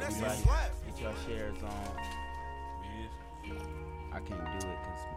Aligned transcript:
Everybody, 0.00 0.42
get 0.86 1.00
your 1.00 1.12
shares 1.26 1.62
on. 1.62 1.96
I 4.12 4.18
can't 4.20 4.60
do 4.60 4.68
it 4.68 4.78
because 4.82 5.12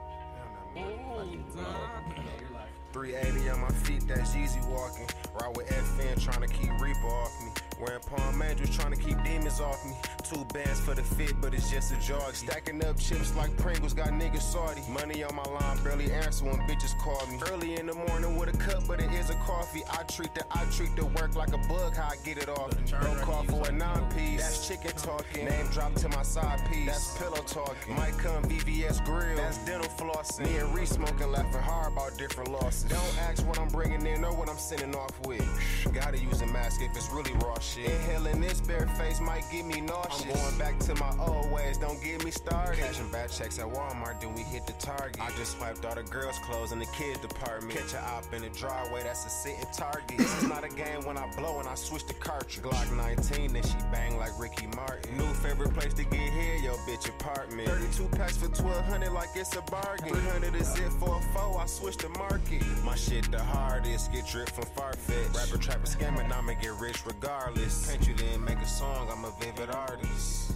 380 2.91 3.49
on 3.49 3.59
my 3.61 3.69
feet, 3.69 4.07
that's 4.07 4.35
easy 4.35 4.59
walking. 4.69 5.07
Ride 5.33 5.55
with 5.55 5.67
FN, 5.67 6.21
trying 6.21 6.41
to 6.41 6.47
keep 6.47 6.71
Reaper 6.79 7.07
off 7.07 7.31
me. 7.43 7.51
Wearing 7.79 7.99
Palm 8.01 8.41
Angels, 8.41 8.75
trying 8.75 8.93
to 8.93 9.01
keep 9.01 9.21
demons 9.23 9.59
off 9.59 9.83
me. 9.85 9.93
Two 10.23 10.45
bands 10.53 10.79
for 10.79 10.95
the 10.95 11.03
fit, 11.03 11.33
but 11.41 11.53
it's 11.53 11.69
just 11.69 11.91
a 11.91 11.99
jog. 11.99 12.33
Stacking 12.33 12.83
up 12.85 12.97
chips 12.97 13.35
like 13.35 13.55
Pringles, 13.57 13.93
got 13.93 14.09
niggas 14.09 14.41
salty. 14.41 14.81
Money 14.89 15.23
on 15.23 15.35
my 15.35 15.43
line, 15.43 15.83
barely 15.83 16.11
answer 16.11 16.45
when 16.45 16.55
bitches 16.67 16.97
call 16.99 17.25
me. 17.27 17.37
Early 17.51 17.77
in 17.77 17.87
the 17.87 17.93
morning 17.93 18.37
with 18.37 18.53
a 18.53 18.57
cup, 18.57 18.87
but 18.87 19.01
it 19.01 19.11
is 19.11 19.29
a 19.29 19.35
coffee. 19.45 19.83
I 19.91 20.03
treat 20.03 20.33
the 20.33 20.45
I 20.51 20.63
treat 20.71 20.95
the 20.95 21.05
work 21.05 21.35
like 21.35 21.49
a 21.49 21.57
bug, 21.67 21.95
how 21.95 22.09
I 22.09 22.15
get 22.23 22.37
it 22.37 22.47
off. 22.47 22.71
Don't 22.89 23.21
call 23.21 23.43
for 23.43 23.67
a 23.67 23.71
nine 23.71 24.09
piece. 24.15 24.41
That's 24.41 24.67
chicken 24.67 24.91
talking. 24.91 25.45
Name 25.45 25.67
drop 25.67 25.95
to 25.95 26.09
my 26.09 26.23
side 26.23 26.61
piece. 26.71 26.85
That's 26.85 27.17
pillow 27.17 27.43
talking. 27.45 27.95
Might 27.95 28.17
come 28.17 28.43
VVS 28.45 29.03
grill. 29.03 29.35
That's 29.35 29.57
dental 29.65 29.89
flossing. 29.89 30.45
Me 30.45 30.57
and 30.57 30.73
Reese 30.73 30.91
smoking, 30.91 31.31
laughing 31.31 31.61
hard 31.61 31.91
about 31.91 32.17
different 32.17 32.51
losses. 32.51 32.89
Don't 32.89 33.17
ask 33.19 33.45
what 33.45 33.59
I'm 33.59 33.67
bringing 33.67 34.05
in 34.05 34.23
or 34.23 34.33
what 34.33 34.49
I'm 34.49 34.57
sending 34.57 34.95
off 34.95 35.19
with. 35.25 35.45
Gotta 35.93 36.17
use 36.17 36.41
a 36.41 36.47
mask 36.47 36.81
if 36.81 36.95
it's 36.95 37.11
really 37.11 37.33
raw 37.33 37.55
shit. 37.65 37.89
Inhaling 37.89 38.41
this 38.41 38.61
bare 38.61 38.87
face 38.97 39.19
might 39.19 39.43
get 39.51 39.65
me 39.65 39.81
nauseous. 39.81 40.23
I'm 40.23 40.33
going 40.33 40.57
back 40.57 40.79
to 40.79 40.95
my 40.95 41.11
old 41.19 41.51
ways, 41.51 41.77
don't 41.77 42.01
get 42.03 42.23
me 42.23 42.31
started. 42.31 42.79
Cashing 42.79 43.09
bad 43.11 43.31
checks 43.31 43.59
at 43.59 43.65
Walmart, 43.65 44.21
then 44.21 44.33
we 44.33 44.43
hit 44.43 44.67
the 44.67 44.73
target. 44.73 45.19
I 45.19 45.29
just 45.37 45.57
swiped 45.57 45.83
all 45.85 45.95
the 45.95 46.03
girls' 46.03 46.39
clothes 46.39 46.71
in 46.71 46.79
the 46.79 46.85
kid 46.97 47.19
department. 47.21 47.77
Catch 47.77 47.93
a 47.93 48.01
op 48.01 48.31
in 48.33 48.43
the 48.43 48.49
driveway, 48.49 49.03
that's 49.03 49.25
a 49.25 49.29
sitting 49.29 49.65
target. 49.73 50.17
this 50.17 50.43
is 50.43 50.47
not 50.47 50.63
a 50.63 50.69
game 50.69 51.03
when 51.05 51.17
I 51.17 51.29
blow 51.35 51.59
and 51.59 51.67
I 51.67 51.75
switch 51.75 52.05
the 52.05 52.13
cartridge. 52.13 52.61
Glock 52.61 52.95
19, 52.95 53.53
then 53.53 53.63
she 53.63 53.75
bang 53.91 54.17
like 54.17 54.37
Ricky 54.39 54.67
Martin. 54.67 55.17
New 55.17 55.33
favorite 55.33 55.73
place 55.73 55.93
to 55.95 56.03
get 56.03 56.29
here, 56.29 56.55
yo 56.57 56.75
bitch 56.87 57.09
apartment. 57.09 57.67
32 57.67 58.07
packs 58.15 58.37
for 58.37 58.47
1200 58.47 59.11
like 59.11 59.29
it's 59.35 59.55
a 59.55 59.61
bargain. 59.63 60.09
300 60.09 60.55
is 60.55 60.77
it 60.77 60.91
for 60.99 61.17
a 61.17 61.21
foe, 61.33 61.57
I 61.57 61.65
switch 61.65 61.97
the 61.97 62.09
market. 62.09 62.63
My 62.83 62.95
shit 62.95 63.31
the 63.31 63.41
hardest, 63.41 64.11
get 64.11 64.27
drip 64.27 64.49
from 64.49 64.65
Farfetch. 64.65 65.35
Rapper, 65.35 65.57
trapper, 65.57 65.87
scamming, 65.87 66.31
I'ma 66.31 66.53
get 66.61 66.73
rich 66.79 67.05
regardless. 67.05 67.54
Paint 67.55 68.07
you 68.07 68.13
then 68.15 68.43
make 68.43 68.57
a 68.59 68.67
song, 68.67 69.07
I'm 69.11 69.23
a 69.25 69.31
vivid 69.39 69.69
artist. 69.69 70.51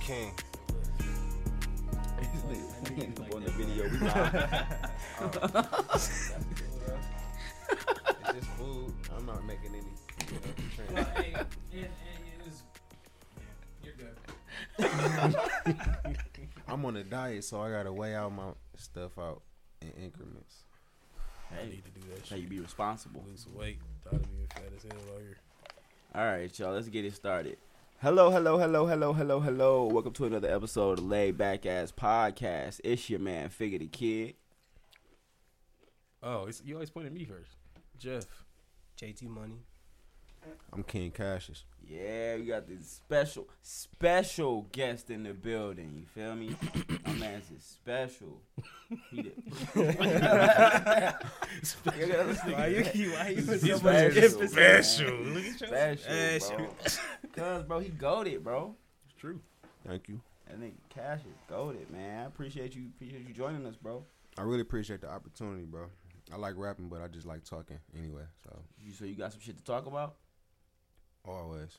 King. 0.00 0.32
on 3.32 3.42
the 3.42 3.50
video. 3.52 3.88
We 3.88 3.98
live. 3.98 4.66
It's 8.20 8.32
just 8.40 8.50
food. 8.58 8.92
I'm 9.16 9.24
not 9.26 9.44
making 9.46 9.70
any. 9.74 9.78
You 9.78 10.94
know, 10.94 11.02
Well, 11.02 11.04
hey, 11.16 11.32
and, 11.34 11.46
and 11.72 11.88
it's, 12.46 12.62
yeah, 13.38 13.82
you're 13.82 13.94
good. 16.04 16.46
I'm 16.68 16.84
on 16.84 16.96
a 16.96 17.04
diet, 17.04 17.44
so 17.44 17.60
I 17.62 17.70
gotta 17.70 17.92
weigh 17.92 18.14
out 18.14 18.32
my 18.32 18.50
stuff 18.76 19.18
out 19.18 19.42
in 19.80 19.90
increments. 20.02 20.64
I 21.50 21.54
Hey, 21.62 21.68
need 21.70 21.84
to 21.84 21.90
do 21.92 22.00
that 22.10 22.18
how 22.20 22.24
shit. 22.26 22.38
you 22.40 22.48
be 22.48 22.60
responsible. 22.60 23.24
Lose 23.26 23.44
some 23.44 23.54
weight. 23.54 23.78
Tired 24.04 24.16
of 24.22 24.30
being 24.32 24.46
fat 24.52 24.72
as 24.76 24.82
hell 24.82 25.14
out 25.14 25.20
here. 25.22 25.38
All 26.16 26.24
right, 26.24 26.56
y'all, 26.60 26.72
let's 26.72 26.86
get 26.86 27.04
it 27.04 27.12
started. 27.12 27.56
Hello, 28.00 28.30
hello, 28.30 28.56
hello, 28.56 28.86
hello, 28.86 29.12
hello, 29.12 29.40
hello. 29.40 29.86
Welcome 29.86 30.12
to 30.12 30.26
another 30.26 30.48
episode 30.48 31.00
of 31.00 31.06
Laid 31.06 31.36
Back 31.36 31.66
Ass 31.66 31.90
Podcast. 31.90 32.80
It's 32.84 33.10
your 33.10 33.18
man, 33.18 33.48
Figure 33.48 33.80
the 33.80 33.88
Kid. 33.88 34.34
Oh, 36.22 36.46
it's, 36.46 36.62
you 36.64 36.74
always 36.74 36.90
point 36.90 37.08
at 37.08 37.12
me 37.12 37.24
first. 37.24 37.56
Jeff. 37.98 38.26
JT 38.96 39.24
Money. 39.24 39.58
I'm 40.72 40.84
King 40.84 41.10
Cassius. 41.10 41.64
Yeah, 41.88 42.36
we 42.36 42.44
got 42.46 42.66
this 42.68 42.88
special, 42.88 43.48
special 43.62 44.66
guest 44.72 45.10
in 45.10 45.22
the 45.24 45.32
building. 45.34 45.92
You 45.94 46.06
feel 46.06 46.34
me? 46.34 46.56
My 47.06 47.12
man's 47.14 47.50
is 47.50 47.62
special. 47.62 48.40
He 49.10 49.22
the- 49.22 49.32
Why 52.54 52.66
you 52.66 52.82
keep 52.84 53.12
why 53.12 53.28
you 53.28 53.42
put 53.42 53.60
so 53.60 53.66
He's 53.66 53.82
much 53.82 54.12
special. 54.12 54.22
emphasis? 54.42 54.52
Special. 54.52 55.16
Look 55.18 55.44
at 55.44 55.60
your 55.60 55.98
special, 55.98 56.56
bro. 56.56 56.68
Cause, 57.34 57.62
bro, 57.64 57.78
he 57.80 57.88
goaded, 57.90 58.44
bro. 58.44 58.74
It's 59.06 59.14
true. 59.18 59.40
Thank 59.86 60.08
you. 60.08 60.20
That 60.48 60.60
nigga 60.60 60.72
Cash 60.90 61.20
is 61.20 61.36
goaded, 61.48 61.90
man. 61.90 62.22
I 62.22 62.26
appreciate 62.26 62.74
you, 62.74 62.84
appreciate 62.94 63.26
you 63.26 63.34
joining 63.34 63.66
us, 63.66 63.76
bro. 63.76 64.04
I 64.38 64.42
really 64.42 64.60
appreciate 64.60 65.00
the 65.00 65.10
opportunity, 65.10 65.64
bro. 65.64 65.86
I 66.32 66.36
like 66.36 66.54
rapping, 66.56 66.88
but 66.88 67.00
I 67.02 67.08
just 67.08 67.26
like 67.26 67.44
talking 67.44 67.78
anyway. 67.98 68.22
So 68.44 68.58
You 68.82 68.92
so 68.92 69.04
you 69.04 69.14
got 69.14 69.32
some 69.32 69.40
shit 69.40 69.56
to 69.58 69.64
talk 69.64 69.86
about? 69.86 70.14
Always. 71.24 71.78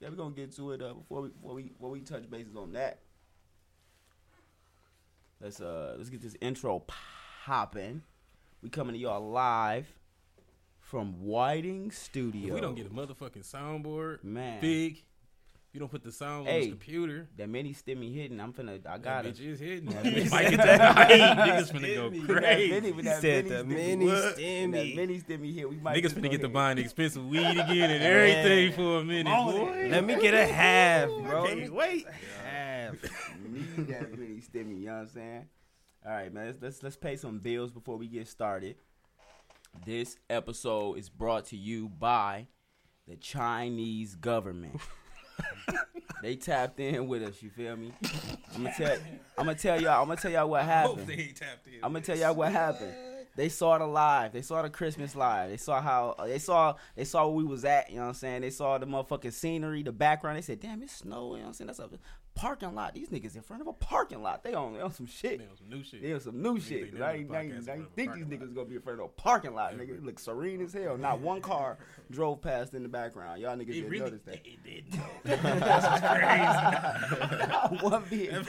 Yeah, 0.00 0.08
we're 0.10 0.16
gonna 0.16 0.34
get 0.34 0.54
to 0.56 0.72
it. 0.72 0.82
Uh, 0.82 0.94
before 0.94 1.22
we 1.22 1.28
before 1.28 1.54
we 1.54 1.62
before 1.64 1.90
we 1.90 2.00
touch 2.00 2.30
bases 2.30 2.56
on 2.56 2.72
that, 2.72 2.98
let's 5.40 5.60
uh 5.60 5.94
let's 5.96 6.10
get 6.10 6.20
this 6.20 6.36
intro 6.40 6.84
popping. 7.44 8.02
We 8.62 8.70
coming 8.70 8.94
to 8.94 8.98
y'all 8.98 9.30
live 9.30 9.86
from 10.80 11.24
Whiting 11.24 11.90
Studio. 11.90 12.48
If 12.48 12.54
we 12.54 12.60
don't 12.60 12.74
get 12.74 12.86
a 12.86 12.90
motherfucking 12.90 13.50
soundboard, 13.50 14.22
man, 14.24 14.60
big. 14.60 15.02
If 15.74 15.78
you 15.78 15.80
don't 15.80 15.90
put 15.90 16.04
the 16.04 16.12
sound 16.12 16.46
on 16.46 16.54
Hey. 16.54 16.60
this 16.60 16.68
computer, 16.68 17.26
that 17.36 17.48
mini 17.48 17.74
stimmy 17.74 18.14
hitting. 18.14 18.38
I'm 18.40 18.52
finna. 18.52 18.74
I 18.74 18.78
that 18.78 19.02
got 19.02 19.24
bitch 19.24 19.40
it. 19.40 19.40
is 19.40 19.58
hitting. 19.58 19.86
That 19.86 20.04
You 20.04 20.12
bitch- 20.22 20.30
might 20.30 20.48
get 20.50 20.56
that 20.58 20.80
height. 20.96 21.10
Niggas 21.48 21.72
finna 21.72 21.94
go 21.96 22.10
Stimmy. 22.10 22.26
That 22.28 22.42
crazy. 22.44 22.70
mini- 22.70 22.92
with 22.92 23.04
He 23.04 23.10
that 23.10 23.20
said 23.20 23.44
mini 23.46 23.56
the 23.56 23.64
stimmy. 23.64 23.66
mini 23.66 24.06
What? 24.06 24.36
That 24.36 24.96
mini 24.96 25.20
stimmy 25.20 25.52
hit. 25.52 25.68
We 25.68 25.76
might 25.78 25.96
Niggas 25.96 26.12
finna 26.12 26.30
get 26.30 26.42
the 26.42 26.46
ahead. 26.46 26.52
buying 26.52 26.78
expensive 26.78 27.26
weed 27.26 27.40
again 27.40 27.90
and 27.90 28.04
everything 28.04 28.72
for 28.74 29.00
a 29.00 29.04
minute, 29.04 29.34
boy. 29.34 29.88
Let 29.90 30.04
me 30.04 30.14
get 30.20 30.34
a 30.34 30.46
half, 30.46 31.08
bro. 31.08 31.46
Can't 31.48 31.74
wait. 31.74 32.06
Half. 32.44 32.92
need 33.44 33.88
that 33.88 34.16
mini 34.16 34.40
stimmy. 34.42 34.78
You 34.78 34.86
know 34.86 34.92
what 34.92 35.00
I'm 35.00 35.08
saying? 35.08 35.46
All 36.06 36.12
right, 36.12 36.32
man. 36.32 36.46
Let's, 36.46 36.62
let's 36.62 36.82
let's 36.84 36.96
pay 36.96 37.16
some 37.16 37.40
bills 37.40 37.72
before 37.72 37.96
we 37.96 38.06
get 38.06 38.28
started. 38.28 38.76
This 39.84 40.18
episode 40.30 40.98
is 40.98 41.08
brought 41.08 41.46
to 41.46 41.56
you 41.56 41.88
by 41.88 42.46
the 43.08 43.16
Chinese 43.16 44.14
government. 44.14 44.80
they 46.22 46.36
tapped 46.36 46.80
in 46.80 47.06
with 47.06 47.22
us. 47.22 47.42
You 47.42 47.50
feel 47.50 47.76
me? 47.76 47.92
I'm 48.54 48.64
gonna 48.64 48.74
tell. 48.76 48.96
I'm 49.38 49.46
gonna 49.46 49.54
tell 49.54 49.80
y'all. 49.80 50.02
I'm 50.02 50.08
gonna 50.08 50.20
tell 50.20 50.30
y'all 50.32 50.48
what 50.48 50.62
Hope 50.62 50.70
happened. 50.70 51.06
they 51.06 51.14
ain't 51.14 51.36
tapped 51.36 51.66
in. 51.66 51.74
I'm 51.82 51.92
gonna 51.92 52.04
tell 52.04 52.16
y'all 52.16 52.34
what 52.34 52.52
happened. 52.52 52.94
They 53.36 53.48
saw 53.48 53.78
the 53.78 53.86
live. 53.86 54.32
They 54.32 54.42
saw 54.42 54.62
the 54.62 54.70
Christmas 54.70 55.16
live. 55.16 55.50
They 55.50 55.56
saw 55.56 55.80
how 55.80 56.14
they 56.24 56.38
saw 56.38 56.74
they 56.94 57.04
saw 57.04 57.26
where 57.26 57.34
we 57.34 57.44
was 57.44 57.64
at. 57.64 57.90
You 57.90 57.96
know 57.96 58.02
what 58.02 58.08
I'm 58.08 58.14
saying? 58.14 58.42
They 58.42 58.50
saw 58.50 58.78
the 58.78 58.86
motherfucking 58.86 59.32
scenery, 59.32 59.82
the 59.82 59.92
background. 59.92 60.36
They 60.36 60.42
said, 60.42 60.60
"Damn, 60.60 60.82
it's 60.82 60.96
snow." 60.98 61.32
You 61.32 61.38
know 61.38 61.42
what 61.42 61.46
I'm 61.48 61.52
saying? 61.54 61.66
That's 61.66 61.78
a 61.80 61.90
parking 62.34 62.74
lot. 62.74 62.94
These 62.94 63.08
niggas 63.10 63.36
in 63.36 63.42
front 63.42 63.62
of 63.62 63.68
a 63.68 63.72
parking 63.72 64.22
lot. 64.22 64.42
They 64.42 64.54
on, 64.54 64.74
they 64.74 64.80
on 64.80 64.92
some 64.92 65.06
shit. 65.06 65.38
Man, 65.38 65.48
some 65.56 65.68
new 65.68 65.84
shit. 65.84 66.02
They 66.02 66.12
on 66.12 66.20
some 66.20 66.42
new 66.42 66.58
Niggas 66.58 66.62
shit. 66.62 66.72
ain't 66.82 66.90
'cause 66.90 66.98
never 67.00 67.10
I 67.10 67.14
ain't, 67.16 67.28
done 67.32 67.40
ain't, 67.40 67.68
I 67.68 67.72
ain't 67.74 67.94
think 67.94 67.94
these 67.94 68.06
parking 68.06 68.26
niggas 68.48 68.54
gonna 68.54 68.66
be 68.68 68.74
in 68.76 68.80
front 68.82 68.98
of 69.00 69.04
a 69.06 69.08
parking 69.08 69.54
lot. 69.54 69.74
Nigga, 69.76 69.90
it 69.90 70.04
look 70.04 70.18
serene 70.18 70.60
as 70.62 70.72
hell. 70.72 70.96
Not 70.96 71.20
one 71.20 71.40
car 71.50 71.78
drove 72.10 72.40
past 72.42 72.74
in 72.74 72.82
the 72.82 72.88
background. 72.88 73.40
Y'all 73.40 73.56
niggas 73.56 73.62
It 73.62 73.72
didn't 73.72 73.90
really 73.90 74.04
notice 74.04 74.22
that. 74.22 74.34
It 74.44 74.62
did. 74.64 74.84
That's 75.24 76.02
Not 77.48 77.82
one 77.82 78.02
vehicle. 78.04 78.44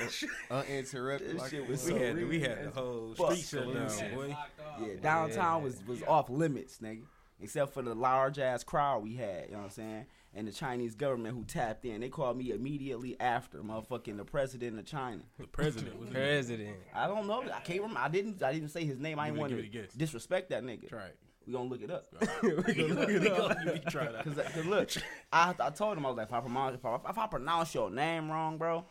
Uninterrupted. 0.51 1.29
This 1.31 1.41
like 1.41 1.51
shit 1.51 1.67
was 1.69 1.83
we 1.85 1.91
so 1.91 1.97
had 1.97 2.15
real. 2.15 2.27
we 2.27 2.41
had 2.41 2.65
the 2.65 2.71
whole 2.79 3.13
street 3.15 3.45
shut 3.45 3.73
down, 3.73 4.15
boy. 4.15 4.37
Yeah, 4.81 4.87
downtown 5.01 5.63
was 5.63 5.81
was 5.87 6.01
off 6.03 6.29
limits, 6.29 6.79
nigga. 6.81 7.03
Except 7.41 7.73
for 7.73 7.81
the 7.81 7.93
large 7.93 8.39
ass 8.39 8.63
crowd 8.63 9.03
we 9.03 9.15
had, 9.15 9.45
you 9.47 9.51
know 9.51 9.57
what 9.59 9.63
I'm 9.65 9.69
saying? 9.71 10.05
And 10.37 10.45
the 10.45 10.51
Chinese 10.51 10.95
government 10.95 11.33
who 11.33 11.45
tapped 11.45 11.85
in. 11.85 12.01
They 12.01 12.09
called 12.09 12.37
me 12.37 12.51
immediately 12.51 13.17
after, 13.21 13.59
motherfucking 13.59 14.17
the 14.17 14.25
president 14.25 14.77
of 14.77 14.85
China. 14.85 15.21
The 15.39 15.47
president 15.47 15.97
was 15.97 16.09
President. 16.09 16.75
I 16.93 17.07
don't 17.07 17.25
know. 17.25 17.41
I 17.43 17.61
can't 17.61 17.79
remember. 17.79 18.01
I 18.01 18.09
didn't. 18.09 18.43
I 18.43 18.51
didn't 18.51 18.69
say 18.69 18.83
his 18.83 18.99
name. 18.99 19.17
I 19.17 19.27
didn't 19.27 19.39
want 19.39 19.53
to 19.53 19.61
guess. 19.63 19.93
disrespect 19.93 20.49
that 20.49 20.63
nigga. 20.63 20.89
Try 20.89 21.05
it. 21.05 21.17
We 21.47 21.53
gonna 21.53 21.69
look 21.69 21.81
it 21.81 21.91
up. 21.91 22.07
we 22.43 22.49
gonna 22.51 22.93
look 22.93 23.09
it 23.09 23.31
up. 23.31 23.57
You 23.65 23.79
try 23.89 24.11
that. 24.11 24.23
Cause, 24.23 24.35
cause 24.35 24.65
look, 24.65 24.89
I 25.31 25.53
I 25.59 25.69
told 25.69 25.97
him 25.97 26.05
I 26.05 26.09
was 26.09 26.17
like, 26.17 26.27
if 26.27 26.33
I 26.33 26.39
pronounce 26.41 26.75
if 26.75 26.85
I, 26.85 26.95
if 27.09 27.17
I 27.17 27.27
pronounce 27.27 27.73
your 27.73 27.89
name 27.91 28.31
wrong, 28.31 28.57
bro, 28.57 28.85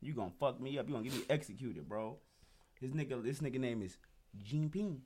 you 0.00 0.12
gonna 0.12 0.32
fuck 0.38 0.60
me 0.60 0.78
up. 0.78 0.88
You 0.88 0.94
gonna 0.94 1.08
get 1.08 1.14
me 1.14 1.24
executed, 1.30 1.88
bro. 1.88 2.18
This 2.80 2.90
nigga, 2.90 3.22
this 3.22 3.38
nigga 3.38 3.60
name 3.60 3.82
is 3.82 3.96
Jinping. 4.44 4.98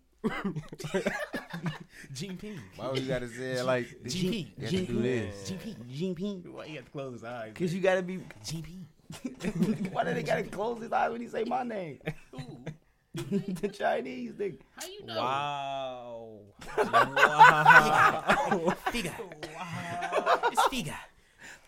Jinping. 2.15 2.59
Why 2.77 2.89
would 2.89 2.99
you 2.99 3.09
gotta 3.09 3.29
say 3.29 3.53
it 3.53 3.65
like 3.65 3.89
this? 4.03 4.15
GP. 4.15 4.47
You 4.59 4.63
have 4.63 4.71
to 4.71 4.87
do 4.87 5.03
this. 5.03 5.51
Jinping. 5.51 5.77
Jinping. 5.91 6.53
Why 6.53 6.65
you 6.67 6.75
got 6.77 6.85
to 6.85 6.91
close 6.91 7.13
his 7.15 7.25
eyes? 7.25 7.53
Cause 7.55 7.73
you 7.73 7.81
gotta 7.81 8.03
be. 8.03 8.19
GP. 8.45 9.93
Why 9.93 10.05
do 10.05 10.15
they 10.15 10.23
gotta 10.23 10.43
close 10.45 10.83
his 10.83 10.93
eyes 10.93 11.11
when 11.13 11.21
he 11.21 11.29
say 11.29 11.45
my 11.45 11.63
name? 11.63 11.99
the 13.15 13.69
Chinese 13.69 14.33
nigga. 14.33 14.59
How 14.77 14.87
you 14.87 15.01
Wow. 15.07 16.39
wow. 16.79 18.75
Figa. 18.87 19.13
wow. 19.55 20.41
It's 20.53 20.63
Figa. 20.63 20.95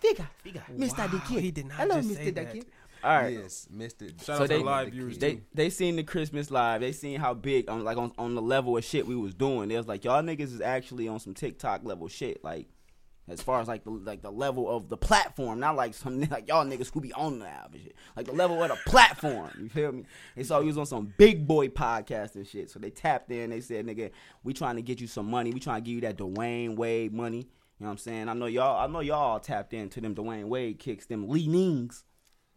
Figure. 0.00 0.28
Figa. 0.44 0.62
Mr. 0.76 0.98
Wow, 0.98 1.06
the 1.08 1.18
Kid. 1.20 1.42
he 1.42 1.50
did 1.50 1.66
not 1.66 1.78
Hello, 1.78 1.96
just 1.96 2.08
Mr. 2.10 2.14
say 2.16 2.24
the 2.30 2.30
that. 2.32 2.64
Kid. 3.02 3.06
All 3.08 3.16
right. 3.22 3.32
Yes, 3.34 3.66
Mister. 3.70 4.08
Shout 4.08 4.20
So 4.24 4.32
out 4.34 4.38
to 4.42 4.48
they- 4.48 4.58
the 4.58 4.64
live 4.64 4.88
viewers 4.90 5.18
They 5.18 5.34
too. 5.36 5.42
they 5.54 5.70
seen 5.70 5.96
the 5.96 6.04
Christmas 6.04 6.50
live. 6.50 6.80
They 6.80 6.92
seen 6.92 7.18
how 7.20 7.34
big 7.34 7.68
on 7.70 7.84
like 7.84 7.96
on, 7.96 8.12
on 8.18 8.34
the 8.34 8.42
level 8.42 8.76
of 8.76 8.84
shit 8.84 9.06
we 9.06 9.16
was 9.16 9.34
doing. 9.34 9.68
They 9.68 9.76
was 9.76 9.86
like, 9.88 10.04
y'all 10.04 10.22
niggas 10.22 10.52
is 10.54 10.60
actually 10.60 11.08
on 11.08 11.20
some 11.20 11.34
TikTok 11.34 11.84
level 11.84 12.08
shit. 12.08 12.42
Like 12.44 12.68
As 13.28 13.42
far 13.42 13.60
as 13.60 13.68
like 13.68 13.84
the 13.84 13.90
like 13.90 14.22
the 14.22 14.32
level 14.32 14.68
of 14.74 14.88
the 14.88 14.96
platform, 14.96 15.60
not 15.60 15.76
like 15.76 15.92
some 15.94 16.20
like 16.30 16.48
y'all 16.48 16.64
niggas 16.64 16.92
who 16.92 17.00
be 17.00 17.12
on 17.12 17.38
the 17.40 17.46
app 17.46 17.72
and 17.74 17.82
shit. 17.82 17.94
Like 18.16 18.26
the 18.26 18.32
level 18.32 18.62
of 18.62 18.68
the 18.70 18.78
platform, 18.86 19.50
you 19.60 19.68
feel 19.68 19.92
me? 19.92 20.04
They 20.34 20.42
saw 20.44 20.60
he 20.60 20.66
was 20.66 20.78
on 20.78 20.86
some 20.86 21.12
big 21.18 21.46
boy 21.46 21.68
podcast 21.68 22.34
and 22.36 22.46
shit. 22.46 22.70
So 22.70 22.78
they 22.78 22.90
tapped 22.90 23.30
in. 23.30 23.50
They 23.50 23.60
said, 23.60 23.86
"Nigga, 23.86 24.10
we 24.44 24.54
trying 24.54 24.76
to 24.76 24.82
get 24.82 25.00
you 25.00 25.06
some 25.06 25.30
money. 25.30 25.52
We 25.52 25.60
trying 25.60 25.82
to 25.82 25.86
give 25.86 25.94
you 25.94 26.00
that 26.02 26.16
Dwyane 26.16 26.76
Wade 26.76 27.12
money." 27.12 27.46
You 27.80 27.84
know 27.84 27.90
what 27.90 27.92
I'm 27.92 27.98
saying? 27.98 28.28
I 28.28 28.32
know 28.32 28.46
y'all. 28.46 28.80
I 28.82 28.90
know 28.90 28.98
y'all 29.00 29.38
tapped 29.38 29.72
into 29.72 30.00
them 30.00 30.12
Dwyane 30.14 30.46
Wade 30.46 30.80
kicks, 30.80 31.06
them 31.06 31.28
Li 31.28 31.46
Nings. 31.46 32.02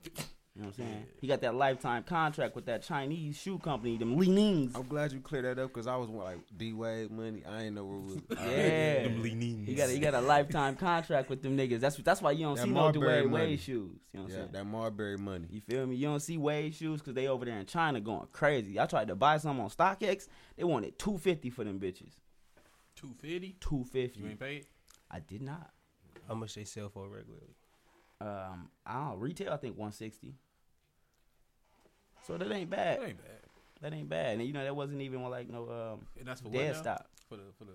You 0.04 0.64
know 0.64 0.68
what 0.68 0.80
I'm 0.80 0.84
saying? 0.86 1.06
He 1.22 1.28
got 1.28 1.40
that 1.42 1.56
lifetime 1.56 2.04
contract 2.04 2.56
with 2.56 2.66
that 2.66 2.84
Chinese 2.84 3.38
shoe 3.38 3.58
company, 3.58 3.98
them 3.98 4.18
Li 4.18 4.28
Nings. 4.28 4.74
I'm 4.76 4.86
glad 4.86 5.14
you 5.14 5.22
cleared 5.22 5.46
that 5.46 5.58
up 5.62 5.70
because 5.74 5.88
I 5.88 5.96
was 5.96 6.10
like 6.10 6.40
D 6.58 6.74
Wade 6.74 7.10
money. 7.10 7.42
I 7.50 7.64
ain't 7.64 7.76
know 7.76 7.86
where 7.86 7.98
we 8.00 8.14
was. 8.16 8.22
Yeah. 8.38 9.04
Them 9.04 9.24
leanings. 9.24 9.66
He 9.70 9.76
got 9.76 9.88
a, 9.90 9.94
he 9.94 10.00
got 10.00 10.14
a 10.14 10.20
lifetime 10.20 10.76
contract 10.76 11.30
with 11.30 11.42
them 11.42 11.58
niggas. 11.58 11.80
That's 11.80 11.96
that's 11.98 12.22
why 12.22 12.32
you 12.32 12.44
don't 12.46 12.56
That 12.56 12.64
see 12.64 12.70
no 12.70 12.74
Marbury 12.82 13.24
Dwyane 13.24 13.30
money. 13.30 13.46
Wade 13.46 13.60
shoes. 13.62 14.00
You 14.12 14.20
know 14.20 14.24
what 14.24 14.26
I'm 14.26 14.30
Yeah, 14.30 14.36
saying? 14.36 14.50
that 14.52 14.66
Marbury 14.66 15.18
money. 15.18 15.48
You 15.50 15.62
feel 15.62 15.88
me? 15.88 15.96
You 15.96 16.08
don't 16.08 16.20
see 16.20 16.38
Wade 16.38 16.76
shoes 16.76 17.00
because 17.00 17.14
they 17.14 17.28
over 17.28 17.46
there 17.46 17.58
in 17.58 17.66
China 17.66 18.02
going 18.02 18.28
crazy. 18.34 18.78
I 18.78 18.86
tried 18.88 19.08
to 19.08 19.16
buy 19.16 19.38
some 19.38 19.58
on 19.62 19.70
StockX. 19.70 20.28
They 20.58 20.66
wanted 20.66 21.00
two 21.00 21.18
fifty 21.18 21.50
for 21.50 21.64
them 21.64 21.80
bitches. 21.80 22.12
Two 22.98 23.14
fifty. 23.22 23.56
Two 23.62 23.86
fifty. 23.86 24.20
You 24.20 24.28
ain't 24.28 24.40
paid. 24.40 24.66
I 25.10 25.22
did 25.22 25.42
not. 25.42 25.72
How 26.28 26.34
much 26.36 26.56
they 26.56 26.66
sell 26.66 26.90
for 26.90 27.08
regularly? 27.08 27.56
Um, 28.22 28.70
I 28.86 28.94
don't 28.94 29.10
know, 29.10 29.16
retail. 29.16 29.52
I 29.54 29.58
think 29.58 29.78
one 29.78 29.92
sixty. 29.92 30.36
So 32.28 32.38
that 32.38 32.52
ain't 32.52 32.70
bad. 32.70 33.00
That 33.00 33.08
ain't 33.08 33.18
bad. 33.18 33.40
That 33.82 33.94
ain't 33.94 34.10
bad. 34.10 34.34
And 34.38 34.46
you 34.48 34.54
know 34.54 34.64
that 34.64 34.76
wasn't 34.76 35.02
even 35.02 35.24
like 35.24 35.50
no 35.50 35.64
um 35.70 36.06
And 36.20 36.28
that's 36.28 36.42
for 36.42 36.50
what 36.50 36.60
dead 36.62 36.74
now? 36.74 36.82
stop. 36.82 37.10
For 37.30 37.38
the 37.38 37.44
for 37.58 37.66
the 37.66 37.72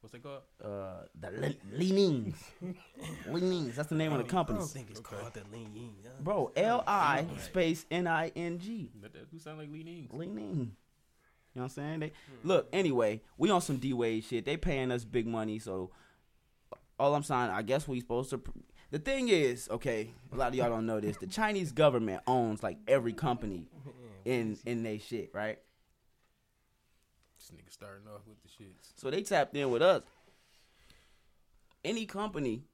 what's 0.00 0.12
they 0.12 0.18
called? 0.18 0.42
Uh, 0.62 1.04
the 1.20 1.30
Le- 1.30 1.78
Leanings. 1.78 2.36
Leanings. 3.28 3.76
That's 3.76 3.88
the 3.88 3.94
name 3.94 4.12
of 4.12 4.18
the 4.18 4.24
I 4.24 4.28
company. 4.28 4.58
don't 4.58 4.68
think 4.68 4.90
it's 4.90 4.98
Okay. 5.00 5.16
called 5.16 5.32
the 5.34 5.42
lean 5.52 5.70
yin. 5.74 5.94
yeah. 6.02 6.10
Bro, 6.20 6.52
L 6.56 6.82
I 6.86 7.26
space 7.40 7.86
N 7.90 8.06
I 8.08 8.32
N 8.34 8.58
G. 8.58 8.90
That, 9.00 9.12
that 9.12 9.30
do 9.30 9.38
sound 9.38 9.58
like 9.58 9.70
leanings. 9.70 10.12
Leaning. 10.12 10.74
You 11.54 11.60
know 11.60 11.62
what 11.62 11.62
I'm 11.64 11.68
saying? 11.68 12.00
They 12.00 12.12
look 12.42 12.68
anyway. 12.72 13.22
We 13.38 13.48
on 13.50 13.60
some 13.60 13.76
D 13.76 13.92
Wade 13.92 14.24
shit. 14.24 14.44
They 14.44 14.56
paying 14.56 14.90
us 14.90 15.04
big 15.04 15.26
money, 15.28 15.60
so 15.60 15.90
all 16.98 17.14
I'm 17.14 17.22
saying, 17.22 17.50
I 17.50 17.62
guess 17.62 17.86
we 17.86 18.00
supposed 18.00 18.30
to. 18.30 18.42
Pr- 18.98 18.98
The 18.98 19.10
thing 19.10 19.28
is, 19.28 19.68
okay, 19.70 20.10
a 20.32 20.36
lot 20.36 20.48
of 20.48 20.54
y'all 20.54 20.70
don't 20.70 20.86
know 20.86 21.00
this. 21.00 21.16
The 21.16 21.26
Chinese 21.26 21.72
government 21.72 22.22
owns 22.26 22.62
like 22.62 22.78
every 22.86 23.12
company 23.12 23.68
in 24.24 24.58
in 24.66 24.82
they 24.82 24.98
shit, 24.98 25.30
right? 25.34 25.58
This 27.38 27.50
nigga 27.50 27.72
starting 27.72 28.06
off 28.08 28.22
with 28.26 28.42
the 28.42 28.48
shits. 28.48 28.92
So 28.96 29.10
they 29.10 29.22
tapped 29.22 29.56
in 29.56 29.70
with 29.70 29.82
us. 29.82 30.02
Any 31.84 32.06
company 32.06 32.64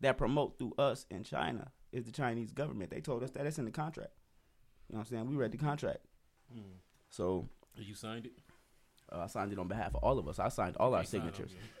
that 0.00 0.18
promote 0.18 0.58
through 0.58 0.74
us 0.78 1.06
in 1.10 1.24
China 1.24 1.70
is 1.92 2.04
the 2.04 2.12
Chinese 2.12 2.52
government. 2.52 2.90
They 2.90 3.00
told 3.00 3.22
us 3.22 3.30
that 3.30 3.46
it's 3.46 3.58
in 3.58 3.64
the 3.64 3.70
contract. 3.70 4.12
You 4.88 4.94
know 4.94 4.98
what 5.00 5.06
I'm 5.08 5.10
saying? 5.16 5.30
We 5.30 5.36
read 5.36 5.52
the 5.52 5.58
contract. 5.58 6.00
Hmm. 6.52 6.60
So 7.08 7.48
You 7.76 7.94
signed 7.94 8.26
it. 8.26 8.32
Uh, 9.12 9.18
I 9.20 9.26
signed 9.26 9.52
it 9.52 9.58
on 9.58 9.66
behalf 9.68 9.88
of 9.88 9.96
all 9.96 10.18
of 10.18 10.28
us. 10.28 10.38
I 10.38 10.48
signed 10.48 10.76
all 10.78 10.94
our 10.94 11.04
signatures. 11.04 11.50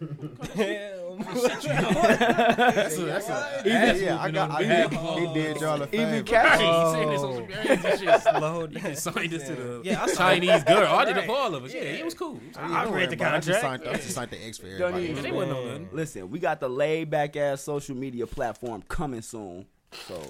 That's 1.20 2.96
a, 2.98 3.04
that's 3.04 3.28
a, 3.28 3.62
Yeah, 3.64 3.92
yeah, 3.94 4.20
I 4.20 4.30
got. 4.30 4.50
I, 4.50 4.58
behalf 4.58 4.90
he, 4.90 5.26
he 5.26 5.34
did 5.34 5.60
y'all 5.60 5.82
a 5.82 5.86
Even 5.92 6.10
favor. 6.10 6.22
Cash- 6.24 6.60
Right, 6.60 6.94
he 6.94 7.02
said 7.02 7.12
this 7.12 7.22
on 7.22 7.34
some 7.34 7.46
crazy 7.46 8.04
shit. 8.06 8.20
Slow 8.22 8.66
down. 8.66 8.82
can 8.82 8.96
sign 8.96 9.30
this 9.30 9.42
to 9.48 9.54
the 9.54 9.80
Yeah, 9.84 10.02
I 10.02 10.06
signed 10.06 10.42
Chinese 10.44 10.64
girl. 10.64 10.92
I 10.94 11.04
did 11.04 11.16
it 11.16 11.20
Right. 11.20 11.26
for 11.26 11.36
all 11.36 11.54
of 11.54 11.64
us. 11.64 11.74
Yeah, 11.74 11.80
it 11.82 12.04
was 12.04 12.14
cool. 12.14 12.40
Yeah, 12.54 12.78
I 12.78 12.84
don't 12.84 12.94
read 12.94 13.10
the 13.10 13.14
about. 13.16 13.34
I 13.34 13.40
just 13.40 13.60
contract. 13.60 13.84
signed, 13.84 13.96
I 13.96 13.98
just 14.00 14.14
signed 14.14 14.30
the 14.30 14.44
X 14.46 14.58
for 14.58 14.66
Don't 14.78 14.94
everybody. 14.94 15.04
even- 15.10 15.22
they 15.22 15.30
wouldn't 15.32 15.52
know 15.52 15.64
nothing. 15.66 15.88
Listen, 15.92 16.30
we 16.30 16.38
got 16.38 16.60
the 16.60 16.68
laid 16.68 17.10
back 17.10 17.36
ass 17.36 17.62
social 17.62 17.96
media 17.96 18.26
platform 18.26 18.82
coming 18.88 19.22
soon. 19.22 19.66
So 20.06 20.20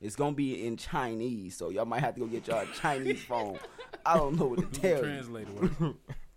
it's 0.00 0.16
gonna 0.16 0.32
be 0.34 0.66
in 0.66 0.76
Chinese. 0.76 1.56
So 1.56 1.70
y'all 1.70 1.84
might 1.86 2.00
have 2.00 2.14
to 2.14 2.20
go 2.20 2.26
get 2.26 2.46
y'all 2.48 2.60
a 2.60 2.66
Chinese 2.74 3.22
phone. 3.28 3.58
I 4.04 4.16
don't 4.16 4.36
know 4.38 4.46
what 4.46 4.58
to 4.58 4.64
Google 4.66 4.80
tell 4.80 4.96
you. 4.98 5.02
Translate 5.04 5.48
work. 5.50 5.94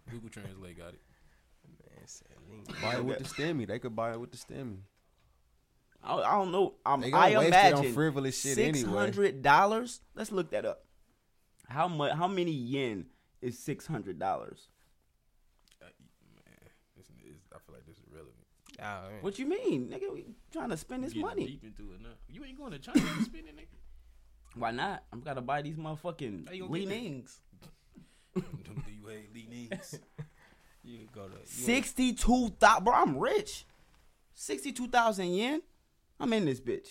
Google 0.10 0.30
Translate 0.30 0.78
got 0.78 0.94
it. 0.94 1.02
Man, 2.50 2.64
Buy 2.82 2.96
it 2.96 3.06
with 3.06 3.18
the 3.20 3.24
stemmy. 3.26 3.68
They 3.68 3.80
could 3.80 3.96
buy 3.96 4.12
it 4.12 4.20
with 4.20 4.32
the 4.32 4.38
stemmy. 4.38 4.78
I, 6.04 6.16
I 6.16 6.32
don't 6.32 6.52
know. 6.52 6.76
Um, 6.86 7.02
They 7.02 7.08
I 7.12 7.34
gonna 7.34 7.40
waste 7.40 7.54
it 7.54 7.56
on 7.56 7.72
imagine 7.74 7.94
frivolous 7.94 8.42
shit 8.42 8.56
six 8.56 8.80
anyway. 8.80 8.98
hundred 9.00 9.42
dollars. 9.42 10.02
Let's 10.16 10.32
look 10.32 10.50
that 10.52 10.66
up. 10.66 10.86
How 11.68 11.88
much? 11.88 12.14
How 12.14 12.28
many 12.28 12.52
yen 12.52 13.06
is 13.42 13.60
six 13.60 13.86
hundred 13.86 14.18
dollars? 14.18 14.70
This 16.98 17.06
is, 17.08 17.38
I 17.54 17.58
feel 17.66 17.76
like 17.76 17.86
this 17.86 17.98
is 17.98 18.04
relevant. 18.12 18.36
Ah. 18.82 19.04
What 19.22 19.40
you 19.40 19.46
mean, 19.46 19.90
nigga? 19.90 20.12
We 20.14 20.26
trying 20.52 20.70
to 20.70 20.78
spend 20.78 21.04
this 21.04 21.14
Getting 21.14 21.28
money. 21.28 21.46
deep 21.46 21.64
into 21.64 21.94
it 21.94 22.02
now. 22.02 22.10
You 22.28 22.44
ain't 22.46 22.58
going 22.58 22.72
to 22.72 22.80
China 22.80 23.00
to 23.00 23.24
spend 23.24 23.48
it, 23.48 23.56
nigga. 23.56 23.78
Why 24.56 24.72
not? 24.72 25.04
I'm 25.14 25.22
gotta 25.22 25.42
buy 25.42 25.62
these 25.62 25.78
motherfucking 25.78 26.48
How 26.48 26.54
you 26.54 26.64
gonna 26.68 26.80
get 26.80 26.88
that? 26.90 26.96
leanings. 26.96 27.40
Them 28.42 28.84
D 28.86 29.00
Wade 29.06 29.28
leanings. 29.34 30.00
You 30.84 31.08
go 31.14 31.28
to 31.28 31.34
you 31.34 31.40
Sixty-two 31.46 32.50
thousand. 32.60 32.84
Bro, 32.86 32.94
I'm 32.96 33.18
rich. 33.18 33.66
Sixty-two 34.34 34.88
thousand 34.88 35.28
yen. 35.34 35.62
I'm 36.20 36.32
in 36.34 36.46
this 36.46 36.60
bitch. 36.60 36.88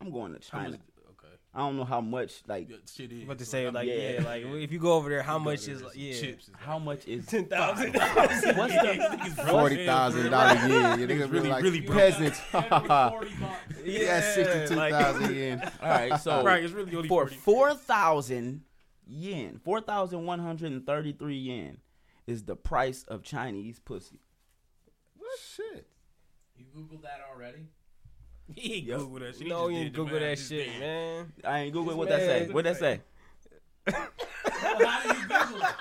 I'm 0.00 0.10
going 0.10 0.32
to 0.34 0.40
How 0.50 0.58
China. 0.62 0.76
Okay. 0.76 1.34
I 1.54 1.58
don't 1.60 1.76
know 1.78 1.84
how 1.84 2.00
much. 2.02 2.42
Like, 2.46 2.68
Yeah, 2.68 2.76
shit 2.92 3.12
is. 3.12 3.22
about 3.24 3.38
to 3.38 3.44
say 3.46 3.64
I'm- 3.64 3.72
like 3.74 3.86
Yeah. 3.88 4.12
yeah. 4.12 4.22
like 4.24 4.44
if 4.44 4.72
you 4.72 4.78
go 4.78 4.92
over 4.92 5.08
there, 5.08 5.22
how 5.22 5.38
much 5.38 5.68
is 5.68 5.82
like 5.82 5.92
yeah 5.94 6.12
chips? 6.14 6.48
is 6.48 6.54
how 6.58 6.78
much 6.78 7.06
is 7.06 7.24
ten 7.32 7.46
thousand. 7.46 7.94
what's 7.94 8.40
the 8.42 9.44
Forty 9.48 9.86
thousand 9.86 10.30
dollars 10.30 10.58
yen. 10.68 10.70
Yeah, 11.00 11.06
they 11.06 11.16
gonna 11.18 11.26
really, 11.30 11.48
like 11.48 11.62
really 11.62 11.80
broke. 11.80 11.98
peasants. 11.98 12.40
Yeah, 12.52 13.10
yeah, 13.84 14.20
sixty-two 14.34 14.74
thousand 14.80 15.34
yen. 15.34 15.72
all 15.82 15.88
right? 15.88 16.20
So 16.20 16.42
Right, 16.44 16.62
it's 16.62 16.72
really 16.72 16.94
only 16.94 17.08
for 17.08 17.22
40. 17.26 17.36
four 17.36 17.74
thousand 17.74 18.62
yen, 19.06 19.60
four 19.62 19.80
thousand 19.80 20.24
one 20.26 20.38
hundred 20.40 20.72
and 20.72 20.84
thirty-three 20.86 21.36
yen 21.36 21.78
is 22.26 22.44
the 22.44 22.56
price 22.56 23.04
of 23.08 23.22
Chinese 23.22 23.78
pussy. 23.78 24.20
What 25.16 25.38
shit. 25.54 25.86
You 26.56 26.64
googled 26.76 27.02
that 27.02 27.20
already? 27.32 27.66
He 28.54 28.74
ain't 28.74 28.86
Yep. 28.86 28.98
Google 28.98 29.18
that 29.20 29.34
shit. 29.34 29.42
He 29.42 29.48
No, 29.48 29.58
just 29.62 29.70
you 29.72 29.76
did 29.78 29.84
ain't 29.86 29.94
Google 29.94 30.20
that 30.20 30.38
shit, 30.38 30.66
then. 30.68 30.80
man. 30.80 31.32
I 31.44 31.58
ain't 31.60 31.72
Google 31.72 31.96
what 31.96 32.08
that 32.08 32.20
say. 32.20 32.40
man- 32.46 32.52
What 32.52 32.64
that 32.64 32.76
say? 32.76 33.00
Well, 33.86 33.94
how 34.88 35.02
do 35.02 35.08
you 35.20 35.28
Google 35.28 35.56
it? 35.58 35.74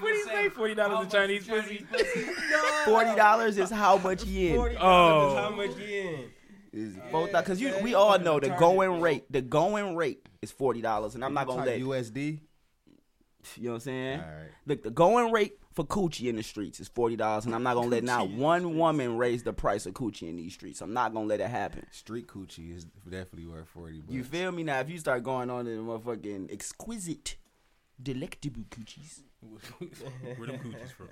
What 0.00 0.08
do 0.08 0.14
you 0.14 0.24
say? 0.24 0.48
Forty 0.48 0.74
dollars 0.74 1.06
of 1.06 1.12
Chinese 1.12 1.46
pussy? 1.46 1.78
Forty 2.84 3.14
dollars 3.14 3.58
is 3.58 3.70
how 3.70 3.98
much 3.98 4.24
yen? 4.24 4.56
Forty 4.56 4.76
Oh. 4.76 4.80
dollars 4.80 5.32
is 5.32 5.38
oh. 5.38 5.42
how 5.42 5.50
much 5.50 5.76
yen? 5.88 6.24
Is 6.72 6.96
four 7.10 7.26
thousand? 7.28 7.42
Because 7.44 7.60
you, 7.60 7.74
we 7.82 7.94
all 7.94 8.18
know 8.18 8.40
the 8.40 8.48
going 8.50 9.00
rate. 9.00 9.30
The 9.30 9.42
going 9.42 9.94
rate 9.96 10.26
is 10.42 10.50
forty 10.50 10.80
dollars, 10.80 11.14
and 11.14 11.24
I'm 11.24 11.34
not 11.34 11.46
gonna 11.46 11.64
let 11.64 11.78
you 13.56 13.64
know 13.64 13.70
what 13.70 13.74
I'm 13.76 13.80
saying. 13.80 14.20
All 14.20 14.26
right. 14.26 14.50
Look, 14.66 14.82
the 14.82 14.90
going 14.90 15.32
rate 15.32 15.58
for 15.72 15.84
coochie 15.84 16.28
in 16.28 16.36
the 16.36 16.42
streets 16.42 16.80
is 16.80 16.88
forty 16.88 17.16
dollars, 17.16 17.46
and 17.46 17.54
I'm 17.54 17.62
not 17.62 17.74
gonna 17.74 17.88
let 17.88 18.04
not 18.04 18.30
one 18.30 18.76
woman 18.76 19.16
raise 19.16 19.42
the 19.42 19.52
price 19.52 19.86
of 19.86 19.94
coochie 19.94 20.28
in 20.28 20.36
these 20.36 20.54
streets. 20.54 20.80
I'm 20.80 20.92
not 20.92 21.12
gonna 21.12 21.26
let 21.26 21.40
it 21.40 21.48
happen. 21.48 21.86
Street 21.90 22.26
coochie 22.26 22.74
is 22.76 22.84
definitely 23.04 23.46
worth 23.46 23.68
forty. 23.68 24.00
Bucks. 24.00 24.12
You 24.12 24.24
feel 24.24 24.52
me 24.52 24.62
now? 24.62 24.80
If 24.80 24.90
you 24.90 24.98
start 24.98 25.22
going 25.22 25.50
on 25.50 25.64
to 25.66 25.70
the 25.70 25.76
motherfucking 25.82 26.52
exquisite, 26.52 27.36
delectable 28.02 28.64
coochies, 28.70 29.22
Where 29.40 30.46
them 30.46 30.58
coochies 30.58 30.90
from? 30.92 31.08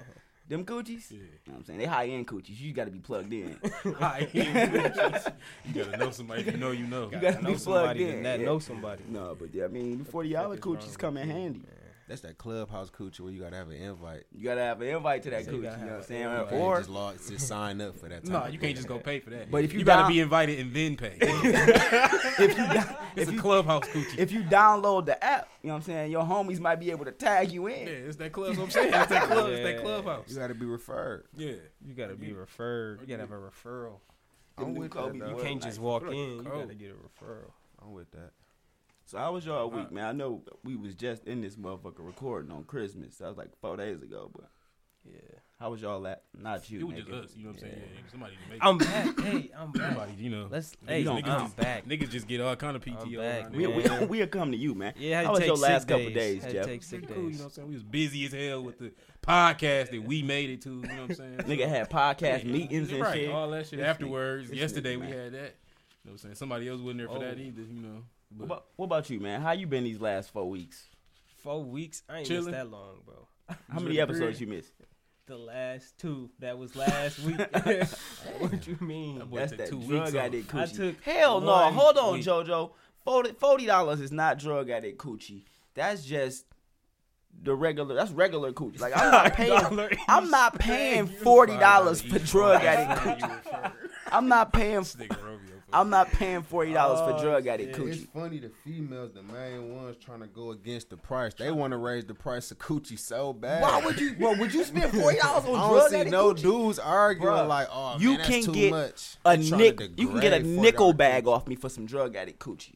them 0.49 0.65
coochies. 0.65 1.11
Yeah. 1.11 1.19
You 1.19 1.23
know 1.23 1.53
what 1.53 1.57
I'm 1.57 1.65
saying? 1.65 1.79
They 1.79 1.85
high 1.87 2.07
end 2.09 2.27
coochies. 2.27 2.61
You 2.61 2.73
gotta 2.73 2.91
be 2.91 2.99
plugged 2.99 3.33
in. 3.33 3.59
High 3.99 4.29
end 4.35 4.73
coochies. 4.75 5.33
You 5.67 5.85
gotta 5.85 5.97
know 5.97 6.11
somebody. 6.11 6.43
If 6.43 6.53
you 6.53 6.59
know, 6.59 6.71
you 6.71 6.87
know. 6.87 7.11
You 7.11 7.19
gotta 7.19 7.43
know 7.43 7.53
be 7.53 7.57
plugged 7.57 7.61
somebody 7.61 8.09
in. 8.09 8.23
that 8.25 8.41
yeah. 8.41 8.47
know 8.47 8.59
somebody. 8.59 9.05
No, 9.09 9.37
but 9.39 9.55
yeah, 9.55 9.65
I 9.65 9.69
mean, 9.69 9.99
the 9.99 10.05
forty 10.05 10.33
dollar 10.33 10.57
Fuck 10.57 10.65
coochies 10.65 10.99
come 10.99 11.17
in 11.17 11.29
handy. 11.29 11.61
man? 11.61 11.69
That's 12.07 12.21
that 12.21 12.37
clubhouse 12.37 12.91
coochie 12.91 13.21
where 13.21 13.33
you 13.33 13.41
gotta 13.41 13.57
have 13.57 13.69
an 13.69 13.77
invite. 13.77 14.25
You 14.31 14.45
gotta 14.45 14.61
have 14.61 14.81
an 14.83 14.89
invite 14.89 15.23
to 15.23 15.31
that 15.31 15.47
So 15.47 15.53
you 15.53 15.57
coochie. 15.59 15.63
You 15.63 15.69
gotta 15.71 15.81
know 15.85 15.87
what 15.93 15.97
I'm 15.97 16.03
saying? 16.03 16.23
You 16.23 16.29
invite. 16.29 16.49
can't 16.51 16.63
Or 16.63 16.79
just 16.79 16.91
log, 16.91 17.15
just 17.29 17.49
sign 17.49 17.81
up 17.81 17.97
for 17.97 18.09
that. 18.11 18.25
No, 18.25 18.47
you 18.47 18.59
can't 18.59 18.77
just 18.77 18.89
go 18.89 18.99
pay 18.99 19.21
for 19.21 19.31
that. 19.31 19.51
But 19.51 19.65
if 19.65 19.73
you 19.73 19.79
you 19.79 19.85
gotta 19.85 20.07
be 20.13 20.21
invited 20.21 20.59
and 20.61 20.75
then 20.75 20.97
pay. 20.97 21.17
if 21.21 22.39
you 22.39 22.55
down- 22.57 22.97
It's 23.17 23.31
a 23.31 23.37
clubhouse 23.37 23.85
coochie. 23.89 24.19
if 24.19 24.33
you 24.33 24.43
download 24.43 25.07
the 25.07 25.23
app, 25.25 25.49
you 25.63 25.69
know 25.69 25.75
what 25.75 25.79
I'm 25.79 25.85
saying, 25.85 26.11
your 26.11 26.25
homies 26.25 26.61
might 26.61 26.77
be 26.77 26.91
able 26.91 27.07
to 27.07 27.13
tag 27.13 27.51
you 27.51 27.69
in. 27.69 27.87
Yeah, 27.87 27.93
it's 27.93 28.17
that 28.17 28.33
club. 28.33 28.57
What 28.57 28.65
I'm 28.65 28.71
saying, 28.71 28.93
it's 28.93 29.07
that 29.07 29.23
club. 29.25 29.51
It's 29.51 29.63
that 29.63 29.83
clubhouse. 29.83 30.31
You 30.31 30.37
gotta 30.37 30.55
be 30.55 30.67
referred. 30.67 31.25
Yeah. 31.37 31.53
You 31.87 31.95
gotta 31.95 32.17
be 32.17 32.33
referred. 32.33 33.01
You 33.01 33.07
gotta 33.07 33.23
have 33.23 33.33
a 33.33 33.39
referral. 33.39 34.01
I'm 34.59 34.75
with 34.75 34.91
Kobe 34.91 35.19
that. 35.19 35.31
You 35.31 35.37
can't 35.43 35.63
just 35.63 35.81
walk 35.81 36.03
Look, 36.03 36.13
in. 36.13 36.37
You 36.37 36.43
gotta 36.45 36.75
get 36.75 36.91
a 36.91 37.25
referral. 37.25 37.51
I'm 37.83 37.93
with 37.93 38.11
that. 38.13 38.31
So 39.07 39.19
how 39.19 39.33
was 39.33 39.45
y'all 39.45 39.65
uh, 39.73 39.77
week, 39.77 39.93
man? 39.93 40.05
I 40.05 40.13
know 40.13 40.43
we 40.65 40.77
was 40.77 40.95
just 40.95 41.27
in 41.27 41.41
this 41.43 41.57
motherfucker 41.57 41.99
recording 42.05 42.51
on 42.51 42.65
Christmas. 42.65 43.17
That 43.19 43.29
was 43.29 43.37
like 43.37 43.51
four 43.61 43.77
days 43.77 44.03
ago, 44.03 44.31
but 44.35 44.49
Yeah. 45.05 45.19
How 45.61 45.71
was 45.71 45.81
y'all 45.81 46.05
at? 46.07 46.23
Not 46.37 46.69
you. 46.69 46.81
It 46.81 46.85
was 46.85 46.97
just 46.97 47.11
us. 47.11 47.37
You 47.37 47.45
know 47.45 47.51
what 47.51 47.57
I'm 47.57 47.61
saying? 47.61 47.75
Yeah. 47.77 48.11
Somebody 48.11 48.33
to 48.35 48.51
make 48.51 48.59
I'm 48.65 48.77
back. 48.79 49.21
hey, 49.21 49.51
I'm 49.57 49.73
back. 49.73 49.83
somebody. 49.95 50.13
You 50.19 50.31
know, 50.31 50.49
Let's. 50.51 50.71
Niggas 50.77 50.89
Hey, 50.89 51.05
don't- 51.05 51.29
I'm 51.29 51.47
niggas- 51.51 51.57
back. 51.57 51.87
niggas 51.87 52.11
just 52.11 52.27
get 52.27 52.41
all 52.41 52.57
kind 52.57 52.77
of 52.77 52.85
PTO. 52.85 53.03
I'm 53.05 53.17
back, 53.17 53.43
around 53.45 53.53
We, 53.57 53.59
here. 53.67 53.77
we, 53.77 53.83
Man. 53.85 54.09
we'll 54.09 54.27
come 54.27 54.51
to 54.53 54.59
you, 54.59 54.75
man. 54.75 54.95
Yeah, 54.99 55.23
How 55.23 55.31
was 55.31 55.39
take 55.41 55.47
your 55.49 55.57
last 55.57 55.83
sick 55.83 55.89
couple 55.89 56.05
days. 56.07 56.15
days, 56.15 56.45
Had 56.45 56.53
Jeff? 56.53 56.67
take 56.67 56.83
sick 56.83 57.01
Pretty 57.07 57.15
cool, 57.15 57.25
you 57.31 57.31
know 57.33 57.39
what 57.39 57.45
I'm 57.45 57.51
saying? 57.51 57.69
We 57.69 57.75
was 57.75 57.83
busy 57.85 58.25
as 58.27 58.33
hell 58.33 58.63
with 58.65 58.79
the 58.79 58.93
podcast 59.23 59.91
that 59.91 60.03
we 60.03 60.23
made 60.23 60.51
it 60.51 60.63
to. 60.63 60.71
You 60.71 60.77
know 60.83 60.89
what 61.03 61.11
I'm 61.11 61.15
saying? 61.15 61.37
Nigga 61.39 61.69
had 61.69 61.89
podcast 61.91 62.45
Yeah, 62.45 62.51
meetings 62.53 62.91
and 62.93 63.01
right, 63.03 63.15
shit. 63.15 63.31
all 63.31 63.51
that 63.51 63.67
shit 63.67 63.79
This 63.79 63.87
afterwards. 63.89 64.47
nigga- 64.47 64.51
this 64.51 64.59
Yesterday 64.59 64.97
nigga, 64.97 65.01
we 65.01 65.07
had 65.07 65.33
that. 65.33 65.35
You 65.35 65.37
know 65.37 65.51
what 66.03 66.11
I'm 66.13 66.19
saying? 66.19 66.35
Somebody 66.35 66.69
else 66.69 66.81
wasn't 66.81 66.99
there 66.99 67.09
for 67.09 67.21
that 67.21 67.37
Oh. 67.39 67.41
either. 67.41 67.63
You 67.63 67.81
know. 67.81 68.03
What 68.37 68.45
about, 68.47 68.65
what 68.77 68.87
about 68.87 69.11
you, 69.11 69.21
man? 69.21 69.41
How 69.41 69.53
you 69.53 69.67
been 69.67 69.85
these 69.85 70.01
last 70.01 70.31
four 70.33 70.49
weeks? 70.49 70.89
Four 71.43 71.63
weeks. 71.63 72.03
I 72.09 72.19
ain't 72.19 72.29
Chillin'. 72.29 72.37
missed 72.37 72.51
that 72.51 72.71
long, 72.71 72.97
bro. 73.05 73.29
How 73.71 73.81
many 73.81 74.01
episodes 74.01 74.41
you 74.41 74.47
missed? 74.47 74.73
The 75.27 75.37
last 75.39 75.97
two. 75.99 76.31
That 76.41 76.59
was 76.59 76.75
last 76.77 77.19
week. 77.21 77.39
what 78.39 78.67
you 78.67 78.77
mean? 78.81 79.19
That 79.19 79.31
That's 79.33 79.53
that 79.53 79.69
two 79.69 79.81
drug 79.81 80.05
weeks 80.05 80.15
addict 80.15 80.55
off. 80.55 80.61
I 80.61 80.65
coochie. 80.65 80.77
took 80.77 81.03
Hell 81.03 81.41
no! 81.41 81.53
Hold 81.71 81.97
on, 81.97 82.15
week. 82.15 82.25
JoJo. 82.25 82.71
Forty 83.39 83.67
dollars 83.67 84.01
is 84.01 84.13
not 84.13 84.39
drug 84.39 84.69
addict 84.69 84.99
coochie. 84.99 85.45
That's 85.75 86.05
just 86.05 86.45
the 87.43 87.55
regular. 87.55 87.95
That's 87.95 88.11
regular 88.11 88.53
coochie. 88.53 88.81
Like 88.81 88.97
I'm 88.97 89.11
not 89.11 89.33
paying. 89.35 89.99
I'm 90.09 90.31
not 90.31 90.59
paying 90.59 91.07
forty 91.07 91.57
dollars 91.57 92.03
for 92.03 92.19
drug 92.19 92.63
addict. 92.63 93.01
Coochie. 93.23 93.73
I'm 94.13 94.29
not 94.29 94.53
paying. 94.53 94.85
This 95.75 95.81
nigga 95.81 95.81
Romeo 95.81 95.81
for- 95.81 95.81
I'm 95.81 95.91
not 95.91 96.13
paying 96.13 96.43
forty 96.43 96.73
dollars 96.73 97.01
for 97.01 97.19
Oh, 97.19 97.23
drug 97.23 97.47
addict 97.47 97.77
shit. 97.77 97.87
It's 97.89 97.97
coochie. 98.03 98.09
funny 98.13 98.39
the 98.39 98.49
females, 98.49 99.11
the 99.13 99.23
main 99.23 99.75
ones, 99.75 99.97
trying 99.97 100.21
to 100.21 100.27
go 100.27 100.51
against 100.53 100.91
the 100.91 100.97
price. 100.97 101.35
They 101.35 101.51
want 101.51 101.73
to 101.73 101.77
raise 101.77 102.05
the 102.05 102.15
price 102.15 102.51
of 102.51 102.59
coochie 102.59 102.99
so 102.99 103.33
bad. 103.33 103.63
Why 103.63 103.85
would 103.85 104.01
you? 104.01 104.17
Well, 104.19 104.37
would 104.39 104.55
you 104.55 104.65
spend 104.65 104.93
forty 104.93 105.19
dollars 105.19 105.45
I 105.45 105.49
on 105.49 105.55
don't 105.59 105.71
drug 105.73 105.91
see 105.91 105.97
addict 105.97 106.11
no 106.13 106.33
coochie? 106.35 106.43
dudes 106.43 106.79
arguing 106.79 107.35
Bruh, 107.35 107.49
like, 107.49 107.69
"Oh, 107.71 107.97
you 107.99 108.11
man, 108.11 108.17
that's 108.19 108.29
can 108.31 108.43
too 108.45 108.53
get 108.53 108.71
much." 108.71 109.17
A 109.25 109.37
They 109.37 109.43
tryna 109.45 109.57
nick. 109.59 109.81
You 109.99 110.09
can 110.09 110.21
get 110.21 110.33
a 110.33 110.39
nickel 110.41 110.93
bag 110.93 111.25
coochie. 111.25 111.29
off 111.33 111.47
me 111.49 111.55
for 111.57 111.69
some 111.69 111.87
drug 111.87 112.17
addict 112.17 112.39
coochie. 112.39 112.75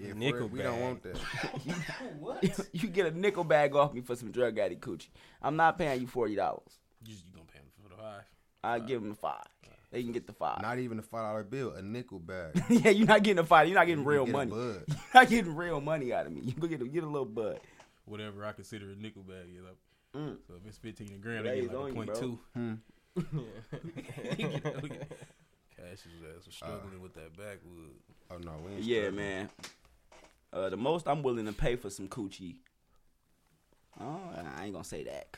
Yeah, 0.00 0.14
Nickel 0.14 0.40
real, 0.40 0.48
we 0.48 0.62
don't 0.62 0.80
want 0.80 1.02
that. 1.02 1.20
you 2.72 2.88
get 2.88 3.06
a 3.06 3.10
nickel 3.16 3.44
bag 3.44 3.76
off 3.76 3.92
me 3.92 4.00
for 4.00 4.16
some 4.16 4.32
drug 4.32 4.58
addict 4.58 4.80
coochie. 4.80 5.08
I'm 5.42 5.54
not 5.54 5.78
paying 5.78 6.00
you 6.00 6.06
forty 6.06 6.34
dollars. 6.34 6.78
You 7.04 7.12
just 7.12 7.26
you 7.26 7.32
gonna 7.32 7.44
pay 7.46 7.58
him 7.58 7.66
for 7.82 7.88
the 7.88 7.96
five? 8.02 8.22
I 8.64 8.78
give 8.80 9.02
them 9.02 9.14
five. 9.14 9.44
They 9.92 10.02
can 10.02 10.12
get 10.12 10.26
the 10.26 10.32
five. 10.32 10.62
Not 10.62 10.78
even 10.78 10.98
a 10.98 11.02
five 11.02 11.30
dollar 11.30 11.44
bill, 11.44 11.74
a 11.74 11.82
nickel 11.82 12.18
bag. 12.18 12.60
yeah, 12.68 12.90
you're 12.90 13.06
not 13.06 13.22
getting 13.22 13.38
a 13.38 13.44
five. 13.44 13.68
You're 13.68 13.78
not 13.78 13.86
getting 13.86 14.02
You 14.02 14.10
real 14.10 14.24
get 14.24 14.32
money. 14.32 14.50
You're 14.52 14.84
not 15.14 15.28
getting 15.28 15.54
real 15.54 15.80
money 15.80 16.12
out 16.12 16.26
of 16.26 16.32
me. 16.32 16.40
You 16.40 16.54
go 16.54 16.66
get 16.66 16.80
a, 16.80 16.88
get 16.88 17.04
a 17.04 17.06
little 17.06 17.26
bud. 17.26 17.60
Whatever 18.06 18.44
I 18.44 18.52
consider 18.52 18.90
a 18.90 18.96
nickel 18.96 19.22
bag 19.22 19.46
is. 19.54 19.62
Like, 19.62 19.76
Mm. 20.16 20.36
So 20.46 20.54
if 20.60 20.66
it's 20.68 20.78
fifteen 20.78 21.20
grand, 21.20 21.48
I 21.48 21.60
get 21.60 21.72
like 21.72 21.84
a 21.84 21.88
you, 21.88 21.94
point 21.94 22.12
bro. 22.12 22.20
two. 22.20 22.38
Hmm. 22.54 22.74
Cash 23.16 23.24
his 26.04 26.22
ass 26.36 26.46
was 26.46 26.54
struggling 26.54 27.00
with 27.00 27.14
that 27.14 27.36
backwood. 27.36 27.94
Oh 28.30 28.38
no, 28.38 28.52
we 28.64 28.72
ain't 28.74 28.84
Yeah, 28.84 29.10
man. 29.10 29.48
Uh, 30.52 30.68
the 30.68 30.76
most 30.76 31.08
I'm 31.08 31.22
willing 31.22 31.46
to 31.46 31.52
pay 31.52 31.76
for 31.76 31.88
some 31.88 32.08
coochie. 32.08 32.56
Oh, 34.00 34.20
I 34.56 34.64
ain't 34.64 34.72
gonna 34.72 34.84
say 34.84 35.04
that. 35.04 35.36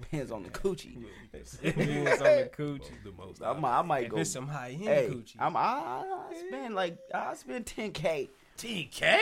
'Cause 0.00 0.10
depends 0.10 0.30
on 0.32 0.42
the 0.42 0.50
coochie. 0.50 1.04
Depends 1.32 1.58
on 1.62 2.26
the 2.26 2.50
coochie. 2.56 3.04
The 3.04 3.12
most. 3.16 3.42
I 3.42 3.52
might, 3.54 3.78
I 3.78 3.82
might 3.82 4.04
If 4.04 4.10
go. 4.10 4.16
it's 4.18 4.30
some 4.30 4.48
high 4.48 4.70
end 4.70 4.82
Hey, 4.84 5.08
coochie. 5.10 5.36
I'm, 5.38 5.56
I, 5.56 5.60
I 5.60 6.34
spend 6.48 6.74
like 6.74 6.98
I 7.14 7.34
spend 7.34 7.66
10k. 7.66 8.28
10k. 8.58 9.18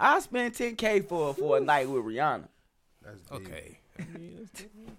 I 0.00 0.20
spend 0.20 0.54
10k 0.54 1.08
for 1.08 1.34
for 1.34 1.56
a 1.56 1.60
night 1.60 1.88
with 1.88 2.04
Rihanna. 2.04 2.48
That's 3.02 3.20
deep. 3.20 3.32
Okay. 3.48 3.78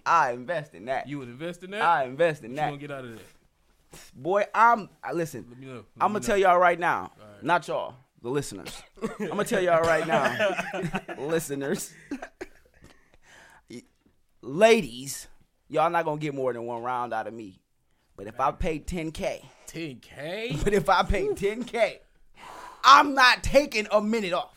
I 0.06 0.32
invest 0.32 0.74
in 0.74 0.86
that. 0.86 1.08
You 1.08 1.18
would 1.18 1.28
invest 1.28 1.62
in 1.64 1.70
that? 1.72 1.82
I 1.82 2.04
invest 2.04 2.42
in 2.44 2.50
what 2.52 2.54
you 2.54 2.56
that. 2.56 2.66
gonna 2.68 2.76
get 2.78 2.90
out 2.90 3.04
of 3.04 3.10
that? 3.12 3.22
Boy, 4.14 4.44
I'm. 4.54 4.88
I, 5.02 5.12
listen, 5.12 5.44
Let 5.48 5.58
me 5.58 5.66
know. 5.66 5.72
Let 5.74 5.84
I'm 6.00 6.08
gonna 6.12 6.14
know. 6.14 6.20
tell 6.20 6.36
y'all 6.36 6.58
right 6.58 6.78
now, 6.78 7.12
Alright. 7.20 7.42
not 7.42 7.66
y'all, 7.68 7.94
the 8.22 8.28
listeners. 8.30 8.82
I'm 9.20 9.28
gonna 9.28 9.44
tell 9.44 9.60
y'all 9.62 9.80
right 9.82 10.06
now, 10.06 10.54
listeners, 11.18 11.92
ladies, 14.46 15.28
y'all 15.68 15.90
not 15.90 16.04
gonna 16.04 16.18
get 16.18 16.34
more 16.34 16.52
than 16.52 16.64
one 16.64 16.82
round 16.82 17.12
out 17.12 17.26
of 17.26 17.34
me. 17.34 17.60
But 18.16 18.26
if 18.26 18.40
I 18.40 18.50
pay 18.52 18.78
10k, 18.78 19.42
10k. 19.68 20.64
but 20.64 20.72
if 20.72 20.88
I 20.88 21.02
pay 21.02 21.26
10k, 21.26 21.98
I'm 22.84 23.14
not 23.14 23.42
taking 23.42 23.86
a 23.90 24.00
minute 24.00 24.32
off. 24.32 24.55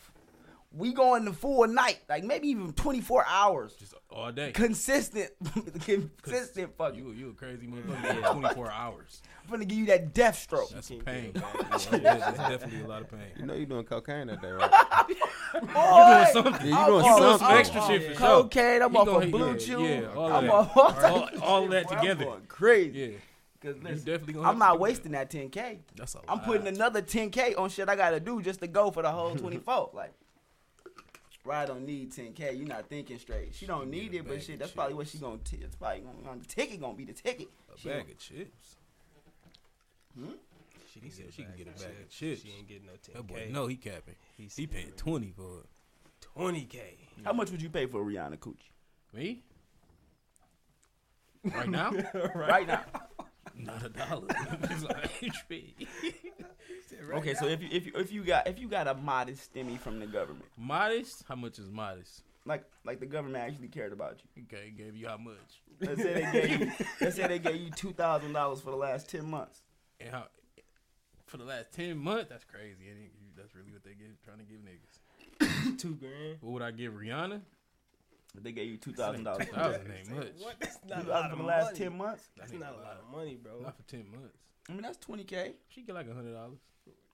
We 0.72 0.92
going 0.92 1.24
the 1.24 1.32
full 1.32 1.66
night, 1.66 1.98
like 2.08 2.22
maybe 2.22 2.46
even 2.48 2.72
24 2.72 3.24
hours, 3.26 3.74
Just 3.74 3.92
all 4.08 4.30
day. 4.30 4.52
consistent, 4.52 5.30
consistent. 6.22 6.76
Fuck 6.76 6.94
you. 6.96 7.08
You 7.10 7.12
you 7.12 7.30
a 7.30 7.32
crazy 7.32 7.66
motherfucker. 7.66 8.22
for 8.26 8.32
24 8.34 8.70
hours. 8.70 9.20
I'm 9.44 9.50
gonna 9.50 9.64
give 9.64 9.78
you 9.78 9.86
that 9.86 10.14
death 10.14 10.38
stroke. 10.38 10.70
That's 10.70 10.90
a 10.92 10.94
pain. 10.98 11.32
That's 11.70 11.86
definitely 11.86 12.82
a 12.82 12.86
lot 12.86 13.02
of 13.02 13.10
pain. 13.10 13.20
You 13.36 13.46
know 13.46 13.54
you're 13.54 13.66
doing 13.66 13.84
cocaine 13.84 14.28
that 14.28 14.40
day, 14.40 14.50
right? 14.52 14.70
Boy, 15.52 15.60
doing 15.60 16.32
something. 16.32 16.66
Yeah, 16.68 16.72
you 16.72 16.76
I'm 16.76 16.86
doing 16.86 17.04
off- 17.04 17.18
something. 17.40 17.46
I'm 17.48 17.58
extra 17.58 17.82
shit 17.86 18.02
for 18.02 18.08
sure. 18.08 18.14
Cocaine, 18.42 18.82
I'm 18.82 18.92
He 18.92 18.96
off 18.98 19.06
gonna- 19.06 19.24
of 19.26 19.30
blue 19.32 19.50
yeah, 19.52 19.56
chew. 19.56 19.82
yeah, 19.84 20.12
all 20.14 20.32
I'm 20.32 20.44
that. 20.44 20.52
off 20.52 20.76
all, 20.76 21.04
All, 21.04 21.28
all 21.42 21.68
that 21.68 21.86
Boy, 21.88 21.94
I'm 21.94 22.00
together. 22.00 22.24
going 22.26 22.42
crazy. 22.46 22.98
Yeah. 23.00 23.08
Cause 23.60 23.76
You 23.76 23.82
listen, 23.82 24.04
definitely 24.06 24.32
gonna 24.34 24.48
I'm 24.48 24.58
not 24.58 24.74
do 24.74 24.78
wasting 24.80 25.12
that 25.12 25.30
10k. 25.30 25.78
That's 25.96 26.14
a 26.14 26.18
lot. 26.18 26.26
I'm 26.28 26.40
putting 26.40 26.66
another 26.68 27.02
10k 27.02 27.58
on 27.58 27.68
shit 27.68 27.88
I 27.90 27.96
gotta 27.96 28.18
do 28.20 28.40
just 28.40 28.60
to 28.60 28.66
go 28.68 28.90
for 28.92 29.02
the 29.02 29.10
whole 29.10 29.34
24. 29.34 29.90
like, 29.92 30.14
Ride 31.44 31.68
don't 31.68 31.86
need 31.86 32.12
10k. 32.12 32.58
You're 32.58 32.68
not 32.68 32.86
thinking 32.88 33.18
straight. 33.18 33.54
She 33.54 33.66
don't 33.66 33.84
She 33.84 33.90
need 34.00 34.14
it, 34.14 34.28
but 34.28 34.42
shit, 34.42 34.54
of 34.54 34.58
that's 34.60 34.72
probably 34.72 34.94
what 34.94 35.04
chips. 35.06 35.12
she 35.12 35.18
gonna. 35.18 35.38
T- 35.38 35.58
it's 35.62 35.74
probably 35.76 36.00
gonna, 36.24 36.38
the 36.38 36.44
ticket 36.46 36.80
gonna 36.80 36.94
be 36.94 37.04
the 37.04 37.12
ticket. 37.14 37.48
a 37.74 37.78
She 37.78 37.88
bag 37.88 38.00
gonna- 38.00 38.10
of 38.12 38.18
chips. 38.18 38.76
Hmm? 40.18 40.30
She 40.92 41.08
said 41.08 41.26
she 41.32 41.42
can 41.44 41.54
get 41.56 41.68
a 41.68 41.70
bag 41.70 41.92
of 42.02 42.10
chips. 42.10 42.42
She 42.42 42.52
ain't 42.58 42.68
getting 42.68 42.86
no 42.86 42.92
10K. 42.92 43.12
That 43.14 43.26
boy, 43.26 43.48
no, 43.50 43.66
he 43.68 43.76
capping. 43.76 44.16
He's 44.36 44.54
He 44.56 44.66
paying 44.66 44.90
20 44.96 45.30
for 45.36 45.60
it. 45.60 45.66
20K. 46.36 46.78
How 47.24 47.32
much 47.32 47.50
would 47.50 47.62
you 47.62 47.70
pay 47.70 47.86
for 47.86 48.04
Rihanna 48.04 48.36
Coochie 48.38 48.56
Me? 49.14 49.42
Right 51.44 51.68
now? 51.70 51.92
right 52.34 52.66
now? 52.66 52.84
Not 53.64 53.84
a 53.84 53.88
dollar. 53.88 54.26
It's 54.62 54.84
like, 54.84 55.32
tree. 55.48 55.74
Okay, 57.14 57.34
so 57.34 57.46
if 57.46 57.62
you 57.62 57.68
if 57.72 57.86
you 57.86 57.92
if 57.94 58.12
you 58.12 58.24
got 58.24 58.46
if 58.46 58.58
you 58.58 58.68
got 58.68 58.86
a 58.88 58.94
modest 58.94 59.52
stimmy 59.52 59.78
from 59.78 60.00
the 60.00 60.06
government, 60.06 60.46
modest? 60.56 61.24
How 61.28 61.34
much 61.34 61.58
is 61.58 61.70
modest? 61.70 62.22
like 62.46 62.64
like 62.84 63.00
the 63.00 63.06
government 63.06 63.36
actually 63.44 63.68
cared 63.68 63.92
about 63.92 64.18
you. 64.36 64.42
Okay, 64.44 64.70
gave 64.76 64.96
you 64.96 65.08
how 65.08 65.16
much? 65.16 65.62
Let's 65.80 66.02
say 66.02 66.14
they 66.14 66.32
gave 66.32 66.60
you 66.60 66.72
let's 67.00 67.16
say 67.16 67.26
they 67.26 67.38
gave 67.38 67.56
you 67.56 67.70
two 67.70 67.92
thousand 67.92 68.32
dollars 68.32 68.60
for 68.60 68.70
the 68.70 68.76
last 68.76 69.08
ten 69.10 69.28
months. 69.28 69.62
And 70.00 70.10
how? 70.10 70.24
For 71.26 71.36
the 71.36 71.44
last 71.44 71.72
10 71.74 71.96
months? 71.96 72.28
That's 72.28 72.44
crazy. 72.44 72.88
ain't? 72.88 73.36
That's 73.36 73.54
really 73.54 73.70
what 73.70 73.84
they 73.84 73.90
give, 73.90 74.20
trying 74.24 74.38
to 74.38 74.44
give 74.44 74.58
niggas. 74.66 75.78
Two 75.78 75.94
grand. 75.94 76.38
What 76.40 76.54
would 76.54 76.62
I 76.62 76.72
give 76.72 76.92
Rihanna? 76.92 77.40
They 78.34 78.52
gave 78.52 78.70
you 78.70 78.76
two 78.76 78.92
thousand 78.92 79.24
dollars. 79.24 79.46
Two 79.46 79.52
thousand 79.52 79.92
ain't 79.92 80.10
much. 80.10 80.28
What? 80.38 80.54
That's 80.60 80.78
not 80.88 81.00
a 81.00 81.04
thousand 81.04 81.08
lot 81.08 81.26
for 81.26 81.32
of 81.32 81.38
the 81.38 81.44
last 81.44 81.64
money. 81.66 81.78
ten 81.78 81.96
months. 81.98 82.28
That's 82.36 82.52
That 82.52 82.60
not 82.60 82.72
a 82.72 82.74
a 82.74 82.76
lot 82.76 82.84
lot. 82.84 82.96
of 83.04 83.16
money, 83.16 83.38
bro. 83.42 83.60
Not 83.60 83.76
for 83.76 83.82
10 83.84 84.04
months. 84.10 84.36
I 84.68 84.72
mean 84.72 84.82
that's 84.82 84.98
twenty 84.98 85.24
k. 85.24 85.54
She 85.68 85.82
get 85.82 85.94
like 85.94 86.08
a 86.08 86.14
hundred 86.14 86.34
dollars. 86.34 86.58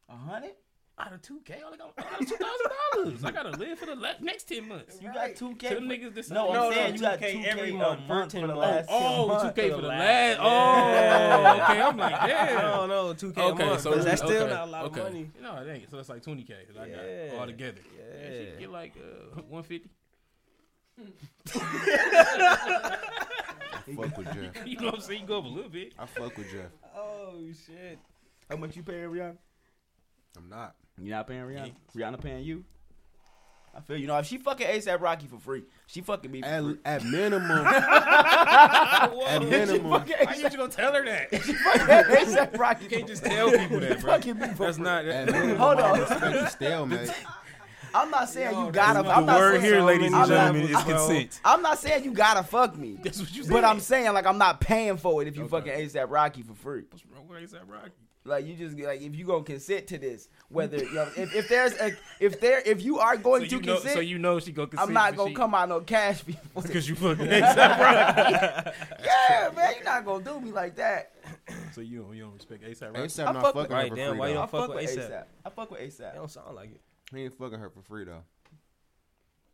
A 0.09 0.17
hundred? 0.17 0.51
Out 0.99 1.13
of 1.13 1.21
two 1.21 1.41
K, 1.45 1.57
I 1.61 1.67
only 1.67 1.77
got, 1.77 1.93
I 1.99 2.03
got 2.03 2.19
two 2.21 2.25
thousand 2.37 2.67
dollars. 2.95 3.25
I 3.25 3.31
gotta 3.31 3.51
live 3.59 3.79
for 3.79 3.85
the 3.85 3.97
le- 3.97 4.15
next 4.23 4.45
ten 4.45 4.67
months. 4.67 4.97
You 5.03 5.13
got 5.13 5.37
two 5.37 5.55
K. 5.57 5.69
Till 5.69 5.81
them 5.81 5.91
niggas 5.91 6.15
decide. 6.15 6.35
No, 6.37 6.49
I'm 6.49 6.55
No, 6.55 6.63
no, 6.71 6.71
saying 6.75 6.95
you 6.95 7.01
got 7.03 7.19
2K 7.19 7.33
two 7.33 7.39
K 7.43 7.45
every 7.51 7.73
month 7.73 8.01
for 8.07 8.15
month 8.15 8.33
for 8.33 8.41
the 8.41 8.47
months. 8.47 8.61
last 8.61 8.89
ten 8.89 8.99
Oh, 9.03 9.27
months. 9.29 9.45
two 9.45 9.51
K 9.53 9.69
for 9.69 9.75
for 9.77 9.77
the 9.77 9.83
the 9.83 9.89
last- 9.89 10.39
last. 10.39 10.41
Oh, 10.41 11.63
okay. 11.73 11.81
I'm 11.83 11.97
like, 11.99 12.21
damn. 12.27 12.59
No, 12.63 12.87
no, 12.87 13.15
2K 13.15 13.37
a 13.37 13.43
Okay, 13.43 13.67
month. 13.67 13.81
so 13.83 13.91
but 13.91 14.05
that's 14.05 14.23
still 14.23 14.43
okay, 14.45 14.53
not 14.55 14.69
a 14.69 14.71
lot 14.71 14.85
okay. 14.87 15.01
of 15.01 15.07
money. 15.13 15.31
No, 15.43 15.57
it 15.57 15.69
ain't. 15.71 15.91
So 15.91 15.97
that's 15.97 16.09
like 16.09 16.23
twenty 16.23 16.45
K. 16.45 16.55
I 16.81 16.89
got 17.33 17.41
all 17.41 17.47
together. 17.47 17.81
Yeah. 17.99 18.31
she 18.31 18.47
can 18.53 18.59
get 18.61 18.71
like 18.71 18.95
uh, 18.97 19.43
one 19.43 19.65
fifty. 19.65 19.91
Fuck 23.97 24.17
with 24.19 24.27
Jeff. 24.35 24.67
You 24.67 24.77
know 24.79 24.87
what 24.87 24.95
I'm 24.97 25.01
saying? 25.01 25.21
You 25.23 25.27
go 25.27 25.39
up 25.39 25.45
a 25.45 25.49
little 25.49 25.71
bit. 25.71 25.93
I 25.99 26.07
fuck 26.07 26.37
with 26.37 26.51
Jeff. 26.51 26.71
Oh 26.97 27.35
shit. 27.67 27.99
How 28.51 28.57
much 28.57 28.77
you 28.77 28.83
paying 28.83 29.09
Rihanna? 29.11 29.37
I'm 30.37 30.49
not. 30.49 30.75
You 31.01 31.11
not 31.11 31.27
paying 31.27 31.43
Rihanna? 31.43 31.73
Rihanna 31.95 32.21
paying 32.21 32.45
you? 32.45 32.65
I 33.75 33.81
feel 33.81 33.99
you 33.99 34.07
know 34.07 34.17
if 34.19 34.25
she 34.27 34.39
fucking 34.39 34.67
ASAP 34.67 35.01
Rocky 35.03 35.27
for 35.27 35.39
free, 35.39 35.65
she 35.87 36.01
fucking 36.01 36.31
me 36.31 36.41
for 36.41 36.47
At, 36.49 36.63
free. 36.63 36.79
at 36.87 37.05
minimum, 37.05 37.67
at 37.67 39.43
minimum, 39.43 39.91
Fucking 39.93 40.17
How 40.27 40.35
you 40.35 40.49
gonna 40.57 40.69
tell 40.69 40.95
her 40.95 41.05
that? 41.05 41.29
she 41.45 41.53
ASAP 41.53 42.59
Rocky. 42.59 42.85
You 42.85 42.91
can't 42.91 43.07
just 43.07 43.23
tell 43.23 43.51
people 43.51 43.81
that, 43.81 44.01
bro. 44.01 44.13
fucking 44.13 44.39
me 44.39 44.49
for 44.55 44.65
That's 44.65 44.77
free. 44.79 44.85
not. 44.87 45.05
at 45.05 45.27
That, 45.27 45.35
minimum, 45.35 45.59
Hold 45.59 45.81
I 45.81 45.91
on. 45.91 46.01
expect 46.01 46.37
a 46.37 46.49
stalemate. 46.51 47.11
I'm 48.03 48.11
not 48.11 48.29
saying 48.29 48.53
Yo, 48.55 48.67
you 48.67 48.73
gotta. 48.73 49.03
no- 49.03 49.11
I'm 49.11 49.27
the 49.27 49.33
not 49.33 49.39
word 49.41 49.61
saying, 49.61 49.65
here, 49.75 49.83
ladies 49.83 50.13
and 50.13 50.27
gentlemen, 50.29 50.63
is 50.63 50.83
consent. 50.85 51.41
I'm 51.45 51.63
not 51.63 51.79
saying 51.79 52.05
you 52.05 52.13
gotta 52.13 52.43
fuck 52.43 52.77
me, 52.77 52.99
That's 53.03 53.19
what 53.21 53.35
you 53.35 53.43
said. 53.45 53.53
but 53.53 53.65
I'm 53.65 53.81
saying 53.81 54.13
like 54.13 54.27
I'm 54.27 54.39
not 54.39 54.61
paying 54.61 54.97
for 54.97 55.23
it 55.23 55.29
if 55.29 55.37
you 55.37 55.45
Okay. 55.45 55.51
fucking 55.71 55.73
ASAP 55.73 56.11
Rocky 56.11 56.43
for 56.43 56.55
free. 56.55 56.83
What's 56.91 57.05
wrong 57.07 57.27
with 57.29 57.39
ASAP 57.51 57.61
Rocky? 57.69 57.91
Like 58.25 58.45
you 58.45 58.55
just 58.57 58.77
like 58.77 59.01
if 59.03 59.15
you 59.15 59.25
gonna 59.25 59.45
consent 59.45 59.87
to 59.87 59.99
this, 59.99 60.29
whether 60.49 60.79
you 60.79 60.93
know, 60.93 61.09
if, 61.17 61.33
if 61.33 61.49
there's 61.49 61.75
a 61.75 61.93
if 62.19 62.41
there 62.41 62.61
if 62.67 62.83
you 62.83 62.99
are 62.99 63.17
going 63.17 63.43
So 63.43 63.51
to 63.51 63.55
you 63.57 63.63
know, 63.63 63.75
consent, 63.75 63.95
so 63.95 64.01
you 64.01 64.19
know 64.19 64.41
she 64.41 64.51
go 64.51 64.67
consent. 64.67 64.89
I'm 64.89 64.93
not 64.95 65.15
gonna 65.15 65.33
come 65.33 65.55
out 65.55 65.69
no 65.69 65.81
cash 65.83 66.23
for 66.23 66.33
you. 66.33 66.37
because 66.61 66.89
you 66.89 66.97
fucking 66.97 67.25
ASAP 67.29 67.79
Rocky. 67.79 68.71
yeah, 69.05 69.51
man, 69.55 69.75
you're 69.77 69.85
not 69.85 70.05
gonna 70.05 70.25
do 70.25 70.41
me 70.41 70.51
like 70.51 70.75
that. 70.75 71.13
so 71.73 71.81
you 71.81 72.03
don't 72.03 72.17
you 72.17 72.25
don't 72.25 72.35
respect 72.35 72.65
ASAP 72.65 72.89
Rocky. 72.95 73.01
ASAP 73.07 73.27
I 73.29 73.33
not 73.33 73.43
fuck 73.43 73.55
fucking 73.55 73.61
with- 73.63 73.71
her 73.71 73.75
Right, 73.77 73.91
for 73.91 73.97
damn, 73.97 74.11
free 74.11 74.19
why 74.19 74.27
you. 74.27 74.33
I 74.33 74.35
don't 74.39 74.51
fuck 74.51 74.61
fuck 74.67 74.75
with 74.75 74.85
with 74.87 74.99
ASAP. 74.99 75.11
ASAP? 75.13 75.25
I 75.45 75.51
fuck 75.51 75.71
with 75.71 75.81
ASAP. 75.81 75.99
That 75.99 76.15
don't 76.17 76.31
sound 76.33 76.57
like 76.57 76.71
it. 76.73 76.81
He 77.15 77.25
ain't 77.25 77.37
fucking 77.39 77.59
her 77.59 77.71
for 77.71 77.83
free 77.83 78.05
though. 78.05 78.25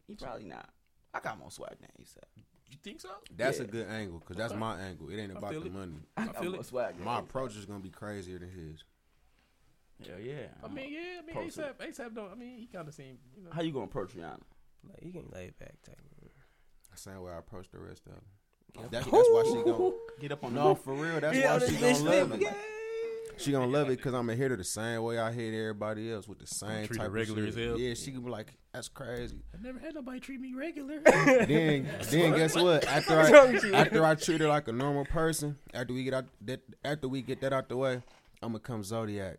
He 0.07 0.15
probably 0.15 0.45
not. 0.45 0.69
I 1.15 1.21
got 1.21 1.39
more 1.39 1.51
swag 1.51 1.77
than 1.81 1.91
ASAP. 2.01 2.25
You 2.71 2.79
think 2.83 3.01
so? 3.01 3.11
That's 3.37 3.59
Yeah. 3.59 3.65
a 3.65 3.67
good 3.67 3.87
angle 3.89 4.19
because 4.21 4.37
that's 4.37 4.55
my 4.55 4.81
angle. 4.81 5.11
It 5.11 5.19
ain't 5.19 5.33
about 5.37 5.53
the 5.53 5.63
it. 5.67 5.73
money. 5.73 5.97
I 6.17 6.23
I 6.23 6.27
got 6.27 6.41
feel 6.41 6.53
more 6.53 6.61
it. 6.61 6.67
swag. 6.67 6.97
than 6.97 7.05
My 7.05 7.17
A$AP. 7.17 7.25
approach 7.25 7.57
is 7.57 7.67
gonna 7.67 7.81
be 7.81 7.91
crazier 7.91 8.39
than 8.39 8.51
his. 8.51 8.83
Hell 10.09 10.19
yeah. 10.19 10.47
I 10.65 10.69
mean, 10.69 10.93
yeah. 10.93 11.21
I 11.23 11.27
mean, 11.27 11.35
Post 11.37 11.59
ASAP, 11.59 11.75
ASAP 11.77 12.15
don't. 12.15 12.33
I 12.33 12.35
mean, 12.35 12.59
he 12.59 12.67
kind 12.67 12.89
of 12.89 12.95
seem. 12.95 13.19
You 13.37 13.45
know. 13.45 13.51
How 13.53 13.61
you 13.63 13.73
gonna 13.73 13.85
approach 13.85 14.15
Rihanna? 14.17 14.41
Like 14.89 15.03
you 15.03 15.13
can 15.13 15.29
lay 15.33 15.47
it 15.47 15.59
back 15.59 15.75
type. 15.83 15.97
The 16.91 16.99
same 16.99 17.21
way 17.23 17.33
I 17.33 17.39
approach 17.39 17.71
the 17.71 17.79
rest 17.79 18.03
of 18.07 18.13
them. 18.13 18.23
That's, 18.91 19.05
that's 19.07 19.07
why 19.07 19.43
she 19.47 19.63
gon' 19.71 19.93
Get 20.21 20.33
up 20.33 20.45
on 20.45 20.55
No, 20.55 20.75
for 20.75 20.95
real. 20.95 21.21
That's 21.21 21.37
Yeah, 21.37 21.53
why 21.59 21.67
she 21.67 21.75
bitch 21.77 22.05
gonna 22.05 22.11
love 22.21 22.29
flip, 22.29 22.43
it. 22.43 22.57
She 23.43 23.51
gonna 23.53 23.67
love 23.67 23.89
it 23.91 23.97
because 23.97 24.15
I'm 24.15 24.27
gonna 24.27 24.37
hit 24.37 24.51
her 24.53 24.57
the 24.57 24.65
same 24.65 25.03
way 25.03 25.19
I 25.19 25.33
hit 25.33 25.53
everybody 25.55 26.13
else 26.13 26.29
with 26.29 26.39
the 26.39 26.47
same 26.47 26.87
Treat 26.87 27.01
her 27.01 27.07
type 27.07 27.13
regular 27.13 27.43
of 27.43 27.49
as 27.49 27.55
shit. 27.55 27.69
hell. 27.69 27.79
Yeah, 27.79 27.95
she 27.95 28.11
gonna 28.13 28.25
be 28.25 28.31
like, 28.31 28.55
"That's 28.73 28.89
crazy." 28.89 29.43
I 29.53 29.63
never 29.63 29.79
had 29.79 29.95
nobody 29.95 30.21
treat 30.21 30.41
me 30.41 30.55
regular. 30.55 31.01
then, 31.05 31.89
then 32.11 32.35
guess 32.37 32.55
what? 32.55 32.87
After 32.87 33.19
I 33.19 33.71
after 33.75 34.05
I 34.05 34.15
treat 34.15 34.41
her 34.41 34.49
like 34.49 34.69
a 34.69 34.73
normal 34.73 35.05
person, 35.07 35.59
after 35.75 35.93
we 35.93 36.05
get 36.05 36.15
out 36.15 36.27
that 36.43 36.61
after 36.85 37.09
we 37.09 37.23
get 37.23 37.41
that 37.41 37.53
out 37.53 37.69
the 37.69 37.77
way, 37.77 37.95
I'm 38.43 38.51
gonna 38.53 38.61
come 38.61 38.85
Zodiac. 38.85 39.39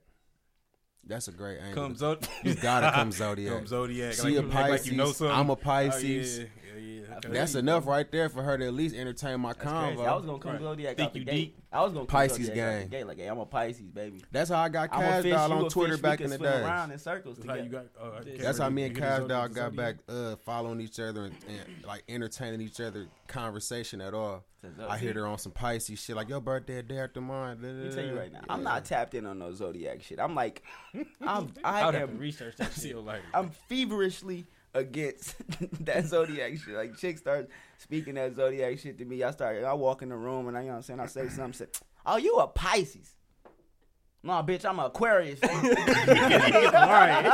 That's 1.05 1.27
a 1.27 1.31
great 1.31 1.60
angle. 1.60 1.83
Come 1.83 1.95
Zodiac. 1.98 2.29
You 2.43 2.55
gotta 2.55 2.91
come 2.91 3.12
Zodiac. 3.12 3.53
Come 3.57 3.67
Zodiac. 3.67 4.13
She 4.13 4.22
like, 4.22 4.29
a 4.31 4.33
you- 4.36 4.41
like 4.43 4.51
Pisces. 4.51 4.88
you 4.91 4.98
know 4.98 5.12
something. 5.12 5.36
I'm 5.36 5.50
a 5.50 5.53
Oh, 5.53 5.55
Pisces. 5.57 6.39
yeah, 6.39 6.45
yeah, 6.77 6.81
yeah. 6.81 7.15
Okay. 7.17 7.27
That's 7.29 7.55
enough 7.55 7.86
right 7.86 8.10
there 8.12 8.29
for 8.29 8.41
her 8.41 8.57
to 8.57 8.65
at 8.65 8.74
least 8.74 8.95
entertain 8.95 9.41
my 9.41 9.50
That's 9.53 9.60
crazy. 9.63 9.98
convo. 9.98 10.07
I 10.07 10.15
was 10.15 10.25
gonna 10.25 10.39
come 10.39 10.51
Right. 10.53 10.62
Zodiac 10.62 10.95
Think 10.98 11.07
out 11.07 11.13
the 11.13 11.19
you 11.19 11.25
gate. 11.25 11.31
deep? 11.36 11.57
I 11.74 11.81
was 11.83 11.91
gonna 11.93 12.05
come 12.05 12.07
Pisces 12.07 12.48
Zodiac 12.48 12.55
gang. 12.79 12.88
gate. 12.88 13.05
Like, 13.07 13.17
hey, 13.17 13.27
I'm 13.27 13.38
a 13.38 13.45
Pisces, 13.45 13.91
baby. 13.91 14.24
That's 14.31 14.50
how 14.50 14.62
I 14.62 14.69
got 14.69 14.89
I'm 14.93 15.00
a 15.01 15.03
Cash 15.03 15.24
fish. 15.24 15.31
Doll 15.33 15.51
on 15.51 15.69
Twitter 15.69 15.98
back 15.98 16.22
in 16.22 16.29
the 16.29 16.38
day. 16.38 16.62
around 16.62 16.91
in 16.91 16.98
circles 17.00 17.36
That's 17.38 17.48
how 17.50 17.55
together. 17.55 17.86
you 17.86 17.89
got. 18.00 18.13
Oh, 18.38 18.41
That's 18.41 18.57
how 18.57 18.69
me 18.69 18.83
and 18.83 18.95
you 18.95 19.01
hit 19.03 19.07
Cash 19.10 19.22
the 19.24 19.27
Dog 19.27 19.53
got 19.53 19.75
back 19.75 19.95
uh, 20.10 20.36
following 20.38 20.79
each 20.81 21.00
other 21.00 21.25
and, 21.25 21.36
and 21.50 21.86
like 21.86 22.03
entertaining 22.07 22.62
each 22.62 22.79
other 22.79 23.07
conversation 23.34 24.00
at 24.00 24.13
all. 24.13 24.46
I 24.88 24.98
hit 24.98 25.16
her 25.18 25.28
on 25.28 25.38
some 25.40 25.52
Pisces 25.52 26.00
shit 26.00 26.16
like 26.16 26.30
your 26.30 26.40
birthday 26.40 26.78
a 26.78 26.84
day 26.84 27.00
after 27.00 27.20
mine. 27.20 27.58
Let 27.62 27.74
me 27.74 27.94
tell 27.94 28.06
you 28.06 28.18
right 28.18 28.32
now, 28.32 28.42
I'm 28.48 28.63
not 28.63 28.86
tapped 28.86 29.13
in 29.13 29.25
on 29.25 29.40
no 29.40 29.54
zodiac 29.54 30.02
shit. 30.04 30.20
I'm 30.20 30.36
like, 30.36 30.63
I'm, 31.22 31.52
I 31.63 31.82
I 31.82 31.86
would 31.88 31.96
am, 31.96 32.18
research 32.18 32.56
that 32.58 32.72
shit. 32.74 32.86
you 32.86 33.00
later. 33.02 33.24
I'm 33.34 33.50
feverishly 33.68 34.46
against 34.74 35.36
that 35.86 36.06
zodiac 36.06 36.58
shit. 36.58 36.75
Like, 36.75 36.96
chicks 36.98 37.20
start 37.22 37.50
speaking 37.78 38.13
that 38.13 38.36
zodiac 38.36 38.80
shit 38.80 38.98
to 39.00 39.06
me. 39.06 39.22
I 39.24 39.32
start, 39.32 39.63
I 39.63 39.74
walk 39.74 40.02
in 40.02 40.10
the 40.10 40.16
room 40.16 40.48
and 40.48 40.58
I, 40.58 40.62
you 40.62 40.68
know 40.68 40.74
what 40.74 40.78
I'm 40.78 40.84
saying, 40.84 41.00
I 41.00 41.08
say 41.08 41.28
something, 41.28 41.54
say, 41.54 41.66
oh, 42.06 42.18
you 42.18 42.38
a 42.38 42.48
Pisces. 42.48 43.12
No, 44.25 44.34
bitch, 44.42 44.63
I'm 44.63 44.80
an 44.80 44.86
Aquarius. 44.86 45.38
All 45.44 45.50
right. 45.51 47.25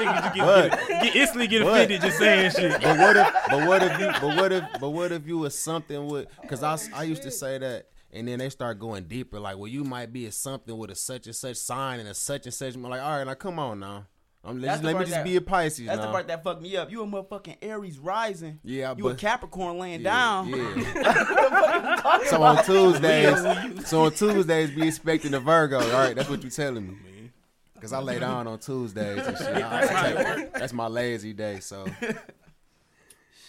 Niggas 0.00 0.34
you 0.36 0.42
But- 0.42 0.70
get, 0.70 0.88
get, 0.88 1.02
get 1.02 1.16
instantly 1.16 1.46
get 1.46 1.62
but- 1.62 1.68
offended 1.74 2.00
just 2.00 2.18
saying 2.18 2.50
shit. 2.52 2.80
But 2.80 2.98
what 2.98 3.16
if? 3.16 3.34
But 3.50 3.66
what 3.68 3.82
if 3.82 4.00
you? 4.00 4.06
But 4.20 4.36
what 4.36 4.52
if? 4.52 4.64
But 4.80 4.90
what 4.90 5.12
if 5.12 5.26
you 5.26 5.38
was 5.38 5.56
something 5.58 6.06
with? 6.06 6.28
Because 6.40 6.62
I 6.62 6.78
I 6.94 7.02
used 7.02 7.22
to 7.24 7.30
say 7.30 7.58
that, 7.58 7.88
and 8.12 8.26
then 8.26 8.38
they 8.38 8.48
start 8.48 8.78
going 8.78 9.04
deeper. 9.04 9.38
Like, 9.38 9.58
well, 9.58 9.68
you 9.68 9.84
might 9.84 10.10
be 10.12 10.24
a 10.26 10.32
something 10.32 10.76
with 10.76 10.90
a 10.90 10.94
such 10.94 11.26
and 11.26 11.36
such 11.36 11.56
sign 11.56 12.00
and 12.00 12.08
a 12.08 12.14
such 12.14 12.46
and 12.46 12.54
such. 12.54 12.74
I'm 12.74 12.82
like, 12.82 13.02
all 13.02 13.18
right, 13.18 13.26
now 13.26 13.34
come 13.34 13.58
on 13.58 13.80
now. 13.80 14.06
I'm, 14.44 14.60
That's 14.60 14.82
let's, 14.82 14.84
let 14.84 14.94
me 14.94 15.00
just 15.00 15.10
that- 15.12 15.24
be 15.24 15.36
a 15.36 15.40
Pisces 15.40 15.86
That's 15.86 15.98
now. 15.98 16.06
the 16.06 16.12
part 16.12 16.28
that 16.28 16.44
fucked 16.44 16.62
me 16.62 16.76
up. 16.76 16.90
You 16.90 17.02
a 17.02 17.06
motherfucking 17.06 17.56
Aries 17.60 17.98
rising. 17.98 18.60
yeah, 18.62 18.94
You 18.96 19.08
a 19.08 19.14
Capricorn 19.14 19.78
laying 19.78 20.00
yeah, 20.02 20.10
down. 20.10 20.48
Yeah. 20.48 22.20
so 22.26 22.42
on 22.42 22.64
Tuesdays, 22.64 23.86
so 23.88 24.04
on 24.04 24.12
Tuesdays, 24.12 24.70
be 24.70 24.86
expecting 24.86 25.34
a 25.34 25.40
Virgo. 25.40 25.80
All 25.80 25.90
right, 25.90 26.14
that's 26.14 26.30
what 26.30 26.42
you 26.44 26.50
telling 26.50 26.86
me. 26.86 27.30
Cause 27.80 27.92
I 27.92 28.00
lay 28.00 28.18
down 28.18 28.48
on 28.48 28.58
Tuesdays 28.58 29.24
and 29.24 29.36
shit. 29.38 29.46
I- 29.48 29.82
I 29.82 30.34
take- 30.34 30.52
that's 30.52 30.72
my 30.72 30.86
lazy 30.88 31.32
day, 31.32 31.60
so 31.60 31.84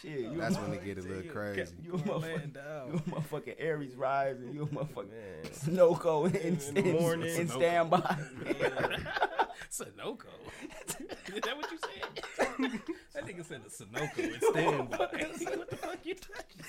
Shit, 0.01 0.19
you 0.31 0.37
that's 0.37 0.57
when 0.57 0.73
it 0.73 0.83
get 0.85 0.97
a 0.97 1.01
little 1.01 1.23
crazy. 1.31 1.73
you 1.83 1.93
a 1.93 1.97
motherfucking, 1.97 2.55
you 2.55 2.95
a 2.95 2.99
motherfucking 3.09 3.55
Aries 3.59 3.95
rising. 3.95 4.53
You 4.53 4.63
a 4.63 4.67
motherfucking 4.67 5.09
Man. 5.09 5.51
Snowco 5.51 6.25
in, 6.33 6.57
In 6.57 6.73
the 6.73 6.81
in, 6.89 6.95
morning. 7.01 7.35
in 7.35 7.47
Sunoco. 7.47 7.51
standby. 7.57 7.99
Sunoco. 9.71 10.25
Is 11.27 11.41
that 11.41 11.57
what 11.57 11.71
you 11.71 11.77
said? 11.77 12.23
that 13.13 13.25
nigga 13.25 13.43
said 13.45 13.61
a 13.65 13.69
Sunoco 13.69 14.19
and 14.33 14.41
standby. 14.41 14.97
what 14.97 15.11
the 15.69 15.75
fuck 15.75 15.97
you 16.05 16.15
talking? 16.15 16.65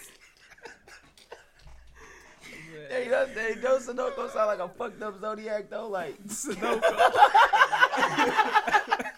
hey, 2.88 3.08
that, 3.08 3.28
hey, 3.28 3.54
those 3.54 3.86
Sunoco 3.86 4.28
sound 4.32 4.46
like 4.48 4.58
a 4.58 4.68
fucked 4.68 5.00
up 5.02 5.20
zodiac 5.20 5.70
though. 5.70 5.88
Like 5.88 6.20
Sunoco. 6.26 6.80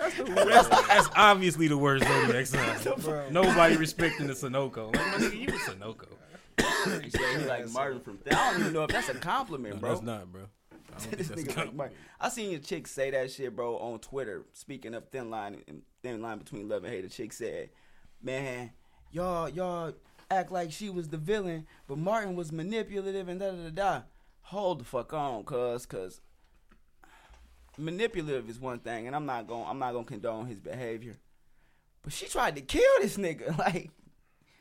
That's, 0.00 0.16
the, 0.16 0.24
that's, 0.24 0.68
that's 0.68 1.08
obviously 1.16 1.68
the 1.68 1.76
worst 1.78 2.04
zodiac 2.04 2.46
sign. 2.46 3.32
Nobody 3.32 3.76
respecting 3.76 4.26
the 4.26 4.32
Sunoco. 4.32 4.86
Like, 4.96 5.06
my 5.20 5.26
nigga, 5.26 5.38
you 5.40 5.48
a 5.48 5.52
Sunoco. 5.52 6.06
yeah, 6.58 7.38
he 7.38 7.44
like 7.46 7.68
Martin 7.70 8.00
from. 8.00 8.18
I 8.30 8.52
don't 8.52 8.60
even 8.60 8.72
know 8.72 8.84
if 8.84 8.90
that's 8.90 9.08
a 9.08 9.14
compliment, 9.14 9.76
No, 9.76 9.80
bro. 9.80 9.90
that's 9.90 10.02
not, 10.02 10.32
bro. 10.32 10.42
I 10.42 10.76
don't 10.90 11.00
think 11.02 11.18
this 11.18 11.28
that's 11.28 11.40
a 11.40 11.44
nigga 11.44 11.46
like 11.48 11.54
compliment. 11.56 11.76
Martin. 11.76 11.96
I 12.20 12.28
seen 12.28 12.54
a 12.54 12.58
chick 12.58 12.86
say 12.86 13.10
that 13.10 13.30
shit, 13.30 13.54
bro, 13.54 13.76
on 13.78 13.98
Twitter. 14.00 14.44
Speaking 14.52 14.94
of 14.94 15.08
thin 15.10 15.30
line 15.30 15.62
and 15.68 15.82
thin 16.02 16.20
line 16.22 16.38
between 16.38 16.68
love 16.68 16.84
and 16.84 16.92
hate, 16.92 17.04
a 17.04 17.08
chick 17.08 17.32
said, 17.32 17.70
"Man, 18.22 18.70
y'all, 19.12 19.48
y'all 19.48 19.92
act 20.30 20.50
like 20.52 20.72
she 20.72 20.90
was 20.90 21.08
the 21.08 21.16
villain, 21.18 21.66
but 21.86 21.98
Martin 21.98 22.36
was 22.36 22.52
manipulative 22.52 23.28
and 23.28 23.40
da 23.40 23.50
da 23.50 23.56
da 23.56 23.70
da." 23.70 24.00
Hold 24.42 24.80
the 24.80 24.84
fuck 24.84 25.12
on, 25.12 25.44
cuz, 25.44 25.86
cuz 25.86 26.20
manipulative 27.80 28.48
is 28.50 28.60
one 28.60 28.78
thing, 28.80 29.06
and 29.06 29.16
I'm 29.16 29.26
not 29.26 29.46
going, 29.46 29.64
I'm 29.66 29.78
not 29.78 29.92
gonna 29.92 30.04
condone 30.04 30.46
his 30.46 30.60
behavior. 30.60 31.18
But 32.02 32.12
she 32.12 32.26
tried 32.26 32.56
to 32.56 32.62
kill 32.62 32.82
this 33.00 33.16
nigga, 33.16 33.56
like, 33.58 33.90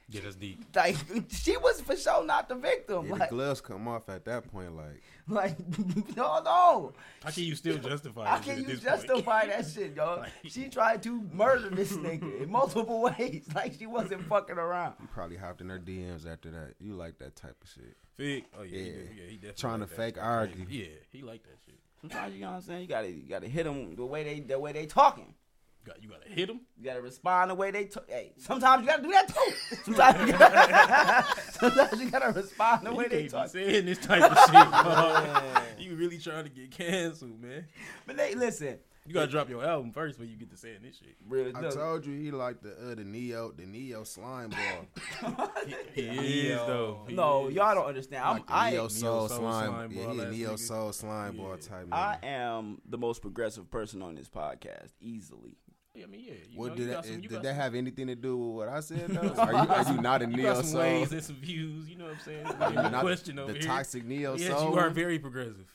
Yeah, 0.10 0.22
that's 0.24 0.36
deep. 0.36 0.62
like 0.76 0.96
she 1.30 1.56
was 1.58 1.80
for 1.82 1.96
sure 1.96 2.26
not 2.26 2.50
the 2.50 2.56
victim, 2.56 3.08
Yeah, 3.08 3.16
the 3.20 3.28
gloves 3.30 3.62
come 3.62 3.88
off 3.88 4.10
at 4.10 4.26
that 4.26 4.52
point, 4.52 4.76
like 4.76 5.02
like, 5.28 5.56
no, 6.18 6.42
no. 6.44 6.94
How 7.24 7.30
can 7.30 7.44
you 7.44 7.54
still 7.56 7.78
justify 7.78 8.26
How 8.26 8.40
can 8.40 8.58
you 8.58 8.64
this 8.64 8.80
point? 8.80 8.84
justify 8.84 9.46
that 9.48 9.66
shit, 9.68 9.96
y'all? 9.96 10.18
Like- 10.22 10.32
She 10.48 10.68
tried 10.70 11.04
to 11.04 11.22
murder 11.32 11.70
this 11.70 11.94
nigga 11.94 12.42
in 12.42 12.52
multiple 12.52 13.02
ways. 13.04 13.48
Like 13.54 13.76
she 13.78 13.86
wasn't 13.86 14.24
fucking 14.24 14.58
around. 14.58 14.96
you 15.00 15.08
probably 15.14 15.38
hopped 15.38 15.62
in 15.62 15.70
her 15.70 15.78
DMs 15.80 16.26
after 16.30 16.50
that. 16.52 16.74
You 16.80 16.96
like 16.96 17.20
that 17.20 17.36
type 17.36 17.56
of 17.62 17.70
shit. 17.70 17.96
Fig? 18.18 18.46
Oh 18.58 18.64
yeah, 18.64 18.78
Yeah. 18.80 18.84
yeah, 18.86 18.92
yeah 19.16 19.30
he 19.30 19.36
definitely 19.36 19.54
Trying 19.62 19.80
like 19.82 19.90
to 19.90 19.96
fake 19.96 20.16
That's 20.16 20.26
argue. 20.28 20.66
Yeah, 20.70 20.86
he 21.12 21.22
like 21.22 21.44
that 21.44 21.58
shit. 21.66 21.79
Sometimes 22.02 22.34
you 22.36 22.42
know 22.42 22.48
what 22.52 22.56
I'm 22.58 22.62
saying. 22.62 22.82
You 22.82 22.88
gotta 22.88 23.12
you 23.12 23.24
gotta 23.28 23.48
hit 23.48 23.66
them 23.66 23.96
the 23.96 24.06
way 24.06 24.24
they 24.24 24.40
the 24.40 24.60
way 24.60 24.72
they 24.72 24.86
talking. 24.86 25.34
You 25.86 25.94
got, 25.94 26.04
you 26.04 26.10
gotta 26.10 26.30
hit 26.30 26.50
him. 26.50 26.62
You 26.78 26.86
gotta 26.86 27.02
respond 27.02 27.52
the 27.52 27.56
way 27.56 27.72
they 27.72 27.86
talk. 27.86 28.06
Hey, 28.10 28.34
sometimes 28.38 28.82
you 28.84 28.88
gotta 28.90 29.04
do 29.04 29.12
that 29.12 29.28
too. 29.28 29.76
Sometimes 29.86 30.28
you 30.32 30.38
gotta, 30.38 31.26
sometimes 31.52 32.02
you 32.02 32.10
gotta 32.10 32.32
respond 32.34 32.86
the 32.86 32.94
way 32.94 33.06
you 33.06 33.10
they 33.10 33.28
talk. 33.28 33.48
saying 33.50 33.86
this 33.86 33.98
type 33.98 34.30
of 34.30 34.38
shit. 34.38 34.54
dog. 34.54 35.64
you 35.80 35.96
really 35.96 36.18
trying 36.18 36.44
to 36.44 36.50
get 36.50 36.72
canceled, 36.72 37.42
man. 37.42 37.66
But 38.06 38.18
they 38.18 38.36
listen. 38.36 38.80
You 39.10 39.16
gotta 39.16 39.32
drop 39.32 39.50
your 39.50 39.66
album 39.66 39.92
first 39.92 40.20
before 40.20 40.30
you 40.30 40.38
get 40.38 40.52
to 40.52 40.56
saying 40.58 40.78
this 40.84 40.98
shit. 40.98 41.16
Real, 41.28 41.52
I 41.58 41.62
told 41.70 42.06
you 42.06 42.16
he 42.16 42.30
like 42.30 42.62
the 42.62 42.74
uh, 42.92 42.94
the 42.96 43.04
neo 43.04 43.52
the 43.52 43.66
neo 43.66 44.04
slime 44.04 44.52
ball. 44.52 45.48
He 45.96 46.02
is 46.50 46.58
though. 46.60 47.06
He 47.08 47.16
no, 47.16 47.48
is. 47.48 47.56
y'all 47.56 47.74
don't 47.74 47.88
understand. 47.88 48.24
I'm, 48.24 48.34
like 48.38 48.46
the 48.48 48.54
I 48.54 48.70
neo 48.72 48.88
soul 48.88 49.28
Soul 49.28 49.40
slime. 49.40 49.68
Slime 49.68 49.92
yeah, 49.92 50.12
he 50.14 50.20
a 50.20 50.26
neo 50.32 50.54
nigga. 50.54 50.60
soul 50.60 50.92
slime 50.94 51.38
ball 51.38 51.50
Yeah. 51.60 51.68
type. 51.68 51.88
I 51.92 52.18
am 52.22 52.82
the 52.88 53.00
most 53.00 53.24
progressive 53.24 53.72
person 53.72 54.04
on 54.04 54.14
this 54.14 54.30
podcast, 54.30 54.92
easily. 55.02 55.58
Yeah, 55.96 56.04
I 56.04 56.08
mean, 56.08 56.22
yeah. 56.28 56.34
You 56.52 56.60
What 56.60 56.70
know, 56.70 56.76
did 56.76 56.86
you 56.86 56.92
that 56.92 57.06
some, 57.06 57.16
you 57.16 57.30
did 57.30 57.42
that 57.42 57.46
some, 57.46 57.56
have 57.56 57.74
anything 57.74 58.08
to 58.08 58.16
do 58.16 58.38
with 58.38 58.58
what 58.58 58.70
I 58.70 58.80
said 58.82 59.08
though? 59.10 59.34
Are 59.42 59.52
you 59.52 59.58
are 59.58 59.92
you 59.96 60.02
not 60.02 60.22
a 60.22 60.26
You 60.30 60.38
neo 60.38 60.54
got 60.54 60.58
some 60.58 60.66
soul? 60.66 60.82
ways 60.82 61.12
and 61.12 61.24
some 61.24 61.36
views. 61.38 61.90
You 61.90 61.96
know 61.98 62.06
what 62.06 62.14
I'm 62.14 62.20
saying? 62.20 62.46
Are 62.46 62.92
not 62.92 63.02
question 63.02 63.40
over 63.40 63.54
the 63.54 63.58
here. 63.58 63.68
toxic 63.68 64.06
neo 64.06 64.36
Yes, 64.36 64.56
soul. 64.56 64.70
you 64.72 64.78
are 64.78 64.92
very 64.92 65.18
progressive. 65.18 65.68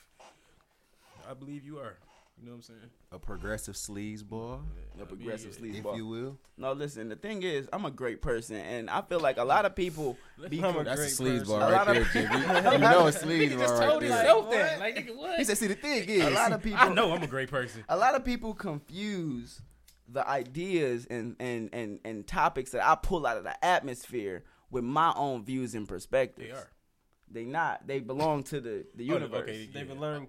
I 1.29 1.35
believe 1.35 1.65
you 1.65 1.79
are. 1.79 1.97
You 2.45 2.51
know 2.51 2.57
what 2.57 2.69
I'm 2.69 2.75
saying? 2.77 2.91
A 3.11 3.19
progressive 3.19 3.75
sleaze 3.75 4.23
boy, 4.23 4.59
A 5.01 5.07
progressive 5.07 5.57
yeah, 5.59 5.67
sleaze 5.67 5.77
if 5.79 5.83
ball. 5.83 5.97
you 5.97 6.07
will. 6.07 6.39
No, 6.59 6.75
listen. 6.75 7.09
The 7.09 7.17
thing 7.17 7.43
is, 7.43 7.71
I'm 7.73 7.87
a 7.87 7.91
great 7.91 8.21
person, 8.21 8.57
and 8.57 8.91
I 8.91 9.01
feel 9.01 9.19
like 9.19 9.39
a 9.39 9.45
lot 9.45 9.65
of 9.65 9.75
people 9.75 10.19
be. 10.51 10.63
I'm 10.63 10.77
a 10.77 10.85
That's 10.85 11.19
a 11.19 11.23
great 11.23 11.33
sleaze 11.37 11.39
person. 11.39 11.59
bar 11.59 11.73
right 11.73 11.87
there, 11.87 12.05
Jimmy. 12.13 12.37
you 12.73 12.79
know 12.81 13.07
a 13.07 13.13
sleaze 13.13 13.49
Nigga 13.49 13.57
bar 13.57 13.59
just 13.67 13.75
right 13.81 13.89
told 13.89 14.03
there. 14.03 14.17
himself 14.19 14.51
that. 14.51 14.79
Like, 14.79 14.95
nigga, 14.97 15.17
what? 15.17 15.39
He 15.39 15.45
said, 15.45 15.57
"See, 15.57 15.69
the 15.69 15.75
thing 15.75 16.05
is, 16.07 16.23
a 16.27 16.31
lot 16.31 16.53
of 16.53 16.63
people. 16.63 16.79
I 16.83 16.91
know 16.93 17.13
I'm 17.15 17.23
a 17.23 17.27
great 17.27 17.51
person. 17.51 17.83
a 17.89 17.97
lot 17.97 18.15
of 18.15 18.27
people 18.27 18.53
confuse 18.53 19.63
the 20.07 20.29
ideas 20.29 21.07
and, 21.09 21.37
and, 21.41 21.71
and, 21.73 21.99
and 22.05 22.27
topics 22.27 22.73
that 22.73 22.87
I 22.87 22.95
pull 22.95 23.27
out 23.27 23.39
of 23.39 23.45
the 23.45 23.65
atmosphere 23.65 24.45
with 24.71 24.85
my 24.85 25.15
own 25.17 25.47
views 25.47 25.75
and 25.75 25.89
perspectives. 25.89 26.49
They 26.51 26.55
are. 26.55 26.69
They 27.35 27.45
not. 27.45 27.87
They 27.87 27.99
belong 28.01 28.45
to 28.45 28.61
the, 28.61 28.87
the 28.95 29.11
Oh, 29.11 29.15
universe. 29.15 29.43
okay, 29.43 29.69
They've 29.73 29.89
yeah. 29.89 30.01
learned. 30.01 30.29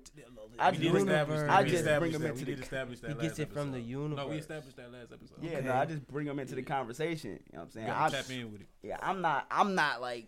I 0.60 0.72
just 0.72 0.92
bring 0.92 1.06
them- 1.06 1.50
I 1.50 1.64
just 1.64 1.86
bring 2.00 2.12
them 2.12 2.26
into 2.26 2.40
the- 2.40 2.46
did 2.46 2.60
establish 2.62 3.00
that 3.02 3.08
He 3.10 3.14
last 3.14 3.22
gets 3.24 3.40
it 3.40 3.54
from 3.54 3.72
the 3.72 3.80
universe. 3.80 4.18
No, 4.18 4.28
we 4.28 4.38
established 4.38 4.76
that 4.78 4.92
last 4.92 5.12
episode. 5.14 5.38
Yeah, 5.42 5.58
Okay. 5.58 5.68
no, 5.68 5.74
I 5.74 5.86
just 5.86 6.08
bring 6.08 6.26
them 6.28 6.40
into 6.40 6.56
the 6.56 6.64
conversation. 6.64 7.32
You 7.32 7.38
know 7.54 7.60
what 7.60 7.62
I'm 7.66 7.72
saying? 7.72 7.90
I, 7.90 8.10
tap 8.10 8.30
in 8.32 8.52
with 8.52 8.62
it. 8.62 8.68
yeah, 8.84 8.98
I'm 9.02 9.22
not. 9.22 9.46
I'm 9.52 9.76
not 9.76 10.02
like 10.02 10.28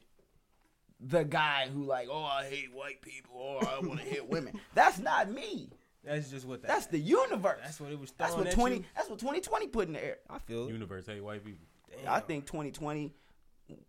the 0.99 1.23
guy 1.23 1.67
who 1.73 1.83
like, 1.83 2.07
oh, 2.11 2.23
I 2.23 2.45
hate 2.45 2.73
white 2.73 3.01
people, 3.01 3.35
or 3.37 3.67
I 3.67 3.79
want 3.79 3.99
to 3.99 4.05
hit 4.05 4.27
women. 4.29 4.59
That's 4.75 4.99
not 4.99 5.31
me. 5.31 5.69
That's 6.03 6.29
just 6.29 6.45
what 6.45 6.61
that. 6.61 6.67
That's 6.67 6.85
the 6.85 6.99
universe. 6.99 7.59
That's 7.63 7.79
what 7.81 7.91
it 7.91 7.99
was. 7.99 8.11
That's 8.17 8.35
what 8.35 8.51
twenty. 8.51 8.77
you. 8.77 8.85
That's 8.95 9.09
what 9.09 9.19
2020 9.19 9.67
put 9.67 9.87
in 9.87 9.93
the 9.93 10.03
air. 10.03 10.17
I 10.29 10.37
feel. 10.39 10.69
Universe 10.69 11.07
hate 11.07 11.23
white 11.23 11.43
people. 11.43 11.65
I 12.07 12.19
think 12.19 12.45
2020. 12.45 13.13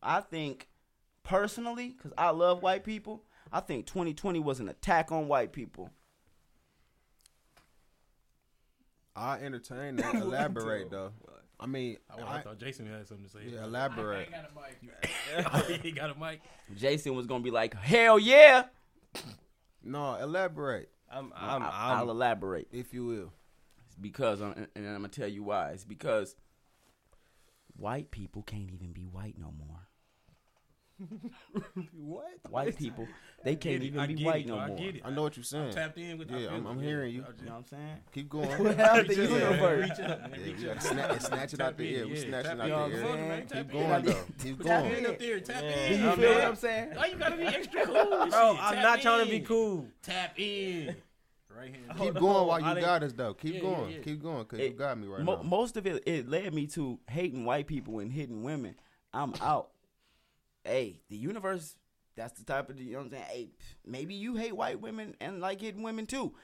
I 0.03 0.21
think 0.23 0.67
personally, 1.29 1.91
because 1.91 2.13
I 2.19 2.31
love 2.31 2.63
white 2.63 2.83
people. 2.83 3.23
I 3.53 3.61
think 3.61 3.87
2020 3.87 4.41
was 4.41 4.61
an 4.61 4.69
attack 4.69 5.13
on 5.13 5.29
white 5.29 5.53
people. 5.53 5.91
I 9.15 9.39
entertain 9.41 9.97
that. 9.97 10.15
Elaborate 10.15 10.91
though. 10.91 11.13
I 11.61 11.67
mean, 11.67 11.97
I, 12.09 12.23
I, 12.23 12.37
I, 12.37 12.41
thought 12.43 12.59
Jason 12.59 12.87
had 12.87 13.07
something 13.09 13.27
to 13.27 13.33
say. 13.33 13.41
yeah, 13.49 13.65
elaborate. 13.65 14.31
got 14.31 14.49
a 14.51 14.55
mic. 14.55 15.51
Oh, 15.53 15.79
he 15.83 15.91
got 15.91 16.17
a 16.17 16.19
mic. 16.19 16.41
Jason 16.77 17.15
was 17.15 17.27
gonna 17.27 17.43
be 17.43 17.51
like, 17.51 17.75
"Hell 17.75 18.19
yeah!" 18.19 18.65
No, 19.83 20.15
elaborate 20.15 20.91
I'm. 21.11 21.33
I'm. 21.35 21.63
I, 21.63 21.71
I'm, 21.95 22.07
will 22.07 22.13
elaborate. 22.13 22.69
if 22.71 22.95
you 22.95 23.07
will. 23.07 23.33
It's 23.87 23.97
because, 23.97 24.41
I'm, 24.41 24.69
and 24.77 24.87
I'm 24.87 24.97
gonna 24.97 25.09
tell 25.09 25.29
you 25.29 25.43
why. 25.43 25.71
It's 25.71 25.85
because 25.85 26.37
white 27.77 28.11
people 28.11 28.43
can't 28.43 28.71
even 28.71 28.93
be 28.93 29.03
white 29.03 29.37
no 29.37 29.53
more. 29.59 29.88
what? 31.93 32.27
White 32.51 32.77
people, 32.77 33.07
they 33.45 33.57
can't 33.57 33.83
even 33.83 34.17
be 34.17 34.25
white 34.25 34.45
it, 34.45 34.49
no 34.49 34.55
though. 34.57 34.61
I 34.61 34.67
more. 34.69 34.77
get 34.79 34.97
it. 34.97 35.03
I 35.05 35.11
know 35.11 35.23
what 35.23 35.37
you're 35.37 35.45
saying. 35.45 35.73
Tapped 35.73 35.97
in 35.99 36.19
with. 36.19 36.31
Yeah, 36.31 36.49
I'm- 36.49 36.67
I'm 36.67 36.81
hearing 36.81 37.15
you. 37.15 37.23
I 37.23 37.31
just- 37.31 37.41
You 37.41 37.47
know 37.47 37.53
what 37.53 37.59
I'm 37.59 37.65
saying? 37.67 37.97
Keep 38.13 38.29
going. 38.29 38.51
Out 38.81 39.07
the 39.07 39.15
Reach 39.15 39.19
up, 39.19 39.31
universe. 39.31 39.91
reach 39.91 40.01
up, 40.01 40.21
Yeah, 40.21 40.45
reach 40.45 40.57
we 40.59 40.71
up. 40.71 40.83
snatch, 40.83 41.21
snatch 41.21 41.55
it 41.55 41.61
out 41.61 41.77
the 41.77 41.93
Tap 41.95 41.99
air. 42.01 42.07
We 42.09 42.15
yeah, 42.15 42.21
snatch 42.29 42.45
it 42.47 42.51
out 42.51 42.57
the 42.67 42.73
on 42.75 42.91
the 42.91 42.97
air. 42.97 43.03
phone, 43.05 43.29
man. 43.29 43.47
Tap 43.47 43.59
Keep 43.59 43.73
going 43.73 44.05
though. 44.05 44.25
Keep 44.43 44.63
Tap 44.65 44.85
in 44.85 45.07
up 45.07 45.19
there. 45.19 45.41
Tap 45.41 45.63
in. 45.63 45.93
Do 45.93 45.99
you 46.03 46.09
I'm 46.11 46.19
feel 46.19 46.35
what 46.35 46.45
I'm 46.45 46.57
saying? 46.57 46.91
Why 46.95 47.07
you 47.07 47.17
gotta 47.17 47.37
be 47.37 47.43
extra 47.47 47.85
cool? 47.87 47.95
Bro, 47.95 48.29
oh, 48.33 48.59
I'm 48.61 48.83
not 48.83 49.01
trying 49.01 49.25
to 49.25 49.31
be 49.31 49.41
cool. 49.41 49.87
Tap 50.03 50.39
in. 50.39 50.97
Right 51.57 51.71
hand. 51.75 51.87
Keep 51.91 51.97
Hold 51.99 52.15
going 52.19 52.47
while 52.49 52.61
you 52.61 52.67
didn't- 52.69 52.81
got 52.85 53.03
us 53.03 53.13
though. 53.13 53.35
Keep 53.35 53.55
Yeah, 53.55 53.61
going. 53.61 53.91
yeah, 53.91 53.97
yeah. 53.97 54.03
Keep 54.03 54.23
going 54.23 54.39
because 54.45 54.61
you 54.61 54.71
got 54.71 54.99
me 54.99 55.07
right 55.09 55.23
Mo- 55.23 55.37
now. 55.37 55.43
most 55.43 55.77
of 55.77 55.87
it, 55.87 56.03
it 56.07 56.29
led 56.29 56.53
me 56.55 56.67
to 56.69 56.99
hating 57.09 57.45
white 57.45 57.67
people 57.67 57.99
and 58.01 58.13
hitting 58.13 58.43
women. 58.43 58.75
I'm 59.13 59.33
out. 59.41 59.71
Hey, 60.69 61.01
the 61.09 61.17
universe. 61.17 61.77
That's 62.17 62.39
the 62.39 62.45
type 62.45 62.69
of 62.69 62.81
you 62.81 62.93
know 62.93 62.99
what 62.99 63.05
I'm 63.07 63.11
saying. 63.13 63.25
Hey, 63.29 63.49
maybe 63.87 64.15
you 64.15 64.35
hate 64.37 64.57
white 64.57 64.81
women 64.81 65.15
and 65.21 65.41
like 65.41 65.61
hitting 65.61 65.83
women 65.83 66.05
too. 66.07 66.35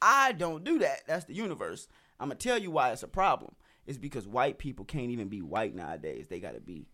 I 0.00 0.32
don't 0.32 0.64
do 0.64 0.78
that. 0.78 1.00
That's 1.06 1.24
the 1.24 1.34
universe. 1.34 1.88
I'm 2.20 2.28
gonna 2.28 2.38
tell 2.38 2.58
you 2.58 2.70
why 2.70 2.92
it's 2.92 3.02
a 3.02 3.08
problem. 3.08 3.54
It's 3.86 3.98
because 3.98 4.26
white 4.28 4.58
people 4.58 4.84
can't 4.84 5.10
even 5.10 5.28
be 5.28 5.42
white 5.42 5.74
nowadays. 5.74 6.28
They 6.28 6.40
gotta 6.40 6.60
be 6.60 6.86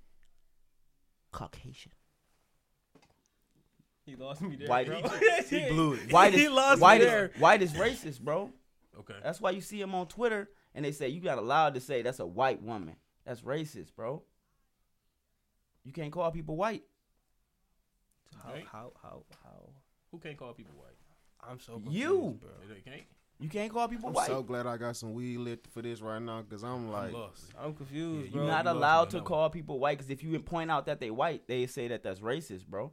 Caucasian. 1.33 1.93
He 4.07 4.17
lost 4.17 4.43
me 4.43 4.57
there, 4.57 4.69
White- 4.69 4.87
bro. 4.87 5.01
He 5.49 5.69
blew 5.69 5.95
it. 5.95 6.13
White 6.13 6.35
he 6.35 6.45
is 6.45 6.51
lost 6.53 6.81
white 6.81 7.01
me 7.01 7.07
is, 7.07 7.11
there. 7.11 7.31
white 7.39 7.63
is 7.63 7.73
racist, 7.73 8.21
bro. 8.21 8.51
Okay. 8.99 9.15
That's 9.23 9.41
why 9.41 9.51
you 9.51 9.61
see 9.61 9.81
him 9.81 9.95
on 9.95 10.07
Twitter 10.07 10.51
and 10.75 10.85
they 10.85 10.93
say 10.93 11.09
you 11.09 11.21
got 11.21 11.39
allowed 11.39 11.75
to 11.75 11.81
say 11.81 12.03
that's 12.03 12.21
a 12.21 12.27
white 12.27 12.63
woman. 12.63 12.97
That's 13.25 13.41
racist, 13.41 13.95
bro. 13.95 14.23
You 15.85 15.93
can't 15.93 16.13
call 16.13 16.31
people 16.31 16.57
white. 16.57 16.83
How, 18.43 18.53
Right. 18.53 18.65
how, 18.71 18.93
how, 19.03 19.23
how? 19.43 19.71
Who 20.11 20.19
can't 20.19 20.37
call 20.37 20.53
people 20.55 20.75
white? 20.77 20.97
I'm 21.49 21.59
so 21.61 21.75
confused, 21.75 21.97
You. 21.97 22.39
bro. 22.41 22.51
They 22.75 22.81
can't. 22.81 23.03
You 23.41 23.49
can't 23.49 23.71
call 23.73 23.89
people 23.89 24.11
white. 24.11 24.29
I'm 24.29 24.35
white. 24.35 24.39
so 24.39 24.43
glad 24.43 24.67
I 24.67 24.77
got 24.77 24.97
some 24.97 25.13
weed 25.13 25.39
lit 25.39 25.67
for 25.73 25.83
this 25.83 26.01
right 26.01 26.23
now 26.23 26.43
because 26.43 26.63
I'm 26.63 26.91
like, 26.91 27.09
I'm 27.09 27.13
lost. 27.13 27.45
I'm 27.61 27.75
confused, 27.75 28.27
Yeah, 28.27 28.33
bro. 28.33 28.41
You're 28.43 28.51
not 28.51 28.65
you 28.65 28.71
lost 28.71 28.77
allowed 28.77 29.05
me, 29.07 29.11
to 29.11 29.17
know. 29.19 29.23
call 29.25 29.51
people 29.51 29.79
white 29.79 29.99
because 29.99 30.11
if 30.11 30.23
you 30.23 30.39
point 30.41 30.71
out 30.71 30.87
that 30.87 31.01
they 31.01 31.11
white, 31.11 31.47
they 31.49 31.67
say 31.67 31.89
that 31.89 32.03
that's 32.03 32.21
racist, 32.21 32.67
bro. 32.67 32.93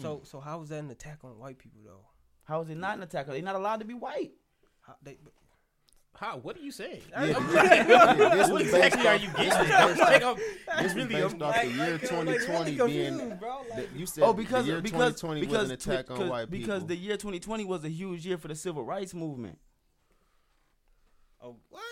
So, 0.00 0.22
so 0.24 0.38
how 0.38 0.62
is 0.62 0.68
that 0.68 0.78
an 0.78 0.90
attack 0.90 1.18
on 1.24 1.38
white 1.38 1.58
people 1.58 1.80
though? 1.84 2.06
How 2.44 2.60
is 2.62 2.70
it 2.70 2.76
not 2.78 2.96
an 2.96 3.02
attack? 3.02 3.26
They're 3.26 3.42
not 3.42 3.56
allowed 3.56 3.80
to 3.80 3.84
be 3.84 3.94
white. 3.94 4.30
How, 4.80 4.94
they, 5.02 5.18
How? 6.16 6.36
What 6.38 6.56
are 6.56 6.60
you 6.60 6.70
saying? 6.70 7.00
yeah, 7.12 7.26
yeah, 7.28 8.14
this 8.34 8.48
What 8.48 8.52
was 8.52 8.62
based 8.72 8.74
exactly 8.74 9.06
are 9.08 9.16
you 9.16 9.28
getting? 9.28 9.46
was 9.48 9.70
at? 9.70 9.98
Like, 9.98 10.22
I'm- 10.22 10.36
this 10.36 10.82
was 10.82 10.94
really, 10.94 11.08
based 11.14 11.34
I'm- 11.34 11.42
off 11.42 11.62
the 11.62 11.68
year 11.68 11.92
like, 11.92 12.00
2020 12.02 12.70
being. 12.76 12.78
confused, 13.18 13.40
bro. 13.40 13.56
Like, 13.70 13.92
the- 13.92 13.98
you 13.98 14.06
said 14.06 14.24
Oh, 14.24 14.32
because 14.34 14.66
the 14.66 14.72
year 14.72 14.80
because 14.82 15.20
2020 15.20 15.40
because 15.40 15.58
was 15.58 15.68
an 15.70 15.74
attack 15.74 16.10
on 16.10 16.16
because, 16.18 16.30
white 16.30 16.50
people. 16.50 16.58
because 16.58 16.86
the 16.86 16.96
year 16.96 17.16
2020 17.16 17.64
was 17.64 17.84
a 17.84 17.88
huge 17.88 18.26
year 18.26 18.36
for 18.36 18.48
the 18.48 18.54
civil 18.54 18.84
rights 18.84 19.14
movement. 19.14 19.58
oh, 21.42 21.56
what? 21.70 21.82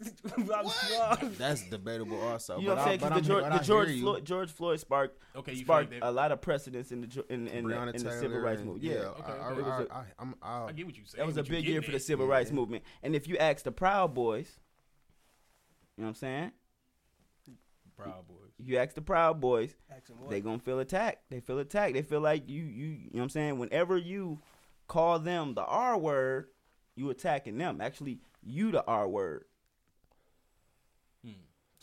what? 0.44 1.38
That's 1.38 1.62
debatable 1.70 2.20
also. 2.20 2.58
You 2.58 2.68
know 2.68 2.74
but 2.74 2.78
what 2.78 2.78
I'm 2.78 2.86
saying? 2.88 3.00
but 3.00 3.08
'Cause 3.12 3.20
the, 3.22 3.26
George, 3.28 3.44
the 3.52 3.58
George. 3.64 4.00
Floyd, 4.00 4.24
George 4.24 4.50
Floyd 4.50 4.80
sparked 4.80 5.18
Okay, 5.36 5.52
you 5.52 5.58
sparked 5.64 5.92
like 5.92 6.00
a 6.02 6.10
lot 6.10 6.32
of 6.32 6.40
precedence 6.40 6.90
in 6.92 7.00
the 7.02 7.06
jo- 7.06 7.24
in 7.28 7.46
in, 7.48 7.66
the, 7.68 7.88
in 7.88 8.02
the 8.02 8.10
civil 8.12 8.38
rights 8.40 8.60
and- 8.60 8.70
movement. 8.70 8.92
Yeah, 8.92 9.00
I, 9.00 9.04
Okay, 9.06 9.22
I, 9.32 9.48
okay. 9.50 9.60
It 9.60 9.64
was 9.64 9.86
a- 9.88 9.94
I, 9.94 9.98
I, 9.98 10.04
I'm, 10.18 10.34
I, 10.42 10.64
I 10.66 10.72
get 10.72 10.86
what 10.86 10.96
you 10.96 11.02
saying. 11.06 11.18
that 11.20 11.26
was 11.26 11.36
a 11.36 11.42
big 11.44 11.64
year 11.64 11.74
getting 11.80 11.82
for 11.82 11.92
the 11.92 12.00
civil 12.00 12.26
Yeah. 12.26 12.32
rights 12.32 12.50
movement. 12.50 12.82
And 13.02 13.14
if 13.14 13.28
you 13.28 13.36
ask 13.38 13.62
the 13.64 13.72
Proud 13.72 14.14
Boys, 14.14 14.58
you 15.96 16.02
know 16.02 16.06
what 16.06 16.08
I'm 16.10 16.14
saying? 16.16 16.52
Proud 17.96 18.26
Boys. 18.26 18.38
If 18.58 18.68
you 18.68 18.78
ask 18.78 18.94
the 18.96 19.02
Proud 19.02 19.40
Boys, 19.40 19.76
Ask 19.94 20.08
him 20.08 20.16
they 20.28 20.40
gonna 20.40 20.58
feel 20.58 20.80
attacked. 20.80 21.30
They 21.30 21.38
feel 21.40 21.60
attacked. 21.60 21.94
They 21.94 22.02
feel 22.02 22.20
like 22.20 22.48
you 22.48 22.62
you 22.64 22.86
you 22.86 22.96
know 23.12 23.18
what 23.18 23.22
I'm 23.22 23.28
saying. 23.30 23.58
Whenever 23.58 23.96
you 23.96 24.40
call 24.88 25.20
them 25.20 25.54
the 25.54 25.62
R 25.64 25.96
word, 25.96 26.48
you 26.96 27.10
attacking 27.10 27.56
them. 27.58 27.80
Actually, 27.80 28.18
you 28.42 28.72
the 28.72 28.84
R 28.84 29.08
word. 29.08 29.44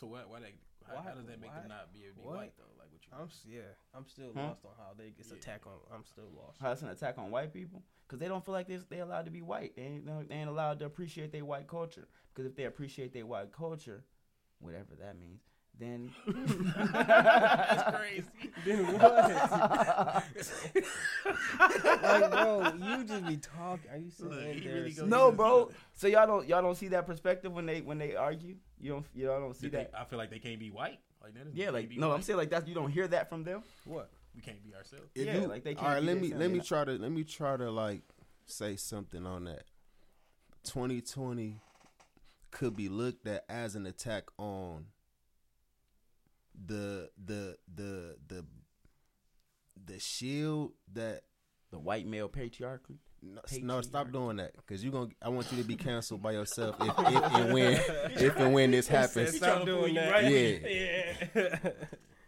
So 0.02 0.08
why? 0.08 0.22
Why, 0.26 0.40
they, 0.40 0.54
how, 0.84 0.96
Why- 0.96 1.02
how 1.04 1.14
does 1.14 1.26
that 1.26 1.40
make 1.40 1.50
why- 1.54 1.60
them 1.60 1.68
not 1.68 1.92
be 1.94 2.00
able 2.10 2.22
be 2.32 2.36
white 2.36 2.52
though? 2.58 2.64
Like 2.76 2.90
what 2.90 3.00
you? 3.06 3.12
I'm 3.16 3.26
s- 3.28 3.46
yeah. 3.48 3.60
I'm 3.94 4.04
still 4.08 4.32
Huh? 4.34 4.48
lost 4.48 4.64
on 4.64 4.72
how 4.76 4.94
they 4.98 5.14
it's 5.16 5.30
Yeah. 5.30 5.36
attack 5.36 5.64
on. 5.64 5.74
I'm 5.94 6.04
still 6.04 6.28
lost. 6.36 6.58
How 6.60 6.72
it's 6.72 6.82
an 6.82 6.88
attack 6.88 7.18
on 7.18 7.30
white 7.30 7.52
people? 7.52 7.84
Because 8.08 8.18
they 8.18 8.26
don't 8.26 8.44
feel 8.44 8.52
like 8.54 8.66
they 8.66 8.78
they 8.90 8.98
allowed 8.98 9.26
to 9.26 9.30
be 9.30 9.42
white. 9.42 9.76
They 9.76 9.82
ain't, 9.82 10.28
they 10.28 10.34
ain't 10.34 10.50
allowed 10.50 10.80
to 10.80 10.86
appreciate 10.86 11.30
their 11.30 11.44
white 11.44 11.68
culture. 11.68 12.08
Because 12.34 12.50
if 12.50 12.56
they 12.56 12.64
appreciate 12.64 13.12
their 13.12 13.26
white 13.26 13.52
culture, 13.52 14.02
whatever 14.58 14.96
that 14.98 15.16
means, 15.20 15.40
then 15.78 16.10
That's 16.92 17.96
crazy. 17.96 18.28
Then 18.66 18.84
what? 18.98 20.24
like, 22.02 22.30
bro, 22.30 22.72
you 22.78 23.04
just 23.04 23.26
be 23.26 23.36
talking. 23.36 23.90
Are 23.90 23.98
you 23.98 24.10
saying 24.10 24.30
Look, 24.30 24.40
he 24.54 24.60
there's 24.60 24.74
really 24.74 24.90
go- 24.92 25.06
no, 25.06 25.32
bro. 25.32 25.70
So 25.94 26.06
y'all 26.08 26.26
don't 26.26 26.48
y'all 26.48 26.60
don't 26.62 26.74
see 26.76 26.88
that 26.88 27.06
perspective 27.06 27.52
when 27.52 27.66
they 27.66 27.80
when 27.82 27.98
they 27.98 28.16
argue. 28.16 28.56
You 28.82 28.90
don't 28.92 29.06
y'all 29.14 29.40
don't 29.40 29.54
see 29.56 29.68
Did 29.68 29.72
they- 29.72 29.76
that. 29.84 30.00
I 30.00 30.04
feel 30.04 30.18
like 30.18 30.28
they 30.30 30.38
can't 30.40 30.58
be 30.58 30.70
white. 30.70 30.98
Like 31.22 31.34
that. 31.34 31.46
Is, 31.46 31.54
Yeah, 31.54 31.70
like 31.70 31.90
no, 31.92 32.08
white. 32.08 32.16
I'm 32.16 32.22
saying 32.22 32.36
like 32.36 32.50
that. 32.50 32.66
You 32.68 32.74
don't 32.74 32.90
hear 32.90 33.06
that 33.08 33.28
from 33.30 33.44
them. 33.44 33.62
what? 33.86 34.10
we 34.34 34.40
can't 34.42 34.62
be 34.64 34.74
ourselves. 34.74 35.10
If 35.14 35.26
Yeah, 35.26 35.40
you, 35.42 35.46
like 35.46 35.62
they 35.62 35.74
can't 35.74 35.86
all 35.86 35.94
right, 35.94 36.00
be 36.00 36.06
let 36.06 36.20
me 36.20 36.34
let 36.34 36.50
me 36.50 36.58
not- 36.58 36.66
try 36.66 36.84
to 36.84 36.92
let 36.92 37.12
me 37.12 37.22
try 37.24 37.56
to 37.56 37.70
like 37.70 38.02
say 38.46 38.76
something 38.76 39.24
on 39.24 39.44
that. 39.44 39.64
2020 40.64 41.60
could 42.50 42.76
be 42.76 42.88
looked 42.88 43.26
at 43.26 43.44
as 43.48 43.76
an 43.76 43.86
attack 43.86 44.24
on 44.38 44.86
the 46.66 47.10
the 47.24 47.56
the 47.74 48.16
the 48.26 48.44
the 49.84 49.98
shield 49.98 50.72
that 50.92 51.22
The 51.70 51.78
white 51.78 52.06
male 52.06 52.28
patriarchy. 52.28 52.98
No, 53.22 53.40
no 53.60 53.80
stop 53.82 54.10
doing 54.12 54.36
that 54.38 54.52
because 54.56 54.82
you 54.84 54.90
gonna 54.90 55.10
I 55.22 55.28
want 55.28 55.50
you 55.52 55.58
to 55.58 55.64
be 55.64 55.76
canceled 55.76 56.22
by 56.22 56.32
yourself 56.32 56.76
if, 56.80 56.88
if 56.98 57.32
and 57.34 57.52
when 57.52 57.72
if 58.16 58.36
and 58.36 58.52
when 58.52 58.70
this 58.72 58.88
happens. 58.88 59.36
Stop 59.36 59.64
doing 59.64 59.94
that. 59.94 60.24
Yeah. 60.24 60.58
Yeah. 61.34 61.70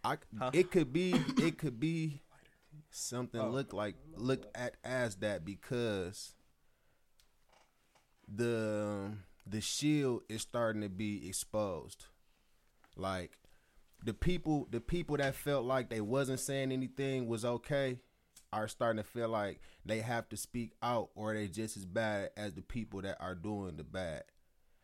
I, 0.04 0.18
Huh? 0.38 0.50
it 0.52 0.70
could 0.70 0.92
be 0.92 1.14
it 1.38 1.56
could 1.58 1.80
be 1.80 2.20
something 2.90 3.40
Oh. 3.40 3.48
look 3.50 3.72
like 3.72 3.94
looked 4.16 4.46
at 4.56 4.76
as 4.84 5.16
that 5.16 5.44
because 5.44 6.34
the 8.32 9.12
the 9.46 9.60
shield 9.60 10.22
is 10.28 10.42
starting 10.42 10.82
to 10.82 10.88
be 10.88 11.28
exposed 11.28 12.06
like 12.96 13.32
the 14.04 14.14
people 14.14 14.66
the 14.70 14.80
people 14.80 15.16
that 15.16 15.34
felt 15.34 15.64
like 15.64 15.90
they 15.90 16.00
wasn't 16.00 16.40
saying 16.40 16.72
anything 16.72 17.26
was 17.26 17.44
okay 17.44 17.98
are 18.54 18.68
starting 18.68 19.02
to 19.02 19.08
feel 19.08 19.28
like 19.28 19.60
they 19.84 20.00
have 20.00 20.28
to 20.30 20.36
speak 20.36 20.72
out 20.82 21.10
or 21.14 21.34
they're 21.34 21.46
just 21.48 21.76
as 21.76 21.84
bad 21.84 22.30
as 22.36 22.54
the 22.54 22.62
people 22.62 23.02
that 23.02 23.16
are 23.20 23.34
doing 23.34 23.76
the 23.76 23.84
bad. 23.84 24.24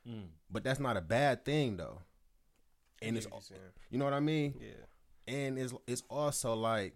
Mm. 0.09 0.28
But 0.50 0.64
that's 0.64 0.80
not 0.80 0.96
a 0.96 1.00
bad 1.00 1.44
thing 1.44 1.76
though. 1.76 1.98
And 3.02 3.16
it's 3.16 3.26
you're 3.30 3.40
saying. 3.40 3.61
you 3.90 3.98
know 3.98 4.04
what 4.04 4.14
I 4.14 4.20
mean? 4.20 4.54
yeah, 4.61 5.35
And 5.35 5.59
it's 5.59 5.72
it's 5.87 6.02
also 6.11 6.54
like 6.54 6.94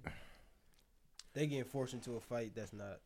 they 1.32 1.46
getting 1.46 1.64
forced 1.64 1.94
into 1.94 2.12
a 2.16 2.20
fight 2.20 2.52
that's 2.54 2.72
not. 2.72 2.98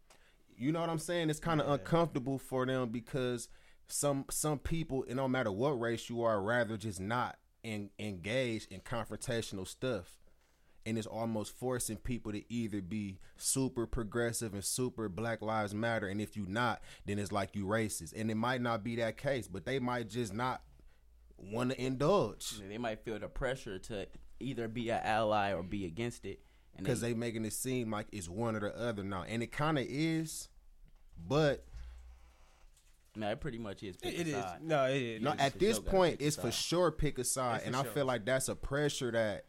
you 0.57 0.73
know 0.73 0.81
what 0.81 0.91
I'm 0.91 0.99
saying? 0.99 1.31
It's 1.31 1.41
kind 1.41 1.61
of 1.61 1.67
Yeah. 1.67 1.75
uncomfortable 1.75 2.39
for 2.39 2.67
them 2.67 2.89
because 2.91 3.49
some 3.87 4.25
some 4.31 4.59
people, 4.59 5.05
it 5.05 5.15
no 5.15 5.29
matter 5.29 5.51
what 5.53 5.81
race 5.81 6.09
you 6.11 6.23
are, 6.23 6.41
rather 6.43 6.77
just 6.77 7.01
not 7.01 7.39
en- 7.65 7.91
engage 7.99 8.67
in 8.67 8.81
confrontational 8.81 9.67
stuff. 9.67 10.19
And 10.87 10.97
it's 10.97 11.07
almost 11.07 11.55
forcing 11.55 11.99
people 11.99 12.33
to 12.33 12.43
either 12.53 12.81
be 12.81 13.19
super 13.37 13.87
progressive 13.87 14.55
and 14.55 14.65
super 14.65 15.09
Black 15.11 15.43
Lives 15.43 15.75
Matter, 15.75 16.09
and 16.09 16.21
if 16.21 16.35
you 16.35 16.47
not, 16.47 16.81
then 17.05 17.19
it's 17.19 17.31
like 17.33 17.55
you 17.55 17.67
racist. 17.67 18.15
And 18.19 18.31
it 18.31 18.37
might 18.37 18.63
not 18.63 18.83
be 18.83 18.97
that 18.97 19.19
case, 19.19 19.49
but 19.49 19.67
they 19.67 19.79
might 19.79 20.09
just 20.09 20.33
not 20.33 20.63
want 21.37 21.71
to 21.71 21.81
indulge 21.81 22.61
They 22.69 22.79
might 22.79 23.05
feel 23.05 23.19
the 23.19 23.29
pressure 23.29 23.79
to 23.79 24.07
either 24.41 24.67
be 24.67 24.89
an 24.91 25.01
ally 25.03 25.53
or 25.53 25.63
be 25.63 25.85
against 25.85 26.25
it, 26.25 26.41
because 26.77 27.01
they 27.01 27.13
making 27.13 27.45
it 27.45 27.53
seem 27.53 27.91
like 27.91 28.07
it's 28.13 28.29
one 28.29 28.57
or 28.57 28.61
the 28.61 28.77
other 28.79 29.05
now, 29.05 29.25
and 29.29 29.43
it 29.43 29.53
kind 29.53 29.79
of 29.79 29.85
is, 29.89 30.49
but 31.29 31.65
no, 33.15 33.29
it 33.31 33.41
pretty 33.41 33.59
much 33.59 33.83
is. 33.83 33.97
Pick 33.97 34.15
It 34.15 34.27
a 34.29 34.31
is. 34.31 34.35
side. 34.35 34.63
No, 34.63 34.85
it 34.85 35.03
is. 35.03 35.23
No, 35.23 35.35
at 35.39 35.59
this 35.59 35.79
point, 35.79 36.21
it's 36.21 36.37
for 36.37 36.53
sure 36.53 36.93
pick 36.93 37.19
a 37.19 37.25
side, 37.25 37.59
It's 37.59 37.67
and 37.67 37.77
I 37.77 37.83
sure. 37.83 37.93
feel 37.93 38.05
like 38.07 38.25
that's 38.25 38.49
a 38.49 38.55
pressure 38.55 39.11
that 39.11 39.47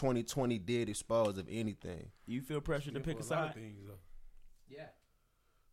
2020 0.00 0.58
did 0.58 0.88
expose 0.88 1.36
of 1.36 1.46
anything. 1.50 2.08
You 2.26 2.40
feel 2.40 2.60
pressure 2.62 2.90
to 2.90 3.00
pick 3.00 3.20
a 3.20 3.22
for 3.22 3.34
lot 3.34 3.44
of 3.44 3.48
side? 3.50 3.54
things. 3.54 3.78
Yeah, 4.68 4.84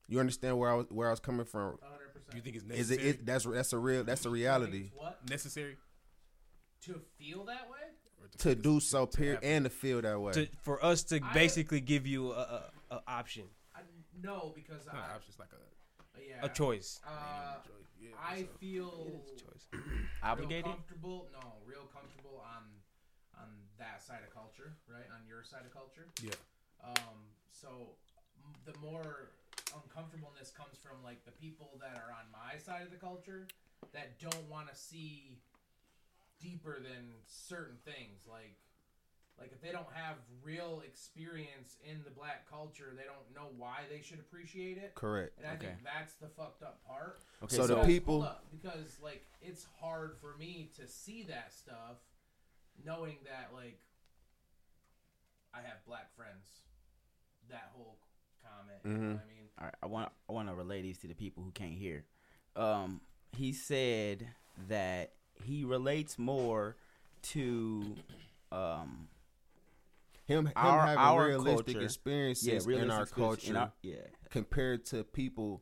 You 0.07 0.19
understand 0.19 0.57
where 0.57 0.69
I 0.69 0.73
was 0.75 0.87
where 0.89 1.07
I 1.07 1.11
was 1.11 1.19
coming 1.21 1.45
from? 1.45 1.77
100. 1.79 2.13
percent 2.13 2.35
you 2.35 2.41
think 2.41 2.55
it's 2.57 2.65
Is 2.65 2.89
necessary? 2.89 3.09
it, 3.09 3.15
it 3.21 3.25
that's 3.25 3.45
that's 3.45 3.73
a 3.73 3.77
real 3.77 4.03
that's 4.03 4.25
a 4.25 4.29
reality 4.29 4.91
What 4.95 5.19
necessary 5.29 5.77
to 6.85 6.99
feel 7.17 7.45
that 7.45 7.69
way? 7.69 7.77
Or 8.21 8.27
to 8.39 8.55
do 8.55 8.79
so, 8.81 9.05
to 9.05 9.17
period, 9.17 9.35
have- 9.35 9.43
and 9.43 9.63
to 9.65 9.69
feel 9.69 10.01
that 10.01 10.19
way. 10.19 10.33
to, 10.33 10.47
for 10.61 10.83
us 10.83 11.03
to 11.03 11.21
I- 11.23 11.33
basically 11.33 11.79
give 11.79 12.05
you 12.05 12.31
a, 12.33 12.35
a, 12.89 12.95
a 12.95 13.01
option, 13.07 13.43
I, 13.75 13.79
no, 14.21 14.51
because 14.55 14.85
Not 14.87 14.95
I, 14.95 14.97
an 15.05 15.11
option, 15.15 15.29
it's 15.29 15.39
like 15.39 15.49
a 15.53 16.19
yeah, 16.27 16.43
a 16.45 16.49
choice. 16.49 16.99
Uh, 17.07 17.55
yeah, 18.01 18.09
I 18.19 18.41
so- 18.41 18.47
feel 18.59 19.07
It 19.07 19.13
is 19.35 19.41
a 19.41 19.45
choice. 19.45 19.65
Obligated? 20.23 20.65
comfortable. 20.65 21.27
No, 21.31 21.53
real 21.65 21.85
comfortable 21.93 22.26
on 22.26 22.26
on 22.26 22.26
that 23.79 24.01
side 24.03 24.21
of 24.25 24.33
culture, 24.33 24.73
right? 24.87 25.05
On 25.13 25.25
your 25.27 25.43
side 25.43 25.65
of 25.65 25.73
culture. 25.73 26.07
yeah. 26.23 26.33
Um, 26.83 27.17
so 27.51 27.95
the 28.65 28.73
more 28.79 29.31
uncomfortableness 29.75 30.51
comes 30.55 30.77
from 30.81 31.03
like 31.03 31.25
the 31.25 31.31
people 31.31 31.77
that 31.81 31.97
are 31.97 32.11
on 32.13 32.25
my 32.31 32.57
side 32.57 32.83
of 32.83 32.91
the 32.91 32.97
culture 32.97 33.47
that 33.93 34.19
don't 34.19 34.47
want 34.49 34.69
to 34.69 34.75
see 34.75 35.37
deeper 36.41 36.79
than 36.79 37.11
certain 37.27 37.75
things 37.83 38.23
like 38.29 38.55
like 39.39 39.51
if 39.51 39.61
they 39.61 39.71
don't 39.71 39.89
have 39.93 40.15
real 40.43 40.81
experience 40.85 41.75
in 41.83 41.97
the 42.05 42.11
black 42.11 42.47
culture 42.49 42.93
they 42.95 43.03
don't 43.03 43.25
know 43.35 43.49
why 43.57 43.79
they 43.89 44.01
should 44.01 44.19
appreciate 44.19 44.77
it 44.77 44.93
Correct. 44.95 45.33
and 45.39 45.47
i 45.47 45.53
Okay. 45.55 45.67
think 45.67 45.83
that's 45.83 46.13
the 46.15 46.27
fucked 46.27 46.61
up 46.63 46.79
part 46.87 47.19
Okay, 47.43 47.55
So 47.55 47.67
the 47.67 47.83
people- 47.83 48.27
because 48.51 48.97
like 49.01 49.25
it's 49.41 49.65
hard 49.81 50.15
for 50.21 50.35
me 50.37 50.69
to 50.79 50.87
see 50.87 51.23
that 51.23 51.51
stuff 51.53 51.97
knowing 52.85 53.17
that 53.25 53.49
like 53.53 53.79
i 55.53 55.57
have 55.57 55.83
black 55.85 56.15
friends 56.15 56.45
that 57.49 57.71
whole 57.75 57.97
comment 58.43 58.79
you 58.83 58.91
know 58.91 59.13
what 59.13 59.23
i 59.23 59.27
mean 59.27 59.47
All 59.59 59.65
right, 59.65 59.75
I 59.81 59.85
want 59.87 60.11
I 60.29 60.33
want 60.33 60.47
to 60.49 60.53
relay 60.55 60.81
these 60.81 60.97
to 60.99 61.07
the 61.07 61.15
people 61.15 61.43
who 61.43 61.51
can't 61.51 61.73
hear. 61.73 62.05
Um, 62.55 63.01
he 63.35 63.53
said 63.53 64.27
that 64.67 65.13
he 65.43 65.63
relates 65.63 66.17
more 66.19 66.75
to 67.33 67.95
um 68.51 69.07
Him, 70.25 70.45
him 70.47 70.53
Our- 70.55 70.85
having 70.87 70.97
our 70.99 71.25
realistic 71.27 71.65
culture. 71.75 71.81
experiences 71.85 72.67
yeah 72.67 72.75
in 72.77 72.91
our 72.91 73.05
culture 73.05 73.49
in 73.51 73.55
our- 73.57 73.71
yeah 73.81 73.95
compared 74.29 74.85
to 74.87 75.03
people, 75.03 75.61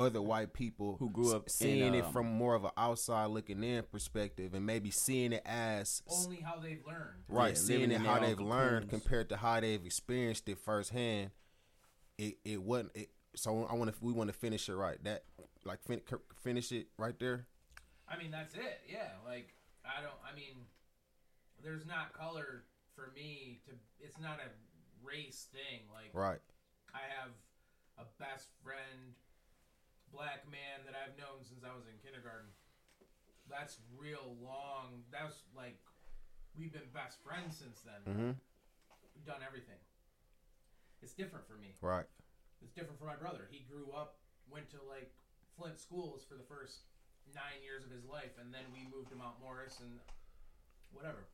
other 0.00 0.22
white 0.22 0.52
people 0.52 0.96
Who 0.98 1.10
grew 1.10 1.34
up 1.36 1.50
seeing 1.50 1.88
in, 1.88 1.94
it 1.94 2.04
um, 2.04 2.12
from 2.12 2.26
more 2.26 2.54
of 2.54 2.64
an 2.64 2.70
outside 2.76 3.26
looking 3.26 3.62
in 3.62 3.82
perspective, 3.84 4.54
and 4.54 4.64
maybe 4.66 4.90
seeing 4.90 5.32
it 5.32 5.42
as 5.44 6.02
only 6.08 6.36
how 6.40 6.58
they've 6.58 6.82
learned 6.86 7.24
right, 7.28 7.50
Yeah, 7.50 7.54
seeing 7.60 7.90
it 7.92 8.00
how 8.00 8.18
they've 8.18 8.40
learned 8.40 8.88
compared 8.88 9.28
to 9.28 9.36
how 9.36 9.60
they've 9.60 9.84
experienced 9.84 10.48
it 10.48 10.58
firsthand. 10.58 11.30
It 12.18 12.38
it 12.44 12.62
wasn't. 12.62 12.92
It, 12.96 13.10
so 13.36 13.66
I 13.70 13.74
want 13.74 13.92
to 13.94 13.96
we 14.04 14.12
want 14.12 14.28
to 14.28 14.34
finish 14.36 14.68
it 14.68 14.74
right. 14.74 15.02
That 15.04 15.24
like 15.64 15.82
fin- 15.82 16.00
finish 16.42 16.72
it 16.72 16.86
right 16.96 17.18
there. 17.20 17.46
i 18.08 18.16
mean 18.16 18.30
that's 18.30 18.54
it 18.54 18.80
yeah 18.88 19.12
like 19.26 19.52
i 19.84 20.00
don't 20.00 20.16
i 20.24 20.34
mean 20.34 20.56
there's 21.62 21.84
not 21.86 22.12
color 22.14 22.64
for 22.96 23.12
me 23.14 23.60
to 23.66 23.72
it's 24.02 24.18
not 24.18 24.38
a 24.40 24.48
race 25.06 25.46
thing 25.52 25.80
like 25.92 26.10
Right. 26.14 26.40
I 26.94 27.00
have 27.20 27.30
a 27.98 28.04
best 28.18 28.48
friend, 28.64 29.14
black 30.12 30.46
man 30.50 30.82
that 30.86 30.94
I've 30.98 31.14
known 31.16 31.42
since 31.46 31.62
I 31.62 31.72
was 31.74 31.86
in 31.86 31.96
kindergarten. 32.02 32.50
That's 33.46 33.78
real 33.94 34.38
long. 34.38 35.06
That's 35.10 35.42
like 35.54 35.78
we've 36.54 36.74
been 36.74 36.90
best 36.94 37.18
friends 37.22 37.58
since 37.58 37.82
then. 37.82 38.02
Mm-hmm. 38.06 38.32
We've 39.14 39.26
done 39.26 39.42
everything. 39.42 39.78
It's 41.02 41.14
different 41.14 41.46
for 41.48 41.56
me. 41.58 41.74
Right. 41.80 42.06
It's 42.62 42.74
different 42.76 43.00
for 43.00 43.08
my 43.08 43.16
brother. 43.16 43.48
He 43.50 43.64
grew 43.64 43.90
up, 43.96 44.20
went 44.50 44.68
to 44.76 44.78
like 44.86 45.10
Flint 45.56 45.78
schools 45.80 46.22
for 46.28 46.36
the 46.36 46.46
first 46.46 46.86
nine 47.34 47.62
years 47.64 47.84
of 47.84 47.90
his 47.90 48.04
life, 48.04 48.36
and 48.40 48.52
then 48.52 48.64
we 48.72 48.86
moved 48.88 49.10
to 49.10 49.16
Mount 49.16 49.38
Morris 49.42 49.80
and 49.80 49.98
whatever. 50.92 51.26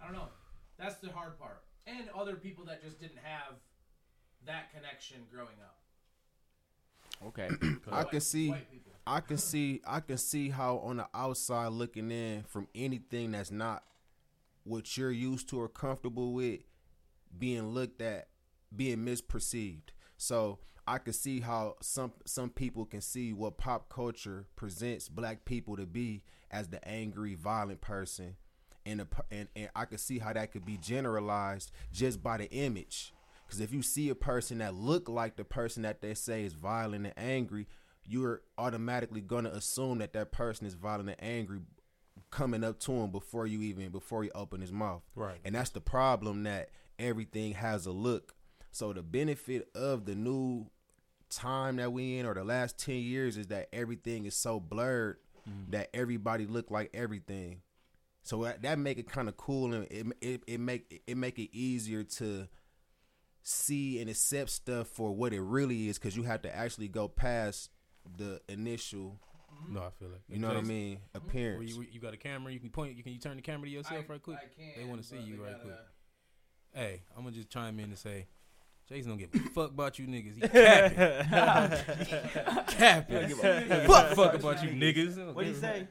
I 0.00 0.06
don't 0.06 0.14
know. 0.14 0.30
That's 0.78 0.96
the 0.98 1.10
hard 1.10 1.38
part. 1.38 1.62
And 1.86 2.10
other 2.14 2.36
people 2.36 2.64
that 2.66 2.82
just 2.82 3.00
didn't 3.00 3.22
have 3.22 3.58
that 4.46 4.72
connection 4.74 5.22
growing 5.30 5.58
up. 5.62 5.81
Okay 7.26 7.48
I 7.92 8.04
can 8.04 8.20
see. 8.20 8.54
I 9.06 9.20
can 9.20 9.38
see 9.38 9.80
I 9.86 10.00
can 10.00 10.16
see 10.18 10.48
how 10.48 10.78
on 10.78 10.98
the 10.98 11.08
outside 11.12 11.72
looking 11.72 12.10
in 12.10 12.44
from 12.44 12.68
anything 12.74 13.32
that's 13.32 13.50
not 13.50 13.82
what 14.64 14.96
you're 14.96 15.10
used 15.10 15.48
to 15.48 15.60
or 15.60 15.68
comfortable 15.68 16.32
with 16.32 16.60
being 17.36 17.68
looked 17.70 18.00
at 18.00 18.28
being 18.74 18.98
misperceived. 18.98 19.90
So 20.16 20.60
I 20.86 20.98
can 20.98 21.12
see 21.12 21.40
how 21.40 21.76
some 21.80 22.12
some 22.26 22.50
people 22.50 22.84
can 22.84 23.00
see 23.00 23.32
what 23.32 23.58
pop 23.58 23.88
culture 23.88 24.46
presents 24.56 25.08
black 25.08 25.44
people 25.44 25.76
to 25.76 25.86
be 25.86 26.22
as 26.50 26.68
the 26.68 26.86
angry, 26.86 27.34
violent 27.34 27.80
person. 27.80 28.36
And, 28.84 28.98
the, 29.00 29.04
per- 29.04 29.24
and 29.30 29.48
and 29.54 29.70
I 29.76 29.84
can 29.84 29.98
see 29.98 30.18
how 30.18 30.32
that 30.32 30.52
could 30.52 30.64
be 30.64 30.76
generalized 30.76 31.70
just 31.92 32.22
by 32.22 32.36
the 32.38 32.50
image. 32.50 33.12
Because 33.52 33.60
if 33.60 33.74
you 33.74 33.82
see 33.82 34.08
a 34.08 34.14
person 34.14 34.58
that 34.58 34.74
look 34.74 35.10
like 35.10 35.36
the 35.36 35.44
person 35.44 35.82
that 35.82 36.00
they 36.00 36.14
say 36.14 36.44
is 36.44 36.54
violent 36.54 37.04
and 37.04 37.12
angry, 37.18 37.66
you're 38.02 38.40
automatically 38.56 39.20
gonna 39.20 39.50
assume 39.50 39.98
that 39.98 40.14
that 40.14 40.32
person 40.32 40.66
is 40.66 40.72
violent 40.72 41.10
and 41.10 41.22
angry 41.22 41.58
coming 42.30 42.64
up 42.64 42.80
to 42.80 42.92
him 42.92 43.10
before 43.10 43.46
you 43.46 43.60
even 43.60 43.90
before 43.90 44.22
he 44.22 44.30
open 44.30 44.62
his 44.62 44.72
mouth. 44.72 45.02
Right. 45.14 45.36
And 45.44 45.54
that's 45.54 45.68
the 45.68 45.82
problem 45.82 46.44
that 46.44 46.70
everything 46.98 47.52
has 47.52 47.84
a 47.84 47.92
look. 47.92 48.34
So 48.70 48.94
the 48.94 49.02
benefit 49.02 49.68
of 49.74 50.06
the 50.06 50.14
new 50.14 50.70
time 51.28 51.76
that 51.76 51.92
we 51.92 52.16
in 52.16 52.24
or 52.24 52.32
the 52.32 52.44
last 52.44 52.78
10 52.78 52.94
years 52.94 53.36
is 53.36 53.48
that 53.48 53.68
everything 53.70 54.24
is 54.24 54.34
so 54.34 54.60
blurred 54.60 55.18
mm-hmm. 55.46 55.72
that 55.72 55.90
everybody 55.92 56.46
look 56.46 56.70
like 56.70 56.88
everything. 56.94 57.60
So 58.22 58.44
that, 58.44 58.62
that 58.62 58.78
make 58.78 58.96
it 58.96 59.10
kind 59.10 59.28
of 59.28 59.36
cool 59.36 59.74
and 59.74 59.86
it, 59.90 60.06
it 60.22 60.42
it 60.46 60.58
make 60.58 61.02
it 61.06 61.18
make 61.18 61.38
it 61.38 61.54
easier 61.54 62.02
to 62.02 62.48
see 63.42 64.00
and 64.00 64.08
accept 64.08 64.50
stuff 64.50 64.88
for 64.88 65.12
what 65.12 65.32
it 65.32 65.40
really 65.40 65.88
is 65.88 65.98
cuz 65.98 66.16
you 66.16 66.22
have 66.24 66.42
to 66.42 66.54
actually 66.54 66.88
go 66.88 67.08
past 67.08 67.70
the 68.16 68.40
initial, 68.48 69.18
No, 69.68 69.82
I 69.84 69.90
feel 69.90 70.08
like 70.08 70.20
you 70.28 70.38
know 70.38 70.48
what 70.48 70.56
I 70.56 70.62
mean, 70.62 71.00
well, 71.14 71.22
appearance. 71.24 71.74
you, 71.74 71.86
you 71.90 72.00
got 72.00 72.14
a 72.14 72.16
camera. 72.16 72.52
You 72.52 72.60
can 72.60 72.70
point. 72.70 72.96
You 72.96 73.02
can 73.02 73.12
you 73.12 73.18
turn 73.18 73.36
the 73.36 73.42
camera 73.42 73.66
to 73.68 73.72
yourself 73.72 74.04
I, 74.08 74.12
right 74.12 74.22
quick. 74.22 74.38
I 74.38 74.60
can, 74.60 74.72
They 74.76 74.84
wanna 74.88 75.02
see 75.02 75.18
you 75.18 75.36
they 75.36 75.42
right 75.42 75.52
gotta- 75.52 75.64
quick. 75.64 75.74
Hey, 76.74 77.02
I'm 77.16 77.24
gonna 77.24 77.36
just 77.36 77.50
chime 77.50 77.78
in 77.80 77.86
and 77.90 77.98
say, 77.98 78.26
Jason 78.88 79.10
don't 79.10 79.18
give 79.18 79.34
a 79.34 79.38
fuck 79.50 79.70
about 79.70 79.98
you 79.98 80.06
niggas. 80.06 80.36
He 80.36 80.40
capping, 80.48 82.66
capping. 82.66 83.28
Give 83.28 83.44
a 83.44 83.60
Give 83.68 83.90
a 83.90 84.16
fuck 84.16 84.34
about 84.34 84.62
you 84.64 84.70
niggas. 84.70 85.34
what 85.34 85.44
do 85.44 85.50
you 85.50 85.56
say 85.56 85.86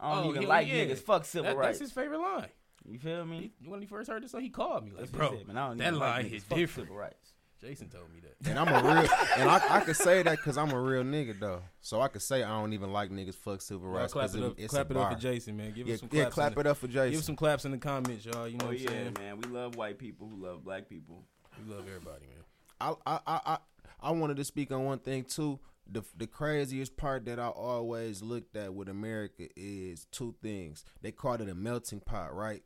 I 0.00 0.14
don't 0.16 0.26
Oh, 0.26 0.30
even 0.30 0.42
yeah, 0.42 0.48
like 0.48 0.66
yeah. 0.68 0.74
niggas. 0.86 0.98
Fuck 0.98 1.24
civil 1.24 1.50
That, 1.50 1.56
rights. 1.56 1.78
that's 1.78 1.90
his 1.90 1.92
favorite 1.92 2.18
line. 2.20 2.48
You 2.88 2.98
feel 2.98 3.24
me? 3.24 3.52
He, 3.60 3.68
when 3.68 3.80
he 3.80 3.86
first 3.86 4.10
heard 4.10 4.22
this, 4.22 4.32
song, 4.32 4.40
he 4.42 4.50
called 4.50 4.84
me 4.84 4.90
like, 4.90 5.00
That's 5.00 5.10
bro, 5.10 5.30
just 5.30 5.42
it, 5.42 5.48
man. 5.48 5.56
I 5.56 5.68
don't 5.68 5.78
that 5.78 5.88
even 5.88 5.98
like 6.00 6.08
line 6.16 6.24
niggas. 6.26 6.30
hit 6.30 6.42
Fuck 6.42 6.58
different. 6.58 6.88
Civil 6.88 6.96
rights. 7.00 7.32
Jason 7.60 7.88
told 7.88 8.12
me 8.12 8.20
that. 8.20 8.50
And 8.50 8.58
I'm 8.58 8.68
a 8.68 8.78
real, 8.94 9.08
and 9.38 9.48
I, 9.48 9.76
I 9.76 9.80
can 9.80 9.94
say 9.94 10.22
that 10.22 10.36
because 10.36 10.58
I'm 10.58 10.70
a 10.72 10.78
real 10.78 11.02
nigga 11.02 11.38
though. 11.40 11.62
So 11.80 12.02
I 12.02 12.08
can 12.08 12.20
say 12.20 12.42
I 12.42 12.48
don't 12.60 12.74
even 12.74 12.92
like 12.92 13.10
niggas 13.10 13.36
fuck 13.36 13.62
civil 13.62 13.88
Y'all 13.88 13.96
rights. 13.96 14.12
clap 14.12 14.24
'cause 14.24 14.34
it 14.34 14.42
up, 14.42 14.54
it's 14.58 14.70
clap 14.74 14.90
a 14.90 14.92
it 14.92 14.96
up 14.98 15.12
for 15.14 15.18
Jason, 15.18 15.56
man. 15.56 15.72
Give 15.72 15.86
Yeah, 15.86 15.94
him 15.94 15.98
some 16.00 16.08
yeah, 16.12 16.22
claps. 16.24 16.34
clap 16.34 16.52
in 16.52 16.58
it 16.58 16.66
up 16.66 16.76
for 16.76 16.88
Jason. 16.88 17.12
Give 17.12 17.24
some 17.24 17.36
claps 17.36 17.64
in 17.64 17.70
the 17.70 17.78
comments, 17.78 18.26
y'all. 18.26 18.46
You 18.46 18.58
know 18.58 18.66
Oh 18.66 18.68
what 18.68 18.76
I'm 18.76 18.82
yeah, 18.82 18.88
saying? 18.90 19.16
man. 19.18 19.40
We 19.40 19.48
love 19.48 19.76
white 19.76 19.98
people 19.98 20.28
who 20.28 20.44
love 20.44 20.62
black 20.62 20.90
people. 20.90 21.24
We 21.64 21.72
love 21.72 21.86
everybody, 21.88 22.26
man. 22.26 22.44
I 22.80 22.94
I 23.06 23.20
I 23.26 23.40
I, 23.46 23.58
I 24.02 24.10
wanted 24.10 24.36
to 24.36 24.44
speak 24.44 24.70
on 24.70 24.84
one 24.84 24.98
thing 24.98 25.24
too. 25.24 25.58
The 25.90 26.02
the 26.16 26.26
craziest 26.26 26.98
part 26.98 27.24
that 27.26 27.38
I 27.38 27.48
always 27.48 28.20
looked 28.22 28.56
at 28.56 28.74
with 28.74 28.90
America 28.90 29.44
is 29.56 30.04
two 30.10 30.34
things. 30.42 30.84
They 31.00 31.12
called 31.12 31.40
it 31.40 31.48
a 31.48 31.54
melting 31.54 32.00
pot, 32.00 32.34
right? 32.34 32.62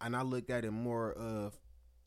And 0.00 0.16
I 0.16 0.22
look 0.22 0.50
at 0.50 0.64
it 0.64 0.70
more 0.70 1.12
of 1.12 1.58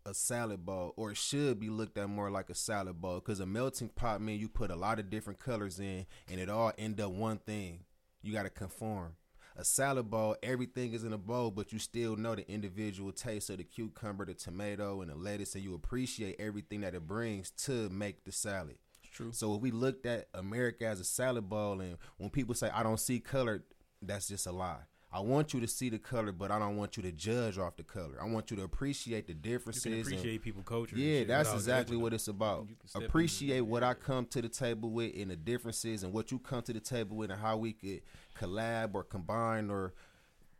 a 0.05 0.13
salad 0.13 0.65
bowl, 0.65 0.93
or 0.97 1.11
it 1.11 1.17
should 1.17 1.59
be 1.59 1.69
looked 1.69 1.97
at 1.97 2.09
more 2.09 2.29
like 2.29 2.49
a 2.49 2.55
salad 2.55 2.99
bowl, 2.99 3.15
because 3.15 3.39
a 3.39 3.45
melting 3.45 3.89
pot 3.89 4.21
means 4.21 4.41
you 4.41 4.49
put 4.49 4.71
a 4.71 4.75
lot 4.75 4.99
of 4.99 5.09
different 5.09 5.39
colors 5.39 5.79
in, 5.79 6.05
and 6.29 6.39
it 6.39 6.49
all 6.49 6.73
end 6.77 6.99
up 6.99 7.11
one 7.11 7.37
thing. 7.37 7.85
You 8.21 8.33
got 8.33 8.43
to 8.43 8.49
conform. 8.49 9.15
A 9.55 9.63
salad 9.63 10.09
bowl, 10.09 10.35
everything 10.41 10.93
is 10.93 11.03
in 11.03 11.13
a 11.13 11.17
bowl, 11.17 11.51
but 11.51 11.71
you 11.71 11.77
still 11.77 12.15
know 12.15 12.33
the 12.33 12.49
individual 12.49 13.11
taste 13.11 13.51
of 13.51 13.57
the 13.57 13.63
cucumber, 13.63 14.25
the 14.25 14.33
tomato, 14.33 15.01
and 15.01 15.11
the 15.11 15.15
lettuce, 15.15 15.53
and 15.53 15.63
you 15.63 15.75
appreciate 15.75 16.37
everything 16.39 16.81
that 16.81 16.95
it 16.95 17.07
brings 17.07 17.51
to 17.51 17.87
make 17.89 18.25
the 18.25 18.31
salad. 18.31 18.77
True. 19.11 19.31
So 19.31 19.53
if 19.53 19.61
we 19.61 19.69
looked 19.69 20.07
at 20.07 20.27
America 20.33 20.87
as 20.87 20.99
a 20.99 21.03
salad 21.03 21.47
bowl, 21.47 21.81
and 21.81 21.97
when 22.17 22.31
people 22.31 22.55
say 22.55 22.71
I 22.73 22.81
don't 22.81 22.99
see 22.99 23.19
color, 23.19 23.63
that's 24.01 24.27
just 24.27 24.47
a 24.47 24.51
lie. 24.51 24.81
I 25.15 25.19
want 25.19 25.53
you 25.53 25.59
to 25.59 25.67
see 25.67 25.89
the 25.89 25.99
color, 25.99 26.31
but 26.31 26.49
I 26.49 26.57
don't 26.57 26.75
want 26.75 26.97
you 26.97 27.03
to 27.03 27.11
judge 27.11 27.59
off 27.59 27.75
the 27.77 27.83
color. 27.83 28.15
I 28.19 28.25
want 28.25 28.49
you 28.49 28.57
to 28.57 28.63
appreciate 28.63 29.27
the 29.27 29.33
You 29.33 29.39
differences. 29.39 29.83
can 29.83 29.93
and- 29.93 30.01
appreciate 30.01 30.41
people 30.41 30.63
culture. 30.63 30.97
yeah, 30.97 31.19
shit 31.19 31.27
that's 31.27 31.53
exactly 31.53 31.97
what 31.97 32.13
it's 32.13 32.27
about. 32.27 32.67
You 32.67 32.75
can 32.75 32.87
step 32.87 33.03
Appreciate 33.03 33.61
what 33.61 33.83
I 33.83 33.93
come 33.93 34.25
to 34.27 34.41
the 34.41 34.49
table 34.49 34.89
with 34.89 35.13
and 35.15 35.29
the 35.29 35.35
differences 35.35 36.01
and 36.03 36.11
what 36.13 36.31
you 36.31 36.39
come 36.39 36.63
to 36.63 36.73
the 36.73 36.79
table 36.79 37.15
with 37.15 37.29
and 37.29 37.39
how 37.39 37.57
we 37.57 37.73
could 37.73 38.01
collab 38.35 38.95
or 38.95 39.03
combine 39.03 39.69
or 39.69 39.93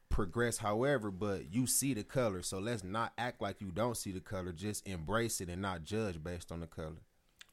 progress 0.10 0.58
however, 0.60 1.10
but 1.10 1.52
you 1.52 1.66
see 1.66 1.96
the 1.96 2.04
color. 2.04 2.44
So 2.44 2.60
let's 2.60 2.84
not 2.84 3.14
act 3.18 3.42
like 3.42 3.60
you 3.60 3.72
don't 3.72 3.98
see 3.98 4.12
the 4.12 4.20
color. 4.20 4.52
Just 4.52 4.88
embrace 4.88 5.42
it 5.42 5.50
and 5.50 5.64
not 5.64 5.84
judge 5.84 6.24
based 6.24 6.52
on 6.52 6.60
the 6.60 6.68
color. 6.68 7.02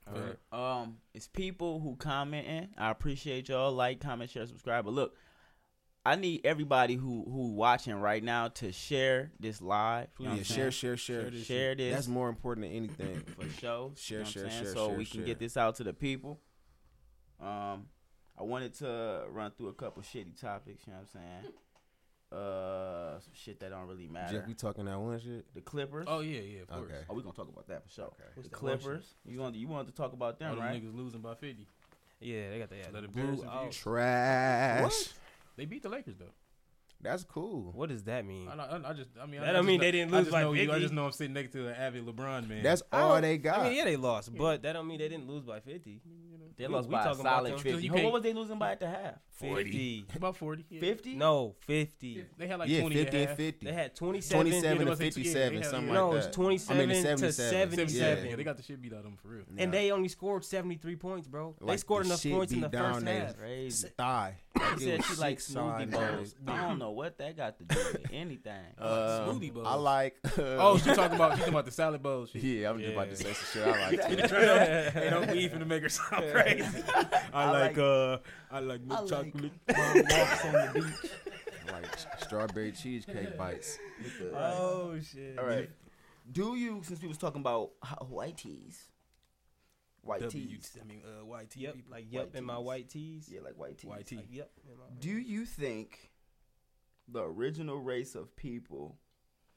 Alright. 0.07 0.37
Um, 0.53 0.99
it's 1.15 1.29
people 1.29 1.81
who 1.81 1.97
commenting. 1.97 2.69
I 2.77 2.91
appreciate 2.91 3.49
y'all. 3.49 3.73
Like, 3.73 4.01
comment, 4.01 4.29
share, 4.31 4.45
subscribe. 4.47 4.85
But 4.85 4.93
look, 4.93 5.17
I 6.05 6.17
need 6.17 6.41
everybody 6.45 6.95
who 6.95 7.25
who 7.31 7.53
watching 7.53 7.95
right 7.95 8.23
now 8.25 8.49
to 8.49 8.73
share 8.73 9.33
this 9.39 9.61
live. 9.61 10.09
You 10.19 10.29
know 10.29 10.35
yeah, 10.35 10.43
share, 10.43 10.71
share, 10.71 10.97
share. 10.97 11.23
Share 11.23 11.31
this 11.31 11.45
share 11.47 11.75
this 11.75 11.95
That's 11.95 12.09
more 12.09 12.29
important 12.31 12.67
than 12.67 12.75
anything. 12.77 13.21
for 13.39 13.47
show. 13.61 13.93
Share, 13.97 14.19
you 14.19 14.25
know 14.25 14.25
what 14.25 14.33
share, 14.33 14.51
share, 14.51 14.73
So 14.75 14.89
share, 14.89 14.97
we 14.97 15.05
can 15.05 15.21
share. 15.21 15.27
get 15.27 15.39
this 15.39 15.57
out 15.57 15.75
to 15.77 15.85
the 15.85 15.93
people. 15.93 16.41
Um, 17.41 17.87
I 18.39 18.43
wanted 18.43 18.73
to 18.77 19.25
run 19.31 19.51
through 19.57 19.69
a 19.69 19.73
couple 19.75 20.03
shitty 20.03 20.41
topics. 20.41 20.87
You 20.87 20.95
know 20.95 21.01
what 21.01 21.09
I'm 21.21 21.21
saying? 21.43 21.53
Uh, 22.33 23.19
some 23.21 23.33
shit 23.35 23.59
that 23.61 23.71
don't 23.71 23.87
really 23.89 24.07
matter. 24.07 24.39
Jeff, 24.39 24.47
we 24.47 24.55
talking 24.55 24.85
that 24.87 24.99
one 24.99 25.19
shit? 25.21 25.53
the 25.53 25.61
Clippers. 25.61 26.07
Oh 26.09 26.21
yeah, 26.21 26.41
yeah, 26.41 26.61
of 26.63 26.69
course. 26.69 26.83
Okay. 26.91 27.01
Oh, 27.11 27.15
we 27.15 27.23
gonna 27.23 27.35
talk 27.35 27.49
about 27.49 27.67
that 27.69 27.83
for 27.85 27.91
sure. 27.91 28.13
What's 28.35 28.49
The 28.49 28.55
that 28.57 28.63
one? 28.63 28.79
Clippers. 28.79 29.15
You 29.27 29.39
want 29.41 29.55
you 29.57 29.67
wanted 29.69 29.89
to 29.89 29.95
talk 29.95 30.13
about 30.13 30.35
All 30.35 30.39
them, 30.49 30.57
them 30.57 30.65
right? 30.65 30.83
niggas 30.83 30.97
losing 30.97 31.21
by 31.21 31.35
fifty. 31.35 31.67
Yeah, 32.21 32.51
they 32.51 32.59
got 32.59 32.71
the 32.71 32.77
yeah, 32.77 32.85
Let 32.93 33.03
it 33.05 33.13
blue 33.13 33.23
embarrass 33.23 33.43
you. 33.43 33.49
out. 33.51 33.73
Trash. 33.73 35.09
They 35.61 35.67
beat 35.67 35.83
the 35.83 35.91
Lakers 35.91 36.17
though. 36.19 36.33
That's 37.03 37.23
cool. 37.23 37.71
What 37.75 37.91
does 37.91 38.05
that 38.05 38.25
mean? 38.25 38.49
I, 38.49 38.55
I, 38.55 38.91
I 38.91 38.93
just, 38.95 39.11
I 39.21 39.27
mean, 39.27 39.43
That 39.43 39.51
I, 39.51 39.53
don't 39.53 39.67
mean 39.67 39.79
know- 39.79 39.85
they 39.85 39.91
didn't 39.91 40.11
lose 40.11 40.29
by 40.31 40.41
know 40.41 40.55
you. 40.55 40.73
I 40.73 40.79
just 40.79 40.95
know 40.95 41.05
I'm 41.05 41.13
sitting 41.13 41.35
next 41.35 41.53
to 41.53 41.69
an 41.69 41.75
avid 41.75 42.07
LeBron 42.07 42.49
man. 42.49 42.63
That's 42.63 42.83
all 42.91 43.21
they 43.21 43.37
got. 43.37 43.59
I 43.61 43.65
mean, 43.65 43.77
yeah, 43.77 43.85
they 43.85 43.97
lost, 43.97 44.35
but 44.35 44.63
that 44.63 44.73
don't 44.73 44.87
mean 44.89 44.99
they 44.99 45.09
didn't 45.11 45.29
lose 45.29 45.45
by 45.45 45.61
50. 45.61 46.01
They 46.57 46.67
We- 46.67 46.75
lost 46.75 46.89
we 46.89 46.93
by 46.93 47.01
a 47.01 47.05
talking 47.05 47.21
about 47.21 47.37
solid 47.39 47.53
them. 47.53 47.59
fifty. 47.61 47.87
You 47.87 47.93
What 47.93 48.13
was 48.13 48.23
they 48.23 48.33
losing 48.33 48.59
by 48.59 48.73
at 48.73 48.81
the 48.81 48.89
half? 48.89 49.15
50. 49.41 50.05
about 50.17 50.37
forty. 50.37 50.67
Yeah. 50.69 50.81
Fifty? 50.81 51.15
No, 51.15 51.55
50. 51.61 52.25
They 52.37 52.47
had 52.47 52.59
like 52.59 52.69
yeah, 52.69 52.81
20 52.81 52.95
50 52.97 53.17
and 53.17 53.29
half. 53.29 53.37
50. 53.39 53.67
They 53.67 53.73
had 53.73 53.97
27. 53.97 54.43
27 54.45 54.63
Yeah, 54.65 54.73
to 54.79 54.85
they 54.85 54.91
was 54.91 55.01
like- 55.01 55.07
57, 55.15 55.53
yeah, 55.55 55.59
they 55.61 55.65
something 55.67 55.89
had- 55.89 55.95
no, 55.95 56.09
like 56.11 56.17
it's 56.19 56.27
that. 56.27 56.33
27 56.35 56.77
I 56.83 56.87
mean, 56.87 56.97
to 56.97 57.03
77. 57.03 57.51
77. 57.51 58.29
Yeah, 58.31 58.37
they 58.37 58.45
got 58.45 58.57
the 58.59 58.63
shit 58.63 58.83
beat 58.83 58.93
out 58.93 58.99
of 58.99 59.05
them 59.05 59.17
for 59.17 59.29
real. 59.29 59.45
And 59.57 59.73
they 59.73 59.91
only 59.93 60.09
scored 60.09 60.45
73 60.45 60.97
points, 60.97 61.27
bro. 61.27 61.57
they 61.67 61.77
scored 61.79 62.05
the 62.05 62.09
enough 62.09 62.23
points 62.23 62.53
in 62.53 62.61
beat 62.61 62.71
the 62.71 62.77
down 62.77 62.93
first 62.95 63.05
they- 63.07 63.15
half. 63.19 63.37
Crazy. 63.39 63.89
Thigh. 63.97 64.37
She 64.79 64.85
said 64.85 65.05
she 65.05 65.15
like 65.15 65.39
smoothie 65.39 65.91
bowls. 65.91 66.35
I 66.47 66.69
don't 66.69 66.79
know 66.79 66.91
what 66.91 67.17
that 67.19 67.35
got 67.37 67.57
to 67.59 67.65
do 67.65 67.77
with 67.77 68.07
anything. 68.13 68.53
Uh, 68.79 69.21
Smoothie 69.27 69.55
bowls. 69.55 69.67
I 69.67 69.75
like. 69.75 70.17
Oh, 70.39 70.77
she 70.77 70.85
talking 70.93 71.15
about 71.15 71.33
she 71.33 71.39
talking 71.39 71.55
about 71.55 71.65
the 71.65 71.71
salad 71.71 72.03
bowls. 72.03 72.31
yeah, 72.35 72.69
I'm 72.69 72.79
just 72.79 72.93
about 72.93 73.09
to 73.09 73.17
say 73.17 73.33
some 73.33 73.63
shit 73.65 73.75
I 73.75 73.91
like. 73.91 74.29
too. 74.29 75.01
Ain't 75.01 75.11
no 75.13 75.33
beef 75.33 75.53
in 75.55 75.61
the 75.61 75.65
make 75.65 75.83
her 75.83 75.89
sound 75.89 76.25
crazy. 76.43 76.83
I, 77.33 77.51
like, 77.51 77.79
uh, 77.79 78.19
I 78.51 78.61
like 78.61 78.83
milk 78.83 79.09
chocolate. 79.09 79.53
walks 79.69 80.45
on 80.45 80.53
the 80.53 80.71
beach. 80.75 81.11
I 81.69 81.73
like 81.73 81.87
strawberry 82.19 82.73
cheesecake 82.73 83.37
bites. 83.37 83.79
Oh, 84.35 84.99
shit. 85.01 85.39
All 85.39 85.47
right. 85.47 85.71
Do 86.31 86.57
you, 86.57 86.83
since 86.85 87.01
we 87.03 87.09
was 87.09 87.19
talking 87.19 87.41
about 87.41 87.71
white 88.09 88.39
tees, 88.39 88.89
white 90.03 90.21
W, 90.21 90.47
tees, 90.47 90.77
I 90.81 90.85
mean, 90.85 91.03
uh, 91.05 91.25
white 91.25 91.51
tea. 91.51 91.63
Yep, 91.63 91.75
people. 91.75 91.93
like, 91.93 92.07
yep, 92.11 92.35
in 92.35 92.45
my 92.45 92.59
white 92.59 92.89
tees. 92.89 93.29
yeah, 93.33 93.41
like 93.43 93.59
white 93.59 93.79
tees. 93.79 93.91
White 93.91 94.07
tea. 94.07 94.17
Like, 94.17 94.27
yep. 94.31 94.51
Do 95.01 95.11
you 95.11 95.45
think 95.45 96.11
the 97.09 97.23
original 97.23 97.79
race 97.79 98.15
of 98.15 98.35
people 98.37 98.97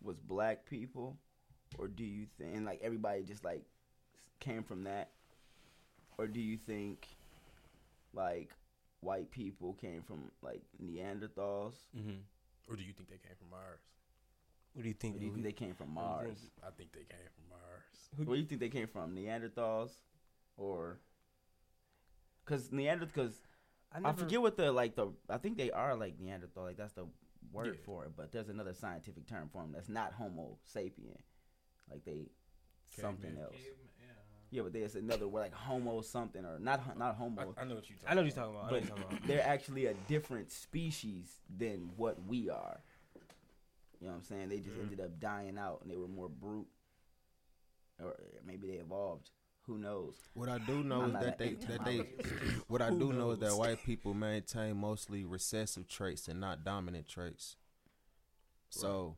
was 0.01 0.19
black 0.19 0.65
people, 0.65 1.17
or 1.77 1.87
do 1.87 2.03
you 2.03 2.25
think 2.37 2.65
like 2.65 2.79
everybody 2.83 3.23
just 3.23 3.43
like 3.43 3.63
came 4.39 4.63
from 4.63 4.83
that, 4.83 5.11
or 6.17 6.27
do 6.27 6.39
you 6.39 6.57
think 6.57 7.07
like 8.13 8.49
white 9.01 9.29
people 9.31 9.73
came 9.73 10.01
from 10.01 10.31
like 10.41 10.61
Neanderthals? 10.83 11.73
Mm-hmm. 11.97 12.19
Or 12.69 12.75
do 12.75 12.83
you 12.83 12.93
think 12.93 13.09
they 13.09 13.17
came 13.17 13.35
from 13.37 13.49
Mars? 13.49 13.79
What 14.73 14.83
do 14.83 14.87
you 14.87 14.93
think? 14.95 15.15
Or 15.15 15.19
do 15.19 15.25
you 15.25 15.31
think 15.31 15.43
they 15.43 15.51
came 15.51 15.73
from 15.75 15.93
Mars? 15.93 16.37
I 16.65 16.69
think 16.77 16.91
they 16.93 16.99
came 16.99 17.29
from 17.35 17.49
Mars. 17.49 18.27
Where 18.27 18.35
do 18.35 18.41
you 18.41 18.47
think 18.47 18.61
they 18.61 18.69
came 18.69 18.87
from? 18.87 19.15
Neanderthals, 19.15 19.91
or 20.57 20.99
because 22.45 22.69
Neanderthals? 22.69 23.07
Because 23.13 23.41
I, 23.93 23.99
never- 23.99 24.17
forget 24.21 24.41
what 24.41 24.57
the 24.57 24.71
like 24.71 24.95
the. 24.95 25.11
I 25.29 25.37
think 25.37 25.57
they 25.57 25.71
are 25.71 25.95
like 25.95 26.19
Neanderthal. 26.19 26.63
Like 26.63 26.77
that's 26.77 26.93
the 26.93 27.05
word 27.51 27.67
Yeah. 27.77 27.85
for 27.85 28.05
it. 28.05 28.11
But 28.15 28.31
there's 28.31 28.49
another 28.49 28.73
scientific 28.73 29.27
term 29.27 29.49
for 29.51 29.61
them 29.61 29.71
that's 29.73 29.89
not 29.89 30.13
Homo 30.13 30.57
sapien. 30.73 31.17
Like 31.91 32.03
they 32.05 32.29
something 32.99 33.31
Caveman. 33.31 33.43
else. 33.43 33.55
Yeah, 34.53 34.61
but 34.61 34.71
there's 34.73 34.93
another 34.93 35.27
word 35.27 35.41
like 35.41 35.53
Homo 35.55 36.01
something 36.01 36.45
or 36.45 36.59
not 36.59 36.95
not 36.95 37.15
Homo. 37.15 37.55
I, 37.57 37.61
I 37.61 37.65
know 37.65 37.73
what 37.73 37.89
you're 37.89 37.97
talking. 37.97 38.07
I 38.07 38.13
know 38.13 38.21
what 38.21 38.25
you're 38.27 38.35
talking 38.35 38.55
about. 38.55 38.65
I 38.65 38.67
know 38.67 38.71
what 38.73 38.81
you're 38.81 38.89
talking 38.97 39.17
about. 39.17 39.27
they're 39.27 39.47
actually 39.47 39.85
a 39.87 39.95
different 40.07 40.51
species 40.51 41.41
than 41.57 41.89
what 41.97 42.23
we 42.27 42.51
are. 42.51 42.79
You 43.99 44.05
know 44.07 44.13
what 44.13 44.17
I'm 44.19 44.23
saying? 44.23 44.49
They 44.49 44.59
just 44.59 44.77
Mhm. 44.77 44.81
ended 44.83 44.99
up 44.99 45.19
dying 45.19 45.57
out 45.57 45.79
and 45.81 45.89
they 45.89 45.97
were 45.97 46.07
more 46.07 46.29
brute. 46.29 46.67
Or 47.99 48.15
maybe 48.45 48.67
they 48.67 48.73
evolved. 48.73 49.31
Who 49.65 49.79
knows? 49.79 50.17
What 50.35 50.49
I 50.49 50.59
do 50.59 50.83
know 50.83 51.05
is 51.05 51.13
not 51.13 51.21
that 51.23 51.37
they 51.39 51.53
that 51.53 51.83
they 51.85 51.97
what 52.67 52.83
I 52.83 52.89
Who 52.89 52.99
do 52.99 53.13
know 53.13 53.31
is 53.31 53.39
that 53.39 53.55
white 53.55 53.83
people 53.83 54.13
maintain 54.13 54.77
mostly 54.77 55.25
recessive 55.25 55.87
traits 55.87 56.27
and 56.27 56.39
not 56.39 56.63
dominant 56.63 57.07
traits. 57.07 57.55
So, 58.69 59.15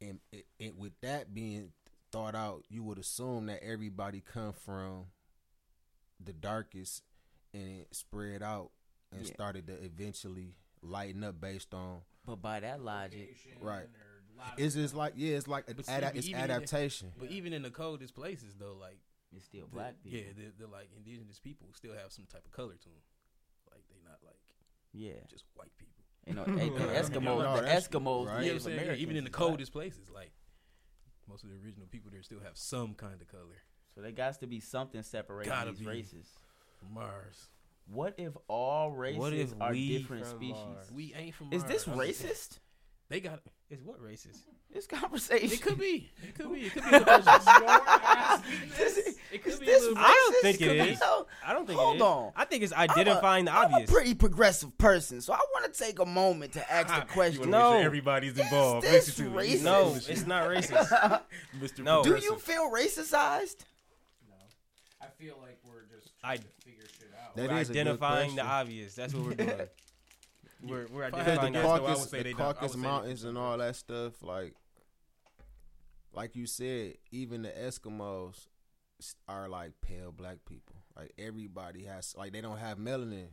and 0.00 0.18
it, 0.32 0.46
it, 0.58 0.76
with 0.76 0.92
that 1.02 1.32
being 1.32 1.72
thought 2.12 2.34
out, 2.34 2.64
you 2.68 2.82
would 2.84 2.98
assume 2.98 3.46
that 3.46 3.62
everybody 3.64 4.20
come 4.20 4.52
from 4.52 5.06
the 6.22 6.32
darkest 6.32 7.02
and 7.52 7.80
it 7.80 7.94
spread 7.94 8.42
out 8.42 8.70
and 9.10 9.26
Yeah. 9.26 9.32
started 9.32 9.66
to 9.66 9.82
eventually 9.84 10.54
lighten 10.82 11.24
up 11.24 11.40
based 11.40 11.74
on. 11.74 12.02
But 12.24 12.36
by 12.42 12.60
that 12.60 12.80
logic, 12.82 13.36
Right. 13.60 13.88
It's 14.56 14.74
just 14.74 14.94
like 14.94 15.12
yeah, 15.16 15.36
it's 15.36 15.46
like 15.46 15.66
But 15.66 15.88
ada- 15.88 16.10
see, 16.12 16.18
it's 16.18 16.26
even 16.28 16.40
in 16.42 16.48
the- 16.48 16.54
adaptation. 16.54 17.12
But 17.18 17.30
even 17.30 17.52
in 17.52 17.62
the 17.62 17.70
coldest 17.70 18.14
places, 18.14 18.54
though, 18.56 18.74
like 18.74 18.98
it's 19.32 19.44
still 19.44 19.66
the- 19.66 19.72
black 19.72 20.02
people. 20.02 20.18
yeah, 20.18 20.32
they're, 20.36 20.52
they're 20.58 20.66
like 20.68 20.88
indigenous 20.96 21.38
people 21.38 21.68
still 21.74 21.94
have 21.94 22.12
some 22.12 22.26
type 22.26 22.44
of 22.46 22.50
color 22.52 22.74
to 22.74 22.88
them. 22.88 23.02
Like 23.70 23.84
they 23.88 23.96
not 24.04 24.18
like 24.24 24.40
Yeah. 24.92 25.24
just 25.28 25.44
white 25.54 25.74
people. 25.76 26.04
You 26.26 26.34
know, 26.34 26.44
hey, 26.44 26.68
the 26.70 26.78
Eskimos, 27.20 27.22
No, 27.42 27.56
the 27.60 27.68
Eskimos, 27.68 28.26
right. 28.26 28.42
You 28.44 28.48
know 28.48 28.54
what 28.54 28.54
I'm 28.54 28.60
saying? 28.60 28.76
Yeah, 28.76 28.82
Americans, 28.82 29.00
even 29.02 29.16
in 29.16 29.24
the 29.24 29.28
is 29.30 29.32
black. 29.36 29.48
coldest 29.48 29.72
places, 29.72 30.10
like 30.10 30.32
most 31.28 31.44
of 31.44 31.50
the 31.50 31.56
original 31.64 31.86
people 31.90 32.10
there 32.12 32.22
still 32.22 32.40
have 32.44 32.56
some 32.56 32.94
kind 32.94 33.20
of 33.20 33.28
color. 33.28 33.62
So 33.94 34.00
there 34.00 34.10
got 34.12 34.40
to 34.40 34.46
be 34.46 34.60
something 34.60 35.02
separating 35.02 35.52
Gotta 35.52 35.70
these 35.70 35.80
be. 35.80 35.86
races. 35.86 36.26
Mars, 36.92 37.48
What 37.86 38.14
if 38.18 38.32
all 38.48 38.90
races 38.90 39.18
What 39.20 39.32
if 39.32 39.52
are 39.60 39.70
we 39.72 39.98
different 39.98 40.26
species? 40.26 40.54
Mars? 40.56 40.90
we 40.92 41.14
ain't 41.14 41.34
from. 41.34 41.52
Is 41.52 41.62
Mars. 41.62 41.72
this 41.72 41.84
racist? 41.84 42.58
They 43.08 43.20
got. 43.20 43.40
It's 43.70 43.82
what 43.82 44.02
racist? 44.02 44.38
This 44.72 44.86
conversation. 44.86 45.50
It 45.52 45.60
could 45.62 45.78
be. 45.78 46.10
It 46.22 46.34
could 46.34 46.52
be. 46.52 46.62
It 46.66 46.72
could 46.72 46.82
be. 46.82 46.96
a 46.96 46.98
little 47.00 47.22
racist. 47.22 48.76
This- 48.76 49.16
It 49.32 49.42
could 49.42 49.54
is 49.54 49.58
be 49.60 49.66
this 49.66 49.82
racist? 49.82 49.94
I 49.96 50.12
don't 50.12 50.42
think 50.42 50.60
it 50.60 50.78
Could 50.78 50.88
be 50.90 50.94
so- 50.94 51.26
I 51.44 51.52
don't 51.54 51.66
think 51.66 51.78
Hold 51.78 51.94
it 51.94 51.96
is. 51.96 52.02
on. 52.02 52.32
I 52.36 52.44
think 52.44 52.62
it's 52.64 52.72
I'm 52.76 52.88
a- 52.88 52.92
identifying 52.92 53.44
the 53.46 53.52
I'm 53.52 53.72
obvious. 53.72 53.88
a 53.88 53.92
pretty 53.92 54.14
progressive 54.14 54.76
person, 54.76 55.20
so 55.22 55.32
I 55.32 55.38
want 55.54 55.72
to 55.72 55.78
take 55.78 55.98
a 55.98 56.04
moment 56.06 56.52
to 56.52 56.72
ask 56.72 56.94
the 56.94 57.12
question. 57.12 57.40
wanna 57.40 57.50
No. 57.52 57.70
make 57.70 57.78
sure 57.78 57.86
everybody's 57.86 58.38
involved. 58.38 58.86
this 58.86 59.06
Listen 59.18 59.32
racist? 59.32 59.62
no, 59.62 59.94
it's 59.96 60.26
not 60.26 60.48
racist. 60.48 61.22
Mr. 61.58 61.82
No. 61.82 62.02
Do 62.04 62.16
you 62.16 62.36
feel 62.36 62.70
racist? 62.70 63.12
No, 63.12 64.34
I 65.00 65.06
feel 65.18 65.36
like 65.40 65.58
we're 65.64 65.84
just 65.96 66.12
I- 66.22 66.36
to 66.36 66.42
figure 66.64 66.82
shit 66.98 67.10
out. 67.22 67.34
That 67.36 67.50
we're 67.50 67.58
is 67.60 67.70
identifying 67.70 68.36
the 68.36 68.44
obvious. 68.44 68.94
That's 68.94 69.14
what 69.14 69.24
we're 69.24 69.34
doing. 69.34 69.50
we're 70.62 70.86
we're 70.88 71.04
If 71.04 71.14
I 71.14 71.18
Because 71.18 71.24
had 71.26 71.34
to 71.40 71.40
identifying 71.40 71.52
the 71.52 71.58
guess, 71.58 71.62
the 71.62 71.62
though, 71.62 71.74
I 71.74 71.78
Caucasus, 71.78 72.10
the 72.10 72.16
they 72.18 72.22
don't- 72.32 72.36
Caucasus 72.38 72.76
Mountains 72.76 73.24
and 73.24 73.38
all 73.38 73.56
that 73.58 73.76
stuff, 73.76 74.22
like 74.22 74.54
like 76.14 76.36
you 76.36 76.46
said, 76.46 76.94
even 77.10 77.40
the 77.42 77.48
Eskimos 77.48 78.34
s- 78.36 78.48
are 79.28 79.48
like 79.48 79.72
pale 79.80 80.12
black 80.12 80.38
people. 80.46 80.76
Like 80.96 81.12
everybody 81.18 81.84
has, 81.84 82.14
like 82.16 82.32
they 82.32 82.40
don't 82.40 82.58
have 82.58 82.78
melanin, 82.78 83.28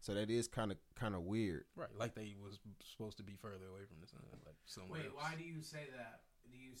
so 0.00 0.14
that 0.14 0.30
is 0.30 0.48
kind 0.48 0.70
of 0.70 0.78
kind 0.94 1.14
of 1.14 1.22
weird. 1.22 1.64
Right, 1.76 1.88
like 1.98 2.14
they 2.14 2.34
was 2.42 2.58
supposed 2.82 3.16
to 3.18 3.22
be 3.22 3.34
further 3.40 3.66
away 3.70 3.84
from 3.88 4.00
the 4.00 4.06
sun, 4.06 4.20
like 4.44 4.56
somewhere 4.64 5.00
Wait, 5.00 5.06
else. 5.06 5.14
why 5.16 5.34
do 5.36 5.44
you 5.44 5.62
say 5.62 5.86
that? 5.96 6.20
Do 6.50 6.58
you 6.58 6.72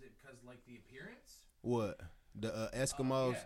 because 0.00 0.38
like 0.46 0.64
the 0.66 0.76
appearance? 0.76 1.42
What 1.62 2.00
the 2.34 2.54
uh, 2.54 2.70
Eskimos? 2.70 3.32
yeah. 3.32 3.38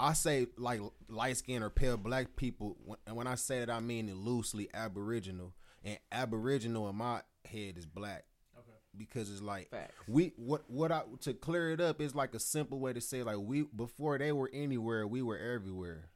I 0.00 0.12
say 0.14 0.46
like 0.56 0.80
light 1.08 1.36
skin 1.36 1.62
or 1.62 1.70
pale 1.70 1.96
black 1.96 2.36
people. 2.36 2.76
When, 2.84 2.98
and 3.06 3.16
when 3.16 3.26
I 3.26 3.34
say 3.34 3.60
that, 3.60 3.70
I 3.70 3.80
mean 3.80 4.08
it 4.08 4.16
loosely 4.16 4.68
Aboriginal. 4.72 5.54
And 5.84 5.98
Aboriginal 6.10 6.88
in 6.88 6.96
my 6.96 7.20
head 7.44 7.78
is 7.78 7.86
black 7.86 8.24
Okay. 8.24 8.24
Because 8.98 9.30
it's 9.30 9.40
like 9.42 9.70
Facts. 9.70 9.94
we 10.06 10.32
what 10.36 10.68
what 10.68 10.90
I 10.92 11.02
to 11.20 11.32
clear 11.34 11.70
it 11.70 11.80
up 11.80 12.00
is 12.00 12.14
like 12.14 12.34
a 12.34 12.40
simple 12.40 12.80
way 12.80 12.92
to 12.92 13.00
say 13.00 13.22
like 13.22 13.38
we 13.38 13.62
before 13.62 14.18
they 14.18 14.32
were 14.32 14.50
anywhere 14.52 15.06
we 15.06 15.22
were 15.22 15.38
everywhere. 15.38 16.10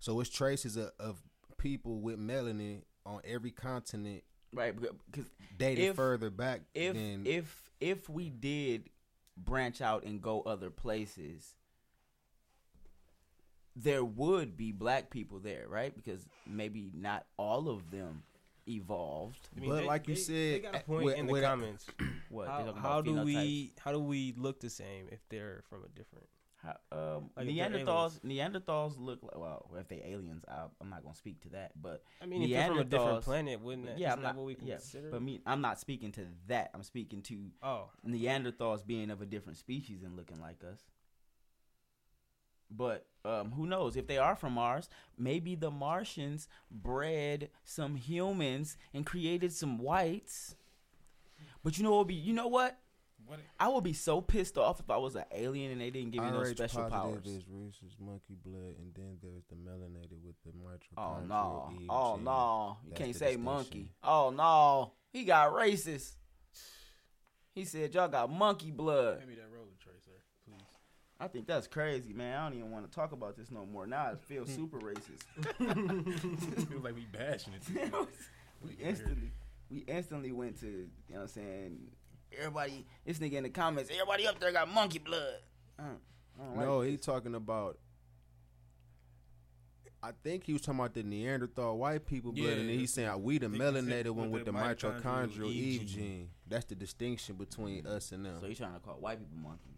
So 0.00 0.20
it's 0.20 0.30
traces 0.30 0.76
of, 0.76 0.90
of 0.98 1.22
people 1.58 2.00
with 2.00 2.18
melanin 2.18 2.82
on 3.06 3.20
every 3.24 3.50
continent 3.50 4.22
Right, 4.52 4.74
because 5.10 5.28
dated 5.58 5.84
If- 5.84 5.96
further 5.96 6.30
back 6.30 6.62
if 6.74 6.94
than 6.94 7.26
if 7.26 7.70
if 7.80 8.08
we 8.08 8.30
did 8.30 8.88
branch 9.36 9.80
out 9.80 10.04
and 10.04 10.22
go 10.22 10.42
other 10.42 10.70
places, 10.70 11.56
there 13.76 14.04
would 14.04 14.56
be 14.56 14.70
black 14.72 15.10
people 15.10 15.40
there, 15.40 15.66
right? 15.68 15.94
Because 15.94 16.24
maybe 16.46 16.92
not 16.94 17.26
all 17.36 17.68
of 17.68 17.90
them 17.90 18.22
evolved. 18.68 19.48
I 19.56 19.60
mean, 19.60 19.70
But 19.70 19.76
they- 19.80 19.86
like 19.86 20.08
you 20.08 20.14
they- 20.14 20.20
said, 20.20 20.34
they 20.54 20.60
got 20.60 20.74
a 20.74 20.78
uh, 20.78 20.82
point 20.82 21.04
with- 21.04 21.16
in 21.16 21.26
the 21.26 21.40
comments. 21.40 21.86
What? 22.30 22.48
how 22.48 22.64
talking 22.64 22.82
how 22.82 23.00
do 23.00 23.10
phenotypes? 23.12 23.24
we 23.24 23.72
how 23.78 23.92
do 23.92 24.00
we 24.00 24.32
look 24.36 24.58
the 24.60 24.70
same 24.70 25.06
if 25.12 25.20
they're 25.28 25.62
from 25.68 25.84
a 25.84 25.88
different? 25.88 26.26
How, 26.56 26.76
um, 26.92 27.30
Like 27.36 27.46
Neanderthals. 27.46 28.20
Neanderthals 28.20 28.98
look 28.98 29.22
like 29.22 29.36
well, 29.36 29.70
if 29.78 29.86
they 29.88 30.02
aliens, 30.04 30.44
I, 30.48 30.64
I'm 30.80 30.88
not 30.88 31.02
gonna 31.02 31.14
speak 31.14 31.40
to 31.42 31.50
that, 31.50 31.72
but 31.80 32.02
I 32.22 32.26
mean, 32.26 32.42
if 32.42 32.50
they're 32.50 32.66
from 32.68 32.78
a 32.78 32.84
different 32.84 33.22
planet, 33.22 33.60
wouldn't 33.60 33.86
that? 33.86 33.98
yeah, 33.98 34.08
isn't 34.08 34.18
I'm 34.18 34.22
that 34.22 34.28
not. 34.30 34.36
what 34.36 34.46
we 34.46 34.56
yeah, 34.62 34.76
consider? 34.76 35.10
but 35.10 35.20
me, 35.22 35.40
I'm 35.46 35.60
not 35.60 35.78
speaking 35.78 36.10
to 36.12 36.26
that. 36.48 36.70
I'm 36.74 36.82
speaking 36.82 37.20
to 37.22 37.50
oh, 37.62 37.90
Neanderthals 38.06 38.84
being 38.86 39.10
of 39.10 39.20
a 39.20 39.26
different 39.26 39.58
species 39.58 40.02
and 40.02 40.16
looking 40.16 40.40
like 40.40 40.64
us. 40.64 40.80
But 42.76 43.06
um, 43.24 43.52
who 43.52 43.66
knows? 43.66 43.96
If 43.96 44.06
they 44.06 44.18
are 44.18 44.36
from 44.36 44.54
Mars, 44.54 44.88
maybe 45.18 45.54
the 45.54 45.70
Martians 45.70 46.48
bred 46.70 47.50
some 47.64 47.96
humans 47.96 48.76
and 48.92 49.06
created 49.06 49.52
some 49.52 49.78
whites. 49.78 50.56
But 51.62 51.78
you 51.78 51.84
know 51.84 51.90
what? 51.92 51.98
Would 51.98 52.08
be 52.08 52.14
you 52.14 52.32
know 52.32 52.48
what? 52.48 52.78
What? 53.26 53.38
I 53.58 53.68
would 53.68 53.84
be 53.84 53.94
so 53.94 54.20
pissed 54.20 54.58
off 54.58 54.80
if 54.80 54.90
I 54.90 54.98
was 54.98 55.16
an 55.16 55.24
alien 55.32 55.72
and 55.72 55.80
they 55.80 55.88
didn't 55.88 56.10
give 56.10 56.22
me 56.22 56.30
no 56.30 56.40
RH 56.40 56.56
special 56.56 56.82
positive 56.90 57.24
powers. 57.24 57.26
is 57.26 57.44
rhesus 57.48 57.96
monkey 57.98 58.36
blood, 58.44 58.74
and 58.78 58.92
then 58.94 59.16
there's 59.22 59.44
the 59.48 59.54
melanated 59.54 60.22
with 60.22 60.34
the 60.44 60.52
Oh 60.98 61.20
no! 61.26 61.72
Oh 61.88 62.16
no! 62.16 62.76
You 62.84 62.90
That's 62.90 63.00
can't 63.00 63.14
say 63.16 63.36
distinction. 63.36 63.44
monkey. 63.44 63.92
Oh 64.02 64.30
no! 64.30 64.92
He 65.10 65.24
got 65.24 65.52
racist. 65.54 66.12
He 67.54 67.64
said 67.64 67.94
y'all 67.94 68.08
got 68.08 68.30
monkey 68.30 68.72
blood. 68.72 69.18
Hand 69.18 69.28
me 69.28 69.36
that 69.36 69.50
roller 69.50 69.64
tray, 69.64 69.64
sir, 69.64 69.70
please. 69.70 69.73
I 71.20 71.28
think 71.28 71.46
that's 71.46 71.66
crazy, 71.66 72.12
man. 72.12 72.38
I 72.38 72.48
don't 72.48 72.58
even 72.58 72.70
want 72.70 72.90
to 72.90 72.94
talk 72.94 73.12
about 73.12 73.36
this 73.36 73.50
no 73.50 73.64
more. 73.64 73.86
Now 73.86 74.06
I 74.12 74.14
feel 74.16 74.46
super 74.46 74.78
racist. 74.78 75.22
it 75.60 76.68
feels 76.68 76.82
like 76.84 76.94
we 76.94 77.06
bashing 77.12 77.54
it. 77.54 77.62
we 78.62 78.72
instantly, 78.82 79.30
we 79.70 79.78
instantly 79.86 80.32
went 80.32 80.58
to, 80.60 80.66
you 80.66 80.88
know 81.10 81.16
what 81.16 81.20
I'm 81.22 81.28
saying? 81.28 81.78
Everybody, 82.36 82.84
this 83.06 83.18
nigga 83.18 83.34
in 83.34 83.44
the 83.44 83.50
comments, 83.50 83.90
everybody 83.92 84.26
up 84.26 84.40
there 84.40 84.50
got 84.52 84.68
monkey 84.72 84.98
blood. 84.98 85.34
Uh, 85.78 85.82
I 86.42 86.48
like 86.48 86.58
No, 86.66 86.82
this. 86.82 86.90
he 86.90 86.96
talking 86.96 87.34
about. 87.34 87.78
I 90.02 90.10
think 90.22 90.44
he 90.44 90.52
was 90.52 90.60
talking 90.60 90.80
about 90.80 90.92
the 90.92 91.02
Neanderthal 91.02 91.78
white 91.78 92.04
people 92.04 92.30
blood, 92.32 92.50
and 92.58 92.68
then 92.68 92.78
he's 92.78 92.92
saying 92.92 93.22
we 93.22 93.38
the 93.38 93.48
think 93.48 93.54
he 93.54 93.58
said 93.60 93.74
melanated 93.74 94.10
one 94.10 94.30
with 94.30 94.44
with 94.44 94.44
the 94.44 94.52
the 94.52 94.58
mitochondrial 94.58 95.00
mitochondrial 95.02 95.46
Eve 95.46 95.80
Eve 95.82 95.86
gene. 95.86 95.98
gene. 95.98 96.28
That's 96.46 96.66
the 96.66 96.74
distinction 96.74 97.36
between 97.36 97.86
us 97.86 98.12
and 98.12 98.26
them. 98.26 98.36
So 98.40 98.46
he's 98.46 98.58
trying 98.58 98.74
to 98.74 98.80
call 98.80 98.96
white 98.96 99.18
people 99.18 99.38
monkeys. 99.38 99.73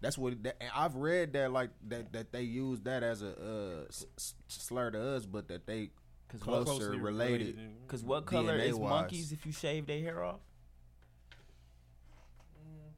That's 0.00 0.18
what 0.18 0.42
that, 0.42 0.56
and 0.60 0.70
I've 0.74 0.96
read 0.96 1.32
that 1.34 1.52
like 1.52 1.70
that 1.88 2.12
that 2.12 2.32
they 2.32 2.42
use 2.42 2.80
that 2.82 3.02
as 3.02 3.22
a 3.22 3.28
uh, 3.28 3.84
s- 3.88 4.04
s- 4.18 4.34
slur 4.48 4.90
to 4.90 5.00
us, 5.16 5.24
but 5.26 5.48
that 5.48 5.66
they 5.66 5.90
Cause 6.28 6.40
Closer 6.40 6.90
related. 6.90 7.56
cause 7.86 8.02
what 8.02 8.26
color 8.26 8.58
DNA 8.58 8.70
is 8.70 8.74
wise. 8.74 8.90
monkeys 8.90 9.30
if 9.32 9.46
you 9.46 9.52
shave 9.52 9.86
their 9.86 10.00
hair 10.00 10.24
off? 10.24 10.40
Mm, 12.58 12.90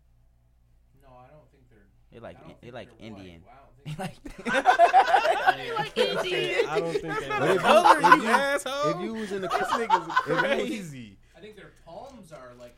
no, 1.02 1.08
I 1.10 1.28
don't 1.30 1.46
think 1.50 1.68
they're. 1.68 1.86
They 2.10 2.20
like 2.20 2.38
I 2.38 2.40
don't 2.48 2.58
they 2.60 2.66
think 2.68 2.74
like 2.74 2.88
they're 2.98 3.06
Indian. 3.06 3.42
I 3.46 3.50
don't 3.60 3.84
They 3.84 3.92
think 3.92 3.98
like 3.98 4.16
I 6.68 6.80
don't 6.80 6.92
think 6.92 7.02
that. 7.20 7.40
But 7.40 7.58
color, 7.58 8.00
you 8.16 8.22
you, 8.22 8.28
asshole. 8.28 8.90
if 8.90 9.00
you 9.04 9.14
was 9.14 9.32
in 9.32 9.42
the 9.42 9.48
This 9.48 9.68
nigga's 9.68 10.08
if 10.08 10.26
you 10.26 10.32
was- 10.34 10.40
crazy. 10.40 11.18
I 11.36 11.40
think 11.40 11.56
their 11.56 11.72
palms 11.84 12.32
are 12.32 12.52
like. 12.58 12.76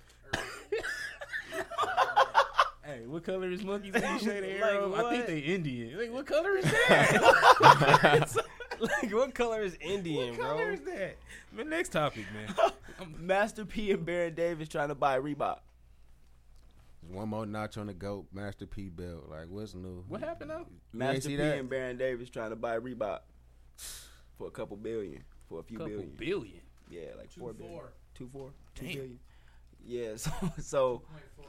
Or, 2.90 2.94
Hey, 2.94 3.06
what 3.06 3.24
color 3.24 3.50
is 3.50 3.62
monkeys 3.62 3.92
when 3.92 4.02
you 4.02 4.18
shade 4.18 4.42
their 4.44 4.80
Like? 4.86 5.04
I 5.04 5.10
think 5.10 5.26
they 5.26 5.38
Indian. 5.38 5.98
Like, 5.98 6.12
what 6.12 6.26
color 6.26 6.56
is 6.56 6.64
that? 6.88 8.36
like, 8.80 9.12
what 9.12 9.34
color 9.34 9.62
is 9.62 9.76
Indian, 9.80 10.30
what 10.36 10.40
color 10.40 10.64
bro? 10.64 10.72
is 10.74 10.80
that? 10.82 11.16
The 11.56 11.64
next 11.64 11.90
topic, 11.90 12.24
man. 12.34 12.54
Master 13.18 13.64
P 13.64 13.90
and 13.92 14.04
Baron 14.04 14.34
Davis 14.34 14.68
trying 14.68 14.88
to 14.88 14.94
buy 14.94 15.18
Reebok. 15.18 15.58
There's 17.02 17.14
one 17.14 17.28
more 17.30 17.46
notch 17.46 17.78
on 17.78 17.86
the 17.86 17.94
goat, 17.94 18.26
Master 18.32 18.66
P 18.66 18.88
belt. 18.90 19.26
Like 19.30 19.46
what's 19.48 19.74
new? 19.74 20.04
What 20.08 20.20
happened 20.20 20.50
though? 20.50 20.66
You 20.92 20.98
Master 20.98 21.28
P 21.30 21.36
that? 21.36 21.58
and 21.58 21.68
Baron 21.68 21.96
Davis 21.96 22.28
trying 22.30 22.50
to 22.50 22.56
buy 22.56 22.78
Reebok 22.78 23.20
for 24.36 24.48
a 24.48 24.50
couple 24.50 24.76
billion, 24.76 25.22
for 25.48 25.60
a 25.60 25.62
few 25.62 25.78
Couple 25.78 25.92
billion. 25.92 26.10
billion. 26.16 26.60
Yeah, 26.90 27.02
like 27.16 27.30
two 27.32 27.40
four 27.40 27.52
billion. 27.52 27.74
four. 27.78 27.92
Two 28.14 28.28
four? 28.32 28.50
Two 28.74 28.84
Damn. 28.86 28.94
billion. 28.94 29.18
Yeah, 29.86 30.16
so 30.16 30.30
so 30.58 30.98
Point 31.10 31.22
four. 31.36 31.46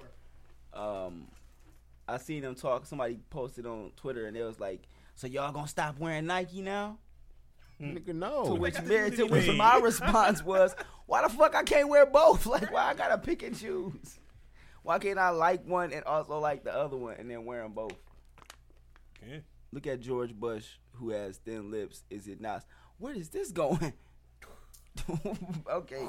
Um 0.73 1.27
I 2.07 2.17
seen 2.17 2.41
them 2.41 2.55
talk 2.55 2.85
somebody 2.85 3.19
posted 3.29 3.65
on 3.65 3.91
Twitter 3.95 4.25
and 4.25 4.35
it 4.35 4.43
was 4.43 4.59
like, 4.59 4.87
So 5.15 5.27
y'all 5.27 5.51
gonna 5.51 5.67
stop 5.67 5.97
wearing 5.99 6.25
Nike 6.25 6.61
now? 6.61 6.97
Nigga, 7.81 8.13
no. 8.13 8.45
To 8.45 8.55
which 8.55 8.75
got 8.75 8.83
to 8.83 8.89
man, 8.89 9.11
to 9.13 9.25
which 9.25 9.49
my 9.51 9.77
response 9.83 10.43
was, 10.43 10.75
Why 11.05 11.23
the 11.23 11.29
fuck 11.29 11.55
I 11.55 11.63
can't 11.63 11.89
wear 11.89 12.05
both? 12.05 12.45
Like 12.51 12.71
why 12.71 12.89
I 12.89 12.93
gotta 12.93 13.17
pick 13.17 13.43
and 13.43 13.57
choose? 13.57 14.19
Why 14.83 14.99
can't 14.99 15.19
I 15.19 15.29
like 15.29 15.65
one 15.65 15.93
and 15.93 16.03
also 16.05 16.39
like 16.39 16.63
the 16.63 16.75
other 16.75 16.97
one 16.97 17.15
and 17.17 17.29
then 17.29 17.45
wear 17.45 17.61
them 17.63 17.73
both? 17.73 17.93
Yeah. 19.27 19.39
Look 19.71 19.87
at 19.87 20.01
George 20.01 20.33
Bush, 20.33 20.65
who 20.93 21.11
has 21.11 21.37
thin 21.37 21.71
lips. 21.71 22.03
Is 22.09 22.27
it 22.27 22.41
not? 22.41 22.65
Where 22.97 23.13
is 23.13 23.29
this 23.29 23.51
going? 23.51 23.93
okay, 25.69 26.07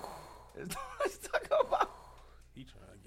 let's, 0.57 0.77
let's 1.01 1.19
talk 1.19 1.47
about. 1.47 1.92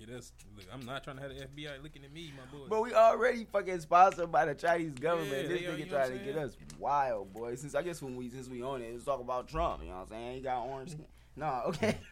He 0.05 0.11
trying 0.11 0.11
to 0.11 0.11
get 0.11 0.17
us. 0.17 0.33
Look, 0.55 0.65
I'm 0.73 0.85
not 0.85 1.03
trying 1.03 1.17
to 1.17 1.21
have 1.23 1.31
the 1.31 1.45
FBI 1.45 1.83
looking 1.83 2.03
at 2.03 2.13
me, 2.13 2.31
my 2.37 2.45
boy. 2.57 2.65
But 2.69 2.81
we 2.81 2.93
already 2.93 3.45
fucking 3.51 3.79
sponsored 3.81 4.31
by 4.31 4.45
the 4.45 4.55
Chinese 4.55 4.93
government. 4.93 5.31
Yeah, 5.31 5.47
this 5.47 5.61
nigga 5.61 5.89
trying 5.89 6.11
to 6.11 6.19
I'm 6.19 6.25
get 6.25 6.37
us 6.37 6.57
wild, 6.79 7.33
boy. 7.33 7.55
Since 7.55 7.75
I 7.75 7.81
guess 7.81 8.01
when 8.01 8.15
we 8.15 8.29
since 8.29 8.47
we 8.47 8.63
own 8.63 8.81
it, 8.81 8.93
let's 8.93 9.05
talk 9.05 9.19
about 9.19 9.47
Trump. 9.47 9.83
You 9.83 9.89
know 9.89 9.95
what 9.95 10.01
I'm 10.03 10.09
saying? 10.09 10.35
He 10.35 10.41
got 10.41 10.65
orange 10.65 10.91
skin. 10.91 11.05
No, 11.35 11.61
okay. 11.67 11.97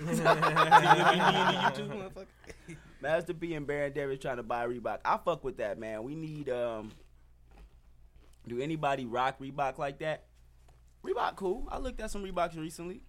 Master 3.00 3.34
P 3.34 3.54
and 3.54 3.66
Baron 3.66 3.92
Davis 3.92 4.18
trying 4.20 4.36
to 4.36 4.42
buy 4.42 4.66
Reebok. 4.66 4.98
I 5.04 5.18
fuck 5.24 5.44
with 5.44 5.56
that, 5.58 5.78
man. 5.78 6.02
We 6.02 6.14
need 6.14 6.48
um. 6.50 6.92
Do 8.46 8.60
anybody 8.60 9.04
rock 9.04 9.38
Reebok 9.40 9.78
like 9.78 9.98
that? 9.98 10.24
Reebok 11.04 11.36
cool. 11.36 11.68
I 11.70 11.78
looked 11.78 12.00
at 12.00 12.10
some 12.10 12.24
Reeboks 12.24 12.58
recently. 12.58 13.02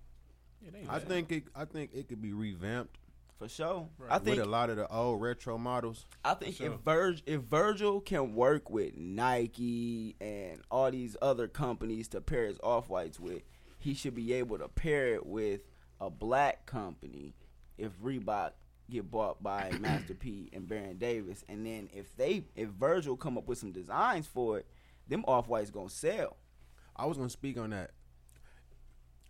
Yeah, 0.62 0.72
I 0.90 1.00
bad. 1.00 1.08
think 1.08 1.32
it. 1.32 1.44
I 1.56 1.66
think 1.66 1.92
it 1.94 2.08
could 2.10 2.22
be 2.22 2.34
revamped 2.34 2.98
For 3.40 3.48
sure. 3.48 3.88
Right. 3.98 4.12
I 4.12 4.16
with 4.16 4.26
think 4.26 4.42
a 4.42 4.46
lot 4.46 4.70
of 4.70 4.76
the 4.76 4.88
old 4.94 5.22
retro 5.22 5.58
models. 5.58 6.06
I 6.26 6.34
think 6.34 6.58
For 6.58 6.66
if. 6.66 6.74
Virg 6.82 7.22
if 7.26 7.42
Virgil 7.42 8.02
can 8.02 8.36
work 8.36 8.70
with 8.70 8.98
Nike 8.98 10.18
and 10.20 10.62
all 10.70 10.92
these 10.92 11.16
other 11.22 11.48
companies 11.48 12.10
to 12.10 12.20
pair 12.20 12.48
his 12.48 12.60
off 12.62 12.90
whites 12.90 13.18
with, 13.18 13.44
he 13.78 13.94
should 13.94 14.14
be 14.14 14.34
able 14.34 14.58
to 14.58 14.68
pair 14.68 15.14
it 15.14 15.26
with 15.26 15.62
a 16.02 16.10
black 16.10 16.66
company 16.66 17.34
if 17.78 17.98
Reebok 18.00 18.52
get 18.90 19.10
bought 19.10 19.42
by 19.42 19.72
Master 19.80 20.16
P 20.16 20.50
and 20.52 20.68
Baron 20.68 20.98
Davis. 20.98 21.46
And 21.48 21.66
then 21.66 21.90
if 21.94 22.14
they 22.18 22.44
if 22.58 22.68
Virgil 22.70 23.16
come 23.16 23.38
up 23.38 23.48
with 23.48 23.58
some 23.58 23.72
designs 23.72 24.28
for 24.28 24.60
it, 24.60 24.68
them 25.08 25.24
off 25.30 25.48
whites 25.48 25.72
gonna 25.72 25.90
sell. 25.90 26.36
I 26.94 27.06
was 27.06 27.16
gonna 27.16 27.30
speak 27.30 27.58
on 27.58 27.70
that. 27.70 27.92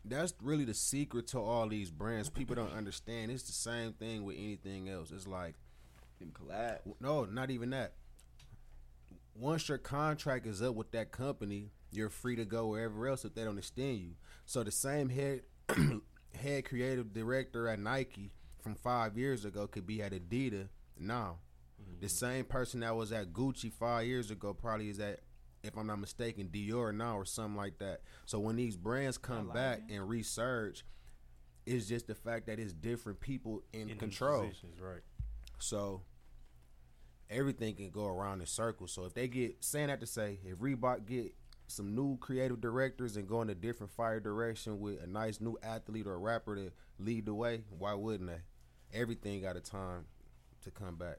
That's 0.10 0.34
really 0.42 0.66
the 0.66 0.74
secret 0.74 1.28
to 1.28 1.40
all 1.40 1.68
these 1.68 1.92
brands. 1.92 2.30
People 2.30 2.56
don't 2.56 2.74
understand. 2.74 3.32
It's 3.32 3.44
the 3.44 3.54
same 3.54 3.94
thing 3.94 4.24
with 4.24 4.38
anything 4.38 4.90
else. 4.90 5.12
It's 5.12 5.28
like 5.28 5.56
Them 6.20 6.32
collab. 6.32 6.80
no, 7.00 7.26
not 7.26 7.52
even 7.52 7.70
that. 7.72 7.94
Once 9.36 9.70
your 9.70 9.78
contract 9.78 10.46
is 10.46 10.62
up 10.62 10.76
with 10.76 10.92
that 10.92 11.12
company, 11.12 11.70
you're 11.92 12.10
free 12.10 12.36
to 12.36 12.46
go 12.46 12.68
wherever 12.68 13.08
else 13.08 13.24
if 13.24 13.34
they 13.34 13.44
don't 13.44 13.58
extend 13.58 14.00
you. 14.00 14.12
So 14.46 14.64
the 14.64 14.72
same 14.72 15.10
head 15.10 15.42
head 16.36 16.66
creative 16.66 17.14
director 17.14 17.68
at 17.68 17.80
Nike 17.80 18.32
from 18.62 18.76
five 18.76 19.18
years 19.18 19.46
ago 19.46 19.68
could 19.68 19.88
be 19.88 20.02
at 20.02 20.12
Adidas 20.12 20.68
now. 20.98 21.38
The 22.00 22.08
mm-hmm. 22.08 22.08
same 22.08 22.46
person 22.46 22.82
that 22.82 22.96
was 22.96 23.12
at 23.12 23.34
Gucci 23.34 23.72
five 23.72 24.06
years 24.06 24.32
ago 24.32 24.54
probably 24.54 24.90
is 24.90 25.00
at, 25.00 25.22
if 25.64 25.78
I'm 25.78 25.88
not 25.88 26.00
mistaken, 26.00 26.50
Dior 26.52 26.94
now 26.96 27.18
or 27.18 27.26
something 27.26 27.56
like 27.58 27.80
that. 27.80 28.02
So 28.26 28.40
when 28.40 28.56
these 28.56 28.78
brands 28.78 29.18
come 29.18 29.48
like 29.48 29.56
back 29.56 29.82
it. 29.90 29.94
and 29.96 30.08
resurge, 30.10 30.84
it's 31.66 31.88
just 31.88 32.08
the 32.08 32.16
fact 32.16 32.48
that 32.48 32.60
it's 32.60 32.74
different 32.74 33.20
people 33.20 33.64
in, 33.74 33.90
In 33.90 33.98
control. 33.98 34.50
right? 34.82 35.02
So 35.60 36.02
everything 37.30 37.76
can 37.76 37.90
go 37.92 38.06
around 38.08 38.42
in 38.42 38.48
circles. 38.48 38.92
So 38.92 39.06
if 39.06 39.14
they 39.14 39.28
get 39.28 39.64
saying 39.64 39.88
that 39.88 40.00
to 40.00 40.08
say, 40.08 40.40
if 40.46 40.58
Reebok 40.60 41.06
get 41.06 41.34
some 41.68 41.94
new 41.94 42.18
creative 42.18 42.60
directors 42.62 43.16
and 43.18 43.28
go 43.28 43.42
in 43.42 43.50
a 43.50 43.56
different 43.56 43.92
fire 43.92 44.20
direction 44.20 44.80
with 44.80 45.02
a 45.04 45.08
nice 45.08 45.40
new 45.40 45.58
athlete 45.62 46.08
or 46.08 46.18
rapper 46.20 46.56
to 46.56 46.72
lead 46.98 47.26
the 47.28 47.34
way, 47.34 47.62
why 47.78 47.94
wouldn't 47.94 48.30
they? 48.30 48.42
Everything 48.98 49.42
got 49.42 49.56
a 49.56 49.60
time 49.62 50.06
to 50.64 50.72
come 50.72 50.96
back. 50.96 51.18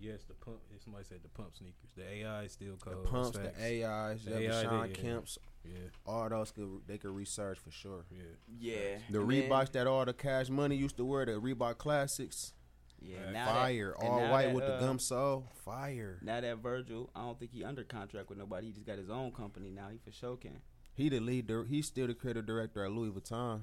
Yes, 0.00 0.22
the 0.28 0.34
pump. 0.34 0.58
Somebody 0.82 1.04
said 1.08 1.18
the 1.22 1.28
pump 1.28 1.56
sneakers. 1.56 1.90
The 1.96 2.08
AI 2.08 2.44
is 2.44 2.52
still 2.52 2.76
The 2.76 2.96
pumps, 2.96 3.36
Facts. 3.36 3.58
the 3.58 3.84
AIs, 3.84 4.24
The 4.24 4.30
the 4.30 4.38
AI, 4.50 4.62
Shawn 4.62 4.88
yeah. 4.90 4.94
Kemps, 4.96 5.38
Yeah, 5.64 5.72
all 6.06 6.28
those 6.28 6.52
could 6.52 6.68
they 6.86 6.98
could 6.98 7.10
research 7.14 7.58
for 7.58 7.70
sure. 7.72 8.04
yeah. 8.10 8.22
Yeah. 8.60 8.98
The 9.10 9.20
And 9.20 9.28
Reeboks 9.30 9.72
that 9.72 9.86
all 9.88 10.04
the 10.04 10.12
cash 10.14 10.50
money 10.50 10.76
used 10.76 10.96
to 10.98 11.04
wear, 11.04 11.26
the 11.26 11.32
Reebok 11.32 11.78
classics, 11.78 12.52
Yeah. 13.00 13.30
Now 13.32 13.46
fire, 13.52 13.94
and 13.98 14.08
all 14.08 14.20
now 14.20 14.30
white 14.30 14.46
that, 14.46 14.54
with 14.54 14.66
the 14.66 14.74
uh, 14.76 14.80
gum 14.80 14.98
sole, 15.00 15.48
fire. 15.64 16.18
Now 16.22 16.40
that 16.40 16.58
Virgil, 16.58 17.10
I 17.16 17.22
don't 17.22 17.38
think 17.38 17.52
he 17.52 17.64
under 17.64 17.82
contract 17.82 18.28
with 18.28 18.38
nobody. 18.38 18.68
He 18.68 18.72
just 18.72 18.86
got 18.86 18.98
his 18.98 19.10
own 19.10 19.32
company 19.32 19.70
now. 19.70 19.88
He 19.90 19.98
for 19.98 20.12
sure 20.12 20.36
can. 20.36 20.60
He 20.94 21.08
the 21.08 21.18
lead. 21.20 21.50
He's 21.68 21.86
still 21.86 22.06
the 22.06 22.14
creative 22.14 22.46
director 22.46 22.84
at 22.84 22.92
Louis 22.92 23.10
Vuitton. 23.10 23.62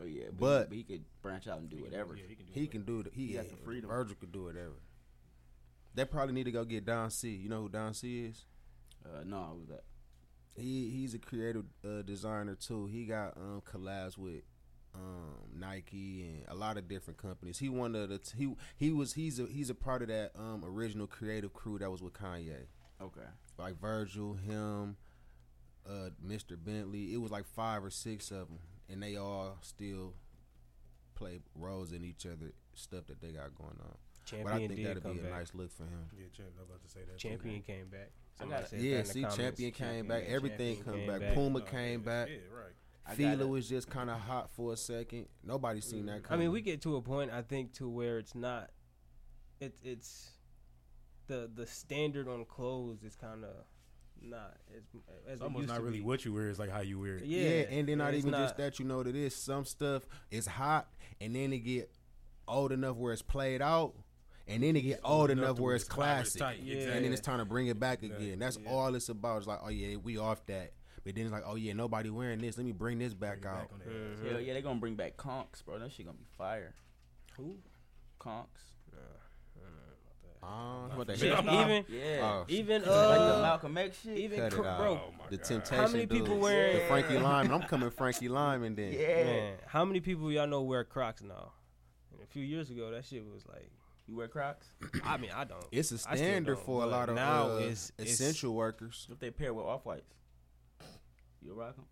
Oh 0.00 0.04
yeah, 0.04 0.26
but, 0.30 0.38
But- 0.38 0.62
he, 0.62 0.68
but 0.68 0.76
he 0.76 0.82
could 0.98 1.04
branch 1.22 1.48
out 1.48 1.58
and 1.58 1.68
do 1.68 1.76
whatever. 1.78 2.14
Yeah, 2.16 2.22
he 2.28 2.34
can 2.36 2.46
do 2.46 2.52
He 2.54 2.64
it. 2.64 2.70
can 2.70 2.82
do 2.84 3.00
it. 3.00 3.06
He, 3.12 3.26
He 3.26 3.32
got 3.34 3.48
the 3.48 3.56
freedom. 3.56 3.90
Virgil 3.90 4.16
could 4.18 4.32
do 4.32 4.44
whatever. 4.44 4.74
They 5.94 6.04
probably 6.04 6.34
need 6.34 6.44
to 6.44 6.52
go 6.52 6.64
get 6.64 6.84
Don 6.86 7.10
C. 7.10 7.30
You 7.30 7.48
know 7.48 7.62
who 7.62 7.68
Don 7.68 7.92
C 7.94 8.24
is? 8.24 8.44
Uh, 9.04 9.24
no, 9.24 9.36
I 9.36 9.52
was 9.52 9.68
that. 9.68 9.84
He 10.54 10.90
he's 10.90 11.14
a 11.14 11.18
creative 11.18 11.64
uh, 11.84 12.02
designer 12.02 12.54
too. 12.54 12.86
He 12.86 13.04
got 13.06 13.36
um 13.36 13.62
collabs 13.70 14.18
with 14.18 14.42
um 14.94 15.48
Nike 15.58 16.22
and 16.22 16.44
a 16.48 16.54
lot 16.54 16.76
of 16.76 16.88
different 16.88 17.18
companies. 17.18 17.58
He 17.58 17.68
one 17.68 17.94
of 17.94 18.08
the 18.10 18.18
t- 18.18 18.36
he 18.36 18.54
he 18.76 18.90
was 18.92 19.14
he's 19.14 19.40
a 19.40 19.46
he's 19.46 19.70
a 19.70 19.74
part 19.74 20.02
of 20.02 20.08
that 20.08 20.32
um 20.38 20.62
original 20.64 21.06
creative 21.06 21.52
crew 21.52 21.78
that 21.78 21.90
was 21.90 22.02
with 22.02 22.12
Kanye. 22.12 22.66
Okay. 23.00 23.20
Like 23.58 23.80
Virgil, 23.80 24.34
him, 24.34 24.96
uh 25.88 26.10
Mr. 26.24 26.56
Bentley. 26.62 27.12
It 27.14 27.20
was 27.20 27.30
like 27.30 27.46
five 27.46 27.82
or 27.84 27.90
six 27.90 28.30
of 28.30 28.48
them, 28.48 28.58
and 28.88 29.02
they 29.02 29.16
all 29.16 29.58
still 29.62 30.14
play 31.14 31.40
roles 31.54 31.92
in 31.92 32.04
each 32.04 32.26
other 32.26 32.52
stuff 32.74 33.06
that 33.06 33.20
they 33.20 33.32
got 33.32 33.54
going 33.54 33.78
on. 33.80 33.96
Champion 34.24 34.44
but 34.46 34.52
I 34.54 34.58
think 34.58 34.76
did 34.76 34.86
that'd 34.86 35.02
come 35.02 35.12
be 35.14 35.18
a 35.20 35.22
back. 35.22 35.32
nice 35.32 35.54
look 35.54 35.70
for 35.72 35.82
him. 35.84 36.06
Yeah, 36.16 36.26
champ. 36.36 36.48
I'm 36.58 36.64
about 36.64 36.82
to 36.82 36.88
say 36.88 37.00
that. 37.06 37.18
too. 37.18 37.28
Champion 37.28 37.62
came 37.62 37.88
back. 37.88 38.10
I 38.36 38.38
Somebody 38.38 38.62
got- 38.62 38.70
said 38.70 38.78
that 38.80 38.84
Yeah, 38.84 38.96
in 38.98 39.02
the 39.02 39.08
see, 39.08 39.20
comments. 39.22 39.36
Champion 39.36 39.70
came 39.72 40.06
back. 40.08 40.24
Everything 40.26 40.82
came 40.84 41.06
back. 41.06 41.20
back. 41.20 41.34
Puma 41.34 41.58
Oh, 41.58 41.62
came 41.62 42.00
yeah, 42.00 42.04
back. 42.06 42.28
Yeah, 42.28 42.36
right. 42.56 43.16
Fila 43.16 43.46
was 43.48 43.68
just 43.68 43.90
kind 43.90 44.08
of 44.10 44.20
hot 44.20 44.50
for 44.52 44.72
a 44.72 44.76
second. 44.76 45.26
Nobody 45.42 45.80
seen 45.80 46.06
that. 46.06 46.22
I 46.30 46.36
mean, 46.36 46.52
we 46.52 46.60
get 46.60 46.80
to 46.82 46.94
a 46.96 47.02
point 47.02 47.32
I 47.32 47.42
think 47.42 47.72
to 47.74 47.88
where 47.88 48.18
it's 48.18 48.34
not. 48.34 48.70
It's 49.60 49.80
it's 49.82 50.30
the 51.26 51.50
the 51.52 51.66
standard 51.66 52.28
on 52.28 52.44
clothes 52.44 53.02
is 53.02 53.16
kind 53.16 53.44
of 53.44 53.54
not 54.20 54.56
as 54.76 54.82
as 55.26 55.32
It's 55.34 55.42
almost 55.42 55.66
not 55.66 55.82
really 55.82 55.98
be. 55.98 56.04
what 56.04 56.24
you 56.24 56.32
wear. 56.32 56.48
It's 56.48 56.58
like 56.60 56.70
how 56.70 56.80
you 56.80 57.00
wear 57.00 57.16
it. 57.16 57.24
yeah, 57.24 57.42
Yeah, 57.42 57.48
and 57.70 57.88
then 57.88 57.98
not 57.98 58.14
it's 58.14 58.24
even 58.24 58.38
just 58.38 58.56
that. 58.56 58.78
You 58.78 58.84
know 58.84 58.98
what 58.98 59.08
it 59.08 59.16
is. 59.16 59.34
Some 59.34 59.64
stuff 59.64 60.06
is 60.30 60.46
hot, 60.46 60.88
and 61.20 61.34
then 61.34 61.52
it 61.52 61.58
get 61.58 61.90
old 62.46 62.70
enough 62.72 62.96
where 62.96 63.12
it's 63.12 63.22
played 63.22 63.62
out, 63.62 63.94
and 64.48 64.62
then 64.62 64.76
it 64.76 64.80
get 64.82 65.00
old 65.04 65.30
enough 65.30 65.56
to 65.56 65.62
where 65.62 65.74
it's 65.74 65.84
it's 65.84 65.94
tight, 65.94 66.20
it's 66.20 66.32
classic. 66.36 66.40
tight, 66.40 66.60
Yeah. 66.62 66.90
And 66.92 67.04
then 67.04 67.12
it's 67.12 67.20
time 67.20 67.38
to 67.38 67.44
bring 67.44 67.66
it 67.68 67.78
back 67.78 68.02
Exactly, 68.02 68.26
again. 68.28 68.38
That's 68.38 68.58
yeah. 68.62 68.70
all 68.70 68.94
it's 68.94 69.08
about. 69.08 69.38
It's 69.38 69.46
like, 69.46 69.60
oh 69.62 69.68
yeah, 69.68 69.96
we 69.96 70.18
off 70.18 70.44
that. 70.46 70.72
But 71.04 71.14
then 71.16 71.24
it's 71.24 71.32
like, 71.32 71.42
oh 71.46 71.56
yeah, 71.56 71.72
nobody 71.72 72.10
wearing 72.10 72.40
this. 72.40 72.56
Let 72.56 72.64
me 72.66 72.72
bring 72.72 72.98
this 72.98 73.14
back 73.14 73.40
Bring 73.40 73.54
out. 73.54 73.70
on 73.72 73.78
that. 73.80 73.88
Mhm. 73.88 74.30
Hell 74.32 74.40
yeah, 74.40 74.54
they 74.54 74.62
gonna 74.62 74.78
bring 74.80 74.94
back 74.94 75.16
conks, 75.16 75.64
bro. 75.64 75.78
That 75.78 75.90
shit 75.92 76.06
gonna 76.06 76.18
be 76.18 76.24
fire. 76.38 76.74
Who? 77.36 77.56
Conks. 78.20 78.70
Ah, 80.44 80.88
what 80.96 81.06
the 81.06 81.16
Yeah. 81.16 81.40
hell? 81.40 81.62
even 81.70 81.84
Yeah. 81.88 82.18
Oh, 82.22 82.44
even 82.48 82.82
like 82.82 82.84
the 82.90 83.36
uh 83.36 83.42
Malcolm 83.42 83.78
X 83.78 84.00
shit. 84.02 84.18
even 84.18 84.38
Cut 84.40 84.52
it 84.52 84.56
cr- 84.56 84.66
out. 84.66 84.78
bro. 84.78 84.92
Oh 84.94 85.14
the 85.30 85.36
God. 85.36 85.46
temptation. 85.46 85.84
How 85.84 85.88
many 85.90 86.06
people 86.06 86.26
dudes. 86.26 86.40
wear- 86.40 86.72
the 86.80 86.86
Frankie 86.88 87.14
Lymon? 87.14 87.52
I'm 87.52 87.62
coming 87.62 87.90
Frankie 87.90 88.28
Lymon 88.28 88.74
then. 88.74 88.92
yeah. 88.92 89.24
Man, 89.24 89.58
how 89.66 89.84
many 89.84 90.00
people 90.00 90.32
y'all 90.32 90.48
know 90.48 90.62
wear 90.62 90.82
Crocs 90.82 91.22
now? 91.22 91.52
And 92.12 92.20
a 92.22 92.26
few 92.26 92.42
years 92.42 92.70
ago, 92.70 92.90
that 92.90 93.04
shit 93.04 93.24
was 93.24 93.46
like. 93.46 93.70
You 94.06 94.16
wear 94.16 94.28
Crocs? 94.28 94.66
I 95.04 95.16
mean, 95.16 95.30
I 95.34 95.44
don't. 95.44 95.64
It's 95.70 95.92
a 95.92 95.98
standard 95.98 96.58
for 96.58 96.82
a 96.82 96.86
lot 96.86 97.08
of 97.08 97.14
now 97.14 97.50
uh, 97.52 97.56
it's- 97.58 97.92
it's- 97.98 98.14
essential 98.20 98.54
workers. 98.54 99.06
If 99.10 99.18
they 99.20 99.30
pair 99.30 99.54
with 99.54 99.64
off 99.64 99.84
whites, 99.86 100.12
you'll 101.40 101.56
rock 101.56 101.76
them? 101.76 101.84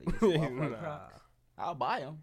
They 0.00 0.12
get 0.12 0.20
some 0.20 0.30
off-white 0.42 0.70
Nah. 0.72 0.76
Crocs. 0.78 1.20
I'll 1.56 1.74
buy 1.74 2.00
them. 2.00 2.18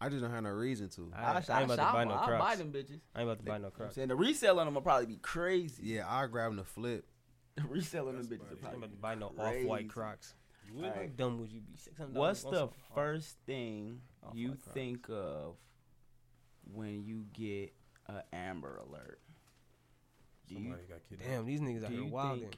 I 0.00 0.08
just 0.08 0.22
don't 0.22 0.30
have 0.30 0.42
no 0.44 0.50
reason 0.50 0.88
to. 0.90 1.12
I, 1.14 1.20
I 1.20 1.26
I'll, 1.32 1.36
ain't 1.36 1.50
I'll, 1.50 1.64
about 1.64 1.76
to 1.76 1.82
buy 1.82 1.92
buy 1.92 2.02
'em. 2.02 2.08
no 2.08 2.14
I'll 2.14 2.20
buy 2.20 2.36
Crocs. 2.38 2.58
them 2.58 2.72
bitches. 2.72 3.00
I 3.14 3.20
ain't 3.20 3.28
about 3.28 3.38
to 3.38 3.44
buy 3.44 3.52
no 3.52 3.54
You 3.54 3.58
know 3.58 3.62
what 3.62 3.64
I'm 3.66 3.70
Crocs. 3.72 3.94
saying 3.96 4.08
the 4.08 4.16
resale 4.16 4.58
on 4.60 4.66
them 4.66 4.74
will 4.74 4.80
probably 4.82 5.06
be 5.06 5.16
crazy. 5.16 5.82
Yeah, 5.84 6.06
I'll 6.08 6.28
grab 6.28 6.50
them 6.50 6.58
to 6.58 6.70
flip. 6.70 7.06
The 7.56 7.62
resale 7.68 8.06
them 8.06 8.16
bitches 8.24 8.30
will 8.30 8.58
I 8.64 8.68
ain't 8.68 8.76
about 8.78 8.90
to 8.92 8.96
buy 8.96 9.14
no 9.16 9.26
off-white 9.38 9.88
Crocs. 9.90 10.34
You 10.66 10.74
would? 10.80 10.92
How 10.92 11.00
right. 11.00 11.16
dumb 11.16 11.40
would 11.40 11.52
you 11.52 11.60
be? 11.60 11.76
Six 11.76 11.98
hundred. 11.98 12.14
What's 12.14 12.42
the 12.44 12.68
first 12.94 13.36
thing 13.44 14.00
Off-white 14.22 14.38
you 14.38 14.48
Crocs. 14.50 14.68
think 14.72 15.06
of 15.10 15.56
when 16.72 17.02
you 17.04 17.26
get 17.34 17.74
an 18.16 18.22
Amber 18.32 18.76
Alert? 18.88 19.18
Do 20.48 20.54
you 20.54 20.60
Somebody 20.62 20.82
got 20.88 21.00
kidnapped. 21.08 21.30
Damn, 21.30 21.46
these 21.46 21.60
niggas 21.60 21.84
out 21.84 21.90
do 21.90 22.02
here 22.02 22.10
wilding. 22.12 22.54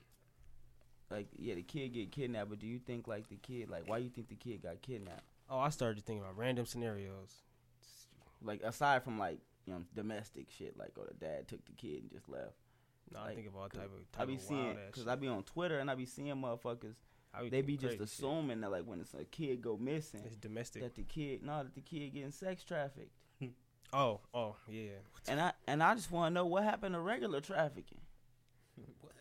like 1.11 1.27
yeah 1.37 1.55
the 1.55 1.63
kid 1.63 1.93
get 1.93 2.11
kidnapped? 2.13 2.51
But 2.51 2.59
do 2.59 2.67
you 2.67 2.79
think 2.79 3.07
like 3.07 3.29
the 3.29 3.37
kid 3.37 3.69
like 3.71 3.89
why 3.89 3.99
you 3.99 4.09
think 4.09 4.29
the 4.29 4.35
kid 4.35 4.63
got 4.63 4.81
kidnapped? 4.83 5.25
Oh, 5.51 5.59
I 5.59 5.69
started 5.71 6.03
thinking 6.05 6.23
about 6.23 6.37
random 6.39 6.65
scenarios. 6.67 7.43
Like 8.43 8.63
aside 8.63 9.05
from 9.05 9.19
like 9.19 9.39
you 9.67 9.75
know 9.75 9.83
domestic 9.95 10.47
shit 10.51 10.77
like 10.79 10.93
oh 10.99 11.05
the 11.07 11.15
dad 11.15 11.49
took 11.49 11.65
the 11.67 11.73
kid 11.73 12.03
and 12.03 12.11
just 12.11 12.29
left. 12.29 12.55
No, 13.13 13.21
I 13.21 13.25
Like, 13.27 13.35
think 13.37 13.49
about 13.49 13.73
type 13.73 13.85
of 13.85 13.91
I 14.15 14.19
type 14.19 14.29
be 14.29 14.35
of 14.37 14.41
seeing 14.41 14.65
wild 14.65 14.77
ass 14.79 14.83
because. 14.87 15.07
I 15.07 15.15
be 15.17 15.29
on 15.29 15.43
Twitter 15.43 15.79
and 15.79 15.91
I 15.91 15.95
be 15.95 16.07
seeing 16.07 16.35
motherfuckers. 16.37 16.95
I 17.35 17.49
They 17.49 17.61
be 17.63 17.75
just 17.77 17.99
crazy 17.99 17.99
shit. 17.99 18.09
assuming 18.25 18.61
that 18.63 18.71
like 18.71 18.85
when 18.85 19.01
it's 19.01 19.13
a 19.15 19.25
kid 19.25 19.61
go 19.61 19.77
missing 19.77 20.23
it's 20.25 20.37
domestic. 20.37 20.83
that 20.83 20.95
the 20.95 21.03
kid 21.03 21.43
no 21.43 21.63
that 21.63 21.75
the 21.75 21.81
kid 21.83 22.15
getting 22.15 22.31
sex 22.31 22.65
trafficked. 22.65 23.13
Oh, 23.93 24.21
oh, 24.33 24.57
yeah. 24.69 24.91
And 25.29 25.41
I 25.41 25.53
and 25.67 25.83
I 25.83 25.95
just 25.95 26.11
want 26.11 26.31
to 26.31 26.35
know 26.35 26.47
what 26.47 26.65
happened 26.65 26.95
to 26.95 27.01
regular 27.01 27.41
trafficking. 27.41 28.01
What? 29.01 29.13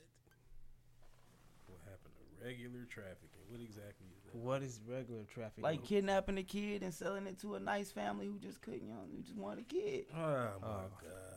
What 1.68 1.80
happened 1.84 2.14
to 2.16 2.46
regular 2.46 2.86
trafficking? 2.90 3.42
What 3.50 3.60
exactly 3.62 4.08
is 4.16 4.24
that? 4.26 4.36
What 4.38 4.64
is 4.64 4.80
regular 4.88 5.24
trafficking? 5.26 5.64
Like 5.64 5.84
kidnapping 5.84 6.38
a 6.38 6.44
kid 6.44 6.84
and 6.84 6.94
selling 6.94 7.28
it 7.28 7.40
to 7.42 7.56
a 7.56 7.60
nice 7.60 7.92
family 7.92 8.28
who 8.28 8.40
just 8.40 8.62
couldn't, 8.62 8.84
you 8.84 8.90
know, 8.94 9.02
who 9.14 9.22
just 9.22 9.36
wanted 9.36 9.66
a 9.66 9.74
kid. 9.74 10.06
Oh 10.16 10.18
my 10.20 10.68
Oh. 10.68 10.84
god. 11.02 11.31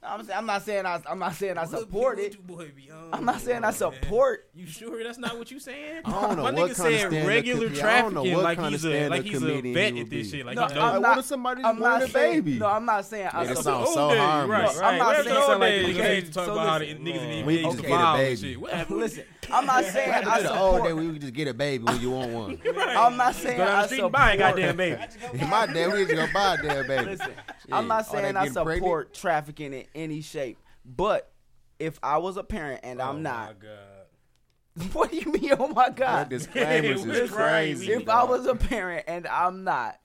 I'm 0.00 0.28
I'm 0.32 0.46
not 0.46 0.62
saying 0.62 0.86
I, 0.86 1.02
I'm 1.10 1.18
not 1.18 1.34
saying 1.34 1.58
I 1.58 1.64
support 1.64 2.20
it. 2.20 2.46
Boy 2.46 2.70
be 2.74 2.88
on, 2.88 3.08
I'm 3.12 3.24
not 3.24 3.40
saying 3.40 3.64
I 3.64 3.72
support. 3.72 4.48
You 4.54 4.64
sure 4.64 5.02
that's 5.02 5.18
not 5.18 5.36
what 5.36 5.50
you 5.50 5.58
saying? 5.58 6.02
I 6.04 6.10
don't 6.10 6.36
know 6.36 6.44
My 6.44 6.52
what 6.52 6.54
nigga 6.70 6.76
kind 6.76 6.76
said 6.76 6.98
stand-up 7.10 7.28
regular 7.28 7.68
com- 7.70 7.76
I 7.84 8.00
don't 8.00 8.14
know 8.14 8.20
trafficking 8.22 8.34
what 8.34 8.44
like 8.44 8.58
kind 8.58 8.72
he's 8.72 8.84
a 8.84 9.08
like 9.08 9.22
he's 9.24 9.42
a 9.42 9.60
vet 9.72 9.96
at 9.96 10.10
this 10.10 10.30
shit. 10.30 10.46
Like 10.46 10.54
No, 10.54 10.66
he 10.68 10.74
I'm 10.78 11.02
not- 11.02 11.08
what 11.10 11.18
if 11.18 11.24
somebody 11.24 11.64
I'm 11.64 11.80
not 11.80 12.02
a 12.08 12.12
baby? 12.12 12.58
No, 12.60 12.66
I'm 12.66 12.84
not 12.84 13.04
saying 13.06 13.28
I 13.32 13.44
Nigga 13.44 13.56
support. 13.56 13.64
sound 13.64 13.88
so 13.88 14.08
harmless. 14.16 14.76
Right, 14.78 14.92
I'm 14.92 14.98
not 14.98 15.16
saying- 15.16 15.28
the 15.34 15.46
so 15.46 15.58
like- 15.58 15.72
Niggas 15.72 16.24
to 16.26 16.32
talk 16.32 16.48
about 16.48 16.66
how 16.68 16.78
niggas 16.78 16.88
didn't 17.04 17.08
even 17.08 17.48
used 17.48 17.76
to 17.78 17.82
get 17.82 17.90
a 17.90 17.94
file 17.94 18.16
baby. 18.16 18.36
shit. 18.36 18.90
Listen, 18.90 19.24
I'm 19.50 19.66
not 19.66 19.84
saying 19.84 20.12
I 20.12 20.20
to 20.38 20.42
the 20.44 20.58
old 20.58 20.82
day 20.82 20.88
support. 20.88 20.96
when 20.96 21.12
could 21.12 21.20
just 21.22 21.34
get 21.34 21.48
a 21.48 21.54
baby 21.54 21.84
when 21.84 22.00
you 22.00 22.10
want 22.10 22.32
one. 22.32 22.60
I'm 22.66 23.16
not 23.16 23.34
saying 23.34 23.56
Go 23.58 23.64
down 23.64 23.74
I 23.76 23.82
the 23.82 23.86
street 23.88 24.02
and 24.02 24.12
buy 24.12 24.32
a 24.32 24.38
goddamn 24.38 24.76
baby. 24.76 25.02
My 25.48 25.66
day, 25.66 25.86
we 25.88 26.04
just 26.04 26.10
gonna 26.14 26.32
buy 26.32 26.54
a 26.54 26.62
damn 26.62 26.86
baby. 26.86 27.04
Listen, 27.10 27.32
Yeah, 27.68 27.76
I'm 27.76 27.86
not 27.88 28.04
that 28.04 28.10
saying 28.10 28.36
I 28.36 28.44
getting 28.46 28.54
pregnant. 28.54 28.76
support 28.78 29.14
trafficking 29.14 29.72
in 29.72 29.84
any 29.94 30.20
shape, 30.20 30.58
but 30.84 31.30
if 31.78 31.98
I 32.02 32.18
was 32.18 32.36
a 32.36 32.44
parent 32.44 32.80
and 32.84 33.00
Oh 33.00 33.04
I'm 33.10 33.22
my 33.22 33.30
not, 33.30 33.56
God. 33.60 34.90
what 34.92 35.10
do 35.10 35.16
you 35.16 35.32
mean? 35.32 35.52
Oh 35.58 35.68
my 35.68 35.86
That 35.88 35.96
god! 35.96 36.28
disclaimers 36.28 37.04
It 37.04 37.08
is 37.10 37.20
was 37.22 37.30
crazy. 37.30 37.86
crazy. 37.86 37.92
if 37.94 38.08
I 38.08 38.24
was 38.24 38.46
a 38.46 38.54
parent 38.54 39.04
and 39.08 39.26
I'm 39.26 39.64
not, 39.64 39.98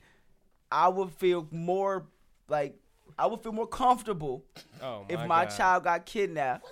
I 0.72 0.88
would 0.88 1.12
feel 1.12 1.48
more 1.52 2.08
like 2.48 2.76
I 3.18 3.28
would 3.28 3.41
feel 3.44 3.52
more 3.52 3.68
comfortable 3.68 4.44
oh, 4.82 5.06
if 5.10 5.20
my 5.28 5.46
God. 5.46 5.56
child 5.56 5.84
got 5.84 6.06
kidnapped. 6.08 6.66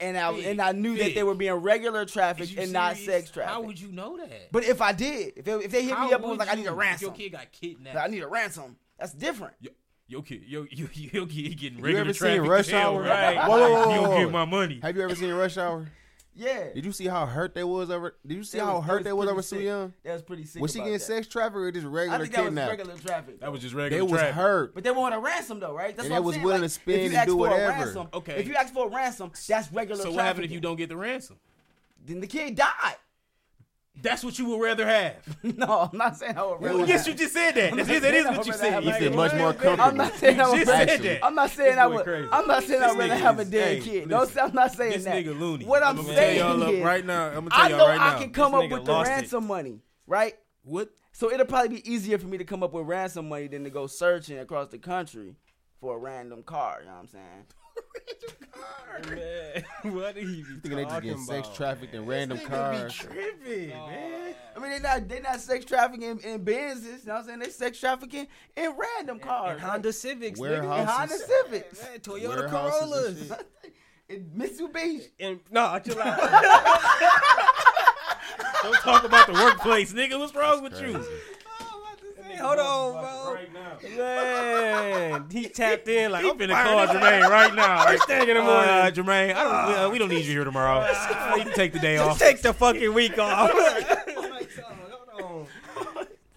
And 0.00 0.16
I 0.16 0.32
Big, 0.32 0.46
and 0.46 0.60
I 0.62 0.72
knew 0.72 0.96
that 0.96 1.14
they 1.14 1.22
were 1.24 1.34
being 1.34 1.52
regular 1.54 2.02
Is 2.02 2.12
trafficked 2.12 2.50
you 2.52 2.60
and 2.62 2.72
not 2.72 2.96
serious? 2.96 3.22
sex 3.24 3.30
trafficked. 3.32 3.52
How 3.54 3.62
would 3.62 3.80
you 3.80 3.90
know 3.90 4.16
that? 4.16 4.52
but 4.52 4.64
if 4.64 4.80
I 4.80 4.92
did, 4.92 5.32
if 5.36 5.44
they, 5.44 5.52
if 5.52 5.70
they 5.72 5.82
hit 5.84 5.94
How 5.94 6.06
me 6.06 6.12
up 6.12 6.20
and 6.20 6.30
was 6.30 6.38
would 6.38 6.38
like, 6.46 6.52
I 6.52 6.54
need 6.54 6.66
a 6.66 6.72
ransom, 6.72 7.06
Your 7.06 7.14
kid 7.16 7.32
got 7.32 7.50
kidnapped. 7.52 7.96
I 7.96 8.06
need 8.06 8.22
a 8.22 8.28
ransom. 8.28 8.76
That's 8.98 9.12
different. 9.12 9.54
Your 10.06 10.22
kid, 10.22 10.42
yo, 10.46 10.66
yo, 10.70 10.86
your 10.94 11.26
kid 11.26 11.58
getting 11.58 11.78
You 11.78 11.84
regular 11.84 12.00
ever 12.02 12.12
seen 12.14 12.36
traffic. 12.36 12.50
Rush 12.50 12.68
hell, 12.70 12.94
Hour? 12.96 13.02
Right. 13.02 13.36
Whoa, 13.36 13.58
whoa, 13.58 13.72
whoa, 13.88 13.94
You 13.94 14.00
whoa. 14.00 14.06
don't 14.08 14.20
get 14.24 14.30
my 14.32 14.44
money. 14.44 14.80
Have 14.82 14.96
you 14.96 15.02
ever 15.02 15.14
seen 15.14 15.32
Rush 15.34 15.58
Hour? 15.58 15.88
Yeah. 16.40 16.72
Did 16.72 16.84
you 16.84 16.92
see 16.92 17.06
how 17.06 17.26
hurt 17.26 17.52
they 17.54 17.64
was 17.64 17.90
over? 17.90 18.14
Did 18.24 18.36
you 18.36 18.44
see 18.44 18.58
They 18.58 18.64
how 18.64 18.76
was- 18.76 18.84
hurt 18.84 19.02
they 19.02 19.12
was 19.12 19.24
pretty 19.26 19.32
over 19.32 19.42
Soo 19.42 19.56
sick. 19.56 19.64
Yung? 19.66 19.92
That 20.04 20.12
was 20.12 20.22
pretty 20.22 20.44
sick. 20.44 20.62
Was 20.62 20.70
she 20.72 20.78
about 20.78 20.84
getting 20.84 20.98
that. 20.98 21.04
sex 21.04 21.26
trafficked 21.26 21.56
or 21.56 21.72
just 21.72 21.86
regular? 21.86 22.16
I 22.16 22.20
regular 22.20 22.44
think 22.44 22.54
that 22.54 22.68
was 22.70 22.78
regular 22.78 22.98
traffic. 23.02 23.40
That 23.40 23.52
was 23.52 23.60
just 23.60 23.74
regular. 23.74 23.90
They 24.06 24.12
regular 24.12 24.26
was 24.28 24.34
hurt. 24.36 24.74
But 24.74 24.84
they 24.84 24.90
wanted 24.92 25.16
a 25.16 25.18
ransom 25.18 25.58
though, 25.58 25.74
right? 25.74 25.96
That's 25.96 26.06
And 26.08 26.10
what 26.10 26.14
they 26.14 26.16
I'm 26.18 26.24
was 26.24 26.34
saying. 26.36 26.44
willing 26.46 26.60
like, 26.62 26.70
to 26.70 26.74
spend 26.74 26.96
if 26.96 27.02
you 27.02 27.08
and 27.08 27.16
ask 27.16 27.26
do 27.26 27.32
for 27.32 27.38
whatever. 27.38 27.62
A 27.64 27.68
ransom, 27.84 28.08
Okay. 28.14 28.36
If 28.38 28.46
you 28.48 28.54
ask 28.54 28.72
for 28.72 28.86
a 28.86 28.90
ransom, 28.94 29.30
that's 29.48 29.72
regular 29.72 29.96
So 29.96 30.02
trafficking. 30.04 30.14
what 30.16 30.24
happened 30.24 30.44
if 30.44 30.50
you 30.52 30.60
don't 30.60 30.76
get 30.76 30.88
the 30.88 30.96
ransom? 30.96 31.36
Then 32.06 32.20
the 32.20 32.26
kid 32.28 32.54
died. 32.54 32.96
That's 34.00 34.22
what 34.22 34.38
you 34.38 34.46
would 34.46 34.60
rather 34.60 34.86
have. 34.86 35.16
no, 35.42 35.88
I'm 35.92 35.98
not 35.98 36.16
saying 36.16 36.36
I 36.36 36.44
would 36.44 36.62
rather. 36.62 36.86
yes, 36.86 37.00
have- 37.06 37.08
you 37.08 37.14
just 37.14 37.32
said 37.34 37.52
that. 37.56 37.74
That's, 37.76 37.88
that 37.88 38.14
is 38.14 38.24
what 38.26 38.46
you 38.46 38.52
would 38.52 38.60
said. 38.60 38.70
rather 38.72 38.86
You 38.86 38.90
have 38.92 39.02
You 39.02 39.08
said 39.08 39.16
much 39.16 39.34
more 39.34 39.48
I'm 39.48 39.54
comfortable. 39.56 39.96
not 39.96 40.14
saying 40.16 40.40
I 40.40 40.48
would. 40.48 40.56
Just 40.66 40.70
said 40.70 41.02
that. 41.02 41.24
I'm 41.24 41.34
not 41.34 41.50
saying 41.50 41.78
I 41.78 41.86
would. 41.86 42.04
crazy. 42.04 42.28
I'm 42.30 42.46
not 42.46 42.62
saying 42.64 42.80
This 42.80 42.90
I'd 42.92 42.98
rather 42.98 43.14
nigga 43.14 43.18
have 43.20 43.38
a 43.40 43.44
dead 43.44 43.78
hey, 43.78 43.80
kid. 43.80 44.08
listen. 44.08 44.36
No, 44.36 44.42
I'm 44.44 44.54
not 44.54 44.72
saying 44.72 44.92
This 44.92 45.04
that. 45.04 45.14
nigga 45.24 45.38
loony. 45.38 45.64
What 45.64 45.82
I'm 45.82 45.96
gonna 45.96 46.08
saying 46.14 46.38
tell 46.38 46.58
y'all 46.58 46.68
is, 46.68 46.84
right 46.84 47.04
now. 47.04 47.26
I'm 47.28 47.34
gonna 47.34 47.50
tell 47.50 47.60
I 47.60 47.68
y'all 47.68 47.78
know 47.78 47.88
right 47.88 48.00
I 48.00 48.18
can 48.22 48.30
come 48.32 48.54
up 48.54 48.70
with 48.70 48.84
the 48.84 48.92
lost 48.92 49.10
it. 49.10 49.14
ransom 49.14 49.46
money, 49.46 49.80
right? 50.06 50.34
What? 50.62 50.90
So 51.12 51.32
it'll 51.32 51.46
probably 51.46 51.80
be 51.80 51.90
easier 51.92 52.18
for 52.18 52.26
me 52.28 52.38
to 52.38 52.44
come 52.44 52.62
up 52.62 52.72
with 52.72 52.86
ransom 52.86 53.28
money 53.28 53.48
than 53.48 53.64
to 53.64 53.70
go 53.70 53.86
searching 53.88 54.38
across 54.38 54.68
the 54.68 54.78
country 54.78 55.34
for 55.80 55.96
a 55.96 55.98
random 55.98 56.42
car. 56.44 56.78
You 56.80 56.86
know 56.86 56.92
what 56.92 57.00
I'm 57.00 57.08
saying? 57.08 57.46
Man, 59.10 59.64
what 59.94 60.14
did 60.14 60.24
he 60.24 60.42
be 60.42 60.42
Thinking 60.42 60.70
they 60.70 60.82
just 60.82 60.94
talking 60.94 61.08
getting 61.10 61.24
sex 61.24 61.46
about? 61.46 61.56
trafficked 61.56 61.94
in 61.94 62.04
random 62.04 62.38
cars. 62.40 62.94
tripping, 62.94 63.68
man. 63.68 64.34
I 64.56 64.58
mean, 64.58 64.70
they're 64.70 64.80
not 64.80 65.08
they 65.08 65.20
not 65.20 65.40
sex 65.40 65.64
trafficking 65.64 66.02
in, 66.02 66.18
in 66.20 66.44
Benzes. 66.44 66.84
You 66.84 67.06
know 67.06 67.14
what 67.14 67.20
I'm 67.20 67.26
saying? 67.26 67.38
They 67.38 67.50
sex 67.50 67.78
trafficking 67.78 68.26
in 68.56 68.74
random 68.76 69.20
cars. 69.20 69.60
And 69.60 69.70
Honda 69.70 69.92
Civics, 69.92 70.40
in 70.40 70.44
Warehouses. 70.46 70.96
Honda 70.96 71.14
Civics. 71.16 71.82
Man, 71.82 72.00
Toyota 72.00 72.28
Warehouses 72.28 73.20
and 73.20 73.30
Corollas. 73.30 73.44
in 74.08 74.30
Mitsubishi. 74.36 75.08
And 75.20 75.40
no, 75.50 75.78
chill 75.84 76.00
out. 76.00 76.18
Don't 78.62 78.74
talk 78.80 79.04
about 79.04 79.26
the 79.28 79.32
workplace, 79.34 79.92
nigga. 79.92 80.18
What's 80.18 80.34
wrong 80.34 80.62
with 80.62 80.80
you? 80.80 81.04
Crazy. 82.38 82.44
Hold 82.44 82.58
on, 82.58 82.92
bro. 83.02 83.34
Right 83.34 83.52
now. 83.52 83.98
Man, 83.98 85.26
he 85.30 85.48
tapped 85.48 85.88
in 85.88 86.12
like 86.12 86.24
I'm 86.24 86.30
I'm 86.32 86.38
finna 86.38 86.54
finna 86.54 86.64
call 86.64 86.86
Jermaine 86.86 87.28
right 87.28 87.54
now. 87.54 87.84
First 87.86 88.06
thing 88.06 88.28
in 88.28 88.36
the 88.36 88.42
morning. 88.42 88.70
Uh, 88.70 88.90
Jermaine, 88.94 89.34
I 89.34 89.42
don't, 89.44 89.78
uh, 89.86 89.90
we 89.90 89.98
don't 89.98 90.08
need 90.08 90.24
you 90.24 90.32
here 90.32 90.44
tomorrow. 90.44 90.86
you 91.36 91.42
can 91.44 91.52
take 91.54 91.72
the 91.72 91.78
day 91.78 91.96
Just 91.96 92.10
off. 92.10 92.18
take 92.18 92.40
the 92.42 92.52
fucking 92.52 92.92
week 92.94 93.18
off. 93.18 93.50
Hold 93.50 93.62
on. 93.62 95.46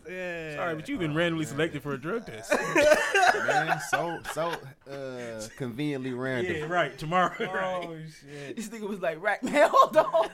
Yeah. 0.09 0.55
Sorry, 0.55 0.75
but 0.75 0.89
you've 0.89 0.99
been 0.99 1.15
randomly 1.15 1.45
selected 1.45 1.81
for 1.81 1.93
a 1.93 1.97
drug 1.97 2.25
test. 2.25 2.51
Man, 2.51 3.79
so 3.89 4.19
so 4.33 4.53
uh, 4.91 5.41
conveniently 5.55 6.11
random. 6.13 6.53
yeah, 6.53 6.63
right. 6.65 6.97
Tomorrow. 6.97 7.33
right. 7.39 7.85
Oh 7.87 7.95
shit, 8.19 8.57
This 8.57 8.67
nigga 8.67 8.87
was 8.89 8.99
like, 8.99 9.21
"Rack 9.23 9.41
man, 9.41 9.69
hold 9.71 9.95
on." 9.95 10.29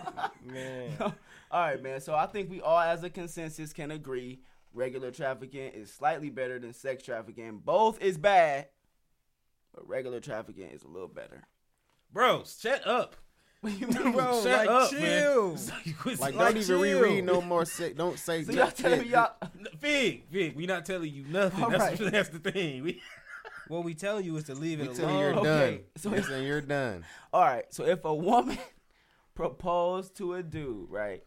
man. 0.45 0.97
All 0.99 1.13
right, 1.61 1.81
man. 1.81 2.01
So 2.01 2.15
I 2.15 2.25
think 2.25 2.49
we 2.49 2.59
all, 2.59 2.79
as 2.79 3.03
a 3.03 3.09
consensus, 3.09 3.71
can 3.71 3.91
agree 3.91 4.39
regular 4.73 5.11
trafficking 5.11 5.71
is 5.73 5.91
slightly 5.91 6.29
better 6.29 6.59
than 6.59 6.73
sex 6.73 7.03
trafficking. 7.03 7.61
Both 7.63 8.01
is 8.01 8.17
bad, 8.17 8.67
but 9.73 9.87
regular 9.87 10.19
trafficking 10.19 10.69
is 10.69 10.83
a 10.83 10.87
little 10.87 11.07
better. 11.07 11.43
Bro, 12.11 12.43
shut 12.45 12.85
up. 12.87 13.15
What 13.61 13.73
you 13.79 13.87
mean? 13.87 14.11
Bro, 14.13 14.43
Shut 14.43 14.67
like, 14.67 14.69
up, 14.69 14.89
chill. 14.91 15.55
man. 15.55 15.57
Like, 16.05 16.19
Like, 16.19 16.35
don't 16.37 16.57
even 16.57 16.79
reread 16.79 17.23
no 17.25 17.41
more. 17.41 17.65
Se- 17.65 17.93
don't 17.93 18.19
say. 18.19 18.43
So 18.43 18.51
y'all 18.53 18.69
telling 18.69 19.01
me 19.01 19.07
y'all? 19.07 19.33
Fig, 19.79 20.29
Fig, 20.31 20.55
we 20.55 20.67
not 20.67 20.85
telling 20.85 21.11
you 21.11 21.25
nothing. 21.27 21.63
All 21.63 21.69
That's, 21.71 21.99
right. 21.99 22.11
that's 22.11 22.29
the 22.29 22.39
thing. 22.39 22.83
We, 22.83 23.01
What 23.67 23.83
we 23.83 23.95
telling 23.95 24.23
you 24.23 24.37
is 24.37 24.45
to 24.45 24.53
leave 24.55 24.79
it 24.79 24.93
tell 24.95 25.11
you 25.11 25.17
you're 25.17 25.31
alone. 25.31 25.45
Okay, 25.47 25.81
done. 26.01 26.13
so- 26.23 26.29
So 26.29 26.37
you're 26.39 26.61
done. 26.61 27.03
All 27.33 27.41
right. 27.41 27.65
So 27.73 27.83
if 27.83 28.05
a 28.05 28.13
woman 28.15 28.57
proposed 29.35 30.15
to 30.17 30.35
a 30.35 30.43
dude, 30.43 30.89
right? 30.89 31.23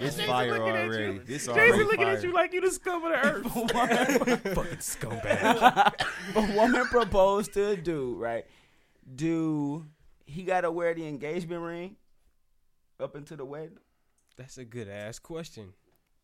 This 0.00 0.20
fire 0.22 0.50
looking 0.58 0.68
at 0.76 0.86
already. 0.88 1.04
you. 1.14 1.18
This 1.24 1.46
Jason 1.46 1.52
already 1.54 1.84
looking 1.84 1.98
fire. 2.04 2.16
at 2.16 2.22
you 2.22 2.32
like 2.32 2.52
you 2.52 2.60
the 2.60 2.70
scum 2.70 3.04
of 3.04 3.10
the 3.12 3.18
earth. 3.26 3.46
If 3.46 3.54
woman, 3.54 4.38
Fucking 4.54 4.78
scumbag. 4.78 5.92
if 5.98 6.36
a 6.36 6.56
woman 6.56 6.84
proposed 6.86 7.52
to 7.54 7.68
a 7.70 7.76
dude, 7.76 8.18
right? 8.18 8.44
Do 9.14 9.86
he 10.26 10.42
gotta 10.42 10.70
wear 10.70 10.94
the 10.94 11.06
engagement 11.06 11.62
ring 11.62 11.96
up 13.00 13.14
into 13.16 13.36
the 13.36 13.44
wedding? 13.44 13.78
That's 14.36 14.58
a 14.58 14.64
good 14.64 14.88
ass 14.88 15.18
question. 15.18 15.72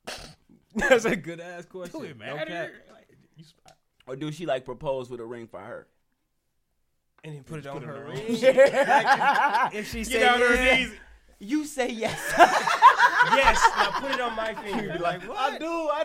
That's 0.74 1.04
a 1.04 1.16
good 1.16 1.40
ass 1.40 1.66
question. 1.66 2.00
Do 2.00 2.06
it 2.06 2.18
No 2.18 2.34
matter? 2.36 2.50
cap. 2.50 2.70
Like, 2.92 3.08
you 3.36 3.44
Or 4.06 4.16
do 4.16 4.30
she 4.32 4.46
like 4.46 4.64
propose 4.64 5.08
with 5.10 5.20
a 5.20 5.24
ring 5.24 5.46
for 5.46 5.60
her? 5.60 5.86
And 7.22 7.34
then 7.36 7.42
put 7.44 7.60
it 7.60 7.66
on 7.66 7.78
Put 7.80 7.84
her 7.88 8.06
on. 8.06 8.10
ring. 8.12 8.22
Yeah. 8.28 9.70
If 9.72 9.90
she 9.90 9.98
Get 10.04 10.06
say 10.08 10.20
down 10.20 10.34
on 10.34 10.40
her 10.48 10.54
yes, 10.56 10.78
knees. 10.90 10.98
You 11.38 11.64
say 11.64 11.90
yes. 11.90 12.20
yes, 12.38 13.60
now 13.76 13.90
put 14.00 14.10
it 14.12 14.20
on 14.20 14.36
my 14.36 14.54
finger. 14.54 14.92
Be 14.92 14.98
like 14.98 15.22
what? 15.28 15.38
I 15.38 15.58
do, 15.58 15.66
I 15.66 16.04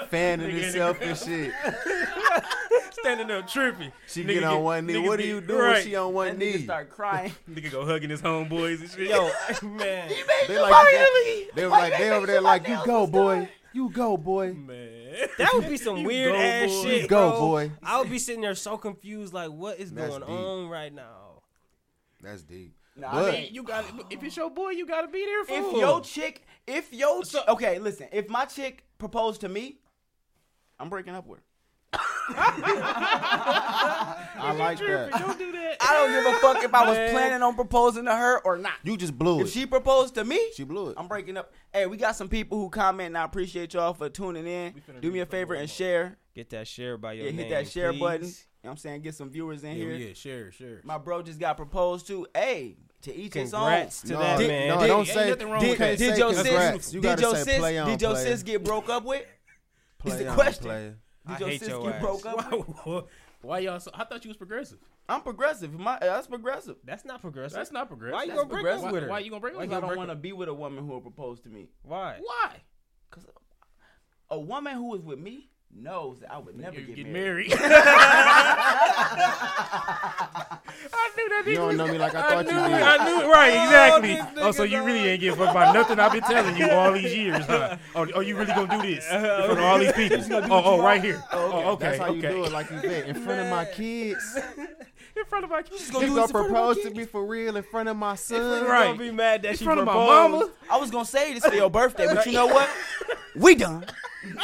do. 0.00 0.06
Fanning 0.06 0.48
Nigga, 0.50 0.60
himself 0.62 1.00
and 1.00 1.16
shit. 1.18 1.52
Standing 2.92 3.30
up 3.30 3.48
tripping. 3.48 3.92
She 4.06 4.22
Nigga 4.24 4.34
get 4.34 4.44
on 4.44 4.62
one 4.62 4.86
knee. 4.86 4.98
What 4.98 5.16
do 5.18 5.22
get- 5.22 5.28
you 5.28 5.40
do 5.40 5.56
when 5.56 5.64
right. 5.64 5.82
she 5.84 5.96
on 5.96 6.12
one 6.12 6.28
That 6.28 6.38
knee? 6.38 6.52
nigga 6.54 6.64
start 6.64 6.90
crying. 6.90 7.32
Nigga 7.50 7.70
go 7.70 7.84
hugging 7.86 8.10
his 8.10 8.22
homeboys 8.22 8.80
and 8.80 8.90
shit. 8.90 9.08
Yo, 9.10 9.30
man. 9.68 10.10
They 10.48 10.58
like 10.58 10.86
they 11.54 11.64
were 11.64 11.70
like 11.70 11.96
they 11.96 12.10
over 12.10 12.26
there 12.26 12.40
like 12.40 12.68
you 12.68 12.78
go 12.84 13.06
boy, 13.06 13.48
you 13.72 13.90
go 13.90 14.16
boy, 14.16 14.52
man. 14.52 15.28
That 15.38 15.50
would 15.54 15.68
be 15.68 15.76
some 15.76 16.04
weird 16.04 16.32
go, 16.32 16.38
ass 16.38 16.68
boy. 16.70 16.82
shit. 16.82 17.02
you 17.02 17.08
go 17.08 17.30
bro. 17.30 17.40
boy. 17.40 17.70
I 17.82 17.98
would 18.00 18.10
be 18.10 18.18
sitting 18.18 18.42
there 18.42 18.54
so 18.54 18.76
confused, 18.76 19.32
like, 19.34 19.50
what 19.50 19.78
is 19.78 19.92
That's 19.92 20.08
going 20.08 20.20
deep. 20.20 20.30
on 20.30 20.68
right 20.68 20.92
now? 20.92 21.42
That's 22.22 22.42
deep. 22.42 22.74
Nah, 23.00 23.12
But- 23.12 23.34
I 23.34 23.40
mean, 23.40 23.54
You 23.54 23.62
got 23.62 23.84
if 24.10 24.22
it's 24.22 24.36
your 24.36 24.50
boy, 24.50 24.70
you 24.70 24.86
gotta 24.86 25.08
be 25.08 25.24
there 25.24 25.44
for 25.44 25.52
if 25.54 25.72
him. 25.72 25.80
your 25.80 26.00
chick, 26.02 26.44
if 26.66 26.92
your 26.92 27.22
ch- 27.24 27.36
okay, 27.48 27.78
listen, 27.78 28.08
if 28.12 28.28
my 28.28 28.44
chick 28.44 28.84
proposed 28.98 29.40
to 29.42 29.48
me, 29.48 29.78
I'm 30.78 30.88
breaking 30.88 31.14
up 31.14 31.26
with 31.26 31.38
her. 31.40 31.44
I 34.42 34.52
like 34.56 34.78
that. 34.78 35.10
Don't 35.12 35.38
do 35.38 35.52
that. 35.52 35.76
I 35.80 35.94
don't 35.94 36.10
give 36.12 36.26
a 36.34 36.38
fuck 36.38 36.62
if 36.62 36.72
I 36.72 36.86
was 36.88 36.96
Man. 36.96 37.10
planning 37.10 37.42
on 37.42 37.54
proposing 37.54 38.04
to 38.04 38.14
her 38.14 38.38
or 38.44 38.56
not. 38.58 38.74
You 38.84 38.96
just 38.96 39.18
blew 39.18 39.36
If 39.36 39.40
it. 39.40 39.48
If 39.48 39.52
she 39.54 39.66
proposed 39.66 40.14
to 40.14 40.24
me, 40.24 40.38
She 40.54 40.64
blew 40.64 40.88
it. 40.90 40.94
I'm 40.96 41.08
breaking 41.08 41.36
up. 41.36 41.52
Hey, 41.72 41.86
we 41.86 41.96
got 41.96 42.16
some 42.16 42.28
people 42.28 42.58
who 42.58 42.68
comment, 42.70 43.08
and 43.08 43.18
I 43.18 43.24
appreciate 43.24 43.74
y'all 43.74 43.92
for 43.94 44.08
tuning 44.08 44.46
in. 44.46 44.72
Do 44.72 44.80
do 45.00 45.10
me 45.10 45.20
a 45.20 45.26
favor 45.26 45.54
and 45.54 45.68
share. 45.68 46.16
Get 46.34 46.50
that 46.50 46.68
share 46.68 46.96
by 46.96 47.14
your 47.14 47.24
Yeah, 47.26 47.30
name. 47.32 47.38
hit 47.40 47.50
that 47.50 47.68
share 47.68 47.90
please. 47.92 48.00
button. 48.00 48.26
You 48.26 48.32
know 48.32 48.36
what 48.62 48.70
I'm 48.72 48.76
saying? 48.76 49.00
Get 49.02 49.14
some 49.14 49.30
viewers 49.30 49.64
in 49.64 49.70
Yeah, 49.70 49.76
here. 49.76 49.94
yeah, 49.94 50.12
share, 50.14 50.52
share. 50.52 50.80
My 50.84 50.98
bro 50.98 51.22
just 51.22 51.40
got 51.40 51.56
proposed 51.56 52.06
to. 52.08 52.26
Hey, 52.34 52.76
to 53.02 53.14
each 53.14 53.34
his 53.34 53.54
own. 53.54 53.60
Congrats 53.60 54.02
to 54.02 54.12
no, 54.12 54.18
that 54.20 54.38
Did- 54.38 54.48
man. 54.48 54.68
no, 54.68 54.80
did- 54.80 54.86
don't 54.88 55.06
say. 55.06 55.30
nothing 55.30 55.50
wrong 55.50 55.62
you 55.62 55.68
with 55.70 55.78
can't 55.78 55.98
Did 55.98 56.18
your 56.18 56.34
sis? 56.34 56.92
You 56.92 57.00
Did 57.00 57.08
gotta 57.08 57.22
your 57.22 57.36
sis? 57.36 57.46
Did 57.86 58.02
your 58.02 58.16
sis 58.16 58.42
get 58.42 58.64
broke 58.64 58.88
up 58.88 59.04
with? 59.04 59.24
Play 59.98 60.12
is 60.12 60.18
the 60.18 60.32
question. 60.32 60.64
player. 60.64 60.96
Did 61.26 61.34
I 61.34 61.38
your 61.38 61.58
sis 61.58 61.68
your 61.68 61.82
get 61.84 61.94
ass. 61.96 62.02
broke 62.02 62.26
up? 62.26 62.52
with? 62.52 62.66
Why, 62.84 63.02
why 63.42 63.58
y'all? 63.60 63.80
So, 63.80 63.90
I 63.94 64.04
thought 64.04 64.24
you 64.24 64.28
was 64.28 64.36
progressive. 64.36 64.78
I'm 65.08 65.22
progressive. 65.22 65.72
My 65.72 65.98
that's 66.00 66.26
progressive. 66.26 66.76
That's 66.84 67.04
not 67.04 67.20
progressive. 67.20 67.56
That's 67.56 67.72
not 67.72 67.88
progressive. 67.88 68.14
Why 68.14 68.22
you 68.24 68.28
That's 68.30 68.42
gonna 68.42 68.62
break 68.62 68.66
up 68.76 68.92
with 68.92 69.02
her? 69.02 69.08
Why 69.08 69.18
you 69.18 69.30
gonna 69.30 69.40
break 69.40 69.54
up 69.54 69.60
Because 69.60 69.74
with 69.76 69.84
I 69.84 69.88
don't 69.88 69.96
want 69.96 70.10
to 70.10 70.14
be 70.14 70.32
with 70.32 70.48
a 70.48 70.54
woman 70.54 70.84
who 70.84 70.90
will 70.92 71.00
propose 71.00 71.40
to 71.40 71.48
me. 71.48 71.68
Why? 71.82 72.18
Why? 72.20 72.56
Because 73.10 73.26
a 74.30 74.38
woman 74.38 74.74
who 74.74 74.94
is 74.94 75.02
with 75.02 75.18
me 75.18 75.49
knows 75.74 76.18
that 76.20 76.32
I 76.32 76.38
would 76.38 76.56
never 76.58 76.80
You 76.80 76.86
get, 76.86 76.96
get 76.96 77.06
married. 77.06 77.50
married. 77.50 77.72
I 80.92 81.10
knew 81.16 81.28
that. 81.28 81.44
You 81.46 81.54
don't 81.56 81.76
know 81.76 81.86
me 81.86 81.98
like 81.98 82.14
I 82.14 82.22
thought 82.22 82.46
you 82.46 82.52
knew, 82.52 82.68
did. 82.68 82.82
I 82.82 83.04
knew 83.04 83.20
it. 83.22 83.28
right, 83.28 83.52
oh, 83.52 83.64
exactly. 83.64 84.14
this 84.14 84.26
Oh, 84.38 84.50
so 84.52 84.62
you 84.62 84.82
really 84.82 85.08
ain't 85.08 85.20
give 85.20 85.34
a 85.34 85.36
fuck 85.44 85.50
about 85.50 85.74
nothing 85.74 85.98
I've 85.98 86.12
been 86.12 86.22
telling 86.22 86.56
you 86.56 86.70
all 86.70 86.92
these 86.92 87.14
years, 87.14 87.44
huh? 87.46 87.76
Oh, 87.94 88.06
oh 88.14 88.20
you 88.20 88.36
really 88.36 88.52
gonna 88.52 88.80
do 88.80 88.82
this 88.82 89.10
in 89.10 89.20
front 89.20 89.50
of 89.52 89.58
all 89.58 89.78
these 89.78 89.92
people? 89.96 90.18
Oh, 90.52 90.62
oh, 90.64 90.82
right 90.82 91.02
here. 91.02 91.22
Oh, 91.32 91.50
oh, 91.52 91.70
okay, 91.72 91.86
That's 91.86 91.98
how 91.98 92.12
you 92.12 92.22
do 92.22 92.44
it, 92.44 92.52
like 92.52 92.70
you 92.70 92.80
said, 92.80 93.08
in 93.08 93.14
front 93.22 93.40
of 93.40 93.48
my 93.48 93.64
kids. 93.64 94.38
In 95.20 95.26
front 95.26 95.44
of 95.44 95.50
my 95.50 95.62
kids. 95.62 95.90
gonna 95.90 96.06
gonna 96.06 96.20
this 96.20 96.24
in 96.24 96.30
front 96.30 96.46
of 96.46 96.52
my 96.52 96.58
propose 96.58 96.82
to 96.84 96.90
me 96.90 97.04
for 97.04 97.26
real 97.26 97.56
in 97.56 97.62
front 97.62 97.88
of 97.90 97.96
my 97.96 98.14
son? 98.14 98.64
Right. 98.64 98.86
gonna 98.86 98.98
be 98.98 99.10
mad 99.10 99.42
that 99.42 99.52
In 99.52 99.56
she 99.58 99.64
front 99.64 99.80
of 99.80 99.86
my 99.86 99.92
mama. 99.92 100.48
I 100.70 100.78
was 100.78 100.90
gonna 100.90 101.04
say 101.04 101.34
this 101.34 101.44
for 101.44 101.54
your 101.54 101.70
birthday, 101.70 102.06
but 102.06 102.24
you 102.26 102.32
know 102.32 102.46
what? 102.46 102.68
We 103.36 103.54
done. 103.54 103.86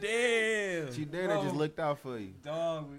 Damn. 0.00 0.92
She 0.94 1.04
did. 1.04 1.30
I 1.30 1.42
just 1.42 1.54
oh. 1.54 1.58
looked 1.58 1.80
out 1.80 1.98
for 1.98 2.16
you. 2.16 2.32
Dog. 2.44 2.90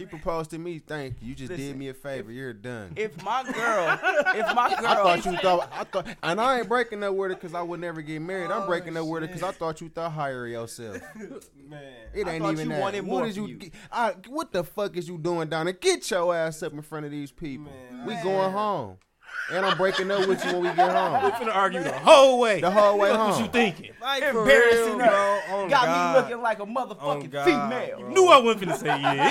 She 0.00 0.06
proposed 0.06 0.48
to 0.52 0.58
me. 0.58 0.78
Thank 0.78 1.16
you. 1.20 1.28
You 1.28 1.34
just 1.34 1.50
Listen, 1.50 1.66
did 1.66 1.76
me 1.76 1.88
a 1.90 1.94
favor. 1.94 2.32
You're 2.32 2.54
done. 2.54 2.94
If 2.96 3.22
my 3.22 3.42
girl, 3.42 3.98
if 4.34 4.54
my 4.54 4.70
girl, 4.74 4.86
I 4.86 4.94
thought 4.94 5.24
you 5.26 5.36
thought 5.36 5.70
I 5.74 5.84
thought, 5.84 6.06
and 6.22 6.40
I 6.40 6.60
ain't 6.60 6.68
breaking 6.70 7.04
up 7.04 7.14
with 7.14 7.32
her 7.32 7.34
because 7.36 7.52
I 7.52 7.60
would 7.60 7.80
never 7.80 8.00
get 8.00 8.22
married. 8.22 8.50
I'm 8.50 8.62
Oh, 8.62 8.66
breaking 8.66 8.96
up 8.96 9.04
with 9.06 9.20
her 9.20 9.26
because 9.28 9.42
I 9.42 9.52
thought 9.52 9.82
you 9.82 9.90
thought 9.90 10.12
higher 10.12 10.46
yourself. 10.46 11.02
Man. 11.68 11.82
It 12.14 12.26
ain't 12.26 12.42
even 12.46 12.58
you 12.60 12.68
that. 12.76 12.80
wanted 12.80 13.02
what 13.06 13.10
more 13.18 13.26
did 13.26 13.36
you? 13.36 13.46
you. 13.46 13.56
get- 13.56 13.74
I, 13.92 14.14
what 14.28 14.52
the 14.52 14.64
fuck 14.64 14.96
is 14.96 15.06
you 15.06 15.18
doing 15.18 15.50
down 15.50 15.66
there? 15.66 15.74
Get 15.74 16.10
your 16.10 16.34
ass 16.34 16.62
up 16.62 16.72
in 16.72 16.80
front 16.80 17.04
of 17.04 17.10
these 17.12 17.30
people. 17.30 17.66
Man, 17.66 18.06
we 18.06 18.14
man. 18.14 18.24
going 18.24 18.52
home. 18.52 18.96
And 19.52 19.66
I'm 19.66 19.76
breaking 19.76 20.10
up 20.10 20.26
with 20.26 20.44
you 20.44 20.52
when 20.52 20.62
we 20.62 20.68
get 20.76 20.90
home. 20.90 21.12
We 21.12 21.18
home. 21.30 21.32
finna 21.32 21.54
argue 21.54 21.82
the 21.82 21.92
whole 21.92 22.38
way. 22.40 22.60
The 22.60 22.70
whole 22.70 22.98
way 22.98 23.10
Fuck 23.10 23.30
what 23.30 23.40
you 23.40 23.48
thinking? 23.48 23.90
Like 24.00 24.22
Embarrassing 24.22 24.96
real, 24.96 24.98
her. 25.00 25.42
bro. 25.48 25.58
On 25.62 25.68
Got 25.68 25.84
God. 25.84 26.14
me 26.14 26.20
looking 26.20 26.42
like 26.42 26.58
a 26.60 26.66
motherfucking 26.66 27.30
God, 27.30 27.44
female. 27.44 28.00
bro. 28.00 28.08
Knew 28.10 28.26
I 28.26 28.38
wasn't 28.38 28.62
finna 28.70 28.76
say 28.78 28.86
yeah. 28.86 29.28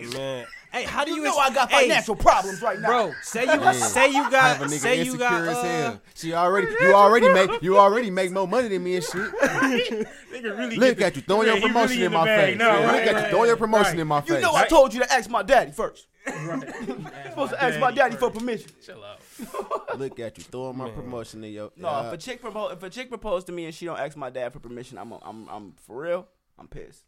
Anyways, 0.00 0.14
man. 0.14 0.46
Hey, 0.70 0.82
how 0.84 1.02
do 1.02 1.12
You 1.12 1.16
you, 1.18 1.22
know 1.22 1.30
ex- 1.38 1.50
I 1.50 1.54
got 1.54 1.70
hey, 1.70 1.88
financial 1.88 2.14
problems 2.14 2.60
right 2.60 2.78
now. 2.78 2.88
bro? 2.88 3.12
Say 3.22 3.44
you 3.44 3.48
Yeah. 3.52 3.72
say 3.72 4.08
you 4.10 4.22
Have 4.24 4.26
a 4.26 4.30
got 4.30 4.60
nigga 4.60 4.78
say 4.78 4.96
you 4.96 5.00
insecure 5.14 5.18
got 5.18 5.42
as 5.48 5.56
uh, 5.56 5.62
hell. 5.62 6.00
She 6.14 6.34
already, 6.34 6.66
you 6.80 6.92
already 6.92 7.32
make, 7.32 7.62
you 7.62 7.78
already 7.78 8.10
make 8.10 8.30
more 8.32 8.46
money 8.46 8.68
than 8.68 8.84
me 8.84 8.96
and 8.96 9.04
shit. 9.04 9.14
nigga 10.32 10.58
really 10.58 10.76
Look 10.76 11.00
at 11.00 11.14
the- 11.14 11.20
you 11.20 11.26
throwing 11.26 11.46
your 11.46 11.60
promotion 11.60 11.90
really 11.90 12.04
in 12.04 12.12
the 12.12 12.18
my 12.18 12.24
bag. 12.26 12.48
face. 12.50 12.58
No, 12.58 12.66
Yeah, 12.66 12.72
right, 12.84 12.84
Look 12.84 13.02
at 13.06 13.14
right, 13.14 13.24
you 13.24 13.30
throwing 13.30 13.46
your 13.48 13.56
promotion 13.56 13.98
in 13.98 14.06
my 14.06 14.20
face. 14.20 14.30
You 14.30 14.40
know 14.40 14.54
I 14.54 14.66
told 14.66 14.92
you 14.92 15.00
to 15.00 15.10
ask 15.12 15.30
my 15.30 15.42
daddy 15.42 15.72
first. 15.72 16.06
Right. 16.46 16.74
supposed 17.28 17.52
to 17.52 17.62
ask 17.62 17.78
my 17.80 17.90
daddy 17.92 18.16
for 18.16 18.30
permission. 18.30 18.70
Chill 18.84 19.02
out. 19.04 19.20
Look 19.98 20.18
at 20.20 20.38
you 20.38 20.44
throwing 20.44 20.78
my 20.78 20.90
promotion 20.90 21.42
in 21.44 21.52
your. 21.52 21.70
No, 21.76 21.88
Yeah. 21.88 22.06
if 22.08 22.12
a 22.14 22.16
chick 22.18 22.40
propose, 22.40 22.72
if 22.72 22.82
a 22.82 22.90
chick 22.90 23.08
proposed 23.08 23.46
to 23.46 23.52
me 23.52 23.64
and 23.66 23.74
she 23.74 23.86
don't 23.86 23.98
ask 23.98 24.16
my 24.16 24.30
dad 24.30 24.52
for 24.52 24.60
permission, 24.60 24.98
I'm, 24.98 25.12
I'm, 25.22 25.48
I'm 25.48 25.72
for 25.86 26.02
real. 26.02 26.26
I'm 26.58 26.68
pissed. 26.68 27.04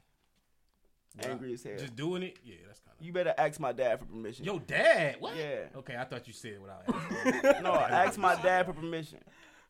Angry 1.25 1.55
as 1.55 1.63
hell. 1.65 1.75
Just 1.77 1.97
doing 1.97 2.23
it. 2.23 2.39
Yeah, 2.45 2.55
that's 2.67 2.79
kind 2.81 2.97
of. 2.99 3.05
You 3.05 3.13
better 3.13 3.35
ask 3.37 3.59
my 3.59 3.73
dad 3.73 3.99
for 3.99 4.07
permission. 4.07 4.45
Yo, 4.45 4.59
dad. 4.61 5.17
What? 5.19 5.37
Yeah. 5.37 5.65
Okay, 5.77 5.97
I 5.97 6.05
thought 6.05 6.27
you 6.29 6.33
said 6.33 6.61
without 6.61 6.83
asking. 6.87 7.43
No, 7.65 7.73
I 7.73 8.05
ask 8.05 8.17
my 8.19 8.41
dad 8.41 8.67
for 8.67 8.73
permission. 8.73 9.19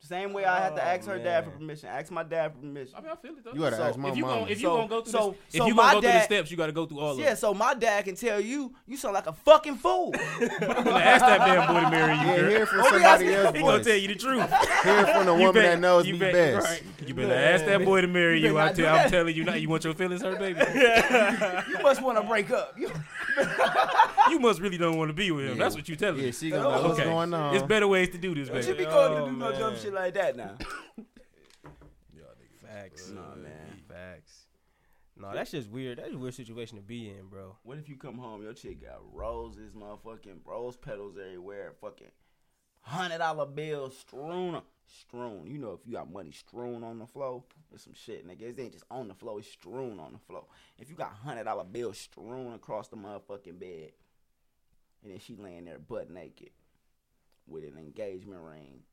Same 0.03 0.33
way 0.33 0.45
I 0.47 0.61
had 0.61 0.77
to 0.77 0.83
Oh, 0.83 0.87
ask 0.87 1.07
her 1.07 1.19
dad 1.19 1.45
for 1.45 1.51
permission. 1.51 1.89
Ask 1.91 2.11
my 2.11 2.23
dad 2.23 2.53
for 2.55 2.59
permission. 2.59 2.95
I 2.97 3.01
mean, 3.03 3.11
I 3.13 3.17
feel 3.17 3.33
it 3.33 3.45
though. 3.45 3.53
You 3.53 3.61
gotta 3.61 3.77
So, 3.77 3.83
ask 3.85 3.99
my 3.99 4.09
if 4.09 4.17
you 4.17 4.25
mama. 4.25 4.41
gonna, 4.41 4.51
if 4.51 4.61
you 4.61 4.67
So- 4.69 4.77
gonna 4.77 4.89
go 4.89 5.01
through 5.03 5.13
so- 5.13 5.19
this, 5.49 5.59
so 5.59 5.65
if 5.65 5.69
you 5.69 5.75
gonna 5.77 5.93
go 5.93 6.01
through 6.01 6.11
the 6.13 6.21
steps, 6.23 6.51
you 6.51 6.57
gotta 6.57 6.73
go 6.73 6.87
through 6.87 7.01
all 7.01 7.11
of 7.11 7.17
them. 7.19 7.27
Yeah, 7.27 7.35
so 7.35 7.53
my 7.55 7.75
dad 7.75 8.05
can 8.07 8.17
tell 8.17 8.41
you 8.41 8.75
you 8.87 8.97
sound 8.97 9.13
like 9.15 9.27
a 9.27 9.33
fucking 9.35 9.77
fool. 9.77 10.13
I'm 10.17 10.49
gonna 10.61 10.91
ask 10.99 11.21
that 11.25 11.39
damn 11.47 11.69
boy 11.73 11.81
to 11.83 11.91
marry 11.91 12.15
you, 12.15 12.19
yeah, 12.27 12.37
girl. 12.39 12.51
hear 12.51 12.67
from 12.67 12.81
Oh, 12.81 12.83
somebody 12.91 13.35
else 13.35 13.55
He 13.55 13.61
gonna 13.63 13.85
tell 13.85 13.97
you 13.97 14.09
the 14.09 14.15
truth. 14.15 14.51
Hear 14.85 15.07
from 15.07 15.27
the 15.27 15.35
woman 15.35 15.53
bet- 15.55 15.63
that 15.65 15.81
knows 15.81 16.07
you 16.07 16.15
me 16.15 16.19
bet- 16.21 16.33
best. 16.33 16.67
Right. 16.67 16.83
You 17.07 17.15
better 17.15 17.35
ask 17.35 17.65
that 17.67 17.85
boy 17.85 18.01
to 18.01 18.07
marry 18.09 18.41
You 18.41 18.49
you. 18.49 18.59
I 18.59 18.67
not 18.67 18.75
do 18.75 18.83
tell, 18.85 18.97
I'm 18.97 19.11
telling 19.11 19.37
you, 19.37 19.45
not 19.45 19.61
you 19.61 19.69
want 19.69 19.85
your 19.85 19.95
feelings 19.95 20.23
hurt, 20.23 20.39
baby. 20.39 20.61
you 21.71 21.79
must 21.83 22.03
want 22.03 22.17
to 22.19 22.25
break 22.25 22.51
up. 22.51 22.75
You- 22.79 22.91
you 24.31 24.39
must 24.41 24.61
really 24.61 24.79
don't 24.79 24.97
want 24.97 25.09
to 25.09 25.15
be 25.15 25.31
with 25.31 25.45
him. 25.47 25.57
Yeah. 25.59 25.65
That's 25.65 25.75
what 25.77 25.89
you're 25.89 25.97
telling 25.97 26.21
Yeah, 26.21 26.27
me. 26.27 26.33
she 26.33 26.51
gonna 26.51 26.63
know 26.63 26.89
what's 26.89 26.99
going 27.01 27.35
on. 27.35 27.51
There's 27.53 27.63
better 27.65 27.87
ways 27.87 28.09
to 28.11 28.19
do 28.19 28.35
this, 28.35 28.49
She 28.49 28.73
baby. 28.73 28.85
be 28.85 28.91
going 28.91 29.13
to 29.13 29.19
Oh, 29.23 29.27
do 29.27 29.33
no 29.37 29.53
dumb 29.53 29.73
man. 29.73 29.81
Shit 29.91 30.01
like 30.01 30.15
that 30.15 30.37
now. 30.37 30.57
Facts. 32.63 33.11
Nah, 33.11 33.35
man. 33.35 33.83
Facts. 33.89 34.47
No, 35.17 35.33
that's 35.35 35.51
just 35.51 35.69
weird. 35.69 35.99
That's 35.99 36.15
a 36.15 36.19
weird 36.19 36.35
situation 36.35 36.77
to 36.79 36.83
be 36.83 37.11
in, 37.11 37.27
bro. 37.29 37.57
What 37.65 37.79
if 37.79 37.89
you 37.89 37.97
come 37.97 38.17
home, 38.17 38.43
your 38.43 38.53
chick 38.53 38.81
got 38.83 39.01
roses, 39.13 39.73
motherfucking 39.75 40.39
rose 40.45 40.77
petals 40.77 41.17
everywhere, 41.21 41.73
fucking 41.81 42.13
hundred 42.81 43.19
dollar 43.19 43.45
bills 43.45 43.99
strewn, 43.99 44.63
strewn. 44.87 45.47
You 45.47 45.59
know, 45.59 45.73
if 45.73 45.81
you 45.85 45.95
got 45.95 46.11
money 46.13 46.31
strewn 46.31 46.85
on 46.85 47.01
the 47.01 47.07
floor, 47.07 47.43
there's 47.71 47.83
some 47.83 47.93
shit, 47.93 48.27
nigga. 48.27 48.43
It 48.43 48.61
ain't 48.61 48.73
just 48.73 48.85
on 48.91 49.09
the 49.09 49.15
floor; 49.15 49.41
it's 49.41 49.51
strewn 49.51 49.99
on 49.99 50.13
the 50.13 50.19
floor. 50.21 50.45
If 50.79 50.89
you 50.89 50.95
got 50.95 51.13
hundred 51.13 51.45
dollar 51.45 51.65
bills 51.65 51.99
strewn 51.99 52.55
across 52.55 52.89
the 52.89 52.97
motherfucking 52.97 53.59
bed, 53.59 53.91
and 55.03 55.13
then 55.13 55.19
she 55.19 55.37
laying 55.37 55.65
there 55.65 55.81
butt 55.81 56.09
naked 56.09 56.51
with 57.47 57.65
an 57.65 57.77
engagement 57.77 58.43
ring 58.43 58.85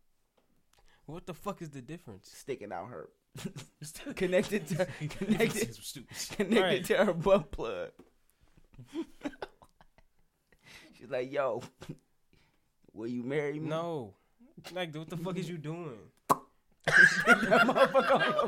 What 1.08 1.26
the 1.26 1.34
fuck 1.34 1.62
is 1.62 1.70
the 1.72 1.82
difference? 1.82 2.30
sticking 2.34 2.72
out 2.72 2.90
her, 2.90 3.10
connected 4.16 4.68
to 4.68 4.86
connected 5.10 5.74
Some 5.74 5.84
stupid 5.84 6.16
shit. 6.18 6.38
connected 6.38 6.62
Right. 6.62 6.86
to 6.86 7.06
her 7.06 7.14
butt 7.14 7.50
plug. 7.52 7.90
She's 10.98 11.10
like, 11.10 11.32
"Yo, 11.32 11.62
will 12.94 13.08
you 13.08 13.24
marry 13.24 13.54
me?" 13.60 13.70
No. 13.70 14.14
Like, 14.74 14.94
what 14.96 15.10
the 15.10 15.18
fuck 15.18 15.38
is 15.38 15.50
you 15.50 15.58
doing? 15.58 15.98
That 16.88 17.68
motherfucker 17.68 18.12
on 18.12 18.34
your 18.34 18.48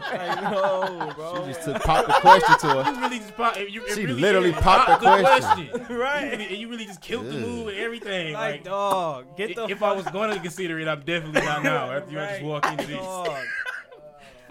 face. 1.09 1.15
Bro. 1.15 1.41
She 1.45 1.53
just 1.53 1.63
took 1.63 1.81
pop 1.83 2.05
the 2.07 2.13
question 2.13 2.57
to 2.59 2.83
her. 2.83 2.91
You 2.93 2.99
really 3.01 3.19
just 3.19 3.35
pop, 3.35 3.57
you, 3.57 3.83
it 3.85 3.95
She 3.95 4.05
really 4.05 4.21
literally 4.21 4.49
is 4.51 4.55
popped 4.57 5.01
the 5.01 5.05
pop 5.05 5.19
question. 5.19 5.69
right? 5.97 6.23
You 6.23 6.29
really, 6.31 6.47
and 6.47 6.57
you 6.57 6.69
really 6.69 6.85
just 6.85 7.01
killed 7.01 7.25
the 7.27 7.35
Ugh. 7.35 7.41
move 7.41 7.67
and 7.67 7.77
everything. 7.77 8.33
like, 8.33 8.51
Like, 8.55 8.63
dog, 8.63 9.37
get 9.37 9.55
the 9.55 9.65
if 9.65 9.79
fuck 9.79 9.93
I 9.93 9.95
was 9.95 10.05
going 10.07 10.31
to 10.33 10.39
consider 10.39 10.79
it, 10.79 10.87
I'm 10.87 11.01
definitely 11.01 11.41
not 11.41 11.63
now. 11.63 11.91
After 11.95 12.11
you 12.11 12.17
just 12.17 12.31
Right. 12.33 12.43
walk 12.43 12.65
into 12.65 12.87
this. 12.87 12.97
dog. 12.97 13.37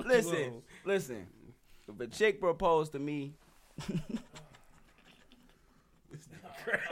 Listen, 0.05 0.33
Whoa. 0.53 0.63
listen. 0.85 1.27
If 1.89 2.01
a 2.01 2.07
chick 2.07 2.41
proposed 2.41 2.93
to 2.93 2.99
me, 2.99 3.33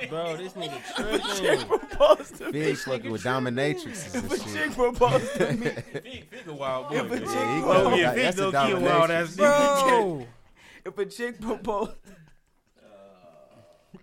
Bro, 0.09 0.37
this 0.39 0.53
nigga 0.55 0.81
tripping. 1.39 1.67
proposed 1.67 2.37
to 2.37 2.45
me, 2.47 2.53
Big 2.53 2.77
fucking 2.79 3.11
with 3.11 3.23
dominatrixes 3.25 4.15
and 4.15 4.25
if 4.33 4.33
a 4.33 4.45
shit. 4.49 4.55
chick 4.69 4.73
proposed 4.75 5.35
to 5.35 5.53
me, 5.53 5.67
Fig, 5.93 6.29
Fig 6.31 6.49
a 6.49 6.53
wild 6.55 6.89
boy. 6.89 6.97
If 6.97 7.05
a 7.05 7.09
man. 7.09 7.19
chick 7.21 7.29
Yeah, 7.35 7.55
he 7.57 7.61
proposed- 7.63 7.87
Oh 7.87 7.91
got- 7.91 7.99
yeah, 7.99 8.15
that's 8.15 8.37
Fig 8.37 8.37
the 8.37 8.51
low 8.51 8.67
key 8.67 8.73
a 8.73 8.81
wild 8.81 9.11
ass 9.11 9.37
nigga. 9.37 9.89
Bro. 9.89 10.27
if 10.85 10.99
a 10.99 11.07
chick 11.07 11.41
proposed, 11.41 11.93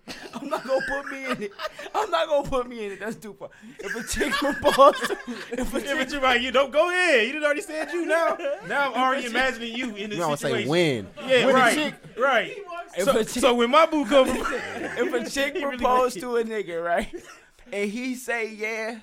I'm 0.34 0.48
not 0.50 0.66
gonna 0.66 0.84
put 0.86 1.10
me 1.10 1.24
in 1.30 1.42
it. 1.44 1.52
I'm 1.94 2.10
not 2.10 2.28
gonna 2.28 2.48
put 2.48 2.68
me 2.68 2.84
in 2.86 2.92
it. 2.92 3.00
That's 3.00 3.16
too 3.16 3.32
far. 3.32 3.48
If 3.78 3.94
a 3.96 4.02
chick 4.06 4.32
proposed, 4.34 4.96
if 5.52 5.74
a 5.74 5.80
Yeah, 5.80 5.86
chick 5.86 5.98
but 5.98 6.12
you 6.12 6.20
right. 6.20 6.40
You 6.40 6.52
don't 6.52 6.70
go 6.72 6.90
ahead. 6.90 7.26
You 7.26 7.32
done 7.34 7.44
already 7.44 7.62
said 7.62 7.90
you 7.92 8.04
now. 8.06 8.36
Now 8.68 8.92
I'm 8.92 9.02
already 9.02 9.26
imagining 9.26 9.74
you 9.74 9.88
in 9.96 10.10
this 10.10 10.18
You 10.18 10.24
don't 10.24 10.36
situation. 10.36 10.64
say 10.66 10.68
when. 10.70 11.08
Yeah, 11.28 11.46
When 11.46 11.54
right. 11.54 11.74
chick- 11.74 11.94
right. 12.18 12.56
If 12.96 13.04
So, 13.04 13.10
a 13.18 13.24
chick- 13.24 13.40
so 13.42 13.54
when 13.54 13.70
my 13.70 13.86
boo 13.86 14.04
comes, 14.04 14.30
if 14.36 15.12
a 15.14 15.30
chick 15.30 15.56
He 15.56 15.64
really 15.64 15.78
to 15.78 16.36
a 16.36 16.44
nigga, 16.44 16.84
right, 16.84 17.12
and 17.72 17.90
he 17.90 18.14
say 18.14 18.52
yeah, 18.52 18.98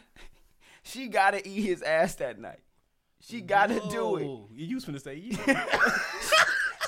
she 0.83 1.07
gotta 1.07 1.45
eat 1.47 1.61
his 1.63 1.81
ass 1.81 2.15
that 2.15 2.39
night. 2.39 2.59
She 3.21 3.41
gotta 3.41 3.81
do 3.89 4.17
it. 4.17 4.27
You 4.55 4.75
was 4.75 4.85
finna 4.85 5.01
say 5.01 5.15
yeah. 5.15 5.65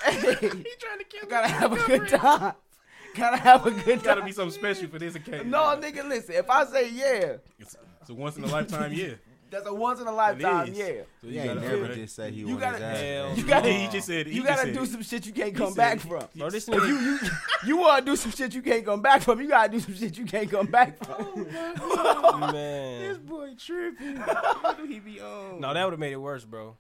Hey, 0.04 0.20
He 0.32 0.38
trying 0.80 1.00
to 1.00 1.06
kill 1.10 1.24
me. 1.24 1.30
gotta 1.30 1.48
me. 1.48 1.54
have 1.54 1.72
a 1.74 1.76
good 1.88 2.08
time. 2.10 2.54
Gotta 3.18 3.38
have 3.38 3.66
a 3.66 3.72
good 3.72 4.04
Gotta 4.04 4.22
time. 4.22 4.26
be 4.26 4.32
something 4.34 4.58
special 4.58 4.88
for 4.88 5.00
this 5.00 5.16
occasion. 5.16 5.50
No, 5.50 5.60
nigga, 5.80 6.08
listen. 6.08 6.36
If 6.36 6.50
I 6.50 6.66
say 6.66 6.90
yeah, 6.90 7.38
It's, 7.60 7.76
it's 8.02 8.10
a 8.10 8.14
once 8.14 8.38
in 8.38 8.44
a 8.44 8.48
lifetime 8.48 8.92
yeah. 8.94 9.14
that's 9.52 9.68
a 9.68 9.74
once 9.74 10.00
in 10.02 10.08
a 10.08 10.12
lifetime. 10.12 10.70
is. 10.70 10.78
Yeah. 10.78 10.86
So 11.22 11.28
He 11.28 11.38
ain't 11.38 11.48
gotta- 11.56 11.62
never 11.62 11.82
right. 11.84 11.94
just 11.94 12.16
say 12.16 12.32
he 12.32 12.42
You 12.42 12.58
gotta- 12.58 12.78
his 12.78 12.84
ass. 12.84 13.00
Hell 13.00 13.38
You 13.38 13.44
gotta, 13.46 13.72
Yeah, 13.72 13.78
he 13.78 13.88
just 13.92 14.08
said 14.08 14.18
it. 14.22 14.28
He 14.28 14.34
you 14.36 14.44
gotta 14.44 14.62
said 14.64 14.74
do 14.74 14.84
it. 14.84 14.90
some 14.90 15.04
shit 15.04 15.26
you 15.28 15.34
can't 15.34 15.56
come 15.56 15.74
back 15.76 15.98
it. 15.98 16.02
from. 16.02 16.24
Bro, 16.36 16.50
this 16.50 16.68
If 16.68 16.74
nigga. 16.76 16.88
you 16.88 16.96
you 16.96 17.20
you 17.68 17.78
want 17.78 18.06
to 18.06 18.12
do 18.12 18.16
some 18.16 18.32
shit 18.32 18.54
you 18.56 18.62
can't 18.62 18.84
come 18.84 19.02
back 19.02 19.22
from, 19.22 19.40
you 19.40 19.48
gotta 19.48 19.72
do 19.72 19.80
some 19.80 19.94
shit 19.96 20.18
you 20.18 20.26
can't 20.26 20.50
come 20.50 20.66
back 20.66 20.98
from. 21.06 21.48
Oh, 21.80 22.38
man. 22.52 23.02
This 23.10 23.18
boy 23.20 23.54
tripping. 23.58 24.18
What 24.64 24.78
do 24.78 24.86
he 24.86 25.00
be 25.00 25.20
on? 25.22 25.62
No, 25.62 25.74
that 25.74 25.84
would 25.84 25.94
have 25.94 26.00
made 26.00 26.14
it 26.14 26.18
worse, 26.18 26.44
bro. 26.46 26.76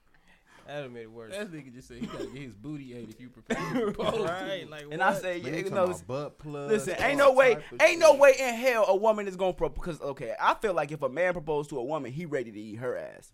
That 0.67 0.75
would 0.75 0.83
have 0.83 0.91
made 0.91 1.01
it 1.01 1.11
worse. 1.11 1.33
That 1.35 1.51
nigga 1.51 1.73
just 1.73 1.87
said 1.87 1.97
he 1.97 2.05
gotta 2.05 2.25
get 2.27 2.41
his 2.41 2.55
booty 2.55 2.95
ate 2.95 3.09
if 3.09 3.19
you 3.19 3.29
prepare. 3.29 3.91
propose. 3.91 4.21
right, 4.29 4.69
like 4.69 4.85
And 4.91 5.03
I 5.03 5.13
say, 5.13 5.37
yeah, 5.37 5.49
you 5.49 5.55
you 5.57 5.63
talking 5.69 5.75
know, 5.75 6.01
butt 6.07 6.39
plugs, 6.39 6.71
listen, 6.71 6.95
ain't 7.03 7.17
no 7.17 7.33
way, 7.33 7.55
type 7.55 7.71
of 7.71 7.81
ain't 7.81 7.99
no 7.99 8.15
way 8.15 8.35
in 8.39 8.55
hell 8.55 8.85
a 8.87 8.95
woman 8.95 9.27
is 9.27 9.35
gonna 9.35 9.53
propose. 9.53 9.75
Because 9.75 10.01
okay, 10.01 10.33
I 10.39 10.53
feel 10.55 10.73
like 10.73 10.91
if 10.91 11.01
a 11.01 11.09
man 11.09 11.33
proposed 11.33 11.69
to 11.71 11.79
a 11.79 11.83
woman, 11.83 12.11
he 12.11 12.25
ready 12.25 12.51
to 12.51 12.59
eat 12.59 12.75
her 12.75 12.97
ass. 12.97 13.31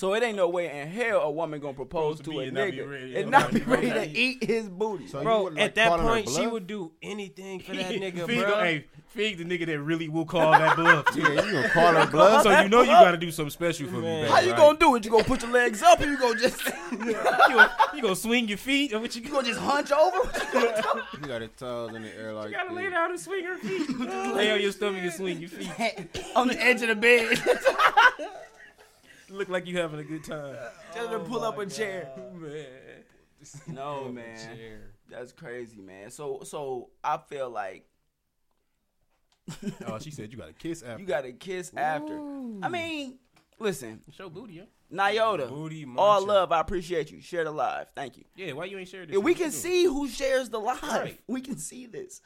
So 0.00 0.14
it 0.14 0.22
ain't 0.22 0.36
no 0.36 0.48
way 0.48 0.80
in 0.80 0.88
hell 0.88 1.20
a 1.20 1.30
woman 1.30 1.60
gonna 1.60 1.74
propose 1.74 2.16
to, 2.20 2.30
to 2.32 2.40
a 2.40 2.44
and 2.44 2.54
not 2.54 2.70
be 2.70 2.78
nigga 2.78 2.90
ready- 2.90 3.16
and 3.16 3.30
not 3.30 3.40
not 3.42 3.52
be 3.52 3.60
be 3.60 3.66
ready 3.66 3.90
ready. 3.90 4.10
to 4.14 4.18
eat 4.18 4.44
his 4.44 4.66
booty. 4.70 5.06
So 5.08 5.22
Bro, 5.22 5.42
would, 5.42 5.54
like, 5.56 5.62
at 5.62 5.74
that 5.74 6.00
point, 6.00 6.26
she 6.30 6.46
would 6.46 6.66
do 6.66 6.92
anything 7.02 7.60
for 7.60 7.74
that 7.74 7.92
nigga, 7.92 8.24
Fig, 8.26 8.38
bro. 8.40 8.54
Hey, 8.60 8.86
Fig 9.08 9.36
the 9.36 9.44
nigga 9.44 9.66
that 9.66 9.78
really 9.78 10.08
will 10.08 10.24
call 10.24 10.52
that 10.52 10.74
bluff. 10.74 11.04
too. 11.12 11.20
Yeah, 11.20 11.44
you 11.44 11.52
gonna 11.52 11.68
call 11.68 11.92
her 11.92 12.06
bluff? 12.06 12.44
So 12.44 12.60
you 12.62 12.70
know 12.70 12.80
you 12.80 12.86
gotta 12.92 13.18
do 13.18 13.30
something 13.30 13.50
special 13.50 13.88
for 13.88 13.96
me, 13.96 14.00
baby, 14.00 14.28
How 14.30 14.40
you 14.40 14.52
right? 14.52 14.56
gonna 14.56 14.78
do 14.78 14.94
it? 14.96 15.04
You 15.04 15.10
gonna 15.10 15.24
put 15.24 15.42
your 15.42 15.50
legs 15.52 15.82
up, 15.82 16.00
or 16.00 16.06
you 16.06 16.16
gonna 16.18 16.40
just 16.40 16.64
You 16.92 17.12
gonna, 17.12 17.70
you 17.94 18.00
gonna 18.00 18.16
swing 18.16 18.48
your 18.48 18.56
feet, 18.56 18.94
or 18.94 19.00
what 19.00 19.14
you, 19.14 19.20
you 19.20 19.28
gonna 19.30 19.46
just 19.48 19.60
hunch 19.60 19.92
over? 19.92 20.16
You 20.54 21.28
got 21.28 21.42
her 21.42 21.48
toes 21.58 21.94
in 21.94 22.00
the 22.04 22.16
air 22.16 22.32
like 22.32 22.48
You 22.48 22.54
gotta 22.54 22.72
lay 22.72 22.88
down 22.88 23.10
and 23.10 23.20
swing 23.20 23.44
her 23.44 23.58
feet. 23.58 24.00
lay 24.34 24.50
on 24.50 24.62
your 24.62 24.72
stomach 24.72 25.02
and 25.02 25.12
swing 25.12 25.40
your 25.40 25.50
feet. 25.50 25.68
on 26.36 26.48
the 26.48 26.58
edge 26.58 26.80
of 26.80 26.88
the 26.88 26.94
bed, 26.96 27.38
Look 29.30 29.48
like 29.48 29.66
you 29.66 29.78
having 29.78 30.00
a 30.00 30.04
good 30.04 30.24
time. 30.24 30.56
just 30.94 31.10
to 31.10 31.18
pull 31.20 31.42
up 31.44 31.58
a 31.58 31.66
chair. 31.66 32.10
Oh, 32.16 32.30
man. 32.38 32.66
No 33.68 34.08
man, 34.12 34.80
that's 35.08 35.32
crazy, 35.32 35.80
man. 35.80 36.10
So 36.10 36.40
so 36.44 36.90
I 37.02 37.16
feel 37.16 37.48
like 37.48 37.86
Oh, 39.86 39.98
she 39.98 40.10
said 40.10 40.30
you 40.30 40.38
gotta 40.38 40.52
kiss 40.52 40.82
after. 40.86 41.00
you 41.00 41.06
got 41.06 41.22
to 41.22 41.32
kiss 41.32 41.72
after. 41.76 42.14
I 42.62 42.68
mean, 42.68 43.18
listen, 43.58 44.02
show 44.12 44.28
booty, 44.28 44.54
yeah. 44.54 44.62
Nyota, 44.92 45.48
Booty 45.48 45.86
all 45.96 46.26
love. 46.26 46.50
I 46.52 46.60
appreciate 46.60 47.10
you. 47.12 47.20
Share 47.20 47.44
the 47.44 47.50
live. 47.52 47.86
Thank 47.94 48.16
you. 48.18 48.24
Yeah, 48.34 48.52
why 48.52 48.64
you 48.64 48.76
ain't 48.76 48.88
share 48.88 49.06
this? 49.06 49.14
Yeah, 49.14 49.20
we 49.20 49.34
can 49.34 49.52
see 49.52 49.84
who 49.84 50.08
shares 50.08 50.48
the 50.50 50.58
live. 50.58 50.82
Right. 50.82 51.20
We 51.28 51.40
can 51.40 51.56
see 51.56 51.86
this. 51.86 52.20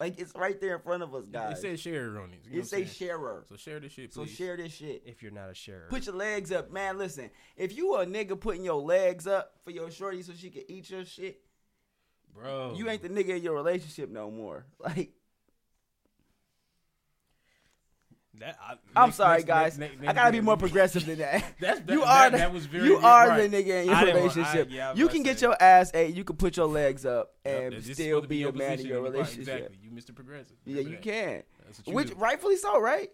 Like 0.00 0.18
it's 0.18 0.32
right 0.34 0.58
there 0.58 0.76
in 0.76 0.80
front 0.80 1.02
of 1.02 1.14
us, 1.14 1.26
guys. 1.26 1.58
It 1.58 1.60
says 1.60 1.80
share 1.80 2.18
on 2.18 2.32
it. 2.32 2.40
You 2.44 2.52
know 2.52 2.56
It 2.56 2.60
what 2.60 2.68
say 2.68 2.78
I'm 2.78 2.86
sharer. 2.86 3.44
So 3.46 3.56
share 3.56 3.78
this 3.80 3.92
shit, 3.92 4.14
So 4.14 4.24
share 4.24 4.56
this 4.56 4.72
shit. 4.72 5.02
If 5.04 5.22
you're 5.22 5.30
not 5.30 5.50
a 5.50 5.54
sharer. 5.54 5.88
Put 5.90 6.06
your 6.06 6.14
legs 6.14 6.50
up, 6.50 6.72
man. 6.72 6.96
Listen, 6.96 7.30
if 7.54 7.76
you 7.76 7.94
a 7.96 8.06
nigga 8.06 8.40
putting 8.40 8.64
your 8.64 8.80
legs 8.80 9.26
up 9.26 9.52
for 9.62 9.72
your 9.72 9.90
shorty 9.90 10.22
so 10.22 10.32
she 10.32 10.48
can 10.48 10.62
eat 10.68 10.88
your 10.88 11.04
shit, 11.04 11.42
bro. 12.34 12.74
you 12.76 12.88
ain't 12.88 13.02
the 13.02 13.10
nigga 13.10 13.36
in 13.36 13.42
your 13.42 13.54
relationship 13.54 14.08
no 14.10 14.30
more. 14.30 14.64
Like 14.80 15.12
That, 18.40 18.56
I, 18.60 18.74
I'm 18.96 19.08
Next- 19.08 19.16
sorry, 19.18 19.36
next- 19.36 19.46
guys. 19.46 19.78
next- 19.78 19.96
I 20.06 20.12
gotta 20.12 20.32
be 20.32 20.40
more 20.40 20.56
progressive 20.56 21.04
than 21.06 21.18
that. 21.18 21.44
That's 21.60 21.80
that, 21.80 21.92
you 21.92 22.00
that, 22.00 22.08
are 22.08 22.30
the, 22.30 22.36
that 22.38 22.52
was 22.52 22.66
very 22.66 22.86
you 22.86 22.96
are 22.96 23.28
right. 23.28 23.50
the 23.50 23.56
nigga 23.56 23.82
in 23.82 23.86
your 23.86 23.94
want- 23.94 24.08
I- 24.08 24.12
relationship. 24.14 24.68
yeah, 24.70 24.94
you 24.94 25.08
can 25.08 25.22
get 25.22 25.42
your 25.42 25.54
ass 25.62 25.90
ate. 25.94 26.14
You 26.16 26.24
can 26.24 26.36
put 26.36 26.56
your 26.56 26.66
legs 26.66 27.04
up 27.04 27.34
and 27.44 27.74
is 27.74 27.90
still 27.92 28.22
be 28.22 28.42
a 28.44 28.52
man 28.52 28.80
in 28.80 28.86
your 28.86 29.02
right, 29.02 29.12
relationship. 29.12 29.54
Exactly. 29.56 29.78
You 29.82 29.90
Mr. 29.90 30.14
Progressive. 30.14 30.56
Yeah, 30.64 30.80
you 30.80 30.90
that. 30.90 31.02
can. 31.02 31.42
That's 31.66 31.78
what 31.78 31.88
you 31.88 31.94
Which 31.94 32.08
do. 32.08 32.14
rightfully 32.16 32.56
so, 32.56 32.80
right? 32.80 33.10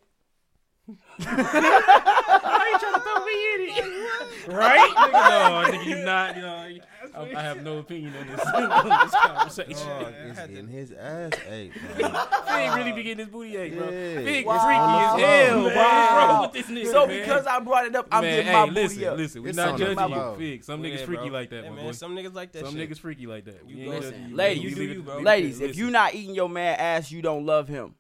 Right? 4.49 4.91
nigga, 4.95 5.13
no, 5.13 5.71
nigga, 5.79 5.85
you 5.87 6.05
not. 6.05 6.37
You 6.37 6.43
know, 6.43 6.69
I, 7.15 7.35
I 7.37 7.43
have 7.43 7.63
no 7.63 7.79
opinion 7.79 8.13
on 8.17 8.27
this, 8.27 8.41
on 8.55 8.89
this 9.05 9.15
conversation. 9.15 9.89
Dog 9.89 10.15
I 10.39 10.47
getting 10.47 10.69
his 10.69 10.93
ass 10.93 11.33
ate. 11.49 11.73
Fig 11.75 12.75
really 12.75 12.93
be 12.93 13.03
getting 13.03 13.19
his 13.19 13.29
booty 13.29 13.57
ate, 13.57 13.77
bro. 13.77 13.89
Yeah. 13.91 14.23
Fig 14.23 14.47
Wow. 14.47 15.15
freaky 15.17 15.25
as 15.25 15.47
hell, 15.49 15.57
man. 15.57 15.65
What's 15.65 15.77
Wow. 15.77 16.43
with 16.43 16.53
this 16.53 16.67
nigga, 16.67 16.93
So 16.93 17.07
man? 17.07 17.21
because 17.21 17.47
I 17.47 17.61
brought 17.61 17.87
it 17.87 17.97
up, 17.97 18.09
I'm 18.13 18.23
man, 18.23 18.31
getting 18.37 18.47
hey, 18.47 18.53
my 18.53 18.65
listen, 18.65 18.97
booty 18.99 19.07
up. 19.09 19.17
listen, 19.17 19.43
we're 19.43 19.53
not 19.53 19.69
on 19.69 19.79
the 19.79 19.85
judging 19.87 19.97
flow. 20.15 20.33
you. 20.33 20.39
Fig, 20.39 20.65
some 20.65 20.83
niggas 20.83 20.97
bro. 20.99 21.07
freaky 21.07 21.31
like 21.31 21.51
that, 21.51 21.65
Hey, 21.65 21.71
my 21.71 21.77
man, 21.77 21.85
boy. 21.87 21.93
some 21.93 22.17
niggas 22.17 22.35
like 22.35 22.53
that 22.53 22.65
Some 22.67 22.77
shit. 22.77 22.91
niggas 22.91 22.99
freaky 22.99 23.27
like 23.27 23.45
that. 23.47 23.67
We 23.67 23.75
You 23.75 23.93
ain't 23.93 24.03
judging 24.03 24.29
you. 24.31 24.37
Ladies, 24.37 24.63
We 24.65 24.71
you 24.71 24.77
leave 24.77 24.89
do 24.91 24.95
you, 24.97 25.03
bro. 25.03 25.19
Ladies, 25.19 25.61
if 25.61 25.69
listen. 25.69 25.85
you 25.85 25.91
not 25.91 26.15
eating 26.15 26.35
your 26.35 26.49
man 26.49 26.79
ass, 26.79 27.11
you 27.11 27.23
don't 27.23 27.45
love 27.47 27.67
him. 27.69 27.95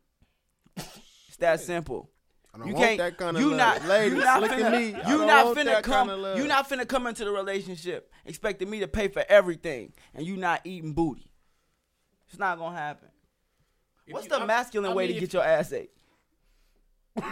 It's 0.76 1.36
that 1.38 1.60
simple. 1.60 2.10
I 2.56 2.58
don't 2.58 2.68
You 2.68 2.74
want 2.74 2.86
can't. 2.86 2.98
that 2.98 3.16
kind 3.18 3.36
of 3.36 3.42
you 3.42 3.48
love. 3.50 3.58
not. 3.58 3.84
Ladies, 3.84 4.16
you 4.18 4.24
not 4.24 4.40
look 4.40 4.50
finna, 4.50 4.62
at 4.64 4.72
me. 4.72 4.86
You 5.10 5.18
don't 5.26 5.56
finna 5.56 5.82
come. 5.82 6.08
kinda. 6.08 6.34
You 6.38 6.46
not 6.48 6.68
finna 6.70 6.88
come 6.88 7.06
into 7.06 7.24
the 7.26 7.30
relationship 7.30 8.10
expecting 8.24 8.70
me 8.70 8.80
to 8.80 8.88
pay 8.88 9.08
for 9.08 9.22
everything, 9.28 9.92
and 10.14 10.26
you 10.26 10.36
not 10.38 10.62
eating 10.64 10.94
booty. 10.94 11.30
It's 12.30 12.38
not 12.38 12.58
gonna 12.58 12.74
happen. 12.76 13.08
If 14.06 14.14
What's 14.14 14.24
you- 14.24 14.30
the 14.30 14.40
I- 14.40 14.46
masculine 14.46 14.92
I 14.92 14.94
way 14.94 15.04
mean, 15.04 15.10
to 15.10 15.14
if- 15.16 15.20
get 15.20 15.32
your 15.34 15.44
ass 15.44 15.70
ate? 15.72 15.90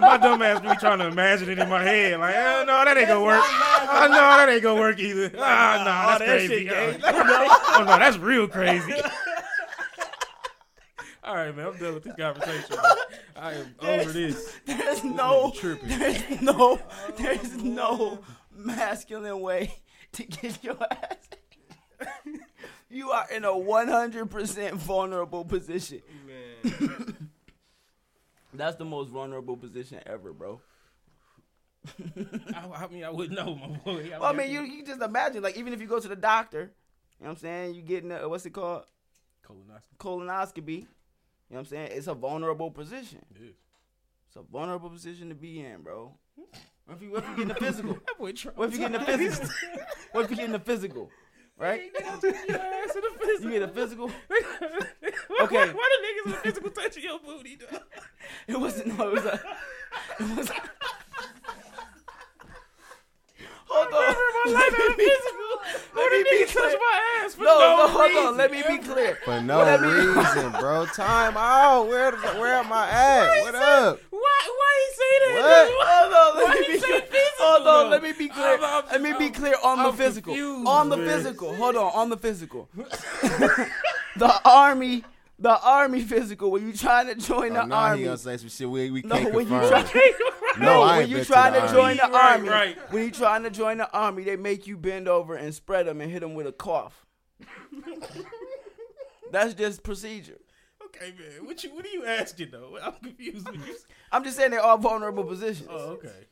my 0.00 0.18
dumb 0.20 0.42
ass 0.42 0.60
be 0.60 0.68
trying 0.80 0.98
to 0.98 1.06
imagine 1.06 1.48
it 1.50 1.58
in 1.58 1.68
my 1.68 1.82
head. 1.82 2.18
Like, 2.20 2.34
oh, 2.36 2.64
no, 2.66 2.84
that 2.84 2.96
ain't 2.96 3.08
gonna 3.08 3.24
work. 3.24 3.42
Oh, 3.96 4.06
no, 4.08 4.16
that 4.16 4.48
ain't 4.48 4.62
gonna 4.62 4.80
work 4.80 4.98
either. 4.98 5.30
Ah, 5.38 6.16
no, 6.18 6.24
that's 6.24 6.48
that 6.48 6.48
crazy. 6.48 6.68
oh, 7.04 7.84
no, 7.86 7.98
that's 7.98 8.16
real 8.16 8.48
crazy. 8.48 8.92
All 11.24 11.34
right, 11.34 11.56
man, 11.56 11.66
I'm 11.66 11.78
done 11.78 11.94
with 11.94 12.04
this 12.04 12.14
conversation. 12.16 12.76
I 13.36 13.54
am 13.54 13.74
over 13.80 14.12
this. 14.12 14.52
There's 14.66 15.02
no. 15.04 15.52
tripping. 15.54 15.88
There's 15.88 16.42
no. 16.42 16.78
There's 17.16 17.56
no 17.56 18.20
masculine 18.54 19.40
way 19.40 19.74
to 20.12 20.24
get 20.24 20.62
your 20.62 20.76
ass. 20.82 21.16
You 22.90 23.10
are 23.10 23.26
in 23.34 23.42
a 23.44 23.48
100% 23.48 24.74
vulnerable 24.74 25.44
position. 25.44 26.00
Man, 26.24 27.16
That's 28.52 28.76
the 28.76 28.84
most 28.84 29.10
vulnerable 29.10 29.56
position 29.56 29.98
ever, 30.06 30.32
bro. 30.32 30.60
I, 32.54 32.84
I 32.84 32.86
mean, 32.86 33.02
I 33.02 33.10
wouldn't 33.10 33.36
know, 33.36 33.56
my 33.56 33.66
boy. 33.78 34.10
Well, 34.12 34.22
I 34.22 34.32
mean, 34.32 34.48
you 34.48 34.60
you 34.60 34.84
just 34.84 35.02
imagine, 35.02 35.42
like, 35.42 35.56
even 35.56 35.72
if 35.72 35.80
you 35.80 35.88
go 35.88 35.98
to 35.98 36.06
the 36.06 36.14
doctor, 36.14 36.60
you 37.18 37.24
know 37.24 37.30
what 37.30 37.30
I'm 37.30 37.36
saying? 37.36 37.74
You 37.74 37.82
getting 37.82 38.12
a, 38.12 38.28
what's 38.28 38.46
it 38.46 38.50
called? 38.50 38.84
Colonoscopy. 39.44 39.98
Colonoscopy. 39.98 40.86
You 41.48 41.54
know 41.54 41.60
what 41.60 41.60
I'm 41.60 41.66
saying? 41.66 41.88
It's 41.92 42.06
a 42.06 42.14
vulnerable 42.14 42.70
position. 42.70 43.24
It 43.34 43.42
is. 43.42 43.56
It's 44.26 44.36
a 44.36 44.42
vulnerable 44.42 44.90
position 44.90 45.28
to 45.28 45.34
be 45.34 45.60
in, 45.60 45.82
bro. 45.82 46.12
What 46.86 46.96
if 46.96 47.02
you, 47.02 47.12
what 47.12 47.22
if 47.22 47.30
you 47.30 47.36
getting 47.36 47.50
a 47.50 47.54
physical? 47.54 47.94
That 48.06 48.18
boy 48.18 48.32
trying. 48.32 48.56
What 48.56 48.68
if 48.68 48.74
you 48.74 48.80
getting 48.80 49.00
a 49.00 49.04
physical? 49.04 49.48
What 50.12 50.24
if 50.24 50.30
you 50.30 50.36
getting 50.36 50.54
a 50.54 50.58
physical? 50.58 51.10
Right? 51.56 51.82
You 51.84 53.50
get 53.50 53.62
a 53.62 53.68
physical? 53.68 54.10
Okay. 55.42 55.56
Why, 55.56 55.72
why 55.72 55.88
the 55.92 56.06
niggas 56.06 56.26
with 56.26 56.36
physical 56.42 56.70
touching 56.70 57.02
your 57.04 57.18
booty, 57.20 57.56
dog? 57.56 57.82
It 58.48 58.58
wasn't. 58.58 58.98
No, 58.98 59.08
it 59.08 59.12
was 59.12 59.24
a. 59.24 59.40
It 60.18 60.36
was. 60.36 60.50
Hold 63.74 63.92
on. 63.92 64.54
Let 64.54 64.72
me 64.72 64.94
be, 64.96 65.10
let 65.96 66.12
me 66.12 66.22
be 66.30 66.44
clear. 66.46 66.78
my 66.78 67.00
ass 67.24 67.34
for 67.34 67.42
No, 67.44 67.58
no, 67.58 67.76
no, 67.76 67.88
hold 67.88 68.04
reason. 68.10 68.26
on. 68.26 68.36
Let 68.36 68.50
me 68.52 68.62
be 68.66 68.78
clear. 68.78 69.18
For 69.24 69.40
no 69.40 69.78
reason, 69.78 70.52
bro. 70.60 70.86
Time 70.86 71.36
out. 71.36 71.88
Where 71.88 72.12
where 72.12 72.54
am 72.54 72.72
I 72.72 72.88
at? 72.90 73.42
What 73.42 73.54
up? 73.54 74.00
Why? 74.10 74.20
Why 74.58 74.72
he 74.80 74.94
say 74.94 75.12
that? 75.40 75.68
What? 75.70 75.86
Hold 75.88 76.12
on, 76.14 76.36
let 76.36 76.44
Why 76.48 76.54
me 76.54 76.66
you 76.66 76.72
be 76.74 76.78
say 76.80 76.86
clear. 76.86 77.00
physical, 77.00 77.46
Hold 77.46 77.66
on, 77.66 77.90
let 77.90 78.02
me 78.02 78.12
be 78.12 78.28
clear. 78.28 78.46
I'm- 78.46 78.64
I'm- 78.64 78.84
let 78.92 79.02
me 79.02 79.12
be 79.12 79.24
I'm- 79.24 79.32
clear 79.34 79.54
on 79.62 79.78
the 79.78 79.84
I'm 79.88 79.96
physical. 79.96 80.32
confused, 80.34 80.68
on 80.68 80.88
the 80.90 80.96
man. 80.96 81.08
physical. 81.08 81.54
Hold 81.56 81.76
on, 81.76 81.92
on 81.94 82.08
the 82.10 82.16
physical. 82.16 82.68
the 84.16 84.40
army, 84.44 85.04
the 85.44 85.60
army 85.62 86.00
physical. 86.00 86.50
When 86.50 86.66
you 86.66 86.72
trying 86.72 87.06
to 87.08 87.14
join 87.14 87.52
Oh, 87.52 87.54
the 87.62 87.66
now 87.66 87.84
he 87.84 87.90
army, 87.90 88.04
gonna 88.04 88.16
say 88.16 88.36
some 88.38 88.48
shit 88.48 88.68
we, 88.68 88.90
we 88.90 89.02
No, 89.02 89.16
can't 89.16 89.34
when 89.34 89.46
you 89.46 89.58
confirm. 89.60 89.84
try- 89.84 90.12
no, 90.58 90.82
I 90.82 90.86
when 90.92 91.00
ain't 91.02 91.10
you 91.10 91.16
been 91.16 91.24
trying 91.26 91.52
to 91.52 91.60
to 91.60 91.68
join 91.72 91.96
the 91.98 92.02
Right, 92.04 92.32
army, 92.32 92.48
right. 92.48 92.92
when 92.92 93.02
you 93.04 93.10
trying 93.10 93.42
to 93.42 93.50
join 93.50 93.76
the 93.78 93.90
army, 93.92 94.24
they 94.24 94.36
make 94.36 94.66
you 94.66 94.76
bend 94.78 95.06
over 95.06 95.34
and 95.34 95.54
spread 95.54 95.86
them 95.86 96.00
and 96.00 96.10
hit 96.10 96.20
them 96.20 96.34
with 96.34 96.46
a 96.46 96.52
cough. 96.52 97.04
That's 99.30 99.54
just 99.54 99.82
procedure. 99.82 100.38
Okay, 100.84 101.12
man. 101.18 101.46
What 101.46 101.62
you? 101.64 101.74
What 101.74 101.84
are 101.84 101.88
you 101.88 102.06
asking 102.06 102.50
though? 102.52 102.78
I'm 102.82 102.92
confused. 103.02 103.44
What 103.46 103.54
you? 103.56 103.74
I'm 104.12 104.22
just 104.24 104.36
saying 104.36 104.52
they're 104.52 104.60
all 104.60 104.78
vulnerable 104.78 105.24
positions. 105.24 105.68
Oh, 105.70 105.98
okay. 105.98 106.26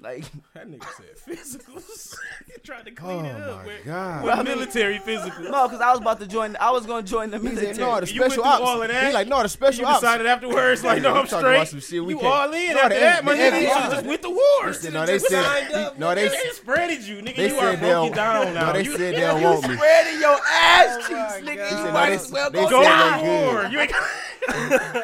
Like, 0.00 0.24
That 0.54 0.70
nigga 0.70 0.84
said 0.96 1.16
physicals. 1.26 2.14
You 2.48 2.54
trying 2.64 2.84
to 2.84 2.90
Oh 2.92 2.94
clean 2.94 3.24
it 3.24 3.34
oh, 3.36 3.50
up. 3.52 3.58
my 3.62 3.66
man. 3.66 3.78
god. 3.84 4.24
With 4.24 4.44
military 4.46 4.98
physicals. 5.00 5.50
no, 5.50 5.66
because 5.68 5.80
I 5.80 5.90
was 5.90 6.00
about 6.00 6.20
to 6.20 6.26
join. 6.26 6.56
I 6.60 6.70
was 6.70 6.86
going 6.86 7.04
to 7.04 7.10
join 7.10 7.30
the 7.30 7.38
He 7.38 7.44
military. 7.44 7.74
said, 7.74 7.80
no, 7.80 8.00
the 8.00 8.12
You 8.12 8.20
went 8.20 8.32
special 8.32 8.44
through 8.44 8.52
ops. 8.52 8.62
all 8.62 8.82
of 8.82 8.88
that? 8.88 9.06
He 9.08 9.12
like, 9.12 9.28
no, 9.28 9.42
the 9.42 9.48
special 9.48 9.80
You 9.82 9.86
ops. 9.88 10.00
decided 10.00 10.26
afterwards, 10.26 10.82
like, 10.84 11.02
no, 11.02 11.14
I'm 11.14 11.22
we 11.24 11.28
talking 11.28 11.46
about 11.48 11.66
straight. 11.66 11.68
some 11.68 11.80
shit 11.80 12.04
we 12.04 12.14
you 12.14 12.20
can't- 12.20 12.32
all 12.32 12.52
in 12.52 12.72
No, 12.74 12.80
after 12.82 12.94
the 12.94 13.00
that, 13.00 13.24
my 13.24 13.32
F- 13.32 13.38
the 13.38 13.42
nigga. 13.58 13.62
You 13.62 13.68
should 13.68 13.90
just 13.92 14.06
went 14.06 14.22
to 14.22 14.30
war. 14.30 14.72
Said, 14.72 14.92
no, 14.92 15.06
they 15.06 15.18
said, 15.18 15.66
he- 15.94 15.98
no, 16.00 16.14
they, 16.14 16.28
They 16.28 16.36
spreaded 16.54 17.06
you, 17.06 17.16
nigga. 17.22 17.36
they 17.36 17.48
you 17.48 17.54
are 17.56 17.60
said 17.72 17.80
they 17.80 17.90
broken 17.90 18.12
down 18.16 18.54
now. 18.54 18.66
no, 18.68 18.72
they 18.74 18.84
You- 18.84 18.96
said 18.96 19.14
they 19.16 19.20
don't 19.20 19.42
want 19.42 19.68
me. 19.68 19.74
spreading 19.76 20.20
your 20.20 20.38
ass 20.52 20.96
cheeks, 20.96 21.10
oh, 21.10 21.40
my 21.42 21.50
nigga. 21.50 21.70
God. 21.70 21.86
You 21.86 21.92
might 21.92 22.12
as 22.12 22.30
well 22.32 22.50
go 22.50 22.62
said 22.62 22.70
Go 22.70 22.82
to 22.82 23.24
war. 23.24 23.64
You 23.70 23.80
ain't 23.80 23.92
I'm 23.94 24.00
just 24.00 24.27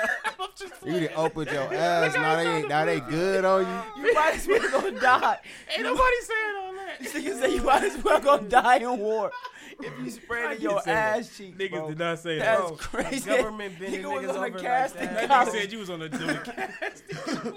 You 0.84 1.00
done 1.00 1.08
opened 1.16 1.50
your 1.50 1.72
ass. 1.74 2.14
Now 2.14 2.36
they 2.36 2.46
ain't, 2.46 2.68
now 2.68 2.84
they 2.84 3.00
good 3.00 3.44
on 3.44 3.62
you. 3.62 3.82
You 4.06 4.14
might 4.14 4.34
as 4.34 4.46
well 4.46 4.70
go 4.80 4.90
die. 4.90 5.38
Ain't 5.74 5.82
nobody 5.82 6.16
saying 6.20 6.56
all 6.58 6.72
that. 6.74 7.00
Niggas 7.00 7.40
say 7.40 7.54
you 7.54 7.62
might 7.62 7.82
as 7.84 8.04
well 8.04 8.20
go 8.20 8.38
die 8.38 8.76
in 8.76 8.98
war 8.98 9.30
if 9.80 9.98
you 9.98 10.04
I 10.04 10.08
spreading 10.10 10.50
did 10.52 10.62
your 10.62 10.80
say 10.82 10.90
that. 10.92 11.18
ass 11.18 11.36
cheeks, 11.36 11.58
Niggas 11.58 11.70
bro. 11.70 11.88
did 11.88 11.98
not 11.98 12.18
say 12.18 12.38
that. 12.38 12.58
That's 12.58 12.68
Bro, 12.70 12.76
crazy. 12.76 13.30
government 13.30 13.78
bending 13.80 14.02
Nigga 14.02 14.12
was 14.12 14.22
niggas 14.24 14.28
on 14.30 14.36
over 14.36 14.50
the 14.50 14.54
like 14.54 14.62
casting 14.62 15.00
that. 15.00 15.14
That 15.14 15.28
couch. 15.28 15.48
nigga 15.48 15.52
said 15.60 15.72
you 15.72 15.78
was 15.78 15.90
on 15.90 15.98
the, 16.00 16.04
on 16.04 16.10
the 16.12 16.34
casting. 16.80 17.54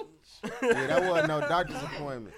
Yeah, 0.63 0.87
that 0.87 1.03
wasn't 1.09 1.27
no 1.27 1.39
doctor's 1.41 1.83
appointment. 1.83 2.35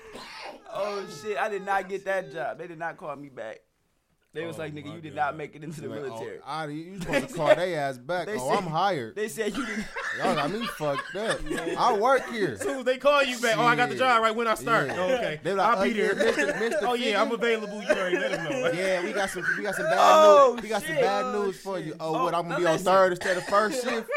Oh 0.74 1.06
shit! 1.22 1.38
I 1.38 1.50
did 1.50 1.66
not 1.66 1.88
get 1.88 2.04
that 2.06 2.32
job. 2.32 2.58
They 2.58 2.68
did 2.68 2.80
not 2.80 2.98
call 2.98 3.16
me 3.16 3.30
back. 3.30 3.60
They 4.32 4.46
was 4.46 4.58
Oh, 4.58 4.60
like, 4.60 4.76
"Nigga, 4.76 4.94
you 4.94 5.02
did 5.02 5.16
God. 5.16 5.22
not 5.26 5.38
make 5.38 5.56
it 5.56 5.64
into 5.64 5.82
the 5.82 5.88
Like, 5.90 6.00
oh, 6.02 6.04
military." 6.04 6.38
Oh, 6.38 6.44
I, 6.46 6.68
you 6.68 7.00
supposed 7.02 7.30
to 7.30 7.34
call 7.36 7.56
their 7.56 7.80
ass 7.80 7.98
back. 7.98 8.28
They 8.28 8.36
oh, 8.36 8.50
said- 8.50 8.58
I'm 8.60 8.68
hired. 8.68 9.16
They 9.16 9.28
said 9.28 9.58
you 9.58 9.66
didn't. 9.66 9.86
Y'all 10.20 10.36
got 10.36 10.52
me 10.52 10.66
fucked 10.78 11.16
up. 11.16 11.40
I 11.78 11.94
work 11.98 12.30
here. 12.30 12.50
As 12.50 12.62
soon 12.62 12.80
as 12.80 12.86
they 12.86 12.98
call 12.98 13.24
you 13.24 13.40
back, 13.40 13.58
oh, 13.58 13.64
I 13.64 13.76
got 13.76 13.90
the 13.90 13.96
job 13.96 14.22
right 14.22 14.36
when 14.36 14.48
I 14.48 14.54
start. 14.54 14.88
Yeah. 14.88 14.96
Oh, 15.00 15.14
okay. 15.16 15.40
They 15.42 15.54
like, 15.54 15.68
I'll 15.68 15.80
oh, 15.80 15.84
be 15.84 15.92
yeah, 15.92 16.14
there. 16.14 16.34
Mr. 16.34 16.54
Mr. 16.60 16.78
Oh 16.84 16.94
yeah, 16.94 17.20
I'm 17.22 17.32
available. 17.32 17.82
You 17.82 17.90
already 17.90 18.18
let 18.20 18.32
them 18.32 18.44
know. 18.44 18.72
Yeah, 18.72 19.04
we 19.04 19.14
got 19.14 19.32
some 19.32 19.44
we 19.58 19.64
got 19.64 19.74
some 19.76 19.86
bad 19.86 19.98
Oh, 20.00 20.52
news. 20.54 20.64
We 20.64 20.70
got 20.70 20.82
some 20.84 20.92
shit. 20.92 21.02
bad 21.02 21.26
Oh, 21.26 21.44
news 21.46 21.60
for 21.60 21.80
you. 21.80 21.96
Oh, 22.00 22.14
shit. 22.14 22.20
Oh, 22.20 22.24
what? 22.26 22.34
Oh, 22.36 22.38
I'm 22.38 22.48
gonna 22.50 22.60
be 22.60 22.66
oh, 22.68 22.74
on 22.74 22.78
third 22.80 23.12
instead 23.14 23.38
of 23.38 23.46
first 23.46 23.84
shift. 23.84 24.08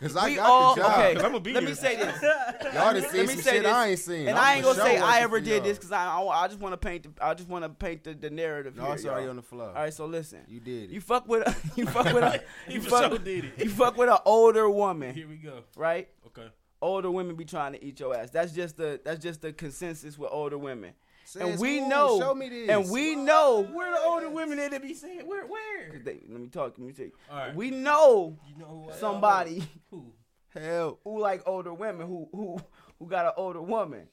Cause 0.00 0.16
I 0.16 0.26
we 0.30 0.34
got 0.36 0.48
all, 0.50 0.74
the 0.74 0.80
job. 0.80 0.90
Okay, 0.98 1.08
I'm 1.16 1.22
gonna 1.22 1.40
be 1.40 1.52
Let 1.52 1.64
me 1.64 1.74
say 1.74 1.96
this. 1.96 2.22
Y'all 2.22 2.72
done 2.72 2.94
Let 3.02 3.10
seen 3.10 3.20
me 3.22 3.26
some 3.34 3.42
say 3.42 3.50
shit 3.52 3.62
this. 3.64 3.72
I 3.72 3.88
ain't 3.88 3.98
seen. 3.98 4.28
And 4.28 4.38
I'm 4.38 4.44
I 4.44 4.54
ain't 4.54 4.64
gonna 4.64 4.80
say 4.80 4.98
I 4.98 5.20
ever 5.20 5.40
did 5.40 5.48
y'all. 5.56 5.60
this 5.62 5.76
because 5.78 5.92
I, 5.92 6.04
I 6.06 6.44
I 6.44 6.48
just 6.48 6.58
want 6.60 6.72
to 6.72 6.76
paint 6.78 7.02
the 7.16 7.24
I 7.24 7.34
just 7.34 7.48
want 7.50 7.64
to 7.64 7.68
paint 7.68 8.04
the, 8.04 8.14
the 8.14 8.30
narrative 8.30 8.76
No, 8.76 8.84
here. 8.86 8.94
it's 8.94 9.04
already 9.04 9.22
y'all. 9.24 9.30
on 9.30 9.36
the 9.36 9.42
floor. 9.42 9.68
All 9.68 9.74
right, 9.74 9.92
so 9.92 10.06
listen. 10.06 10.40
You 10.48 10.60
did 10.60 10.84
it. 10.84 10.90
You 10.90 11.00
fuck 11.02 11.28
with 11.28 11.46
a, 11.46 11.54
you 11.76 11.86
fuck 11.86 12.06
with 12.06 12.24
a, 12.24 12.42
you 12.72 12.80
fuck, 12.80 13.10
sure 13.10 13.18
did 13.18 13.44
it. 13.44 13.52
you 13.64 13.68
fuck 13.68 13.96
with 13.98 14.08
an 14.08 14.18
older 14.24 14.70
woman, 14.70 15.14
Here 15.14 15.28
we 15.28 15.36
go. 15.36 15.64
right? 15.76 16.08
Okay. 16.28 16.48
Older 16.80 17.10
women 17.10 17.36
be 17.36 17.44
trying 17.44 17.72
to 17.74 17.84
eat 17.84 18.00
your 18.00 18.16
ass. 18.16 18.30
That's 18.30 18.52
just 18.52 18.78
the 18.78 18.98
that's 19.04 19.22
just 19.22 19.42
the 19.42 19.52
consensus 19.52 20.16
with 20.18 20.30
older 20.32 20.56
women. 20.56 20.94
Says 21.30 21.42
and 21.42 21.60
we 21.60 21.78
who? 21.78 21.88
know, 21.88 22.18
Show 22.18 22.34
me 22.34 22.48
this. 22.48 22.68
and 22.70 22.90
we 22.90 23.14
know. 23.14 23.62
Where 23.72 23.92
the 23.92 24.00
older 24.00 24.28
women 24.28 24.58
that 24.58 24.72
they 24.72 24.78
be 24.78 24.94
saying? 24.94 25.20
Where? 25.28 25.46
Where? 25.46 26.00
They, 26.04 26.18
let 26.28 26.40
me 26.40 26.48
talk. 26.48 26.74
Let 26.76 26.80
me 26.88 26.92
tell 26.92 27.06
you. 27.06 27.12
All 27.30 27.36
right. 27.38 27.54
We 27.54 27.70
know 27.70 28.36
You 28.48 28.56
know 28.58 28.88
who 28.92 28.98
somebody 28.98 29.62
Who? 29.92 30.12
hell 30.52 30.98
who 31.04 31.20
like 31.20 31.42
older 31.46 31.72
women 31.72 32.08
who 32.08 32.28
who 32.32 32.58
who 32.98 33.06
got 33.06 33.26
an 33.26 33.32
older 33.36 33.62
woman. 33.62 34.08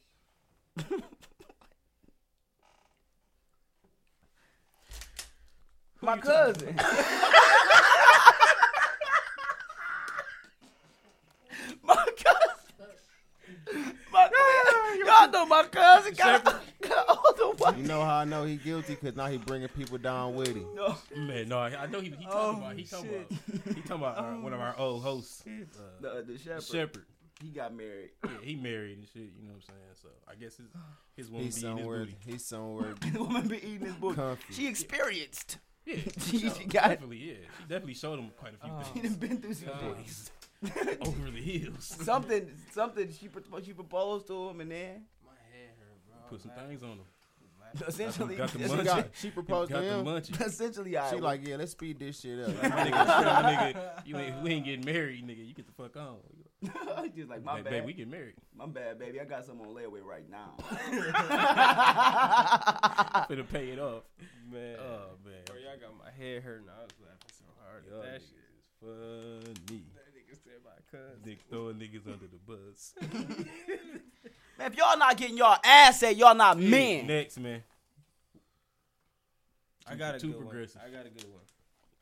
My 6.01 6.17
cousin. 6.19 6.75
my 11.83 11.95
cousin. 11.95 12.55
My 14.11 14.29
cousin. 14.29 15.05
Y'all 15.05 15.31
know 15.31 15.45
my 15.45 15.63
cousin 15.63 16.13
got, 16.13 16.61
got 17.05 17.19
older 17.41 17.57
wife. 17.57 17.77
You 17.77 17.83
know 17.83 18.01
how 18.03 18.15
I 18.17 18.25
know 18.25 18.43
he 18.45 18.57
guilty? 18.57 18.95
Cause 18.95 19.15
now 19.15 19.27
he 19.27 19.37
bringing 19.37 19.67
people 19.69 19.97
down 19.97 20.35
with 20.35 20.49
him. 20.55 20.65
No. 20.75 20.95
Man, 21.15 21.47
no, 21.49 21.59
I 21.59 21.83
I 21.83 21.85
know 21.87 21.99
he, 21.99 22.09
he 22.09 22.25
talking 22.25 22.29
Oh, 22.31 22.57
about 22.57 22.75
he 22.77 22.83
talking 22.83 23.09
shit. 23.09 23.31
about 23.31 23.75
he 23.75 23.81
talking 23.81 23.97
about 24.03 24.17
our, 24.23 24.39
one 24.39 24.53
of 24.53 24.59
our 24.59 24.75
old 24.77 25.03
hosts, 25.03 25.43
uh, 25.47 25.81
The, 26.01 26.23
the 26.27 26.37
shepherd. 26.37 26.63
Shepherd. 26.63 27.05
He 27.41 27.49
got 27.49 27.71
married. 27.75 28.09
Yeah, 28.25 28.31
he 28.41 28.55
married 28.55 28.97
and 28.97 29.07
shit. 29.07 29.31
You 29.39 29.43
know 29.47 29.53
what 29.53 29.55
I'm 29.57 29.61
saying? 29.61 29.95
So 30.01 30.07
I 30.27 30.33
guess 30.35 30.57
his 30.57 30.67
his 31.15 31.29
woman 31.29 31.45
He's 31.45 31.61
be 31.61 31.67
in 31.67 31.77
his 31.77 31.85
booty. 31.87 32.17
He's 32.25 32.45
somewhere 32.45 32.95
the 33.13 33.23
woman 33.23 33.47
be 33.47 33.57
eating 33.57 33.85
his 33.85 33.95
book. 33.95 34.15
comfy. 34.15 34.53
She 34.53 34.67
experienced. 34.67 35.59
Yeah, 35.85 35.95
She- 36.19 36.39
so, 36.49 36.55
she 36.55 36.65
got- 36.65 36.89
definitely. 36.89 37.17
Yeah, 37.17 37.33
she 37.59 37.63
definitely 37.69 37.93
showed 37.93 38.17
him 38.19 38.31
quite 38.37 38.53
a 38.55 38.65
few 38.65 38.73
She 38.93 38.99
things. 39.07 39.15
done 39.17 39.29
been 39.29 39.37
through 39.41 39.53
some 39.53 39.69
Uh, 39.69 39.93
things. 39.93 40.31
over 41.01 41.29
the 41.31 41.39
hills. 41.39 41.85
something, 42.03 42.49
something. 42.71 43.07
She 43.11 43.29
she 43.63 43.73
proposed 43.73 44.25
to 44.27 44.49
him, 44.49 44.61
and 44.61 44.71
then 44.71 45.03
My 45.23 45.31
head 45.53 45.69
hurt, 45.79 45.99
bro. 46.07 46.16
Put 46.29 46.41
some 46.41 46.51
things 46.51 46.83
on 46.83 46.89
him. 46.91 46.99
essentially, 47.87 48.35
got 48.35 48.49
the 48.51 48.67
she, 48.67 48.83
got, 48.83 49.07
she 49.13 49.29
proposed 49.29 49.71
got 49.71 49.81
to 49.81 49.85
him. 49.85 50.05
the 50.05 50.11
munchie. 50.11 50.45
essentially, 50.45 50.97
I 50.97 51.09
She 51.09 51.17
like, 51.17 51.45
yeah, 51.47 51.57
let's 51.57 51.71
speed 51.73 51.99
this 51.99 52.19
shit 52.19 52.39
up. 52.39 52.47
my 52.47 52.69
nigga, 52.69 52.91
my 53.07 53.53
nigga, 53.73 53.75
you 54.05 54.17
ain't 54.17 54.41
we 54.41 54.51
ain't 54.53 54.65
getting 54.65 54.85
married, 54.85 55.25
nigga. 55.27 55.45
You 55.47 55.53
get 55.53 55.67
the 55.67 55.73
fuck 55.73 55.95
on. 55.97 56.17
just 57.15 57.29
like 57.29 57.43
my 57.43 57.57
Ba- 57.57 57.63
bad, 57.63 57.71
baby, 57.71 57.85
we 57.85 57.93
get 57.93 58.07
married. 58.09 58.33
my 58.57 58.65
bad, 58.65 58.97
baby. 58.97 59.19
I 59.21 59.25
got 59.25 59.45
some 59.45 59.61
on 59.61 59.67
layaway 59.67 60.01
right 60.03 60.27
now. 60.29 60.53
Finna 63.29 63.47
pay 63.51 63.69
it 63.69 63.79
off. 63.79 64.03
Man. 64.51 64.77
Oh 64.79 65.17
man, 65.25 65.35
Bro, 65.45 65.57
y'all 65.57 65.77
got 65.79 65.97
my 66.03 66.09
head 66.17 66.41
hurting. 66.43 66.67
I 66.69 66.81
was 66.81 66.91
laughing 67.01 67.31
so 67.37 67.45
hard 67.61 67.83
Y'all 67.89 68.01
that 68.01 68.21
niggas 68.21 68.25
shit. 68.25 68.47
is 68.55 69.59
funny. 69.67 69.83
That 70.97 71.23
nigga 71.23 71.23
said 71.23 71.23
my 71.23 71.23
cousin. 71.23 71.23
Dick 71.23 71.39
throwing 71.49 71.75
niggas 71.75 72.13
under 72.13 72.27
the 72.27 72.39
bus. 72.45 72.93
Man, 74.59 74.71
if 74.71 74.77
y'all 74.77 74.97
not 74.97 75.15
getting 75.17 75.37
y'all 75.37 75.57
ass 75.63 76.01
at, 76.03 76.15
y'all 76.17 76.33
not 76.35 76.59
men. 76.59 77.05
Next, 77.07 77.37
man. 77.39 77.63
I 79.87 79.95
got 79.95 80.15
a 80.15 80.19
Too 80.19 80.31
good 80.33 80.39
progressive. 80.41 80.81
one. 80.81 80.85
I 80.91 80.97
got 80.97 81.05
a 81.05 81.09
good 81.09 81.23
one. 81.31 81.41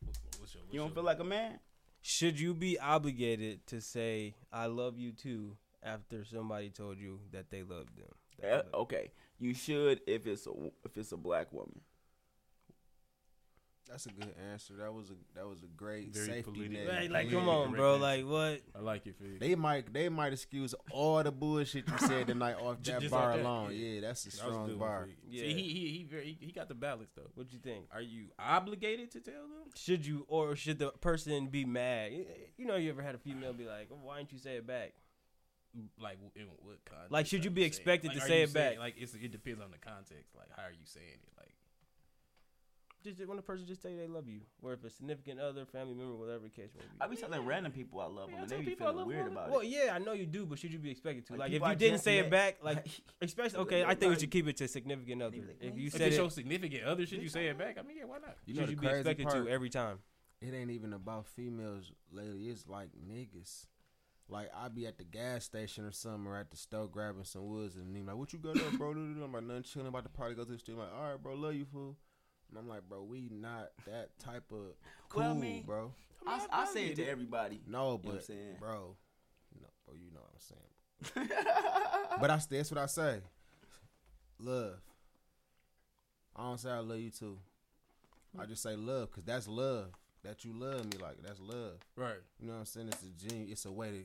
What's 0.05 0.19
your, 0.23 0.63
what's 0.63 0.73
You 0.73 0.79
don't 0.79 0.87
your- 0.87 0.95
feel 0.95 1.03
like 1.03 1.19
a 1.19 1.23
man? 1.23 1.59
Should 2.01 2.39
you 2.39 2.53
be 2.53 2.79
obligated 2.79 3.65
to 3.67 3.81
say 3.81 4.35
"I 4.53 4.67
love 4.67 4.97
you 4.97 5.11
too" 5.11 5.57
after 5.83 6.23
somebody 6.23 6.69
told 6.69 6.97
you 6.99 7.19
that 7.31 7.49
they 7.49 7.63
loved 7.63 7.97
them? 7.97 8.07
That 8.39 8.47
Yeah, 8.47 8.49
they 8.49 8.55
love- 8.57 8.73
okay, 8.83 9.11
you 9.39 9.53
should 9.53 10.01
if 10.07 10.25
it's 10.27 10.47
a 10.47 10.51
if 10.83 10.97
it's 10.97 11.11
a 11.11 11.17
black 11.17 11.51
woman. 11.51 11.81
That's 13.87 14.07
a 14.07 14.09
good 14.09 14.33
answer. 14.51 14.73
That 14.79 14.91
was 14.93 15.11
a 15.11 15.13
that 15.35 15.47
was 15.47 15.61
a 15.61 15.67
great 15.77 16.11
Very 16.13 16.25
safety 16.25 16.51
political. 16.51 16.85
net. 16.93 17.03
Like, 17.03 17.11
like, 17.11 17.31
come 17.31 17.47
on, 17.47 17.71
bro. 17.71 17.97
Like, 17.97 18.25
what? 18.25 18.61
I 18.75 18.79
like 18.81 19.05
it, 19.05 19.15
Fig. 19.15 19.39
They 19.39 19.53
might 19.55 19.93
they 19.93 20.09
might 20.09 20.33
excuse 20.33 20.73
all 20.91 21.21
the 21.23 21.31
bullshit 21.31 21.87
you 21.87 21.97
said 21.99 22.27
tonight 22.27 22.55
off 22.55 22.77
that 22.83 22.99
just 22.99 23.11
bar 23.11 23.31
off 23.31 23.37
that, 23.37 23.45
alone. 23.45 23.71
yeah. 23.73 23.87
Yeah, 23.87 24.01
that's 24.01 24.25
a 24.25 24.29
That 24.29 24.33
was 24.33 24.33
a 24.33 24.37
strong 24.53 24.67
good 24.67 24.79
bar. 24.79 25.05
Fig. 25.05 25.15
Yeah. 25.29 25.41
See, 25.43 25.53
he 25.53 25.61
he 25.61 25.87
he, 25.97 26.03
very, 26.03 26.37
he 26.41 26.51
got 26.51 26.67
the 26.67 26.73
balance 26.73 27.11
though. 27.15 27.29
What 27.35 27.47
do 27.49 27.55
you 27.55 27.61
think? 27.61 27.85
Are 27.93 28.01
you 28.01 28.29
obligated 28.39 29.11
to 29.11 29.19
tell 29.21 29.33
them? 29.43 29.69
Should 29.75 30.05
you, 30.05 30.25
or 30.27 30.55
should 30.55 30.79
the 30.79 30.89
person 30.89 31.47
be 31.47 31.63
mad? 31.63 32.11
Y- 32.11 32.25
You 32.57 32.65
know, 32.65 32.77
you 32.77 32.89
ever 32.89 33.03
had 33.03 33.13
a 33.15 33.19
female 33.19 33.53
be 33.53 33.65
like, 33.65 33.89
oh, 33.91 33.99
"Why 34.01 34.17
didn't 34.17 34.31
you 34.33 34.39
say 34.39 34.55
it 34.55 34.65
back?" 34.65 34.93
Like 36.01 36.17
in 36.35 36.47
what 36.63 36.77
context? 36.85 37.11
Like, 37.11 37.27
should 37.27 37.41
are 37.41 37.43
you 37.43 37.49
be 37.51 37.61
saying? 37.61 37.67
expected 37.67 38.11
to 38.13 38.17
are 38.17 38.21
say 38.27 38.37
you 38.39 38.43
it 38.45 38.49
saying- 38.49 38.71
back? 38.75 38.79
Like 38.79 38.95
it's, 38.97 39.13
it 39.13 39.31
depends 39.31 39.61
on 39.61 39.71
the 39.71 39.77
context. 39.77 40.33
Like 40.35 40.47
how 40.55 40.63
are 40.63 40.71
you 40.71 40.85
saying 40.85 41.05
it? 41.21 41.29
Like 43.05 43.15
Just 43.17 43.29
when 43.29 43.37
a 43.37 43.41
person 43.41 43.65
just 43.67 43.81
tell 43.81 43.91
you 43.91 43.97
they 43.97 44.07
love 44.07 44.27
you, 44.27 44.41
or 44.61 44.73
if 44.73 44.83
a 44.83 44.89
significant 44.89 45.39
other, 45.39 45.65
family 45.65 45.93
member, 45.93 46.15
whatever 46.15 46.43
the 46.43 46.49
case 46.49 46.69
may 46.75 46.81
be. 46.81 46.87
I 47.01 47.07
be 47.07 47.15
telling 47.15 47.45
random 47.45 47.71
people 47.71 47.99
I 48.01 48.05
love 48.05 48.29
Yeah, 48.29 48.35
them, 48.35 48.35
I 48.39 48.41
and 48.41 48.49
they 48.49 48.57
be 48.59 48.65
people 48.65 48.87
I 48.87 48.89
feeling 48.89 48.97
love 48.97 49.07
weird 49.07 49.25
them. 49.27 49.31
about 49.33 49.49
well, 49.49 49.59
it. 49.59 49.63
Well, 49.63 49.85
yeah, 49.85 49.93
I 49.95 49.99
know 49.99 50.13
you 50.13 50.25
do, 50.25 50.45
but 50.45 50.59
should 50.59 50.73
you 50.73 50.79
be 50.79 50.91
expected 50.91 51.25
to? 51.27 51.33
Like, 51.33 51.39
Like, 51.39 51.51
if 51.51 51.59
you 51.61 51.65
I 51.65 51.75
didn't 51.75 51.99
say 51.99 52.17
met. 52.17 52.25
it 52.25 52.31
back, 52.31 52.57
like, 52.63 52.87
especially 53.21 53.59
okay, 53.59 53.83
I 53.83 53.95
think 53.95 54.13
we 54.13 54.19
should 54.19 54.31
keep 54.31 54.47
it 54.47 54.57
to 54.57 54.67
significant 54.67 55.21
other. 55.21 55.37
Like, 55.37 55.57
If 55.61 55.77
you 55.77 55.87
if 55.87 55.93
said 55.93 56.01
it's 56.01 56.15
it, 56.17 56.19
your 56.19 56.29
significant 56.31 56.83
other, 56.83 57.05
should 57.05 57.21
you 57.21 57.29
say 57.29 57.47
it 57.47 57.57
back? 57.57 57.77
I 57.79 57.83
mean, 57.83 57.97
yeah, 57.97 58.05
why 58.05 58.17
not? 58.17 58.35
You 58.45 58.55
know 58.55 58.61
should 58.61 58.71
you 58.71 58.77
be 58.77 58.87
expected 58.87 59.27
part? 59.27 59.45
to 59.45 59.49
every 59.51 59.69
time? 59.69 59.99
It 60.41 60.53
ain't 60.53 60.71
even 60.71 60.93
about 60.93 61.27
females 61.27 61.91
lately. 62.11 62.49
It's 62.49 62.67
like 62.67 62.89
niggas. 63.09 63.67
Like 64.27 64.49
I 64.55 64.69
be 64.69 64.87
at 64.87 64.97
the 64.97 65.03
gas 65.03 65.43
station 65.45 65.85
or 65.85 65.91
something, 65.91 66.25
or 66.25 66.37
at 66.37 66.49
the 66.49 66.57
store 66.57 66.87
grabbing 66.87 67.25
some 67.25 67.47
woods, 67.47 67.75
and 67.75 67.95
they 67.95 68.01
like, 68.01 68.15
"What 68.15 68.33
you 68.33 68.39
got 68.39 68.57
up, 68.59 68.75
bro?" 68.77 68.89
I'm 68.91 69.31
like, 69.31 69.43
"Nothing 69.43 69.63
chilling." 69.63 69.87
About 69.87 70.03
to 70.03 70.09
party, 70.09 70.33
go 70.33 70.43
to 70.43 70.51
the 70.51 70.57
street. 70.57 70.73
I'm 70.73 70.79
like, 70.79 70.93
"All 70.95 71.11
right, 71.11 71.21
bro, 71.21 71.35
love 71.35 71.53
you, 71.53 71.65
fool." 71.65 71.95
And 72.49 72.57
I'm 72.59 72.67
like, 72.69 72.87
"Bro, 72.87 73.03
we 73.03 73.29
not 73.31 73.71
that 73.85 74.09
type 74.19 74.43
of 74.51 74.75
cool, 75.09 75.21
Well, 75.21 75.31
I 75.31 75.33
mean- 75.33 75.63
bro." 75.65 75.91
I, 76.27 76.43
I 76.51 76.65
say 76.65 76.87
it 76.87 76.95
to 76.95 77.07
everybody. 77.07 77.61
No, 77.67 77.71
You 77.71 77.83
know 77.85 77.91
what 77.93 78.01
but 78.03 78.15
I'm 78.15 78.21
saying? 78.21 78.55
bro, 78.59 78.95
no, 79.61 79.67
bro, 79.85 79.93
you 79.95 80.11
know 80.11 80.21
what 80.21 80.31
I'm 80.33 81.19
saying. 81.21 81.29
but 82.19 82.29
I 82.31 82.39
that's 82.49 82.71
what 82.71 82.79
I 82.79 82.85
say. 82.87 83.19
Love. 84.39 84.73
I 86.35 86.43
don't 86.43 86.59
say 86.59 86.71
I 86.71 86.79
love 86.79 86.99
you 86.99 87.11
too. 87.11 87.37
I 88.39 88.45
just 88.45 88.63
say 88.63 88.75
love 88.75 89.11
because 89.11 89.23
that's 89.23 89.47
love. 89.47 89.87
That 90.23 90.43
you 90.43 90.53
love 90.53 90.85
me 90.85 90.97
like 90.99 91.17
that's 91.23 91.39
love. 91.39 91.73
Right. 91.95 92.15
You 92.39 92.47
know 92.47 92.53
what 92.53 92.59
I'm 92.59 92.65
saying? 92.65 92.87
It's 92.87 93.03
a 93.03 93.27
genu- 93.27 93.51
It's 93.51 93.65
a 93.65 93.71
way 93.71 93.91
to 93.91 94.03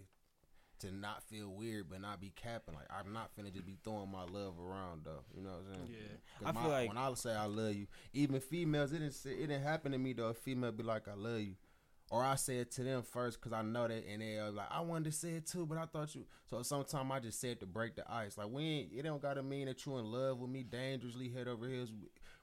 to 0.81 0.95
not 0.95 1.23
feel 1.25 1.49
weird 1.49 1.89
but 1.89 2.01
not 2.01 2.21
be 2.21 2.33
capping. 2.37 2.75
Like 2.75 2.89
I'm 2.91 3.13
not 3.13 3.31
finna 3.37 3.53
just 3.53 3.67
be 3.67 3.77
throwing 3.85 4.11
my 4.11 4.25
love 4.25 4.55
around 4.61 5.03
though. 5.05 5.25
You 5.37 5.43
know 5.43 5.51
what 5.51 5.65
I'm 5.71 5.75
saying? 5.87 5.89
Yeah. 5.91 6.17
'Cause 6.39 6.47
I 6.49 6.53
my- 6.53 6.63
feel 6.63 6.71
like- 6.71 6.89
when 6.89 6.99
I 6.99 7.15
say 7.15 7.35
I 7.35 7.45
love 7.47 7.75
you, 7.75 7.87
even 8.13 8.41
females, 8.41 8.93
it 8.93 8.99
didn't 9.01 9.15
say, 9.15 9.31
it 9.33 9.47
didn't 9.49 9.63
happen 9.63 9.93
to 9.93 9.99
me 9.99 10.13
though. 10.13 10.29
A 10.29 10.35
female 10.35 10.73
be 10.73 10.83
like 10.83 11.07
I 11.09 11.15
love 11.15 11.41
you, 11.41 11.57
or 12.11 12.25
I 12.25 12.35
say 12.35 12.59
it 12.59 12.71
to 12.73 12.83
them 12.83 13.03
first 13.03 13.39
because 13.41 13.53
I 13.53 13.63
know 13.63 13.87
that, 13.87 14.05
and 14.07 14.21
they 14.23 14.39
are 14.39 14.51
like 14.51 14.69
I 14.71 14.81
wanted 14.81 15.05
to 15.05 15.13
say 15.13 15.35
it 15.35 15.47
too, 15.47 15.65
but 15.67 15.79
I 15.79 15.87
thought 15.87 16.15
you. 16.15 16.27
So 16.47 16.63
sometimes 16.63 17.11
I 17.13 17.21
just 17.21 17.39
say 17.41 17.51
it 17.51 17.61
to 17.61 17.67
break 17.67 17.95
the 17.97 18.11
ice. 18.13 18.37
Like 18.37 18.49
we 18.51 18.63
ain't. 18.65 18.93
It 18.93 19.03
don't 19.03 19.23
gotta 19.23 19.43
mean 19.43 19.67
that 19.67 19.85
you 19.87 19.97
in 19.99 20.11
love 20.11 20.39
with 20.39 20.51
me 20.51 20.63
dangerously 20.65 21.29
head 21.29 21.47
over 21.49 21.69
heels. 21.69 21.93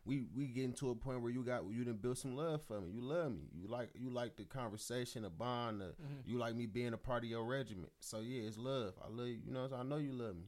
We 0.08 0.24
we 0.34 0.47
getting 0.47 0.74
to 0.76 0.89
a 0.91 0.95
point 0.95 1.22
where 1.22 1.32
you 1.32 1.43
got 1.43 1.70
you 1.70 1.84
didn't 1.84 2.01
build 2.01 2.18
some 2.18 2.36
love 2.36 2.64
for 2.64 2.80
me. 2.80 2.91
You 2.91 3.01
love 3.01 3.34
me. 3.34 3.49
You 3.53 3.68
like 3.68 3.89
you 3.93 4.10
like 4.10 4.38
the 4.38 4.45
conversation, 4.45 5.24
the 5.24 5.30
bond. 5.30 5.82
The, 5.82 5.86
mm-hmm. 5.86 6.22
You 6.26 6.38
like 6.38 6.55
me 6.55 6.66
being 6.66 6.93
a 6.93 6.97
part 6.97 7.24
of 7.24 7.30
your 7.30 7.43
regiment. 7.43 7.91
So 7.99 8.20
yeah, 8.20 8.47
it's 8.47 8.58
love. 8.58 8.93
I 9.03 9.10
love 9.10 9.28
you. 9.28 9.39
You 9.45 9.51
know, 9.51 9.70
I 9.78 9.84
know 9.84 9.97
you 9.97 10.14
love 10.14 10.38
me, 10.38 10.47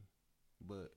but 0.66 0.92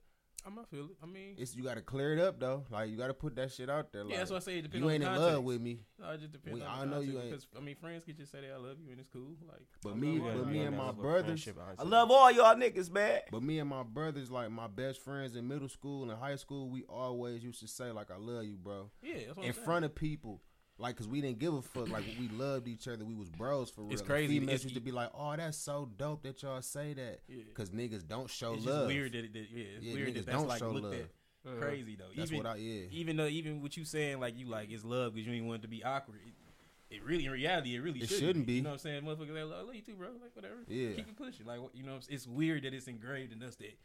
I'm 0.46 0.54
not 0.54 0.68
feel 0.68 0.84
it. 0.84 0.96
I 1.02 1.06
mean, 1.06 1.36
it's 1.38 1.56
you 1.56 1.62
got 1.62 1.76
to 1.76 1.80
clear 1.82 2.12
it 2.12 2.18
up 2.20 2.38
though. 2.38 2.64
Like 2.70 2.90
you 2.90 2.96
got 2.96 3.06
to 3.06 3.14
put 3.14 3.34
that 3.36 3.50
shit 3.52 3.70
out 3.70 3.92
there. 3.92 4.04
Like, 4.04 4.12
yeah, 4.12 4.18
that's 4.18 4.30
why 4.30 4.36
I 4.36 4.40
say 4.40 4.58
it 4.58 4.62
depends 4.62 4.80
you 4.82 4.84
on 4.88 4.94
ain't 4.94 5.02
the 5.04 5.08
in 5.10 5.14
context. 5.16 5.34
love 5.36 5.44
with 5.44 5.60
me, 5.60 5.80
No, 5.98 6.10
it 6.10 6.20
just 6.20 6.32
depends 6.32 6.58
We- 6.60 6.66
on 6.66 6.68
I 6.78 6.80
the 6.80 6.86
know 6.90 7.00
you 7.00 7.18
ain't- 7.18 7.30
Because 7.30 7.46
I 7.56 7.60
mean, 7.60 7.76
friends 7.76 8.04
can 8.04 8.16
just 8.16 8.30
say 8.32 8.40
they 8.42 8.50
I 8.50 8.56
love 8.56 8.76
you 8.84 8.90
and 8.90 9.00
it's 9.00 9.08
cool. 9.10 9.36
Like, 9.48 9.62
but 9.82 9.92
I 9.92 9.94
me, 9.94 10.18
but 10.18 10.36
you. 10.36 10.44
me 10.44 10.60
and 10.60 10.76
my 10.76 10.92
brothers, 10.92 11.48
I 11.78 11.82
love 11.82 12.10
all 12.10 12.30
y'all 12.30 12.54
niggas, 12.56 12.90
man. 12.90 13.20
but 13.30 13.42
me 13.42 13.58
and 13.58 13.68
my 13.70 13.82
brothers, 13.82 14.30
like 14.30 14.50
my 14.50 14.66
best 14.66 15.00
friends 15.02 15.34
in 15.34 15.48
middle 15.48 15.68
school 15.68 16.10
and 16.10 16.18
high 16.20 16.36
school, 16.36 16.68
we 16.68 16.82
always 16.84 17.42
used 17.42 17.60
to 17.60 17.68
say 17.68 17.90
like 17.90 18.10
I 18.10 18.16
love 18.16 18.44
you, 18.44 18.56
bro, 18.56 18.90
Yeah, 19.02 19.14
that's 19.14 19.36
what 19.36 19.44
in 19.44 19.48
I'm 19.48 19.54
saying. 19.54 19.64
front 19.64 19.84
of 19.86 19.94
people. 19.94 20.42
Like, 20.76 20.96
cause 20.96 21.06
we 21.06 21.20
didn't 21.20 21.38
give 21.38 21.54
a 21.54 21.62
fuck. 21.62 21.88
Like, 21.88 22.04
we 22.18 22.28
loved 22.28 22.66
each 22.66 22.88
other. 22.88 23.04
We 23.04 23.14
was 23.14 23.30
bros 23.30 23.70
for 23.70 23.82
real. 23.82 23.92
It's 23.92 24.00
And 24.00 24.10
crazy. 24.10 24.40
Females 24.40 24.54
It's- 24.60 24.64
used 24.64 24.74
to 24.74 24.80
be 24.80 24.90
like, 24.90 25.10
"Oh, 25.14 25.36
that's 25.36 25.56
so 25.56 25.88
dope 25.96 26.22
that 26.24 26.42
y'all 26.42 26.60
say 26.62 26.94
that." 26.94 27.20
Yeah. 27.28 27.44
Cause 27.54 27.70
niggas 27.70 28.06
don't 28.08 28.28
show 28.28 28.54
It's 28.54 28.66
love. 28.66 28.88
just 28.88 28.94
weird 28.94 29.12
that, 29.12 29.24
it, 29.24 29.32
that 29.34 29.46
yeah, 29.52 29.64
it's 29.76 29.84
Yeah, 29.84 29.94
weird 29.94 30.08
niggas 30.08 30.14
that 30.14 30.26
that's 30.26 30.38
don't 30.38 30.48
like 30.48 30.58
show 30.58 30.70
looked 30.70 30.84
love. 30.86 30.94
at 30.94 31.60
crazy 31.60 31.94
though. 31.96 32.04
That's 32.16 32.30
even, 32.32 32.44
what 32.44 32.52
I 32.52 32.56
yeah. 32.56 32.82
even 32.90 33.16
though 33.16 33.26
even 33.26 33.60
what 33.62 33.76
you 33.76 33.84
saying 33.84 34.18
like 34.18 34.36
you 34.38 34.46
like 34.46 34.70
it's 34.72 34.84
love 34.84 35.14
because 35.14 35.26
you 35.28 35.34
ain't 35.34 35.46
want 35.46 35.60
it 35.60 35.62
to 35.62 35.68
be 35.68 35.84
awkward. 35.84 36.18
It, 36.26 36.96
it 36.96 37.04
really 37.04 37.26
in 37.26 37.30
reality 37.32 37.76
it 37.76 37.80
really 37.80 38.00
It 38.00 38.08
shouldn't, 38.08 38.20
shouldn't 38.26 38.46
be. 38.46 38.54
You 38.54 38.62
know 38.62 38.70
what 38.70 38.74
I'm 38.74 38.78
saying? 38.80 39.02
Motherfuckers 39.02 39.28
like, 39.30 39.38
I 39.38 39.62
love 39.62 39.74
you 39.74 39.82
too, 39.82 39.94
bro. 39.94 40.08
Like 40.20 40.34
whatever. 40.34 40.56
Yeah. 40.68 40.92
Keep 40.92 41.08
it 41.08 41.16
pushing. 41.16 41.46
Like 41.46 41.60
you 41.72 41.82
know, 41.84 41.98
it's 42.08 42.26
weird 42.26 42.64
that 42.64 42.74
it's 42.74 42.88
engraved 42.88 43.32
in 43.32 43.42
us 43.42 43.54
that 43.56 43.78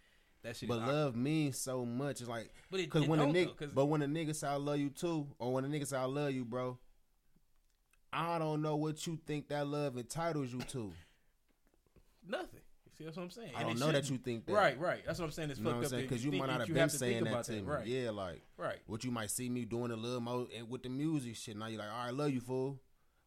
that 0.43 0.55
shit. 0.55 0.69
But 0.69 0.79
love 0.79 1.15
means 1.15 1.57
so 1.57 1.85
much. 1.85 2.21
It's 2.21 2.29
like 2.29 2.49
But 2.71 2.79
it- 2.79 2.89
cause 2.89 3.03
it 3.03 3.09
when 3.09 3.19
a 3.19 3.25
nigga, 3.25 3.57
though, 3.59 3.67
but 3.73 3.85
when 3.87 4.01
a 4.01 4.07
nigga 4.07 4.35
say 4.35 4.47
I 4.47 4.55
love 4.55 4.77
you 4.79 4.89
too, 4.89 5.27
or 5.39 5.53
when 5.53 5.65
a 5.65 5.67
nigga 5.67 5.85
say 5.87 5.97
I 5.97 6.05
love 6.05 6.31
you, 6.31 6.45
bro, 6.45 6.77
I 8.11 8.39
don't 8.39 8.61
know 8.61 8.75
what 8.75 9.05
you 9.05 9.19
think 9.25 9.49
that 9.49 9.67
love 9.67 9.97
entitles 9.97 10.51
you 10.51 10.59
to. 10.59 10.91
nothing. 12.27 12.59
You 12.85 12.91
see 12.97 13.03
what 13.05 13.17
I'm 13.17 13.29
saying? 13.29 13.51
I 13.55 13.61
And 13.61 13.69
don't 13.69 13.79
know 13.79 13.91
that 13.93 14.09
you 14.09 14.17
think 14.17 14.45
that. 14.45 14.53
Right, 14.53 14.77
right. 14.79 15.01
That's 15.05 15.19
what 15.19 15.25
I'm 15.25 15.31
saying. 15.31 15.51
It's 15.51 15.59
You 15.59 15.65
know 15.65 15.81
fucked 15.81 15.93
up 15.93 15.99
Because 16.01 16.25
you 16.25 16.31
think 16.31 16.41
might 16.41 16.49
not 16.49 16.59
have 16.59 16.67
been 16.67 16.77
have 16.77 16.91
saying 16.91 17.23
that 17.23 17.43
to 17.45 17.51
me. 17.53 17.61
Right, 17.61 17.87
Yeah, 17.87 18.09
like 18.09 18.41
right. 18.57 18.77
what 18.87 19.03
you 19.05 19.11
might 19.11 19.31
see 19.31 19.47
me 19.49 19.63
doing 19.63 19.91
a 19.91 19.95
little 19.95 20.19
more 20.19 20.47
eh, 20.53 20.57
and 20.59 20.69
with 20.69 20.83
the 20.83 20.89
music 20.89 21.35
shit. 21.37 21.55
Now 21.55 21.67
you're 21.67 21.79
like, 21.79 21.89
all 21.89 21.97
right, 21.97 22.07
I 22.07 22.11
love 22.11 22.31
you, 22.31 22.41
fool. 22.41 22.79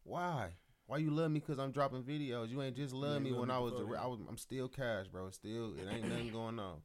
Why? 0.03 0.49
Why 0.85 0.97
you 0.97 1.09
love 1.11 1.31
me? 1.31 1.39
Cause 1.39 1.57
I'm 1.59 1.71
dropping 1.71 2.03
videos. 2.03 2.49
You 2.49 2.61
ain't 2.61 2.75
just 2.75 2.93
love 2.93 3.15
ain't 3.15 3.23
me 3.23 3.31
love 3.31 3.39
when 3.39 3.49
me 3.49 3.55
I 3.55 3.59
was. 3.59 3.71
before, 3.73 3.95
The. 3.95 4.01
I 4.01 4.05
was. 4.05 4.19
I'm 4.29 4.37
still 4.37 4.67
cash, 4.67 5.07
bro. 5.07 5.29
Still, 5.31 5.73
it 5.75 5.87
ain't 5.91 6.07
nothing 6.07 6.31
going 6.33 6.59
on. 6.59 6.75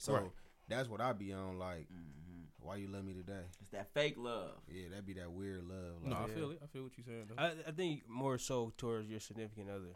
So 0.00 0.14
Right. 0.14 0.30
that's 0.66 0.88
what 0.88 1.02
I 1.02 1.12
be 1.12 1.32
on. 1.34 1.58
Like, 1.58 1.86
mm-hmm. 1.92 2.66
why 2.66 2.76
you 2.76 2.88
love 2.88 3.04
me 3.04 3.12
today? 3.12 3.44
It's 3.60 3.68
that 3.70 3.92
fake 3.92 4.14
love. 4.16 4.52
Yeah, 4.66 4.88
that 4.94 5.04
be 5.04 5.12
that 5.14 5.30
weird 5.30 5.62
love. 5.64 6.02
No, 6.02 6.16
Like, 6.16 6.30
I 6.30 6.34
feel 6.34 6.50
it. 6.52 6.60
I 6.64 6.66
feel 6.68 6.84
what 6.84 6.92
you're 6.96 7.04
saying. 7.04 7.26
Though. 7.28 7.42
I, 7.42 7.52
I 7.68 7.70
think 7.72 8.08
more 8.08 8.38
so 8.38 8.72
towards 8.78 9.10
your 9.10 9.20
significant 9.20 9.68
other. 9.68 9.94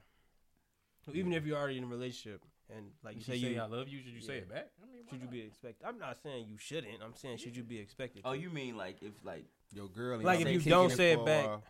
Even 1.13 1.33
if 1.33 1.47
you're 1.47 1.57
already 1.57 1.79
in 1.79 1.85
a 1.85 1.87
relationship 1.87 2.43
and 2.75 2.87
like 3.03 3.15
you 3.15 3.21
you 3.21 3.25
say 3.25 3.41
say 3.41 3.55
you 3.55 3.61
I 3.61 3.67
love 3.67 3.89
you. 3.89 4.01
Should 4.03 4.15
you 4.15 4.21
say 4.21 4.39
it 4.39 4.49
back? 4.49 4.69
I 4.83 4.87
mean, 4.87 5.05
why 5.05 5.11
should 5.11 5.23
you 5.23 5.29
be 5.29 5.41
expected? 5.41 5.87
I'm 5.87 5.99
not 5.99 6.17
saying 6.23 6.47
you 6.49 6.59
shouldn't. 6.59 7.03
I'm 7.03 7.15
saying 7.15 7.39
should 7.39 7.57
you 7.57 7.63
be 7.63 7.79
expected? 7.79 8.23
Oh, 8.25 8.33
to? 8.33 8.39
you 8.39 8.51
mean 8.51 8.77
like 8.77 9.03
if 9.03 9.13
like 9.25 9.47
your 9.73 9.89
girl. 9.89 10.21
Like 10.21 10.41
if 10.41 10.65
you 10.65 10.71
don't 10.71 10.93
say 10.93 11.13
it 11.13 11.25
back, 11.25 11.47
while. 11.47 11.63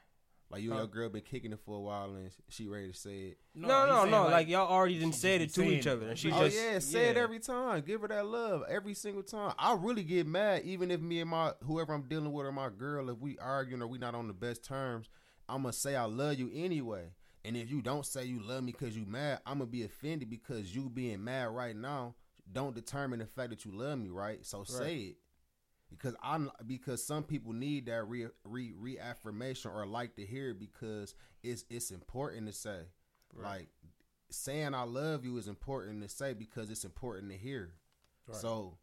Like 0.51 0.63
you 0.63 0.71
and 0.71 0.79
your 0.79 0.87
girl 0.87 1.09
been 1.09 1.23
kicking 1.23 1.53
it 1.53 1.59
for 1.65 1.77
a 1.77 1.81
while 1.81 2.15
and 2.15 2.31
she 2.49 2.69
ready 2.69 2.93
to 2.93 2.97
say 2.97 3.11
it. 3.11 3.39
No, 3.55 3.87
no, 3.87 4.03
he's 4.03 4.11
no. 4.11 4.23
saying, 4.23 4.31
Like, 4.31 4.49
y'all 4.49 4.69
already 4.69 5.01
done 5.01 5.11
she 5.11 5.19
said 5.19 5.41
it 5.41 5.53
to 5.55 5.63
each 5.63 5.87
other, 5.87 6.09
and 6.09 6.19
she 6.19 6.31
oh 6.31 6.45
just 6.45 6.57
yeah, 6.57 6.79
say 6.79 7.09
it 7.09 7.17
every 7.17 7.41
time. 7.41 7.83
Give 7.85 8.03
her 8.03 8.09
that 8.09 8.27
love 8.27 8.63
every 8.69 8.95
single 8.95 9.23
time. 9.23 9.55
I 9.59 9.75
really 9.75 10.05
get 10.05 10.27
mad 10.27 10.63
even 10.65 10.91
if 10.91 11.01
me 11.01 11.21
and 11.21 11.31
my 11.31 11.53
whoever 11.65 11.93
I'm 11.93 12.03
dealing 12.03 12.33
with 12.33 12.47
or 12.47 12.53
my 12.53 12.69
girl, 12.69 13.11
if 13.11 13.19
we 13.19 13.39
arguing 13.39 13.83
or 13.83 13.87
we 13.87 13.99
not 13.99 14.15
on 14.15 14.29
the 14.29 14.35
best 14.35 14.65
terms, 14.65 15.09
I'm 15.49 15.63
gonna 15.63 15.73
say 15.73 15.97
I 15.97 16.05
love 16.05 16.39
you 16.39 16.51
anyway. 16.55 17.11
And 17.45 17.57
if 17.57 17.71
you 17.71 17.83
don't 17.83 18.07
say 18.07 18.25
you 18.25 18.41
love 18.43 18.65
me 18.65 18.73
because 18.73 18.97
you 18.97 19.05
mad, 19.07 19.41
I'm 19.45 19.59
gonna 19.59 19.67
be 19.67 19.83
offended 19.83 20.31
because 20.31 20.75
you 20.75 20.89
being 20.89 21.23
mad 21.23 21.49
right 21.49 21.77
now 21.77 22.15
don't 22.51 22.75
determine 22.75 23.19
the 23.19 23.27
fact 23.27 23.51
that 23.51 23.65
you 23.65 23.73
love 23.73 23.99
me, 23.99 24.09
right? 24.09 24.45
So 24.45 24.65
say 24.65 24.97
it. 24.97 25.17
Because 25.91 26.17
I'm 26.23 26.51
because 26.67 27.05
some 27.05 27.23
people 27.23 27.53
need 27.53 27.87
that 27.87 28.09
re, 28.09 28.27
re 28.45 28.73
reaffirmation 28.77 29.71
or 29.71 29.87
like 29.87 30.17
to 30.17 30.27
hear 30.27 30.51
it 30.51 30.59
because 30.59 31.15
it's 31.43 31.65
it's 31.71 31.91
important 31.91 32.47
to 32.47 32.53
say. 32.53 32.81
Like 33.37 33.69
saying 34.31 34.75
I 34.75 34.83
love 34.85 35.25
you 35.25 35.37
is 35.39 35.49
important 35.49 36.03
to 36.03 36.09
say 36.09 36.35
because 36.35 36.71
it's 36.71 36.85
important 36.85 37.31
to 37.31 37.39
hear. 37.39 37.73
Right. 38.27 38.37
So 38.37 38.79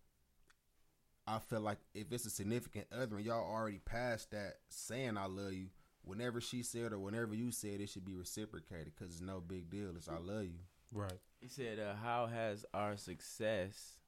I 1.27 1.39
feel 1.39 1.61
like 1.61 1.77
if 1.93 2.11
it's 2.11 2.25
a 2.25 2.29
significant 2.29 2.87
other 2.91 3.17
and 3.17 3.25
y'all 3.25 3.43
already 3.43 3.79
past 3.79 4.31
that 4.31 4.55
saying 4.69 5.17
I 5.17 5.25
love 5.25 5.53
you, 5.53 5.67
whenever 6.03 6.41
she 6.41 6.63
said 6.63 6.91
or 6.91 6.99
whenever 6.99 7.33
you 7.33 7.51
said 7.51 7.79
it 7.79 7.89
should 7.89 8.05
be 8.05 8.15
reciprocated 8.15 8.93
because 8.95 9.13
it's 9.13 9.21
no 9.21 9.39
big 9.39 9.69
deal. 9.69 9.91
It's 9.95 10.09
I 10.09 10.17
love 10.17 10.43
you. 10.43 10.59
Right. 10.91 11.19
He 11.39 11.47
said, 11.47 11.79
uh, 11.79 11.95
"How 11.95 12.27
has 12.27 12.65
our 12.73 12.97
success?" 12.97 14.00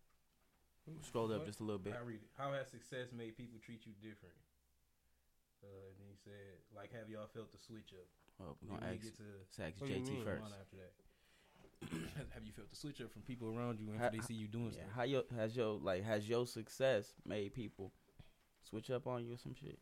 Scroll 1.01 1.31
up 1.33 1.45
just 1.45 1.59
a 1.59 1.63
little 1.63 1.79
bit. 1.79 1.93
I 1.95 2.03
read 2.03 2.19
it. 2.23 2.29
How 2.37 2.51
has 2.53 2.67
success 2.69 3.07
made 3.15 3.37
people 3.37 3.59
treat 3.63 3.85
you 3.85 3.93
different? 4.01 4.35
Uh, 5.63 5.95
and 5.95 6.07
he 6.11 6.15
said, 6.23 6.59
like, 6.75 6.91
have 6.91 7.09
y'all 7.09 7.27
felt 7.33 7.51
the 7.51 7.57
switch 7.57 7.93
up? 7.95 8.07
Oh, 8.43 8.55
we're 8.61 8.75
gonna 8.75 8.91
ask, 8.91 9.03
get 9.03 9.15
to 9.17 9.63
ask 9.63 9.79
What 9.79 9.87
do 9.87 9.93
you 9.95 10.01
JT 10.01 10.23
first. 10.25 10.43
after 10.59 10.77
that. 10.83 10.93
have 12.33 12.43
you 12.43 12.51
felt 12.51 12.69
the 12.69 12.75
switch 12.75 12.99
up 13.01 13.11
from 13.11 13.21
people 13.21 13.47
around 13.55 13.79
you 13.79 13.91
and 13.91 13.99
Ha- 13.99 14.09
they 14.11 14.19
see 14.21 14.33
you 14.33 14.47
doing 14.47 14.71
Yeah, 14.75 14.83
stuff? 14.83 14.95
how 14.95 15.03
your 15.03 15.23
has 15.35 15.55
your 15.55 15.79
like 15.79 16.03
has 16.03 16.27
your 16.27 16.45
success 16.47 17.13
made 17.25 17.53
people 17.53 17.91
switch 18.63 18.89
up 18.89 19.07
on 19.07 19.23
you 19.25 19.33
or 19.33 19.37
some 19.37 19.53
shit? 19.53 19.79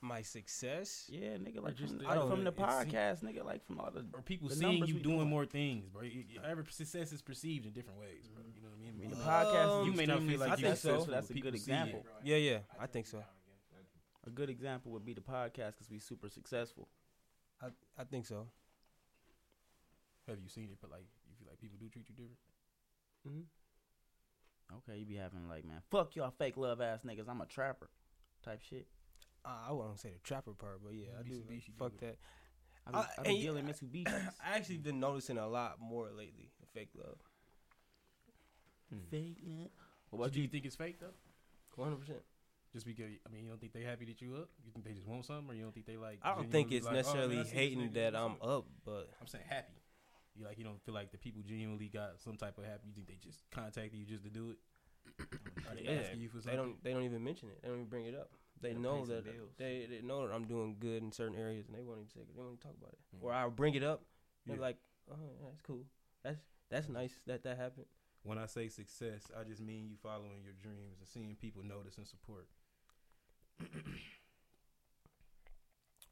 My 0.00 0.22
success. 0.22 1.06
Yeah, 1.08 1.38
nigga, 1.38 1.60
like 1.60 1.74
just 1.74 1.88
from, 1.94 1.98
the- 1.98 2.04
like 2.04 2.18
I 2.18 2.20
from 2.20 2.44
the 2.44 2.44
know, 2.44 2.48
it 2.50 2.56
podcast, 2.56 3.24
nigga, 3.24 3.44
like 3.44 3.66
from 3.66 3.80
all 3.80 3.90
the. 3.90 4.04
Or 4.14 4.22
people 4.22 4.48
The 4.48 4.54
seeing 4.54 4.86
you 4.86 4.94
doing 5.00 5.16
doing. 5.18 5.28
more 5.28 5.44
things, 5.44 5.88
bro. 5.88 6.02
You- 6.02 6.24
you- 6.28 6.40
Every 6.44 6.64
success 6.70 7.12
is 7.12 7.20
perceived 7.20 7.66
in 7.66 7.72
different 7.72 7.98
ways, 7.98 8.28
bro. 8.32 8.44
You 8.54 8.62
know 8.62 8.68
what 8.68 8.78
I 8.78 8.80
mean? 8.80 8.94
I 8.94 9.00
mean, 9.00 9.10
the 9.10 9.16
podcast, 9.16 9.68
Um, 9.80 9.84
you 9.86 9.90
you 9.90 9.96
may 9.96 10.02
may 10.02 10.06
not 10.06 10.14
not 10.14 10.20
feel 10.22 10.30
feel 10.30 10.40
like 10.40 10.50
like 10.50 10.58
you 10.60 10.66
you 10.68 10.74
successful. 10.76 11.04
so. 11.06 11.10
That's 11.10 11.30
a 11.30 11.34
good 11.34 11.42
see 11.42 11.48
it. 11.48 11.54
example. 11.54 12.06
Yeah, 12.22 12.36
yeah. 12.36 12.58
I 12.78 12.86
think 12.86 13.06
so. 13.06 13.24
A 14.24 14.30
good 14.30 14.50
example 14.50 14.92
would 14.92 15.04
be 15.04 15.14
the 15.14 15.20
podcast 15.20 15.72
because 15.72 15.90
we 15.90 15.98
super 15.98 16.28
successful. 16.28 16.88
I 17.60 17.68
I 17.96 18.04
think 18.04 18.24
so. 18.26 18.46
Have 20.28 20.38
you 20.40 20.48
seen 20.48 20.64
it? 20.70 20.78
But 20.80 20.90
like, 20.90 21.06
you 21.28 21.34
feel 21.38 21.48
like 21.48 21.58
people 21.60 21.78
do 21.80 21.88
treat 21.88 22.08
you 22.08 22.14
different. 22.14 22.38
hmm 23.26 24.76
Okay, 24.76 24.98
you 24.98 25.06
be 25.06 25.16
having 25.16 25.48
like, 25.48 25.64
man, 25.64 25.80
fuck 25.90 26.14
y'all 26.14 26.30
fake 26.30 26.56
love 26.58 26.80
ass 26.80 27.00
niggas. 27.02 27.26
I'm 27.28 27.40
a 27.40 27.46
trapper, 27.46 27.88
type 28.44 28.60
shit. 28.62 28.86
Uh, 29.44 29.68
I 29.68 29.72
wouldn't 29.72 29.98
say 30.00 30.10
the 30.10 30.18
trapper 30.22 30.52
part, 30.52 30.80
but 30.84 30.94
yeah, 30.94 31.06
I 31.18 31.22
do. 31.22 31.34
Mitsubishi 31.34 31.72
Fuck 31.78 31.98
deal 31.98 32.10
that. 32.10 32.16
I 32.86 32.90
be, 32.90 32.96
Uh, 32.96 33.02
I 33.18 33.22
be 33.22 33.28
and- 33.30 33.40
dealing 33.40 33.64
Mitsubishi. 33.66 34.08
I 34.44 34.56
actually 34.56 34.78
been 34.78 35.00
noticing 35.00 35.38
a 35.38 35.48
lot 35.48 35.80
more 35.80 36.10
lately. 36.10 36.50
Fake 36.74 36.90
love. 36.96 37.18
fake 39.10 39.38
love. 39.42 39.68
What 40.10 40.18
about 40.18 40.32
do 40.32 40.38
you 40.38 40.44
you? 40.44 40.48
think 40.48 40.64
it's 40.64 40.76
fake 40.76 40.98
though? 41.00 41.14
One 41.76 41.88
hundred 41.88 42.00
percent. 42.00 42.20
Just 42.72 42.84
because 42.84 43.06
I 43.26 43.32
mean, 43.32 43.44
you 43.44 43.48
don't 43.48 43.60
think 43.60 43.72
they 43.72 43.82
happy 43.82 44.04
that 44.06 44.20
you 44.20 44.34
up? 44.36 44.48
You 44.64 44.70
think 44.72 44.84
they 44.84 44.92
just 44.92 45.06
want 45.06 45.24
something, 45.24 45.48
or 45.50 45.54
you 45.54 45.62
don't 45.62 45.72
think 45.72 45.86
they 45.86 45.96
like? 45.96 46.18
I 46.22 46.34
don't 46.34 46.50
think 46.50 46.70
it's 46.72 46.84
like, 46.84 46.94
oh, 46.94 46.96
necessarily 46.96 47.36
I 47.38 47.42
see 47.42 47.44
this 47.44 47.52
hating 47.52 47.92
that 47.94 48.14
I'm 48.14 48.32
up? 48.42 48.46
up, 48.46 48.64
but 48.84 49.08
I'm 49.20 49.26
saying 49.26 49.44
happy. 49.48 49.72
You 50.36 50.44
like 50.44 50.58
you 50.58 50.64
don't 50.64 50.80
feel 50.84 50.94
like 50.94 51.10
the 51.10 51.18
people 51.18 51.42
genuinely 51.46 51.88
got 51.88 52.20
some 52.20 52.36
type 52.36 52.58
of 52.58 52.64
happy. 52.64 52.88
You 52.88 52.94
think 52.94 53.08
they 53.08 53.16
just 53.22 53.42
contacted 53.50 53.94
you 53.94 54.04
just 54.04 54.24
to 54.24 54.30
do 54.30 54.50
it? 54.50 54.56
Are 55.68 55.74
they 55.74 55.82
yeah, 55.84 56.00
asking 56.02 56.20
you 56.20 56.28
for 56.28 56.36
something? 56.40 56.50
they 56.50 56.56
don't. 56.56 56.84
They 56.84 56.92
don't 56.92 57.04
even 57.04 57.24
mention 57.24 57.48
it. 57.48 57.60
They 57.62 57.68
don't 57.68 57.78
even 57.78 57.88
bring 57.88 58.06
it 58.06 58.14
up. 58.14 58.30
They 58.60 58.70
Gotta 58.70 58.80
know 58.80 59.06
that 59.06 59.24
they, 59.56 59.86
they 59.88 60.00
know 60.02 60.26
that 60.26 60.34
I'm 60.34 60.44
doing 60.46 60.76
good 60.80 61.02
in 61.02 61.12
certain 61.12 61.36
areas, 61.38 61.66
and 61.68 61.76
they 61.76 61.82
won't 61.82 61.98
even 61.98 62.08
say 62.10 62.20
it. 62.20 62.26
They 62.28 62.34
won't 62.34 62.48
even 62.48 62.58
talk 62.58 62.74
about 62.80 62.92
it. 62.92 62.98
Mhm. 63.16 63.22
Or 63.22 63.32
I'll 63.32 63.50
bring 63.50 63.74
it 63.74 63.82
up. 63.84 64.02
They're 64.46 64.56
Yeah. 64.56 64.62
like, 64.62 64.78
"Oh, 65.10 65.14
that's 65.44 65.60
cool. 65.62 65.84
That's 66.22 66.40
that's 66.68 66.88
nice 66.88 67.14
that 67.26 67.42
that 67.44 67.56
happened." 67.56 67.86
When 68.24 68.36
I 68.38 68.46
say 68.46 68.68
success, 68.68 69.30
I 69.38 69.44
just 69.44 69.60
mean 69.60 69.88
you 69.88 69.96
following 69.96 70.42
your 70.42 70.54
dreams 70.54 70.98
and 70.98 71.08
seeing 71.08 71.36
people 71.36 71.62
notice 71.62 71.98
and 71.98 72.06
support. 72.06 72.48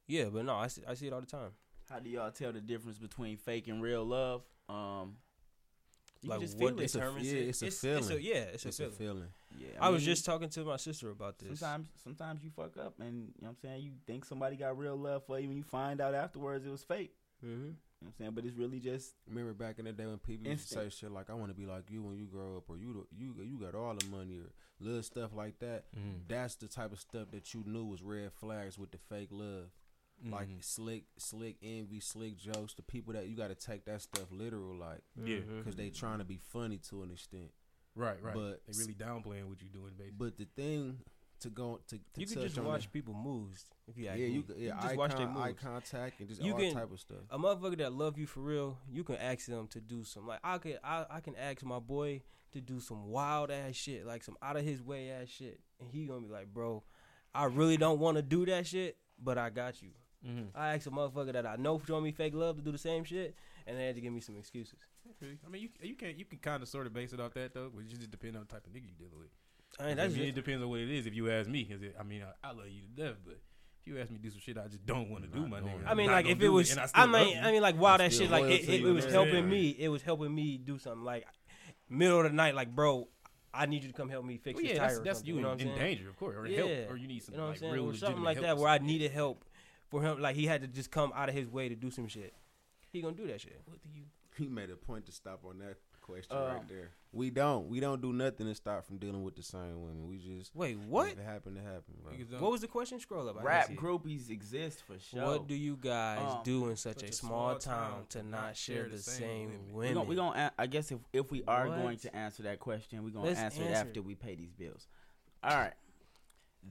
Yeah, 0.06 0.26
but 0.26 0.44
no, 0.44 0.54
I 0.54 0.68
see, 0.68 0.82
I 0.86 0.94
see 0.94 1.08
it 1.08 1.12
all 1.12 1.20
the 1.20 1.26
time. 1.26 1.50
How 1.90 1.98
do 1.98 2.08
y'all 2.10 2.30
tell 2.30 2.52
the 2.52 2.60
difference 2.60 2.98
between 2.98 3.36
fake 3.36 3.68
and 3.68 3.82
real 3.82 4.04
love? 4.04 4.42
Um, 4.68 5.16
you 6.22 6.30
like 6.30 6.38
can 6.40 6.46
just 6.48 6.58
what 6.58 6.72
it. 6.74 6.80
It's 6.82 6.94
a- 6.94 6.98
yeah, 6.98 7.32
it's 7.48 7.62
a 7.62 7.66
It's 7.66 7.80
feeling. 7.80 8.10
a, 8.10 8.14
yeah, 8.16 8.34
it's, 8.34 8.66
It's 8.66 8.80
a 8.80 8.86
a 8.86 8.90
feeling. 8.90 9.14
feeling. 9.16 9.28
Yeah, 9.58 9.68
I 9.80 9.88
was 9.88 10.00
mean, 10.02 10.06
just 10.06 10.24
talking 10.24 10.48
to 10.50 10.64
my 10.64 10.76
sister 10.76 11.10
about 11.10 11.38
this. 11.38 11.60
Sometimes, 11.60 11.88
sometimes 12.02 12.42
you 12.44 12.50
fuck 12.50 12.76
up, 12.76 12.94
and 13.00 13.14
you 13.28 13.42
know 13.42 13.48
what 13.48 13.48
I'm 13.50 13.56
saying. 13.56 13.82
You 13.82 13.92
think 14.06 14.24
somebody 14.24 14.56
got 14.56 14.76
real 14.78 14.96
love 14.96 15.24
for 15.24 15.38
you, 15.38 15.48
and 15.48 15.56
you 15.56 15.62
find 15.62 16.00
out 16.00 16.14
afterwards 16.14 16.66
it 16.66 16.70
was 16.70 16.84
fake. 16.84 17.14
hmm 17.40 17.48
You 17.48 17.56
know 17.58 17.72
what 18.00 18.08
I'm 18.08 18.12
saying, 18.18 18.30
but 18.34 18.44
it's 18.44 18.56
really 18.56 18.78
just 18.80 19.14
Remember 19.26 19.54
back 19.54 19.78
in 19.78 19.86
the 19.86 19.92
day 19.92 20.04
when 20.06 20.18
people 20.18 20.46
used 20.50 20.68
to 20.68 20.74
say 20.74 20.88
shit 20.90 21.10
like, 21.10 21.30
"I 21.30 21.34
want 21.34 21.50
to 21.50 21.54
be 21.56 21.64
like 21.66 21.90
you 21.90 22.02
when 22.02 22.16
you 22.16 22.26
grow 22.26 22.58
up," 22.58 22.64
or 22.68 22.76
"You 22.76 23.06
you 23.16 23.34
you 23.42 23.58
got 23.58 23.74
all 23.74 23.94
the 23.94 24.04
money," 24.06 24.38
or 24.38 24.50
little 24.80 25.02
stuff 25.02 25.30
like 25.34 25.58
that. 25.60 25.84
That's 26.28 26.56
the 26.56 26.68
type 26.68 26.92
of 26.92 27.00
stuff 27.00 27.30
that 27.30 27.54
you 27.54 27.62
knew 27.66 27.84
was 27.86 28.02
red 28.02 28.32
flags 28.34 28.78
with 28.78 28.90
the 28.90 28.98
fake 28.98 29.28
love, 29.30 29.70
like 30.24 30.48
Mhm. 30.48 30.64
slick 30.64 31.04
slick 31.18 31.56
envy, 31.62 32.00
slick 32.00 32.36
jokes. 32.38 32.74
The 32.74 32.82
people 32.82 33.12
that 33.12 33.28
you 33.28 33.36
got 33.36 33.48
to 33.48 33.54
take 33.54 33.84
that 33.84 34.00
stuff 34.02 34.30
literal, 34.30 34.76
like 34.76 35.02
Yeah. 35.16 35.38
Mm-hmm. 35.38 35.58
because 35.58 35.76
they 35.76 35.90
trying 35.90 36.18
to 36.18 36.24
be 36.24 36.38
funny 36.38 36.78
to 36.90 37.02
an 37.02 37.10
extent. 37.10 37.52
right, 37.94 38.20
right. 38.22 38.34
But 38.34 38.66
they 38.66 38.72
really 38.78 38.94
downplaying 38.94 39.48
what 39.48 39.62
you 39.62 39.68
doing, 39.70 39.92
basically. 39.96 40.16
But 40.18 40.36
the 40.36 40.44
thing 40.46 41.00
to 41.40 41.50
go 41.50 41.78
to, 41.86 41.98
to 41.98 42.20
You 42.20 42.26
can 42.26 42.42
just 42.42 42.58
watch 42.58 42.84
that- 42.84 42.92
people 42.92 43.12
moves 43.14 43.66
if 43.86 43.96
you 43.98 44.04
yeah, 44.04 44.14
you 44.14 44.38
me. 44.38 44.42
could- 44.42 44.56
You 44.58 44.70
can 44.70 44.80
just 44.80 44.92
eye, 44.92 44.96
watch 44.96 45.14
their 45.16 45.26
con- 45.26 45.36
eye 45.36 45.48
moves. 45.48 45.60
contact 45.62 46.20
and 46.20 46.28
just 46.30 46.42
You 46.42 46.52
all 46.54 46.58
can- 46.58 46.72
type 46.74 46.90
of 46.90 46.98
stuff. 47.00 47.24
a 47.30 47.38
motherfucker 47.38 47.76
that 47.78 47.92
love 47.92 48.16
you 48.18 48.26
for 48.26 48.40
real, 48.40 48.78
you 48.88 49.04
can 49.04 49.16
ask 49.16 49.46
them 49.46 49.66
to 49.68 49.80
do 49.80 50.02
some 50.04 50.26
like 50.26 50.40
I 50.42 50.56
could 50.58 50.78
I, 50.82 51.04
I 51.10 51.20
can 51.20 51.36
ask 51.36 51.62
my 51.62 51.78
boy 51.78 52.22
to 52.52 52.60
do 52.62 52.80
some 52.80 53.08
wild 53.08 53.50
ass 53.50 53.74
shit, 53.74 54.06
like 54.06 54.22
some 54.24 54.36
out 54.40 54.56
of 54.56 54.64
his 54.64 54.82
way 54.82 55.10
ass 55.10 55.28
shit. 55.28 55.60
And 55.78 55.90
he 55.90 56.06
gonna 56.06 56.20
be 56.26 56.32
like, 56.32 56.52
Bro, 56.52 56.84
I 57.34 57.44
really 57.44 57.76
don't 57.76 57.98
wanna 58.00 58.22
do 58.22 58.46
that 58.46 58.66
shit, 58.66 58.98
but 59.18 59.36
I 59.38 59.50
got 59.50 59.82
you. 59.82 59.92
Mm-hmm. 60.26 60.56
I 60.56 60.74
asked 60.74 60.86
a 60.86 60.90
motherfucker 60.90 61.32
that 61.32 61.46
I 61.46 61.56
know 61.56 61.80
showing 61.86 62.04
me 62.04 62.12
fake 62.12 62.34
love 62.34 62.56
to 62.56 62.62
do 62.62 62.72
the 62.72 62.78
same 62.78 63.04
shit 63.04 63.36
and 63.66 63.78
they 63.78 63.86
had 63.86 63.94
to 63.94 64.00
give 64.00 64.12
me 64.12 64.20
some 64.20 64.36
excuses. 64.36 64.78
I 65.22 65.48
mean, 65.48 65.62
you 65.62 65.68
you 65.80 65.94
can 65.94 66.18
you 66.18 66.24
can 66.24 66.38
kind 66.38 66.62
of 66.62 66.68
sort 66.68 66.86
of 66.86 66.92
base 66.92 67.12
it 67.12 67.20
off 67.20 67.34
that 67.34 67.54
though, 67.54 67.70
but 67.72 67.82
it 67.82 67.88
just 67.88 68.10
depends 68.10 68.36
on 68.36 68.42
the 68.46 68.52
type 68.52 68.66
of 68.66 68.72
nigga 68.72 68.86
you 68.88 68.94
dealing 68.98 69.18
with. 69.18 69.28
I 69.78 69.82
mean 69.88 69.92
I 69.98 70.02
that's 70.02 70.14
it 70.14 70.24
just, 70.24 70.34
depends 70.34 70.62
on 70.62 70.68
what 70.70 70.80
it 70.80 70.90
is. 70.90 71.06
If 71.06 71.14
you 71.14 71.30
ask 71.30 71.48
me, 71.48 71.64
'cause 71.64 71.82
it, 71.82 71.96
I 71.98 72.02
mean, 72.02 72.22
I, 72.22 72.48
I 72.48 72.52
love 72.52 72.66
you 72.68 72.82
to 72.82 72.88
death, 72.88 73.16
but 73.24 73.38
if 73.80 73.86
you 73.86 74.00
ask 74.00 74.10
me 74.10 74.16
to 74.16 74.22
do 74.22 74.30
some 74.30 74.40
shit 74.40 74.58
I 74.58 74.66
just 74.66 74.84
don't 74.84 75.10
want 75.10 75.24
to 75.24 75.30
do, 75.30 75.46
my 75.46 75.60
doing 75.60 75.72
nigga. 75.78 75.86
I 75.86 75.94
mean 75.94 76.10
like 76.10 76.26
if 76.26 76.40
it 76.40 76.48
was 76.48 76.70
and 76.70 76.80
I, 76.80 76.86
still 76.86 77.06
love 77.08 77.12
mean 77.26 77.36
you. 77.36 77.42
I 77.42 77.52
mean 77.52 77.62
like 77.62 77.78
wow 77.80 77.92
I'm 77.92 77.98
that 77.98 78.12
shit 78.12 78.30
like 78.30 78.44
it, 78.44 78.68
it, 78.68 78.80
it 78.84 78.92
was 78.92 79.04
man. 79.04 79.12
helping 79.12 79.44
Yeah. 79.44 79.50
me. 79.50 79.76
It 79.78 79.88
was 79.88 80.02
helping 80.02 80.34
me 80.34 80.58
do 80.58 80.78
something 80.78 81.04
like 81.04 81.24
middle 81.88 82.18
of 82.18 82.24
the 82.24 82.30
night 82.30 82.54
like 82.54 82.74
bro, 82.74 83.08
I 83.54 83.66
need 83.66 83.82
you 83.84 83.90
to 83.90 83.94
come 83.94 84.08
help 84.08 84.24
me 84.24 84.38
fix 84.38 84.56
Well, 84.56 84.64
this 84.64 84.72
yeah, 84.72 84.78
tire 84.78 84.88
that's, 84.88 84.98
or 84.98 85.04
that's 85.04 85.24
you 85.24 85.36
you 85.36 85.40
know 85.42 85.52
in, 85.52 85.60
in 85.60 85.74
danger, 85.74 86.08
of 86.08 86.16
course, 86.16 86.36
or 86.36 86.46
Yeah. 86.46 86.56
help, 86.58 86.90
or 86.90 86.96
you 86.96 87.06
need 87.06 87.22
some 87.22 87.34
You 87.34 87.40
know 87.40 87.48
like 87.48 87.60
real 87.60 87.92
something 87.94 88.24
like 88.24 88.40
that 88.40 88.58
where 88.58 88.68
I 88.68 88.78
needed 88.78 89.12
help 89.12 89.44
for 89.90 90.02
him. 90.02 90.20
Like 90.20 90.36
he 90.36 90.46
had 90.46 90.60
to 90.62 90.66
just 90.68 90.90
come 90.90 91.12
out 91.14 91.28
of 91.28 91.34
his 91.34 91.48
way 91.48 91.68
to 91.68 91.74
do 91.74 91.90
some 91.90 92.08
shit. 92.08 92.34
He 92.92 93.02
gonna 93.02 93.14
do 93.14 93.26
that 93.26 93.40
shit. 93.40 93.60
What 93.66 93.82
do 93.82 93.88
you? 93.94 94.04
He 94.38 94.48
made 94.48 94.70
a 94.70 94.76
point 94.76 95.06
to 95.06 95.12
stop 95.12 95.44
on 95.48 95.58
that 95.60 95.76
question 96.02 96.36
Um, 96.36 96.42
right 96.44 96.68
there. 96.68 96.90
We 97.12 97.30
don't. 97.30 97.68
We 97.68 97.80
don't 97.80 98.02
do 98.02 98.12
nothing 98.12 98.46
to 98.46 98.54
stop 98.54 98.84
from 98.86 98.98
dealing 98.98 99.22
with 99.24 99.34
the 99.34 99.42
same 99.42 99.80
women. 99.82 100.06
We 100.06 100.18
just 100.18 100.54
Wait, 100.54 100.78
what? 100.78 101.08
If 101.12 101.18
it 101.18 101.24
happened, 101.24 101.56
it 101.56 101.64
happened, 101.64 101.96
bro. 102.02 102.38
What 102.38 102.52
was 102.52 102.60
the 102.60 102.68
question? 102.68 103.00
Scroll 103.00 103.28
up. 103.28 103.38
I 103.40 103.42
rap 103.42 103.68
didn't 103.68 103.80
see 103.80 103.86
it. 103.86 103.90
groupies 103.90 104.30
exist 104.30 104.82
for 104.86 104.98
sure. 104.98 105.24
What 105.24 105.46
do 105.48 105.54
you 105.54 105.78
guys 105.80 106.20
Um, 106.20 106.40
do 106.44 106.68
in 106.68 106.76
such, 106.76 107.02
a 107.02 107.10
small 107.12 107.56
town 107.56 108.04
to 108.10 108.22
not 108.22 108.54
share 108.56 108.88
the 108.90 108.98
same 108.98 109.48
women? 109.72 109.72
women? 109.72 109.88
we 109.88 109.94
gonna, 109.94 110.30
we 110.30 110.34
gonna 110.34 110.52
a- 110.58 110.60
I 110.62 110.66
guess 110.66 110.92
if 110.92 110.98
if 111.14 111.30
we 111.30 111.42
are 111.48 111.68
What? 111.68 111.78
going 111.80 111.96
to 111.98 112.14
answer 112.14 112.42
that 112.44 112.60
question, 112.60 113.02
we're 113.02 113.10
gonna 113.10 113.26
Let's 113.26 113.40
answer, 113.40 113.62
it 113.62 113.70
after 113.72 114.00
it. 114.00 114.04
we 114.04 114.14
pay 114.14 114.34
these 114.34 114.52
bills. 114.52 114.86
All 115.42 115.56
right. 115.56 115.72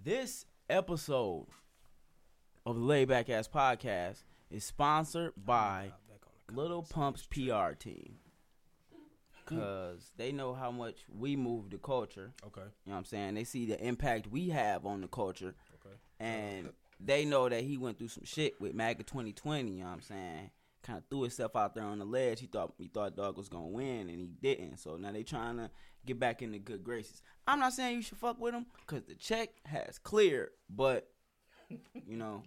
This 0.04 0.46
episode 0.70 1.48
of 2.66 2.76
the 2.76 2.82
Laid 2.82 3.08
Back 3.10 3.30
Ass 3.30 3.48
Podcast 3.48 4.24
is 4.50 4.64
sponsored 4.64 5.34
by 5.38 5.92
Back 6.10 6.22
on 6.50 6.56
the 6.56 6.62
Lil. 6.62 6.84
Pump's 6.84 7.26
PR 7.28 7.74
team. 7.78 8.16
Cause 9.46 10.12
they 10.18 10.32
know 10.32 10.56
how 10.56 10.72
much 10.72 11.06
we 11.16 11.36
move 11.36 11.70
the 11.70 11.78
culture. 11.78 12.32
Okay, 12.48 12.62
You 12.62 12.90
know 12.90 12.94
what 12.94 12.98
I'm 12.98 13.06
saying? 13.06 13.36
They 13.36 13.44
see 13.44 13.68
the 13.68 13.80
impact 13.80 14.26
we 14.28 14.50
have 14.50 14.88
on 14.88 15.02
the 15.02 15.08
culture. 15.08 15.54
okay. 15.86 15.96
And 16.20 16.70
they 17.00 17.26
know 17.26 17.48
that 17.48 17.64
he 17.64 17.78
went 17.78 18.00
through 18.00 18.08
some 18.08 18.24
shit 18.24 18.60
with 18.60 18.74
MAGA 18.74 19.04
2020, 19.04 19.70
you 19.72 19.80
know 19.82 19.86
what 19.86 19.94
I'm 19.94 20.02
saying? 20.02 20.50
Kind 20.82 20.98
of 20.98 21.04
threw 21.12 21.22
himself 21.22 21.56
out 21.56 21.76
there 21.76 21.84
on 21.84 22.00
the 22.00 22.06
ledge. 22.06 22.40
He 22.40 22.48
thought 22.48 22.74
he 22.80 22.88
thought 22.88 23.16
Dog 23.16 23.38
was 23.38 23.50
gonna 23.50 23.68
win, 23.68 24.10
and 24.10 24.20
he 24.20 24.28
didn't. 24.42 24.78
So 24.78 24.98
now 24.98 25.12
they 25.12 25.22
trying 25.24 25.58
to 25.58 25.70
get 26.08 26.20
back 26.20 26.42
into 26.42 26.58
good 26.58 26.84
graces. 26.84 27.22
I'm 27.46 27.60
not 27.60 27.74
saying 27.74 27.98
you 27.98 28.02
should 28.02 28.18
fuck 28.18 28.40
with 28.40 28.54
him 28.56 28.66
because 28.88 29.04
the 29.04 29.16
check 29.16 29.50
has 29.66 30.00
cleared, 30.00 30.50
but 30.70 31.08
you 31.70 32.18
know 32.18 32.44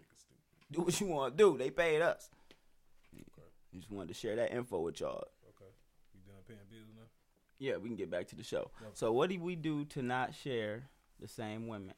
do 0.71 0.83
what 0.83 1.01
you 1.01 1.07
want 1.07 1.37
to 1.37 1.43
do. 1.45 1.57
They 1.59 1.71
paid 1.71 2.03
us. 2.03 2.29
Just 3.75 3.91
wanted 3.91 4.09
to 4.09 4.15
share 4.15 4.35
that 4.37 4.53
info 4.53 4.81
with 4.81 4.99
y'all. 5.01 5.25
Okay. 5.51 5.71
You 6.15 6.21
done 6.27 6.43
paying 6.47 6.59
bills 6.71 6.89
now? 6.97 7.03
Yeah, 7.59 7.77
we 7.77 7.89
can 7.89 7.97
get 7.97 8.11
back 8.11 8.27
to 8.29 8.37
the 8.37 8.43
show. 8.43 8.71
Yep. 8.81 8.91
So, 8.95 9.13
what 9.13 9.31
do 9.31 9.39
we 9.41 9.57
do 9.57 9.85
to 9.87 10.03
not 10.03 10.35
share 10.35 10.85
the 11.21 11.29
same 11.29 11.69
women? 11.69 11.93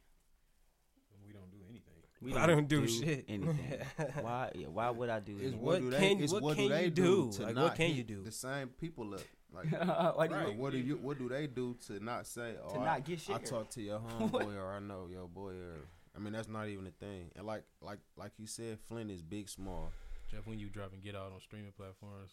We 1.25 1.33
don't 1.33 1.49
do 1.51 1.57
anything. 1.69 1.93
We 2.21 2.35
I 2.35 2.45
don't 2.45 2.67
do 2.67 2.87
shit. 2.87 3.25
anything. 3.29 3.79
why? 4.21 4.51
Yeah, 4.53 4.67
why 4.67 4.89
would 4.89 5.09
I 5.09 5.19
do 5.21 5.33
It's 5.33 5.41
anything? 5.43 5.61
What 5.61 5.79
do 5.81 5.89
they, 5.89 5.97
can- 5.99 6.23
it's 6.23 6.33
what 6.33 6.43
what 6.43 6.55
can 6.57 6.67
do 6.67 6.73
they 6.73 6.83
you 6.85 6.89
do, 6.91 7.03
do? 7.31 7.37
to 7.37 7.43
Like, 7.43 7.55
not 7.55 7.63
what 7.63 7.75
can 7.75 7.95
you 7.95 8.03
do? 8.03 8.23
The 8.23 8.31
same 8.31 8.67
people 8.67 9.13
up. 9.13 9.21
Like, 9.53 10.31
Why 10.31 10.45
do 10.45 10.51
you- 10.51 10.57
what 10.57 10.71
do 10.71 10.77
you? 10.77 10.95
What 11.01 11.17
do 11.17 11.27
they 11.29 11.45
do 11.47 11.75
to 11.87 12.03
not 12.03 12.25
say? 12.27 12.55
Oh, 12.65 12.73
To 12.73 12.79
I, 12.79 12.85
not 12.85 13.05
get 13.05 13.19
I 13.19 13.21
shared. 13.33 13.45
talked 13.45 13.73
to 13.73 13.81
your 13.81 13.99
homeboy, 14.19 14.55
or 14.55 14.73
I 14.73 14.79
know 14.79 15.07
your 15.11 15.27
boy, 15.27 15.51
or 15.51 15.75
I 16.15 16.19
mean, 16.19 16.33
that's 16.33 16.47
not 16.47 16.67
even 16.67 16.87
a 16.87 16.91
thing. 16.91 17.31
And 17.35 17.45
like, 17.45 17.63
like, 17.81 17.99
like 18.17 18.33
you 18.37 18.47
said, 18.47 18.79
Flint 18.87 19.11
is 19.11 19.21
big, 19.21 19.49
small. 19.49 19.91
Jeff, 20.29 20.45
when 20.45 20.59
you 20.59 20.69
dropping 20.69 21.01
Get 21.01 21.15
Out 21.15 21.31
on 21.33 21.39
streaming 21.41 21.71
platforms? 21.71 22.31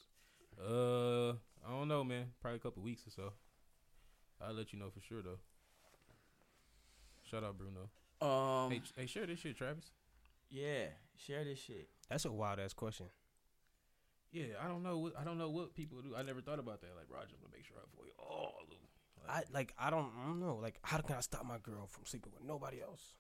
Uh, 0.60 1.30
I 1.66 1.70
don't 1.70 1.88
know, 1.88 2.02
man. 2.02 2.26
Probably 2.40 2.56
a 2.56 2.60
couple 2.60 2.82
weeks 2.82 3.06
or 3.06 3.10
so. 3.10 3.32
I'll 4.40 4.54
let 4.54 4.72
you 4.72 4.78
know 4.78 4.90
for 4.90 5.00
sure 5.00 5.22
though. 5.22 5.38
Shout 7.28 7.44
out 7.44 7.56
Bruno. 7.58 7.90
Um, 8.20 8.70
hey, 8.70 8.82
hey, 8.96 9.06
share 9.06 9.26
this 9.26 9.40
shit, 9.40 9.56
Travis. 9.56 9.90
yeah, 10.50 10.86
share 11.16 11.44
this 11.44 11.58
shit. 11.58 11.88
That's 12.08 12.24
a 12.24 12.32
wild 12.32 12.58
ass 12.58 12.72
question. 12.72 13.06
Yeah, 14.32 14.54
I 14.62 14.68
don't 14.68 14.82
know 14.82 14.98
what 14.98 15.12
I 15.18 15.24
don't 15.24 15.38
know 15.38 15.50
what 15.50 15.74
people 15.74 16.00
do. 16.00 16.14
I 16.16 16.22
never 16.22 16.40
thought 16.40 16.58
about 16.58 16.80
that. 16.82 16.90
Like 16.96 17.06
Roger, 17.10 17.34
I'm 17.34 17.42
gonna 17.42 17.54
make 17.54 17.64
sure 17.64 17.76
I 17.78 17.84
avoid 17.92 18.10
all 18.18 18.54
of 18.62 18.68
them. 18.68 18.78
I 19.28 19.42
like 19.52 19.74
I 19.78 19.90
don't, 19.90 20.10
I 20.22 20.26
don't 20.26 20.40
know. 20.40 20.58
Like 20.60 20.78
how 20.82 20.98
can 20.98 21.16
I 21.16 21.20
stop 21.20 21.44
my 21.44 21.58
girl 21.58 21.86
from 21.86 22.04
sleeping 22.06 22.32
with 22.34 22.46
nobody 22.46 22.80
else? 22.80 23.14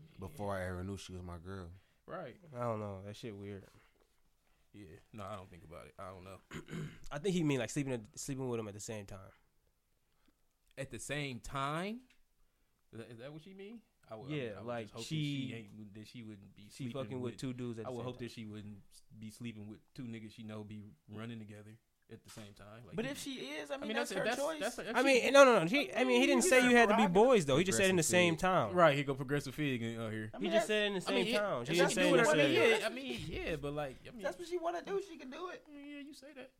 I 0.00 0.20
mean, 0.20 0.30
Before 0.30 0.56
I 0.56 0.66
ever 0.68 0.82
knew 0.84 0.96
she 0.96 1.12
was 1.12 1.22
my 1.22 1.38
girl. 1.44 1.68
right? 2.06 2.36
I 2.56 2.60
don't 2.62 2.80
know. 2.80 3.00
That 3.06 3.16
shit 3.16 3.34
weird. 3.36 3.64
Yeah, 4.72 4.84
no, 5.12 5.24
I 5.24 5.34
don't 5.36 5.50
think 5.50 5.64
about 5.64 5.86
it. 5.86 5.94
I 5.98 6.10
don't 6.10 6.22
know. 6.24 6.38
I 7.10 7.18
think 7.18 7.34
he 7.34 7.42
mean 7.42 7.58
like 7.58 7.70
sleeping 7.70 7.92
at, 7.92 8.02
sleeping 8.14 8.48
with 8.48 8.60
him 8.60 8.68
at 8.68 8.74
the 8.74 8.80
same 8.80 9.04
time. 9.06 9.18
At 10.78 10.90
the 10.90 10.98
same 10.98 11.40
time, 11.40 12.00
is 12.92 12.98
that, 13.00 13.10
is 13.10 13.18
that 13.18 13.32
what 13.32 13.42
she 13.42 13.52
mean? 13.52 13.80
I 14.10 14.14
would, 14.16 14.30
I 14.30 14.34
Yeah, 14.34 14.42
would- 14.42 14.52
I 14.52 14.58
would 14.60 14.66
like, 14.68 14.94
just 14.94 15.08
she- 15.08 15.48
she 15.48 15.54
ain't 15.54 15.94
that 15.94 16.06
she 16.06 16.22
wouldn't 16.22 16.54
be 16.56 16.62
She 16.70 16.84
sleeping 16.84 17.02
fucking 17.02 17.20
with 17.20 17.36
two 17.36 17.52
dudes 17.52 17.78
at 17.80 17.86
I 17.86 17.90
the 17.90 17.92
would 17.96 18.00
same 18.00 18.04
hope 18.06 18.18
time. 18.18 18.24
that 18.26 18.32
she 18.32 18.44
wouldn't 18.46 18.78
be 19.18 19.30
sleeping 19.30 19.66
with 19.68 19.80
two 19.94 20.04
niggas 20.04 20.32
she 20.32 20.42
know 20.44 20.62
be 20.64 20.84
running 21.08 21.38
together 21.40 21.76
at 22.12 22.22
the 22.24 22.30
same 22.30 22.52
time. 22.56 22.66
Like, 22.86 22.96
But 22.96 23.04
if 23.06 23.18
she 23.22 23.30
is, 23.32 23.70
I 23.70 23.74
mean, 23.76 23.84
I 23.84 23.86
mean, 23.88 23.96
that's, 23.96 24.12
her 24.12 24.24
that's 24.24 24.36
choice. 24.36 24.58
That's, 24.60 24.76
that's, 24.76 24.88
I 24.94 25.02
mean, 25.02 25.32
no, 25.32 25.44
no, 25.44 25.60
no. 25.60 25.66
He, 25.66 25.92
I 25.94 26.04
mean, 26.04 26.20
he 26.20 26.26
didn't 26.26 26.42
say 26.44 26.68
you 26.68 26.76
had 26.76 26.88
to 26.88 26.96
be 26.96 27.06
boys 27.06 27.44
though. 27.46 27.56
He 27.56 27.64
just 27.64 27.78
said 27.78 27.90
in 27.90 27.96
the 27.96 28.02
same 28.02 28.34
fig. 28.34 28.40
town. 28.40 28.72
right. 28.74 28.96
He 28.96 29.02
go 29.04 29.14
progressive 29.14 29.54
fig 29.54 29.82
in- 29.82 30.00
out 30.00 30.12
here. 30.12 30.30
I 30.34 30.38
He 30.38 30.48
just 30.48 30.66
said 30.66 30.86
in 30.88 30.92
the 30.94 30.98
I 30.98 31.02
same 31.02 31.14
mean, 31.16 31.26
yeah, 31.26 31.38
town. 31.40 31.64
she 31.66 31.72
didn't 31.74 31.90
say 31.92 32.04
in 32.06 32.10
what 32.10 32.24
the 32.24 32.32
she- 32.32 32.54
same. 32.54 32.80
yeah, 32.80 32.86
I 32.86 32.88
mean, 32.90 33.18
yeah, 33.28 33.56
but 33.56 33.72
like, 33.74 33.96
I 34.08 34.10
mean, 34.14 34.22
that's 34.22 34.38
what 34.38 34.48
she 34.48 34.58
want 34.58 34.78
to 34.78 34.84
do. 34.90 35.00
She 35.08 35.16
can 35.16 35.30
do 35.30 35.48
it. 35.52 35.62
yeah, 35.72 36.00
you 36.06 36.14
say 36.14 36.28
that. 36.36 36.50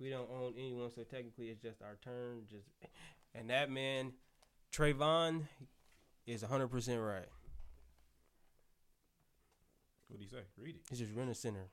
We 0.00 0.10
don't 0.10 0.28
own 0.30 0.54
anyone, 0.58 0.90
so 0.92 1.02
technically 1.02 1.46
it's 1.46 1.62
just 1.62 1.80
our 1.82 1.96
turn. 2.02 2.42
Just 2.50 2.66
and 3.34 3.50
that 3.50 3.70
man, 3.70 4.12
Trayvon, 4.72 5.42
is 6.26 6.42
hundred 6.42 6.68
percent 6.68 7.00
right. 7.00 7.26
What 10.08 10.18
do 10.18 10.24
you 10.24 10.30
say? 10.30 10.42
Read 10.58 10.74
it. 10.76 10.80
He's 10.90 10.98
just 10.98 11.14
rent 11.14 11.30
a 11.30 11.34
center. 11.34 11.66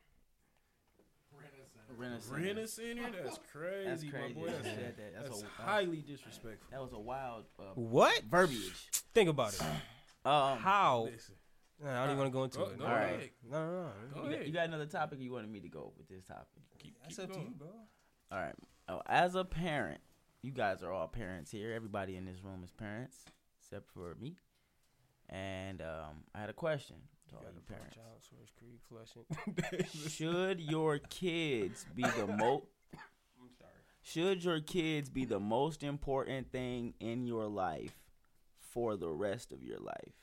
Renaissance. 1.97 2.31
Rena 2.31 2.67
Center? 2.67 3.09
That's 3.23 3.39
crazy, 3.51 3.85
That's 3.89 4.03
crazy. 4.03 4.33
my 4.35 4.41
boy. 4.41 4.45
that 4.47 4.63
That's, 4.63 4.67
you 4.67 4.83
said 4.83 4.97
that. 4.97 5.13
That's, 5.15 5.29
that's 5.29 5.41
a, 5.43 5.61
highly 5.63 6.01
disrespectful. 6.01 6.67
that 6.71 6.81
was 6.81 6.93
a 6.93 6.99
wild 6.99 7.45
uh, 7.59 7.63
What? 7.75 8.23
verbiage. 8.23 8.89
Think 9.13 9.29
about 9.29 9.53
it. 9.53 9.61
Um, 10.25 10.57
How? 10.59 11.07
Listen, 11.11 11.35
Nah, 11.81 11.91
I 11.91 12.07
don't 12.07 12.17
even 12.17 12.17
want 12.17 12.31
to 12.31 12.37
go 12.37 12.43
into 12.43 12.57
go, 12.57 12.63
it. 12.65 12.77
go 12.79 12.85
All 12.85 12.91
ahead. 12.93 13.19
right. 13.19 13.31
No, 13.49 13.65
no, 13.65 13.71
no. 13.83 13.89
Go 14.13 14.19
you, 14.23 14.23
got, 14.25 14.33
ahead. 14.33 14.47
you 14.47 14.53
got 14.53 14.65
another 14.67 14.85
topic? 14.85 15.19
You 15.21 15.31
wanted 15.31 15.49
me 15.49 15.61
to 15.61 15.69
go 15.69 15.93
with 15.97 16.09
this 16.09 16.25
topic? 16.25 16.47
Keep, 16.77 16.95
That's 17.01 17.15
keep 17.15 17.25
up 17.25 17.31
to 17.33 17.39
you, 17.39 17.53
bro. 17.57 17.67
All 18.31 18.37
right. 18.39 18.55
Oh, 18.89 19.01
as 19.05 19.35
a 19.35 19.45
parent, 19.45 20.01
you 20.41 20.51
guys 20.51 20.83
are 20.83 20.91
all 20.91 21.07
parents 21.07 21.51
here. 21.51 21.71
Everybody 21.73 22.17
in 22.17 22.25
this 22.25 22.43
room 22.43 22.63
is 22.65 22.71
parents, 22.71 23.23
except 23.61 23.89
for 23.93 24.15
me. 24.19 24.35
And 25.29 25.81
um, 25.81 26.23
I 26.35 26.39
had 26.41 26.49
a 26.49 26.53
question 26.53 26.97
to 27.29 27.35
all 27.35 27.41
Got 27.43 27.53
you 27.53 27.59
to 27.59 27.73
parents. 27.73 27.95
Child 27.95 28.21
Source 28.29 28.51
Creek 28.57 28.79
flushing. 28.87 30.09
Should 30.09 30.59
your 30.61 30.97
kids 30.99 31.85
be 31.95 32.03
the 32.03 32.27
most? 32.27 32.65
I'm 32.93 33.49
sorry. 33.57 33.71
Should 34.01 34.43
your 34.43 34.59
kids 34.61 35.09
be 35.09 35.25
the 35.25 35.39
most 35.39 35.83
important 35.83 36.51
thing 36.51 36.93
in 36.99 37.25
your 37.25 37.47
life 37.47 37.95
for 38.59 38.95
the 38.97 39.09
rest 39.09 39.51
of 39.51 39.63
your 39.63 39.79
life? 39.79 40.13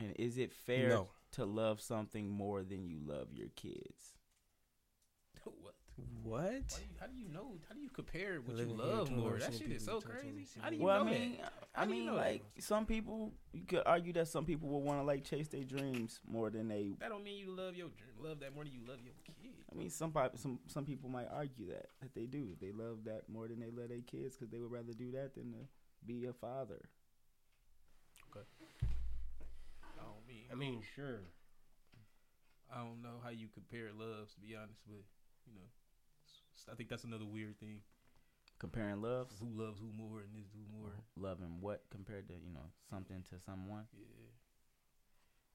And 0.00 0.14
is 0.18 0.38
it 0.38 0.52
fair 0.52 0.88
No. 0.88 1.08
to 1.32 1.44
love 1.44 1.80
something 1.80 2.28
more 2.28 2.62
than 2.62 2.86
you 2.86 2.98
love 3.04 3.28
your 3.32 3.48
kids? 3.56 4.14
What? 6.22 6.42
What? 6.42 6.42
Why 6.42 6.58
do 6.58 6.82
you, 6.82 6.96
how 7.00 7.06
do 7.06 7.14
you 7.16 7.28
know? 7.28 7.52
How 7.68 7.74
do 7.74 7.80
you 7.80 7.90
compare 7.90 8.40
what 8.40 8.56
Living 8.56 8.76
you 8.76 8.82
love 8.82 9.08
twenty 9.08 9.22
more? 9.22 9.38
That 9.38 9.54
shit 9.54 9.70
is 9.70 9.84
so 9.84 10.00
crazy. 10.00 10.46
How 10.60 10.70
do 10.70 10.76
you 10.76 10.82
well, 10.82 11.04
know 11.04 11.10
I 11.10 11.14
mean, 11.14 11.36
that? 11.40 11.52
I 11.74 11.80
How 11.80 11.84
do 11.84 11.90
you 11.90 11.96
mean, 11.98 12.06
know 12.06 12.16
that? 12.16 12.26
like 12.26 12.42
some 12.58 12.86
people, 12.86 13.32
you 13.52 13.64
could 13.66 13.82
argue 13.86 14.12
that 14.14 14.28
some 14.28 14.44
people 14.44 14.68
will 14.68 14.82
want 14.82 15.00
to 15.00 15.04
like 15.04 15.24
chase 15.24 15.48
their 15.48 15.64
dreams 15.64 16.20
more 16.26 16.50
than 16.50 16.68
they. 16.68 16.94
That 17.00 17.10
don't 17.10 17.22
mean 17.22 17.38
you 17.38 17.50
love 17.50 17.76
your 17.76 17.88
dream. 17.88 18.14
Love 18.20 18.40
that 18.40 18.54
more 18.54 18.64
than 18.64 18.72
you 18.72 18.80
love 18.86 18.98
your 19.04 19.14
kid. 19.24 19.52
I 19.70 19.76
mean, 19.76 19.90
some 19.90 20.12
some 20.36 20.58
some 20.66 20.84
people 20.84 21.08
might 21.10 21.28
argue 21.32 21.68
that 21.68 21.86
that 22.00 22.14
they 22.14 22.26
do. 22.26 22.56
They 22.60 22.72
love 22.72 23.04
that 23.04 23.28
more 23.28 23.46
than 23.48 23.60
they 23.60 23.70
love 23.70 23.88
their 23.88 24.00
kids 24.02 24.36
because 24.36 24.50
they 24.50 24.58
would 24.58 24.70
rather 24.72 24.92
do 24.92 25.10
that 25.12 25.34
than 25.34 25.52
to 25.52 25.58
be 26.06 26.26
a 26.26 26.32
father. 26.32 26.80
Okay. 28.30 28.46
I 29.82 30.02
don't 30.02 30.26
mean. 30.26 30.44
I 30.50 30.54
mean, 30.54 30.82
sure. 30.94 31.20
I 32.72 32.78
don't 32.78 33.02
know 33.02 33.20
how 33.22 33.30
you 33.30 33.46
compare 33.52 33.90
loves. 33.96 34.34
To 34.34 34.40
be 34.40 34.56
honest, 34.56 34.80
but 34.86 35.02
you 35.46 35.54
know, 35.54 35.66
s- 35.66 35.83
I 36.70 36.74
think 36.74 36.88
that's 36.88 37.04
another 37.04 37.24
weird 37.26 37.58
thing. 37.58 37.80
Comparing 38.58 39.02
loves, 39.02 39.34
Who 39.40 39.48
loves 39.50 39.78
who 39.80 39.90
more 39.92 40.20
and 40.20 40.34
this 40.34 40.46
who 40.52 40.78
more? 40.78 40.92
loving 41.16 41.60
what 41.60 41.82
compared 41.90 42.28
to 42.28 42.34
you 42.34 42.52
know 42.52 42.70
something 42.88 43.22
to 43.30 43.38
someone. 43.40 43.84
Yeah. 43.92 44.30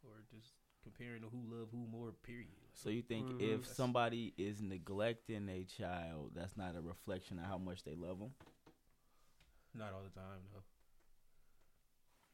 Or 0.03 0.11
just 0.29 0.53
comparing 0.83 1.21
to 1.21 1.29
who 1.29 1.41
love 1.47 1.69
who 1.71 1.87
more. 1.87 2.11
Period. 2.11 2.49
So 2.73 2.89
you 2.89 3.01
think 3.01 3.27
Mhm. 3.29 3.41
if 3.41 3.61
That's- 3.61 3.75
somebody 3.75 4.33
is 4.37 4.61
neglecting 4.61 5.49
a 5.49 5.63
child, 5.65 6.33
that's 6.35 6.55
not 6.57 6.75
a 6.75 6.81
reflection 6.81 7.39
of 7.39 7.45
how 7.45 7.57
much 7.57 7.83
they 7.83 7.95
love 7.95 8.19
them? 8.19 8.35
Not 9.73 9.93
all 9.93 10.03
the 10.03 10.09
time 10.09 10.43
though. 10.51 10.63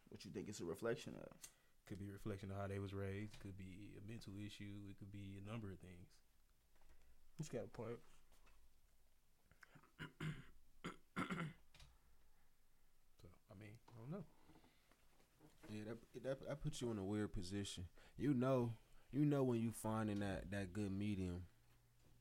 What 0.10 0.24
you 0.26 0.32
think 0.32 0.50
it's 0.50 0.62
a 0.62 0.66
reflection 0.66 1.16
of? 1.16 1.38
Could 1.86 2.00
be 2.00 2.10
a 2.10 2.14
reflection 2.14 2.50
of 2.52 2.58
how 2.58 2.68
they 2.68 2.80
was 2.80 2.94
raised. 2.94 3.40
Could 3.40 3.58
be 3.58 3.96
a 3.98 4.02
mental 4.02 4.38
issue. 4.40 4.88
It 4.90 4.98
could 4.98 5.12
be 5.12 5.38
a 5.38 5.42
number 5.42 5.72
of 5.72 5.80
things. 5.80 6.10
He's 7.38 7.50
got 7.50 7.66
a 7.66 7.68
point. 7.68 8.00
So 13.22 13.28
I 13.52 13.56
mean, 13.60 13.76
I 13.90 13.92
don't 13.98 14.12
know. 14.12 14.24
Yeah, 15.70 15.82
that, 15.88 16.24
that 16.24 16.48
that 16.48 16.62
puts 16.64 16.82
you 16.82 16.92
in 16.92 16.98
a 16.98 17.04
weird 17.04 17.34
position. 17.34 17.86
You 18.18 18.34
know, 18.34 18.74
you 19.12 19.26
know 19.26 19.44
when 19.44 19.60
you 19.62 19.72
finding 19.72 20.20
that 20.20 20.52
that 20.52 20.74
good 20.74 20.92
medium 20.92 21.42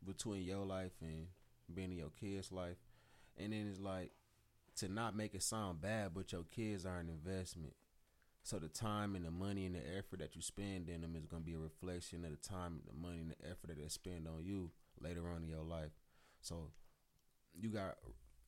between 0.07 0.45
your 0.45 0.65
life 0.67 0.93
and 1.03 1.29
being 1.75 1.93
in 1.93 1.99
your 1.99 2.11
kids' 2.21 2.53
life, 2.53 2.79
and 3.39 3.53
then 3.53 3.69
it's 3.71 3.81
like 3.81 4.13
to 4.77 4.89
not 4.89 5.17
make 5.17 5.35
it 5.35 5.43
sound 5.43 5.81
bad, 5.83 6.13
but 6.15 6.33
your 6.33 6.45
kids 6.51 6.87
are 6.87 6.99
an 6.99 7.09
investment. 7.11 7.75
So 8.45 8.59
the 8.59 8.69
time 8.69 9.17
and 9.17 9.25
the 9.25 9.31
money 9.31 9.67
and 9.67 9.75
the 9.75 9.99
effort 9.99 10.21
that 10.21 10.37
you 10.37 10.43
spend 10.43 10.89
in 10.89 11.03
them 11.03 11.17
is 11.17 11.27
gonna 11.27 11.45
be 11.45 11.55
a 11.55 11.59
reflection 11.59 12.25
of 12.25 12.31
the 12.33 12.37
time, 12.49 12.81
and 12.81 12.89
the 12.89 13.09
money, 13.09 13.21
and 13.21 13.31
the 13.33 13.47
effort 13.51 13.69
that 13.69 13.79
they 13.79 13.89
spend 13.89 14.29
on 14.29 14.45
you 14.45 14.71
later 15.01 15.29
on 15.31 15.45
in 15.45 15.49
your 15.51 15.65
life. 15.65 15.93
So 16.43 16.71
you 17.59 17.69
got 17.69 17.97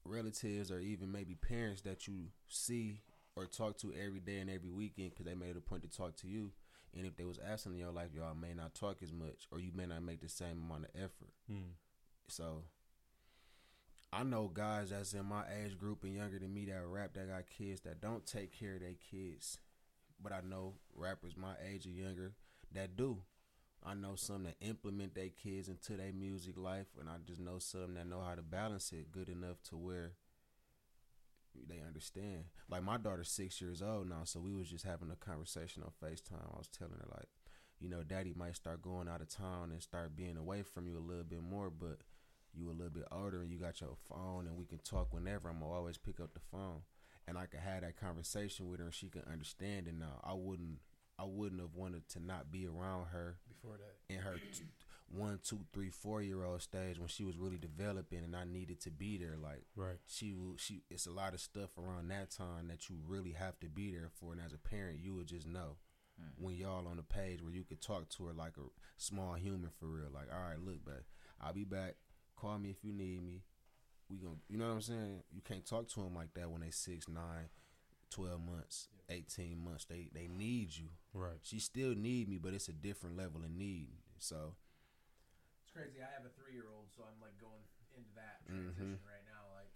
relatives 0.05 0.71
or 0.71 0.81
even 0.81 1.11
maybe 1.11 1.35
parents 1.35 1.83
that 1.83 2.07
you 2.07 2.27
see 2.49 3.01
or 3.35 3.47
talk 3.47 3.77
to 3.79 3.93
every 3.93 4.21
day 4.21 4.39
and 4.39 4.51
every 4.51 4.71
weekend 4.71 5.11
because 5.11 5.27
they 5.27 5.35
made 5.35 5.57
a 5.57 5.61
point 5.61 5.83
to 5.83 5.89
talk 5.89 6.17
to 6.17 6.29
you. 6.29 6.51
And 6.97 7.07
if 7.07 7.17
they 7.17 7.25
was 7.25 7.39
absent 7.39 7.75
in 7.75 7.81
your 7.81 7.93
life, 7.93 8.09
y'all 8.15 8.35
may 8.35 8.55
not 8.55 8.75
talk 8.75 9.03
as 9.03 9.13
much, 9.13 9.47
or 9.51 9.61
you 9.61 9.71
may 9.75 9.85
not 9.85 10.03
make 10.03 10.23
the 10.23 10.31
same 10.31 10.63
amount 10.65 10.85
of 10.85 10.91
effort. 10.95 11.35
Hmm. 11.47 11.73
So 12.29 12.63
I 14.13 14.23
know 14.23 14.51
guys 14.53 14.91
that's 14.91 15.13
in 15.13 15.27
my 15.27 15.43
age 15.63 15.77
group 15.77 16.05
and 16.05 16.15
younger 16.15 16.39
than 16.39 16.55
me 16.55 16.65
that 16.67 16.87
rap 16.87 17.13
that 17.15 17.29
got 17.29 17.45
kids 17.47 17.81
that 17.83 18.01
don't 18.01 18.25
take 18.25 18.59
care 18.59 18.75
of 18.75 18.81
their 18.81 18.95
kids. 19.11 19.59
But 20.23 20.33
I 20.33 20.41
know 20.49 20.75
rappers 20.95 21.37
my 21.37 21.53
age 21.71 21.87
or 21.87 21.91
younger 21.91 22.33
that 22.73 22.97
do. 22.97 23.19
I 23.87 23.95
know 23.95 24.17
some 24.17 24.43
that 24.45 24.57
implement 24.61 25.15
their 25.15 25.29
kids 25.29 25.69
into 25.69 25.97
their 25.97 26.13
music 26.13 26.57
life, 26.57 26.89
and 26.99 27.09
I 27.09 27.15
just 27.25 27.41
know 27.41 27.59
some 27.59 27.95
that 27.95 28.09
know 28.09 28.21
how 28.21 28.35
to 28.35 28.43
balance 28.43 28.93
it 28.93 29.13
good 29.13 29.29
enough 29.29 29.63
to 29.69 29.77
where 29.77 30.15
they 31.69 31.81
understand. 31.87 32.45
Like 32.69 32.83
my 32.83 32.97
daughter's 32.97 33.31
six 33.31 33.61
years 33.61 33.83
old 33.83 34.09
now, 34.09 34.25
so 34.25 34.41
we 34.41 34.53
was 34.53 34.69
just 34.69 34.85
having 34.85 35.11
a 35.11 35.17
conversation 35.17 35.85
on 35.85 35.91
FaceTime. 36.03 36.53
I 36.53 36.59
was 36.59 36.69
telling 36.69 36.99
her 36.99 37.09
like, 37.15 37.29
you 37.79 37.89
know, 37.89 38.03
daddy 38.03 38.35
might 38.37 38.57
start 38.57 38.83
going 38.83 39.09
out 39.09 39.21
of 39.21 39.29
town 39.29 39.71
and 39.71 39.81
start 39.81 40.17
being 40.17 40.37
away 40.37 40.63
from 40.63 40.89
you 40.89 40.99
a 40.99 41.07
little 41.07 41.25
bit 41.25 41.43
more, 41.43 41.71
but 41.71 41.99
you 42.53 42.71
a 42.71 42.73
little 42.73 42.91
bit 42.91 43.07
older 43.13 43.43
and 43.43 43.51
you 43.51 43.59
got 43.59 43.81
your 43.81 43.97
phone 44.09 44.47
and 44.47 44.57
we 44.57 44.65
can 44.65 44.79
talk 44.79 45.13
whenever. 45.13 45.49
I'm 45.49 45.63
always 45.63 45.99
pick 45.99 46.21
up 46.21 46.35
the 46.35 46.41
phone. 46.41 46.83
And 47.29 47.37
I 47.37 47.47
could 47.47 47.61
have 47.61 47.83
that 47.83 48.01
conversation 48.01 48.69
with 48.69 48.79
her 48.79 48.87
and 48.87 48.95
she 48.95 49.09
can 49.09 49.23
understand 49.31 49.89
it 49.89 49.95
now. 49.99 50.21
I 50.23 50.33
wouldn't 50.33 50.79
I 51.19 51.25
wouldn't 51.25 51.61
have 51.61 51.75
wanted 51.75 52.09
to 52.11 52.21
not 52.25 52.51
be 52.53 52.67
around 52.67 53.07
her 53.13 53.39
Before 53.49 53.77
that, 53.79 54.15
in 54.15 54.21
her 54.21 54.37
t- 54.37 54.65
one, 55.09 55.39
two, 55.43 55.61
three, 55.73 55.91
four 55.91 56.21
year 56.21 56.45
old 56.45 56.63
stage 56.63 56.99
when 56.99 57.09
she 57.09 57.25
was 57.25 57.39
really 57.39 57.59
developing, 57.59 58.25
and 58.25 58.35
I 58.37 58.45
needed 58.45 58.81
to 58.83 58.91
be 58.91 59.17
there. 59.17 59.37
Like 59.41 59.65
right? 59.77 59.99
she, 60.07 60.35
will- 60.35 60.57
she, 60.57 60.83
it's 60.91 61.07
a 61.07 61.13
lot 61.13 61.35
of 61.35 61.41
stuff 61.41 61.71
around 61.79 62.09
that 62.09 62.31
time 62.31 62.69
that 62.69 62.89
you 62.91 62.97
really 63.07 63.33
have 63.33 63.59
to 63.61 63.69
be 63.69 63.93
there 63.93 64.11
for, 64.21 64.33
and 64.33 64.41
as 64.45 64.53
a 64.53 64.59
parent, 64.59 64.99
you 65.01 65.15
would 65.15 65.27
just 65.29 65.47
know 65.47 65.77
mm. 66.21 66.29
when 66.37 66.55
y'all 66.57 66.87
on 66.89 66.97
the 66.97 67.03
page 67.03 67.43
where 67.43 67.53
you 67.53 67.65
could 67.65 67.81
talk 67.81 68.09
to 68.11 68.27
her 68.27 68.33
like 68.33 68.57
a 68.59 68.69
small 68.97 69.35
human 69.35 69.71
for 69.79 69.87
real. 69.87 70.11
Like, 70.13 70.29
all 70.33 70.49
right, 70.49 70.61
look, 70.61 70.85
but 70.85 71.03
I'll 71.41 71.53
be 71.55 71.65
back. 71.65 71.95
Call 72.37 72.59
me 72.59 72.71
if 72.71 72.85
you 72.85 72.93
need 72.93 73.23
me. 73.25 73.43
We 74.09 74.19
gonna, 74.19 74.37
you 74.49 74.57
know 74.59 74.67
what 74.67 74.75
I'm 74.75 74.81
saying? 74.83 75.23
You 75.33 75.41
can't 75.43 75.67
talk 75.67 75.89
to 75.89 76.01
them 76.01 76.15
like 76.15 76.33
that 76.35 76.51
when 76.51 76.61
they 76.61 76.71
six, 76.71 77.09
nine, 77.09 77.49
12 78.11 78.41
months, 78.41 78.89
18 79.09 79.59
months. 79.63 79.85
They 79.85 80.09
they 80.13 80.29
need 80.29 80.75
you. 80.77 80.89
Right. 81.13 81.39
She 81.43 81.59
still 81.59 81.95
need 81.95 82.29
me, 82.29 82.39
but 82.39 82.55
it's 82.55 82.69
a 82.69 82.73
different 82.73 83.17
level 83.17 83.43
of 83.45 83.51
need. 83.51 83.89
So 84.19 84.55
It's 85.63 85.73
crazy. 85.73 86.01
I 86.01 86.11
have 86.15 86.25
a 86.25 86.33
three 86.41 86.53
year 86.55 86.67
old, 86.75 86.87
so 86.97 87.03
I'm 87.05 87.21
like 87.21 87.39
going 87.41 87.63
into 87.97 88.11
that 88.15 88.45
Mhm. 88.45 88.75
transition 88.77 89.01
right 89.07 89.25
now, 89.27 89.43
like 89.57 89.73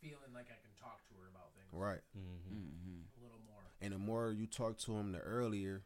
feeling 0.00 0.32
like 0.32 0.46
I 0.50 0.58
can 0.62 0.72
talk 0.80 1.06
to 1.08 1.14
her 1.20 1.28
about 1.28 1.54
things 1.54 1.68
right, 1.72 2.02
Mm-hmm. 2.16 2.54
Mm-hmm. 2.54 3.20
a 3.20 3.22
little 3.24 3.40
more. 3.40 3.62
and 3.80 3.92
the 3.92 3.98
more 3.98 4.32
you 4.32 4.46
talk 4.46 4.78
to 4.78 4.92
them, 4.92 5.12
the 5.12 5.18
earlier, 5.20 5.84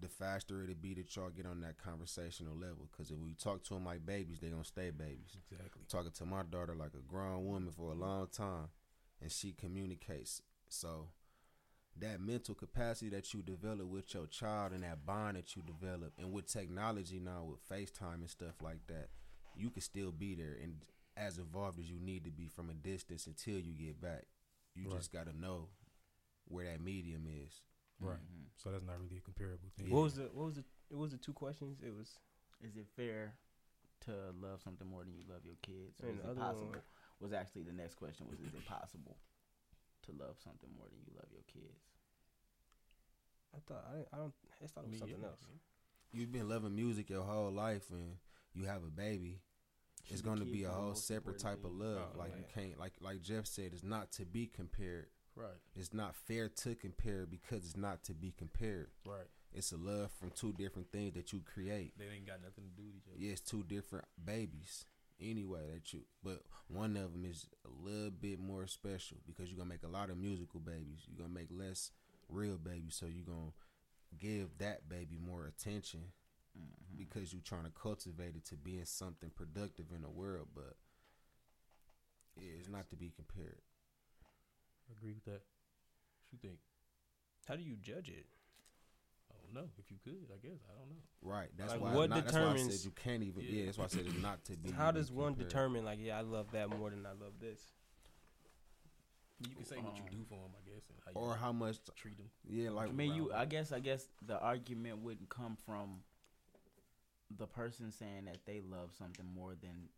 the 0.00 0.08
faster 0.08 0.62
it'll 0.64 0.74
be 0.74 0.94
that 0.94 1.14
y'all 1.14 1.30
get 1.30 1.46
on 1.46 1.60
that 1.60 1.78
conversational 1.78 2.56
level. 2.56 2.88
Because 2.90 3.10
if 3.12 3.18
we 3.18 3.34
talk 3.34 3.62
to 3.64 3.74
them 3.74 3.84
like 3.84 4.04
babies, 4.04 4.40
they're 4.40 4.50
gonna 4.50 4.64
stay 4.64 4.90
babies. 4.90 5.36
Exactly. 5.50 5.82
Talking 5.88 6.10
to 6.10 6.26
my 6.26 6.42
daughter 6.42 6.74
like 6.74 6.94
a 6.94 7.02
grown 7.06 7.44
woman 7.46 7.70
for 7.72 7.92
a 7.92 7.94
long 7.94 8.26
time, 8.28 8.68
and 9.20 9.30
she 9.30 9.52
communicates. 9.52 10.42
So 10.72 11.08
that 11.98 12.20
mental 12.20 12.54
capacity 12.54 13.10
that 13.10 13.34
you 13.34 13.42
develop 13.42 13.86
with 13.86 14.14
your 14.14 14.26
child 14.26 14.72
and 14.72 14.82
that 14.82 15.04
bond 15.04 15.36
that 15.36 15.54
you 15.54 15.62
develop, 15.62 16.12
and 16.18 16.32
with 16.32 16.46
technology 16.50 17.20
now 17.20 17.44
with 17.44 17.68
FaceTime 17.68 18.14
and 18.14 18.30
stuff 18.30 18.54
like 18.62 18.86
that, 18.88 19.08
you 19.54 19.68
can 19.70 19.82
still 19.82 20.10
be 20.12 20.34
there 20.34 20.56
and 20.62 20.76
as 21.16 21.36
involved 21.36 21.78
as 21.78 21.90
you 21.90 22.00
need 22.00 22.24
to 22.24 22.30
be 22.30 22.48
from 22.48 22.70
a 22.70 22.74
distance 22.74 23.26
until 23.26 23.58
you 23.58 23.74
get 23.74 24.00
back. 24.00 24.24
You 24.74 24.88
Right. 24.88 24.96
just 24.96 25.12
got 25.12 25.26
to 25.26 25.36
know 25.38 25.68
where 26.48 26.64
that 26.64 26.80
medium 26.80 27.26
is. 27.28 27.60
Right. 28.00 28.16
Mm-hmm. 28.16 28.44
So 28.56 28.70
that's 28.72 28.84
not 28.84 28.98
really 28.98 29.18
a 29.18 29.20
comparable 29.20 29.68
thing. 29.76 29.88
Yeah. 29.88 29.94
What 29.94 30.04
was 30.04 30.14
the 30.14 30.30
what 30.32 30.46
was 30.46 30.54
the 30.56 30.64
it 30.90 30.96
was 30.96 31.12
the 31.12 31.18
two 31.18 31.34
questions? 31.34 31.80
It 31.82 31.94
was 31.94 32.18
Is 32.62 32.76
it 32.76 32.86
fair 32.96 33.34
to 34.06 34.12
love 34.40 34.62
something 34.62 34.88
more 34.88 35.04
than 35.04 35.12
you 35.12 35.22
love 35.28 35.44
your 35.44 35.56
kids? 35.62 36.00
Or 36.02 36.08
is 36.08 36.16
it 36.18 36.24
other 36.24 36.40
one 36.40 36.48
possible? 36.48 36.70
was- 36.72 36.82
Was 37.20 37.32
actually 37.34 37.62
the 37.64 37.72
next 37.72 37.96
question 37.96 38.26
was 38.28 38.40
is 38.40 38.54
it 38.54 38.64
possible 38.66 39.18
to 40.02 40.12
love 40.12 40.36
something 40.42 40.70
more 40.76 40.86
than 40.88 41.00
you 41.06 41.12
love 41.14 41.28
your 41.32 41.46
kids? 41.52 41.80
I 43.54 43.58
thought 43.66 43.84
I, 43.86 44.16
I 44.16 44.18
don't 44.18 44.32
I 44.62 44.66
thought 44.66 44.84
it 44.84 44.90
was 44.90 44.92
Me, 44.92 44.98
something 44.98 45.16
yeah, 45.20 45.26
else. 45.28 45.40
You've 46.12 46.32
been 46.32 46.48
loving 46.48 46.74
music 46.74 47.10
your 47.10 47.22
whole 47.22 47.50
life, 47.50 47.84
and 47.90 48.16
you 48.54 48.64
have 48.64 48.82
a 48.82 48.90
baby. 48.90 49.40
Should 50.04 50.12
it's 50.14 50.22
going 50.22 50.40
to 50.40 50.44
be 50.44 50.64
a 50.64 50.68
whole 50.68 50.94
separate 50.94 51.38
type 51.38 51.64
of 51.64 51.72
love. 51.72 52.10
Oh, 52.14 52.18
like 52.18 52.32
you 52.36 52.44
can't, 52.52 52.78
like 52.78 52.94
like 53.00 53.22
Jeff 53.22 53.46
said, 53.46 53.70
it's 53.72 53.84
not 53.84 54.12
to 54.12 54.24
be 54.24 54.46
compared. 54.46 55.06
Right. 55.34 55.56
It's 55.74 55.94
not 55.94 56.14
fair 56.14 56.48
to 56.48 56.74
compare 56.74 57.26
because 57.26 57.64
it's 57.64 57.76
not 57.76 58.02
to 58.04 58.14
be 58.14 58.34
compared. 58.36 58.88
Right. 59.06 59.26
It's 59.54 59.72
a 59.72 59.76
love 59.76 60.10
from 60.18 60.30
two 60.30 60.52
different 60.52 60.90
things 60.92 61.14
that 61.14 61.32
you 61.32 61.40
create. 61.40 61.92
They 61.98 62.06
ain't 62.14 62.26
got 62.26 62.42
nothing 62.42 62.64
to 62.64 62.70
do 62.76 62.86
with 62.86 62.96
each 62.96 63.08
other. 63.08 63.18
Yeah, 63.18 63.32
it's 63.32 63.40
two 63.40 63.62
different 63.62 64.06
babies. 64.22 64.86
Anyway, 65.22 65.60
that 65.72 65.92
you, 65.92 66.00
but 66.22 66.42
one 66.68 66.96
of 66.96 67.12
them 67.12 67.24
is 67.24 67.46
a 67.64 67.68
little 67.88 68.10
bit 68.10 68.40
more 68.40 68.66
special 68.66 69.18
because 69.26 69.48
you're 69.48 69.58
gonna 69.58 69.68
make 69.70 69.84
a 69.84 69.88
lot 69.88 70.10
of 70.10 70.18
musical 70.18 70.60
babies. 70.60 71.06
You're 71.06 71.18
gonna 71.18 71.32
make 71.38 71.48
less 71.50 71.90
real 72.28 72.58
babies, 72.58 72.96
so 72.96 73.06
you're 73.06 73.24
gonna 73.26 73.52
give 74.18 74.58
that 74.58 74.88
baby 74.88 75.18
more 75.18 75.46
attention 75.46 76.12
Mhm. 76.58 76.96
because 76.96 77.32
you're 77.32 77.42
trying 77.42 77.64
to 77.64 77.70
cultivate 77.70 78.36
it 78.36 78.44
to 78.46 78.56
being 78.56 78.84
something 78.84 79.30
productive 79.30 79.92
in 79.92 80.02
the 80.02 80.10
world. 80.10 80.48
But 80.54 80.76
yeah, 82.36 82.52
it's 82.58 82.68
not 82.68 82.88
to 82.90 82.96
be 82.96 83.10
compared. 83.10 83.60
I 84.88 84.92
agree 84.92 85.12
with 85.14 85.24
that. 85.24 85.42
What 85.42 86.32
you 86.32 86.38
think? 86.38 86.58
How 87.46 87.56
do 87.56 87.62
you 87.62 87.76
judge 87.76 88.08
it? 88.08 88.26
I 89.52 89.54
don't 89.54 89.64
know. 89.64 89.70
If 89.78 89.90
you 89.90 89.98
could, 90.02 90.26
I 90.32 90.38
guess. 90.46 90.58
I 90.68 90.78
don't 90.78 90.88
know. 90.88 90.96
Right. 91.20 91.48
That's 91.56 91.72
Like, 91.72 91.80
why. 91.80 91.94
what 91.94 92.10
not, 92.10 92.24
that's 92.24 92.32
why 92.34 92.40
I 92.40 92.42
determines- 92.52 92.76
said 92.80 92.84
you 92.86 92.90
can't 92.92 93.22
even. 93.22 93.42
Yeah. 93.44 93.50
Yeah. 93.50 93.64
That's 93.66 93.78
why 93.78 93.84
I 93.84 93.88
said 93.88 94.06
it's 94.06 94.22
not 94.22 94.44
to 94.46 94.56
be. 94.56 94.70
How 94.70 94.90
does 94.90 95.10
one 95.12 95.32
compared. 95.34 95.48
determine 95.48 95.84
like 95.84 95.98
yeah 96.00 96.18
I 96.18 96.22
love 96.22 96.50
that 96.52 96.70
more 96.70 96.90
than 96.90 97.04
I 97.06 97.10
love 97.12 97.34
this? 97.40 97.60
You 99.46 99.54
can 99.56 99.64
say 99.64 99.76
what 99.78 99.96
you 99.96 100.04
Um, 100.04 100.08
do 100.10 100.24
for 100.28 100.36
them, 100.40 100.52
I 100.56 100.70
guess, 100.70 100.88
and 100.88 100.98
how 101.04 101.10
you 101.10 101.26
or 101.26 101.34
how 101.36 101.52
much? 101.52 101.78
treat 101.96 102.16
them. 102.16 102.30
Yeah, 102.48 102.70
like 102.70 102.90
I 102.90 102.92
mean, 102.92 103.14
you. 103.14 103.32
I 103.32 103.44
guess. 103.44 103.72
I 103.72 103.80
guess 103.80 104.08
the 104.24 104.38
argument 104.40 104.98
wouldn't 104.98 105.28
come 105.28 105.56
from 105.66 106.04
the 107.36 107.46
person 107.46 107.90
saying 107.90 108.26
that 108.26 108.44
they 108.46 108.60
love 108.60 108.92
something 108.96 109.26
more 109.34 109.54
than 109.54 109.88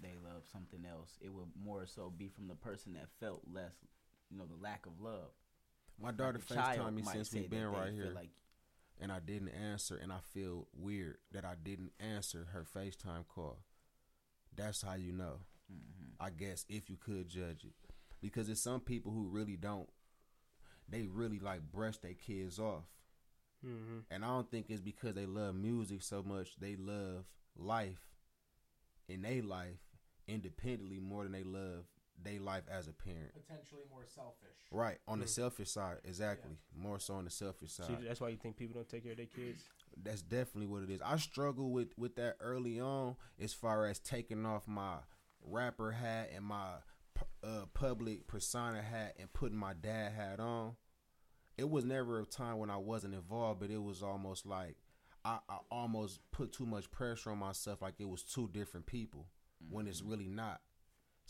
they 0.00 0.14
love 0.22 0.42
something 0.52 0.84
else. 0.84 1.16
It 1.22 1.32
would 1.32 1.48
more 1.56 1.86
so 1.86 2.10
be 2.10 2.28
from 2.28 2.48
the 2.48 2.54
person 2.56 2.92
that 2.94 3.08
felt 3.20 3.42
less, 3.50 3.72
you 4.30 4.36
know, 4.36 4.46
the 4.46 4.56
lack 4.62 4.84
of 4.86 5.00
love. 5.00 5.30
my 5.98 6.10
daughter 6.10 6.40
Like 6.50 6.58
a 6.58 6.78
Facetime 6.80 6.94
me 6.94 7.02
since 7.04 7.32
we've 7.32 7.48
been 7.48 7.68
right 7.68 7.92
here, 7.92 8.10
Like, 8.14 8.30
and 9.02 9.12
I 9.12 9.20
didn't 9.20 9.50
answer, 9.50 9.96
and 9.96 10.12
I 10.12 10.20
feel 10.34 10.68
weird 10.74 11.18
that 11.32 11.44
I 11.44 11.56
didn't 11.62 11.92
answer 12.00 12.48
her 12.54 12.64
Facetime 12.64 13.28
call. 13.28 13.58
That's 14.56 14.82
how 14.82 14.94
you 14.94 15.12
know. 15.12 15.40
mhm. 15.72 16.14
I 16.20 16.30
guess 16.30 16.64
if 16.68 16.90
you 16.90 16.96
could 16.96 17.28
judge 17.28 17.64
it, 17.64 17.74
because 18.22 18.48
it's 18.48 18.62
some 18.62 18.80
people 18.80 19.12
who 19.12 19.28
really 19.28 19.56
don't. 19.56 19.90
They 20.88 21.06
really 21.08 21.40
like 21.40 21.62
brush 21.72 21.98
their 21.98 22.14
kids 22.14 22.58
off. 22.58 22.84
Mm-hmm. 23.66 24.00
And 24.10 24.24
I 24.24 24.28
don't 24.28 24.50
think 24.50 24.66
it's 24.70 24.80
because 24.80 25.14
they 25.14 25.26
love 25.26 25.54
music 25.54 26.02
so 26.02 26.22
much. 26.22 26.56
They 26.58 26.76
love 26.76 27.24
life 27.56 28.00
in 29.08 29.22
their 29.22 29.42
life 29.42 29.78
independently 30.28 31.00
more 31.00 31.24
than 31.24 31.32
they 31.32 31.44
love 31.44 31.84
their 32.24 32.40
life 32.40 32.64
as 32.70 32.88
a 32.88 32.92
parent. 32.92 33.32
Potentially 33.34 33.82
more 33.90 34.04
selfish. 34.06 34.56
Right. 34.70 34.98
On 35.06 35.18
the 35.18 35.26
Mm. 35.26 35.30
selfish 35.30 35.70
side, 35.70 35.98
exactly. 36.04 36.56
More 36.74 36.98
so 36.98 37.14
on 37.14 37.24
the 37.24 37.30
selfish 37.30 37.72
See, 37.72 37.82
side. 37.82 38.04
that's 38.06 38.20
why 38.20 38.28
you 38.30 38.36
think 38.36 38.56
people 38.56 38.74
don't 38.74 38.88
take 38.88 39.02
care 39.02 39.12
of 39.12 39.18
their 39.18 39.26
kids. 39.26 39.64
That's 39.96 40.22
definitely 40.22 40.66
what 40.66 40.82
it 40.82 40.90
is. 40.90 41.00
I 41.02 41.16
struggle 41.18 41.70
with 41.70 41.96
with 41.98 42.16
that 42.16 42.36
early 42.40 42.80
on 42.80 43.16
as 43.38 43.52
far 43.52 43.86
as 43.86 43.98
taking 43.98 44.46
off 44.46 44.66
my 44.66 44.98
rapper 45.42 45.92
hat 45.92 46.30
and 46.34 46.44
my 46.44 46.76
uh, 47.42 47.66
public 47.74 48.26
persona 48.26 48.80
hat 48.82 49.16
and 49.18 49.32
putting 49.32 49.58
my 49.58 49.74
dad 49.74 50.12
hat 50.12 50.40
on. 50.40 50.76
It 51.58 51.68
was 51.68 51.84
never 51.84 52.20
a 52.20 52.24
time 52.24 52.58
when 52.58 52.70
I 52.70 52.78
wasn't 52.78 53.14
involved, 53.14 53.60
but 53.60 53.70
it 53.70 53.82
was 53.82 54.02
almost 54.02 54.46
like 54.46 54.76
I, 55.24 55.38
I 55.48 55.58
almost 55.70 56.20
put 56.32 56.52
too 56.52 56.66
much 56.66 56.90
pressure 56.90 57.30
on 57.30 57.38
myself, 57.38 57.82
like 57.82 57.94
it 58.00 58.08
was 58.08 58.22
two 58.22 58.48
different 58.48 58.86
people 58.86 59.26
when 59.70 59.86
it's 59.86 60.02
really 60.02 60.28
not. 60.28 60.60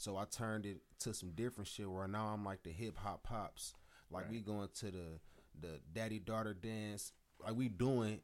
So 0.02 0.16
I 0.16 0.24
turned 0.24 0.66
it 0.66 0.78
to 0.98 1.14
some 1.14 1.30
different 1.30 1.68
shit 1.68 1.88
where 1.88 2.08
now 2.08 2.26
I'm 2.34 2.44
like 2.44 2.64
the 2.64 2.70
hip 2.70 2.98
hop 2.98 3.22
pops. 3.22 3.72
Like 4.10 4.28
we 4.28 4.40
going 4.40 4.68
to 4.80 4.86
the 4.90 5.20
the 5.60 5.78
daddy 5.92 6.18
daughter 6.18 6.54
dance. 6.54 7.12
Like 7.40 7.54
we 7.54 7.68
doing 7.68 8.18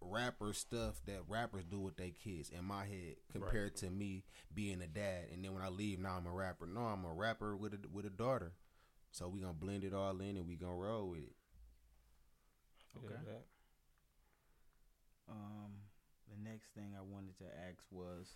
rapper 0.00 0.52
stuff 0.52 1.00
that 1.06 1.20
rappers 1.28 1.62
do 1.70 1.78
with 1.78 1.96
their 1.96 2.10
kids 2.10 2.50
in 2.50 2.64
my 2.64 2.84
head 2.84 3.14
compared 3.30 3.76
to 3.76 3.90
me 3.90 4.24
being 4.52 4.82
a 4.82 4.88
dad. 4.88 5.26
And 5.32 5.44
then 5.44 5.54
when 5.54 5.62
I 5.62 5.68
leave, 5.68 6.00
now 6.00 6.16
I'm 6.18 6.26
a 6.26 6.32
rapper. 6.32 6.66
No, 6.66 6.80
I'm 6.80 7.04
a 7.04 7.12
rapper 7.12 7.56
with 7.56 7.74
a 7.74 7.78
with 7.92 8.06
a 8.06 8.10
daughter. 8.10 8.54
So 9.12 9.28
we 9.28 9.38
gonna 9.38 9.52
blend 9.52 9.84
it 9.84 9.94
all 9.94 10.20
in 10.20 10.36
and 10.36 10.48
we 10.48 10.56
gonna 10.56 10.74
roll 10.74 11.10
with 11.10 11.20
it. 11.20 11.36
Feel 12.92 13.04
Okay. 13.04 13.20
that. 13.24 13.44
Um, 15.28 15.70
the 16.28 16.50
next 16.50 16.74
thing 16.74 16.96
I 16.98 17.02
wanted 17.02 17.38
to 17.38 17.44
ask 17.68 17.84
was, 17.92 18.34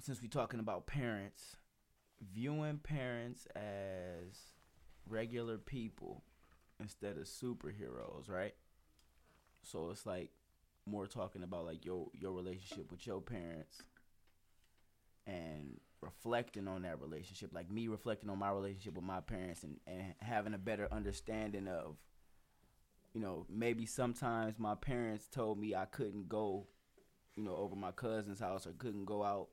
since 0.00 0.20
we're 0.20 0.28
talking 0.28 0.60
about 0.60 0.86
parents, 0.86 1.56
viewing 2.32 2.78
parents 2.78 3.46
as 3.54 4.52
regular 5.08 5.58
people 5.58 6.22
instead 6.80 7.16
of 7.16 7.24
superheroes, 7.24 8.28
right? 8.28 8.54
So 9.62 9.90
it's 9.90 10.06
like 10.06 10.30
more 10.86 11.06
talking 11.06 11.42
about 11.42 11.64
like 11.64 11.84
your 11.84 12.08
your 12.12 12.32
relationship 12.32 12.90
with 12.90 13.06
your 13.06 13.20
parents 13.20 13.82
and 15.26 15.80
reflecting 16.02 16.68
on 16.68 16.82
that 16.82 17.00
relationship, 17.00 17.50
like 17.54 17.70
me 17.70 17.88
reflecting 17.88 18.28
on 18.28 18.38
my 18.38 18.50
relationship 18.50 18.94
with 18.94 19.04
my 19.04 19.20
parents 19.20 19.62
and, 19.62 19.78
and 19.86 20.14
having 20.20 20.52
a 20.52 20.58
better 20.58 20.86
understanding 20.92 21.66
of 21.66 21.96
you 23.14 23.20
know, 23.20 23.46
maybe 23.48 23.86
sometimes 23.86 24.58
my 24.58 24.74
parents 24.74 25.28
told 25.28 25.58
me 25.58 25.74
I 25.74 25.84
couldn't 25.84 26.28
go, 26.28 26.66
you 27.36 27.44
know, 27.44 27.54
over 27.54 27.76
my 27.76 27.92
cousin's 27.92 28.40
house 28.40 28.66
or 28.66 28.72
couldn't 28.72 29.04
go 29.04 29.22
out 29.22 29.48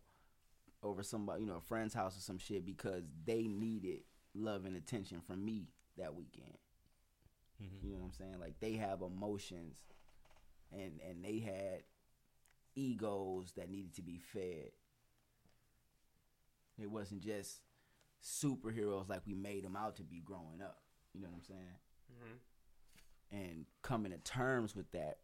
over 0.84 1.03
somebody, 1.03 1.41
you 1.41 1.48
know, 1.48 1.58
a 1.58 1.62
friend's 1.62 1.94
house 1.94 2.18
or 2.18 2.22
some 2.22 2.38
shit 2.38 2.66
because 2.66 3.03
they 3.26 3.44
needed 3.44 4.02
love 4.34 4.66
and 4.66 4.76
attention 4.76 5.22
from 5.22 5.44
me 5.44 5.68
that 5.98 6.16
weekend. 6.16 6.58
Mm-hmm. 7.62 7.86
You 7.86 7.94
know 7.94 7.99
what 7.99 8.06
I'm 8.08 8.14
saying? 8.14 8.40
Like 8.40 8.60
they 8.60 8.74
have 8.74 9.02
emotions 9.02 9.78
and 10.72 10.99
and 11.08 11.24
they 11.24 11.40
had 11.40 11.84
egos 12.76 13.53
that 13.58 13.70
needed 13.70 13.94
to 13.95 14.02
be 14.02 14.18
fed. 14.18 14.72
It 16.82 16.90
wasn't 16.90 17.22
just 17.22 17.60
superheroes 18.24 19.10
like 19.10 19.22
we 19.28 19.36
made 19.36 19.64
them 19.64 19.76
out 19.76 19.98
to 19.98 20.03
be 20.03 20.22
growing 20.22 20.62
up. 20.64 20.80
You 21.14 21.22
know 21.22 21.28
what 21.28 21.38
I'm 21.38 21.44
saying? 21.44 21.78
Mm-hmm. 22.12 23.38
and 23.38 23.66
coming 23.84 24.12
to 24.12 24.18
terms 24.18 24.76
with 24.76 24.91
that 24.91 25.20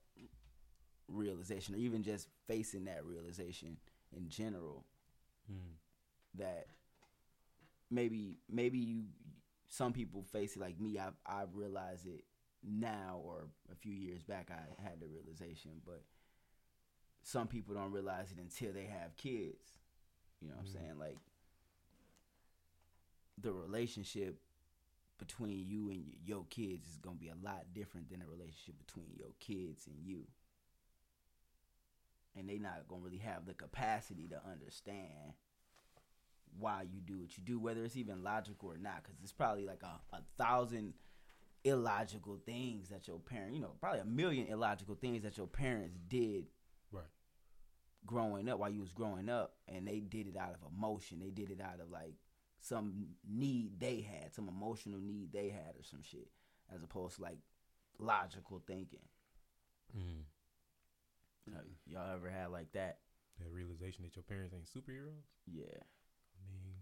realization 1.10 1.76
or 1.76 1.78
even 1.78 2.02
just 2.02 2.30
facing 2.48 2.86
that 2.86 3.06
realization 3.06 3.76
in 4.16 4.30
general 4.30 4.86
Mm. 5.52 5.76
that 6.40 6.68
maybe 7.90 8.40
maybe 8.50 8.80
you 8.80 9.04
some 9.70 9.94
people 9.94 10.24
face 10.24 10.56
it 10.56 10.60
like 10.60 10.80
me 10.80 10.98
I've 11.00 11.16
I've 11.26 11.56
realized 11.56 12.06
it 12.06 12.24
now 12.64 13.22
or 13.24 13.48
a 13.72 13.76
few 13.76 13.94
years 13.94 14.24
back 14.24 14.50
I 14.52 14.84
had 14.84 15.00
the 15.00 15.08
realization 15.08 15.72
but 15.86 16.02
some 17.28 17.48
people 17.48 17.76
don't 17.76 17.92
realize 17.92 18.32
it 18.32 18.40
until 18.40 18.72
they 18.72 18.86
have 18.86 19.18
kids. 19.18 19.80
You 20.42 20.48
know 20.48 20.56
what 20.56 20.62
I'm 20.62 20.70
mm. 20.70 20.74
saying? 20.74 20.98
Like 20.98 21.18
the 23.42 23.52
relationship 23.52 24.38
between 25.20 25.66
you 25.68 25.90
and 25.90 26.06
your 26.26 26.46
kids 26.50 26.88
is 26.88 26.98
going 26.98 27.18
to 27.18 27.20
be 27.20 27.30
a 27.30 27.46
lot 27.46 27.66
different 27.74 28.10
than 28.10 28.20
the 28.20 28.28
relationship 28.28 28.76
between 28.86 29.08
your 29.18 29.32
kids 29.42 29.88
and 29.88 29.96
you 30.06 30.24
and 32.38 32.48
they 32.48 32.58
not 32.58 32.88
going 32.88 33.02
to 33.02 33.06
really 33.06 33.18
have 33.18 33.46
the 33.46 33.54
capacity 33.54 34.28
to 34.28 34.40
understand 34.50 35.34
why 36.60 36.84
you 36.84 37.00
do 37.02 37.20
what 37.20 37.38
you 37.38 37.44
do, 37.44 37.60
whether 37.60 37.84
it's 37.84 37.98
even 37.98 38.24
logical 38.24 38.72
or 38.72 38.78
not, 38.78 39.04
because 39.04 39.18
it's 39.22 39.32
probably 39.32 39.66
like 39.66 39.82
a, 39.84 40.16
a 40.16 40.22
thousand 40.38 40.94
illogical 41.64 42.40
things 42.46 42.90
that 42.90 43.08
your 43.08 43.20
parent, 43.20 43.54
you 43.54 43.60
know, 43.60 43.74
probably 43.80 44.00
a 44.00 44.06
million 44.06 44.48
illogical 44.48 44.96
things 44.96 45.24
that 45.24 45.38
your 45.38 45.48
parents 45.48 45.98
did 46.08 46.46
Right. 46.92 47.04
growing 48.06 48.48
up 48.50 48.60
while 48.60 48.70
you 48.70 48.80
was 48.80 48.94
growing 48.94 49.30
up, 49.30 49.56
and 49.68 49.88
they 49.88 50.00
did 50.00 50.28
it 50.28 50.38
out 50.38 50.56
of 50.56 50.72
emotion. 50.72 51.20
They 51.20 51.30
did 51.30 51.52
it 51.52 51.62
out 51.62 51.80
of 51.82 51.92
like 51.92 52.16
some 52.60 53.08
need 53.30 53.80
they 53.80 54.02
had, 54.02 54.34
some 54.34 54.48
emotional 54.48 55.00
need 55.00 55.32
they 55.34 55.50
had, 55.50 55.76
or 55.78 55.84
some 55.84 56.02
shit, 56.02 56.30
as 56.74 56.82
opposed 56.82 57.18
to 57.18 57.24
like 57.24 57.40
logical 58.00 58.62
thinking. 58.66 59.06
Mm. 59.96 60.24
You 61.48 61.56
know, 61.56 61.64
y'all 61.88 62.12
ever 62.14 62.28
had 62.30 62.52
like 62.52 62.72
that? 62.76 63.00
That 63.40 63.48
realization 63.48 64.04
that 64.04 64.16
your 64.20 64.28
parents 64.28 64.52
ain't 64.52 64.68
superheroes. 64.68 65.24
Yeah. 65.48 65.80
I 66.36 66.44
mean, 66.52 66.76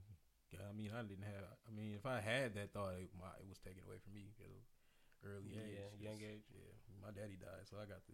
yeah, 0.49 0.65
I 0.65 0.73
mean, 0.73 0.89
I 0.95 1.03
didn't 1.05 1.27
have. 1.29 1.45
I 1.67 1.71
mean, 1.75 1.93
if 1.93 2.05
I 2.09 2.17
had 2.23 2.55
that 2.57 2.73
thought, 2.73 2.97
it, 2.97 3.11
my, 3.13 3.29
it 3.37 3.45
was 3.47 3.59
taken 3.61 3.83
away 3.85 3.99
from 4.01 4.15
me 4.17 4.33
at 4.41 4.49
an 4.49 4.63
early 5.21 5.53
Yeah, 5.53 5.67
age. 5.93 6.01
young 6.01 6.17
age. 6.23 6.47
Yeah, 6.49 6.73
my 7.03 7.11
daddy 7.13 7.37
died, 7.37 7.67
so 7.69 7.77
I 7.77 7.85
got 7.85 8.01
to. 8.09 8.13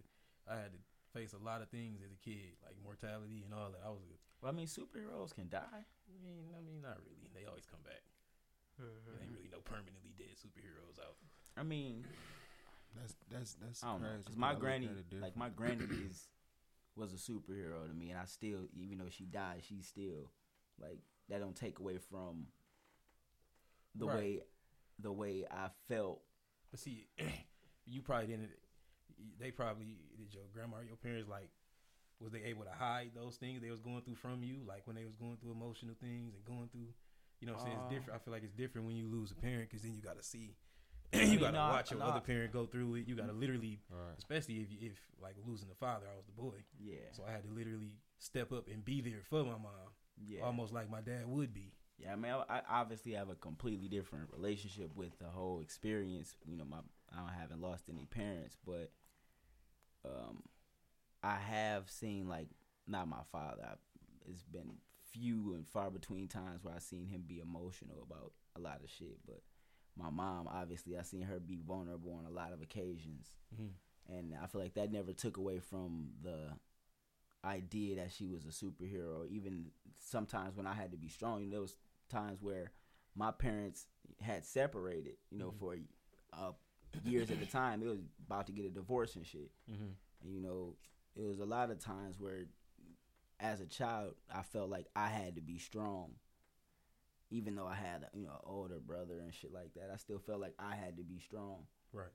I 0.50 0.58
had 0.60 0.74
to 0.76 0.82
face 1.14 1.32
a 1.38 1.40
lot 1.40 1.62
of 1.62 1.70
things 1.70 2.02
as 2.04 2.10
a 2.12 2.20
kid, 2.20 2.58
like 2.66 2.76
mortality 2.84 3.46
and 3.46 3.54
all 3.54 3.70
that. 3.72 3.86
I 3.86 3.94
was. 3.94 4.04
Well, 4.42 4.50
I 4.52 4.56
mean, 4.58 4.68
superheroes 4.68 5.32
can 5.38 5.48
die. 5.54 5.86
I 5.86 6.18
mean, 6.20 6.50
I 6.58 6.60
mean, 6.66 6.82
not 6.82 6.98
really. 7.06 7.30
They 7.32 7.46
always 7.46 7.70
come 7.70 7.86
back. 7.86 8.02
Mm-hmm. 8.82 9.06
There 9.06 9.22
ain't 9.22 9.32
really 9.38 9.54
no 9.54 9.62
permanently 9.62 10.18
dead 10.18 10.34
superheroes 10.42 10.98
out. 10.98 11.16
I 11.56 11.62
mean, 11.62 12.04
That's 12.98 13.14
that's 13.30 13.54
that's 13.62 13.84
I 13.86 13.94
don't 13.94 14.02
know. 14.02 14.10
crazy. 14.18 14.24
'cause 14.34 14.38
my 14.42 14.52
I 14.52 14.56
granny, 14.58 14.90
at 14.90 14.98
it 14.98 15.10
different. 15.14 15.24
like 15.30 15.38
my 15.38 15.50
granny, 15.54 15.86
is 16.10 16.26
was 16.96 17.14
a 17.14 17.16
superhero 17.16 17.88
to 17.88 17.94
me, 17.94 18.10
and 18.10 18.20
I 18.20 18.26
still, 18.26 18.68
even 18.76 18.98
though 18.98 19.10
she 19.10 19.26
died, 19.26 19.62
she's 19.68 19.88
still 19.88 20.30
like 20.80 21.00
that. 21.30 21.40
Don't 21.40 21.56
take 21.56 21.80
away 21.80 21.98
from 21.98 22.48
the 23.96 24.06
Right. 24.08 24.16
way 24.16 24.42
the 25.00 25.12
way 25.12 25.46
I 25.50 25.70
felt. 25.88 26.22
But 26.70 26.80
see, 26.80 27.08
you 27.86 28.02
probably 28.02 28.28
didn't. 28.28 28.50
They 29.40 29.52
probably 29.52 29.98
did. 30.18 30.34
Your 30.34 30.44
grandma, 30.54 30.78
or 30.78 30.84
your 30.84 30.96
parents, 30.96 31.30
like, 31.30 31.50
was 32.20 32.32
they 32.32 32.44
able 32.44 32.64
to 32.64 32.72
hide 32.72 33.12
those 33.16 33.36
things 33.38 33.62
they 33.62 33.72
was 33.72 33.80
going 33.82 34.02
through 34.02 34.16
from 34.16 34.44
you, 34.44 34.60
like 34.68 34.86
when 34.86 34.96
they 34.96 35.06
was 35.06 35.16
going 35.16 35.38
through 35.38 35.52
emotional 35.52 35.96
things 36.00 36.34
and 36.36 36.46
going 36.46 36.70
through, 36.72 36.88
you 37.40 37.48
know, 37.48 37.54
what 37.54 37.62
I'm 37.62 37.66
saying 37.66 37.78
Uh, 37.78 37.80
it's 37.82 37.90
different. 37.90 38.20
I 38.20 38.24
feel 38.24 38.34
like 38.34 38.44
it's 38.44 38.54
different 38.54 38.88
when 38.88 38.96
you 38.96 39.08
lose 39.08 39.32
a 39.32 39.36
parent 39.36 39.70
because 39.70 39.82
then 39.84 39.94
you 39.96 40.02
got 40.02 40.18
to 40.18 40.24
see, 40.24 40.54
I 40.54 40.71
you 41.32 41.40
got 41.40 41.48
to 41.48 41.58
nah, 41.58 41.72
watch 41.72 41.92
your 41.92 42.00
nah. 42.00 42.08
other 42.10 42.20
parent 42.22 42.54
go 42.54 42.66
through 42.66 42.96
it. 42.96 43.08
You 43.08 43.16
got 43.16 43.28
to 43.28 43.34
literally, 43.34 43.80
Right. 43.90 44.16
especially 44.18 44.56
if 44.56 44.72
you, 44.72 44.78
if 44.92 44.94
like 45.22 45.36
losing 45.46 45.70
a 45.72 45.76
father, 45.76 46.06
I 46.12 46.16
was 46.16 46.26
the 46.26 46.32
boy, 46.42 46.64
Yeah, 46.80 46.96
so 47.12 47.24
I 47.28 47.32
had 47.32 47.44
to 47.44 47.50
literally 47.50 47.98
step 48.20 48.52
up 48.52 48.68
and 48.68 48.84
be 48.86 49.02
there 49.02 49.22
for 49.30 49.44
my 49.44 49.52
mom, 49.52 49.92
yeah, 50.26 50.42
almost 50.42 50.74
like 50.74 50.90
my 50.90 51.02
dad 51.02 51.26
would 51.28 51.54
be. 51.54 51.74
yeah. 51.98 52.14
I 52.14 52.16
mean, 52.16 52.32
I, 52.32 52.58
I 52.58 52.62
obviously 52.82 53.14
have 53.14 53.30
a 53.30 53.36
completely 53.36 53.88
different 53.88 54.30
relationship 54.32 54.96
with 54.96 55.18
the 55.20 55.26
whole 55.28 55.60
experience. 55.60 56.36
You 56.46 56.58
know, 56.58 56.66
my 56.66 56.78
I 57.14 57.32
haven't 57.40 57.62
lost 57.62 57.86
any 57.90 58.06
parents, 58.06 58.58
but 58.66 58.92
um, 60.06 60.44
I 61.24 61.36
have 61.36 61.90
seen 61.90 62.28
like 62.28 62.48
not 62.88 63.08
my 63.08 63.24
father. 63.32 63.64
I, 63.64 63.74
it's 64.30 64.44
been 64.44 64.76
few 65.12 65.54
and 65.56 65.68
far 65.68 65.90
between 65.92 66.28
times 66.28 66.64
where 66.64 66.74
I've 66.74 66.82
seen 66.84 67.06
him 67.06 67.26
be 67.28 67.40
emotional 67.40 68.02
about 68.10 68.32
a 68.56 68.60
lot 68.60 68.80
of 68.84 68.90
shit. 68.90 69.18
But 69.26 69.42
my 69.98 70.10
mom, 70.10 70.48
obviously, 70.48 70.98
I 70.98 71.02
seen 71.04 71.24
her 71.24 71.40
be 71.40 71.62
vulnerable 71.66 72.14
on 72.14 72.26
a 72.26 72.34
lot 72.34 72.54
of 72.54 72.62
occasions, 72.62 73.34
Mm-hmm. 73.54 74.14
and 74.16 74.34
I 74.42 74.48
feel 74.48 74.62
like 74.62 74.74
that 74.76 74.92
never 74.92 75.12
took 75.14 75.38
away 75.38 75.60
from 75.60 76.12
the 76.24 76.54
idea 77.44 77.96
that 77.98 78.12
she 78.12 78.28
was 78.28 78.46
a 78.46 78.50
superhero. 78.50 79.28
Even 79.30 79.68
sometimes 80.00 80.56
when 80.56 80.68
I 80.68 80.74
had 80.74 80.92
to 80.92 80.98
be 80.98 81.08
strong, 81.10 81.50
there 81.50 81.62
was 81.62 81.76
times 82.10 82.42
where 82.42 82.72
my 83.16 83.32
parents 83.32 83.88
had 84.22 84.46
separated. 84.46 85.16
You 85.32 85.40
know, 85.40 85.52
Mhm. 85.52 85.60
for 85.60 85.76
uh, 86.34 86.52
years 87.04 87.32
at 87.32 87.42
a 87.42 87.46
time, 87.52 87.82
It 87.84 87.88
was 87.88 88.00
about 88.26 88.48
to 88.48 88.54
get 88.54 88.66
a 88.66 88.70
divorce 88.70 89.16
and 89.16 89.26
shit. 89.26 89.52
Mm-hmm. 89.70 89.92
And, 90.24 90.34
you 90.36 90.40
know, 90.42 90.78
it 91.16 91.24
was 91.24 91.40
a 91.40 91.46
lot 91.46 91.72
of 91.72 91.80
times 91.80 92.20
where, 92.20 92.46
as 93.40 93.60
a 93.60 93.66
child, 93.66 94.16
I 94.34 94.44
felt 94.44 94.70
like 94.70 94.88
I 94.96 95.08
had 95.10 95.36
to 95.36 95.42
be 95.42 95.58
strong. 95.58 96.16
Even 97.32 97.56
though 97.56 97.66
I 97.68 97.76
had, 97.76 98.06
you 98.14 98.26
know, 98.26 98.34
an 98.34 98.40
older 98.46 98.80
brother 98.80 99.20
and 99.24 99.34
shit 99.34 99.54
like 99.54 99.74
that, 99.76 99.90
I 99.94 99.98
still 99.98 100.20
felt 100.20 100.42
like 100.42 100.54
I 100.60 100.76
had 100.76 100.98
to 100.98 101.04
be 101.04 101.18
strong. 101.20 101.64
Right. 101.94 102.08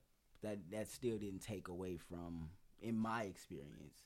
That 0.42 0.58
that 0.70 0.88
still 0.88 1.16
didn't 1.18 1.40
take 1.40 1.68
away 1.68 1.96
from, 1.96 2.50
in 2.80 2.96
my 2.96 3.22
experience, 3.24 4.04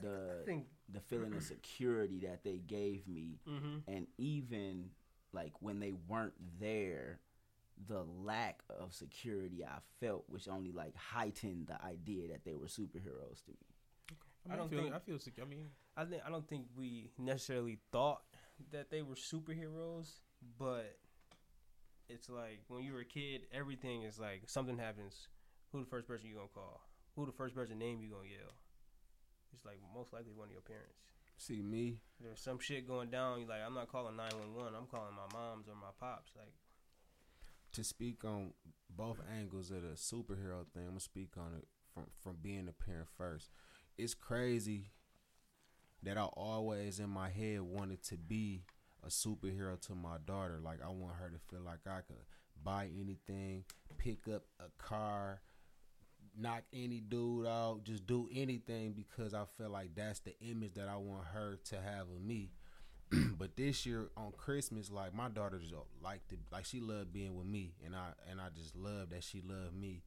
the 0.00 0.42
think. 0.46 0.66
the 0.92 1.00
feeling 1.00 1.34
of 1.34 1.42
security 1.42 2.20
that 2.20 2.42
they 2.44 2.58
gave 2.66 3.06
me, 3.06 3.40
Mm-hmm. 3.48 3.90
and 3.90 4.06
even 4.16 4.90
like 5.32 5.52
when 5.60 5.78
they 5.80 5.92
weren't 6.08 6.32
there, 6.58 7.20
the 7.86 8.02
lack 8.24 8.62
of 8.80 8.94
security 8.94 9.62
I 9.64 9.78
felt, 10.00 10.24
which 10.28 10.48
only 10.48 10.72
like 10.72 10.96
heightened 10.96 11.66
the 11.66 11.84
idea 11.84 12.28
that 12.28 12.44
they 12.44 12.54
were 12.54 12.66
superheroes 12.66 13.44
to 13.44 13.50
me. 13.50 13.66
I, 14.46 14.50
mean, 14.50 14.52
I, 14.52 14.56
don't 14.56 14.70
feel, 14.70 14.82
think- 14.84 14.94
I 14.94 14.98
feel 15.00 15.18
secure. 15.18 15.44
I 15.44 15.48
mean, 15.48 15.66
I 15.96 16.04
think 16.06 16.22
I 16.26 16.30
don't 16.30 16.48
think 16.48 16.64
we 16.76 17.10
necessarily 17.18 17.78
thought 17.92 18.22
that 18.72 18.90
they 18.90 19.02
were 19.02 19.14
superheroes, 19.16 20.08
but 20.58 20.98
it's 22.08 22.28
like 22.28 22.60
when 22.68 22.82
you 22.82 22.92
were 22.92 23.00
a 23.00 23.04
kid, 23.04 23.42
everything 23.52 24.02
is 24.02 24.18
like 24.18 24.42
something 24.46 24.78
happens. 24.78 25.28
Who 25.72 25.80
the 25.80 25.86
first 25.90 26.08
person 26.08 26.28
you 26.28 26.34
gonna 26.34 26.48
call? 26.48 26.80
Who 27.16 27.26
the 27.26 27.32
first 27.32 27.54
person 27.54 27.78
name 27.78 28.00
you 28.00 28.10
gonna 28.10 28.28
yell? 28.28 28.54
It's 29.52 29.64
like 29.64 29.80
most 29.94 30.12
likely 30.12 30.32
one 30.32 30.48
of 30.48 30.52
your 30.52 30.62
parents. 30.62 30.94
See 31.36 31.62
me, 31.62 32.00
There's 32.20 32.40
some 32.40 32.58
shit 32.58 32.88
going 32.88 33.10
down. 33.10 33.40
You're 33.40 33.48
like 33.48 33.60
I'm 33.64 33.74
not 33.74 33.90
calling 33.90 34.16
nine 34.16 34.32
one 34.38 34.54
one. 34.54 34.74
I'm 34.74 34.86
calling 34.86 35.14
my 35.14 35.38
mom's 35.38 35.68
or 35.68 35.74
my 35.74 35.92
pops. 36.00 36.32
Like 36.36 36.54
to 37.72 37.84
speak 37.84 38.24
on 38.24 38.52
both 38.90 39.20
angles 39.38 39.70
of 39.70 39.82
the 39.82 39.94
superhero 39.94 40.66
thing, 40.72 40.82
I'm 40.82 40.90
gonna 40.90 41.00
speak 41.00 41.36
on 41.36 41.54
it 41.56 41.68
from 41.92 42.04
from 42.22 42.36
being 42.42 42.68
a 42.68 42.72
parent 42.72 43.08
first. 43.16 43.50
It's 43.96 44.14
crazy 44.14 44.90
that 46.02 46.16
I 46.16 46.22
always 46.22 47.00
in 47.00 47.10
my 47.10 47.28
head 47.28 47.60
wanted 47.60 48.02
to 48.04 48.16
be 48.16 48.64
a 49.04 49.08
superhero 49.08 49.80
to 49.86 49.94
my 49.94 50.16
daughter. 50.26 50.60
Like 50.62 50.80
I 50.84 50.88
want 50.88 51.16
her 51.20 51.28
to 51.28 51.38
feel 51.50 51.64
like 51.64 51.80
I 51.86 52.00
could 52.00 52.16
buy 52.62 52.88
anything, 52.98 53.64
pick 53.96 54.28
up 54.28 54.44
a 54.60 54.82
car, 54.82 55.40
knock 56.36 56.62
any 56.72 57.00
dude 57.00 57.46
out, 57.46 57.84
just 57.84 58.06
do 58.06 58.28
anything 58.32 58.92
because 58.92 59.34
I 59.34 59.44
feel 59.56 59.70
like 59.70 59.94
that's 59.94 60.20
the 60.20 60.38
image 60.40 60.74
that 60.74 60.88
I 60.88 60.96
want 60.96 61.24
her 61.32 61.58
to 61.70 61.76
have 61.76 62.08
of 62.14 62.22
me. 62.22 62.50
but 63.38 63.56
this 63.56 63.86
year 63.86 64.10
on 64.16 64.32
Christmas, 64.36 64.90
like 64.90 65.14
my 65.14 65.28
daughter 65.28 65.58
just 65.58 65.74
liked 66.02 66.28
to 66.30 66.36
like 66.52 66.64
she 66.64 66.80
loved 66.80 67.12
being 67.12 67.36
with 67.36 67.46
me, 67.46 67.72
and 67.84 67.94
I 67.96 68.08
and 68.30 68.40
I 68.40 68.48
just 68.54 68.76
love 68.76 69.10
that 69.10 69.24
she 69.24 69.40
loved 69.40 69.74
me. 69.74 70.02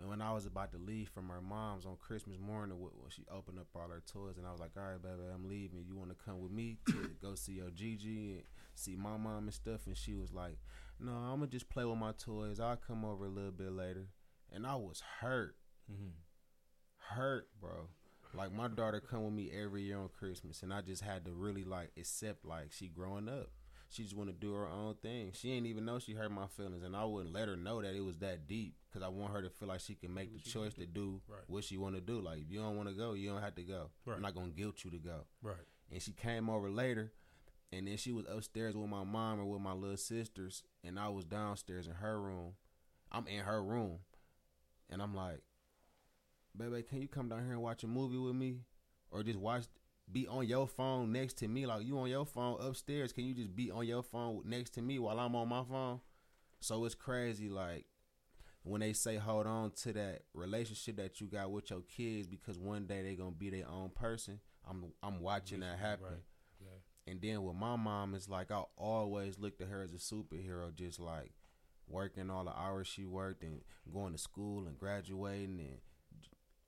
And 0.00 0.08
when 0.08 0.22
I 0.22 0.32
was 0.32 0.46
about 0.46 0.70
to 0.72 0.78
leave 0.78 1.08
from 1.08 1.28
her 1.28 1.40
mom's 1.40 1.84
on 1.84 1.96
Christmas 1.98 2.38
morning, 2.38 2.78
when 2.80 2.90
she 3.10 3.24
opened 3.30 3.58
up 3.58 3.66
all 3.74 3.88
her 3.88 4.02
toys, 4.06 4.36
and 4.38 4.46
I 4.46 4.52
was 4.52 4.60
like, 4.60 4.76
"All 4.76 4.84
right, 4.84 5.02
baby, 5.02 5.22
I'm 5.32 5.48
leaving. 5.48 5.84
You 5.84 5.96
want 5.96 6.10
to 6.10 6.24
come 6.24 6.40
with 6.40 6.52
me 6.52 6.78
to 6.86 7.10
go 7.22 7.34
see 7.34 7.54
your 7.54 7.70
Gigi 7.70 8.34
and 8.34 8.42
see 8.74 8.94
my 8.94 9.16
mom 9.16 9.44
and 9.44 9.54
stuff?" 9.54 9.86
And 9.86 9.96
she 9.96 10.14
was 10.14 10.32
like, 10.32 10.58
"No, 11.00 11.12
I'm 11.12 11.40
gonna 11.40 11.48
just 11.48 11.68
play 11.68 11.84
with 11.84 11.98
my 11.98 12.12
toys. 12.12 12.60
I'll 12.60 12.76
come 12.76 13.04
over 13.04 13.26
a 13.26 13.30
little 13.30 13.50
bit 13.50 13.72
later." 13.72 14.08
And 14.52 14.66
I 14.66 14.76
was 14.76 15.02
hurt, 15.20 15.56
mm-hmm. 15.90 16.10
hurt, 17.14 17.48
bro. 17.60 17.88
Like 18.34 18.52
my 18.52 18.68
daughter 18.68 19.00
come 19.00 19.24
with 19.24 19.34
me 19.34 19.50
every 19.50 19.82
year 19.82 19.98
on 19.98 20.10
Christmas, 20.10 20.62
and 20.62 20.72
I 20.72 20.80
just 20.80 21.02
had 21.02 21.24
to 21.24 21.32
really 21.32 21.64
like 21.64 21.90
accept 21.96 22.44
like 22.44 22.72
she 22.72 22.88
growing 22.88 23.28
up. 23.28 23.50
She 23.90 24.02
just 24.02 24.14
want 24.14 24.28
to 24.28 24.34
do 24.36 24.52
her 24.52 24.68
own 24.68 24.96
thing. 24.96 25.32
She 25.32 25.50
ain't 25.52 25.66
even 25.66 25.86
know 25.86 25.98
she 25.98 26.12
hurt 26.12 26.30
my 26.30 26.46
feelings, 26.46 26.82
and 26.84 26.94
I 26.94 27.04
wouldn't 27.04 27.32
let 27.34 27.48
her 27.48 27.56
know 27.56 27.80
that 27.80 27.94
it 27.94 28.02
was 28.04 28.18
that 28.18 28.46
deep 28.46 28.74
because 28.88 29.02
I 29.02 29.08
want 29.08 29.32
her 29.32 29.40
to 29.40 29.48
feel 29.48 29.68
like 29.68 29.80
she 29.80 29.94
can 29.94 30.12
make 30.12 30.30
Do 30.30 30.36
the 30.36 30.42
choice 30.50 30.72
wanna 30.76 30.86
to 30.86 30.86
do 30.86 31.20
Right. 31.26 31.40
what 31.46 31.64
she 31.64 31.78
want 31.78 31.94
to 31.94 32.00
do. 32.02 32.20
Like 32.20 32.40
if 32.40 32.50
you 32.50 32.60
don't 32.60 32.76
want 32.76 32.90
to 32.90 32.94
go, 32.94 33.14
you 33.14 33.30
don't 33.30 33.40
have 33.40 33.54
to 33.54 33.62
go. 33.62 33.90
Right. 34.04 34.16
I'm 34.16 34.22
not 34.22 34.34
gonna 34.34 34.50
guilt 34.50 34.84
you 34.84 34.90
to 34.90 34.98
go. 34.98 35.24
Right. 35.40 35.56
And 35.90 36.02
she 36.02 36.12
came 36.12 36.50
over 36.50 36.68
later, 36.68 37.12
and 37.72 37.88
then 37.88 37.96
she 37.96 38.12
was 38.12 38.26
upstairs 38.28 38.76
with 38.76 38.90
my 38.90 39.04
mom 39.04 39.40
or 39.40 39.46
with 39.46 39.62
my 39.62 39.72
little 39.72 39.96
sisters, 39.96 40.64
and 40.84 40.98
I 41.00 41.08
was 41.08 41.24
downstairs 41.24 41.86
in 41.86 41.94
her 41.94 42.20
room. 42.20 42.52
I'm 43.10 43.26
in 43.26 43.40
her 43.44 43.64
room, 43.64 44.00
and 44.90 45.00
I'm 45.00 45.14
like, 45.14 45.40
baby, 46.56 46.82
can 46.82 47.00
you 47.00 47.08
come 47.08 47.30
down 47.30 47.42
here 47.44 47.52
and 47.54 47.62
watch 47.62 47.84
a 47.84 47.86
movie 47.86 48.18
with 48.18 48.34
me, 48.34 48.58
or 49.10 49.22
just 49.22 49.38
watch 49.38 49.64
be 50.10 50.26
on 50.26 50.46
your 50.46 50.66
phone 50.66 51.12
next 51.12 51.34
to 51.38 51.48
me, 51.48 51.66
like 51.66 51.86
you 51.86 51.98
on 51.98 52.08
your 52.08 52.26
phone 52.26 52.58
upstairs. 52.60 53.12
Can 53.12 53.24
you 53.24 53.34
just 53.34 53.54
be 53.54 53.70
on 53.70 53.86
your 53.86 54.02
phone 54.02 54.42
next 54.44 54.70
to 54.74 54.82
me 54.82 54.98
while 54.98 55.18
I'm 55.18 55.34
on 55.34 55.48
my 55.48 55.62
phone? 55.64 56.00
So 56.60 56.84
it's 56.84 56.94
crazy, 56.94 57.48
like 57.48 57.86
when 58.62 58.80
they 58.80 58.92
say 58.92 59.16
hold 59.16 59.46
on 59.46 59.70
to 59.70 59.92
that 59.94 60.22
relationship 60.34 60.96
that 60.96 61.20
you 61.20 61.26
got 61.26 61.50
with 61.50 61.70
your 61.70 61.82
kids 61.82 62.26
because 62.26 62.58
one 62.58 62.86
day 62.86 63.02
they're 63.02 63.14
gonna 63.14 63.30
be 63.30 63.50
their 63.50 63.68
own 63.68 63.90
person. 63.90 64.40
I'm 64.68 64.92
I'm 65.02 65.20
watching 65.20 65.60
that 65.60 65.78
happen. 65.78 66.04
Right. 66.04 66.22
Yeah. 66.60 67.12
And 67.12 67.20
then 67.20 67.42
with 67.44 67.56
my 67.56 67.76
mom, 67.76 68.14
it's 68.14 68.28
like 68.28 68.50
I 68.50 68.62
always 68.76 69.38
looked 69.38 69.60
at 69.60 69.68
her 69.68 69.82
as 69.82 69.92
a 69.92 69.96
superhero, 69.96 70.74
just 70.74 71.00
like 71.00 71.32
working 71.86 72.30
all 72.30 72.44
the 72.44 72.56
hours 72.56 72.86
she 72.86 73.04
worked 73.04 73.42
and 73.42 73.62
going 73.92 74.12
to 74.12 74.18
school 74.18 74.66
and 74.66 74.78
graduating 74.78 75.58
and 75.60 75.78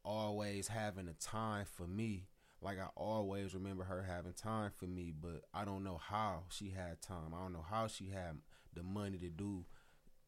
always 0.03 0.69
having 0.69 1.09
a 1.09 1.13
time 1.13 1.67
for 1.67 1.87
me. 1.87 2.29
Like 2.63 2.79
I 2.79 2.89
always 2.95 3.55
remember 3.55 3.85
her 3.85 4.03
having 4.03 4.35
time 4.35 4.71
for 4.77 4.87
me, 4.87 5.13
but 5.19 5.45
I 5.55 5.65
don't 5.65 5.83
know 5.83 5.99
how 5.99 6.45
she 6.51 6.71
had 6.71 7.01
time. 7.01 7.35
I 7.35 7.43
don't 7.43 7.53
know 7.53 7.65
how 7.69 7.87
she 7.87 8.11
had 8.11 8.39
the 8.75 8.83
money 8.83 9.19
to 9.19 9.29
do 9.31 9.65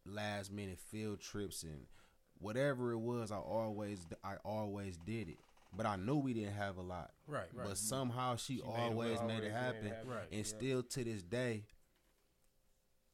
last 0.07 0.51
minute 0.51 0.79
field 0.79 1.21
trips 1.21 1.63
and 1.63 1.87
whatever 2.39 2.93
it 2.93 2.99
was. 2.99 3.31
I 3.31 3.37
always 3.37 4.07
I 4.25 4.37
always 4.45 4.97
did 4.97 5.29
it, 5.29 5.39
but 5.77 5.85
I 5.85 5.97
knew 5.97 6.17
we 6.17 6.33
didn't 6.33 6.55
have 6.55 6.79
a 6.79 6.83
lot. 6.83 7.11
Right. 7.27 7.41
Right. 7.41 7.51
But 7.55 7.65
mm-hmm. 7.65 7.75
somehow 7.75 8.37
she, 8.37 8.57
She 8.57 8.63
made 8.63 8.69
it 8.69 8.71
always 8.71 9.19
work. 9.19 9.29
made 9.29 9.45
it 9.45 9.53
happen. 9.53 9.93
Right. 10.07 10.33
And 10.33 10.47
still 10.47 10.83
to 10.83 11.05
this 11.05 11.23
day, 11.23 11.65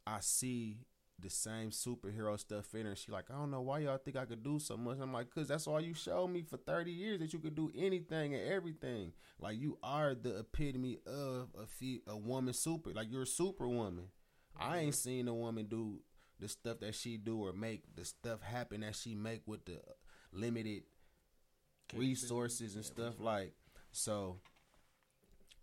I 0.07 0.21
see 0.21 0.79
the 1.21 1.31
same 1.31 1.71
superhero 1.71 2.39
stuff 2.39 2.75
in 2.75 2.87
her. 2.87 2.95
She 2.95 3.11
like, 3.11 3.31
I 3.31 3.35
don't 3.35 3.51
know 3.51 3.61
why 3.61 3.81
y'all 3.81 3.99
think 3.99 4.17
I 4.17 4.25
could 4.25 4.43
do 4.43 4.59
so 4.59 4.77
much. 4.77 4.99
I'm 5.01 5.13
like, 5.13 5.31
cause 5.35 5.49
that's 5.49 5.67
all 5.67 5.81
you 5.81 5.95
showed 5.95 6.29
me 6.29 6.43
for 6.43 6.57
30 6.59 6.93
years 6.93 7.19
that 7.21 7.33
you 7.33 7.39
could 7.41 7.57
do 7.57 7.71
anything 7.77 8.35
and 8.35 8.49
everything. 8.51 9.13
Like 9.41 9.59
you 9.59 9.79
are 9.83 10.15
the 10.15 10.39
epitome 10.39 10.99
of 11.07 11.49
a 11.61 11.67
fe- 11.67 12.03
a 12.07 12.17
woman 12.17 12.55
super. 12.55 12.93
Like 12.93 13.11
you're 13.11 13.23
a 13.23 13.27
superwoman. 13.27 14.07
I 14.59 14.79
ain't 14.79 14.95
seen 14.95 15.29
a 15.29 15.35
woman 15.35 15.67
do 15.67 16.01
the 16.41 16.49
stuff 16.49 16.81
that 16.81 16.95
she 16.95 17.17
do 17.17 17.45
or 17.45 17.53
make 17.53 17.83
the 17.97 18.05
stuff 18.05 18.41
happen 18.43 18.81
that 18.81 18.95
she 18.95 19.15
make 19.15 19.43
with 19.47 19.65
the 19.65 19.81
limited 20.33 20.83
resources 21.97 22.75
and 22.75 22.85
stuff 22.85 23.15
like 23.19 23.55
so 23.93 24.37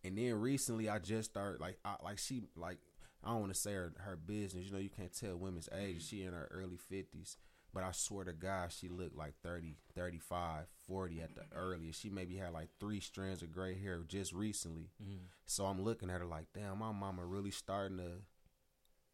and 0.04 0.18
then 0.18 0.34
recently 0.34 0.90
I 0.90 1.00
just 1.00 1.30
started 1.30 1.62
like 1.62 1.78
I, 1.86 1.96
like 2.04 2.18
she 2.18 2.44
like 2.56 2.80
I 3.26 3.32
don't 3.32 3.42
want 3.42 3.54
to 3.54 3.60
say 3.60 3.74
her 3.74 3.94
her 3.98 4.16
business. 4.16 4.66
You 4.66 4.72
know, 4.72 4.80
you 4.80 4.90
can't 4.90 5.14
tell 5.14 5.36
women's 5.38 5.70
age. 5.76 6.08
She 6.08 6.24
in 6.24 6.34
her 6.34 6.48
early 6.52 6.78
fifties, 6.78 7.38
but 7.74 7.84
I 7.84 7.92
swear 7.92 8.24
to 8.26 8.34
God, 8.34 8.72
she 8.72 8.88
looked 8.88 9.18
like 9.18 9.34
30, 9.44 9.76
35, 9.96 10.66
40 10.88 11.22
at 11.22 11.36
the 11.36 11.42
earliest. 11.54 12.02
She 12.02 12.10
maybe 12.10 12.38
had 12.38 12.54
like 12.54 12.70
three 12.80 13.02
strands 13.02 13.42
of 13.42 13.52
gray 13.52 13.78
hair 13.78 14.00
just 14.08 14.32
recently. 14.32 14.92
Mm-hmm. 15.04 15.26
So 15.46 15.66
I'm 15.66 15.82
looking 15.82 16.10
at 16.10 16.22
her 16.22 16.26
like, 16.26 16.46
damn, 16.54 16.80
my 16.80 16.94
mama 16.94 17.26
really 17.26 17.52
starting 17.52 17.98
to 17.98 18.12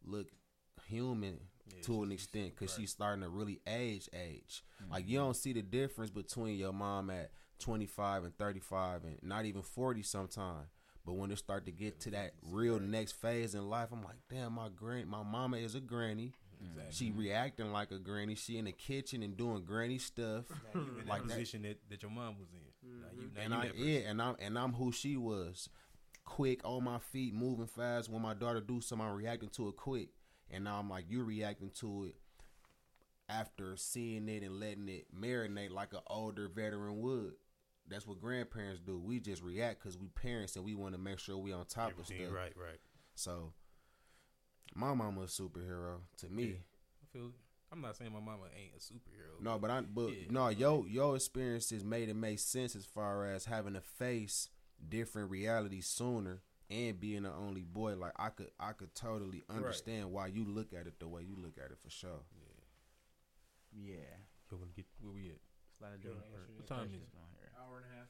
look 0.03 0.27
human 0.87 1.39
to 1.83 2.03
an 2.03 2.11
extent 2.11 2.53
because 2.53 2.75
she's 2.75 2.91
starting 2.91 3.23
to 3.23 3.29
really 3.29 3.61
age 3.65 4.09
age. 4.13 4.63
Mm-hmm. 4.83 4.91
Like 4.91 5.07
you 5.07 5.17
don't 5.17 5.35
see 5.35 5.53
the 5.53 5.61
difference 5.61 6.11
between 6.11 6.57
your 6.57 6.73
mom 6.73 7.09
at 7.09 7.31
25 7.59 8.25
and 8.25 8.37
35 8.37 9.05
and 9.05 9.17
not 9.23 9.45
even 9.45 9.61
40 9.61 10.03
sometime. 10.03 10.67
But 11.05 11.13
when 11.13 11.31
it 11.31 11.37
start 11.37 11.65
to 11.65 11.71
get 11.71 11.99
to 12.01 12.11
that 12.11 12.33
real 12.43 12.79
next 12.79 13.13
phase 13.13 13.55
in 13.55 13.69
life, 13.69 13.89
I'm 13.91 14.03
like, 14.03 14.17
damn, 14.29 14.53
my 14.53 14.69
grand, 14.69 15.09
my 15.09 15.23
mama 15.23 15.57
is 15.57 15.73
a 15.75 15.79
granny. 15.79 16.33
She 16.91 17.11
reacting 17.11 17.71
like 17.71 17.91
a 17.91 17.97
granny. 17.97 18.35
She 18.35 18.57
in 18.57 18.65
the 18.65 18.71
kitchen 18.71 19.23
and 19.23 19.35
doing 19.35 19.63
granny 19.65 19.97
stuff. 19.97 20.45
Now 20.49 20.81
you 20.81 20.99
in 21.01 21.07
Like 21.07 21.23
that 21.23 21.29
position 21.29 21.63
that, 21.63 21.77
that 21.89 22.01
your 22.01 22.11
mom 22.11 22.35
was 22.39 22.49
in. 22.53 22.99
Now 23.01 23.07
you, 23.15 23.31
now 23.49 23.61
mm-hmm. 23.61 23.73
and 23.73 23.79
you 23.79 23.85
I 23.85 23.99
yeah, 23.99 24.09
and 24.09 24.21
I'm 24.21 24.35
and 24.39 24.59
I'm 24.59 24.73
who 24.73 24.91
she 24.91 25.17
was. 25.17 25.69
Quick 26.23 26.61
on 26.63 26.83
my 26.83 26.99
feet, 26.99 27.33
moving 27.33 27.65
fast. 27.65 28.09
When 28.09 28.21
my 28.21 28.35
daughter 28.35 28.61
do 28.61 28.79
something, 28.79 29.07
I'm 29.07 29.15
reacting 29.15 29.49
to 29.49 29.69
it 29.69 29.75
quick. 29.75 30.09
And 30.51 30.65
now 30.65 30.77
I'm 30.77 30.89
like, 30.89 31.05
you're 31.09 31.23
reacting 31.23 31.71
to 31.79 32.05
it 32.05 32.15
after 33.27 33.75
seeing 33.75 34.27
it 34.27 34.43
and 34.43 34.59
letting 34.59 34.89
it 34.89 35.07
marinate 35.17 35.71
like 35.71 35.93
an 35.93 36.01
older 36.07 36.47
veteran 36.47 37.01
would. 37.01 37.33
That's 37.87 38.07
what 38.07 38.21
grandparents 38.21 38.79
do. 38.79 38.97
We 38.99 39.19
just 39.19 39.41
react 39.43 39.79
because 39.81 39.97
we 39.97 40.07
parents 40.07 40.55
and 40.55 40.63
we 40.63 40.75
want 40.75 40.93
to 40.95 40.99
make 41.01 41.19
sure 41.19 41.37
we 41.37 41.51
on 41.51 41.65
top 41.65 41.87
of 41.87 41.99
Everything, 41.99 42.25
stuff. 42.27 42.35
right, 42.35 42.53
right. 42.55 42.79
So, 43.15 43.53
my 44.75 44.93
mama 44.93 45.21
a 45.21 45.25
superhero 45.25 45.97
to 46.17 46.29
me. 46.29 46.43
Yeah. 46.43 46.53
I 47.03 47.05
feel. 47.11 47.31
I'm 47.73 47.81
not 47.81 47.95
saying 47.97 48.11
my 48.13 48.19
mama 48.19 48.43
ain't 48.57 48.73
a 48.75 48.79
superhero. 48.79 49.41
No, 49.41 49.57
but 49.59 49.69
I 49.71 49.81
but 49.81 50.07
Yeah. 50.09 50.25
no, 50.29 50.49
your 50.49 50.87
your 50.87 51.15
experiences 51.15 51.83
made 51.83 52.09
it 52.09 52.15
make 52.15 52.39
sense 52.39 52.75
as 52.75 52.85
far 52.85 53.25
as 53.25 53.45
having 53.45 53.73
to 53.73 53.81
face 53.81 54.49
different 54.89 55.29
realities 55.29 55.87
sooner 55.87 56.41
and 56.69 56.99
being 56.99 57.23
the 57.23 57.31
only 57.33 57.63
boy. 57.63 57.95
Like 57.95 58.13
I 58.17 58.29
could 58.29 58.51
I 58.59 58.71
could 58.73 58.93
totally 58.95 59.43
understand 59.49 60.11
why 60.11 60.27
you 60.27 60.45
look 60.45 60.73
at 60.73 60.87
it 60.87 60.99
the 60.99 61.07
way 61.07 61.23
you 61.23 61.35
look 61.37 61.57
at 61.57 61.71
it 61.71 61.77
for 61.83 61.89
sure. 61.89 62.23
Yeah. 63.73 63.93
Yeah. 63.93 64.17
Yo, 64.51 64.57
wanna 64.57 64.71
get 64.75 64.85
where 64.99 65.13
we 65.13 65.29
at? 65.29 65.39
Slide 65.77 66.03
Yo, 66.03 66.11
down. 66.11 66.21
what 66.57 66.67
time 66.67 66.87
is 66.93 67.01
it? 67.01 67.07
On 67.81 67.89
here. 67.89 67.97
Hour 67.97 67.97
and 67.97 67.97
a 67.97 67.97
half. 67.97 68.09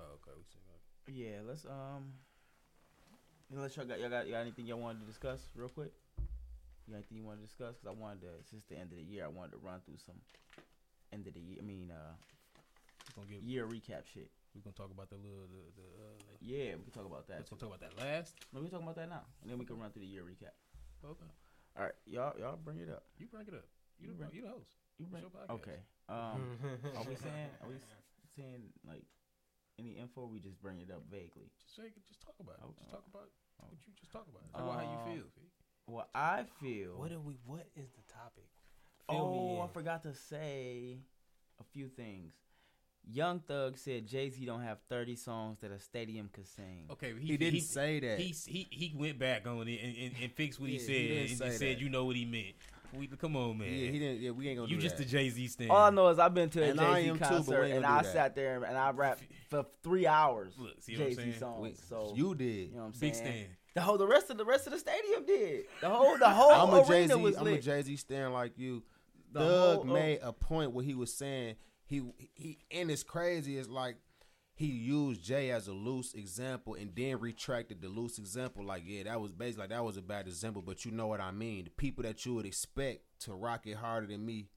Oh, 0.00 0.14
okay. 0.22 0.34
We 0.36 0.44
still 0.44 0.62
got- 0.66 1.14
Yeah, 1.14 1.40
let's 1.46 1.64
um. 1.66 2.14
Unless 3.52 3.76
y'all 3.76 3.86
got 3.86 3.98
y'all 3.98 4.10
got, 4.10 4.26
y'all 4.26 4.38
got 4.38 4.46
anything 4.46 4.66
y'all 4.66 4.78
wanted 4.78 5.00
to 5.00 5.06
discuss 5.06 5.48
real 5.56 5.68
quick. 5.68 5.90
You 6.86 6.94
got 6.94 7.02
anything 7.02 7.18
you 7.18 7.24
want 7.26 7.40
to 7.40 7.46
discuss? 7.46 7.74
Because 7.76 7.96
I 7.96 8.00
wanted 8.00 8.22
to 8.22 8.32
since 8.48 8.62
the 8.70 8.78
end 8.78 8.92
of 8.92 8.98
the 8.98 9.02
year, 9.04 9.24
I 9.24 9.28
wanted 9.28 9.52
to 9.52 9.58
run 9.58 9.80
through 9.84 9.98
some 9.98 10.14
end 11.12 11.26
of 11.26 11.34
the 11.34 11.40
year. 11.40 11.58
I 11.58 11.66
mean, 11.66 11.90
uh, 11.90 12.14
We 13.10 13.22
gonna 13.22 13.26
get. 13.34 13.42
year 13.42 13.66
recap 13.66 14.06
shit. 14.06 14.30
We're 14.54 14.62
gonna 14.62 14.74
talk 14.78 14.90
about 14.94 15.10
the 15.10 15.16
little 15.18 15.50
the 15.50 15.62
the. 15.74 15.86
Uh, 15.98 16.38
Yeah, 16.40 16.78
we 16.78 16.82
can 16.86 16.94
talk 16.94 17.06
about 17.06 17.26
that. 17.26 17.38
let's 17.42 17.50
gonna 17.50 17.60
talk 17.60 17.74
about 17.74 17.82
that 17.82 17.98
last. 17.98 18.34
No, 18.54 18.60
we 18.62 18.66
can 18.70 18.78
talk 18.78 18.82
about 18.86 18.96
that 19.02 19.08
now, 19.10 19.26
and 19.42 19.50
then 19.50 19.58
we 19.58 19.64
can 19.66 19.78
run 19.78 19.90
through 19.90 20.02
the 20.06 20.10
year 20.14 20.22
recap. 20.22 20.54
Okay. 21.02 21.30
All 21.76 21.84
right, 21.90 21.94
y'all 22.06 22.38
y'all 22.38 22.56
bring 22.56 22.78
it 22.78 22.88
up. 22.90 23.02
You 23.18 23.26
bring 23.26 23.46
it 23.46 23.54
up. 23.54 23.66
You 23.98 24.06
You 24.06 24.12
the 24.14 24.18
bring- 24.18 24.34
you 24.34 24.42
the 24.42 24.48
host. 24.54 24.70
You 24.98 25.06
It's 25.06 25.10
bring. 25.10 25.22
your 25.22 25.30
podcast. 25.30 25.50
Okay. 25.58 25.78
Um, 26.08 26.58
are 26.96 27.04
we 27.06 27.14
saying 27.18 27.50
are 27.62 27.68
we 27.68 27.76
s- 27.76 27.82
saying 28.36 28.62
like 28.86 29.04
any 29.78 29.96
info? 29.98 30.26
We 30.26 30.40
just 30.40 30.60
bring 30.60 30.80
it 30.80 30.90
up 30.90 31.02
vaguely. 31.10 31.50
Just 31.60 31.76
say 31.76 31.84
it. 31.84 32.06
Just 32.06 32.20
talk 32.20 32.34
about 32.40 32.56
it. 32.56 32.64
Oh, 32.64 32.74
Just 32.78 32.90
talk 32.90 33.04
about 33.12 33.28
Oh. 33.62 33.66
what 33.68 33.78
you 33.86 33.92
just 33.98 34.10
talk 34.12 34.26
about. 34.28 34.50
Talk 34.52 34.62
about 34.62 34.84
how 34.84 34.90
Um, 35.04 35.10
you 35.10 35.16
feel. 35.20 35.28
Fee. 35.30 35.50
Well, 35.86 36.08
I 36.14 36.44
feel. 36.60 36.96
What 36.98 37.12
are 37.12 37.20
we? 37.20 37.34
What 37.44 37.66
is 37.74 37.90
the 37.92 38.02
topic? 38.12 38.48
Fill 39.08 39.18
Oh, 39.18 39.56
me 39.56 39.60
I 39.60 39.66
forgot 39.68 40.02
to 40.04 40.14
say 40.14 41.00
a 41.58 41.64
few 41.64 41.88
things. 41.88 42.34
Young 43.06 43.40
Thug 43.40 43.76
said 43.78 44.06
Jay 44.06 44.28
Z 44.28 44.44
don't 44.44 44.62
have 44.62 44.78
30 44.90 45.16
songs 45.16 45.58
that 45.60 45.70
a 45.72 45.80
stadium 45.80 46.28
could 46.32 46.46
sing. 46.46 46.86
Okay, 46.90 47.14
He, 47.18 47.36
didn't 47.38 47.62
say 47.62 47.98
that. 48.00 48.18
He, 48.20 48.34
he 48.46 48.68
he 48.70 48.94
went 48.94 49.18
back 49.18 49.46
on 49.46 49.66
it 49.68 49.80
and, 49.82 49.96
and, 49.96 50.14
and 50.22 50.32
fixed 50.32 50.60
what 50.60 50.68
he 50.68 50.76
Yeah, 50.76 50.80
he 50.80 50.86
said 50.86 50.92
didn't 51.08 51.28
and, 51.30 51.38
say 51.38 51.46
and 51.46 51.54
said 51.58 51.80
you 51.80 51.88
know 51.88 52.04
what 52.04 52.16
he 52.16 52.24
meant. 52.26 52.54
We, 52.98 53.06
come 53.06 53.36
on, 53.36 53.58
man. 53.58 53.68
yeah, 53.68 53.90
he 53.90 53.98
didn't. 53.98 54.20
Yeah, 54.20 54.30
we 54.32 54.48
ain't 54.48 54.58
gonna. 54.58 54.68
you 54.70 54.76
do 54.76 54.82
just 54.82 54.96
that. 54.96 55.06
a 55.06 55.08
Jay 55.08 55.28
Z 55.30 55.46
stand. 55.48 55.70
All 55.70 55.86
I 55.86 55.90
know 55.90 56.08
is 56.08 56.18
I've 56.18 56.34
been 56.34 56.50
to 56.50 56.62
a 56.62 56.68
And 56.70 56.78
Jay 56.78 57.02
Z 57.04 57.08
am 57.08 57.14
too, 57.14 57.20
but 57.20 57.28
concert 57.28 57.62
and 57.64 57.86
I 57.86 58.02
that. 58.02 58.12
sat 58.12 58.34
there 58.34 58.62
and 58.64 58.76
I 58.76 58.90
rapped 58.90 59.22
for 59.48 59.64
three 59.82 60.06
hours. 60.06 60.54
Look, 60.58 60.80
see 60.82 60.96
Jay 60.96 61.10
Z 61.10 61.16
saying? 61.16 61.34
songs. 61.38 61.62
We- 61.62 61.74
so 61.88 62.12
you 62.16 62.34
did. 62.34 62.44
you 62.70 62.74
know 62.74 62.78
what 62.80 62.84
I'm 62.86 62.90
Big 63.00 63.14
saying. 63.14 63.14
stand. 63.14 63.46
The 63.74 63.80
whole 63.82 63.98
the 63.98 64.06
rest 64.06 64.30
of 64.30 64.36
the 64.38 64.44
rest 64.44 64.66
of 64.66 64.72
the 64.72 64.78
stadium 64.80 65.24
did. 65.24 65.64
The 65.80 65.88
whole 65.88 66.18
the 66.18 66.28
whole 66.28 66.50
I'm 66.50 66.74
a 66.82 66.86
Jay 66.86 67.00
arena 67.02 67.14
Z. 67.14 67.20
was 67.20 67.36
I'm 67.36 67.46
a. 67.46 67.58
Jay 67.58 67.82
Z 67.82 67.96
stand 67.96 68.32
like 68.32 68.58
you. 68.58 68.82
The 69.32 69.38
Thug 69.40 69.76
whole- 69.82 69.90
uh, 69.90 69.94
made 69.94 70.18
a 70.22 70.32
point 70.32 70.72
where 70.72 70.84
he 70.84 70.94
was 70.94 71.14
saying 71.14 71.54
he 71.86 72.02
he 72.34 72.58
and 72.72 72.90
it's 72.90 73.04
crazy. 73.04 73.56
It's 73.58 73.68
like 73.68 73.96
he 74.60 74.66
used 74.66 75.24
Jay 75.24 75.50
as 75.52 75.68
a 75.68 75.72
loose 75.72 76.12
example 76.12 76.74
and 76.74 76.94
then 76.94 77.18
retracted 77.18 77.80
the 77.80 77.88
loose 77.88 78.18
example. 78.18 78.62
Like 78.62 78.82
yeah, 78.84 79.04
that 79.04 79.18
was 79.18 79.32
basically 79.32 79.62
like 79.62 79.70
that 79.70 79.82
was 79.82 79.96
a 79.96 80.02
bad 80.02 80.26
example, 80.26 80.60
but 80.60 80.84
you 80.84 80.90
know 80.90 81.06
what 81.06 81.18
I 81.18 81.30
mean. 81.30 81.64
The 81.64 81.70
people 81.70 82.02
that 82.04 82.26
you 82.26 82.34
would 82.34 82.44
expect 82.44 83.00
to 83.20 83.32
rock 83.32 83.66
it 83.66 83.76
harder 83.76 84.06
than 84.06 84.26
me, 84.26 84.48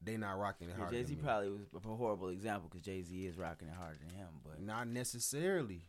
they 0.00 0.16
not 0.16 0.38
rocking 0.38 0.68
it 0.68 0.76
harder. 0.76 0.92
Jay 0.96 1.02
Z 1.02 1.16
probably 1.16 1.48
was 1.50 1.62
a 1.74 1.88
horrible 1.88 2.28
example 2.28 2.68
because 2.70 2.84
Jay 2.84 3.02
Z 3.02 3.26
is 3.26 3.36
rocking 3.36 3.66
it 3.66 3.74
harder 3.74 3.98
than 4.06 4.14
him. 4.16 4.28
But 4.44 4.62
not 4.62 4.86
necessarily. 4.86 5.82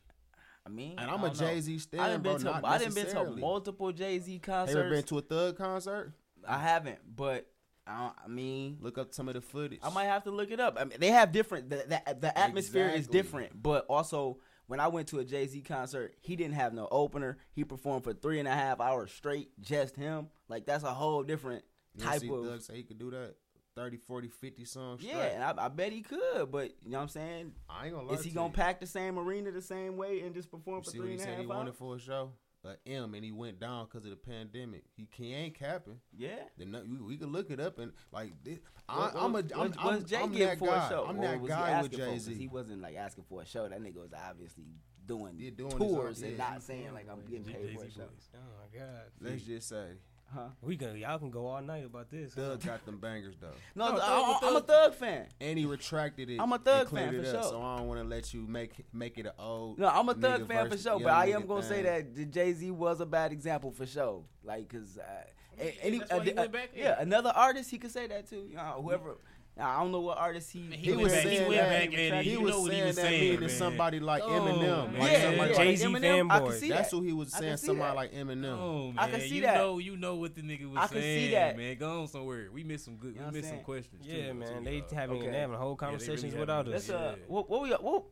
I 0.65 0.69
mean, 0.69 0.95
And 0.97 1.11
I 1.11 1.13
I'm 1.13 1.23
a. 1.23 1.29
Jay 1.31 1.61
Z 1.61 1.75
I 1.75 1.77
stand, 1.77 2.23
didn't 2.23 2.23
bro. 2.23 2.51
been 2.51 2.61
to 2.61 2.67
I 2.67 2.77
didn't 2.79 2.95
been 2.95 3.05
to 3.05 3.23
multiple 3.37 3.91
Jay 3.91 4.17
Z 4.17 4.33
Have 4.33 4.41
concerts. 4.41 4.73
you 4.75 4.81
ever 4.81 4.89
been 4.89 5.03
to 5.03 5.17
a 5.19 5.21
Thug 5.21 5.55
concert? 5.57 6.13
I 6.47 6.57
haven't, 6.57 6.97
but 7.15 7.45
I, 7.87 8.11
I 8.23 8.27
mean, 8.27 8.77
Look 8.81 8.97
up 8.97 9.13
some 9.13 9.27
of 9.27 9.33
the 9.35 9.41
footage. 9.41 9.79
I 9.83 9.89
might 9.89 10.05
have 10.05 10.23
to 10.25 10.31
look 10.31 10.51
it 10.51 10.59
up. 10.59 10.77
I 10.79 10.83
mean, 10.85 10.99
they 10.99 11.07
have 11.11 11.31
different. 11.31 11.69
The, 11.69 11.77
the, 11.87 12.15
the 12.19 12.37
atmosphere 12.37 12.89
is 12.89 13.07
different, 13.07 13.61
but 13.61 13.85
also 13.87 14.39
when 14.67 14.79
I 14.79 14.87
went 14.89 15.07
to 15.09 15.19
a 15.19 15.23
Jay 15.23 15.47
Z 15.47 15.61
concert, 15.61 16.15
he 16.19 16.35
didn't 16.35 16.55
have 16.55 16.73
no 16.73 16.87
opener. 16.91 17.37
He 17.53 17.63
performed 17.63 18.03
for 18.03 18.13
three 18.13 18.39
and 18.39 18.47
a 18.47 18.51
half 18.53 18.81
hours 18.81 19.11
straight, 19.11 19.49
just 19.61 19.95
him. 19.95 20.27
Like 20.49 20.65
that's 20.65 20.83
a 20.83 20.93
whole 20.93 21.23
different 21.23 21.63
type 21.97 22.21
of. 22.23 22.45
Thug 22.45 22.61
say 22.61 22.75
he 22.75 22.83
could 22.83 22.99
do 22.99 23.11
that 23.11 23.35
30, 23.75 23.97
40, 23.97 24.27
50 24.29 24.65
songs 24.65 25.03
yeah, 25.03 25.11
straight. 25.13 25.31
and 25.35 25.43
I, 25.43 25.53
I 25.65 25.67
bet 25.69 25.91
he 25.93 26.01
could, 26.01 26.51
but 26.51 26.71
you 26.83 26.89
know 26.91 26.97
what 26.97 27.03
I'm 27.03 27.09
saying? 27.09 27.51
I 27.69 27.85
ain't 27.85 27.93
gonna 27.95 28.07
lie 28.07 28.15
Is 28.15 28.23
he 28.23 28.29
to 28.31 28.35
gonna 28.35 28.47
you. 28.47 28.53
pack 28.53 28.79
the 28.79 28.87
same 28.87 29.19
arena 29.19 29.51
the 29.51 29.61
same 29.61 29.97
way 29.97 30.21
and 30.21 30.33
just 30.33 30.49
perform 30.49 30.81
You 30.93 31.01
for 31.01 31.07
he 31.07 31.13
and 31.13 31.21
a 31.21 31.25
half 31.25 31.33
he 31.35 31.39
hours? 31.41 31.47
wanted 31.47 31.75
for 31.75 31.95
a 31.95 31.99
show? 31.99 32.31
A 32.65 32.75
M 32.89 33.13
and 33.13 33.23
he 33.23 33.31
went 33.31 33.59
down 33.59 33.85
because 33.85 34.03
of 34.05 34.11
the 34.11 34.17
pandemic. 34.17 34.83
He, 34.95 35.07
he 35.11 35.33
ain't 35.33 35.55
capping. 35.57 35.99
Yeah. 36.17 36.35
Then 36.57 36.71
no- 36.71 36.83
we, 36.87 36.97
we 36.97 37.17
could 37.17 37.29
look 37.29 37.49
it 37.51 37.59
up 37.59 37.79
and 37.79 37.91
like 38.11 38.33
this, 38.43 38.59
I, 38.89 39.11
I'm 39.15 39.31
a 39.35 39.41
what- 39.41 39.51
I'm, 39.53 39.59
what- 39.59 39.79
I'm, 39.79 39.85
what's 39.85 40.03
Jay 40.09 40.17
I'm 40.17 40.31
getting 40.31 40.47
that 40.47 40.59
for 40.59 40.67
guy. 40.67 40.85
a 40.85 40.89
show? 40.89 41.05
I'm 41.07 41.17
Or 41.19 41.21
that 41.21 41.31
guy 41.31 41.37
with 41.39 41.51
asking 41.51 41.89
for- 41.91 42.05
Jay 42.05 42.11
'cause 42.13 42.27
He 42.27 42.47
wasn't 42.47 42.81
like 42.81 42.95
asking 42.95 43.23
for 43.29 43.41
a 43.41 43.45
show. 43.45 43.67
That 43.67 43.81
nigga 43.81 43.95
was 44.01 44.13
obviously 44.13 44.65
doing, 45.05 45.37
doing 45.37 45.71
his 45.71 45.73
own- 45.73 45.79
tours 45.79 46.21
and 46.21 46.37
not 46.37 46.61
saying 46.63 46.93
like 46.93 47.07
I'm 47.09 47.21
getting 47.25 47.45
paid 47.45 47.77
for 47.77 47.83
a 47.85 47.91
show. 47.91 47.99
boys. 48.01 48.29
Oh 48.35 48.39
my 48.73 48.79
god. 48.79 49.01
Let's 49.21 49.43
just 49.43 49.69
say 49.69 49.85
Huh? 50.33 50.49
We 50.61 50.75
can 50.75 50.97
y'all 50.97 51.17
can 51.19 51.29
go 51.29 51.47
all 51.47 51.61
night 51.61 51.85
about 51.85 52.11
this. 52.11 52.33
huh? 52.35 52.41
Thug 52.41 52.65
got 52.65 52.85
them 52.85 52.97
bangers 52.97 53.35
though, 53.39 53.47
No, 53.75 53.91
No, 53.91 54.01
I, 54.01 54.37
Thug- 54.41 54.49
am 54.49 54.55
a 54.57 54.61
Thug 54.61 54.93
fan. 54.95 55.27
and 55.39 55.57
he 55.57 55.65
retracted 55.65 56.29
it. 56.29 56.39
I'm 56.41 56.51
a 56.51 56.57
Thug 56.57 56.89
fan 56.89 57.13
for 57.13 57.19
up, 57.19 57.25
sure. 57.25 57.43
So 57.43 57.61
I 57.61 57.77
don't 57.77 57.87
want 57.87 58.01
to 58.01 58.07
let 58.07 58.33
you 58.33 58.45
make 58.45 58.73
make 58.93 59.17
it 59.17 59.25
an 59.25 59.31
old. 59.39 59.79
No, 59.79 59.87
I'm 59.87 60.09
a 60.09 60.13
Thug 60.13 60.47
fan 60.47 60.69
for 60.69 60.77
sure, 60.77 60.99
but 60.99 61.13
I 61.13 61.27
am 61.27 61.45
gonna 61.45 61.63
say 61.63 61.81
that 61.83 62.31
Jay 62.31 62.51
Z 62.53 62.69
was 62.71 62.99
a 62.99 63.05
bad 63.05 63.31
example 63.31 63.71
for 63.71 63.85
sure. 63.85 64.23
Like, 64.43 64.67
cause 64.69 64.97
uh, 64.97 65.61
any, 65.81 65.99
that's 65.99 66.11
why 66.11 66.23
he 66.23 66.31
uh, 66.33 66.47
went 66.51 66.69
yeah, 66.75 66.95
another 66.99 67.31
artist 67.33 67.71
he 67.71 67.77
could 67.77 67.91
say 67.91 68.07
that 68.07 68.29
too. 68.29 68.45
You 68.49 68.55
know, 68.57 68.79
whoever. 68.83 69.09
Now, 69.09 69.15
I 69.59 69.79
don't 69.81 69.91
know 69.91 70.01
what 70.01 70.17
artist 70.17 70.51
he 70.51 70.59
He 70.61 70.75
He 70.77 70.91
was 70.93 71.11
back- 71.11 71.23
he 71.23 71.29
saying 71.37 71.47
went 71.47 71.61
that. 71.61 71.69
back 71.89 71.93
in 71.99 72.13
and 72.13 72.25
he 72.25 72.37
was 72.37 72.51
know 72.51 72.61
what 72.61 72.71
he 72.71 72.77
saying 72.77 72.87
was 72.87 72.95
that 72.97 73.01
saying, 73.03 73.21
meaning 73.23 73.39
man. 73.39 73.49
somebody 73.49 73.99
like 73.99 74.23
Oh, 74.23 74.29
Eminem. 74.29 74.99
Like 74.99 75.11
Yeah, 75.11 75.21
somebody 75.23 75.51
yeah, 75.51 75.57
Jay-Z 75.57 75.85
Eminem, 75.85 76.31
I 76.31 76.39
can 76.39 76.47
fanboy. 76.47 76.53
see 76.59 76.69
That's 76.69 76.89
that. 76.91 76.95
who 76.97 77.01
he 77.03 77.13
was 77.13 77.31
saying. 77.33 77.57
Somebody 77.57 77.89
that. 77.89 77.95
like 77.95 78.13
Eminem. 78.13 78.57
Oh 78.59 78.87
man, 78.91 78.95
I 78.99 79.09
can 79.11 79.19
see 79.21 79.27
you 79.35 79.41
that. 79.41 79.55
know, 79.57 79.77
you 79.79 79.97
know 79.97 80.15
what 80.15 80.35
the 80.35 80.41
nigga 80.41 80.69
was 80.69 80.77
I 80.77 80.87
can 80.87 80.95
see 80.97 81.01
saying, 81.01 81.31
that. 81.31 81.57
man. 81.57 81.77
Go 81.77 82.01
on 82.01 82.07
somewhere. 82.07 82.49
We 82.51 82.63
missed 82.63 82.85
some 82.85 82.97
good. 82.97 83.13
You 83.15 83.21
know 83.21 83.21
we 83.23 83.27
I'm 83.27 83.33
missed 83.33 83.49
some 83.49 83.59
questions. 83.61 84.05
Yeah, 84.05 84.27
though, 84.27 84.33
man. 84.35 84.63
They 84.63 84.79
dog. 84.81 84.91
having 84.91 85.17
Okay. 85.17 85.31
they 85.31 85.37
having 85.39 85.55
whole 85.57 85.67
really 85.69 85.77
conversations 85.77 86.23
having 86.23 86.39
without 86.39 86.67
it. 86.67 86.73
us. 86.75 86.87
Let's 86.89 87.01
uh, 87.01 87.15
Yeah. 87.17 87.23
what, 87.27 87.49
what 87.49 87.61
we 87.63 87.69
what, 87.71 88.03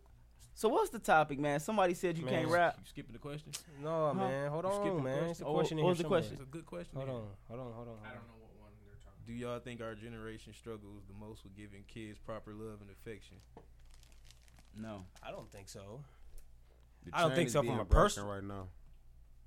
So 0.56 0.70
what's 0.70 0.90
the 0.90 1.00
topic, 1.00 1.38
man? 1.38 1.60
Somebody 1.60 1.94
said 1.94 2.18
you 2.18 2.26
Man. 2.26 2.34
can't 2.34 2.48
rap. 2.48 2.76
You 2.80 2.86
skipping 2.88 3.14
the 3.14 3.20
question? 3.20 3.52
No, 3.84 4.14
man. 4.14 4.50
Hold 4.50 4.66
on, 4.66 5.04
man. 5.04 5.14
question? 5.18 5.30
It's 5.32 5.42
a 5.42 5.46
Oh, 5.46 5.54
question 5.54 5.78
what 5.78 5.86
was 5.90 5.98
the 6.00 6.04
question? 6.06 6.34
It's 6.34 6.42
a 6.42 6.46
good 6.46 6.66
question. 6.66 6.96
Hold 6.96 7.08
here. 7.10 7.16
on, 7.18 7.28
hold 7.50 7.60
on, 7.60 7.74
hold 7.74 7.88
on. 7.90 7.94
I 8.04 8.08
Hold 8.08 8.16
don't 8.16 8.24
on. 8.24 8.28
know 8.28 8.40
what 8.40 8.52
one 8.62 8.72
they're 8.82 8.96
talking. 8.96 9.12
Do 9.26 9.34
y'all 9.34 9.60
think 9.60 9.82
our 9.82 9.96
generation 9.96 10.54
struggles 10.54 11.04
the 11.08 11.14
most 11.20 11.44
with 11.44 11.56
giving 11.56 11.84
kids 11.88 12.20
proper 12.20 12.54
love 12.54 12.80
and 12.82 12.90
affection? 12.92 13.38
No. 14.78 15.06
I 15.24 15.32
don't 15.32 15.52
think 15.52 15.68
so. 15.70 16.02
The 17.06 17.12
I 17.16 17.22
don't 17.22 17.36
think 17.36 17.48
is 17.48 17.54
so 17.54 17.60
from 17.60 17.68
being 17.68 17.80
a 17.80 17.86
broken 17.86 18.04
person- 18.04 18.26
right 18.26 18.44
now. 18.44 18.68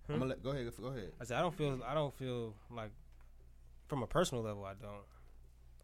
Hmm? 0.07 0.13
I'm 0.15 0.19
gonna 0.21 0.31
let, 0.31 0.43
go 0.43 0.51
ahead. 0.51 0.73
Go 0.81 0.87
ahead. 0.89 1.13
I 1.21 1.25
said 1.25 1.37
I 1.39 1.43
don't 1.43 1.55
feel. 1.55 1.81
I 1.87 1.95
don't 1.95 2.15
feel 2.15 2.55
like 2.71 2.91
from 3.89 4.03
a 4.03 4.07
personal 4.07 4.43
level. 4.43 4.65
I 4.65 4.75
don't. 4.75 5.05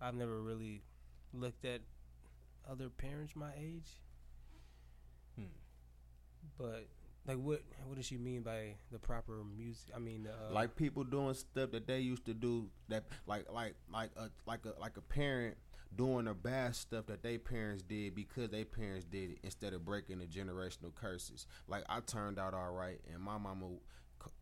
I've 0.01 0.15
never 0.15 0.41
really 0.41 0.83
looked 1.33 1.65
at 1.65 1.81
other 2.69 2.89
parents 2.89 3.37
my 3.37 3.51
age. 3.59 3.89
Hmm. 5.37 5.45
But 6.59 6.89
like, 7.27 7.39
what 7.39 7.63
what 7.87 7.97
does 7.97 8.07
she 8.07 8.19
mean 8.19 8.43
by 8.43 8.75
the 8.93 8.99
proper 8.99 9.43
music? 9.57 9.91
I 9.95 9.99
mean, 9.99 10.29
uh, 10.29 10.53
like 10.53 10.77
people 10.77 11.05
doing 11.05 11.35
stuff 11.35 11.71
that 11.73 11.87
they 11.87 12.01
used 12.01 12.27
to 12.27 12.35
do 12.35 12.69
that 12.89 13.05
like 13.27 13.47
like 13.53 13.75
like 13.93 14.11
a 14.17 14.31
like 14.47 14.65
a 14.67 14.81
like 14.81 14.97
a 14.97 15.03
parent 15.03 15.57
doing 15.97 16.25
the 16.25 16.35
bad 16.35 16.75
stuff 16.75 17.07
that 17.07 17.23
they 17.23 17.39
parents 17.39 17.83
did 17.83 18.15
because 18.15 18.51
they 18.51 18.65
parents 18.65 19.05
did 19.05 19.31
it 19.31 19.39
instead 19.43 19.73
of 19.73 19.85
breaking 19.85 20.19
the 20.19 20.27
generational 20.27 20.93
curses 20.95 21.47
like 21.69 21.85
i 21.89 22.01
turned 22.01 22.37
out 22.39 22.53
all 22.53 22.73
right 22.73 23.01
and 23.13 23.23
my 23.23 23.39
mama 23.39 23.67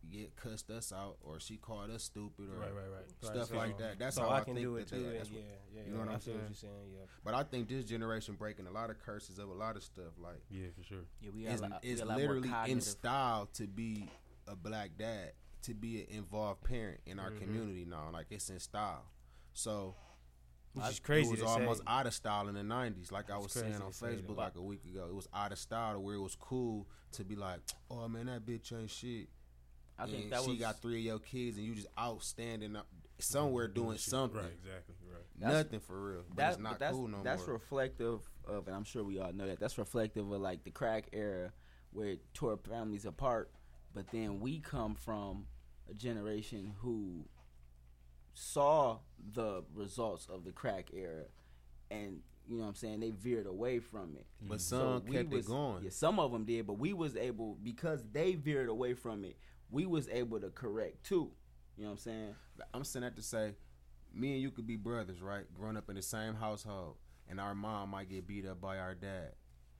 get 0.09 0.35
cussed 0.35 0.69
us 0.69 0.91
out 0.91 1.17
or 1.21 1.39
she 1.39 1.57
called 1.57 1.89
us 1.89 2.03
stupid 2.03 2.49
or 2.49 2.59
Right, 2.59 2.73
right, 2.73 2.89
right. 2.93 3.09
stuff 3.21 3.47
so- 3.49 3.55
like 3.57 3.77
that 3.79 3.97
that's 3.99 4.15
so 4.15 4.23
how 4.23 4.29
I, 4.29 4.37
i, 4.37 4.43
can 4.43 4.53
think 4.55 4.65
do 4.65 4.75
it 4.77 4.87
that 4.89 4.95
too. 4.97 5.03
they, 5.09 5.17
that's 5.17 5.29
yeah, 5.29 5.35
what, 5.37 5.45
yeah, 5.75 5.81
you 5.87 5.91
know 5.93 5.99
what 5.99 6.09
I 6.09 6.13
I'm 6.13 6.19
feel 6.19 6.33
what 6.35 6.41
saying? 6.41 6.47
you're 6.49 6.55
saying. 6.81 6.91
Yeah. 6.93 7.05
but 7.23 7.33
i 7.33 7.43
think 7.43 7.67
this 7.69 7.85
generation 7.85 8.35
breaking 8.35 8.67
a 8.67 8.71
lot 8.71 8.89
of 8.89 8.99
curses 8.99 9.39
of 9.39 9.49
a 9.49 9.53
lot 9.53 9.75
of 9.75 9.83
stuff 9.83 10.13
like 10.19 10.41
Yeah, 10.49 10.67
for 10.77 10.83
sure. 10.83 11.05
Yeah, 11.21 11.31
we 11.33 11.45
it's, 11.47 11.61
got 11.61 11.69
a 11.69 11.71
lot- 11.73 11.83
we 11.83 11.89
it's 11.89 12.01
got 12.01 12.05
a 12.07 12.09
lot 12.09 12.17
literally 12.19 12.51
in 12.67 12.81
style 12.81 13.49
to 13.53 13.67
be 13.67 14.09
a 14.47 14.55
black 14.55 14.91
dad, 14.97 15.31
to 15.63 15.73
be 15.73 16.01
an 16.01 16.07
involved 16.17 16.63
parent 16.63 16.99
in 17.05 17.17
our 17.19 17.31
Mhm. 17.31 17.39
community 17.39 17.85
now. 17.85 18.09
Like 18.11 18.27
it's 18.29 18.49
in 18.49 18.59
style. 18.59 19.05
So 19.53 19.95
Which 20.73 20.85
is 20.89 20.99
crazy 20.99 21.27
It 21.27 21.31
was 21.31 21.39
to 21.41 21.45
almost 21.45 21.79
say. 21.81 21.85
out 21.87 22.07
of 22.07 22.13
style 22.15 22.47
in 22.47 22.55
the 22.55 22.63
'90s. 22.63 23.11
Like 23.11 23.29
I 23.29 23.37
was 23.37 23.51
saying 23.51 23.75
on 23.75 23.91
Facebook 23.91 24.35
like 24.35 24.55
a 24.55 24.61
week 24.61 24.83
ago, 24.85 25.05
it 25.07 25.13
was 25.13 25.27
out 25.33 25.51
of 25.51 25.59
style 25.59 25.93
to 25.93 25.99
where 25.99 26.15
it 26.15 26.19
was 26.21 26.35
cool 26.35 26.87
to 27.11 27.23
be 27.23 27.35
like, 27.35 27.59
"Oh 27.91 28.07
man, 28.07 28.25
that 28.25 28.43
bitch 28.45 28.73
ain't 28.77 28.89
shit." 28.89 29.29
I 29.97 30.05
think 30.05 30.23
and 30.23 30.31
that 30.33 30.43
she 30.43 30.51
was 30.51 30.59
got 30.59 30.81
three 30.81 30.99
of 30.99 31.03
your 31.05 31.19
kids, 31.19 31.57
and 31.57 31.65
you 31.65 31.75
just 31.75 31.87
outstanding 31.99 32.75
up 32.75 32.87
somewhere 33.19 33.67
doing 33.67 33.97
something. 33.97 34.39
Right, 34.41 34.51
exactly. 34.51 34.95
Right. 35.07 35.21
That's- 35.39 35.63
Nothing 35.65 35.79
for 35.79 35.99
real. 36.11 36.23
But 36.29 36.35
That's 36.37 36.55
it's 36.55 36.63
not 36.63 36.79
that's, 36.79 36.93
cool 36.93 37.07
no 37.07 37.17
more. 37.17 37.23
that's 37.23 37.45
more. 37.45 37.53
reflective 37.53 38.19
of, 38.45 38.67
and 38.67 38.75
I'm 38.75 38.83
sure 38.83 39.03
we 39.03 39.19
all 39.19 39.31
know 39.33 39.47
that. 39.47 39.59
That's 39.59 39.77
reflective 39.77 40.29
of 40.31 40.41
like 40.41 40.63
the 40.63 40.71
crack 40.71 41.09
era 41.13 41.51
where 41.91 42.09
it 42.09 42.21
tore 42.33 42.57
families 42.57 43.05
apart. 43.05 43.51
But 43.93 44.07
then 44.11 44.39
we 44.39 44.59
come 44.59 44.95
from 44.95 45.45
a 45.89 45.93
generation 45.93 46.73
who 46.79 47.25
saw 48.33 48.97
the 49.33 49.63
results 49.73 50.27
of 50.29 50.43
the 50.43 50.51
crack 50.51 50.89
era, 50.93 51.25
and 51.91 52.21
you 52.47 52.57
know 52.57 52.63
what 52.63 52.69
I'm 52.69 52.75
saying 52.75 52.99
they 52.99 53.11
veered 53.11 53.45
away 53.45 53.79
from 53.79 54.15
it. 54.17 54.25
but 54.41 54.59
some 54.59 55.05
we 55.05 55.13
kept 55.15 55.29
was- 55.29 55.45
it 55.45 55.49
going. 55.49 55.83
Yeah, 55.83 55.89
some 55.91 56.19
of 56.19 56.31
them 56.31 56.45
did, 56.45 56.65
but 56.67 56.73
we 56.79 56.93
was 56.93 57.15
able 57.15 57.57
because 57.63 58.03
they 58.11 58.35
veered 58.35 58.69
away 58.69 58.93
from 58.95 59.23
it. 59.23 59.37
We 59.73 59.87
was 59.87 60.07
able 60.09 60.39
to 60.39 60.49
correct 60.49 61.03
too. 61.03 61.31
You 61.75 61.83
know 61.83 61.89
what 61.89 61.93
I'm 61.93 61.97
saying? 61.97 62.35
I'm 62.75 62.83
saying 62.83 63.01
that 63.03 63.15
to 63.15 63.23
say, 63.23 63.55
me 64.13 64.33
and 64.33 64.41
you 64.41 64.51
could 64.51 64.67
be 64.67 64.75
brothers, 64.75 65.19
right? 65.19 65.45
Growing 65.55 65.75
up 65.75 65.89
in 65.89 65.95
the 65.95 66.03
same 66.03 66.35
household, 66.35 66.97
and 67.27 67.39
our 67.39 67.55
mom 67.55 67.89
might 67.89 68.07
get 68.07 68.27
beat 68.27 68.45
up 68.45 68.61
by 68.61 68.77
our 68.77 68.93
dad, 68.93 69.31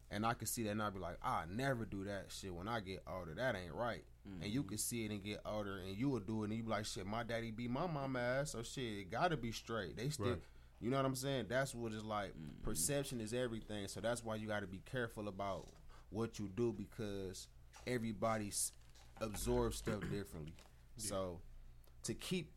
and 0.09 0.25
I 0.25 0.33
could 0.33 0.47
see 0.47 0.63
that, 0.63 0.71
and 0.71 0.81
I'd 0.81 0.95
be 0.95 0.99
like, 0.99 1.17
I 1.23 1.43
never 1.47 1.85
do 1.85 2.05
that 2.05 2.25
shit 2.29 2.53
when 2.53 2.67
I 2.67 2.79
get 2.79 3.03
older. 3.07 3.35
That 3.35 3.55
ain't 3.55 3.73
right. 3.75 4.03
And 4.41 4.51
you 4.51 4.61
mm-hmm. 4.61 4.69
could 4.69 4.79
see 4.79 5.05
it 5.05 5.11
and 5.11 5.23
get 5.23 5.41
older, 5.45 5.77
and 5.77 5.95
you 5.95 6.09
would 6.09 6.25
do 6.25 6.41
it, 6.41 6.49
and 6.49 6.57
you 6.57 6.63
be 6.63 6.69
like, 6.69 6.85
shit, 6.85 7.05
my 7.05 7.21
daddy 7.21 7.51
beat 7.51 7.69
my 7.69 7.85
mama 7.85 8.19
ass, 8.19 8.53
so 8.53 8.63
shit, 8.63 8.83
it 8.83 9.11
gotta 9.11 9.37
be 9.37 9.51
straight. 9.51 9.95
They 9.95 10.09
still. 10.09 10.27
Right. 10.27 10.39
You 10.81 10.89
know 10.89 10.97
what 10.97 11.05
I'm 11.05 11.15
saying? 11.15 11.45
That's 11.47 11.73
what 11.73 11.93
it's 11.93 12.03
like. 12.03 12.31
Mm-hmm. 12.31 12.63
Perception 12.63 13.21
is 13.21 13.33
everything. 13.33 13.87
So 13.87 14.01
that's 14.01 14.21
why 14.21 14.35
you 14.35 14.47
got 14.47 14.61
to 14.61 14.67
be 14.67 14.81
careful 14.91 15.29
about 15.29 15.69
what 16.09 16.39
you 16.39 16.49
do 16.53 16.73
because 16.73 17.47
everybody 17.87 18.51
s- 19.23 19.29
absorbs 19.29 19.77
stuff 19.77 20.01
differently. 20.11 20.53
So 20.97 21.39
to 22.03 22.13
keep 22.13 22.51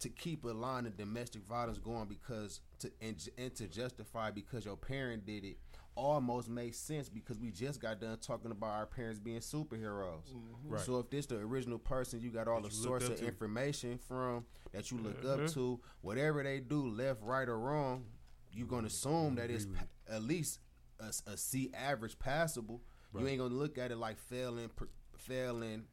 to 0.00 0.08
keep 0.08 0.44
a 0.44 0.48
line 0.48 0.86
of 0.86 0.96
domestic 0.96 1.42
violence 1.46 1.78
going 1.78 2.06
because 2.08 2.60
to 2.78 2.90
and, 3.02 3.16
and 3.36 3.54
to 3.56 3.66
justify 3.68 4.30
because 4.30 4.64
your 4.64 4.76
parent 4.76 5.26
did 5.26 5.44
it 5.44 5.58
almost 5.94 6.48
makes 6.48 6.78
sense 6.78 7.08
because 7.10 7.38
we 7.38 7.50
just 7.50 7.80
got 7.80 8.00
done 8.00 8.16
talking 8.18 8.50
about 8.52 8.70
our 8.70 8.86
parents 8.86 9.18
being 9.18 9.40
superheroes. 9.40 10.32
Right. 10.64 10.80
So 10.80 10.98
if 11.00 11.10
this 11.10 11.26
the 11.26 11.36
original 11.36 11.78
person 11.78 12.20
you 12.20 12.30
got 12.30 12.48
all 12.48 12.62
That 12.62 12.70
the 12.70 12.76
source 12.76 13.06
of 13.08 13.16
to. 13.16 13.26
information 13.26 13.98
from 13.98 14.46
that 14.72 14.90
you 14.90 14.96
look 14.98 15.20
Mhm. 15.22 15.44
up 15.46 15.52
to, 15.52 15.80
whatever 16.00 16.42
they 16.42 16.60
do, 16.60 16.88
left, 16.88 17.20
right, 17.22 17.46
or 17.48 17.58
wrong, 17.58 18.06
you're 18.52 18.68
gonna 18.68 18.86
assume 18.86 19.34
that 19.34 19.50
it's 19.50 19.66
pa- 19.66 19.84
at 20.08 20.22
least 20.22 20.60
a, 21.00 21.06
s- 21.06 21.22
a 21.26 21.36
C 21.36 21.70
average 21.74 22.18
passable. 22.18 22.80
You 23.18 23.26
ain't 23.26 23.38
gonna 23.38 23.52
look 23.54 23.76
at 23.76 23.90
it 23.90 23.96
like 23.96 24.16
failing, 24.16 24.68
per- 24.70 24.88
failing. 25.20 25.84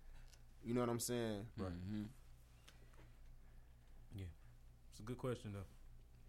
You 0.63 0.73
know 0.73 0.81
what 0.81 0.89
I'm 0.89 0.99
saying? 0.99 1.45
Right. 1.57 1.71
Mhm. 1.71 2.07
It's 4.91 4.99
a 4.99 5.03
good 5.03 5.17
question 5.19 5.53
though. 5.53 5.65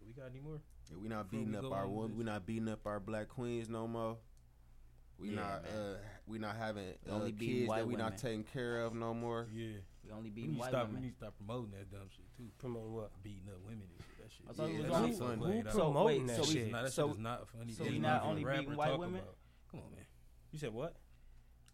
We 0.05 0.13
got 0.13 0.29
any 0.29 0.39
more? 0.41 0.61
Yeah, 0.91 0.97
we 1.01 1.07
not 1.07 1.29
Before 1.31 1.39
beating 1.45 1.59
we 1.59 1.67
up 1.67 1.73
our 1.73 1.85
on 1.87 2.15
we 2.15 2.23
not 2.23 2.45
beating 2.45 2.69
up 2.69 2.85
our 2.85 2.99
black 2.99 3.27
queens 3.27 3.67
no 3.67 3.87
more. 3.87 4.17
We 5.17 5.29
Yeah, 5.29 5.35
not 5.37 5.63
man. 5.63 5.73
uh 5.73 5.97
we 6.27 6.37
not 6.37 6.55
having 6.55 6.93
We 7.05 7.11
uh, 7.11 7.15
only 7.15 7.31
beating 7.31 7.55
kids 7.61 7.69
that 7.73 7.87
we 7.87 7.93
women. 7.95 8.05
not 8.05 8.17
taking 8.19 8.43
care 8.43 8.83
of 8.83 8.93
no 8.93 9.13
more. 9.15 9.47
Yeah. 9.51 9.77
We 10.03 10.11
only 10.11 10.29
We 10.29 10.29
beating 10.29 10.51
need, 10.51 10.55
to 10.57 10.61
white 10.61 10.69
stop, 10.69 10.91
we 10.93 10.99
need 10.99 11.09
to 11.09 11.15
stop 11.15 11.35
promoting 11.37 11.71
that 11.71 11.91
dumb 11.91 12.09
shit 12.15 12.25
too. 12.37 12.49
Promoting 12.59 12.93
what? 12.93 13.23
Beating 13.23 13.49
up 13.49 13.59
women 13.65 13.87
and 13.89 14.05
shit. 14.05 14.17
That 14.21 14.31
shit. 14.31 14.45
I 14.47 14.53
thought 14.53 14.69
Yeah, 14.69 14.75
it 14.75 14.89
was 14.89 15.01
that's 15.09 15.19
funny. 15.19 15.61
Who 15.61 15.67
out. 15.67 15.73
So 15.73 15.79
promoting 15.79 16.17
wait, 16.19 16.27
that 16.27 16.35
so 16.35 16.41
we- 16.43 16.53
shit? 16.53 16.71
Nah, 16.71 16.81
that 16.83 16.93
so- 16.93 17.07
shit 17.07 17.15
is 17.15 17.19
not 17.19 17.49
funny. 17.49 17.73
so 17.73 17.83
That's 17.83 17.93
we 17.93 17.99
not 17.99 18.21
not 18.21 18.29
only 18.29 18.45
rapper 18.45 18.59
beating 18.61 18.77
white 18.77 18.99
women? 18.99 19.19
about. 19.21 19.35
Come 19.71 19.79
on, 19.81 19.91
man. 19.95 20.05
You 20.51 20.59
said 20.59 20.73
what? 20.73 20.95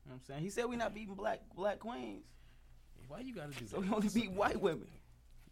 You 0.06 0.12
know 0.12 0.14
what 0.14 0.14
I'm 0.16 0.22
saying? 0.28 0.42
He 0.44 0.50
said 0.50 0.66
we 0.66 0.76
not 0.76 0.94
beating 0.94 1.16
black 1.16 1.42
black 1.56 1.80
queens. 1.80 2.24
Why 3.08 3.20
you 3.20 3.34
gotta 3.36 3.52
do 3.52 3.66
So 3.68 3.78
that? 3.78 3.88
we 3.90 3.94
only 3.96 4.10
beat 4.10 4.32
white 4.32 4.60
women. 4.62 4.88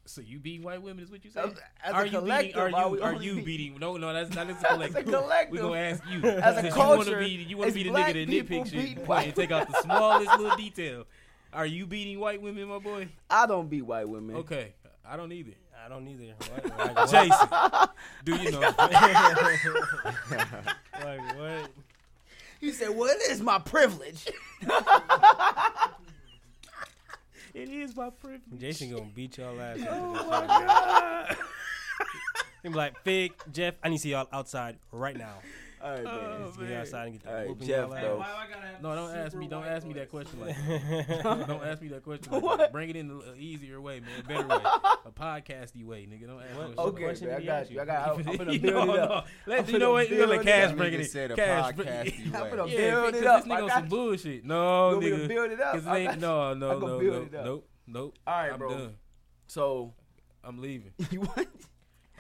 So 0.06 0.22
you 0.22 0.38
beating 0.40 0.64
white 0.64 0.82
women 0.82 1.04
is 1.04 1.10
what 1.10 1.24
you 1.24 1.30
As, 1.36 1.52
say? 1.52 1.56
as 1.84 1.94
are 1.94 2.04
a 2.04 2.08
you 2.10 2.22
beating? 2.22 2.56
Are 2.56 2.66
are 2.66 2.70
you 2.70 3.02
are 3.04 3.14
only 3.14 3.26
you 3.26 3.36
beat- 3.38 3.46
beating? 3.46 3.80
No, 3.80 3.96
no, 3.98 4.12
that's 4.14 4.34
not 4.36 4.50
as 4.50 4.62
a 4.62 4.72
As 4.72 4.96
a 4.96 5.04
collective. 5.04 5.06
collective. 5.06 5.52
We 5.52 5.58
gonna 5.60 5.78
ask 5.80 6.04
you. 6.10 6.24
As 6.30 6.58
a 6.64 6.70
culture, 6.72 7.04
you 7.04 7.14
wanna 7.14 7.20
be 7.20 7.30
you 7.50 7.58
wanna 7.58 7.72
be 7.72 7.84
the 7.84 7.90
nigga 7.90 8.14
that 8.14 8.28
people 8.30 8.58
nitpick 8.60 8.72
beat 8.72 8.98
shit 8.98 9.08
white 9.08 9.28
and 9.28 9.36
take 9.36 9.52
out 9.52 9.68
the 9.72 9.82
smallest 9.82 10.30
little 10.40 10.58
detail. 10.58 11.06
Are 11.54 11.66
you 11.66 11.86
beating 11.88 12.20
white 12.20 12.42
women, 12.42 12.68
my 12.68 12.80
boy? 12.80 13.08
I 13.30 13.46
don't 13.46 13.70
beat 13.70 13.84
white 13.84 14.10
women. 14.10 14.36
Okay, 14.38 14.74
I 15.08 15.16
don't 15.18 15.32
either. 15.32 15.52
I 15.86 15.90
don't 15.90 16.08
either. 16.08 16.34
What? 16.38 16.66
Like, 16.78 16.96
what? 16.96 17.10
Jason, 17.12 17.48
do 18.26 18.36
you 18.36 18.52
know? 18.52 18.60
like 21.04 21.36
what? 21.38 21.72
He 22.64 22.72
said, 22.72 22.96
"Well, 22.96 23.10
it 23.10 23.22
is 23.30 23.42
my 23.42 23.60
privilege." 23.60 24.26
it 27.54 27.70
is 27.70 27.94
my 27.94 28.10
privilege. 28.10 28.58
Jason 28.58 28.90
gonna 28.92 29.10
beat 29.14 29.38
y'all 29.38 29.60
ass. 29.60 29.80
Oh 29.82 30.16
after 30.16 30.30
my 30.30 30.48
god. 30.48 31.38
He 32.64 32.70
be 32.70 32.76
like, 32.76 32.98
Fig, 33.04 33.34
Jeff, 33.52 33.74
I 33.84 33.90
need 33.90 33.98
to 33.98 34.02
see 34.04 34.12
y'all 34.12 34.30
outside 34.32 34.78
right 34.94 35.18
now. 35.18 35.40
All 35.84 35.92
right, 35.92 36.00
oh, 36.00 36.04
man. 36.06 36.16
Oh, 36.16 36.46
Let's 36.46 36.58
get 36.58 36.72
outside 36.72 37.04
and 37.08 37.14
get 37.14 37.24
the 37.24 37.30
All 37.30 37.36
right, 37.36 37.48
whooping 37.50 37.68
Jeff, 37.68 37.88
y'all 37.90 37.96
Hey, 37.96 38.02
though. 38.04 38.18
why 38.18 38.26
I 38.26 38.48
gotta 38.54 38.68
have 38.68 38.82
No, 38.82 38.96
don't 38.96 39.16
ask 39.18 39.36
me. 39.36 39.48
Don't 39.48 39.62
white 39.64 39.70
ask 39.72 39.86
me 39.86 39.94
that 39.96 40.10
question 40.10 40.40
like 40.40 40.56
that. 40.56 41.24
don't 41.48 41.64
ask 41.66 41.82
me 41.82 41.88
that 41.90 42.04
question 42.04 42.32
like 42.32 42.42
What? 42.44 42.58
that. 42.60 42.72
Bring 42.72 42.90
it 42.90 42.96
in 42.96 43.12
an 43.12 43.22
easier 43.38 43.82
way, 43.82 44.00
man. 44.00 44.10
A 44.20 44.24
better 44.24 44.48
way. 44.48 44.62
A 45.06 45.12
podcasty 45.12 45.84
way, 45.84 46.08
nigga. 46.10 46.28
Don't 46.28 46.42
ask 46.42 46.58
What- 46.58 46.70
me 46.70 46.76
what 46.76 46.88
Okay, 46.88 47.04
question 47.04 47.28
man, 47.28 47.42
I 47.42 47.46
got 47.46 47.70
you. 47.70 47.76
you? 47.76 47.82
I 47.82 47.86
got. 47.86 48.10
I'm, 48.20 48.28
I'm 48.30 48.38
gonna 48.38 48.54
You 48.54 48.60
build 48.60 48.90
it 48.92 49.00
up. 49.00 49.28
Let, 49.46 49.60
I'm 49.60 49.70
you 49.74 49.80
know 49.80 49.90
finna 49.90 49.94
what? 49.94 50.10
You 50.10 50.18
gonna 50.20 50.28
let 50.32 50.36
build 50.38 50.48
it 50.48 50.52
Cash 50.52 50.70
up. 50.72 50.78
bring 50.78 50.94
it 50.94 50.96
Nigga 50.98 51.00
in. 51.02 51.08
said 51.10 51.32
a 51.32 51.36
Cash, 51.36 51.74
bring- 51.74 51.88
podcasty 51.90 52.26
I'm 52.36 52.42
way. 52.44 52.50
finna 52.50 52.72
Yeah, 52.72 52.78
build 53.02 53.16
it 53.16 53.28
up. 53.28 53.44
this 53.44 53.52
nigga 53.52 53.62
on 53.62 53.68
got 53.68 53.72
some 53.76 53.84
you. 53.84 53.90
bullshit. 53.90 54.46
No, 54.46 54.56
You 54.56 54.96
want 54.96 55.04
me 55.04 55.10
to 55.10 55.16
nigga. 55.18 55.28
build 55.28 55.52
it 55.52 55.60
up? 55.62 55.74
Cause 55.74 55.86
it 55.86 55.90
I 55.90 55.98
ain't, 55.98 56.08
got 56.12 56.20
no, 56.20 56.54
no, 56.54 56.70
I 56.70 56.74
can 56.74 56.80
no, 56.88 57.00
build 57.00 57.14
no, 57.14 57.22
it 57.22 57.36
up. 57.36 57.46
nope, 57.46 57.70
nope. 57.88 58.16
All 58.26 58.34
right, 58.34 58.54
I'm 58.54 58.58
bro. 58.60 58.70
done. 58.70 58.96
So 59.48 59.94
I'm 60.46 60.60
leaving. 60.62 60.94
you 61.12 61.20
want? 61.22 61.48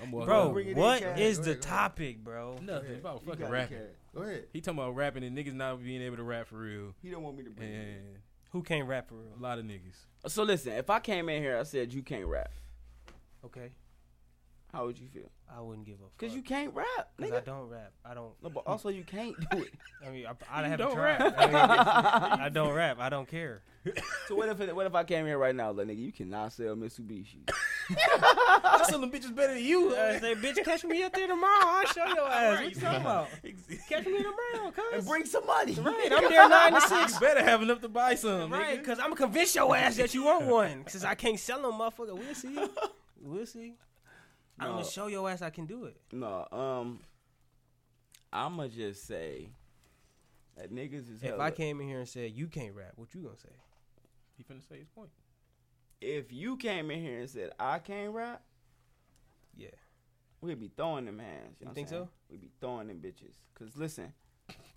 I'm 0.03 0.11
walking. 0.11 0.25
Bro, 0.27 0.41
out. 0.41 0.53
Bring 0.53 0.67
it 0.67 0.71
in, 0.71 0.77
what 0.77 1.01
Cash. 1.01 1.19
is 1.19 1.38
Go 1.39 1.43
the 1.45 1.49
ahead, 1.51 1.61
go 1.63 1.67
ahead. 1.69 1.80
topic, 1.80 2.23
bro? 2.23 2.57
Nothing 2.61 2.95
about 2.95 3.21
You 3.21 3.27
fucking 3.27 3.39
got 3.41 3.49
it, 3.49 3.51
rapping. 3.53 3.77
Cash. 3.77 3.88
Go 4.15 4.21
ahead. 4.21 4.43
He 4.53 4.61
talking 4.61 4.80
about 4.80 4.95
rapping 4.95 5.23
and 5.23 5.38
niggas 5.38 5.53
not 5.53 5.84
being 5.84 6.01
able 6.01 6.17
to 6.17 6.23
rap 6.23 6.47
for 6.47 6.57
real, 6.57 6.93
He 7.01 7.09
don't 7.09 7.23
want 7.23 7.38
me 7.38 7.43
to 7.45 7.49
bring 7.49 7.69
it. 7.69 7.75
and 7.97 8.17
Who 8.51 8.61
can't 8.63 8.88
rap 8.88 9.09
for 9.09 9.15
real? 9.15 9.34
a 9.38 9.41
lot 9.41 9.57
of 9.59 9.65
niggas. 9.65 9.95
So 10.27 10.43
listen, 10.43 10.73
if 10.73 10.89
I 10.89 10.99
came 10.99 11.30
in 11.30 11.41
here, 11.41 11.57
I 11.57 11.63
said 11.63 11.93
you 11.93 12.03
can't 12.03 12.25
rap. 12.27 12.51
Okay, 13.45 13.71
How 14.71 14.85
would 14.85 14.97
you 14.97 15.07
feel? 15.07 15.30
I 15.55 15.59
wouldn't 15.61 15.85
give 15.85 15.95
a 15.95 16.03
fuck. 16.03 16.17
Cause 16.17 16.34
you 16.34 16.41
can't 16.41 16.73
rap, 16.73 16.88
Cause 17.19 17.31
I 17.31 17.35
nigga. 17.41 17.45
don't 17.45 17.69
rap. 17.69 17.91
I 18.05 18.13
don't. 18.15 18.31
No, 18.41 18.49
but 18.49 18.61
also 18.65 18.89
you 18.89 19.03
can't 19.03 19.35
do 19.51 19.57
it. 19.59 19.73
I 20.07 20.09
mean, 20.09 20.25
I, 20.25 20.31
I 20.49 20.63
You 20.63 20.69
haven't 20.69 20.88
don't 20.88 20.95
tried. 20.95 21.19
rap. 21.19 21.35
I, 21.38 21.45
mean, 21.47 21.55
I 22.45 22.49
don't 22.49 22.73
rap. 22.73 22.97
I 22.99 23.09
don't 23.09 23.27
care. 23.27 23.61
So 24.27 24.35
what 24.35 24.47
if 24.49 24.73
what 24.73 24.85
if 24.88 24.95
I 24.95 25.03
came 25.03 25.25
here 25.25 25.38
right 25.38 25.53
now, 25.53 25.71
like 25.71 25.88
nigga, 25.88 25.97
you 25.99 26.11
cannot 26.13 26.53
sell 26.53 26.75
Mitsubishi. 26.75 27.49
I 27.89 28.85
sell 28.89 28.99
them 28.99 29.11
bitches 29.11 29.35
better 29.35 29.53
than 29.53 29.64
you. 29.64 29.95
I 29.95 30.19
say, 30.19 30.35
bitch, 30.35 30.64
catch 30.64 30.84
me 30.84 31.03
up 31.03 31.14
there 31.14 31.27
tomorrow. 31.27 31.65
I'll 31.65 31.85
show 31.88 32.05
your 32.05 32.30
ass. 32.30 32.60
What 32.61 32.76
you 32.76 32.81
talking 32.81 33.01
about? 33.01 33.27
Catch 33.89 34.05
me 34.05 34.18
tomorrow, 34.18 34.72
cuz. 34.72 34.84
and 34.93 35.05
bring 35.05 35.26
some 35.26 35.45
money. 35.45 35.73
Right, 35.73 36.11
I'm 36.11 36.30
there 36.30 36.49
nine 36.49 36.73
to 36.73 36.81
six. 36.81 37.14
You 37.15 37.19
better 37.19 37.43
have 37.43 37.61
enough 37.61 37.81
to 37.81 37.89
buy 37.89 38.15
some, 38.15 38.51
Right, 38.51 38.80
because 38.80 38.99
I'm 38.99 39.05
gonna 39.05 39.15
convince 39.18 39.53
your 39.55 39.76
ass 39.76 39.97
that 39.97 40.14
you 40.14 40.26
want 40.26 40.45
one. 40.45 40.85
Since 40.88 41.03
I 41.03 41.15
can't 41.15 41.39
sell 41.39 41.61
them, 41.61 41.73
motherfucker. 41.73 42.18
We'll 42.18 42.35
see. 42.35 42.57
We'll 43.22 43.45
see. 43.45 43.73
I'm 44.60 44.72
going 44.72 44.84
to 44.84 44.89
show 44.89 45.07
your 45.07 45.30
ass 45.30 45.41
I 45.41 45.49
can 45.49 45.65
do 45.65 45.85
it. 45.85 45.97
No, 46.11 46.47
um, 46.51 46.99
I'ma 48.31 48.68
just 48.68 49.05
say 49.07 49.49
that 50.57 50.72
niggas 50.73 51.10
is. 51.10 51.23
If 51.23 51.30
hella- 51.30 51.43
I 51.43 51.51
came 51.51 51.81
in 51.81 51.88
here 51.88 51.99
and 51.99 52.07
said 52.07 52.31
you 52.31 52.47
can't 52.47 52.73
rap, 52.76 52.91
what 52.95 53.14
you 53.15 53.22
gonna 53.22 53.38
say? 53.38 53.49
He 54.38 54.43
finna 54.43 54.68
say 54.68 54.77
his 54.80 54.88
point. 54.89 55.10
If 56.03 56.31
you 56.34 56.57
came 56.57 56.91
in 56.91 57.01
here 57.01 57.19
and 57.19 57.30
said 57.30 57.51
I 57.59 57.80
can't 57.80 58.13
rap, 58.13 58.41
Yeah. 59.57 59.67
we'd 60.41 60.59
be 60.59 60.71
throwing 60.75 61.05
them 61.05 61.19
hands. 61.19 61.57
You, 61.59 61.65
know 61.65 61.67
You 61.67 61.67
what 61.67 61.75
think 61.75 61.88
I'm 61.88 61.91
saying? 61.91 62.03
so? 62.05 62.09
We'd 62.30 62.41
be 62.41 62.51
throwing 62.59 62.88
them 62.88 62.97
bitches. 62.97 63.35
Cause 63.55 63.75
listen, 63.77 64.13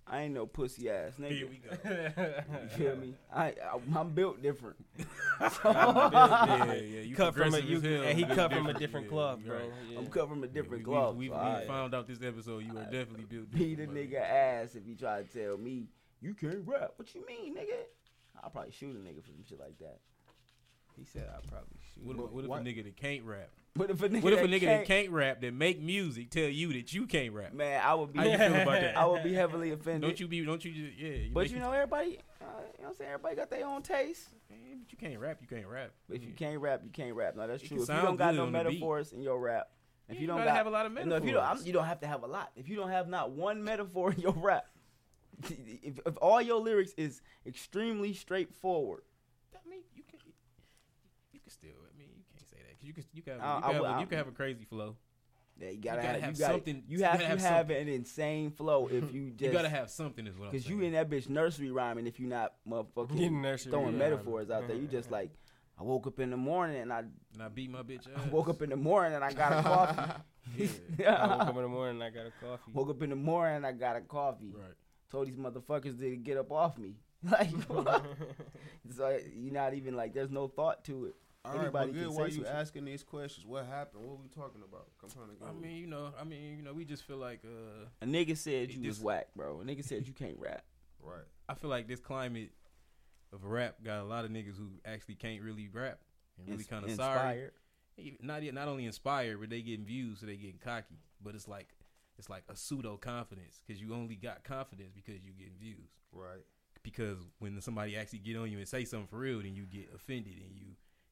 I 0.06 0.22
ain't 0.22 0.34
no 0.34 0.46
pussy 0.46 0.88
ass 0.88 1.14
nigga. 1.20 1.30
Here 1.30 1.48
we 1.48 1.56
go. 1.56 2.42
You 2.62 2.68
feel 2.68 2.96
me? 2.96 3.14
I, 3.34 3.46
I 3.46 3.54
I'm 3.98 4.10
built 4.10 4.40
different. 4.42 4.76
yeah, 5.40 6.72
yeah. 6.74 7.00
You 7.00 7.14
cut 7.16 7.34
from 7.34 7.48
a 7.54 7.58
progressive 7.58 7.68
you, 7.68 7.80
hell. 7.80 8.04
and 8.04 8.18
he 8.18 8.24
You 8.24 8.34
cut 8.34 8.52
from 8.52 8.66
a 8.66 8.72
different. 8.74 8.78
different 8.78 9.06
Yeah, 9.06 9.10
cloth, 9.10 9.38
bro. 9.44 9.56
right. 9.56 9.70
Yeah. 9.90 9.98
I'm 9.98 10.06
cut 10.06 10.28
from 10.28 10.44
a 10.44 10.46
different 10.46 10.86
we, 10.86 10.92
cloth. 10.92 11.16
We, 11.16 11.28
so 11.28 11.32
we, 11.34 11.38
I- 11.40 11.66
found 11.66 11.94
out 11.94 12.06
this 12.06 12.22
episode 12.22 12.64
you 12.64 12.76
are 12.78 12.84
definitely 12.84 13.24
built. 13.24 13.50
beat 13.50 13.78
a 13.80 13.86
different, 13.86 14.10
nigga 14.12 14.20
ass 14.20 14.74
if 14.74 14.86
you 14.86 14.94
try 14.94 15.22
to 15.22 15.28
tell 15.28 15.56
me 15.58 15.88
you 16.20 16.34
can't 16.34 16.62
rap. 16.64 16.92
What 16.96 17.14
you 17.14 17.24
mean, 17.26 17.56
nigga? 17.56 17.82
I'll 18.42 18.50
probably 18.50 18.70
shoot 18.72 18.94
a 18.94 18.98
nigga 18.98 19.22
for 19.24 19.30
some 19.32 19.44
shit 19.48 19.58
like 19.58 19.78
that. 19.78 19.98
He 20.96 21.04
said 21.04 21.28
I 21.30 21.46
probably 21.46 21.78
shoot. 21.94 22.04
What 22.04 22.16
if, 22.16 22.30
what 22.32 22.44
if 22.44 22.50
What? 22.50 22.60
a 22.62 22.64
nigga 22.64 22.84
that 22.84 22.96
can't 22.96 23.24
rap? 23.24 23.50
What 23.74 23.90
if 23.90 24.02
a 24.02 24.08
nigga, 24.08 24.22
What 24.22 24.32
if 24.32 24.38
a 24.38 24.46
that 24.46 24.48
nigga 24.50 24.60
can't, 24.60 24.80
that 24.80 24.86
can't 24.86 25.10
rap 25.10 25.40
that 25.42 25.52
make 25.52 25.80
music 25.82 26.30
tell 26.30 26.48
you 26.48 26.72
that 26.72 26.94
you 26.94 27.06
can't 27.06 27.34
rap? 27.34 27.52
Man, 27.52 27.82
I 27.84 27.94
would 27.94 28.12
be. 28.12 28.18
How 28.18 28.24
you 28.24 28.38
feel 28.38 28.54
about 28.62 28.80
that? 28.80 28.96
I 28.98 29.04
would 29.04 29.22
be 29.22 29.34
heavily 29.34 29.72
offended. 29.72 30.02
Don't 30.02 30.18
you 30.18 30.26
be? 30.28 30.42
Don't 30.44 30.64
you 30.64 30.72
just? 30.72 30.98
Yeah. 30.98 31.08
You 31.10 31.30
but 31.34 31.50
you 31.50 31.58
know, 31.58 31.72
everybody. 31.72 32.18
Uh, 32.40 32.44
you 32.44 32.48
know 32.48 32.58
what 32.78 32.88
I'm 32.88 32.94
saying? 32.94 33.10
Everybody 33.10 33.36
got 33.36 33.50
their 33.50 33.66
own 33.66 33.82
taste. 33.82 34.28
Man, 34.50 34.78
but 34.80 34.90
you 34.92 34.96
can't 34.98 35.20
rap. 35.20 35.38
You 35.42 35.46
can't 35.48 35.66
rap. 35.66 35.90
But 36.08 36.16
if 36.16 36.24
you 36.24 36.32
can't 36.32 36.58
rap, 36.60 36.80
you 36.84 36.90
can't 36.90 37.14
rap. 37.14 37.36
No, 37.36 37.46
that's 37.46 37.62
You 37.62 37.68
true. 37.68 37.82
If 37.82 37.88
you 37.88 37.94
don't 37.94 38.16
got 38.16 38.34
no 38.34 38.46
on 38.46 38.52
the 38.52 38.58
beat. 38.60 38.64
metaphors 38.68 39.12
in 39.12 39.20
your 39.20 39.38
rap, 39.38 39.68
if 40.08 40.14
Yeah, 40.14 40.20
you 40.22 40.26
don't 40.28 40.38
gotta 40.38 40.50
got 40.50 40.56
have 40.56 40.66
a 40.66 40.70
lot 40.70 40.86
of 40.86 40.92
No, 40.92 41.04
metaphors. 41.04 41.20
if 41.22 41.26
you 41.28 41.32
don't, 41.34 41.44
I'm, 41.44 41.66
you 41.66 41.72
don't 41.74 41.84
have 41.84 42.00
to 42.00 42.06
have 42.06 42.22
a 42.22 42.26
lot. 42.26 42.52
If 42.56 42.68
you 42.70 42.76
don't 42.76 42.90
have 42.90 43.08
not 43.08 43.32
one 43.32 43.62
metaphor 43.62 44.12
in 44.12 44.20
your 44.20 44.32
rap, 44.32 44.66
if, 45.82 45.98
if 46.06 46.16
all 46.22 46.40
your 46.40 46.60
lyrics 46.60 46.92
is 46.96 47.20
extremely 47.46 48.14
straightforward, 48.14 49.02
I 49.54 49.68
mean, 49.68 49.80
you 49.94 50.02
can. 50.02 50.18
You 51.32 51.40
can 51.40 51.50
still. 51.50 51.70
I 51.74 51.98
mean, 51.98 52.08
you 52.10 52.44
can't 52.92 53.04
say 53.04 53.10
that 53.12 53.14
because 53.14 53.14
you 53.14 53.22
can. 53.22 53.34
You 53.34 53.40
can. 53.40 53.40
Have, 53.40 53.42
I 53.42 53.56
you, 53.56 53.62
can 53.62 53.72
have, 53.72 53.80
would- 53.94 54.00
you 54.00 54.06
can 54.06 54.18
have 54.18 54.28
a 54.28 54.32
crazy 54.32 54.64
flow. 54.64 54.96
yeah, 55.60 55.70
you 55.70 55.76
gotta, 55.80 56.02
gotta 56.02 56.08
have, 56.12 56.20
have 56.20 56.32
you 56.34 56.38
gotta, 56.38 56.54
something- 56.54 56.82
You 56.88 56.98
you 56.98 57.04
have 57.04 57.12
gotta 57.14 57.24
to 57.24 57.28
have 57.30 57.40
have 57.40 57.66
something. 57.68 57.76
an 57.76 57.88
insane 57.88 58.50
flow 58.50 58.88
if 58.88 59.12
you 59.14 59.30
just 59.36 59.42
you 59.42 59.52
gotta 59.52 59.68
have 59.68 59.90
something. 59.90 60.26
Is 60.26 60.36
what 60.36 60.46
I'm 60.46 60.50
because 60.52 60.66
saying. 60.66 60.78
you 60.80 60.84
in 60.86 60.92
that 60.92 61.08
bitch 61.10 61.28
nursery 61.28 61.70
rhyming 61.70 62.06
if 62.06 62.20
you 62.20 62.26
not 62.26 62.52
motherfucking 62.68 63.60
throwing 63.70 63.84
rhyming. 63.86 63.98
metaphors 63.98 64.50
out 64.50 64.66
there. 64.68 64.76
You 64.76 64.86
just 64.86 65.10
like, 65.10 65.30
I 65.78 65.82
woke 65.82 66.06
up 66.06 66.18
in 66.20 66.30
the 66.30 66.36
morning 66.36 66.76
and 66.80 66.92
I, 66.92 67.00
and 67.00 67.42
I 67.42 67.48
beat 67.48 67.70
my 67.70 67.82
bitch. 67.82 68.06
Up. 68.06 68.22
I 68.26 68.28
woke 68.30 68.48
up 68.48 68.62
in 68.62 68.70
the 68.70 68.76
morning 68.76 69.14
and 69.14 69.24
I 69.24 69.32
got 69.32 69.52
a 69.52 69.62
coffee. 69.62 70.12
Yeah. 70.98 71.14
I 71.14 71.26
woke 71.36 71.48
up 71.48 71.56
in 71.56 71.62
the 71.62 71.68
morning 71.68 71.94
and 71.96 72.04
I 72.04 72.10
got 72.10 72.26
a 72.26 72.32
coffee. 72.46 72.72
woke 72.72 72.90
up 72.90 73.02
in 73.02 73.10
the 73.10 73.16
morning 73.16 73.56
and 73.56 73.66
I 73.66 73.72
got 73.72 73.96
a 73.96 74.00
coffee. 74.00 74.54
Right. 74.56 74.72
Told 75.10 75.26
these 75.28 75.36
motherfuckers 75.36 75.98
to 76.00 76.16
get 76.16 76.36
up 76.38 76.50
off 76.52 76.76
me. 76.78 76.94
Like, 77.30 77.50
so 78.96 79.18
you're 79.34 79.52
not 79.52 79.74
even 79.74 79.96
like, 79.96 80.14
there's 80.14 80.30
no 80.30 80.46
thought 80.48 80.84
to 80.84 81.06
it. 81.06 81.14
All 81.46 81.52
right, 81.52 81.60
Anybody 81.62 81.86
but 81.92 81.94
can 81.94 82.02
good. 82.08 82.12
say 82.12 82.16
Why 82.22 82.28
some 82.28 82.38
you 82.38 82.44
shit. 82.44 82.52
asking 82.54 82.84
these 82.84 83.02
questions? 83.02 83.46
What 83.46 83.66
happened? 83.66 84.04
What 84.04 84.18
we 84.20 84.28
talking 84.28 84.62
about? 84.68 84.86
I'm 85.02 85.10
trying 85.10 85.28
to 85.28 85.34
get. 85.34 85.48
I 85.48 85.52
mean, 85.52 85.76
you 85.76 85.86
know, 85.86 86.12
I 86.20 86.24
mean, 86.24 86.56
you 86.56 86.62
know, 86.62 86.72
we 86.72 86.84
just 86.84 87.04
feel 87.04 87.18
like 87.18 87.40
uh 87.44 87.86
A 88.02 88.06
nigga 88.06 88.36
said 88.36 88.72
you 88.72 88.86
was 88.88 88.96
This- 88.98 89.04
whack, 89.04 89.28
bro. 89.36 89.60
A 89.60 89.64
nigga 89.64 89.84
said 89.84 90.06
you 90.06 90.12
can't 90.14 90.36
rap. 90.38 90.64
right. 91.00 91.24
I 91.48 91.54
feel 91.54 91.70
like 91.70 91.86
this 91.86 92.00
climate 92.00 92.50
of 93.32 93.44
rap 93.44 93.76
got 93.84 94.00
a 94.00 94.04
lot 94.04 94.24
of 94.24 94.30
niggas 94.30 94.56
who 94.56 94.70
actually 94.84 95.14
can't 95.14 95.42
really 95.42 95.68
rap 95.68 96.00
and 96.38 96.48
really 96.48 96.64
kind 96.64 96.84
of 96.84 96.90
sorry. 96.92 97.50
Not 98.20 98.42
yet, 98.42 98.52
not 98.52 98.68
only 98.68 98.84
inspired, 98.84 99.40
but 99.40 99.48
they 99.48 99.62
getting 99.62 99.86
views, 99.86 100.20
so 100.20 100.26
they 100.26 100.36
getting 100.36 100.58
cocky. 100.58 100.98
But 101.22 101.34
it's 101.34 101.48
like 101.48 101.68
it's 102.18 102.28
like 102.28 102.42
a 102.48 102.56
pseudo 102.56 102.96
confidence 102.96 103.60
because 103.64 103.80
you 103.80 103.94
only 103.94 104.16
got 104.16 104.42
confidence 104.44 104.90
because 104.94 105.22
you 105.24 105.32
getting 105.32 105.56
views. 105.58 105.88
Right. 106.12 106.44
Because 106.82 107.18
when 107.40 107.60
somebody 107.60 107.96
actually 107.96 108.20
get 108.20 108.36
on 108.36 108.50
you 108.50 108.58
and 108.58 108.68
say 108.68 108.84
something 108.84 109.08
for 109.08 109.18
real, 109.18 109.38
then 109.42 109.54
you 109.54 109.64
get 109.66 109.88
offended 109.94 110.34
and 110.34 110.56
you 110.56 110.66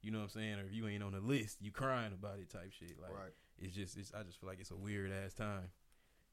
you 0.05 0.11
know 0.11 0.19
what 0.19 0.25
I'm 0.25 0.31
saying, 0.31 0.59
or 0.59 0.67
if 0.67 0.73
you 0.75 0.87
ain't 0.87 1.03
on 1.03 1.13
the 1.13 1.21
list, 1.21 1.59
you 1.63 1.73
crying 1.73 2.13
about 2.13 2.39
it 2.39 2.51
type 2.51 2.73
shit. 2.79 3.01
Like 3.01 3.13
right. 3.13 3.33
it's 3.59 3.75
just 3.75 3.97
it's 3.97 4.13
I 4.13 4.23
just 4.23 4.39
feel 4.39 4.49
like 4.49 4.61
it's 4.61 4.71
a 4.71 4.77
weird 4.77 5.11
ass 5.11 5.33
time 5.33 5.71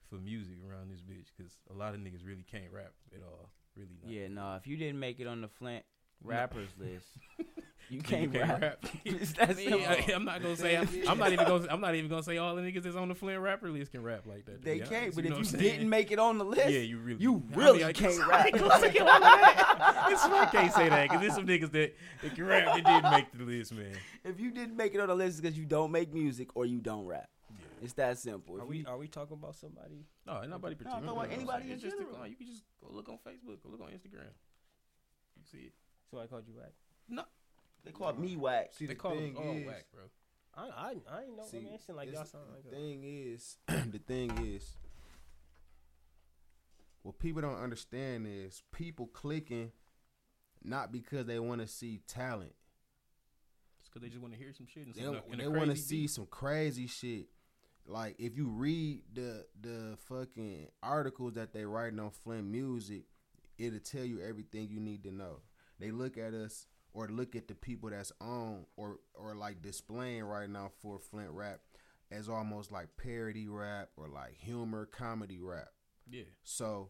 for 0.09 0.15
music 0.15 0.57
around 0.67 0.91
this 0.91 0.99
bitch 0.99 1.27
because 1.35 1.53
a 1.69 1.73
lot 1.73 1.93
of 1.93 2.01
niggas 2.01 2.27
really 2.27 2.45
can't 2.49 2.71
rap 2.73 2.91
at 3.15 3.23
all. 3.23 3.53
Really 3.77 3.97
not. 4.03 4.11
Yeah, 4.11 4.27
no. 4.27 4.55
If 4.55 4.67
you 4.67 4.75
didn't 4.75 4.99
make 4.99 5.21
it 5.21 5.27
on 5.27 5.39
the 5.39 5.47
Flint 5.47 5.85
rappers 6.21 6.69
list, 6.77 7.07
you 7.91 8.01
can't, 8.01 8.33
you 8.33 8.39
rap. 8.39 8.61
rap. 8.61 8.85
It's 9.05 9.33
that 9.33 9.49
I 9.51 9.53
mean, 9.53 9.73
I, 9.73 10.05
am 10.13 10.25
not 10.25 10.41
gonna 10.41 10.55
say 10.55 10.77
I'm, 10.77 10.87
I'm 11.07 11.17
not 11.17 11.31
even 11.33 11.45
gonna 11.45 11.67
I'm 11.69 11.81
not 11.81 11.93
even 11.95 12.09
gonna 12.09 12.23
say 12.23 12.37
all 12.37 12.55
the 12.55 12.61
niggas 12.61 12.83
that's 12.83 12.95
on 12.95 13.09
the 13.09 13.15
Flint 13.15 13.39
rapper 13.41 13.69
list 13.69 13.91
can 13.91 14.01
rap 14.01 14.25
like 14.25 14.45
that. 14.45 14.59
to 14.61 14.65
They 14.65 14.75
be 14.75 14.79
can't. 14.85 14.93
honest, 15.03 15.15
But 15.15 15.25
know 15.25 15.27
if 15.27 15.29
you 15.29 15.31
what 15.31 15.37
I'm 15.39 15.59
saying? 15.59 15.63
didn't 15.73 15.89
make 15.89 16.11
it 16.11 16.19
on 16.19 16.37
the 16.37 16.45
list, 16.45 16.69
yeah, 16.69 16.79
you 16.79 16.97
really 16.99 17.21
you 17.21 17.43
I 17.53 17.55
really 17.57 17.77
mean, 17.79 17.87
I 17.87 17.93
can't 17.93 18.27
rap. 18.27 18.45
ain't 18.45 18.57
gonna 18.59 18.79
say 18.79 18.97
all 18.99 19.09
of 19.09 19.21
that. 19.21 20.07
It's 20.11 20.23
I 20.23 20.45
can't 20.51 20.73
say 20.73 20.89
that 20.89 21.03
because 21.03 21.21
there's 21.21 21.35
some 21.35 21.45
niggas 21.45 21.71
that, 21.71 21.93
that 22.23 22.35
can 22.35 22.45
rap 22.45 22.65
that 22.75 22.83
didn't 22.85 23.11
make 23.11 23.31
the 23.37 23.43
list, 23.43 23.73
man. 23.73 23.91
if 24.23 24.39
you 24.39 24.51
didn't 24.51 24.77
make 24.77 24.93
it 24.95 24.99
on 25.01 25.07
the 25.09 25.15
list, 25.15 25.29
it's 25.33 25.41
because 25.41 25.57
you 25.57 25.65
don't 25.65 25.91
make 25.91 26.13
music 26.13 26.49
or 26.55 26.65
you 26.65 26.79
don't 26.79 27.05
rap. 27.05 27.29
Yeah. 27.49 27.57
It's 27.83 27.93
that 27.93 28.17
simple. 28.17 28.55
Are 28.57 28.61
If 28.63 28.67
we 28.67 28.77
you- 28.79 28.85
are 28.87 28.97
we 28.97 29.07
talking 29.07 29.35
about 29.37 29.55
somebody? 29.55 30.05
No, 30.25 30.41
nobody 30.45 30.75
No, 30.75 30.77
particular. 30.77 30.95
I'm 30.97 31.05
talking 31.05 31.31
anybody 31.33 31.65
in 31.65 31.71
It's 31.71 31.81
just 31.83 31.95
a- 31.95 31.99
general. 31.99 32.27
you 32.27 32.35
can 32.35 32.47
just 32.47 32.63
go 32.81 32.87
look 32.95 33.09
on 33.09 33.15
Facebook, 33.27 33.61
go 33.61 33.69
look 33.69 33.81
on 33.81 33.87
Instagram. 33.87 34.31
You 35.35 35.43
see 35.51 35.57
it. 35.67 35.73
Somebody 36.09 36.29
called 36.29 36.43
you 36.47 36.53
back? 36.53 36.71
No, 37.09 37.23
they 37.83 37.91
called 37.91 38.19
me 38.19 38.35
whack. 38.35 38.73
See, 38.73 38.85
they 38.85 38.93
the 38.93 38.99
call 38.99 39.15
thing 39.15 39.35
it 39.35 39.37
all 39.37 39.55
is, 39.55 39.65
whack, 39.65 39.85
bro. 39.93 40.03
I 40.55 40.61
I 40.61 40.89
I 41.09 41.23
ain't 41.23 41.37
know. 41.37 41.43
See, 41.49 41.57
I 41.57 41.61
mean, 41.61 41.73
it 41.73 41.81
seemed 41.81 41.97
like 41.97 42.07
it's- 42.09 42.19
y'all 42.19 42.41
sound 42.41 42.51
like 42.53 42.63
the 42.63 42.69
a, 42.69 42.79
thing 42.79 43.03
is, 43.03 43.57
the 43.67 43.99
thing 43.99 44.31
is, 44.45 44.75
what 47.03 47.17
people 47.19 47.41
don't 47.41 47.61
understand 47.61 48.27
is 48.27 48.61
people 48.71 49.07
clicking 49.07 49.71
not 50.63 50.91
because 50.91 51.25
they 51.25 51.39
want 51.39 51.61
to 51.61 51.67
see 51.67 52.01
talent. 52.07 52.53
It's 53.79 53.89
because 53.89 54.03
they 54.03 54.09
just 54.09 54.21
want 54.21 54.33
to 54.33 54.39
hear 54.39 54.53
some 54.53 54.67
shit 54.67 54.85
and 54.85 54.93
They, 54.95 55.01
some, 55.01 55.21
they 55.35 55.47
want 55.47 55.71
to 55.71 55.75
see 55.77 56.05
some 56.07 56.27
crazy 56.27 56.85
shit. 56.87 57.27
Like 57.87 58.15
if 58.19 58.37
you 58.37 58.45
read 58.47 59.01
the 59.11 59.45
the 59.59 59.97
fucking 60.07 60.67
articles 60.83 61.33
that 61.33 61.51
they 61.53 61.65
writing 61.65 61.99
on 61.99 62.11
Flint 62.11 62.45
Music, 62.45 63.05
it'll 63.57 63.79
tell 63.79 64.05
you 64.05 64.21
everything 64.21 64.69
you 64.69 64.79
need 64.79 65.03
to 65.05 65.11
know. 65.11 65.37
They 65.79 65.89
look 65.89 66.17
at 66.17 66.35
us 66.35 66.67
or 66.93 67.07
look 67.07 67.35
at 67.35 67.47
the 67.47 67.55
people 67.55 67.89
that's 67.89 68.11
on 68.19 68.65
or 68.75 68.99
or 69.13 69.35
like 69.35 69.61
displaying 69.61 70.23
right 70.23 70.49
now 70.49 70.71
for 70.81 70.99
Flint 70.99 71.31
rap 71.31 71.59
as 72.11 72.27
almost 72.27 72.71
like 72.71 72.89
parody 72.97 73.47
rap 73.47 73.89
or 73.95 74.07
like 74.07 74.35
humor 74.37 74.85
comedy 74.85 75.39
rap. 75.39 75.69
Yeah, 76.09 76.23
So 76.43 76.89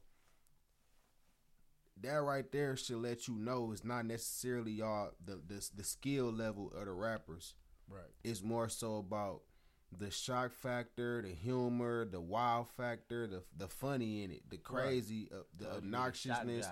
that 2.01 2.15
right 2.21 2.51
there 2.51 2.75
should 2.75 2.97
let 2.97 3.27
you 3.27 3.35
know 3.35 3.71
it's 3.71 3.83
not 3.83 4.05
necessarily 4.05 4.71
y'all 4.71 5.11
the 5.23 5.39
the, 5.47 5.67
the 5.75 5.83
skill 5.83 6.31
level 6.31 6.71
of 6.75 6.85
the 6.85 6.91
rappers. 6.91 7.55
Right. 7.89 8.03
it's 8.23 8.41
more 8.41 8.69
so 8.69 8.97
about 8.97 9.41
the 9.97 10.09
shock 10.09 10.53
factor, 10.53 11.21
the 11.21 11.33
humor, 11.33 12.05
the 12.05 12.21
wow 12.21 12.65
factor, 12.77 13.27
the 13.27 13.43
the 13.57 13.67
funny 13.67 14.23
in 14.23 14.31
it, 14.31 14.49
the 14.49 14.57
crazy, 14.57 15.29
uh, 15.33 15.39
the 15.57 15.65
obnoxiousness 15.65 16.65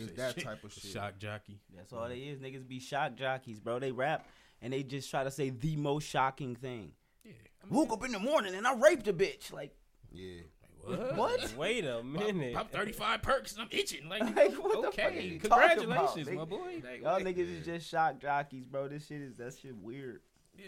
jockey. 0.00 0.12
is 0.12 0.34
Shit, 0.34 0.36
that 0.36 0.42
type 0.42 0.64
of 0.64 0.72
shit. 0.72 0.90
Shock 0.92 1.18
jockey. 1.18 1.60
That's 1.76 1.92
all 1.92 2.08
they 2.08 2.18
is. 2.18 2.38
Niggas 2.40 2.66
be 2.66 2.80
shock 2.80 3.14
jockeys, 3.16 3.60
bro. 3.60 3.78
They 3.78 3.92
rap 3.92 4.26
and 4.62 4.72
they 4.72 4.82
just 4.82 5.10
try 5.10 5.24
to 5.24 5.30
say 5.30 5.50
the 5.50 5.76
most 5.76 6.08
shocking 6.08 6.54
thing. 6.56 6.92
Yeah. 7.24 7.32
I 7.62 7.66
mean, 7.66 7.74
Woke 7.74 7.92
up 7.92 8.04
in 8.04 8.12
the 8.12 8.18
morning 8.18 8.54
and 8.54 8.66
I 8.66 8.74
raped 8.74 9.06
a 9.08 9.12
bitch. 9.12 9.52
Like 9.52 9.74
Yeah, 10.12 10.40
what? 10.84 11.16
what? 11.16 11.54
Wait 11.56 11.84
a 11.84 12.02
minute. 12.02 12.54
Pop 12.54 12.70
35 12.72 13.22
perks 13.22 13.52
and 13.52 13.62
I'm 13.62 13.68
itching. 13.70 14.08
Like, 14.08 14.22
Like, 14.36 14.52
what 14.54 14.72
the 14.72 14.90
fuck 14.90 14.98
are 15.04 15.08
okay, 15.08 15.22
you 15.22 15.38
talking 15.38 15.46
about, 15.46 15.78
congratulations, 15.78 16.30
my 16.30 16.44
boy. 16.44 16.82
Like, 16.82 17.02
Y'all 17.02 17.14
what? 17.14 17.24
niggas 17.24 17.58
is 17.60 17.64
just 17.66 17.88
shock 17.88 18.18
jockeys, 18.20 18.66
bro. 18.66 18.88
This 18.88 19.06
shit 19.06 19.20
is 19.20 19.36
that 19.36 19.54
shit 19.60 19.76
weird. 19.76 20.22
Yeah. 20.56 20.66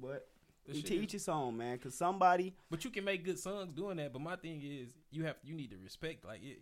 But 0.00 0.28
This 0.66 0.76
you 0.76 0.82
shit 0.82 0.90
teach 1.00 1.14
is- 1.14 1.26
your 1.26 1.36
own, 1.36 1.56
man. 1.56 1.78
Cause 1.78 1.94
somebody 1.94 2.54
But 2.70 2.84
you 2.84 2.90
can 2.90 3.04
make 3.04 3.24
good 3.24 3.38
songs 3.38 3.72
doing 3.72 3.96
that. 3.96 4.12
But 4.12 4.20
my 4.22 4.36
thing 4.36 4.60
is, 4.62 4.92
you 5.10 5.24
have 5.24 5.36
you 5.42 5.54
need 5.54 5.70
to 5.70 5.76
respect 5.82 6.24
like 6.26 6.42
it. 6.42 6.60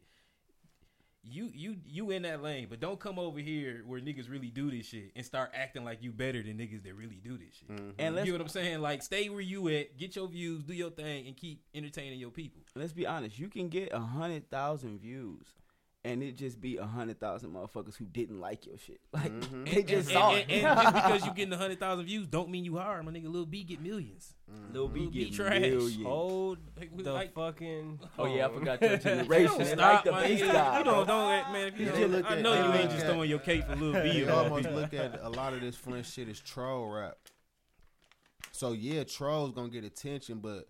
You 1.24 1.50
you 1.54 1.76
you 1.86 2.10
in 2.10 2.22
that 2.22 2.42
lane, 2.42 2.66
but 2.68 2.80
don't 2.80 2.98
come 2.98 3.18
over 3.18 3.38
here 3.38 3.84
where 3.86 4.00
niggas 4.00 4.28
really 4.28 4.48
do 4.48 4.70
this 4.70 4.86
shit 4.86 5.12
and 5.14 5.24
start 5.24 5.52
acting 5.54 5.84
like 5.84 6.02
you 6.02 6.10
better 6.10 6.42
than 6.42 6.58
niggas 6.58 6.82
that 6.82 6.94
really 6.94 7.20
do 7.22 7.38
this 7.38 7.54
shit. 7.58 7.70
Mm-hmm. 7.70 7.90
and 7.98 8.16
let's 8.16 8.26
You 8.26 8.32
know 8.32 8.38
what 8.38 8.42
I'm 8.42 8.48
saying? 8.48 8.80
Like 8.80 9.02
stay 9.02 9.28
where 9.28 9.40
you 9.40 9.68
at, 9.68 9.96
get 9.96 10.16
your 10.16 10.26
views, 10.26 10.64
do 10.64 10.74
your 10.74 10.90
thing, 10.90 11.28
and 11.28 11.36
keep 11.36 11.62
entertaining 11.74 12.18
your 12.18 12.30
people. 12.30 12.62
let's 12.74 12.92
be 12.92 13.06
honest. 13.06 13.38
You 13.38 13.48
can 13.48 13.68
get 13.68 13.92
a 13.92 14.00
hundred 14.00 14.50
thousand 14.50 15.00
views. 15.00 15.46
And 16.04 16.20
it 16.20 16.36
just 16.36 16.60
be 16.60 16.78
a 16.78 16.84
hundred 16.84 17.20
thousand 17.20 17.50
motherfuckers 17.54 17.94
who 17.96 18.06
didn't 18.06 18.40
like 18.40 18.66
your 18.66 18.76
shit. 18.76 19.00
Like 19.12 19.30
Mhm. 19.32 19.64
they 19.72 19.82
just 19.84 20.08
and, 20.08 20.18
saw 20.18 20.32
and, 20.34 20.50
it. 20.50 20.64
and 20.64 20.76
just 20.82 20.94
because 20.94 21.26
you 21.26 21.32
getting 21.32 21.52
a 21.52 21.56
hundred 21.56 21.78
thousand 21.78 22.06
views, 22.06 22.26
don't 22.26 22.48
mean 22.50 22.64
you 22.64 22.76
hard. 22.76 23.04
My 23.04 23.12
nigga, 23.12 23.28
Lil 23.32 23.46
B 23.46 23.62
get 23.62 23.80
millions. 23.80 24.34
Lil 24.72 24.88
B 24.88 25.00
Lil 25.02 25.10
B 25.10 25.24
get 25.26 25.32
trash. 25.32 25.60
millions. 25.60 26.02
Hold 26.02 26.58
Like, 26.76 26.90
we- 26.92 27.04
the 27.04 27.12
like- 27.12 27.32
fucking. 27.34 28.00
Oh 28.18 28.26
yeah, 28.26 28.46
I 28.48 28.52
forgot 28.52 28.82
your 28.82 28.96
generation. 28.98 29.58
They 29.58 29.64
Stop, 29.66 29.78
like 29.78 30.04
the 30.04 30.10
my 30.10 30.22
bass 30.22 30.40
nigga. 30.40 30.52
guy. 30.52 30.78
You 30.78 30.84
bro. 30.84 30.92
don't, 30.94 31.06
don't, 31.06 31.52
man. 31.52 31.66
If 31.68 31.78
you 31.78 31.86
You 31.86 31.92
don't, 31.92 32.10
look 32.10 32.24
I 32.30 32.34
at- 32.36 32.42
know 32.42 32.52
you 32.54 32.72
ain't 32.80 32.90
just 32.90 33.04
at- 33.04 33.10
throwing 33.12 33.30
your 33.30 33.38
cape 33.38 33.64
for 33.66 33.76
Lil 33.76 34.02
B. 34.02 34.10
you 34.18 34.28
almost 34.28 34.70
look 34.70 34.92
at 34.94 35.20
a 35.22 35.28
lot 35.28 35.52
of 35.52 35.60
this 35.60 35.76
French 35.76 36.10
shit 36.10 36.28
as 36.28 36.40
troll 36.40 36.90
rap. 36.90 37.16
So 38.50 38.72
yeah, 38.72 39.04
trolls 39.04 39.52
gonna 39.52 39.68
get 39.68 39.84
attention, 39.84 40.38
but 40.40 40.68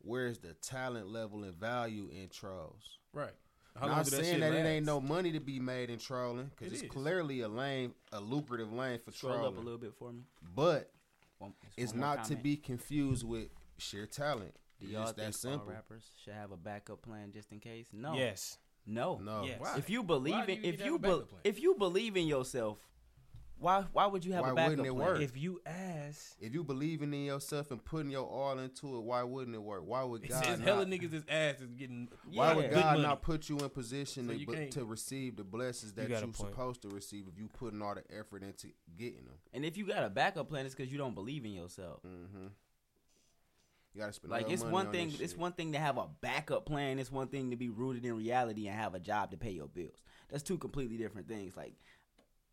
where's 0.00 0.38
the 0.38 0.54
talent 0.54 1.08
level 1.08 1.44
and 1.44 1.54
value 1.54 2.08
in 2.12 2.28
trolls? 2.30 2.98
Right. 3.12 3.30
How 3.78 3.86
long 3.86 3.96
Not 3.96 4.04
do 4.04 4.10
that 4.10 4.16
saying 4.24 4.32
shit 4.34 4.40
that 4.40 4.52
it 4.52 4.66
ain't 4.68 4.86
no 4.86 5.00
money 5.00 5.32
to 5.32 5.40
be 5.40 5.58
made 5.58 5.88
in 5.90 5.98
trolling, 5.98 6.50
because 6.50 6.68
It 6.68 6.74
it's 6.74 6.82
is. 6.82 6.90
clearly 6.90 7.40
a 7.40 7.48
lane, 7.48 7.94
a 8.12 8.20
lucrative 8.20 8.72
lane 8.72 8.98
for 8.98 9.12
Scroll 9.12 9.46
up 9.46 9.56
a 9.56 9.60
little 9.60 9.78
bit 9.78 9.94
for 9.94 10.12
me. 10.12 10.22
But 10.54 10.92
One- 11.38 11.54
just 11.64 11.78
it's 11.78 11.92
one 11.92 12.00
more 12.00 12.16
not 12.16 12.24
to 12.26 12.36
be 12.36 12.56
confused 12.56 13.24
with 13.26 13.48
sheer 13.78 14.06
talent. 14.06 14.54
Do 14.80 14.86
y'all 14.88 15.02
just 15.04 15.16
think 15.16 15.26
that 15.28 15.34
simple. 15.34 15.68
all 15.68 15.74
rappers 15.74 16.04
should 16.22 16.34
have 16.34 16.50
a 16.50 16.56
backup 16.56 17.02
plan 17.02 17.32
just 17.32 17.50
in 17.52 17.60
case? 17.60 17.88
No. 17.92 18.14
Yes. 18.14 18.58
No. 18.84 19.18
No, 19.18 19.44
Yes. 19.44 19.60
If 19.78 19.88
you 19.88 20.02
believe 20.02 20.46
do 20.46 20.52
in 20.52 20.64
you 20.64 20.68
if 20.70 20.84
you 20.84 20.96
a 20.96 20.98
be, 20.98 21.22
if 21.44 21.60
you 21.60 21.74
believe 21.76 22.16
in 22.16 22.26
yourself, 22.26 22.78
why 23.62 23.84
why 23.92 24.06
would 24.06 24.24
you 24.24 24.32
have 24.32 24.42
Why 24.42 24.50
a 24.50 24.54
backup 24.54 24.70
wouldn't 24.70 24.88
it 24.88 24.94
plan? 24.94 25.06
work? 25.08 25.20
If 25.22 25.36
you 25.36 25.60
ask, 25.64 26.36
If 26.40 26.52
you 26.52 26.64
believing 26.64 27.14
in 27.14 27.24
yourself 27.24 27.70
and 27.70 27.82
putting 27.84 28.10
your 28.10 28.26
all 28.26 28.58
into 28.58 28.96
it, 28.96 29.02
why 29.02 29.22
wouldn't 29.22 29.54
it 29.54 29.62
work? 29.62 29.82
Why 29.86 30.02
would 30.02 30.22
God 30.28 30.38
it's 30.46 30.58
not? 30.58 30.60
hella 30.60 30.84
niggas' 30.86 31.10
this 31.10 31.24
ass 31.28 31.60
is 31.60 31.72
getting. 31.72 32.08
Why 32.32 32.48
Yeah. 32.50 32.56
would 32.56 32.70
God 32.70 32.84
money. 32.84 33.02
not 33.02 33.22
put 33.22 33.48
you 33.48 33.58
in 33.58 33.68
position 33.70 34.26
So 34.26 34.32
to, 34.32 34.38
you 34.38 34.46
but- 34.46 34.70
to 34.72 34.84
receive 34.84 35.36
the 35.36 35.44
blessings 35.44 35.92
that 35.94 36.02
got 36.08 36.18
you're 36.18 36.32
point. 36.32 36.36
supposed 36.36 36.82
to 36.82 36.88
receive 36.88 37.26
if 37.32 37.38
you 37.38 37.48
putting 37.48 37.80
all 37.80 37.94
the 37.94 38.04
effort 38.16 38.42
into 38.42 38.68
getting 38.96 39.24
them? 39.24 39.34
And 39.52 39.64
if 39.64 39.76
you 39.76 39.86
got 39.86 40.04
a 40.04 40.10
backup 40.10 40.48
plan, 40.48 40.66
it's 40.66 40.74
because 40.74 40.90
you 40.90 40.98
don't 40.98 41.14
believe 41.14 41.44
in 41.44 41.52
yourself. 41.52 42.00
Mm-hmm. 42.06 42.48
You 43.94 44.00
gotta 44.00 44.12
spend 44.14 44.30
Like 44.30 44.50
it's 44.50 44.62
money 44.62 44.72
one 44.72 44.86
on 44.86 44.92
thing. 44.92 45.12
It's 45.20 45.36
one 45.36 45.52
thing 45.52 45.72
to 45.72 45.78
have 45.78 45.98
a 45.98 46.08
backup 46.22 46.64
plan. 46.64 46.98
It's 46.98 47.12
one 47.12 47.28
thing 47.28 47.50
to 47.50 47.56
be 47.56 47.68
rooted 47.68 48.06
in 48.06 48.16
reality 48.16 48.66
and 48.66 48.74
have 48.76 48.94
a 48.94 49.00
job 49.00 49.32
to 49.32 49.36
pay 49.36 49.50
your 49.50 49.68
bills. 49.68 50.02
That's 50.30 50.42
two 50.42 50.56
completely 50.56 50.96
different 50.96 51.28
things. 51.28 51.58
Like 51.58 51.74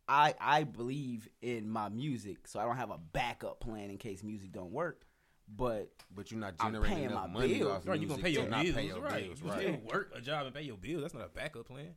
I 0.09 0.33
I 0.41 0.63
believe 0.63 1.29
in 1.41 1.69
my 1.69 1.87
music, 1.89 2.47
so 2.47 2.59
I 2.59 2.65
don't 2.65 2.75
have 2.77 2.89
a 2.91 2.97
backup 2.97 3.59
plan 3.59 3.89
in 3.91 3.97
case 3.97 4.23
music 4.23 4.51
don't 4.51 4.71
work. 4.71 5.05
But 5.47 5.91
But 6.13 6.29
you're 6.31 6.39
not 6.39 6.55
I'm 6.59 6.73
generating 6.73 6.95
paying 6.97 7.09
enough 7.11 7.27
my 7.27 7.33
money 7.33 7.59
bills. 7.59 7.71
off 7.77 7.87
Right, 7.87 7.99
you 7.99 8.07
music 8.07 8.09
gonna 8.09 8.23
pay 8.23 8.29
your 8.39 8.49
not 8.49 8.63
bills, 8.63 8.75
pay 8.75 8.85
your 8.87 8.99
right? 9.01 9.23
bills, 9.25 9.41
you 9.41 9.51
still 9.51 9.77
work 9.91 10.11
a 10.15 10.21
job 10.21 10.45
and 10.45 10.53
pay 10.55 10.61
your 10.63 10.77
bills. 10.77 11.01
That's 11.01 11.13
not 11.13 11.25
a 11.25 11.29
backup 11.29 11.67
plan. 11.67 11.95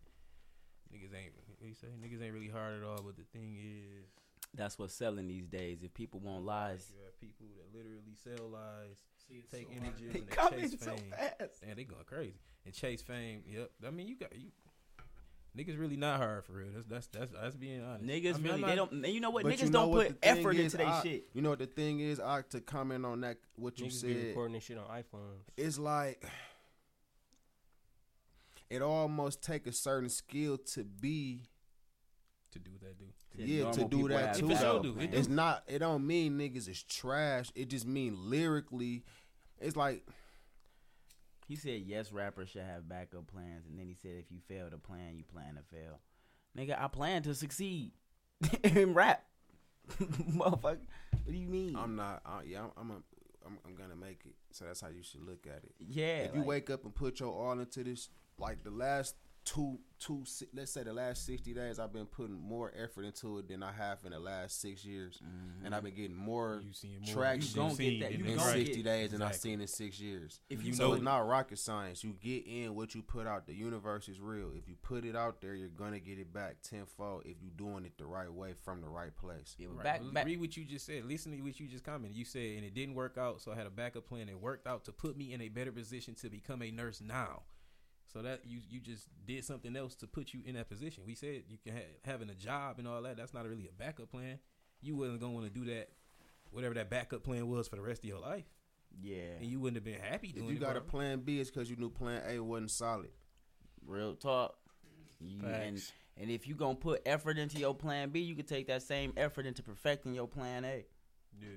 Niggas 0.92 1.14
ain't. 1.14 1.32
You 1.60 1.74
say? 1.74 1.88
Niggas 2.02 2.22
ain't 2.22 2.34
really 2.34 2.48
hard 2.48 2.78
at 2.80 2.86
all. 2.86 3.02
But 3.02 3.16
the 3.16 3.24
thing 3.38 3.56
is, 3.56 4.06
that's 4.54 4.78
what's 4.78 4.94
selling 4.94 5.28
these 5.28 5.46
days. 5.46 5.82
If 5.82 5.94
people 5.94 6.20
want 6.20 6.44
lies, 6.44 6.92
you 6.94 7.02
have 7.04 7.18
people 7.20 7.46
that 7.56 7.76
literally 7.76 8.14
sell 8.22 8.48
lies, 8.50 8.98
See, 9.28 9.34
it's 9.36 9.50
take 9.50 9.68
so 9.68 9.72
images, 9.76 10.12
they 10.12 10.18
and 10.20 10.28
they 10.28 10.60
chase 10.60 10.72
in 10.72 10.78
so 10.78 10.90
fame. 10.96 11.10
fast. 11.10 11.60
Damn, 11.64 11.76
they 11.76 11.84
going 11.84 12.04
crazy 12.04 12.40
and 12.64 12.74
chase 12.74 13.02
fame. 13.02 13.42
Yep. 13.46 13.70
I 13.86 13.90
mean, 13.90 14.08
you 14.08 14.16
got 14.16 14.34
you. 14.36 14.48
Niggas 15.56 15.78
really 15.78 15.96
not 15.96 16.18
hard 16.18 16.44
for 16.46 16.52
real. 16.52 16.68
That's 16.74 16.86
that's 16.86 17.06
that's 17.08 17.30
that's 17.32 17.56
being 17.56 17.82
honest. 17.84 18.04
Niggas 18.06 18.34
I 18.36 18.38
mean, 18.38 18.42
really 18.44 18.64
I'm 18.64 18.68
they 18.70 18.76
don't. 18.76 19.06
You 19.06 19.20
know 19.20 19.30
what? 19.30 19.44
Niggas 19.44 19.58
you 19.64 19.66
know 19.66 19.80
don't 19.80 19.90
what 19.90 20.06
put 20.08 20.18
effort 20.22 20.56
is, 20.56 20.64
into 20.64 20.76
their 20.78 20.86
I- 20.86 21.02
shit. 21.02 21.24
You 21.34 21.42
know 21.42 21.50
what 21.50 21.58
the 21.58 21.66
thing 21.66 22.00
is? 22.00 22.18
I 22.20 22.40
to 22.50 22.60
comment 22.60 23.04
on 23.04 23.20
that 23.20 23.36
what 23.56 23.78
you 23.78 23.86
niggas 23.86 24.02
be 24.02 24.14
said. 24.14 24.26
recording 24.28 24.54
this 24.54 24.64
shit 24.64 24.78
on 24.78 24.84
iPhones. 24.86 25.42
It's 25.58 25.78
like 25.78 26.24
it 28.70 28.80
almost 28.82 29.42
take 29.42 29.66
a 29.66 29.72
certain 29.72 30.08
skill 30.08 30.56
to 30.56 30.84
be 30.84 31.42
to 32.52 32.58
do 32.58 32.70
what 32.72 32.80
they 32.80 32.94
do. 32.98 33.10
Said 33.36 33.48
yeah 33.48 33.70
to 33.72 33.84
do 33.84 34.08
that 34.08 34.34
too. 34.36 34.48
For 34.48 34.56
sure 34.56 34.72
though. 34.74 34.82
do. 34.82 34.96
It 35.00 35.12
It's 35.12 35.26
do. 35.26 35.34
not. 35.34 35.64
It 35.66 35.80
don't 35.80 36.06
mean 36.06 36.38
niggas 36.38 36.68
is 36.68 36.82
trash. 36.82 37.50
It 37.54 37.68
just 37.68 37.86
mean 37.86 38.16
lyrically. 38.18 39.04
It's 39.60 39.76
like 39.76 40.04
He 41.48 41.56
said 41.56 41.82
yes, 41.86 42.12
rappers 42.12 42.50
should 42.50 42.62
have 42.62 42.88
backup 42.88 43.26
plans, 43.26 43.66
and 43.68 43.78
then 43.78 43.86
he 43.86 43.94
said 43.94 44.12
if 44.18 44.30
you 44.30 44.38
fail 44.48 44.70
to 44.70 44.78
plan, 44.78 45.16
you 45.16 45.24
plan 45.24 45.56
to 45.56 45.76
fail. 45.76 46.00
Nigga, 46.56 46.80
I 46.80 46.88
plan 46.88 47.22
to 47.22 47.34
succeed 47.34 47.92
in 48.64 48.94
rap. 48.94 49.24
Motherfucker, 49.98 50.62
what 50.62 51.26
do 51.26 51.36
you 51.36 51.48
mean? 51.48 51.76
I'm 51.76 51.96
not. 51.96 52.22
Uh, 52.24 52.40
yeah, 52.46 52.60
I'm. 52.60 52.70
I'm, 52.76 52.90
a, 52.90 52.94
I'm. 53.46 53.58
I'm 53.66 53.74
gonna 53.74 53.96
make 53.96 54.22
it. 54.24 54.34
So 54.52 54.66
that's 54.66 54.80
how 54.80 54.88
you 54.88 55.02
should 55.02 55.26
look 55.26 55.46
at 55.46 55.64
it. 55.64 55.74
yeah, 55.78 56.18
if 56.18 56.34
you 56.34 56.40
like, 56.40 56.48
wake 56.48 56.70
up 56.70 56.84
and 56.84 56.94
put 56.94 57.20
your 57.20 57.32
all 57.32 57.58
into 57.58 57.82
this, 57.82 58.08
like 58.38 58.62
the 58.62 58.70
last 58.70 59.16
two, 59.44 59.78
two, 59.98 60.24
let's 60.54 60.70
say 60.72 60.82
the 60.84 60.92
last 60.92 61.26
sixty 61.26 61.52
days, 61.52 61.78
I've 61.78 61.92
been 61.92 62.06
putting 62.06 62.40
more 62.40 62.72
effort 62.80 63.04
into 63.04 63.38
it 63.38 63.48
than 63.48 63.62
I 63.62 63.72
have 63.72 63.98
in 64.04 64.12
the 64.12 64.20
last 64.20 64.60
six 64.60 64.84
years, 64.84 65.20
and 65.64 65.74
I've 65.74 65.80
mm-hmm. 65.80 65.86
been 65.86 65.94
getting 65.94 66.16
more 66.16 66.62
You 66.82 66.88
more. 67.04 67.14
traction 67.14 67.62
You 67.62 67.76
get 67.76 68.00
that. 68.00 68.12
in 68.12 68.20
You 68.20 68.26
in 68.32 68.36
gon' 68.38 68.46
right- 68.46 68.56
get- 68.58 68.66
sixty 68.66 68.82
days 68.82 69.10
than 69.10 69.22
I've 69.22 69.34
seen 69.34 69.60
in 69.60 69.66
six 69.66 69.98
years. 70.00 70.40
if 70.48 70.64
you 70.64 70.72
so 70.72 70.88
know- 70.88 70.94
it's 70.94 71.02
not 71.02 71.26
rocket 71.26 71.58
science. 71.58 72.04
You 72.04 72.12
get 72.20 72.46
in 72.46 72.74
what 72.74 72.94
you 72.94 73.02
put 73.02 73.26
out. 73.26 73.46
The 73.46 73.54
universe 73.54 74.08
is 74.08 74.20
real. 74.20 74.50
If 74.54 74.68
you 74.68 74.76
put 74.82 75.04
it 75.04 75.16
out 75.16 75.40
there, 75.40 75.54
you're 75.54 75.68
gonna 75.68 76.00
get 76.00 76.18
it 76.18 76.32
back 76.32 76.62
tenfold 76.62 77.22
if 77.24 77.36
you're 77.42 77.50
doing 77.56 77.84
it 77.84 77.98
the 77.98 78.06
right 78.06 78.32
way 78.32 78.54
from 78.64 78.80
the 78.80 78.88
right 78.88 79.14
place. 79.16 79.54
Yeah, 79.58 79.68
Right. 79.72 79.82
back, 79.84 80.00
back, 80.12 80.26
Read 80.26 80.40
what 80.40 80.56
you 80.56 80.64
just 80.64 80.86
said. 80.86 81.04
Listen 81.04 81.32
to 81.36 81.40
what 81.42 81.58
you 81.58 81.66
just 81.66 81.84
commented. 81.84 82.16
You 82.16 82.24
said, 82.24 82.56
and 82.56 82.64
it 82.64 82.74
didn't 82.74 82.94
work 82.94 83.18
out, 83.18 83.40
so 83.40 83.50
I 83.52 83.56
had 83.56 83.66
a 83.66 83.70
backup 83.70 84.06
plan. 84.06 84.28
It 84.28 84.40
worked 84.40 84.66
out 84.66 84.84
to 84.84 84.92
put 84.92 85.16
me 85.16 85.32
in 85.32 85.40
a 85.40 85.48
better 85.48 85.72
position 85.72 86.14
to 86.16 86.30
become 86.30 86.62
a 86.62 86.70
nurse 86.70 87.00
now. 87.00 87.42
So 88.12 88.20
that 88.22 88.40
you 88.44 88.60
you 88.68 88.80
just 88.80 89.08
did 89.26 89.44
something 89.44 89.74
else 89.74 89.94
to 89.96 90.06
put 90.06 90.34
you 90.34 90.40
in 90.44 90.54
that 90.56 90.68
position. 90.68 91.04
We 91.06 91.14
said 91.14 91.44
you 91.48 91.56
can 91.64 91.74
ha- 91.76 91.98
having 92.04 92.28
a 92.28 92.34
job 92.34 92.78
and 92.78 92.86
all 92.86 93.00
that. 93.02 93.16
That's 93.16 93.32
not 93.32 93.46
really 93.48 93.68
a 93.68 93.72
backup 93.72 94.10
plan. 94.10 94.38
You 94.82 94.96
wasn't 94.96 95.20
gonna 95.20 95.32
want 95.32 95.46
to 95.46 95.50
do 95.52 95.64
that, 95.74 95.88
whatever 96.50 96.74
that 96.74 96.90
backup 96.90 97.22
plan 97.22 97.48
was 97.48 97.68
for 97.68 97.76
the 97.76 97.82
rest 97.82 98.02
of 98.02 98.08
your 98.08 98.18
life, 98.20 98.44
yeah, 99.00 99.36
and 99.40 99.46
you 99.46 99.60
wouldn't 99.60 99.76
have 99.76 99.84
been 99.84 100.00
happy 100.02 100.28
Doing 100.28 100.36
If 100.36 100.42
doing 100.42 100.48
you 100.50 100.56
it. 100.56 100.60
got 100.60 100.76
a 100.76 100.80
plan 100.82 101.20
B, 101.20 101.40
it's 101.40 101.50
because 101.50 101.70
you 101.70 101.76
knew 101.76 101.88
plan 101.88 102.22
A 102.26 102.38
wasn't 102.40 102.70
solid. 102.70 103.10
real 103.86 104.14
talk. 104.14 104.56
You, 105.20 105.46
and 105.46 105.80
and 106.20 106.30
if 106.30 106.46
you 106.46 106.54
gonna 106.54 106.74
put 106.74 107.00
effort 107.06 107.38
into 107.38 107.58
your 107.58 107.74
plan 107.74 108.10
B, 108.10 108.20
you 108.20 108.34
can 108.34 108.44
take 108.44 108.66
that 108.66 108.82
same 108.82 109.12
effort 109.16 109.46
into 109.46 109.62
perfecting 109.62 110.12
your 110.14 110.26
plan 110.28 110.64
A. 110.64 110.84
yeah. 111.40 111.48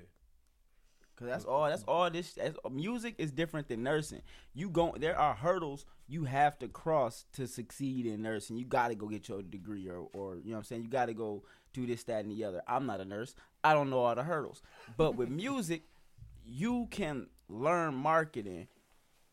Cause 1.16 1.28
that's 1.28 1.44
all. 1.46 1.64
That's 1.64 1.82
all. 1.84 2.10
This 2.10 2.34
that's, 2.34 2.56
music 2.70 3.14
is 3.16 3.32
different 3.32 3.68
than 3.68 3.82
nursing. 3.82 4.20
You 4.52 4.68
go. 4.68 4.94
There 4.98 5.18
are 5.18 5.34
hurdles 5.34 5.86
you 6.08 6.24
have 6.24 6.58
to 6.58 6.68
cross 6.68 7.24
to 7.32 7.46
succeed 7.46 8.04
in 8.04 8.20
nursing. 8.22 8.56
You 8.58 8.66
got 8.66 8.88
to 8.88 8.94
go 8.94 9.08
get 9.08 9.28
your 9.28 9.42
degree, 9.42 9.88
or, 9.88 10.08
or 10.12 10.36
you 10.36 10.50
know 10.50 10.52
what 10.52 10.58
I'm 10.58 10.64
saying. 10.64 10.82
You 10.82 10.90
got 10.90 11.06
to 11.06 11.14
go 11.14 11.42
do 11.72 11.86
this, 11.86 12.04
that, 12.04 12.24
and 12.24 12.30
the 12.30 12.44
other. 12.44 12.62
I'm 12.68 12.84
not 12.84 13.00
a 13.00 13.04
nurse. 13.04 13.34
I 13.64 13.72
don't 13.72 13.88
know 13.88 14.00
all 14.00 14.14
the 14.14 14.24
hurdles. 14.24 14.60
But 14.96 15.16
with 15.16 15.28
music, 15.30 15.84
you 16.44 16.86
can 16.90 17.28
learn 17.48 17.94
marketing 17.94 18.68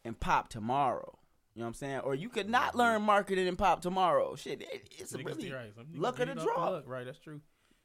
and 0.05 0.19
pop 0.19 0.49
tomorrow. 0.49 1.19
You 1.53 1.59
know 1.59 1.65
what 1.65 1.69
I'm 1.69 1.73
saying? 1.75 1.99
Or 1.99 2.15
you 2.15 2.29
could 2.29 2.49
not 2.49 2.75
learn 2.75 3.01
marketing 3.03 3.47
and 3.47 3.57
pop 3.57 3.81
tomorrow. 3.81 4.35
Shit, 4.35 4.61
it, 4.61 4.89
it's 4.97 5.13
a 5.13 5.17
Niggas 5.17 5.25
really 5.25 5.51
right. 5.51 5.71
Luck 5.93 6.19
of 6.19 6.27
the 6.27 6.35
draw. 6.35 6.69
luck. 6.69 6.83
Right, 6.87 7.05
that's 7.05 7.19
true. 7.19 7.41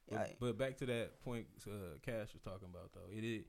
But, 0.09 0.17
Right. 0.17 0.37
but 0.41 0.57
back 0.57 0.79
to 0.79 0.87
that 0.87 1.23
point, 1.23 1.47
uh, 1.67 1.99
Cash 2.03 2.33
was 2.33 2.43
talking 2.43 2.69
about 2.71 2.93
though. 2.95 3.15
It 3.15 3.25
is. 3.25 3.45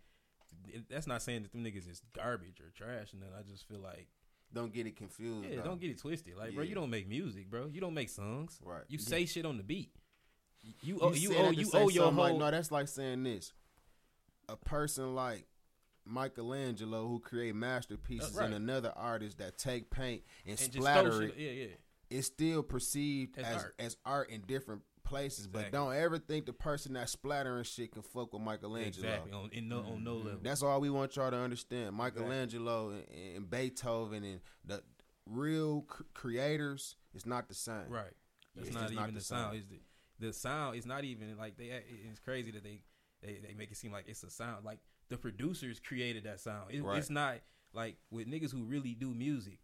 It, 0.67 0.83
that's 0.89 1.07
not 1.07 1.21
saying 1.21 1.43
that 1.43 1.51
them 1.51 1.63
niggas 1.63 1.89
is 1.89 2.01
garbage 2.13 2.59
or 2.61 2.69
trash, 2.75 3.13
and 3.13 3.21
then 3.21 3.29
I 3.37 3.41
just 3.49 3.67
feel 3.67 3.79
like, 3.79 4.07
Don't 4.53 4.73
get 4.73 4.85
it 4.87 4.95
confused. 4.95 5.47
yeah, 5.51 5.61
don't 5.61 5.79
get 5.81 5.89
it 5.91 5.99
twisted. 5.99 6.35
Like, 6.37 6.53
bro, 6.55 6.63
you 6.63 6.75
don't 6.75 6.89
make 6.89 7.07
music, 7.07 7.49
bro. 7.49 7.67
You 7.67 7.81
don't 7.81 7.93
make 7.93 8.09
songs. 8.09 8.59
Right. 8.63 8.83
You 8.87 8.97
say 8.99 9.25
shit 9.25 9.45
on 9.45 9.57
the 9.57 9.63
beat. 9.63 9.91
You 10.61 10.73
You, 10.81 10.99
owe 11.01 11.13
you 11.13 11.35
owe 11.37 11.51
you 11.51 11.69
owe 11.73 11.89
your 11.89 12.11
whole. 12.11 12.13
like, 12.13 12.35
no, 12.37 12.51
that's 12.51 12.71
like 12.71 12.87
saying 12.87 13.23
this. 13.23 13.53
A 14.49 14.55
person 14.57 15.15
like 15.15 15.45
Michelangelo 16.05 17.07
who 17.07 17.19
create 17.19 17.55
masterpieces 17.55 18.33
right. 18.35 18.45
and 18.45 18.53
another 18.55 18.91
artist 18.95 19.37
that 19.37 19.57
take 19.57 19.89
paint 19.89 20.23
and, 20.45 20.59
and 20.59 20.73
splatter 20.73 21.23
it, 21.23 21.35
Yeah, 21.37 21.51
yeah. 21.51 21.65
it's 22.09 22.27
still 22.27 22.63
perceived 22.63 23.37
As 23.37 23.45
as 23.45 23.55
art. 23.63 23.75
as 23.79 23.97
art 24.05 24.29
in 24.31 24.41
different 24.41 24.81
places. 25.09 25.47
But 25.47 25.71
don't 25.71 25.93
ever 25.93 26.19
think 26.19 26.45
the 26.45 26.53
person 26.53 26.93
that's 26.93 27.11
splattering 27.11 27.63
shit 27.63 27.91
can 27.91 28.03
fuck 28.03 28.31
with 28.31 28.41
Michelangelo. 28.41 29.07
Exactly. 29.07 29.31
On, 29.33 29.49
in 29.51 29.67
no, 29.67 29.79
on 29.79 30.03
no 30.03 30.15
mm-hmm. 30.15 30.27
level. 30.27 30.39
That's 30.43 30.63
all 30.63 30.79
we 30.79 30.89
want 30.89 31.15
y'all 31.15 31.31
to 31.31 31.37
understand. 31.37 31.95
Michelangelo 31.95 32.91
and, 32.91 33.35
and 33.35 33.49
Beethoven 33.49 34.23
and 34.23 34.39
the 34.63 34.83
real 35.25 35.81
cr- 35.81 36.03
creators 36.13 36.95
is 37.13 37.25
not 37.25 37.49
the 37.49 37.55
same. 37.55 37.89
Right. 37.89 38.13
That's 38.55 38.69
It's 38.69 38.77
not 38.77 38.91
even 38.91 38.95
not 38.95 39.13
the 39.13 39.21
sound. 39.21 39.57
Is 39.57 39.65
the 39.65 39.79
the 40.27 40.33
sound 40.33 40.75
is 40.77 40.85
not 40.85 41.03
even 41.03 41.35
like 41.37 41.57
they. 41.57 41.71
It's 42.09 42.19
crazy 42.19 42.51
that 42.51 42.63
they 42.63 42.81
they, 43.21 43.39
they 43.45 43.53
make 43.53 43.71
it 43.71 43.77
seem 43.77 43.91
like 43.91 44.05
it's 44.07 44.23
a 44.23 44.29
sound. 44.29 44.63
Like 44.63 44.79
the 45.09 45.17
producers 45.17 45.79
created 45.79 46.23
that 46.25 46.39
sound. 46.39 46.71
It, 46.71 46.83
Right. 46.83 46.97
It's 46.97 47.09
not 47.09 47.37
like 47.73 47.97
with 48.11 48.27
niggas 48.27 48.51
who 48.51 48.63
really 48.63 48.93
do 48.93 49.13
music. 49.13 49.59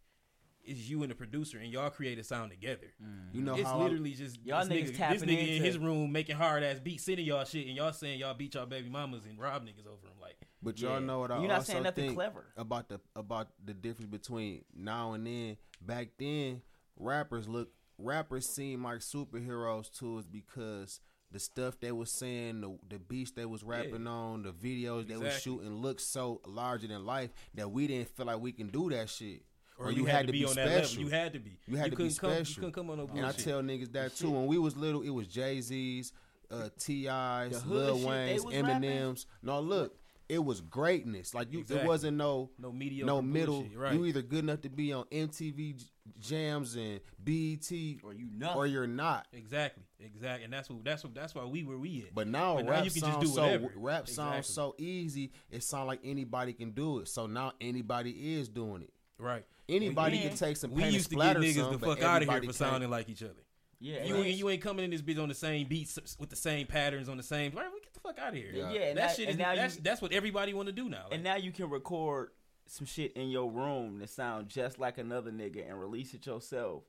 It's 0.66 0.88
you 0.88 1.02
and 1.02 1.10
the 1.10 1.14
producer, 1.14 1.58
and 1.58 1.70
y'all 1.72 1.90
create 1.90 2.18
a 2.18 2.24
sound 2.24 2.50
together. 2.50 2.92
Mm. 3.02 3.34
You 3.34 3.42
know 3.42 3.54
it's 3.54 3.62
how 3.68 3.78
I- 3.80 3.82
literally 3.84 4.12
just 4.12 4.38
Y'all 4.44 4.64
this 4.64 4.90
niggas 4.90 4.96
nigga, 4.96 5.10
this 5.12 5.22
nigga 5.22 5.56
in 5.56 5.62
his 5.64 5.78
room 5.78 6.10
making 6.12 6.36
hard 6.36 6.62
ass 6.62 6.78
beats, 6.80 7.04
sending 7.04 7.24
y'all 7.26 7.44
shit, 7.44 7.66
and 7.66 7.76
y'all 7.76 7.92
saying 7.92 8.18
y'all 8.18 8.34
beat 8.34 8.54
y'all 8.54 8.66
baby 8.66 8.88
mamas 8.88 9.24
and 9.26 9.38
rob 9.38 9.64
niggas 9.64 9.86
over 9.86 10.02
them. 10.02 10.12
Like 10.20 10.36
But 10.62 10.80
y'all 10.80 10.98
Yeah. 11.00 11.06
know 11.06 11.20
what 11.20 11.30
I 11.30 11.38
You're 11.38 11.48
not 11.48 11.58
also 11.58 11.72
saying 11.72 11.84
nothing 11.84 12.04
think 12.06 12.16
clever. 12.16 12.46
about 12.56 12.88
the 12.88 13.00
about 13.14 13.48
the 13.64 13.74
difference 13.74 14.10
between 14.10 14.64
now 14.74 15.12
and 15.12 15.26
then. 15.26 15.56
Back 15.80 16.08
then, 16.18 16.62
rappers 16.96 17.48
look 17.48 17.70
rappers 17.98 18.46
seem 18.48 18.82
like 18.84 18.98
superheroes 19.00 19.90
to 19.98 20.18
us 20.18 20.26
because 20.26 21.00
the 21.32 21.38
stuff 21.40 21.78
they 21.80 21.90
was 21.92 22.10
saying, 22.10 22.60
the 22.60 22.78
the 22.88 22.98
beats 22.98 23.32
they 23.32 23.44
was 23.46 23.62
rapping 23.64 24.06
on, 24.06 24.42
the 24.42 24.52
videos 24.52 25.06
they 25.08 25.16
was 25.16 25.40
shooting 25.40 25.74
looked 25.74 26.00
so 26.00 26.40
larger 26.46 26.86
than 26.86 27.04
life 27.04 27.30
that 27.54 27.70
we 27.70 27.86
didn't 27.86 28.08
feel 28.16 28.26
like 28.26 28.40
we 28.40 28.52
can 28.52 28.68
do 28.68 28.88
that 28.90 29.08
shit. 29.10 29.42
Or, 29.78 29.92
you, 29.92 30.04
had, 30.06 30.26
to 30.26 30.32
be, 30.32 30.44
on 30.44 30.54
that 30.56 30.66
level. 30.68 30.90
You 31.00 31.08
had 31.08 31.32
to 31.34 31.38
be. 31.38 31.58
You 31.66 31.76
had 31.76 31.84
to 31.86 31.90
be 31.90 31.96
couldn't 31.96 32.18
come, 32.18 32.32
You 32.38 32.54
couldn't 32.54 32.72
come 32.72 32.90
on 32.90 32.98
no 32.98 33.06
bullshit. 33.06 33.24
And 33.24 33.26
I 33.26 33.32
tell 33.32 33.62
niggas 33.62 33.92
that 33.92 34.16
too. 34.16 34.30
When 34.30 34.46
we 34.46 34.58
was 34.58 34.76
little, 34.76 35.02
it 35.02 35.10
was 35.10 35.26
Jay 35.26 35.60
Z's, 35.60 36.12
uh, 36.50 36.68
T.I.'s, 36.78 37.52
The 37.52 37.58
hood 37.60 37.76
Lil 37.76 37.98
shit 37.98 38.06
Wayne's, 38.08 38.44
was 38.44 38.54
rapping? 38.56 38.82
Eminem's. 38.90 39.26
No, 39.42 39.60
look, 39.60 39.96
it 40.28 40.44
was 40.44 40.60
greatness. 40.60 41.34
Like 41.34 41.52
you, 41.52 41.60
Exactly. 41.60 41.84
it 41.84 41.88
wasn't 41.88 42.16
no 42.16 42.50
no 42.58 42.72
mediocre 42.72 43.06
no 43.06 43.22
middle. 43.22 43.60
bullshit, 43.62 43.78
Right. 43.78 43.94
You 43.94 44.04
either 44.06 44.22
good 44.22 44.40
enough 44.44 44.62
to 44.62 44.68
be 44.70 44.92
on 44.92 45.04
MTV 45.12 45.84
Jams 46.20 46.74
and 46.76 47.00
BET, 47.22 47.70
Or 48.02 48.12
you 48.12 48.28
nothing. 48.32 48.56
or 48.56 48.66
you're 48.66 48.86
not. 48.86 49.26
Exactly, 49.32 49.82
exactly, 50.00 50.44
and 50.44 50.52
that's 50.52 50.68
what 50.70 50.82
that's 50.84 51.04
what 51.04 51.14
that's 51.14 51.34
why 51.34 51.44
we 51.44 51.62
were 51.64 51.78
we 51.78 52.04
at. 52.08 52.14
But 52.14 52.26
now 52.28 52.56
But 52.56 52.64
now 52.64 52.70
rap 52.72 52.84
you 52.84 52.90
can 52.90 53.00
just 53.00 53.12
sounds 53.12 53.28
do 53.28 53.34
so 53.34 53.42
whatever. 53.42 53.72
rap 53.76 54.08
sounds 54.08 54.38
Exactly. 54.48 54.54
so 54.54 54.74
easy. 54.78 55.32
It 55.50 55.62
sounds 55.62 55.86
like 55.88 56.00
anybody 56.04 56.52
can 56.54 56.70
do 56.72 57.00
it. 57.00 57.08
So 57.08 57.26
now 57.26 57.52
anybody 57.60 58.34
is 58.34 58.48
doing 58.48 58.82
it. 58.82 58.90
right, 59.18 59.44
Anybody 59.68 60.18
Yeah. 60.18 60.28
can 60.28 60.36
take 60.36 60.56
some 60.56 60.70
we 60.72 60.82
paint 60.82 60.94
used 60.94 61.10
to 61.10 61.16
get 61.16 61.36
niggas 61.36 61.54
some, 61.54 61.72
the 61.72 61.78
fuck 61.78 62.02
out 62.02 62.22
of 62.22 62.28
here 62.28 62.38
for 62.38 62.42
can't. 62.44 62.54
sounding 62.54 62.90
like 62.90 63.08
each 63.08 63.22
other. 63.22 63.34
yeah, 63.80 64.04
You 64.04 64.16
and 64.16 64.26
ain't, 64.26 64.38
you 64.38 64.48
ain't 64.48 64.62
coming 64.62 64.84
in 64.84 64.90
this 64.90 65.02
bitch 65.02 65.20
on 65.20 65.28
the 65.28 65.34
same 65.34 65.66
beats 65.66 65.98
with 66.18 66.30
the 66.30 66.36
same 66.36 66.66
patterns 66.66 67.08
on 67.08 67.16
the 67.16 67.22
same. 67.22 67.52
Right, 67.52 67.66
we 67.72 67.80
get 67.80 67.92
the 67.92 68.00
fuck 68.00 68.18
out 68.18 68.28
of 68.30 68.34
here. 68.36 68.50
Yeah, 68.52 68.70
Yeah. 68.72 68.80
and 68.82 68.98
that 68.98 69.08
that- 69.08 69.16
shit 69.16 69.28
and 69.28 69.30
is 69.30 69.38
now 69.38 69.54
that's, 69.56 69.76
you- 69.76 69.82
that's 69.82 70.00
what 70.00 70.12
everybody 70.12 70.54
want 70.54 70.66
to 70.66 70.72
do 70.72 70.88
now. 70.88 71.04
Like, 71.04 71.14
And 71.14 71.24
now 71.24 71.36
you 71.36 71.50
can 71.52 71.68
record 71.68 72.30
some 72.66 72.86
shit 72.86 73.12
in 73.14 73.28
your 73.30 73.50
room 73.50 73.98
that 73.98 74.10
sound 74.10 74.48
just 74.48 74.78
like 74.78 74.98
another 74.98 75.30
nigga 75.32 75.68
and 75.68 75.78
release 75.80 76.14
it 76.14 76.26
yourself 76.26 76.84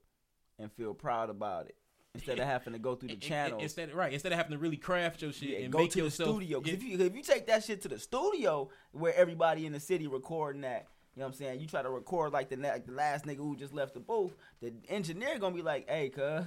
and 0.59 0.71
feel 0.71 0.93
proud 0.93 1.29
about 1.29 1.67
it 1.67 1.75
instead 2.15 2.39
of 2.39 2.45
having 2.45 2.73
to 2.73 2.79
go 2.79 2.95
through 2.95 3.09
the 3.09 3.15
channel. 3.15 3.45
in- 3.45 3.49
channels. 3.49 3.63
instead 3.63 3.93
right 3.93 4.11
instead 4.13 4.31
of 4.31 4.37
having 4.37 4.53
to 4.53 4.57
really 4.57 4.77
craft 4.77 5.21
your 5.21 5.31
shit 5.31 5.49
Yeah, 5.49 5.57
and 5.59 5.71
go 5.71 5.79
make 5.79 5.91
to 5.91 5.99
yourself, 5.99 6.29
the 6.29 6.33
studio. 6.35 6.59
'Cause 6.61 6.67
Yeah, 6.69 6.73
if 6.75 6.83
you 6.83 6.99
if 7.05 7.15
you 7.15 7.21
take 7.21 7.45
that 7.47 7.63
shit 7.63 7.81
to 7.81 7.87
the 7.89 7.99
studio 7.99 8.69
where 8.91 9.13
everybody 9.13 9.65
in 9.67 9.73
the 9.73 9.79
city 9.79 10.07
recording 10.07 10.61
that, 10.61 10.87
you 11.17 11.21
know 11.21 11.25
what 11.29 11.33
I'm 11.33 11.39
saying? 11.39 11.59
You 11.61 11.65
try 11.65 11.81
to 11.81 11.89
record 11.89 12.31
like 12.31 12.49
the 12.49 12.57
na- 12.57 12.69
like 12.69 12.85
the 12.85 12.91
last 12.91 13.25
nigga 13.25 13.37
who 13.37 13.55
just 13.55 13.73
left 13.73 13.95
the 13.95 13.99
booth, 13.99 14.35
the 14.61 14.71
engineer 14.87 15.39
gonna 15.39 15.55
be 15.55 15.63
like, 15.63 15.89
"Hey, 15.89 16.09
cuz, 16.09 16.45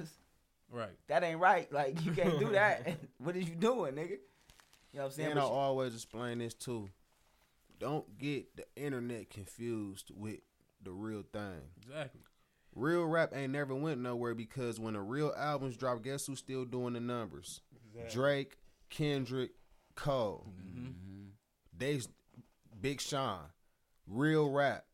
right, 0.71 0.97
that 1.09 1.25
ain't 1.25 1.41
right. 1.41 1.71
Like 1.73 2.05
you 2.05 2.13
can't 2.13 2.39
do 2.39 2.49
that. 2.53 2.87
what 3.19 3.35
is 3.37 3.49
you 3.49 3.57
doing, 3.57 3.95
nigga?" 3.95 4.11
You 4.93 4.99
know 4.99 5.03
what 5.03 5.05
I'm 5.07 5.11
saying? 5.11 5.31
And 5.33 5.41
I 5.41 5.43
But 5.43 5.49
always 5.49 5.93
explain 5.95 6.39
this 6.39 6.55
too. 6.55 6.89
Don't 7.81 8.17
get 8.17 8.55
the 8.57 8.65
internet 8.77 9.29
confused 9.31 10.13
with 10.15 10.39
the 10.83 10.93
real 10.93 11.25
thing. 11.33 11.63
exactly. 11.83 12.21
Real 12.77 13.05
rap 13.05 13.33
ain't 13.35 13.53
never 13.53 13.75
went 13.75 14.01
nowhere 14.01 14.35
because 14.37 14.79
when 14.79 14.95
the 14.95 15.01
real 15.01 15.35
albums 15.37 15.77
drop, 15.77 16.03
guess 16.05 16.27
who's 16.27 16.39
still 16.39 16.65
doing 16.65 16.93
the 16.95 17.01
numbers? 17.01 17.61
Drake, 18.13 18.59
Kendrick, 18.91 19.51
Cole. 19.97 20.47
Mm-hmm. 20.49 20.85
Mm-hmm. 20.87 21.25
They 21.77 22.01
Big 22.81 23.01
Sean. 23.01 23.41
Real 24.11 24.51
rap. 24.51 24.85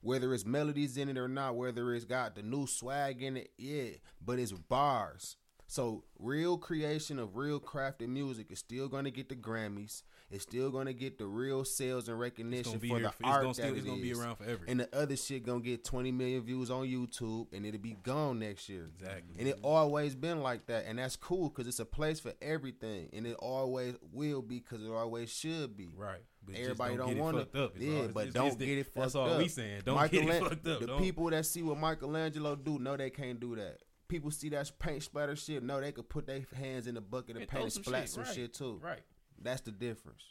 Whether 0.00 0.32
it's 0.34 0.46
melodies 0.46 0.96
in 0.96 1.08
it 1.08 1.18
or 1.18 1.28
not, 1.28 1.56
whether 1.56 1.94
it's 1.94 2.04
got 2.04 2.34
the 2.34 2.42
new 2.42 2.66
swag 2.66 3.22
in 3.22 3.36
it, 3.36 3.50
yeah, 3.58 3.90
but 4.24 4.38
it's 4.38 4.52
bars. 4.52 5.36
So 5.68 6.04
real 6.18 6.58
creation 6.58 7.18
of 7.18 7.36
real 7.36 7.58
crafted 7.58 8.08
music 8.08 8.50
is 8.50 8.58
still 8.58 8.88
gonna 8.88 9.10
get 9.10 9.30
the 9.30 9.36
Grammys. 9.36 10.02
It's 10.30 10.42
still 10.42 10.70
gonna 10.70 10.92
get 10.92 11.16
the 11.18 11.26
real 11.26 11.64
sales 11.64 12.08
and 12.08 12.20
recognition 12.20 12.78
for 12.78 13.00
the 13.00 13.10
For, 13.10 13.24
art 13.24 13.36
it's 13.36 13.42
gonna, 13.42 13.54
still, 13.54 13.66
that 13.66 13.76
it's 13.76 13.86
it 13.86 13.88
gonna 13.88 14.02
be 14.02 14.12
around 14.12 14.36
forever. 14.36 14.64
And 14.68 14.80
the 14.80 14.94
other 14.94 15.16
shit 15.16 15.46
gonna 15.46 15.60
get 15.60 15.82
20 15.82 16.12
million 16.12 16.42
views 16.42 16.70
on 16.70 16.86
YouTube 16.86 17.46
and 17.54 17.64
it'll 17.64 17.80
be 17.80 17.96
gone 18.02 18.40
next 18.40 18.68
year. 18.68 18.90
exactly. 18.94 19.36
And 19.38 19.48
it 19.48 19.58
always 19.62 20.14
been 20.14 20.42
like 20.42 20.66
that, 20.66 20.84
and 20.86 20.98
that's 20.98 21.16
cool 21.16 21.48
because 21.48 21.66
it's 21.66 21.80
a 21.80 21.86
place 21.86 22.20
for 22.20 22.34
everything, 22.42 23.08
and 23.14 23.26
it 23.26 23.36
always 23.38 23.94
will 24.12 24.42
be 24.42 24.58
because 24.58 24.84
it 24.84 24.90
always 24.90 25.30
should 25.32 25.74
be. 25.76 25.94
right. 25.96 26.20
But 26.44 26.54
just 26.56 26.62
Everybody 26.64 26.96
don't, 26.96 27.06
don't, 27.06 27.14
get 27.14 27.22
want 27.22 27.36
it 27.36 27.40
fucked 27.40 27.56
up. 27.56 27.72
Yeah, 27.78 27.92
all- 28.00 28.08
but 28.08 28.20
it's- 28.20 28.34
don't 28.34 28.46
it's 28.48 28.56
the- 28.56 28.66
get 28.66 28.78
it 28.78 28.84
fucked 28.86 28.96
That's 28.96 29.14
up. 29.14 29.28
all 29.30 29.38
we 29.38 29.48
saying. 29.48 29.82
Don't 29.84 30.10
get 30.10 30.22
it 30.22 30.26
Michelan- 30.26 30.42
fucked 30.42 30.66
up. 30.66 30.80
The 30.80 30.86
Don't- 30.86 31.00
people 31.02 31.30
that 31.30 31.46
see 31.46 31.62
what 31.62 31.78
Michelangelo 31.78 32.56
do 32.56 32.78
know 32.78 32.96
they 32.96 33.10
can't 33.10 33.38
do 33.38 33.54
that. 33.56 33.78
People 34.08 34.30
see 34.30 34.48
that 34.50 34.70
paint 34.78 35.02
splatter 35.02 35.36
shit, 35.36 35.62
know 35.62 35.80
they 35.80 35.92
could 35.92 36.08
put 36.08 36.26
their 36.26 36.44
hands 36.56 36.86
in 36.86 36.94
the 36.96 37.00
bucket 37.00 37.36
Yeah, 37.36 37.42
and 37.42 37.50
paint 37.50 37.62
and 37.64 37.72
some 37.72 37.84
splat 37.84 38.02
shit, 38.02 38.10
some 38.10 38.22
right, 38.24 38.34
shit 38.34 38.54
too. 38.54 38.78
Right. 38.82 39.02
That's 39.40 39.60
the 39.62 39.70
difference. 39.70 40.22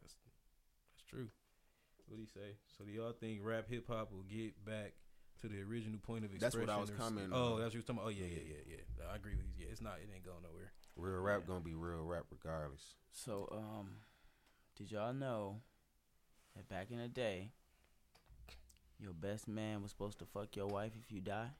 That's, 0.00 0.14
that's 0.92 1.04
true. 1.08 1.28
What 2.08 2.16
do 2.16 2.22
you 2.22 2.28
say? 2.28 2.56
So 2.76 2.84
do 2.84 2.90
y'all 2.90 3.12
think 3.12 3.40
rap 3.44 3.68
hip 3.68 3.86
hop 3.86 4.10
will 4.12 4.24
get 4.24 4.64
back 4.64 4.94
to 5.42 5.48
the 5.48 5.60
original 5.60 5.98
point 6.00 6.24
of 6.24 6.32
expression? 6.34 6.40
That's 6.40 6.54
expression? 6.56 6.68
what 6.68 6.76
I 6.76 6.80
was 6.80 6.90
or 6.90 6.94
commenting 6.94 7.32
Oh, 7.32 7.58
that's 7.58 7.66
what 7.66 7.74
you 7.74 7.78
was 7.78 7.84
talking 7.84 7.98
about. 8.00 8.06
Oh 8.06 8.08
yeah, 8.10 8.26
yeah, 8.26 8.42
yeah, 8.48 8.76
yeah. 8.98 9.04
I 9.12 9.16
agree 9.16 9.36
with 9.36 9.46
you. 9.46 9.64
Yeah, 9.66 9.70
it's 9.70 9.80
not. 9.80 9.98
It 10.02 10.08
ain't 10.12 10.24
going 10.24 10.42
nowhere. 10.42 10.72
Real 10.96 11.20
rap 11.20 11.46
gonna 11.46 11.60
be 11.60 11.74
real 11.74 12.02
rap 12.02 12.24
regardless. 12.32 12.94
So, 13.12 13.48
um, 13.52 13.90
did 14.80 14.90
y'all 14.92 15.12
know 15.12 15.60
that 16.56 16.66
back 16.70 16.90
in 16.90 16.96
the 16.96 17.06
day, 17.06 17.50
your 18.98 19.12
best 19.12 19.46
man 19.46 19.82
was 19.82 19.90
supposed 19.90 20.18
to 20.20 20.24
fuck 20.24 20.56
your 20.56 20.68
wife 20.68 20.92
if 20.98 21.12
you 21.12 21.20
die? 21.20 21.50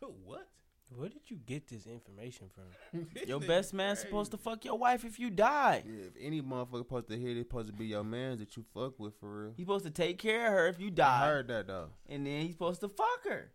what? 0.00 0.48
Where 0.90 1.08
did 1.08 1.22
you 1.28 1.38
get 1.46 1.66
this 1.66 1.86
information 1.86 2.48
from? 2.54 3.06
Your 3.26 3.40
best 3.40 3.74
man's 3.74 3.98
supposed 3.98 4.30
to 4.30 4.38
fuck 4.38 4.64
your 4.64 4.78
wife 4.78 5.04
if 5.04 5.18
you 5.18 5.28
die. 5.28 5.82
Yeah, 5.86 6.04
if 6.06 6.12
any 6.18 6.40
motherfucker 6.40 6.78
supposed 6.78 7.08
to 7.08 7.18
hear 7.18 7.34
this, 7.34 7.42
supposed 7.42 7.66
to 7.66 7.74
be 7.74 7.84
your 7.88 8.04
man 8.04 8.38
that 8.38 8.56
you 8.56 8.64
fuck 8.72 8.98
with 8.98 9.12
for 9.20 9.42
real. 9.42 9.52
He's 9.54 9.66
supposed 9.66 9.84
to 9.84 9.90
take 9.90 10.16
care 10.16 10.46
of 10.46 10.52
her 10.54 10.68
if 10.68 10.80
you 10.80 10.90
die. 10.90 11.24
I 11.24 11.26
heard 11.26 11.48
that 11.48 11.66
though. 11.66 11.90
and 12.08 12.26
then 12.26 12.40
he's 12.40 12.52
supposed 12.52 12.80
to 12.80 12.88
fuck 12.88 13.24
her. 13.28 13.50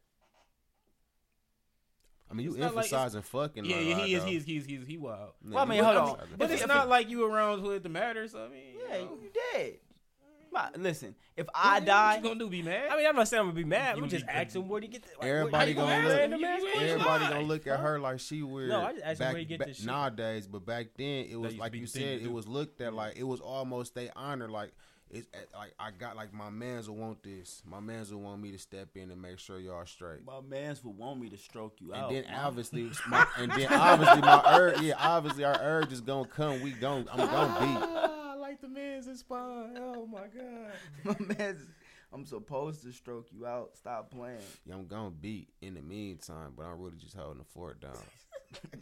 I 2.34 2.36
mean, 2.36 2.46
you 2.46 2.52
It's 2.52 2.60
not 2.60 2.74
like 2.74 2.86
emphasizing 2.86 3.22
fucking. 3.22 3.66
Yeah, 3.66 3.80
yeah, 3.80 4.06
he 4.06 4.16
is. 4.16 4.24
He 4.24 4.36
is. 4.36 4.46
He 4.46 4.58
is. 4.58 4.66
He 4.66 4.74
is. 4.76 4.88
He 4.88 4.98
wild. 4.98 5.34
Yeah, 5.46 5.54
Well, 5.54 5.64
I 5.64 5.68
mean, 5.68 5.84
hold 5.84 5.98
on. 5.98 6.10
emphasizing. 6.10 6.36
But 6.40 6.52
it's 6.52 6.68
not 6.68 6.90
like 6.90 7.10
you 7.10 7.26
around 7.32 7.62
with 7.62 7.84
the 7.84 7.90
to 7.90 7.90
matter. 7.90 8.28
So 8.28 8.44
I 8.44 8.50
mean, 8.50 8.62
Yeah, 8.90 8.98
you, 8.98 9.06
know, 9.06 9.18
you 9.22 9.30
dead. 9.54 9.74
My- 10.52 10.70
Listen, 10.78 11.16
if 11.38 11.48
what 11.48 11.56
I 11.56 12.18
you 12.18 12.24
gonna 12.24 12.40
do? 12.40 12.50
Be 12.50 12.62
mad? 12.64 12.90
I 12.92 12.98
mean, 12.98 13.08
I'm 13.08 13.16
not 13.16 13.28
saying 13.28 13.42
I'm 13.42 13.48
gonna 13.48 13.56
be 13.56 13.64
mad. 13.66 13.98
You 13.98 14.04
I'm 14.04 14.10
just 14.10 14.26
asking 14.28 14.68
where 14.68 14.82
do 14.82 14.88
you 14.88 14.94
get 14.94 15.04
this? 15.04 15.12
Like, 15.20 15.28
Everybody 15.28 15.74
where, 15.74 15.86
gonna 15.86 15.96
how 15.96 16.02
you 16.02 16.08
look- 16.08 16.18
random 16.18 16.40
you- 16.40 16.48
you- 16.48 16.90
Everybody 16.90 17.28
gonna 17.28 17.42
look 17.42 17.68
at 17.68 17.80
her 17.80 18.00
like 18.00 18.20
she 18.20 18.44
weird. 18.44 18.70
No, 18.70 18.82
I 18.82 18.94
just 18.94 19.04
asked 19.04 19.22
him 19.22 19.26
back, 19.26 19.34
where 19.34 19.40
you 19.42 19.48
get 19.48 19.60
back- 19.60 19.68
this 19.70 19.78
shit. 19.78 19.86
nowadays, 19.86 20.48
but 20.48 20.66
back 20.66 20.88
then 20.96 21.26
it 21.26 21.40
was 21.40 21.56
like 21.56 21.74
you 21.74 21.82
the 21.82 21.88
thing 21.88 22.02
to 22.04 22.18
said, 22.20 22.22
it 22.22 22.32
was 22.32 22.48
looked 22.48 22.82
at 22.82 22.94
mm. 22.94 22.98
like 22.98 23.16
it 23.16 23.24
was 23.24 23.40
almost 23.40 23.96
they 23.96 24.10
honor 24.16 24.50
like 24.50 24.74
it's 25.14 25.28
eh, 25.34 25.38
like 25.58 25.74
I 25.80 25.92
got 25.92 26.16
like 26.16 26.34
my 26.34 26.50
man's 26.50 26.90
will 26.90 26.96
want 26.98 27.24
this. 27.24 27.62
My 27.70 27.80
man's 27.80 28.12
will 28.12 28.22
want 28.22 28.42
me 28.42 28.52
to 28.52 28.58
step 28.58 28.90
in 28.96 29.12
and 29.12 29.22
make 29.22 29.40
sure 29.40 29.60
y'all 29.60 29.86
straight. 29.86 30.26
my 30.26 30.42
man's 30.42 30.84
will 30.84 30.94
want 30.94 31.20
me 31.22 31.30
to 31.30 31.38
stroke 31.38 31.80
you 31.80 31.94
And 31.94 32.02
out. 32.04 32.10
then 32.12 32.26
obviously, 32.34 32.90
my, 33.08 33.26
and 33.38 33.52
then 33.52 33.68
obviously 33.72 34.22
my 34.22 34.42
urge, 34.48 34.82
yeah, 34.82 34.96
obviously 35.00 35.44
our 35.44 35.58
urge 35.62 35.92
is 35.92 36.02
gonna 36.02 36.28
come. 36.28 36.62
We 36.62 36.72
gon' 36.72 37.08
I'm 37.12 37.18
gonna 37.20 37.60
beat. 37.60 37.90
I 38.00 38.36
like 38.36 38.60
the 38.62 38.68
man's 38.68 39.20
spine. 39.20 39.78
Oh 39.80 40.06
my 40.08 40.28
god. 40.28 40.72
my 41.30 41.36
man's, 41.38 41.62
I'm 42.12 42.26
supposed 42.26 42.84
to 42.84 42.92
stroke 42.92 43.28
you 43.32 43.46
out. 43.46 43.72
Stop 43.76 44.12
playing. 44.12 44.38
beat. 44.66 44.74
I'm 44.74 44.88
gonna 44.88 45.12
beat 45.12 45.50
in 45.62 45.76
the 45.76 45.82
meantime, 45.82 46.54
but 46.58 46.64
I'm 46.66 46.80
really 46.80 46.98
just 46.98 47.16
holding 47.16 47.38
the 47.40 47.46
fort 47.54 47.80
down. 47.82 47.98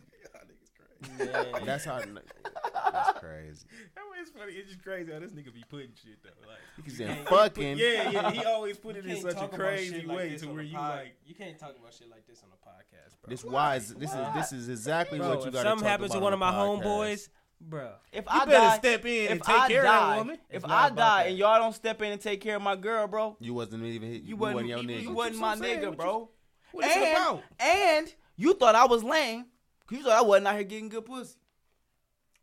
Yeah. 1.19 1.44
That's 1.65 1.86
how. 1.86 1.99
That's 1.99 3.19
crazy. 3.19 3.65
That 3.95 4.03
was 4.26 4.30
funny. 4.38 4.53
It's 4.53 4.69
just 4.69 4.84
crazy 4.84 5.11
how 5.11 5.19
this 5.19 5.32
nigga 5.32 5.52
be 5.53 5.64
putting 5.68 5.90
shit 6.03 6.22
though. 6.23 6.30
Like 6.48 6.86
He 6.86 6.91
said 6.91 7.07
can't- 7.07 7.28
fucking. 7.28 7.78
Yeah, 7.80 8.10
yeah. 8.11 8.32
He 8.32 8.44
always 8.45 8.78
put 8.78 8.95
it 8.95 9.03
You 9.06 9.15
in 9.15 9.15
can't 9.18 9.22
such 9.23 9.32
a 9.38 9.40
talk 9.40 9.48
about 9.53 9.60
crazy 9.60 9.95
shit 9.95 10.07
like 10.07 10.18
way 10.18 10.30
this 10.30 10.41
to 10.41 10.48
on 10.49 10.53
where 10.56 10.64
you 10.64 10.76
pod- 10.78 10.98
like. 10.99 11.15
you 11.26 11.34
can't 11.36 11.57
talk 11.57 11.76
about 11.80 11.94
shit 11.94 12.10
like 12.10 12.28
this 12.28 12.44
on 12.44 12.49
a 12.52 12.68
podcast, 12.69 13.15
bro. 13.22 13.30
This 13.30 13.44
why 13.44 13.76
is 13.78 13.95
this 13.95 14.11
is 14.11 14.18
this 14.36 14.52
is 14.52 14.69
exactly 14.69 15.18
Bro, 15.18 15.30
what 15.30 15.45
you 15.45 15.52
got. 15.52 15.64
something 15.64 15.88
happens 15.88 16.11
to 16.11 16.19
one 16.19 16.34
of 16.34 16.40
my 16.40 16.52
homeboys, 16.52 17.30
Bro, 17.60 17.91
If 18.11 18.26
You 18.26 18.30
I 18.32 18.45
better 18.45 18.52
die, 18.57 18.78
step 18.78 19.06
in 19.06 19.11
if 19.26 19.32
and 19.32 19.41
take 19.44 19.56
I 19.60 19.68
care 19.68 19.84
die, 19.84 20.02
of 20.03 20.10
that 20.10 20.18
woman. 20.18 20.38
if 20.52 20.65
I 20.65 20.90
die 20.90 20.95
that. 20.95 21.28
and 21.30 21.38
y'all 21.38 21.60
don't 21.60 21.73
step 21.76 22.02
in 22.03 22.11
and 22.11 22.22
take 22.22 22.41
care 22.41 22.56
of 22.57 22.61
my 22.61 22.76
girl, 22.76 23.07
bro, 23.07 23.38
You 23.40 23.53
wasn't 23.56 23.84
even 23.86 24.07
hit. 24.11 24.22
you, 24.23 24.30
You, 24.30 24.36
wasn't, 24.36 24.56
wasn't 24.56 24.69
your 24.69 24.80
you, 24.80 24.88
nigga. 24.88 25.02
you 25.03 25.07
What 25.10 25.15
wasn't 25.15 25.40
my 25.41 25.56
saying? 25.57 25.80
nigga, 25.82 25.95
bro. 25.98 26.30
What 26.73 26.86
is 26.86 26.91
it 26.95 26.98
and, 27.03 27.18
about? 27.18 27.44
and 27.60 28.14
you 28.38 28.53
thought 28.53 28.76
I 28.76 28.86
was 28.86 29.03
lame. 29.03 29.45
'Cause 29.91 29.97
You 29.99 30.03
thought 30.05 30.18
I 30.18 30.22
wasn't 30.22 30.47
out 30.47 30.55
here 30.55 30.63
getting 30.63 30.89
good 30.89 31.05
pussy. 31.05 31.35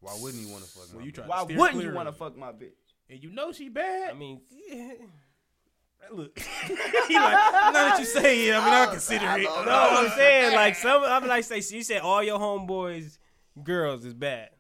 Why 0.01 0.17
wouldn't 0.21 0.43
you 0.45 0.53
want 0.53 0.65
to 0.65 0.71
fuck? 0.71 0.89
Well, 0.93 1.01
my 1.01 1.05
you 1.07 1.13
bitch? 1.13 1.27
Why 1.27 1.43
wouldn't 1.43 1.83
you 1.83 1.93
want 1.93 2.09
to 2.09 2.13
fuck 2.13 2.37
my 2.37 2.53
bitch? 2.53 2.73
And 3.11 3.23
you 3.23 3.31
know 3.31 3.53
she 3.53 3.69
bad. 3.69 4.11
I 4.11 4.15
mean, 4.15 4.41
look, 6.13 6.39
he 6.67 6.75
like 6.75 7.33
now 7.33 7.73
that 7.73 7.97
you 7.99 8.05
say 8.05 8.49
it, 8.49 8.55
I 8.55 8.65
mean 8.65 8.75
I 8.75 8.87
consider 8.91 9.27
it. 9.39 9.45
no, 9.45 9.89
I'm 9.93 10.11
saying 10.11 10.55
like 10.55 10.75
some. 10.75 11.03
I'm 11.03 11.27
like 11.27 11.45
say 11.45 11.57
you 11.57 11.83
said 11.83 12.03
all 12.03 12.23
your 12.23 12.39
homeboys 12.39 13.19
girls 13.63 14.05
is 14.05 14.15
bad. 14.15 14.51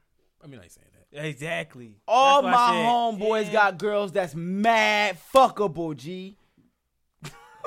I 0.43 0.47
mean 0.47 0.61
I 0.61 0.65
ain't 0.65 0.73
saying 0.73 0.87
that. 1.13 1.27
Exactly. 1.27 1.97
All 2.07 2.43
my 2.43 2.51
said, 2.53 2.85
homeboys 2.87 3.47
yeah, 3.47 3.53
got 3.53 3.79
girls 3.79 4.13
that's 4.13 4.35
mad 4.35 5.19
fuckable, 5.33 5.95
G. 5.97 6.37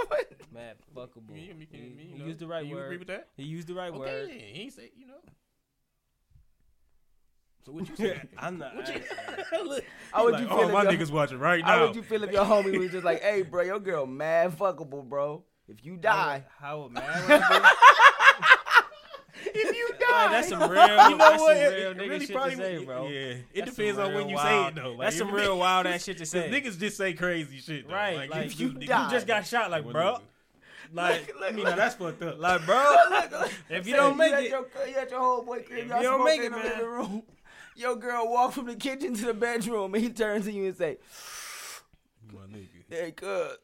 mad 0.54 0.76
fuckable. 0.96 1.30
You, 1.36 1.42
you, 1.42 1.54
you, 1.60 1.68
He- 1.72 1.78
you 1.78 2.14
he 2.14 2.20
know, 2.20 2.26
used 2.26 2.40
the 2.40 2.48
right 2.48 2.66
you 2.66 2.76
word. 2.76 2.86
agree 2.86 2.98
with 2.98 3.08
that? 3.08 3.28
He 3.38 3.44
used 3.44 3.68
the 3.68 3.74
right 3.74 3.90
Okay, 3.90 4.00
word. 4.00 4.30
then. 4.30 4.38
he 4.40 4.62
ain't 4.64 4.74
say 4.74 4.92
you 4.98 5.08
know. 5.08 5.14
So 7.66 7.72
what 7.74 7.88
you 7.88 7.96
say? 7.96 8.22
I'm 8.38 8.58
not. 8.58 8.76
What 8.76 8.88
you, 8.94 9.02
I- 9.54 9.62
look, 9.64 9.84
How 10.12 10.24
would 10.26 10.34
like, 10.34 10.42
you 10.42 10.48
oh, 10.50 10.58
feel 10.58 10.68
if 10.68 10.74
my 10.74 10.84
your- 10.84 10.92
niggas 10.94 11.12
watching 11.12 11.38
right 11.40 11.62
now. 11.62 11.68
How 11.68 11.76
now. 11.80 11.88
would 11.88 11.96
you 11.96 12.04
feel 12.04 12.24
if 12.24 12.32
your 12.32 12.44
homie 12.46 12.78
was 12.78 12.92
just 12.92 13.06
like, 13.06 13.22
"Hey, 13.22 13.44
bro, 13.44 13.64
your 13.64 13.80
girl 13.80 14.06
mad 14.06 14.58
fuckable, 14.58 15.04
bro. 15.08 15.44
If 15.68 15.86
you 15.86 15.96
die, 15.96 16.44
How 16.60 16.82
would 16.82 16.92
man? 16.92 17.04
Would 19.46 19.56
I 19.56 19.60
if 19.70 19.76
you 19.76 19.90
die, 20.00 20.08
Like, 20.26 20.32
that's 20.32 20.48
some 20.50 20.70
real. 20.70 20.82
you 20.82 20.88
know 20.88 21.18
that's 21.18 21.42
what? 21.42 21.56
Some 21.58 21.66
It- 21.66 21.76
real 21.78 21.92
it 21.92 21.98
nigga 21.98 22.10
really 22.10 22.26
shit 22.26 22.36
probably 22.36 22.52
to 22.56 22.58
say, 22.62 22.78
would- 22.78 22.86
bro. 22.88 23.08
Yeah, 23.08 23.20
it 23.20 23.46
That's 23.56 23.76
depends 23.76 24.00
on 24.00 24.14
when 24.14 24.30
you 24.30 24.36
wild- 24.36 24.48
say 24.76 24.82
it 24.82 24.84
though. 24.84 24.90
Like, 24.92 25.00
that's 25.08 25.18
some 25.18 25.32
real 25.32 25.58
wild 25.58 25.88
ass 25.88 26.04
shit 26.04 26.18
to 26.18 26.22
'cause 26.24 26.30
say. 26.30 26.50
Niggas 26.50 26.80
just 26.80 26.98
say 26.98 27.14
crazy 27.14 27.58
shit. 27.60 27.88
Though. 27.88 27.94
Right, 27.96 28.16
Like, 28.18 28.30
like, 28.32 28.46
if 28.48 28.60
you 28.60 28.70
niggas- 28.72 28.88
die. 28.88 29.06
You 29.06 29.12
just 29.12 29.28
got 29.28 29.46
shot, 29.46 29.72
like, 29.72 29.90
bro. 29.90 30.18
Like, 30.94 31.34
Look, 31.40 31.54
I 31.54 31.56
mean, 31.56 31.64
now 31.64 31.76
that's 31.78 31.96
fucked 31.96 32.22
up. 32.22 32.38
like, 32.38 32.66
bro. 32.66 32.84
If 33.70 33.88
you 33.88 33.96
don't 33.96 34.18
make 34.18 34.32
you 34.32 34.38
it, 34.40 34.50
your, 34.50 34.66
you 34.90 34.96
at 34.98 35.10
your 35.10 35.22
homeboy 35.22 35.66
crib, 35.66 35.80
If 35.80 35.88
y'all 35.88 35.98
you 36.02 36.04
don't 36.10 36.26
make 36.26 36.42
smoking 36.42 36.60
it, 36.60 36.66
in 36.74 36.80
the 36.80 36.84
man. 36.84 36.86
room. 36.86 37.24
Your 37.78 37.96
girl 37.96 38.28
walk 38.30 38.52
from 38.52 38.66
the 38.66 38.76
kitchen 38.76 39.14
to 39.16 39.26
the 39.28 39.34
bedroom, 39.34 39.94
and 39.96 40.04
he 40.04 40.10
turns 40.10 40.44
to 40.46 40.52
you 40.52 40.66
and 40.66 40.76
say, 40.76 40.98
My 42.34 42.42
nigga. 42.42 42.68
"Hey, 42.90 43.12
cuz, 43.14 43.58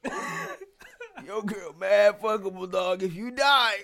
your 1.26 1.44
girl 1.44 1.74
mad 1.78 2.22
fuckable, 2.22 2.72
dog. 2.72 3.04
If 3.04 3.14
you 3.14 3.32
die." 3.32 3.76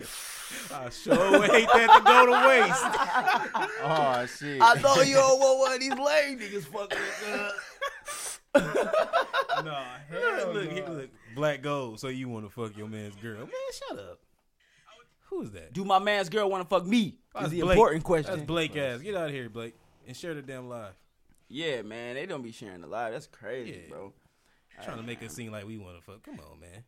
I 0.74 0.88
sure 0.90 1.42
hate 1.42 1.68
that 1.72 1.96
to 1.96 2.02
go 2.04 2.26
to 2.26 2.48
waste. 2.48 3.68
Oh 3.84 4.26
shit. 4.26 4.60
I 4.62 4.74
know 4.80 5.02
you 5.02 5.14
don't 5.16 5.38
want 5.38 5.58
one 5.58 5.72
of 5.72 5.80
these 5.80 5.90
lame 5.90 6.38
niggas 6.38 6.64
fucking 6.64 6.98
with 6.98 7.52
cuz. 8.54 9.64
no, 9.64 9.84
look, 10.12 10.54
look, 10.54 10.70
he- 10.72 10.82
look, 10.82 11.10
black 11.34 11.62
gold. 11.62 12.00
So 12.00 12.08
you 12.08 12.28
want 12.28 12.44
to 12.46 12.50
fuck 12.50 12.76
your 12.76 12.88
man's 12.88 13.16
girl? 13.16 13.38
Man, 13.40 13.48
shut 13.88 13.98
up. 13.98 14.20
Who 15.30 15.42
is 15.42 15.50
that? 15.52 15.72
Do 15.72 15.84
my 15.84 15.98
man's 15.98 16.28
girl 16.28 16.48
want 16.50 16.62
to 16.62 16.68
fuck 16.68 16.86
me? 16.86 17.16
Is 17.40 17.50
the 17.50 17.60
Blake. 17.62 17.72
important 17.76 18.04
question. 18.04 18.32
That's 18.34 18.46
Blake 18.46 18.76
ass. 18.76 19.00
Get 19.00 19.14
out 19.16 19.28
of 19.28 19.32
here, 19.34 19.48
Blake, 19.48 19.74
and 20.06 20.16
share 20.16 20.34
the 20.34 20.42
damn 20.42 20.68
live. 20.68 20.92
Yeah, 21.48 21.82
man, 21.82 22.14
they 22.14 22.26
don't 22.26 22.42
be 22.42 22.52
sharing 22.52 22.80
the 22.82 22.86
live. 22.86 23.12
That's 23.12 23.26
crazy, 23.26 23.82
Yeah. 23.84 23.90
bro. 23.90 24.12
Trying 24.82 24.96
to 24.98 25.02
make 25.02 25.22
it 25.22 25.30
seem 25.32 25.52
like 25.52 25.66
we 25.66 25.76
want 25.78 25.96
to 25.96 26.02
fuck. 26.02 26.22
Come 26.22 26.40
on, 26.40 26.60
man. 26.60 26.84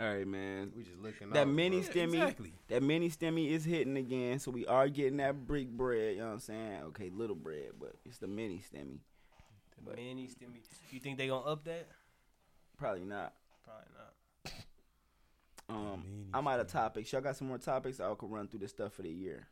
All 0.00 0.06
right, 0.06 0.26
man. 0.26 0.72
we 0.74 0.84
just 0.84 0.98
looking. 0.98 1.30
That 1.30 1.42
out, 1.42 1.48
mini 1.48 1.80
bro. 1.80 1.90
stimmy, 1.90 2.14
exactly. 2.14 2.52
that 2.68 2.82
mini 2.82 3.10
stimmy 3.10 3.50
is 3.50 3.64
hitting 3.64 3.96
again, 3.96 4.38
so 4.38 4.50
we 4.50 4.66
are 4.66 4.88
getting 4.88 5.18
that 5.18 5.46
brick 5.46 5.68
bread. 5.68 6.14
You 6.14 6.20
know 6.20 6.26
what 6.28 6.32
I'm 6.32 6.40
saying? 6.40 6.80
Okay, 6.88 7.10
little 7.10 7.36
bread, 7.36 7.72
but 7.78 7.94
it's 8.04 8.18
the 8.18 8.26
mini 8.26 8.62
stimmy. 8.72 8.98
the 9.84 9.96
man 9.96 10.16
needs 10.16 10.34
to 10.36 10.46
me. 10.46 10.60
You 10.90 10.98
think 11.00 11.18
they 11.18 11.28
gonna 11.28 11.44
up 11.44 11.64
that? 11.64 11.88
Probably 12.78 13.04
not. 13.04 13.34
Probably 13.64 13.84
not. 13.96 14.12
Um, 15.68 16.02
Mini 16.04 16.26
I'm 16.34 16.46
out 16.48 16.60
of 16.60 16.66
topics. 16.68 17.12
Y'all 17.12 17.22
got 17.22 17.36
some 17.36 17.48
more 17.48 17.58
topics? 17.58 18.00
I 18.00 18.12
can 18.18 18.28
run 18.28 18.48
through 18.48 18.60
the 18.60 18.68
stuff 18.68 18.94
for 18.94 19.02
the 19.02 19.10
year. 19.10 19.46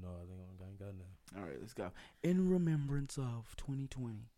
No, 0.00 0.08
I 0.08 0.26
think 0.26 0.40
I 0.40 0.68
ain't 0.68 0.78
got 0.78 0.86
none. 0.86 1.42
All 1.42 1.48
right, 1.48 1.58
let's 1.60 1.74
go. 1.74 1.90
In 2.22 2.48
remembrance 2.48 3.18
of 3.18 3.54
2020. 3.56 4.28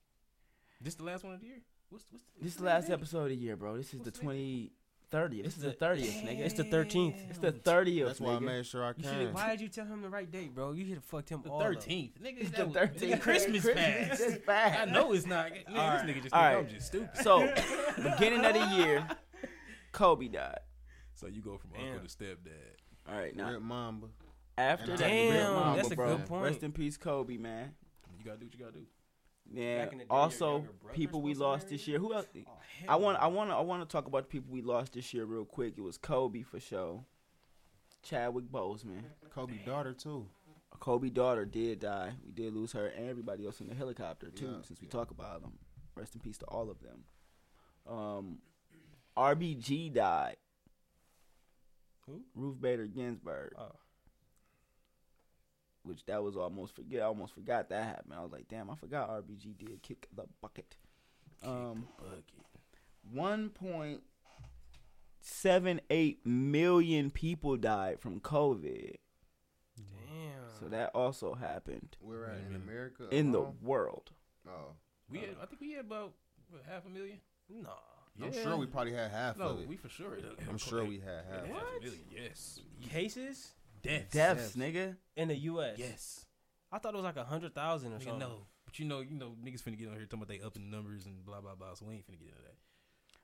This 0.81 0.95
the 0.97 1.05
last 1.05 1.25
one 1.25 1.35
of 1.35 1.41
the 1.41 1.47
year. 1.47 1.63
What's 1.91 2.07
what's 2.11 2.25
This 2.41 2.53
is 2.53 2.59
the 2.59 2.65
last 2.65 2.89
date? 2.89 2.95
episode 2.95 3.23
of 3.25 3.29
the 3.29 3.37
year, 3.37 3.57
bro. 3.57 3.77
This 3.77 3.87
is 3.87 3.93
the 3.93 3.99
What's 3.99 4.19
the 4.19 4.25
date? 4.25 4.25
20 4.25 4.73
30th. 5.17 5.45
This 5.45 5.57
is 5.57 5.63
the 5.63 5.71
30th, 5.73 6.25
nigga. 6.25 6.41
It's 6.41 6.55
the 6.55 6.65
13th. 6.65 7.31
It's 7.31 7.39
the 7.39 7.53
30th. 7.53 8.07
That's 8.07 8.21
why 8.21 8.33
I 8.35 8.39
made 8.41 8.67
sure 8.67 8.85
I 8.85 8.93
came. 8.93 9.05
should. 9.05 9.35
Why 9.35 9.51
did 9.51 9.61
you 9.61 9.69
tell 9.69 9.87
him 9.87 10.03
the 10.03 10.09
right 10.09 10.31
date, 10.31 10.55
bro? 10.55 10.73
You 10.73 10.85
should 10.85 10.95
have 10.95 11.05
fucked 11.05 11.29
him 11.29 11.43
The 11.43 11.51
all 11.51 11.61
up. 11.61 11.67
thirteenth, 11.67 12.21
nigga. 12.23 12.41
It's 12.41 12.51
the 12.51 12.65
13th. 12.65 12.99
nigga, 12.99 13.21
Christmas 13.21 13.63
Christmas 13.63 14.09
fast. 14.09 14.21
is 14.21 14.37
fast. 14.45 14.81
I 14.81 14.85
know 14.87 15.13
it's 15.13 15.27
not. 15.27 15.47
Nigga, 15.53 15.69
All 15.71 15.77
right. 15.89 16.07
This 16.07 16.17
nigga 16.17 16.23
just 16.23 16.35
All 16.35 16.43
right. 16.43 16.57
I'm 16.59 16.69
just 16.69 16.87
stupid. 16.87 17.11
So, 17.23 17.41
beginning 17.97 18.45
of 18.45 18.55
the 18.55 18.77
year, 18.77 19.07
Kobe 19.93 20.29
died. 20.29 20.59
So 21.15 21.27
you 21.29 21.41
go 21.43 21.57
from 21.59 21.71
Damn. 21.75 21.93
uncle 21.95 22.09
to 22.09 22.15
stepdad. 22.17 23.09
All 23.09 23.17
right, 23.19 23.37
now 23.37 23.51
Rip 23.53 23.63
Mamba. 23.63 24.09
after 24.59 24.89
that, 24.97 24.99
Damn, 24.99 25.55
Mamba, 25.55 25.77
that's 25.77 25.93
a 25.93 25.97
bro. 25.97 26.17
good 26.17 26.27
point. 26.27 26.45
Rest 26.45 26.63
in 26.63 26.73
peace, 26.73 26.97
Kobe, 26.97 27.37
man. 27.37 27.73
You 28.19 28.25
gotta 28.25 28.39
do 28.39 28.47
what 28.47 28.55
you 28.55 28.59
gotta 28.61 28.73
do. 28.79 28.87
Yeah. 29.53 29.85
Back 29.85 29.99
day, 29.99 30.05
Also, 30.11 30.65
people 30.93 31.23
we 31.23 31.35
lost 31.35 31.69
this 31.69 31.87
year. 31.87 31.99
Who 31.99 32.15
else? 32.15 32.27
Oh, 32.35 32.51
I 32.89 32.97
want. 32.97 33.19
I 33.21 33.27
want, 33.27 33.51
to, 33.51 33.57
I 33.57 33.61
want 33.61 33.89
to 33.89 33.93
talk 33.93 34.07
about 34.07 34.25
the 34.25 34.29
people 34.29 34.53
we 34.53 34.63
lost 34.63 34.95
this 34.95 35.13
year 35.15 35.25
real 35.25 35.45
quick. 35.45 35.75
It 35.77 35.83
was 35.83 35.99
Kobe 35.99 36.43
for 36.43 36.61
sure. 36.61 37.05
Chadwick 38.03 38.47
Boseman. 38.47 39.03
Kobe 39.31 39.59
daughter 39.65 39.93
too. 39.93 40.27
Kobe 40.81 41.09
daughter 41.09 41.45
did 41.45 41.81
die. 41.81 42.13
We 42.25 42.33
did 42.33 42.53
lose 42.53 42.73
her 42.73 42.89
and 42.89 43.09
everybody 43.09 43.47
else 43.47 43.61
in 43.61 43.69
the 43.69 43.75
helicopter 43.75 44.31
too. 44.31 44.57
Yeah, 44.57 44.63
since 44.67 44.81
we 44.81 44.87
talk 44.87 45.11
about 45.11 45.43
them, 45.43 45.53
rest 45.95 46.15
in 46.15 46.21
peace 46.21 46.39
to 46.39 46.47
all 46.47 46.71
of 46.71 46.79
them. 46.81 47.05
Um, 47.87 48.39
RBG 49.17 49.95
died. 49.95 50.37
Who? 52.07 52.21
Ruth 52.35 52.61
Bader 52.61 52.87
Ginsburg. 52.87 53.53
Oh. 53.57 53.73
Which 55.85 56.05
that 56.07 56.23
was 56.23 56.37
almost 56.37 56.75
forget. 56.75 57.03
I 57.03 57.05
almost 57.05 57.35
forgot 57.35 57.69
that 57.69 57.85
happened. 57.85 58.15
I 58.17 58.23
was 58.23 58.33
like, 58.33 58.49
damn, 58.49 58.71
I 58.71 58.75
forgot 58.75 59.11
RBG 59.11 59.57
did 59.59 59.83
kick 59.83 60.09
the 60.17 60.25
bucket. 60.41 60.77
Um, 61.45 61.87
one 63.13 63.51
point 63.51 64.01
seven 65.21 65.81
eight 65.91 66.25
million 66.27 67.11
people 67.11 67.57
died 67.57 68.01
from 68.01 68.21
COVID. 68.21 68.95
Damn. 69.77 70.59
So 70.61 70.69
that 70.69 70.91
also 70.95 71.35
happened 71.35 71.97
We're 72.01 72.27
at 72.27 72.39
in 72.49 72.55
America. 72.57 73.09
in 73.11 73.33
the 73.33 73.43
world. 73.63 74.13
Oh, 74.49 74.73
We 75.11 75.19
had, 75.19 75.31
I 75.43 75.47
think 75.47 75.61
we 75.61 75.73
had 75.73 75.85
about 75.87 76.13
what, 76.49 76.63
half 76.69 76.87
a 76.87 76.89
million. 76.89 77.19
Nah. 77.51 77.71
I'm 78.23 78.33
Yeah. 78.33 78.43
sure 78.43 78.57
we 78.57 78.67
probably 78.67 78.93
had 78.93 79.11
half 79.11 79.37
No, 79.39 79.49
of 79.49 79.61
it. 79.61 79.69
we 79.69 79.77
for 79.77 79.89
sure. 79.89 80.17
I'm 80.49 80.57
sure 80.59 80.85
we 80.85 81.01
had 81.01 81.25
half. 81.25 81.35
had 81.35 81.45
of 81.45 81.49
half 81.49 81.63
it. 81.75 81.79
a 81.83 81.85
million. 81.85 82.05
Yes. 82.11 82.61
Cases 82.89 83.53
Deaths. 83.85 84.11
Deaths, 84.13 84.57
nigga. 84.57 84.97
in 85.17 85.29
the 85.29 85.37
U.S. 85.37 85.77
Yes. 85.79 86.27
I 86.73 86.79
thought 86.79 86.95
it 86.95 86.97
was 86.97 87.05
like 87.05 87.17
a 87.17 87.25
hundred 87.25 87.55
thousand 87.55 87.93
or 87.93 87.97
Nigga, 87.99 88.05
something. 88.05 88.19
no. 88.21 88.47
But 88.65 88.79
you 88.79 88.85
know, 88.87 89.01
you 89.01 89.15
know, 89.15 89.35
niggas 89.45 89.63
finna 89.63 89.79
get 89.79 89.89
on 89.89 89.95
here 89.95 90.07
talking 90.07 90.23
about 90.23 90.29
they 90.29 90.41
up 90.41 90.57
in 90.57 90.71
numbers 90.71 91.07
and 91.07 91.25
blah 91.25 91.41
blah 91.41 91.55
blah. 91.55 91.75
So 91.75 91.87
we 91.87 91.95
ain't 91.95 92.07
finna 92.07 92.19
get 92.19 92.29
into 92.31 92.43
that. 92.43 92.55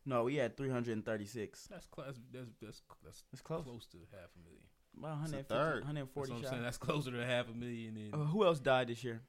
No, 0.07 0.25
we 0.25 0.37
had 0.37 0.57
336. 0.57 1.67
That's 1.71 1.87
close. 1.87 2.07
That's 2.33 2.47
that's 2.63 2.83
that's, 3.05 3.23
that's 3.33 3.43
close. 3.43 3.65
close 3.65 3.87
to 3.89 3.99
half 4.13 4.31
a 4.37 4.43
million. 4.45 4.63
About 4.97 5.25
It's 5.25 5.33
150, 5.33 5.49
third. 5.55 5.75
That's 5.83 5.87
140 5.87 6.33
I'm 6.33 6.39
shots. 6.39 6.51
saying. 6.51 6.63
That's 6.63 6.79
closer 6.79 7.11
to 7.13 7.25
half 7.27 7.49
a 7.51 7.55
million. 7.55 7.97
And 7.97 8.15
Uh, 8.15 8.19
who 8.27 8.45
else 8.45 8.61
died 8.61 8.89
this 8.89 9.03
year? 9.05 9.23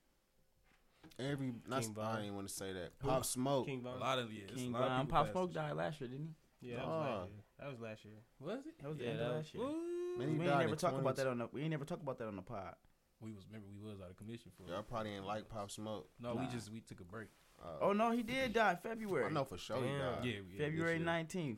Every 1.19 1.53
not, 1.67 1.81
King 1.81 1.95
I 2.01 2.21
didn't 2.21 2.35
want 2.35 2.47
to 2.47 2.53
say 2.53 2.73
that. 2.73 2.97
Pop 2.99 3.25
Smoke. 3.25 3.65
King 3.67 3.85
a 3.85 3.95
lot 3.99 4.17
of 4.19 4.31
yeah, 4.31 4.43
King 4.55 4.73
a 4.73 4.79
lot 4.79 4.87
Von. 4.89 5.05
people 5.05 5.17
Pop 5.23 5.31
Smoke 5.31 5.53
died 5.53 5.73
last 5.75 5.99
year, 6.01 6.09
didn't 6.09 6.35
he? 6.61 6.69
Yeah, 6.69 6.77
that 6.77 6.87
was 6.87 7.27
Nah. 7.29 7.41
Last 7.61 7.69
year. 7.69 7.69
That 7.69 7.69
was 7.69 7.79
last 7.79 8.05
year. 8.05 8.13
year. 8.13 8.23
Was 8.39 8.65
it? 8.65 8.73
That 8.81 8.89
was 8.89 8.97
the 8.97 9.03
Yeah, 9.03 9.09
end 9.11 9.19
that 9.19 9.25
of 9.25 9.29
was- 9.35 9.45
last 9.45 9.53
year. 9.53 9.63
What? 9.63 10.17
Man, 10.19 10.37
we 10.37 10.45
ain't 10.47 10.57
never 10.59 10.71
in 10.73 10.77
talk 10.77 10.93
about 10.99 11.15
that 11.15 11.27
on 11.27 11.37
the. 11.37 11.47
We 11.53 11.61
ain't 11.61 11.69
never 11.71 11.85
talk 11.85 12.01
about 12.01 12.17
that 12.19 12.27
on 12.27 12.35
the 12.35 12.41
pod. 12.41 12.75
We 13.21 13.31
was 13.31 13.45
remember 13.47 13.67
we 13.71 13.87
was 13.89 14.01
out 14.01 14.09
of 14.09 14.17
commission 14.17 14.51
for. 14.57 14.69
Y'all 14.69 14.83
probably 14.83 15.11
ain't 15.11 15.25
like 15.25 15.47
Pop 15.47 15.69
Smoke. 15.71 16.09
No, 16.19 16.33
Nah. 16.33 16.41
we 16.41 16.47
just 16.47 16.71
we 16.71 16.81
took 16.81 16.99
a 16.99 17.03
break. 17.03 17.27
Uh, 17.63 17.77
Oh 17.81 17.93
no, 17.93 18.11
he 18.11 18.23
did 18.23 18.53
die 18.53 18.71
in 18.71 18.77
February. 18.77 19.25
I 19.25 19.29
know 19.29 19.45
for 19.45 19.57
sure 19.57 19.77
he 19.77 19.83
Damn. 19.87 19.99
died. 19.99 20.25
Yeah, 20.25 20.33
yeah 20.51 20.57
February 20.57 20.99
19th. 20.99 21.57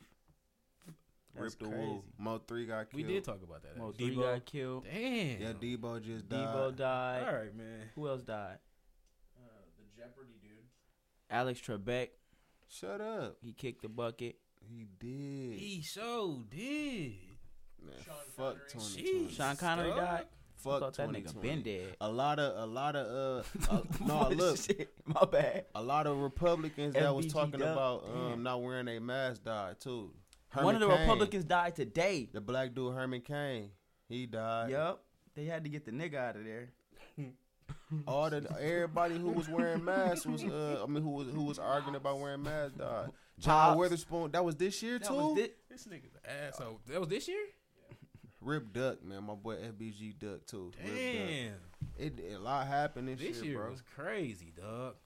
That's 1.34 1.56
Rip 1.56 1.58
the 1.58 1.64
crazy. 1.76 1.88
Woo. 1.88 2.02
Mo 2.18 2.38
three 2.46 2.66
got 2.66 2.90
killed. 2.90 2.94
We 2.94 3.02
killed. 3.02 3.14
did 3.14 3.24
talk 3.24 3.42
about 3.42 3.62
that. 3.62 3.76
Mo 3.76 3.88
actually. 3.88 4.06
three 4.14 4.16
got 4.22 4.44
killed. 4.44 4.84
Damn. 4.84 5.40
Yeah, 5.40 5.52
Debo 5.54 6.02
just 6.02 6.28
died. 6.28 6.46
Debo 6.46 6.76
died. 6.76 7.26
All 7.26 7.34
right, 7.34 7.56
man. 7.56 7.80
Who 7.96 8.06
else 8.08 8.22
died? 8.22 8.58
Uh, 9.36 9.40
the 9.78 10.00
Jeopardy 10.00 10.34
dude. 10.42 10.50
Alex 11.30 11.60
Trebek. 11.60 12.10
Shut 12.68 13.00
up. 13.00 13.38
He 13.40 13.52
kicked 13.52 13.82
the 13.82 13.88
bucket. 13.88 14.36
He 14.68 14.86
did. 14.98 15.58
He 15.58 15.82
so 15.82 16.42
did. 16.50 17.12
Man, 17.82 17.94
Sean 18.04 18.14
fuck 18.36 18.56
Connery. 18.70 19.02
2020. 19.02 19.34
Sean 19.34 19.56
Connery 19.56 19.88
dog. 19.90 19.98
died. 19.98 20.24
I 20.26 20.70
Fuck 20.70 20.80
thought 20.80 20.94
that 20.96 21.06
2020. 21.08 21.20
nigga 21.20 21.42
been 21.42 21.62
dead. 21.62 21.96
A 22.00 22.08
lot 22.10 22.38
of, 22.38 22.56
a 22.62 22.64
lot 22.72 22.96
of, 22.96 23.44
uh, 23.68 23.70
uh 23.74 23.82
no, 24.06 24.28
look, 24.30 24.58
my 25.04 25.24
bad. 25.30 25.66
a 25.74 25.82
lot 25.82 26.06
of 26.06 26.16
Republicans 26.16 26.94
that 26.94 27.14
was 27.14 27.26
talking 27.30 27.60
Duck. 27.60 27.72
about 27.72 28.04
um 28.08 28.30
Damn. 28.30 28.42
not 28.44 28.62
wearing 28.62 28.88
a 28.88 28.98
mask 28.98 29.44
died 29.44 29.78
too. 29.78 30.10
One 30.54 30.74
of 30.74 30.80
the 30.80 30.86
Herman 30.86 30.98
Cain. 31.00 31.08
Republicans 31.08 31.44
died 31.44 31.76
today. 31.76 32.30
the 32.32 32.40
black 32.40 32.74
dude 32.74 32.94
Herman 32.94 33.20
Cain, 33.20 33.70
he 34.08 34.24
died. 34.24 34.70
Yep, 34.70 34.98
They 35.34 35.44
had 35.44 35.64
to 35.64 35.68
get 35.70 35.84
the 35.84 35.90
nigga 35.90 36.14
out 36.14 36.36
of 36.36 36.44
there. 36.44 36.70
all 38.06 38.30
the 38.30 38.46
everybody 38.60 39.18
who 39.18 39.30
was 39.32 39.48
wearing 39.48 39.84
masks 39.84 40.24
was 40.24 40.42
uh 40.44 40.82
I 40.82 40.86
mean 40.90 41.02
who 41.02 41.10
was 41.10 41.28
who 41.28 41.42
was 41.42 41.58
arguing 41.58 41.96
about 41.96 42.18
wearing 42.20 42.42
masks 42.42 42.78
died. 42.78 43.10
John 43.38 43.70
Pops. 43.70 43.78
Witherspoon, 43.78 44.30
that 44.32 44.44
was 44.44 44.56
this 44.56 44.82
year 44.82 44.98
That 44.98 45.08
too. 45.08 45.14
was 45.14 45.38
it. 45.38 45.56
This 45.68 45.86
nigga's 45.86 46.16
asshole. 46.24 46.80
That 46.88 47.00
was 47.00 47.08
this 47.08 47.26
year. 47.28 47.44
Rip 48.40 48.72
Duck, 48.72 49.02
man, 49.02 49.24
my 49.24 49.34
boy 49.34 49.56
FBG 49.56 50.18
Duck 50.18 50.46
too. 50.46 50.70
Rip 50.78 50.86
Duck. 50.86 50.94
Damn, 50.96 51.54
It, 51.98 52.18
it- 52.20 52.34
a 52.34 52.38
lot 52.38 52.66
happened 52.66 53.08
this, 53.08 53.18
this 53.18 53.36
year, 53.38 53.44
year 53.52 53.58
bro. 53.60 53.70
was 53.70 53.82
crazy, 53.96 54.52
dog. 54.56 54.96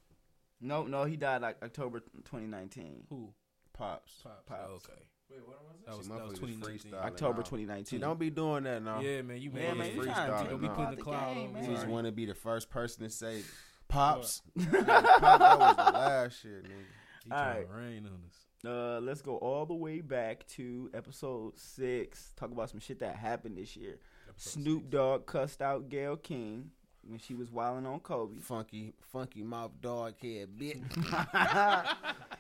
No, 0.60 0.84
no, 0.84 1.04
he 1.04 1.16
died 1.16 1.40
like 1.42 1.56
October 1.62 2.00
2019. 2.00 3.04
Who? 3.10 3.32
Pops. 3.72 4.12
Pops. 4.24 4.42
Pops. 4.46 4.70
Okay, 4.88 5.02
Wait, 5.30 5.46
what 5.46 5.58
was 5.64 5.76
that 5.86 5.92
it? 5.92 5.96
was 5.98 6.06
See, 6.06 6.12
that 6.12 6.18
was 6.26 6.38
motherfuckers 6.40 6.82
2019. 6.82 6.94
October 6.94 7.42
2019. 7.42 7.84
See, 7.86 7.98
don't 7.98 8.18
be 8.18 8.30
doing 8.30 8.64
that 8.64 8.82
now. 8.82 9.00
Yeah, 9.00 9.22
man, 9.22 9.40
you 9.40 9.52
Yeah, 9.54 9.68
made 9.74 9.78
man, 9.78 9.86
it 9.86 9.94
you 9.94 10.00
freestyle. 10.02 10.42
to 10.44 10.50
Don't 10.50 10.60
be 10.60 10.68
putting 10.68 10.90
the 10.90 10.96
the 10.96 11.02
cloud 11.02 11.34
game, 11.34 11.46
on 11.46 11.52
man. 11.52 11.64
You 11.64 11.76
just 11.76 11.86
want 11.86 12.06
to 12.06 12.12
be 12.12 12.26
the 12.26 12.34
first 12.34 12.70
person 12.70 13.04
to 13.04 13.10
say 13.10 13.42
Pops. 13.86 14.42
Like, 14.56 14.70
Pop, 14.86 14.86
that 14.86 15.58
was 15.60 15.76
the 15.76 15.82
last 15.92 16.42
shit, 16.42 16.64
nigga. 16.64 16.84
He 17.28 17.34
All 17.34 17.38
trying 17.38 17.56
right. 17.56 17.68
to 17.68 17.74
rain 17.76 18.06
on 18.06 18.22
us. 18.26 18.46
Uh, 18.64 19.00
let's 19.00 19.20
go 19.20 19.36
all 19.36 19.66
the 19.66 19.74
way 19.74 20.00
back 20.00 20.46
to 20.48 20.90
episode 20.94 21.58
six. 21.58 22.32
Talk 22.36 22.50
about 22.50 22.70
some 22.70 22.80
shit 22.80 23.00
that 23.00 23.16
happened 23.16 23.58
this 23.58 23.76
year. 23.76 23.98
Snoop 24.36 24.88
Dogg 24.90 25.26
cussed 25.26 25.60
out 25.60 25.88
Gayle 25.90 26.16
King 26.16 26.70
when 27.06 27.18
she 27.18 27.34
was 27.34 27.50
wilding 27.50 27.86
on 27.86 28.00
Kobe. 28.00 28.38
Funky, 28.40 28.94
funky 29.12 29.42
mouth 29.42 29.72
dog 29.80 30.14
head 30.22 30.56
bit. 30.56 30.78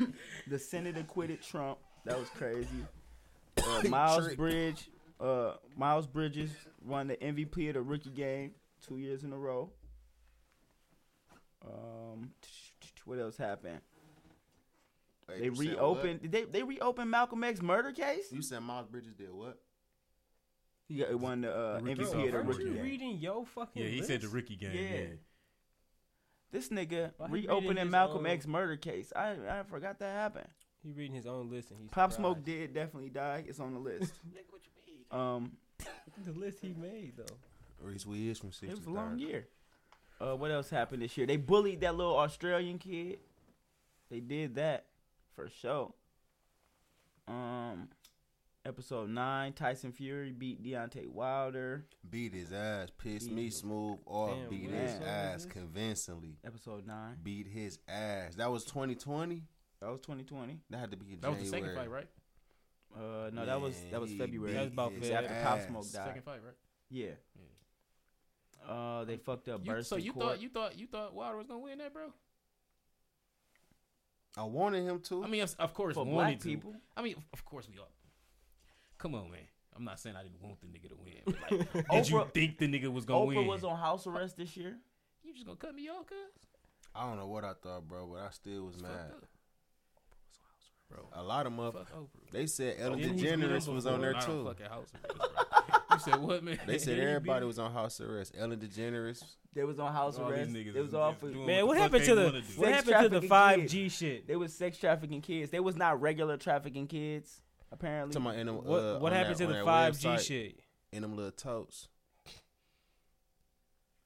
the 0.46 0.58
Senate 0.58 0.96
acquitted 0.98 1.42
Trump. 1.42 1.78
That 2.04 2.18
was 2.18 2.28
crazy. 2.30 2.68
Uh, 3.58 3.88
Miles 3.88 4.26
Trick. 4.26 4.36
Bridge, 4.36 4.90
uh, 5.18 5.54
Miles 5.76 6.06
Bridges 6.06 6.50
won 6.84 7.08
the 7.08 7.16
MVP 7.16 7.68
of 7.68 7.74
the 7.74 7.80
rookie 7.80 8.10
game 8.10 8.50
two 8.86 8.98
years 8.98 9.24
in 9.24 9.32
a 9.32 9.36
row. 9.36 9.70
Um, 11.66 12.32
what 13.06 13.18
else 13.18 13.38
happened? 13.38 13.80
Wait, 15.28 15.40
They 15.40 15.50
reopened. 15.50 16.22
Did 16.22 16.32
they 16.32 16.44
they 16.44 16.62
reopened 16.62 17.10
Malcolm 17.10 17.42
X 17.44 17.60
murder 17.62 17.92
case? 17.92 18.30
You 18.30 18.42
said 18.42 18.60
Miles 18.60 18.86
Bridges 18.86 19.14
did 19.14 19.32
what? 19.32 19.58
He 20.88 20.98
got 20.98 21.14
won 21.18 21.40
the 21.40 21.52
uh, 21.52 21.80
The 21.80 21.90
MVP 21.90 21.94
stuff, 22.06 22.14
of 22.14 22.22
the 22.22 22.32
Aren't 22.36 22.48
rookie 22.48 22.62
you 22.64 22.74
game. 22.74 22.82
reading 22.84 23.18
yo 23.18 23.44
fucking 23.44 23.82
Yeah, 23.82 23.88
he 23.88 23.96
list? 23.98 24.08
said 24.08 24.20
the 24.20 24.28
Ricky 24.28 24.54
game. 24.56 24.70
Yeah. 24.74 24.80
Yeah. 24.98 25.06
This 26.52 26.68
nigga 26.68 27.12
Why 27.18 27.26
reopening 27.28 27.90
Malcolm 27.90 28.20
own- 28.20 28.26
X 28.26 28.46
murder 28.46 28.76
case. 28.76 29.12
I 29.14 29.36
I 29.50 29.62
forgot 29.64 29.98
that 29.98 30.12
happened. 30.14 30.46
He 30.84 30.92
reading 30.92 31.16
his 31.16 31.26
own 31.26 31.50
list 31.50 31.70
and 31.72 31.80
he's 31.80 31.90
Pop 31.90 32.12
Smoke 32.12 32.44
did 32.44 32.72
definitely 32.72 33.10
die. 33.10 33.44
It's 33.48 33.58
on 33.58 33.74
the 33.74 33.80
list. 33.80 34.12
um, 35.10 35.56
the 36.24 36.32
list 36.32 36.60
he 36.60 36.72
made 36.74 37.14
though. 37.16 37.36
Reese 37.80 38.06
Wiz 38.06 38.38
from 38.38 38.50
it 38.62 38.70
was 38.70 38.86
a 38.86 38.90
long 38.90 39.18
year. 39.18 39.48
Uh, 40.20 40.34
what 40.36 40.50
else 40.50 40.70
happened 40.70 41.02
this 41.02 41.16
year? 41.18 41.26
They 41.26 41.36
bullied 41.36 41.80
that 41.80 41.94
little 41.96 42.16
Australian 42.16 42.78
kid. 42.78 43.18
They 44.10 44.20
did 44.20 44.54
that 44.54 44.86
for 45.36 45.48
sure. 45.48 45.92
Um, 47.28 47.88
episode 48.64 49.10
nine, 49.10 49.52
Tyson 49.52 49.92
Fury 49.92 50.32
beat 50.32 50.62
Deontay 50.64 51.06
Wilder. 51.08 51.86
Beat 52.08 52.34
his 52.34 52.52
ass, 52.52 52.88
pissed 52.98 53.30
me 53.30 53.50
smooth 53.50 53.98
off, 54.06 54.30
Damn, 54.30 54.48
beat 54.50 54.70
his 54.70 55.00
ass 55.00 55.44
this? 55.44 55.52
convincingly. 55.52 56.36
Episode 56.44 56.86
nine. 56.86 57.16
Beat 57.22 57.46
his 57.46 57.78
ass. 57.88 58.34
That 58.36 58.50
was 58.50 58.64
2020. 58.64 59.42
That 59.80 59.90
was 59.90 60.00
2020. 60.00 60.60
That 60.70 60.78
had 60.78 60.90
to 60.90 60.96
be 60.96 61.12
in 61.12 61.20
That 61.20 61.30
was 61.30 61.40
the 61.40 61.46
second 61.46 61.74
fight, 61.74 61.90
right? 61.90 62.08
Uh, 62.96 63.30
no, 63.32 63.44
that 63.44 63.60
was 63.60 63.76
that 63.90 64.00
was 64.00 64.10
February. 64.12 64.54
That 64.54 64.64
was 64.64 64.72
about 64.72 64.92
his 64.92 65.02
It's 65.02 65.10
after 65.10 65.34
Pop. 65.44 65.60
Smoke 65.68 65.92
died. 65.92 66.06
Second 66.06 66.24
fight, 66.24 66.40
right? 66.44 66.54
Yeah. 66.90 67.10
Uh, 68.66 69.04
they 69.04 69.16
fucked 69.16 69.48
up 69.48 69.60
You, 69.64 69.82
so 69.82 69.96
you 69.96 70.12
court. 70.12 70.26
thought 70.26 70.40
you 70.42 70.48
thought 70.48 70.78
you 70.78 70.86
thought 70.86 71.14
Wilder 71.14 71.36
was 71.38 71.46
gonna 71.46 71.60
win 71.60 71.78
that, 71.78 71.92
bro? 71.92 72.12
I 74.36 74.42
wanted 74.44 74.84
him 74.84 75.00
to. 75.00 75.24
I 75.24 75.28
mean, 75.28 75.42
of, 75.42 75.54
of 75.58 75.72
course, 75.74 75.94
for 75.94 76.04
wanted 76.04 76.14
black 76.14 76.38
to. 76.40 76.44
people. 76.48 76.74
I 76.96 77.02
mean, 77.02 77.14
of- 77.16 77.22
of 77.32 77.44
course 77.44 77.68
we 77.72 77.78
all. 77.78 77.88
Come 78.98 79.14
on, 79.14 79.30
man. 79.30 79.40
I'm 79.76 79.84
not 79.84 80.00
saying 80.00 80.16
I 80.16 80.22
didn't 80.22 80.40
want 80.42 80.60
the 80.60 80.66
nigga 80.68 80.88
to 80.88 80.96
win. 80.96 81.22
But 81.26 81.50
like, 81.74 81.88
did 81.90 82.08
you 82.10 82.16
Oprah- 82.16 82.32
think 82.32 82.58
the 82.58 82.66
nigga 82.68 82.92
was 82.92 83.04
gonna 83.04 83.24
Oprah 83.26 83.36
win? 83.36 83.46
was 83.46 83.62
on 83.64 83.76
house 83.76 84.06
arrest 84.06 84.36
this 84.38 84.56
year. 84.56 84.76
you 85.22 85.32
just 85.34 85.44
gonna 85.46 85.56
cut 85.58 85.74
me 85.74 85.88
off, 85.88 86.06
cuz? 86.06 86.16
I 86.94 87.06
don't 87.06 87.18
know 87.18 87.26
what 87.26 87.44
I 87.44 87.52
thought, 87.62 87.86
bro, 87.86 88.06
but 88.06 88.20
I 88.22 88.30
still 88.30 88.64
was 88.64 88.74
It's 88.76 88.82
mad. 88.82 88.90
fucked 89.10 89.22
up. 89.22 89.28
Bro, 90.88 91.08
A 91.14 91.22
lot 91.22 91.46
of 91.46 91.52
mother. 91.52 91.80
fuck 91.80 91.98
Oprah. 91.98 92.30
They 92.32 92.46
said 92.46 92.76
Ellen 92.78 92.98
Didn't 93.00 93.18
he 93.18 93.24
beat 93.24 93.32
DeGeneres 93.34 93.68
him 93.68 93.74
was 93.74 93.86
on 93.86 94.00
there 94.00 94.12
Not 94.12 94.22
too. 94.22 94.44
fucking 94.46 94.66
house 94.66 94.92
arrest, 94.94 95.18
bro. 95.18 95.42
You 95.96 96.12
said 96.12 96.20
what, 96.20 96.44
man? 96.44 96.58
They 96.66 96.78
said 96.78 96.98
everybody 97.00 97.44
was 97.46 97.58
on 97.58 97.72
house 97.72 98.00
arrest. 98.00 98.34
Ellen 98.38 98.58
DeGeneres. 98.58 99.22
They 99.54 99.64
was 99.64 99.78
on 99.78 99.92
house 99.92 100.18
All 100.18 100.28
arrest. 100.30 100.52
niggas 100.52 100.74
It 100.76 100.82
was 100.82 100.92
all 100.94 101.12
for 101.14 101.26
Man, 101.26 101.66
what 101.66 101.76
the 101.76 101.82
happened 101.82 102.04
to 102.04 102.14
the 102.14 102.42
what 102.56 102.68
happened 102.72 103.02
to 103.12 103.20
the 103.20 103.26
five 103.26 103.66
G 103.66 103.88
shit? 103.88 104.26
They 104.28 104.36
was 104.36 104.52
sex 104.54 104.76
trafficking 104.78 105.22
kids. 105.22 105.50
They 105.50 105.60
was 105.60 105.76
not 105.76 106.00
regular 106.00 106.36
trafficking 106.36 106.86
kids. 106.86 107.40
Apparently, 107.72 108.12
to 108.12 108.20
my 108.20 108.34
in 108.36 108.46
them, 108.46 108.56
What 108.56 108.78
uh, 108.78 108.98
what 108.98 109.12
happened 109.12 109.36
that- 109.38 109.46
to 109.48 109.52
the 109.52 109.64
five 109.64 109.98
G 109.98 110.18
shit? 110.18 110.60
In 110.92 111.02
them 111.02 111.16
little 111.16 111.32
totes. 111.32 111.88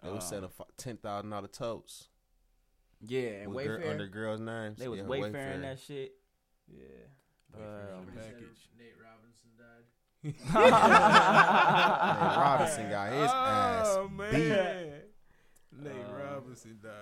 They 0.02 0.08
was 0.10 0.24
Uh, 0.24 0.26
selling 0.28 0.50
ten 0.78 0.96
thousand 0.96 1.30
dollar 1.30 1.48
totes 1.48 2.08
yeah, 3.02 3.42
and 3.42 3.52
with 3.52 3.66
gir- 3.66 3.78
Wayfair. 3.80 3.90
under 3.90 4.06
girls' 4.06 4.40
names. 4.40 4.78
they 4.78 4.88
was 4.88 5.00
yeah, 5.00 5.06
Wayfaring 5.06 5.60
that 5.62 5.78
shit. 5.78 6.12
Yeah. 6.68 6.84
Wayfair's 7.54 7.92
Um, 7.92 7.98
on 7.98 8.04
Somebody 8.06 8.20
said 8.26 8.34
package. 8.34 8.68
Nate 8.78 8.94
Robinson. 10.24 10.44
Nate 10.54 10.72
Robinson 12.36 12.90
got 12.90 13.12
his 13.12 13.30
oh, 13.30 13.34
ass 13.34 13.98
man. 14.16 14.30
beat. 14.32 15.82
Nate 15.84 15.92
Uh, 16.08 16.24
Robinson 16.34 16.78
died. 16.82 16.92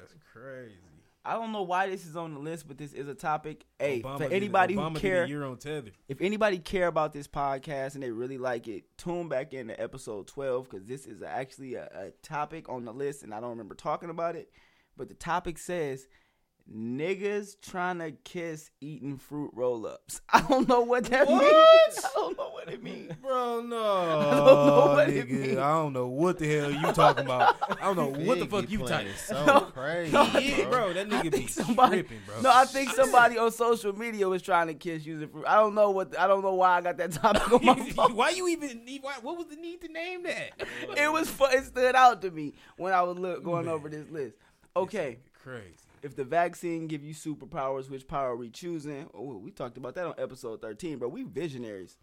That's 0.00 0.14
crazy. 0.32 0.74
I 1.24 1.34
don't 1.34 1.52
know 1.52 1.62
why 1.62 1.88
this 1.88 2.04
is 2.04 2.16
on 2.16 2.34
the 2.34 2.40
list, 2.40 2.66
but 2.66 2.78
this 2.78 2.92
is 2.92 3.06
a 3.06 3.14
topic. 3.14 3.64
Hey, 3.78 4.00
Obama 4.02 4.16
for 4.18 4.24
did- 4.24 4.32
anybody 4.32 4.74
Obama 4.74 4.94
who 4.94 4.98
care, 4.98 5.22
a 5.22 5.28
year 5.28 5.44
on 5.44 5.56
tether. 5.56 5.90
if 6.08 6.20
anybody 6.20 6.58
care 6.58 6.88
about 6.88 7.12
this 7.12 7.28
podcast 7.28 7.94
and 7.94 8.02
they 8.02 8.10
really 8.10 8.38
like 8.38 8.66
it, 8.66 8.84
tune 8.98 9.28
back 9.28 9.52
into 9.54 9.80
episode 9.80 10.26
12 10.26 10.68
because 10.68 10.86
this 10.86 11.06
is 11.06 11.22
actually 11.22 11.74
a, 11.74 11.84
a 11.94 12.10
topic 12.22 12.68
on 12.68 12.84
the 12.84 12.92
list 12.92 13.22
and 13.22 13.32
I 13.32 13.40
don't 13.40 13.50
remember 13.50 13.76
talking 13.76 14.10
about 14.10 14.34
it. 14.34 14.50
But 14.96 15.08
the 15.08 15.14
topic 15.14 15.58
says 15.58 16.08
niggas 16.70 17.56
trying 17.60 17.98
to 17.98 18.12
kiss 18.12 18.70
eating 18.80 19.16
fruit 19.16 19.50
roll 19.54 19.86
ups. 19.86 20.20
I 20.32 20.40
don't 20.42 20.68
know 20.68 20.82
what 20.82 21.04
that 21.06 21.26
What? 21.28 21.40
means. 21.42 22.04
I 22.04 22.10
don't 22.14 22.36
know 22.38 22.50
what 22.50 22.68
it 22.68 22.82
means. 22.82 23.12
Bro, 23.22 23.62
no. 23.62 23.76
I 23.82 24.34
don't 24.36 24.66
know 24.66 24.86
what 24.94 25.08
it 25.08 25.28
nigga. 25.28 25.30
means. 25.40 25.58
I 25.58 25.72
don't 25.72 25.92
know 25.92 26.06
what 26.08 26.38
the 26.38 26.48
hell 26.58 26.70
you 26.70 26.92
talking 26.92 27.24
about. 27.24 27.56
I 27.80 27.92
don't 27.92 27.96
know 27.96 28.24
what 28.26 28.38
the 28.38 28.46
fuck 28.46 28.70
you 28.70 28.78
talking 28.78 29.08
So 29.26 29.44
No, 29.44 29.60
crazy, 29.62 30.12
no, 30.12 30.22
Yeah, 30.38 30.68
bro, 30.68 30.92
that 30.92 31.08
nigga 31.08 31.32
be 31.32 31.46
somebody- 31.46 31.96
tripping, 32.02 32.18
bro. 32.26 32.40
No, 32.42 32.50
I 32.52 32.64
think 32.64 32.90
somebody 32.90 33.38
on 33.38 33.50
social 33.52 33.92
media 33.98 34.28
was 34.28 34.42
trying 34.42 34.68
to 34.68 34.74
kiss 34.74 35.04
using 35.04 35.28
fruit. 35.28 35.44
I 35.46 35.56
don't 35.56 35.74
know 35.74 35.90
what. 35.90 36.18
I 36.18 36.26
don't 36.26 36.42
know 36.42 36.54
why 36.54 36.78
I 36.78 36.80
got 36.80 36.96
that 36.98 37.12
topic 37.12 37.52
on 37.52 37.64
my 37.64 37.74
phone. 37.90 38.14
Why 38.14 38.30
you 38.30 38.48
even 38.48 38.84
need? 38.84 39.02
Why, 39.02 39.14
what 39.22 39.36
was 39.36 39.46
the 39.48 39.56
need 39.56 39.80
to 39.82 39.88
name 39.88 40.22
that? 40.24 40.52
it 40.96 41.12
was 41.12 41.28
fun. 41.28 41.52
It 41.54 41.64
stood 41.64 41.94
out 41.94 42.22
to 42.22 42.30
me 42.30 42.54
when 42.76 42.92
I 42.92 43.02
was 43.02 43.18
look, 43.18 43.42
going 43.44 43.66
Man. 43.66 43.74
over 43.74 43.88
this 43.88 44.08
list. 44.10 44.36
Okay, 44.74 45.18
Crazy. 45.42 45.74
If 46.02 46.16
the 46.16 46.24
vaccine 46.24 46.88
give 46.88 47.04
you 47.04 47.14
superpowers, 47.14 47.88
which 47.88 48.08
power 48.08 48.32
are 48.32 48.36
we 48.36 48.50
choosing? 48.50 49.08
Oh, 49.14 49.38
we 49.38 49.52
talked 49.52 49.76
about 49.76 49.94
that 49.94 50.06
on 50.06 50.14
episode 50.18 50.60
thirteen, 50.60 50.98
bro. 50.98 51.08
We 51.08 51.22
visionaries. 51.22 51.96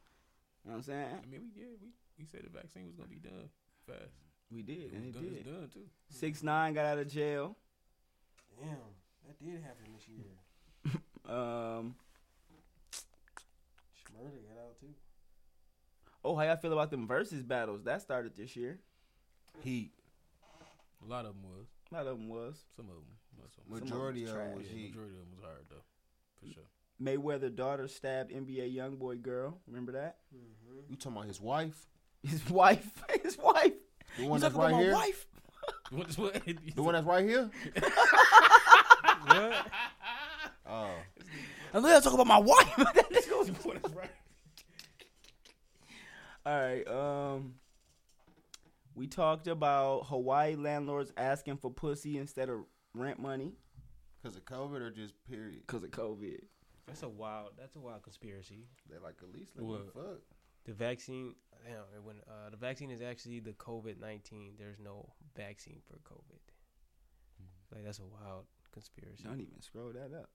You 0.63 0.71
know 0.71 0.77
what 0.77 0.77
I'm 0.77 0.83
saying? 0.83 1.05
I 1.11 1.25
mean, 1.29 1.41
we 1.41 1.61
yeah, 1.61 1.67
we, 1.81 1.89
we 2.17 2.25
said 2.25 2.41
the 2.45 2.49
vaccine 2.57 2.85
was 2.85 2.95
gonna 2.95 3.09
be 3.09 3.17
done 3.19 3.49
fast. 3.85 4.15
We 4.51 4.61
did, 4.63 4.93
and 4.93 5.05
was 5.05 5.15
it 5.15 5.19
done, 5.19 5.33
it's 5.35 5.43
did. 5.43 5.53
done 5.53 5.69
too. 5.73 5.85
Six 6.09 6.43
nine 6.43 6.73
got 6.73 6.85
out 6.85 6.97
of 6.97 7.07
jail. 7.11 7.57
Damn, 8.59 8.69
that 9.27 9.37
did 9.43 9.61
happen 9.61 9.91
this 9.95 10.07
year. 10.07 11.01
Um. 11.29 11.93
Shmurda 14.01 14.41
got 14.47 14.63
out 14.63 14.79
too. 14.79 14.87
Oh, 16.23 16.35
how 16.35 16.41
y'all 16.43 16.55
feel 16.57 16.73
about 16.73 16.89
them 16.89 17.05
versus 17.07 17.43
battles 17.43 17.83
that 17.83 18.01
started 18.01 18.35
this 18.35 18.55
year? 18.55 18.79
Heat. 19.61 19.91
A 21.05 21.07
lot 21.07 21.25
of 21.25 21.33
them 21.35 21.43
was. 21.43 21.67
A 21.91 21.95
lot 21.95 22.07
of 22.07 22.17
them 22.17 22.29
was 22.29 22.55
Some 22.75 22.85
of 22.89 22.95
them. 22.95 23.05
Not 23.39 23.51
so 23.55 23.61
much. 23.69 23.83
Majority 23.83 24.23
of 24.25 24.33
trash. 24.33 24.47
them 24.49 24.57
was 24.57 24.67
Yeah, 24.67 24.75
heat. 24.77 24.89
majority 24.89 25.13
of 25.15 25.19
them 25.19 25.29
was 25.35 25.43
hard 25.45 25.65
though, 25.69 25.83
for 26.39 26.53
sure. 26.53 26.63
Mayweather 27.01 27.55
daughter 27.55 27.87
stabbed 27.87 28.31
NBA 28.31 28.73
young 28.73 28.95
boy 28.97 29.15
girl. 29.17 29.59
Remember 29.67 29.93
that? 29.93 30.17
You 30.89 30.95
talking 30.97 31.13
about 31.17 31.27
his 31.27 31.39
wife? 31.41 31.87
His 32.23 32.47
wife. 32.49 33.01
His 33.23 33.37
wife. 33.37 33.73
The 34.17 34.23
You 34.23 34.29
one 34.29 34.41
that's 34.41 34.53
talking 34.53 34.69
about 34.69 34.77
right 34.77 34.77
my 34.77 34.81
here? 34.83 34.93
wife? 34.93 35.25
What, 35.91 36.17
what, 36.17 36.33
The 36.75 36.83
one 36.83 36.93
that's 36.93 37.05
right 37.07 37.25
here? 37.27 37.49
What? 39.25 39.53
Oh. 40.67 40.91
And 41.73 41.85
then 41.85 41.95
I 41.95 41.99
talk 41.99 42.13
about 42.13 42.27
my 42.27 42.39
wife. 42.39 42.73
that's 42.77 43.27
right. 43.95 44.09
All 46.45 46.59
right. 46.61 46.87
Um, 46.87 47.53
we 48.95 49.07
talked 49.07 49.47
about 49.47 50.07
Hawaii 50.07 50.55
landlords 50.55 51.11
asking 51.17 51.57
for 51.57 51.69
pussy 51.71 52.17
instead 52.17 52.49
of 52.49 52.61
rent 52.93 53.19
money 53.19 53.53
Because 54.21 54.35
of 54.37 54.45
COVID 54.45 54.81
or 54.81 54.91
just 54.91 55.13
period? 55.25 55.61
because 55.67 55.83
of 55.83 55.91
COVID. 55.91 56.39
That's 56.87 57.03
a 57.03 57.09
wild. 57.09 57.51
That's 57.57 57.75
a 57.75 57.79
wild 57.79 58.01
conspiracy. 58.03 58.65
They 58.89 58.97
like 58.97 59.15
at 59.21 59.31
least 59.31 59.55
like 59.55 59.65
What? 59.65 59.81
me 59.85 59.91
fuck. 59.93 60.21
The 60.65 60.73
vaccine. 60.73 61.35
damn, 61.65 62.03
when 62.03 62.17
uh, 62.27 62.49
the 62.49 62.57
vaccine 62.57 62.89
is 62.91 63.01
actually 63.01 63.39
the 63.41 63.51
COVID 63.53 63.99
nineteen. 63.99 64.53
There's 64.57 64.79
no 64.79 65.09
vaccine 65.35 65.81
for 65.87 65.95
COVID. 66.11 66.39
Like 67.73 67.85
that's 67.85 67.99
a 67.99 68.03
wild 68.05 68.45
conspiracy. 68.71 69.23
Don't 69.23 69.39
even 69.39 69.61
scroll 69.61 69.91
that 69.93 70.15
up. 70.17 70.29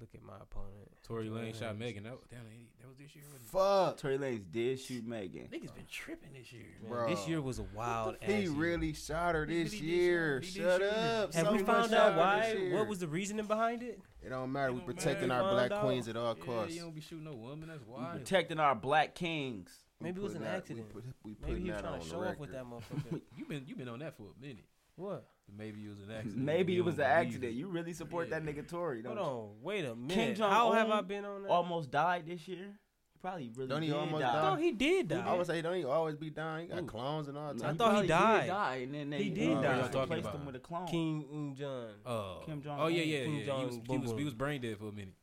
Look 0.00 0.10
at 0.14 0.22
my 0.22 0.34
opponent. 0.40 0.88
Tory 1.02 1.28
Lane 1.28 1.52
shot 1.54 1.76
Megan. 1.76 2.04
That, 2.04 2.12
damn, 2.30 2.40
that 2.80 2.86
was 2.88 2.96
this 2.98 3.14
year. 3.16 3.24
wasn't? 3.32 3.48
Fuck, 3.48 3.96
Tory 3.96 4.16
Lanez 4.18 4.44
did 4.52 4.78
shoot 4.78 5.04
Megan. 5.04 5.48
Niggas 5.48 5.74
been 5.74 5.86
tripping 5.90 6.34
this 6.34 6.52
year. 6.52 6.66
Man, 6.82 6.90
Bro. 6.92 7.08
This 7.08 7.26
year 7.26 7.40
was 7.42 7.58
a 7.58 7.64
wild. 7.74 8.16
he 8.20 8.32
ass 8.34 8.42
year. 8.42 8.50
really 8.52 8.92
shot 8.92 9.34
her 9.34 9.44
He 9.44 9.64
this 9.64 9.72
really 9.72 9.86
did 9.86 9.92
year. 9.92 10.42
shoot. 10.42 10.52
He 10.52 10.58
did 10.60 10.64
Shut 10.70 10.80
shoot 10.82 10.90
her. 10.92 11.22
up. 11.24 11.34
Have 11.34 11.46
So 11.46 11.52
we 11.52 11.58
much 11.58 11.66
found 11.66 11.90
shot 11.90 12.00
out 12.00 12.12
her 12.12 12.18
why? 12.18 12.52
year. 12.52 12.74
What 12.76 12.86
was 12.86 12.98
the 13.00 13.08
reasoning 13.08 13.46
behind 13.46 13.82
it? 13.82 14.00
It 14.24 14.28
don't 14.28 14.52
matter. 14.52 14.68
It 14.68 14.72
We 14.74 14.78
don't 14.78 14.86
protecting 14.86 15.28
matter. 15.28 15.42
our 15.42 15.48
Found 15.56 15.68
black 15.68 15.78
out. 15.80 15.84
queens 15.84 16.06
at 16.08 16.16
all 16.16 16.36
Yeah, 16.38 16.44
costs. 16.44 16.74
you 16.76 16.80
don't 16.82 16.94
be 16.94 17.00
shooting 17.00 17.24
no 17.24 17.34
woman. 17.34 17.68
That's 17.68 17.80
We 17.84 17.92
why. 17.92 18.10
protecting 18.12 18.60
our 18.60 18.74
black 18.76 19.16
kings. 19.16 19.70
We 19.98 20.04
Maybe 20.04 20.20
it 20.20 20.22
was 20.22 20.32
putting 20.34 20.46
an 20.46 20.52
that- 20.52 20.58
accident. 20.58 20.86
We, 20.86 20.92
put, 21.00 21.04
we 21.24 21.30
Maybe 21.32 21.40
putting 21.42 21.56
he 21.64 21.70
was 21.72 21.76
that 21.76 21.82
trying 21.82 21.94
on 21.94 22.00
to 22.00 22.06
show 22.08 22.22
off 22.24 22.38
with 22.38 22.52
that 22.52 22.64
motherfucker. 22.64 23.20
You 23.36 23.46
been 23.46 23.64
you 23.66 23.74
been 23.74 23.88
on 23.88 23.98
that 23.98 24.16
for 24.16 24.24
a 24.24 24.40
minute. 24.40 24.64
what? 24.94 25.26
Maybe 25.56 25.80
it 25.84 25.88
was 25.88 25.98
an 26.00 26.10
accident. 26.14 26.36
Maybe 26.44 26.72
You 26.74 26.82
it 26.82 26.86
was 26.86 26.98
an 26.98 27.04
accident. 27.04 27.44
it. 27.52 27.56
You 27.56 27.68
really 27.68 27.92
support 27.92 28.30
that 28.30 28.44
nigga 28.44 28.66
Tory, 28.68 29.02
don't 29.02 29.16
Hold 29.16 29.26
you? 29.28 29.34
on. 29.34 29.48
Wait 29.62 29.84
a 29.84 29.94
minute. 29.94 30.36
Jong-un 30.36 30.52
How 30.52 30.72
have 30.72 30.90
I 30.90 31.00
been 31.00 31.24
on 31.24 31.42
that? 31.42 31.48
Almost 31.50 31.90
died 31.90 32.24
this 32.26 32.46
year. 32.46 32.78
He 33.12 33.18
probably 33.20 33.50
really 33.56 33.68
Don't 33.68 33.82
he 33.82 33.88
did 33.88 33.96
almost 33.96 34.20
die. 34.22 34.32
die? 34.32 34.50
No, 34.50 34.56
he 34.56 34.70
did 34.72 35.08
die. 35.08 35.24
I 35.26 35.34
would 35.34 35.46
say, 35.46 35.60
don't 35.60 35.78
you 35.80 35.90
always 35.90 36.14
be 36.16 36.30
dying? 36.30 36.68
You 36.68 36.74
got 36.74 36.82
Ooh. 36.84 36.86
clones 36.86 37.26
and 37.28 37.36
all 37.36 37.52
No, 37.54 37.60
types. 37.60 37.64
I 37.64 37.72
thought 37.74 38.02
he 38.02 38.08
probably 38.08 38.08
died. 38.08 38.40
Did 38.42 38.46
die, 38.48 38.76
and 38.84 38.94
then 38.94 39.10
they 39.10 39.22
He 39.24 39.30
did 39.30 39.56
uh, 39.56 39.62
die. 39.62 39.76
replaced 39.78 39.92
Talking 40.24 40.40
him 40.40 40.46
with 40.46 40.56
a 40.56 40.60
clone. 40.60 40.86
King 40.86 41.24
Un 41.32 41.54
Jong. 41.56 41.88
Oh, 42.06 42.42
Kim 42.46 42.62
Jong-un. 42.62 42.80
Oh 42.80 42.86
yeah, 42.86 43.02
yeah, 43.02 43.24
Kim 43.24 43.32
yeah. 43.34 43.40
He 43.40 43.46
Jong 43.46 43.66
was, 43.66 43.74
he 43.88 43.98
was 43.98 44.12
he 44.18 44.24
was 44.24 44.34
brain 44.34 44.60
dead 44.60 44.78
for 44.78 44.88
a 44.88 44.92
minute. 44.92 45.14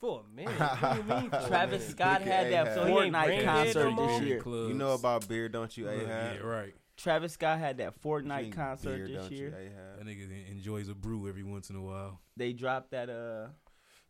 For 0.00 0.20
a 0.20 0.36
minute. 0.36 0.52
what 0.60 0.92
do 0.92 1.14
you 1.14 1.20
mean? 1.22 1.30
Travis? 1.48 1.88
Scott 1.88 2.22
had 2.22 2.52
that 2.52 2.68
hey, 2.68 2.74
So 2.74 2.84
he 2.84 2.92
ain't 2.92 3.14
Fortnite 3.14 3.44
concert 3.44 3.96
this 3.96 4.20
year. 4.20 4.42
You 4.46 4.74
know 4.74 4.92
about 4.92 5.26
beer, 5.26 5.48
don't 5.48 5.74
you, 5.76 5.88
Ahab? 5.88 6.06
Yeah, 6.36 6.46
right. 6.46 6.74
Travis 6.98 7.34
Scott 7.34 7.60
had 7.60 7.78
that 7.78 8.02
Fortnite 8.02 8.52
concert 8.52 9.06
beer, 9.06 9.20
this 9.20 9.30
year. 9.30 9.50
That 9.96 10.04
nigga 10.06 10.50
enjoys 10.50 10.88
a 10.88 10.94
brew 10.94 11.28
every 11.28 11.44
once 11.44 11.70
in 11.70 11.76
a 11.76 11.80
while. 11.80 12.20
They 12.36 12.52
dropped 12.52 12.90
that 12.90 13.08
uh 13.08 13.48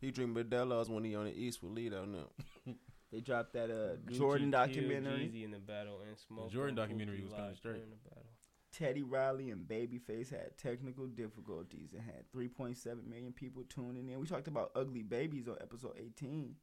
He 0.01 0.11
drink 0.11 0.35
Modelo's 0.35 0.89
when 0.89 1.03
he 1.03 1.15
on 1.15 1.25
the 1.25 1.31
East 1.31 1.61
with 1.61 1.71
Lido 1.71 2.05
now. 2.05 2.73
they 3.11 3.21
dropped 3.21 3.53
that 3.53 3.69
uh 3.69 3.97
Gucci 4.09 4.17
Jordan 4.17 4.49
documentary. 4.51 5.29
Jeezy 5.31 5.45
in 5.45 5.51
the 5.51 5.59
battle 5.59 6.01
and 6.07 6.17
smoke. 6.17 6.51
Jordan 6.51 6.75
documentary 6.75 7.19
Pookie 7.19 7.23
was 7.25 7.33
kinda 7.33 7.55
straight. 7.55 7.73
during 7.75 7.89
the 7.91 8.09
battle. 8.09 8.25
Teddy 8.71 9.03
Riley 9.03 9.49
and 9.51 9.67
Babyface 9.67 10.29
had 10.31 10.57
technical 10.57 11.07
difficulties 11.07 11.93
and 11.93 12.03
had 12.03 12.31
3.7 12.31 13.07
million 13.07 13.33
people 13.33 13.63
tuning 13.67 14.09
in. 14.09 14.19
We 14.19 14.27
talked 14.27 14.47
about 14.47 14.71
ugly 14.75 15.01
babies 15.01 15.47
on 15.47 15.57
episode 15.59 15.95
18. 15.97 16.55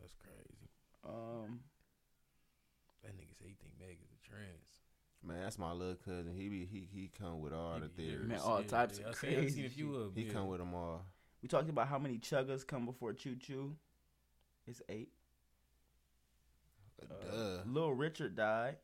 That's 0.00 0.14
crazy. 0.16 0.70
Um, 1.04 1.60
That 3.02 3.12
nigga 3.16 3.36
say 3.38 3.48
he 3.48 3.54
think 3.60 3.74
Meg 3.78 3.98
is 4.02 4.10
a 4.10 4.20
trans. 4.26 4.67
Man, 5.24 5.42
that's 5.42 5.58
my 5.58 5.72
little 5.72 5.96
cousin. 5.96 6.32
He 6.34 6.48
be 6.48 6.64
he 6.64 6.88
he 6.92 7.10
come 7.18 7.40
with 7.40 7.52
all 7.52 7.74
He 7.74 7.80
the 7.80 7.88
theories. 7.88 8.28
Man, 8.28 8.38
all 8.38 8.62
types 8.62 8.98
of 8.98 9.06
I 9.06 9.10
I 9.10 9.12
crazy 9.12 9.56
seen 9.56 9.66
a 9.66 9.68
few 9.68 9.94
of 9.96 10.02
them. 10.02 10.12
He 10.14 10.22
yeah. 10.22 10.32
come 10.32 10.46
with 10.46 10.58
them 10.60 10.74
all. 10.74 11.04
we 11.42 11.48
talked 11.48 11.68
about 11.68 11.88
how 11.88 11.98
many 11.98 12.18
chuggas 12.18 12.66
come 12.66 12.86
before 12.86 13.12
Choo 13.12 13.36
Choo. 13.36 13.76
It's 14.66 14.82
eight. 14.88 15.10
Uh, 17.02 17.14
Uh, 17.14 17.56
Duh. 17.56 17.62
Little 17.66 17.94
Richard 17.94 18.36
died. 18.36 18.76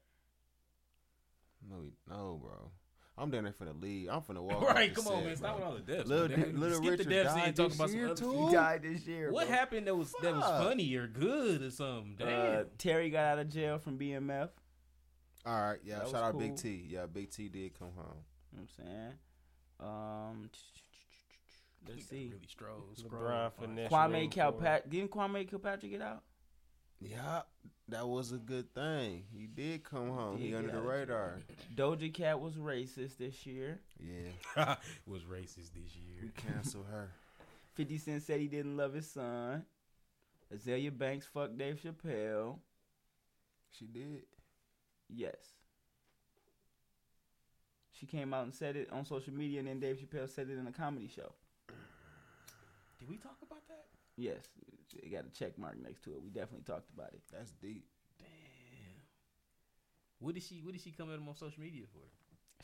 No, 1.68 1.82
he, 1.82 1.92
no, 2.08 2.40
bro. 2.42 2.70
I'm 3.16 3.30
down 3.30 3.44
there 3.44 3.52
for 3.52 3.64
the 3.64 3.72
lead. 3.72 4.08
I'm 4.08 4.22
finna 4.22 4.42
walk. 4.42 4.60
Right, 4.74 4.90
off 4.90 4.96
the 4.96 5.02
come 5.02 5.12
on, 5.12 5.18
set, 5.20 5.26
man. 5.26 5.36
Stop 5.36 5.56
bro. 5.56 5.66
with 5.66 5.66
all 5.66 5.84
the 5.86 5.92
deaths. 5.92 6.08
Little, 6.08 6.36
man. 6.36 6.60
Little 6.60 6.78
Skip 6.78 6.90
Richard 6.90 7.06
the 7.06 7.10
deaths 7.10 7.34
died 7.34 7.46
and 7.46 7.56
talk 7.56 7.68
this 7.68 7.76
about 7.76 7.88
some 7.90 7.98
year 7.98 8.06
other 8.08 8.14
too. 8.16 8.46
He 8.48 8.52
died 8.54 8.82
this 8.82 9.06
year. 9.06 9.32
What 9.32 9.46
bro. 9.46 9.56
happened 9.56 9.86
that 9.86 9.94
was 9.96 10.14
that 10.20 10.34
was 10.34 10.44
funny 10.44 10.94
or 10.96 11.06
good 11.06 11.62
or 11.62 11.70
something? 11.70 12.16
Damn. 12.18 12.56
Uh, 12.56 12.62
Terry 12.76 13.10
got 13.10 13.24
out 13.24 13.38
of 13.38 13.48
jail 13.50 13.78
from 13.78 13.98
BMF. 13.98 14.48
All 15.46 15.60
right, 15.60 15.78
yeah. 15.84 15.98
That 16.00 16.08
Shout 16.08 16.22
out 16.22 16.32
cool. 16.32 16.40
Big 16.40 16.56
T. 16.56 16.86
Yeah, 16.88 17.06
Big 17.06 17.30
T 17.30 17.48
did 17.48 17.78
come 17.78 17.90
home. 17.96 18.24
You 18.52 18.58
know 18.58 18.64
what 18.64 18.84
I'm 18.86 18.86
saying? 18.86 19.12
Um, 19.80 20.50
let's 21.88 22.06
see. 22.08 22.32
Really 22.32 22.46
strong. 22.48 22.82
LeBron 23.02 23.52
finesse. 23.60 23.90
Kwame 23.90 24.30
Kilpatrick. 24.30 24.90
Didn't 24.90 25.10
Kwame 25.10 25.48
Kilpatrick 25.48 25.92
get 25.92 26.02
out? 26.02 26.22
Yeah, 27.00 27.42
that 27.88 28.08
was 28.08 28.32
a 28.32 28.38
good 28.38 28.72
thing. 28.72 29.24
He 29.36 29.46
did 29.46 29.84
come 29.84 30.08
home. 30.08 30.36
Did 30.38 30.46
He 30.46 30.54
under 30.54 30.72
the 30.72 30.80
radar. 30.80 31.40
Doja 31.74 32.12
Cat 32.12 32.40
was 32.40 32.54
racist 32.54 33.18
this 33.18 33.44
year. 33.44 33.80
Yeah, 33.98 34.76
was 35.06 35.22
racist 35.22 35.72
this 35.74 35.94
year. 35.94 36.20
we 36.20 36.26
year. 36.28 36.32
cancel 36.36 36.84
her. 36.84 37.10
50 37.74 37.98
Cent 37.98 38.22
said 38.22 38.40
he 38.40 38.46
didn't 38.46 38.76
love 38.76 38.94
his 38.94 39.10
son. 39.10 39.64
Azealia 40.54 40.96
Banks 40.96 41.26
fucked 41.26 41.58
Dave 41.58 41.80
Chappelle. 41.82 42.58
She 43.72 43.86
did. 43.86 44.22
Yes. 45.08 45.36
She 47.92 48.06
came 48.06 48.34
out 48.34 48.44
and 48.44 48.54
said 48.54 48.76
it 48.76 48.88
on 48.92 49.04
social 49.04 49.32
media, 49.32 49.60
and 49.60 49.68
then 49.68 49.80
Dave 49.80 49.98
Chappelle 49.98 50.28
said 50.28 50.48
it 50.48 50.58
in 50.58 50.66
a 50.66 50.72
comedy 50.72 51.08
show. 51.08 51.32
Did 52.98 53.08
we 53.08 53.16
talk 53.16 53.36
about 53.42 53.66
that? 53.68 53.84
Yes. 54.16 54.48
It 54.96 55.12
got 55.12 55.24
a 55.26 55.30
check 55.30 55.58
mark 55.58 55.76
next 55.82 56.02
to 56.04 56.10
it. 56.10 56.22
We 56.22 56.30
definitely 56.30 56.64
talked 56.64 56.90
about 56.90 57.08
it. 57.12 57.20
That's 57.32 57.50
deep. 57.52 57.84
Damn. 58.18 58.28
What 60.20 60.34
did 60.34 60.42
she 60.42 60.60
What 60.62 60.72
did 60.72 60.82
she 60.82 60.90
come 60.90 61.10
at 61.10 61.16
him 61.16 61.28
on 61.28 61.34
social 61.34 61.60
media 61.62 61.84
for? 61.92 62.00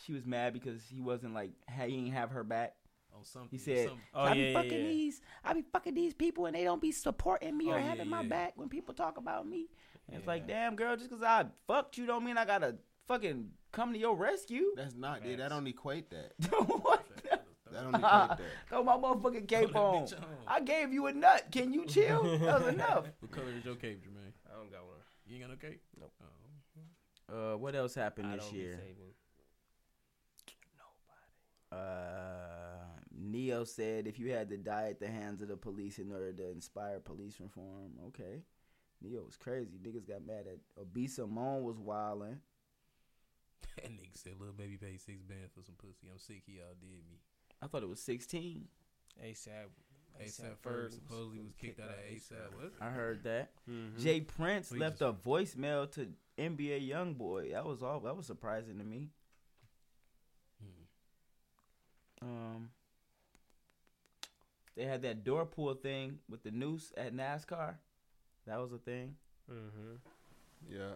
She 0.05 0.13
was 0.13 0.25
mad 0.25 0.53
because 0.53 0.83
he 0.89 1.01
wasn't 1.01 1.35
like, 1.35 1.51
he 1.69 1.91
didn't 1.91 2.13
have 2.13 2.31
her 2.31 2.45
back. 2.45 2.75
On 3.13 3.25
something. 3.25 3.49
He 3.51 3.59
said, 3.59 3.89
something. 3.89 4.05
Oh, 4.15 4.21
I 4.23 4.33
yeah, 4.35 4.35
be 4.35 4.55
fucking 4.55 4.83
yeah. 4.83 4.89
these, 4.89 5.21
I 5.45 5.53
be 5.53 5.63
fucking 5.73 5.95
these 5.95 6.15
people, 6.15 6.47
and 6.47 6.55
they 6.55 6.63
don't 6.63 6.81
be 6.81 6.93
supporting 6.93 7.57
me 7.57 7.67
Oh, 7.67 7.73
or 7.73 7.79
yeah, 7.79 7.87
having 7.89 8.09
my 8.09 8.23
back 8.23 8.53
when 8.55 8.69
people 8.69 8.95
talk 8.95 9.19
about 9.19 9.49
me. 9.49 9.67
And 10.11 10.19
it's 10.19 10.27
like, 10.27 10.47
damn, 10.49 10.75
girl, 10.77 10.97
just 10.97 11.09
because 11.09 11.23
I 11.23 11.47
fucked 11.67 11.97
you 11.97 12.07
don't 12.07 12.25
mean 12.25 12.37
I 12.37 12.45
gotta 12.45 12.77
fucking 13.07 13.51
come 13.73 13.93
to 13.93 13.99
your 13.99 14.17
rescue. 14.17 14.73
That's 14.77 14.95
not. 14.95 15.23
Dude. 15.23 15.39
That 15.39 15.51
don't 15.51 15.67
equate 15.67 16.11
that. 16.11 16.33
what? 16.51 17.07
That 17.25 17.45
don't 17.73 17.95
equate 17.95 18.03
that. 18.03 18.41
Throw 18.69 18.83
my 18.83 18.97
motherfucking 18.97 19.47
cape 19.47 19.75
on. 19.77 20.05
bitch 20.05 20.17
on. 20.17 20.25
I 20.49 20.61
gave 20.61 20.93
you 20.93 21.07
a 21.07 21.13
nut. 21.13 21.47
Can 21.53 21.73
you 21.73 21.87
chill? 21.87 22.23
That 22.39 22.61
was 22.61 22.75
enough. 22.75 23.05
What 23.21 23.31
color 23.31 23.53
is 23.57 23.65
your 23.65 23.77
cape, 23.77 24.03
Jermaine? 24.03 24.33
I 24.51 24.57
don't 24.57 24.71
got 24.71 24.85
one. 24.85 24.97
You 25.27 25.37
ain't 25.37 25.45
got 25.45 25.51
no 25.51 25.57
cape. 25.69 25.81
Nope. 25.99 26.13
Oh. 26.21 27.55
Uh, 27.55 27.57
what 27.57 27.77
else 27.77 27.95
happened 27.95 28.27
I 28.27 28.37
this 28.37 28.45
don't 28.47 28.55
be 28.55 28.59
year? 28.59 28.73
saving. 28.73 29.15
Uh, 31.73 32.81
Neo 33.17 33.63
said 33.63 34.09
if 34.09 34.19
you 34.19 34.33
had 34.33 34.49
to 34.51 34.57
die 34.57 34.89
at 34.91 34.99
the 34.99 35.07
hands 35.07 35.41
of 35.41 35.47
the 35.49 35.57
police 35.57 35.99
in 35.99 36.11
order 36.11 36.33
to 36.33 36.51
inspire 36.51 36.99
police 36.99 37.39
reform, 37.41 37.93
okay. 38.09 38.43
Neo 39.03 39.23
was 39.25 39.37
crazy. 39.37 39.79
Niggas 39.83 40.07
got 40.07 40.27
mad 40.27 40.45
at 40.47 40.59
Obese 40.81 41.17
Simone 41.17 41.63
was 41.65 41.79
wilding. 41.79 42.41
That 43.77 43.91
nigga 43.93 44.15
said, 44.15 44.33
"Little 44.39 44.55
baby 44.55 44.77
paid 44.77 45.01
six 45.01 45.23
bands 45.23 45.53
for 45.55 45.63
some 45.63 45.77
pussy. 45.77 46.09
I'm 46.13 46.19
sick. 46.19 46.43
He 46.47 46.59
all 46.61 46.75
did 46.81 46.91
me." 47.09 47.19
I 47.63 47.67
thought 47.67 47.83
it 47.83 47.89
was 47.89 48.01
16. 48.03 48.65
ASAP. 49.25 49.49
ASAP 50.21 50.57
Ferg 50.65 50.93
supposedly 50.93 51.39
was 51.41 51.55
kicked 51.59 51.79
out 51.81 51.89
of 51.89 51.95
ASAP. 52.13 52.55
What? 52.57 52.73
I 52.81 52.91
heard 52.91 53.23
that. 53.25 53.51
Mm-hmm. 53.71 54.03
J. 54.03 54.21
Prince 54.23 54.69
So 54.69 54.75
he 54.75 54.81
left 54.81 54.99
just- 54.99 55.03
a 55.03 55.29
voicemail 55.29 55.91
to 55.93 56.09
NBA 56.39 56.89
YoungBoy. 56.91 57.53
That 57.53 57.65
was 57.65 57.83
all. 57.83 58.01
That 58.01 58.17
was 58.17 58.27
surprising 58.27 58.79
to 58.79 58.85
me. 58.85 59.11
Hmm. 62.23 62.27
Um, 62.29 62.71
they 64.77 64.85
had 64.85 65.03
that 65.03 65.23
door 65.25 65.47
pull 65.47 65.73
thing 65.75 66.19
with 66.29 66.43
the 66.43 66.51
noose 66.51 66.93
at 66.97 67.15
NASCAR. 67.15 67.75
That 68.47 68.59
was 68.61 68.73
a 68.73 68.79
thing. 68.79 69.15
Mm-hmm. 69.51 70.73
Yeah. 70.75 70.95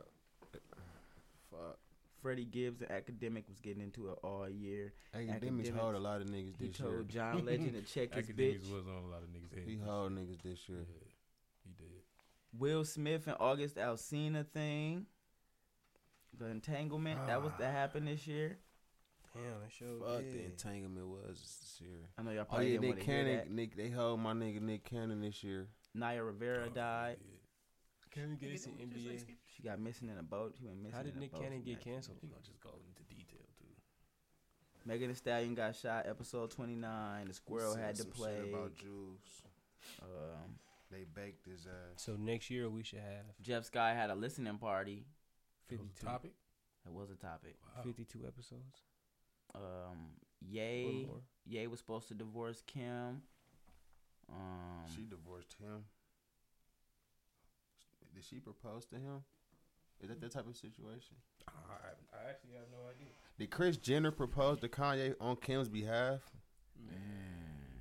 Fuck. 1.50 1.78
Freddie 2.22 2.46
Gibbs, 2.46 2.78
the 2.80 2.90
academic, 2.90 3.44
was 3.48 3.60
getting 3.60 3.82
into 3.82 4.08
it 4.08 4.18
all 4.22 4.48
year. 4.48 4.94
Akademiks 5.14 5.68
Akademiks. 5.68 5.76
hold 5.76 5.94
a 5.94 5.98
lot 5.98 6.20
of 6.22 6.28
niggas 6.28 6.56
this 6.58 6.78
year. 6.80 6.88
told 6.90 7.08
John 7.08 7.44
Legend 7.46 7.74
to 7.74 7.82
check 7.82 8.14
his 8.14 8.26
Akademiks 8.28 8.62
bitch. 8.62 8.72
was 8.72 8.86
on 8.86 9.04
a 9.04 9.08
lot 9.10 9.22
of 9.22 9.28
niggas' 9.28 9.54
heads. 9.54 9.68
He 9.68 9.76
hold 9.76 10.12
niggas 10.12 10.42
this 10.42 10.60
Yeah, 10.68 10.76
year. 10.76 10.86
he 11.64 11.70
did. 11.76 12.58
Will 12.58 12.84
Smith 12.84 13.26
and 13.26 13.36
August 13.38 13.76
Alsina 13.76 14.46
thing. 14.46 15.06
The 16.38 16.46
entanglement 16.46 17.26
that 17.26 17.42
was 17.42 17.52
that 17.58 17.72
happened 17.72 18.08
this 18.08 18.26
year. 18.26 18.58
Damn, 19.34 19.42
that 19.62 19.70
show. 19.70 19.98
Fuck 20.04 20.22
yeah. 20.26 20.32
the 20.32 20.44
entanglement 20.46 21.06
was 21.06 21.36
this 21.38 21.78
year. 21.80 21.98
I 22.18 22.22
know 22.22 22.30
y'all 22.30 22.40
Oh 22.42 22.44
probably 22.46 22.66
yeah, 22.74 22.80
didn't 22.80 22.82
Nick 22.82 22.90
want 22.90 23.00
to 23.00 23.06
hear 23.06 23.22
Cannon. 23.24 23.36
that. 23.38 23.50
Nick, 23.50 23.76
they 23.76 23.90
hold 23.90 24.20
my 24.20 24.32
nigga 24.32 24.60
Nick 24.62 24.84
Cannon 24.84 25.20
this 25.20 25.44
year. 25.44 25.68
Naya 25.94 26.22
Rivera 26.22 26.66
Oh, 26.66 26.74
died. 26.74 27.16
yeah. 27.20 27.30
Can 28.10 28.30
we 28.30 28.36
get 28.36 28.50
Nigga, 28.50 28.66
into 28.66 28.68
don't 28.78 28.92
just 28.92 29.06
like 29.06 29.16
NBA? 29.28 29.36
She 29.56 29.62
got 29.62 29.78
missing 29.80 30.08
in 30.08 30.18
a 30.18 30.22
boat. 30.22 30.54
She 30.58 30.64
went 30.64 30.78
missing. 30.82 30.96
How 30.96 31.02
did 31.02 31.12
in 31.12 31.18
a 31.18 31.20
Nick 31.20 31.32
boat 31.32 31.42
Cannon 31.42 31.62
get 31.62 31.80
canceled? 31.80 32.18
We 32.22 32.28
gonna 32.28 32.42
just 32.42 32.60
go 32.60 32.70
into 32.88 33.02
detail 33.04 33.46
too. 33.58 33.64
Megan 34.84 35.08
Thee 35.08 35.14
Stallion 35.14 35.54
got 35.54 35.74
shot. 35.74 36.06
Episode 36.08 36.50
twenty 36.50 36.76
nine. 36.76 37.26
The 37.28 37.34
squirrel 37.34 37.74
Said 37.74 37.82
had 37.84 37.94
to 37.96 38.02
some 38.02 38.10
shit 38.12 38.16
play. 38.20 38.50
about 38.52 38.74
Jules. 38.76 39.42
Um, 40.02 40.58
They 40.90 41.04
baked 41.12 41.46
his 41.46 41.66
ass. 41.66 42.02
So 42.02 42.14
next 42.16 42.50
year 42.50 42.70
we 42.70 42.82
should 42.84 43.00
have 43.00 43.24
Jeff 43.42 43.64
Sky 43.64 43.94
had 43.94 44.10
a 44.10 44.14
listening 44.14 44.58
party. 44.58 45.06
That 45.68 45.80
was 45.80 45.88
52, 45.90 46.06
topic. 46.06 46.32
That 46.84 46.92
was 46.92 47.10
a 47.10 47.16
topic. 47.16 47.56
Wow. 47.76 47.82
52 47.82 48.20
episodes. 48.26 48.82
Um, 49.54 50.12
Yay. 50.46 50.84
Ye 50.86 51.06
more. 51.06 51.20
Ye 51.46 51.66
was 51.66 51.78
supposed 51.80 52.08
to 52.08 52.14
divorce 52.14 52.62
Kim. 52.66 53.22
Um, 54.30 54.84
she 54.94 55.02
divorced 55.02 55.54
him. 55.60 55.84
Did 58.14 58.24
she 58.24 58.36
propose 58.36 58.84
to 58.86 58.96
him? 58.96 59.24
Is 60.00 60.08
that 60.08 60.20
that 60.20 60.32
type 60.32 60.48
of 60.48 60.56
situation? 60.56 61.16
I, 61.48 61.52
I 62.16 62.30
actually 62.30 62.54
have 62.54 62.66
no 62.70 62.88
idea. 62.88 63.12
Did 63.38 63.50
Kris 63.50 63.76
Jenner 63.76 64.10
propose 64.10 64.60
to 64.60 64.68
Kanye 64.68 65.14
on 65.20 65.36
Kim's 65.36 65.68
behalf? 65.68 66.20
Man. 66.78 66.94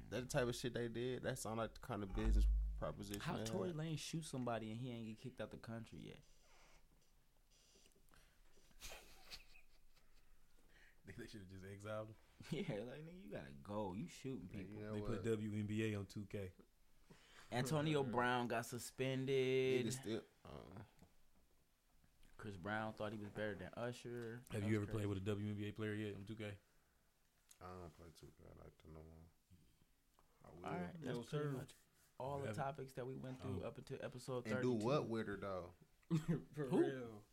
That 0.09 0.29
the 0.29 0.37
type 0.37 0.47
of 0.47 0.55
shit 0.55 0.73
they 0.73 0.87
did. 0.87 1.23
That 1.23 1.39
sound 1.39 1.57
like 1.57 1.73
the 1.73 1.79
kind 1.85 2.03
of 2.03 2.15
business 2.15 2.45
proposition. 2.79 3.21
How 3.21 3.33
they 3.33 3.39
had. 3.39 3.47
Tory 3.47 3.71
Lanez 3.71 3.99
shoot 3.99 4.25
somebody 4.25 4.71
and 4.71 4.79
he 4.79 4.91
ain't 4.91 5.05
get 5.05 5.19
kicked 5.19 5.41
out 5.41 5.51
the 5.51 5.57
country 5.57 5.99
yet? 6.03 6.19
They, 11.05 11.11
they 11.17 11.27
should 11.27 11.41
have 11.41 11.49
just 11.49 11.65
exiled 11.69 12.07
him. 12.07 12.15
Yeah, 12.51 12.61
like 12.87 13.01
nigga, 13.05 13.23
you 13.25 13.31
gotta 13.31 13.53
go. 13.63 13.93
You 13.97 14.05
shooting 14.21 14.47
people. 14.51 14.79
You 14.79 14.85
know 14.85 14.93
They 14.95 15.01
what? 15.01 15.23
put 15.23 15.39
WNBA 15.39 15.97
on 15.97 16.05
2K. 16.05 16.49
Antonio 17.51 18.03
Brown 18.15 18.47
got 18.47 18.65
suspended. 18.65 19.85
Nigga 19.87 19.91
still, 19.93 20.21
uh, 20.45 20.79
Chris 22.37 22.57
Brown 22.57 22.93
thought 22.93 23.11
he 23.11 23.17
was 23.17 23.29
better 23.29 23.55
than 23.55 23.69
Usher. 23.81 24.41
Have 24.51 24.61
That 24.61 24.67
you 24.69 24.79
was 24.79 24.83
ever 24.89 24.97
played 24.97 25.07
with 25.07 25.17
a 25.19 25.21
WNBA 25.21 25.75
player 25.75 25.93
yet 25.93 26.15
on 26.15 26.23
2K? 26.23 26.43
I 27.61 27.65
don't 27.81 27.95
play 27.95 28.09
too 28.19 28.27
good. 28.37 28.51
I 28.59 28.63
like 28.63 28.75
to 28.83 28.91
know. 28.91 28.99
I 30.43 30.49
will. 30.51 30.65
All 30.65 30.71
right, 30.73 30.93
that's 31.01 31.15
No, 31.15 31.21
pretty 31.23 31.45
sir. 31.45 31.51
much 31.57 31.71
all 32.19 32.39
the 32.45 32.53
topics 32.53 32.93
that 32.93 33.05
we 33.07 33.15
went 33.15 33.41
through 33.41 33.61
Oh. 33.63 33.67
up 33.67 33.77
until 33.77 33.97
episode 34.03 34.45
And 34.47 34.61
do 34.61 34.71
what 34.73 35.07
with 35.09 35.27
her 35.27 35.37
though? 35.39 35.71
For 36.53 36.65
Who? 36.65 36.79
real. 36.81 37.23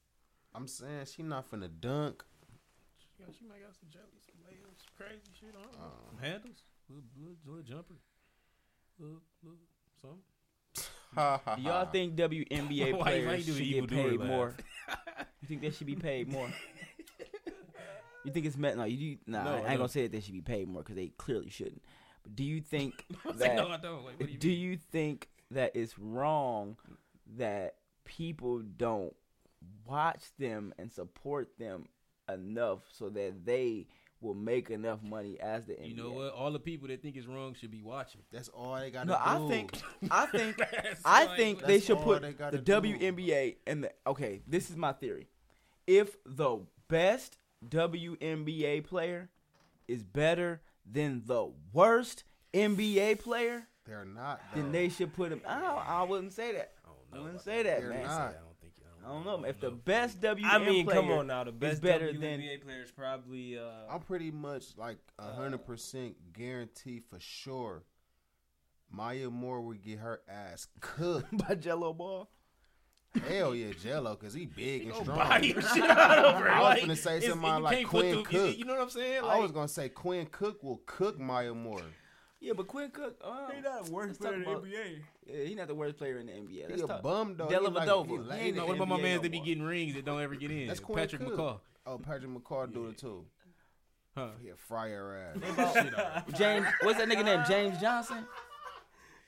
I'm 0.55 0.67
saying 0.69 1.07
she 1.07 1.23
not 1.23 1.51
finna 1.51 1.69
dunk. 1.81 2.25
She, 2.99 3.25
she 3.39 3.45
might 3.47 3.61
got 3.63 3.75
some 3.75 3.89
jelly, 3.91 4.05
some 4.19 4.21
layups, 4.21 4.27
some 4.27 4.30
crazy 5.01 5.31
shit 5.39 5.55
on. 5.57 5.81
Uh, 5.81 6.21
handles, 6.23 6.57
little, 6.89 7.05
little, 7.19 7.37
little 7.47 7.63
jumper, 7.63 7.95
little, 8.99 9.21
little 9.43 9.59
something. 10.01 11.57
Do 11.57 11.63
y'all 11.69 11.87
think 11.87 12.15
WNBA 12.17 12.93
Why- 12.93 12.99
why 12.99 13.03
players 13.03 13.49
you 13.49 13.55
should 13.55 13.89
get 13.89 13.89
paid 13.91 14.21
more? 14.21 14.55
you 15.41 15.49
think 15.49 15.61
they 15.63 15.71
should 15.71 15.87
be 15.87 15.97
paid 15.97 16.29
more? 16.29 16.49
You 18.23 18.31
think 18.33 18.45
it's 18.45 18.59
meant? 18.59 18.77
No, 18.77 18.85
you 18.85 19.17
do. 19.17 19.21
Nah, 19.29 19.45
No, 19.45 19.51
I 19.55 19.57
ain't 19.61 19.69
no. 19.71 19.77
gonna 19.79 19.89
say 19.89 20.03
that 20.03 20.13
they 20.13 20.21
should 20.21 20.35
be 20.35 20.43
paid 20.43 20.69
more 20.69 20.83
because 20.83 20.95
they 20.95 21.07
clearly 21.17 21.49
shouldn't. 21.49 21.83
But 22.23 22.37
do 22.37 22.45
you 22.45 22.61
think 22.61 23.07
that? 23.37 23.57
no, 23.57 23.69
I 23.69 23.79
don't. 23.79 24.05
Like, 24.05 24.21
what 24.21 24.27
do 24.27 24.33
you 24.35 24.39
do 24.39 24.51
you 24.51 24.77
think 24.77 25.31
that 25.53 25.75
it's 25.75 25.99
wrong 25.99 26.77
that 27.39 27.77
people 28.05 28.59
don't 28.77 29.17
watch 29.87 30.25
them 30.39 30.75
and 30.79 30.93
support 30.93 31.49
them 31.59 31.87
enough 32.31 32.81
so 32.93 33.09
that 33.09 33.47
they 33.47 33.87
will 34.21 34.35
make 34.35 34.71
enough 34.71 35.03
money 35.03 35.39
as 35.41 35.67
the 35.67 35.73
NBA? 35.75 35.89
You 35.91 35.97
know 35.97 36.11
what? 36.11 36.33
All 36.35 36.51
the 36.53 36.59
people 36.61 36.89
that 36.89 37.01
think 37.03 37.17
it's 37.17 37.27
wrong 37.27 37.55
should 37.55 37.71
be 37.71 37.83
watching. 37.83 38.21
That's 38.33 38.49
all 38.49 38.77
they 38.77 38.91
got 38.91 39.03
to 39.03 39.07
No, 39.09 39.15
do. 39.15 39.21
I 39.25 39.49
think 39.49 39.83
I 40.11 40.27
think 40.27 40.57
I 41.05 41.27
think 41.37 41.63
they 41.65 41.81
should 41.81 41.99
put 42.01 42.23
they 42.23 42.29
the 42.29 42.35
gotta 42.35 42.59
do. 42.59 42.81
WNBA 42.83 43.57
and 43.67 43.85
the 43.85 43.93
okay. 44.07 44.43
This 44.47 44.71
is 44.71 44.77
my 44.77 44.93
theory. 44.93 45.29
If 45.87 46.17
the 46.25 46.61
best 46.89 47.39
WNBA 47.69 48.85
player 48.85 49.29
is 49.89 50.03
better 50.03 50.61
than 50.91 51.23
the 51.27 51.51
worst 51.73 52.25
NBA 52.55 53.19
player, 53.21 53.67
they're 53.87 54.05
not. 54.05 54.41
then 54.55 54.73
they 54.73 54.89
should 54.89 55.13
put 55.15 55.33
him. 55.33 55.41
I, 55.47 55.61
I 55.63 56.03
wouldn't 56.05 56.33
say 56.33 56.53
that. 56.53 56.73
I 56.85 56.89
don't 56.89 57.21
I 57.21 57.25
wouldn't 57.25 57.43
say 57.43 57.63
that, 57.65 57.81
They're 57.81 57.91
man. 57.91 58.03
not. 58.05 58.35
I 59.05 59.09
don't 59.09 59.23
think. 59.23 59.27
I 59.27 59.31
don't 59.33 59.43
know. 59.43 59.49
If 59.49 59.61
the 59.61 59.71
best 59.71 60.21
WNBA 60.21 60.45
I 60.45 60.59
mean, 60.59 60.85
player, 60.85 61.01
come 61.01 61.11
on 61.11 61.27
now. 61.27 61.45
The 61.45 61.53
best 61.53 61.83
better 61.83 62.09
WNBA 62.13 62.21
than- 62.21 62.61
players 62.61 62.91
probably. 62.91 63.59
Uh, 63.59 63.63
I'm 63.91 64.01
pretty 64.01 64.31
much 64.31 64.77
like 64.77 64.99
a 65.19 65.33
hundred 65.33 65.65
percent 65.67 66.17
guarantee 66.33 67.01
for 67.09 67.19
sure. 67.21 67.85
Maya 68.91 69.31
Moore 69.31 69.61
would 69.61 69.83
get 69.83 70.01
her 70.01 70.21
ass 70.29 70.67
cooked. 70.81 71.37
by 71.49 71.55
Jello 71.55 71.93
Ball. 71.93 72.29
Hell 73.29 73.57
yeah, 73.57 73.73
Jello, 73.83 74.15
cause 74.15 74.35
he 74.35 74.47
big 74.47 74.85
and 74.87 74.95
strong. 74.95 75.19
buy 75.19 75.39
your 75.43 75.61
shit 75.61 75.83
out 75.83 76.19
of 76.25 76.41
her. 76.41 76.49
I 76.49 76.61
was 76.61 76.69
like, 76.69 76.83
finna 76.83 76.97
say 76.97 77.17
it's- 77.17 77.31
somebody 77.31 77.63
like 77.63 77.87
Quinn 77.87 78.17
the- 78.17 78.23
Cook. 78.23 78.57
You 78.59 78.65
know 78.65 78.75
what 78.75 78.83
I'm 78.83 78.91
saying? 78.91 79.25
I 79.25 79.39
was 79.39 79.51
gonna 79.51 79.67
say 79.69 79.89
Quinn 79.89 80.27
Cook 80.31 80.63
will 80.63 80.81
cook 80.87 81.19
Maya 81.19 81.53
Moore. 81.53 81.83
Yeah, 82.43 82.55
but 82.57 82.69
Quinn 82.69 82.91
Cook, 82.91 83.17
uh, 83.23 83.51
he 83.55 83.61
not 83.61 83.85
the 83.85 83.93
worst 83.93 84.19
player 84.21 84.33
in 84.35 84.43
the 84.43 84.51
about- 84.51 84.65
NBA. 84.65 85.03
Yeah, 85.27 85.45
he's 85.45 85.57
not 85.57 85.69
the 85.69 85.75
worst 85.75 85.99
player 85.99 86.19
in 86.19 86.27
the 86.27 86.33
NBA. 86.33 86.51
He 86.51 86.67
Let's 86.69 86.83
a 86.83 86.87
talk- 86.87 87.03
bum 87.03 87.37
though. 87.37 87.49
Della 87.49 87.69
He 87.69 87.75
like- 87.77 87.89
Vadova. 87.89 88.07
he 88.07 88.13
He 88.13 88.19
late 88.19 88.41
ain't 88.41 88.57
no, 88.57 88.67
what 88.67 88.77
about 88.77 88.89
my 88.89 88.97
NBA 88.97 89.03
man 89.03 89.17
no 89.17 89.23
that 89.23 89.33
be 89.33 89.41
getting 89.41 89.63
rings 89.63 89.95
that 89.95 90.05
don't 90.07 90.21
ever 90.23 90.35
get 90.35 90.51
in? 90.51 90.67
That's 90.69 90.81
Quinn 90.81 90.99
Patrick 90.99 91.23
Cook. 91.23 91.35
McCaw. 91.39 91.61
Oh, 91.87 91.99
Patrick 91.99 92.31
McCaw 92.31 92.73
do 92.73 92.87
it 92.89 92.97
too. 92.99 93.27
Huh. 94.17 94.31
He 94.43 94.49
a 94.49 94.57
fryer 94.57 95.35
ass. 95.37 95.75
Shit, 95.75 95.95
all 95.95 96.05
right. 96.05 96.35
James, 96.35 96.67
what's 96.83 96.99
that 96.99 97.09
nigga 97.09 97.25
name? 97.25 97.45
James 97.47 97.79
Johnson. 97.81 98.27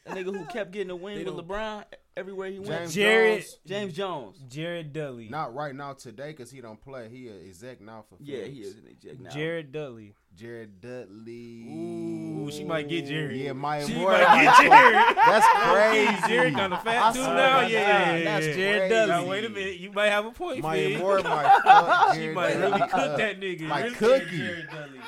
That 0.04 0.16
nigga 0.16 0.36
who 0.36 0.44
kept 0.46 0.72
getting 0.72 0.88
the 0.88 0.96
win 0.96 1.24
with 1.24 1.34
LeBron 1.34 1.84
everywhere 2.16 2.50
he 2.50 2.58
went. 2.58 2.70
James 2.90 2.94
Jared- 2.94 3.40
Jones, 3.42 3.58
James 3.66 3.92
Jones. 3.94 4.36
Jared 4.48 4.92
Dudley. 4.92 5.28
not 5.28 5.54
right 5.54 5.74
now 5.74 5.92
today 5.92 6.28
because 6.32 6.50
he 6.50 6.60
don't 6.60 6.80
play. 6.80 7.08
He 7.08 7.28
a 7.28 7.34
exec 7.48 7.80
now 7.80 8.04
for 8.08 8.16
Yeah, 8.20 8.38
Phillips. 8.38 8.54
he 8.56 8.60
is 8.62 8.74
an 8.74 8.82
eject 8.90 9.20
now. 9.20 9.30
Jared 9.30 9.70
Dudley. 9.70 10.14
Jared 10.34 10.80
Dudley. 10.80 11.66
Ooh, 11.68 12.50
she 12.50 12.64
might 12.64 12.88
get 12.88 13.06
Jared. 13.06 13.36
Yeah, 13.36 13.52
Maya 13.52 13.86
She 13.86 13.94
Moore. 13.94 14.12
might 14.12 14.42
get 14.42 14.56
Jared. 14.62 15.16
That's 15.16 15.46
crazy. 16.18 16.28
Jared 16.34 16.54
kind 16.54 16.72
of 16.72 16.80
I 16.80 16.82
fat 16.82 17.14
too 17.14 17.20
now. 17.22 17.60
to 17.60 17.70
Yeah, 17.70 18.16
God, 18.18 18.26
that's 18.26 18.46
Jared 18.56 18.78
crazy. 18.78 18.88
Dudley. 18.94 19.14
Now 19.24 19.26
wait 19.30 19.44
a 19.44 19.48
minute, 19.50 19.76
you 19.78 19.92
might 19.92 20.08
have 20.08 20.26
a 20.26 20.30
point. 20.32 20.62
Maya 20.62 20.88
Fig. 20.88 20.98
Moore 20.98 21.22
might 21.22 21.60
fuck 21.64 22.14
She 22.16 22.28
might 22.30 22.56
really 22.56 22.80
cook 22.80 23.16
that 23.18 23.40
nigga. 23.40 23.68
Like 23.68 23.84
really 23.84 23.94
cookie. 23.96 24.36
Jared 24.38 24.68
Dudley. 24.70 24.98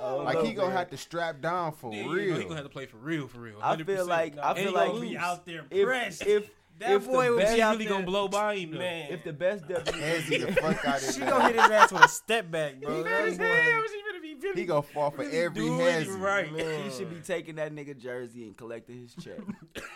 Oh, 0.00 0.18
Like 0.18 0.42
he 0.42 0.52
gonna 0.54 0.68
man. 0.68 0.76
have 0.76 0.90
to 0.90 0.96
strap 0.96 1.40
down 1.40 1.72
for 1.72 1.92
Yeah, 1.92 2.00
you 2.02 2.06
know 2.06 2.12
real. 2.12 2.36
he 2.36 2.42
gonna 2.44 2.54
have 2.56 2.64
to 2.64 2.70
play 2.70 2.86
for 2.86 2.98
real, 2.98 3.26
for 3.28 3.38
real. 3.40 3.58
I 3.62 3.76
feel 3.76 3.84
100%. 3.86 4.06
like 4.08 4.38
I 4.38 4.54
feel 4.54 4.64
he 4.68 4.70
like 4.70 4.92
gonna 4.92 5.18
out 5.18 5.44
there 5.46 5.64
if 5.70 5.84
pressed. 5.86 6.22
if 6.26 6.50
That 6.78 6.92
if 6.92 7.06
boy 7.06 7.24
the 7.26 7.30
would 7.32 7.38
best, 7.40 7.58
really 7.58 7.84
there, 7.84 7.88
gonna 7.94 8.06
blow 8.06 8.28
by 8.28 8.54
him 8.56 8.70
though. 8.72 8.78
man. 8.78 9.10
if 9.12 9.24
the 9.24 9.32
best 9.32 9.64
Hezzy 9.68 10.28
the 10.28 10.38
W 10.38 10.54
fuck 10.54 10.84
out 10.86 11.02
of 11.02 11.10
she 11.14 11.20
gonna 11.20 11.44
hit 11.46 11.56
his 11.60 11.70
ass 11.70 11.92
with 11.92 12.04
a 12.04 12.08
step 12.08 12.50
back, 12.50 12.80
bro. 12.80 12.96
He 12.98 13.02
That 13.02 13.10
really 13.24 13.30
boy- 13.38 13.44
damn, 13.44 13.82
she 13.88 13.94
really, 14.42 14.60
He 14.60 14.64
gonna 14.66 14.82
fall 14.82 15.10
for 15.10 15.22
really 15.22 15.36
every 15.36 15.62
do 15.64 15.80
it 15.80 16.06
Hezzy. 16.06 16.20
right. 16.20 16.46
he 16.84 16.90
should 16.96 17.10
be 17.10 17.20
taking 17.20 17.56
that 17.56 17.74
nigga 17.74 17.98
jersey 17.98 18.44
and 18.44 18.56
collecting 18.56 19.00
his 19.00 19.14
check. 19.16 19.38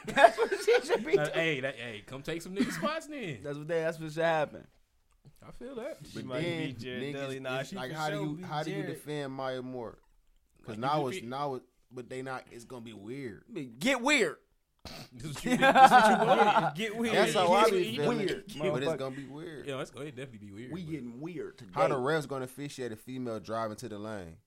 That's 0.07 0.37
what 0.37 0.51
she 0.65 0.81
should 0.87 1.07
be 1.07 1.17
Uh, 1.17 1.25
doing. 1.27 1.35
hey, 1.37 1.61
that, 1.61 1.77
hey, 1.77 2.03
come 2.07 2.23
take 2.23 2.43
some 2.43 2.57
nigga 2.57 2.73
spots 2.73 3.07
then. 3.07 3.39
That's 3.45 3.57
what 3.57 3.69
they, 3.69 3.81
that's 3.81 4.01
what 4.01 4.13
should 4.13 4.23
happen. 4.25 4.67
I 5.61 5.65
feel 5.65 5.75
that. 5.77 5.99
She 6.11 6.17
But 6.19 6.25
might 6.27 6.41
then 6.43 6.67
beat 6.67 6.79
Jared 6.79 7.03
niggas, 7.03 7.13
Dudley. 7.21 7.41
Nah, 7.41 7.63
she 7.63 7.77
like 7.77 7.93
how 7.93 8.11
do 8.11 8.17
you 8.21 8.37
beat 8.37 8.47
how 8.47 8.63
do 8.63 8.71
you 8.71 8.83
Jared. 8.83 8.95
defend 8.95 9.33
Maya 9.33 9.63
Moore? 9.63 9.99
Because 10.59 10.73
Like, 10.79 10.79
now 10.81 11.07
it's 11.09 11.17
defeat- 11.17 11.29
now 11.29 11.55
it, 11.57 11.63
but 11.91 12.09
they 12.09 12.23
not. 12.23 12.45
It's 12.51 12.65
gonna 12.65 12.81
be 12.85 12.93
weird. 12.93 13.45
Get 13.79 14.01
weird. 14.01 14.37
This 15.13 15.25
is 15.31 15.35
what 15.37 15.45
you, 15.45 15.57
this 15.57 15.61
what 15.61 16.21
you 16.21 16.27
want. 16.27 16.75
Get 16.75 16.97
weird. 16.97 17.15
That's 17.15 17.35
how 17.35 17.53
I 17.53 17.71
be 17.71 17.97
feeling. 17.97 18.19
weird, 18.19 18.45
But 18.59 18.83
it's 18.83 18.95
gonna 18.97 19.15
be 19.15 19.25
weird. 19.27 19.67
Yeah, 19.67 19.77
that's 19.77 19.91
gonna 19.91 20.07
it'd 20.07 20.17
definitely 20.17 20.49
be 20.49 20.53
weird. 20.53 20.73
We 20.73 20.83
but- 20.83 20.91
getting 20.91 21.21
weird 21.21 21.59
today. 21.59 21.71
How 21.75 21.87
the 21.89 21.95
refs 21.95 22.27
gonna 22.27 22.45
officiate 22.47 22.91
a 22.91 22.97
female 22.97 23.39
driving 23.39 23.77
to 23.77 23.89
the 23.89 23.99
lane 23.99 24.39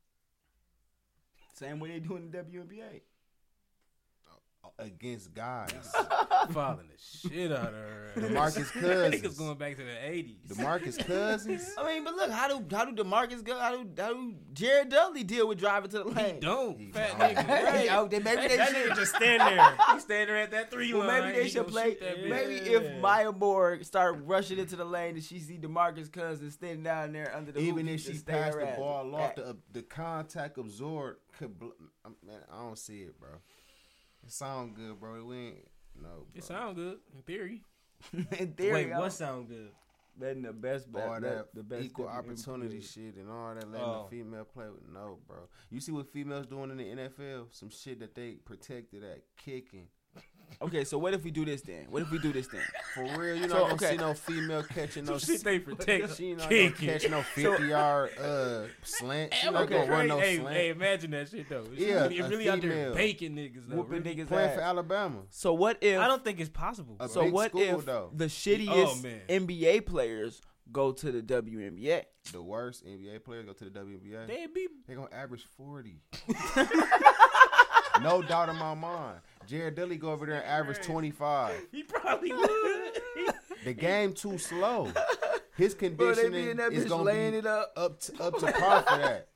Same 1.54 1.80
way 1.80 1.90
they 1.92 2.00
do 2.00 2.18
in 2.18 2.32
the 2.32 2.38
WNBA. 2.40 3.02
Against 4.80 5.34
guys? 5.34 5.72
Following 6.52 6.88
the 6.88 7.30
shit 7.30 7.52
out 7.52 7.68
of 7.68 7.74
her. 7.74 8.12
DeMarcus 8.18 8.66
Niggas 8.72 9.12
Cousins. 9.12 9.38
going 9.38 9.58
back 9.58 9.76
to 9.78 9.84
the 9.84 10.10
eighties. 10.10 10.38
Demarcus 10.48 10.98
Cousins. 11.06 11.70
I 11.78 11.86
mean, 11.94 12.04
but 12.04 12.16
look, 12.16 12.32
how 12.32 12.48
do 12.48 12.76
how 12.76 12.86
do 12.86 13.04
Demarcus 13.04 13.44
go? 13.44 13.60
How 13.60 13.72
do 13.72 13.90
how 14.02 14.14
do 14.14 14.34
Jared 14.54 14.90
Dudley 14.90 15.24
deal 15.24 15.48
with 15.48 15.58
driving 15.60 15.90
to 15.92 16.00
the 16.00 16.04
lane? 16.06 16.16
He 16.16 16.24
lane? 16.32 16.40
don't. 16.40 16.80
He 16.80 16.92
Fat 16.92 17.18
don't. 17.18 17.20
nigga. 17.36 17.46
Hey, 17.46 17.88
Right. 17.90 17.90
oh, 17.98 18.08
then 18.08 18.24
maybe 18.24 18.48
they 18.48 18.58
That 18.58 18.70
should. 18.70 18.92
nigga 18.92 18.96
just 18.96 19.16
stand 19.16 19.42
there. 19.42 19.78
He 19.94 20.00
standing 20.00 20.28
there 20.28 20.44
at 20.44 20.52
that 20.52 20.72
three 20.72 20.94
Well, 20.94 21.08
line. 21.08 21.22
maybe 21.24 21.38
they 21.38 21.44
he 21.44 21.50
should 21.50 21.68
play. 21.68 21.92
shoot 21.92 22.00
that 22.02 22.18
bitch. 22.18 22.30
Maybe 22.30 22.70
Yeah. 22.72 22.78
if 22.78 23.02
Maya 23.02 23.32
Moore 23.32 23.84
start 23.84 24.18
rushing 24.24 24.60
into 24.60 24.76
the 24.76 24.86
lane 24.86 25.16
and 25.16 25.24
she 25.24 25.40
see 25.40 25.58
Demarcus 25.58 26.12
Cousins 26.12 26.54
standing 26.54 26.84
down 26.84 27.12
there 27.12 27.34
under 27.36 27.52
the 27.52 27.60
Even 27.60 27.88
hoop, 27.88 27.96
if 27.96 28.02
she 28.06 28.14
just 28.14 28.26
passed 28.26 28.58
the 28.58 28.66
ball 28.78 29.14
off, 29.16 29.36
the 29.36 29.50
uh, 29.50 29.54
the 29.74 29.82
contact 29.82 30.58
absorbed 30.58 31.20
could. 31.38 31.60
Bl- 31.60 31.68
man, 32.26 32.40
I 32.52 32.60
don't 32.62 32.78
see 32.78 33.00
it, 33.02 33.20
bro. 33.20 33.30
It 34.26 34.32
sound 34.32 34.76
good, 34.76 35.00
bro. 35.00 35.24
We 35.26 35.36
ain't 35.38 35.68
no. 36.02 36.10
Bro. 36.10 36.26
It 36.34 36.44
sound 36.44 36.76
good 36.76 36.98
in 37.14 37.22
theory. 37.22 37.62
in 38.40 38.54
theory, 38.54 38.74
Wait, 38.86 38.94
I- 38.94 39.00
what 39.00 39.14
sound 39.14 39.50
good? 39.50 39.70
Letting 40.18 40.44
the 40.44 40.54
best, 40.54 40.88
all 40.96 41.12
bet, 41.20 41.22
that 41.24 41.54
the 41.54 41.62
best 41.62 41.84
equal 41.84 42.08
opportunity 42.08 42.80
shit 42.80 43.16
and 43.18 43.30
all 43.30 43.54
that 43.54 43.70
letting 43.70 43.86
Oh. 43.86 44.08
the 44.10 44.16
female 44.16 44.46
play 44.46 44.68
with 44.70 44.88
no, 44.94 45.18
bro. 45.28 45.40
You 45.70 45.82
see 45.82 45.92
what 45.92 46.08
females 46.14 46.46
doing 46.46 46.72
in 46.72 46.78
the 46.78 46.86
NFL? 46.86 47.48
Some 47.54 47.70
shit 47.70 48.00
that 48.00 48.16
they 48.16 48.36
protected 48.36 49.04
at 49.04 49.24
kicking. 49.36 49.88
Okay, 50.62 50.84
so 50.86 50.98
what 50.98 51.14
if 51.14 51.24
we 51.24 51.32
do 51.32 51.44
this 51.46 51.62
then? 51.62 51.86
What 51.90 52.02
if 52.02 52.12
we 52.12 52.18
do 52.20 52.32
this 52.32 52.48
then? 52.48 52.62
For 52.94 53.04
real, 53.20 53.36
you 53.36 53.50
So, 53.50 53.56
not 53.56 53.62
gonna 53.62 53.74
okay. 53.74 53.92
see 53.92 53.98
no 53.98 54.14
female 54.14 54.64
catching 54.64 55.06
no. 55.06 55.18
Some 55.18 55.36
shit 55.36 55.44
they 55.44 55.60
protect. 55.60 56.16
She 56.16 56.34
not 56.34 56.50
gonna 56.50 56.72
catch 56.72 57.10
no 57.10 57.22
fifty 57.22 57.68
yard 57.68 58.12
uh 58.18 58.62
slant. 58.84 59.34
She 59.34 59.50
not 59.50 59.64
Okay. 59.64 59.80
gonna 59.80 59.92
run 59.92 60.08
no 60.08 60.20
hey, 60.20 60.38
slant. 60.40 60.56
hey, 60.56 60.70
imagine 60.70 61.12
that 61.12 61.30
shit 61.30 61.50
though. 61.50 61.66
She 61.76 61.88
Yeah, 61.88 62.04
really, 62.04 62.20
a 62.20 62.30
really 62.30 62.50
out 62.50 62.62
there 62.62 62.72
female. 62.72 62.94
baking 62.96 63.36
niggas 63.36 63.68
though. 63.68 63.76
Whooping 63.78 64.04
really. 64.04 64.16
niggas 64.16 64.28
Playing 64.28 64.50
ass. 64.50 64.56
for 64.56 64.62
Alabama. 64.62 65.22
So 65.30 65.54
what 65.54 65.78
if? 65.82 66.00
I 66.00 66.08
don't 66.08 66.24
think 66.24 66.40
it's 66.40 66.50
possible. 66.50 66.96
A 67.00 67.10
so 67.10 67.24
big 67.24 67.34
what 67.34 67.50
school, 67.52 67.80
if 67.80 67.86
though. 67.86 68.12
the 68.16 68.26
Oh, 68.26 68.28
shittiest 68.28 69.04
man. 69.04 69.22
NBA 69.28 69.86
players 69.86 70.42
go 70.72 70.92
to 70.94 71.12
the 71.12 71.22
WNBA? 71.22 72.04
The 72.32 72.42
worst 72.42 72.86
NBA 72.86 73.24
players 73.24 73.46
go 73.46 73.54
to 73.54 73.66
the 73.66 73.70
WNBA. 73.80 74.26
They 74.28 74.48
be 74.48 74.68
They 74.88 74.96
gonna 74.96 75.10
average 75.12 75.46
forty. 75.58 76.00
no 78.02 78.22
doubt 78.22 78.50
in 78.50 78.56
my 78.58 78.74
mind. 78.74 79.20
Jared 79.48 79.76
Dudley 79.76 79.98
go 79.98 80.12
over 80.12 80.26
there 80.26 80.42
and 80.42 80.46
average 80.46 80.82
twenty 80.86 81.12
five. 81.12 81.56
he 81.72 81.84
probably 81.84 82.32
would. 82.34 82.94
The 83.64 83.74
game 83.74 84.14
too 84.14 84.38
slow. 84.38 84.92
His 85.58 85.74
Bro, 85.74 85.90
they 85.90 85.96
conditioning 85.96 86.50
in 86.50 86.58
that 86.58 86.74
is 86.74 86.86
bitch 86.86 86.90
gonna 86.90 87.04
laying 87.04 87.32
be 87.32 87.38
it 87.40 87.46
up. 87.46 87.72
up 87.78 88.00
to, 88.02 88.24
up 88.24 88.38
to 88.40 88.52
par 88.52 88.82
for 88.84 88.98
that. 88.98 89.28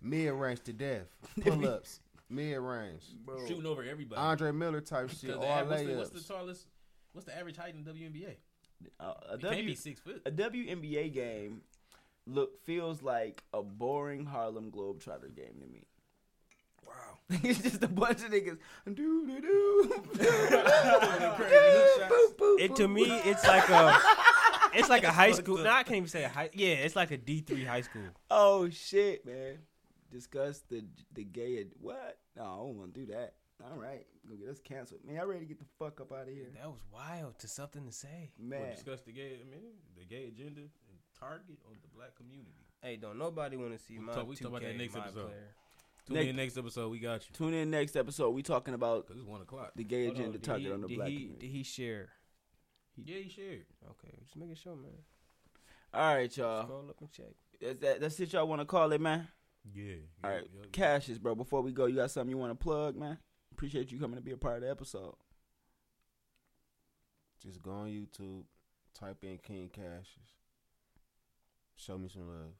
Mid 0.00 0.32
range 0.32 0.62
to 0.64 0.72
death, 0.72 1.06
pull 1.40 1.66
ups, 1.68 2.00
mid 2.30 2.58
range, 2.58 3.02
Bro. 3.24 3.46
Shooting 3.46 3.66
over 3.66 3.82
everybody. 3.82 4.20
Andre 4.20 4.52
Miller 4.52 4.80
type 4.80 5.10
shit. 5.10 5.30
all 5.34 5.40
the 5.40 5.46
av- 5.48 5.68
what's, 5.68 5.82
the, 5.82 5.94
what's 5.96 6.10
the 6.10 6.20
tallest? 6.34 6.66
What's 7.12 7.26
the 7.26 7.36
average 7.36 7.56
height 7.56 7.74
in 7.74 7.84
WNBA? 7.84 8.36
Uh, 9.00 9.12
a, 9.30 9.34
It 9.34 9.40
can't 9.40 9.42
w, 9.42 9.66
be 9.66 9.74
six 9.74 10.00
foot. 10.00 10.22
a 10.24 10.30
WNBA 10.30 11.12
game 11.12 11.62
look 12.26 12.64
feels 12.64 13.02
like 13.02 13.42
a 13.52 13.62
boring 13.62 14.24
Harlem 14.24 14.70
Globetrotter 14.70 15.34
game 15.34 15.56
to 15.60 15.66
me. 15.66 15.84
Wow. 16.98 17.18
it's 17.42 17.60
just 17.62 17.82
a 17.82 17.88
bunch 17.88 18.22
of 18.24 18.30
niggas. 18.30 18.58
Doo 18.86 19.26
doo 19.26 19.40
doo. 19.40 20.02
It 22.58 22.74
to 22.76 22.88
me, 22.88 23.04
it's 23.24 23.44
like 23.46 23.68
a, 23.68 23.98
it's 24.74 24.88
like 24.88 25.04
a 25.04 25.12
high 25.12 25.32
school. 25.32 25.58
No, 25.58 25.70
I 25.70 25.82
can't 25.82 25.96
even 25.98 26.08
say 26.08 26.24
a 26.24 26.28
high. 26.28 26.50
Yeah, 26.54 26.74
it's 26.74 26.96
like 26.96 27.10
a 27.10 27.16
D 27.16 27.40
three 27.40 27.64
high 27.64 27.82
school. 27.82 28.02
Oh 28.30 28.68
shit, 28.70 29.24
man. 29.24 29.58
Discuss 30.10 30.60
the 30.68 30.84
the 31.14 31.24
gay. 31.24 31.60
ad- 31.60 31.70
What? 31.80 32.18
No, 32.36 32.42
I 32.42 32.56
don't 32.56 32.78
want 32.78 32.94
to 32.94 33.00
do 33.00 33.12
that. 33.12 33.34
All 33.62 33.76
right, 33.76 34.06
gonna 34.26 34.38
get 34.40 34.48
us 34.48 34.60
canceled. 34.60 35.00
Man, 35.04 35.18
I 35.20 35.24
ready 35.24 35.40
to 35.40 35.46
get 35.46 35.58
the 35.58 35.66
fuck 35.78 36.00
up 36.00 36.12
out 36.12 36.22
of 36.22 36.28
here. 36.28 36.46
That 36.56 36.68
was 36.70 36.80
wild 36.92 37.38
to 37.40 37.48
something 37.48 37.84
to 37.86 37.92
say. 37.92 38.30
Man, 38.38 38.60
We'll 38.60 38.70
discuss 38.70 39.00
the 39.02 39.12
gay, 39.12 39.32
I 39.40 39.50
mean, 39.50 39.72
the 39.98 40.04
gay 40.04 40.28
agenda 40.28 40.60
and 40.60 40.98
target 41.18 41.58
on 41.68 41.74
the 41.82 41.88
black 41.96 42.14
community. 42.16 42.52
Hey, 42.80 42.96
don't 42.96 43.18
nobody 43.18 43.56
want 43.56 43.72
to 43.76 43.78
see 43.84 43.98
We 43.98 44.04
my 44.04 44.12
talk- 44.14 44.28
we 44.28 44.36
2K, 44.36 44.38
talk 44.42 44.48
about 44.50 44.62
that 44.62 44.76
next 44.76 44.94
my 44.94 45.00
episode. 45.00 45.26
player. 45.26 45.54
Tune 46.08 46.16
Nick- 46.16 46.28
in 46.28 46.36
next 46.36 46.56
episode. 46.56 46.88
We 46.90 46.98
got 46.98 47.22
you. 47.28 47.34
tune 47.34 47.54
in 47.54 47.70
next 47.70 47.96
episode. 47.96 48.30
We 48.30 48.42
talking 48.42 48.74
about 48.74 49.06
Cause 49.06 49.18
it's 49.18 49.26
one 49.26 49.42
o'clock. 49.42 49.72
the 49.76 49.84
gay 49.84 50.06
Hold 50.06 50.16
agenda 50.16 50.32
did 50.32 50.42
target 50.42 50.72
on 50.72 50.80
the 50.80 50.88
did 50.88 50.96
black 50.96 51.08
he, 51.08 51.14
community. 51.16 51.46
Did 51.46 51.52
he 51.52 51.62
share? 51.62 52.08
Yeah, 53.04 53.18
he 53.18 53.28
shared. 53.28 53.66
Okay, 53.90 54.14
just 54.24 54.36
making 54.36 54.56
sure, 54.56 54.74
man. 54.74 54.90
All 55.92 56.14
right, 56.14 56.36
y'all. 56.36 56.64
Scroll 56.64 56.86
up 56.88 57.00
and 57.00 57.12
check. 57.12 57.26
That's, 57.60 57.80
that, 57.80 58.00
that's 58.00 58.20
it. 58.20 58.32
Y'all 58.32 58.48
want 58.48 58.60
to 58.60 58.64
call 58.64 58.90
it, 58.92 59.00
man. 59.00 59.28
Yeah. 59.74 59.94
All 60.24 60.30
yeah, 60.30 60.36
right, 60.36 60.46
yeah, 60.52 60.60
yeah. 60.62 60.68
Cassius, 60.72 61.18
bro. 61.18 61.34
Before 61.34 61.60
we 61.62 61.72
go, 61.72 61.86
you 61.86 61.96
got 61.96 62.10
something 62.10 62.30
you 62.30 62.38
want 62.38 62.58
to 62.58 62.62
plug, 62.62 62.96
man? 62.96 63.18
Appreciate 63.52 63.92
you 63.92 63.98
coming 63.98 64.16
to 64.16 64.22
be 64.22 64.32
a 64.32 64.36
part 64.36 64.56
of 64.56 64.62
the 64.62 64.70
episode. 64.70 65.14
Just 67.42 67.62
go 67.62 67.70
on 67.70 67.88
YouTube, 67.88 68.44
type 68.98 69.22
in 69.22 69.38
King 69.38 69.70
Cassius. 69.72 70.06
Show 71.76 71.98
me 71.98 72.08
some 72.08 72.26
love. 72.28 72.54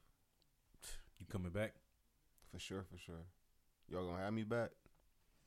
You 1.19 1.25
coming 1.29 1.51
back? 1.51 1.73
For 2.51 2.59
sure, 2.59 2.85
for 2.89 2.97
sure. 2.97 3.25
Y'all 3.91 4.05
gonna 4.07 4.21
have 4.23 4.33
me 4.33 4.43
back? 4.43 4.69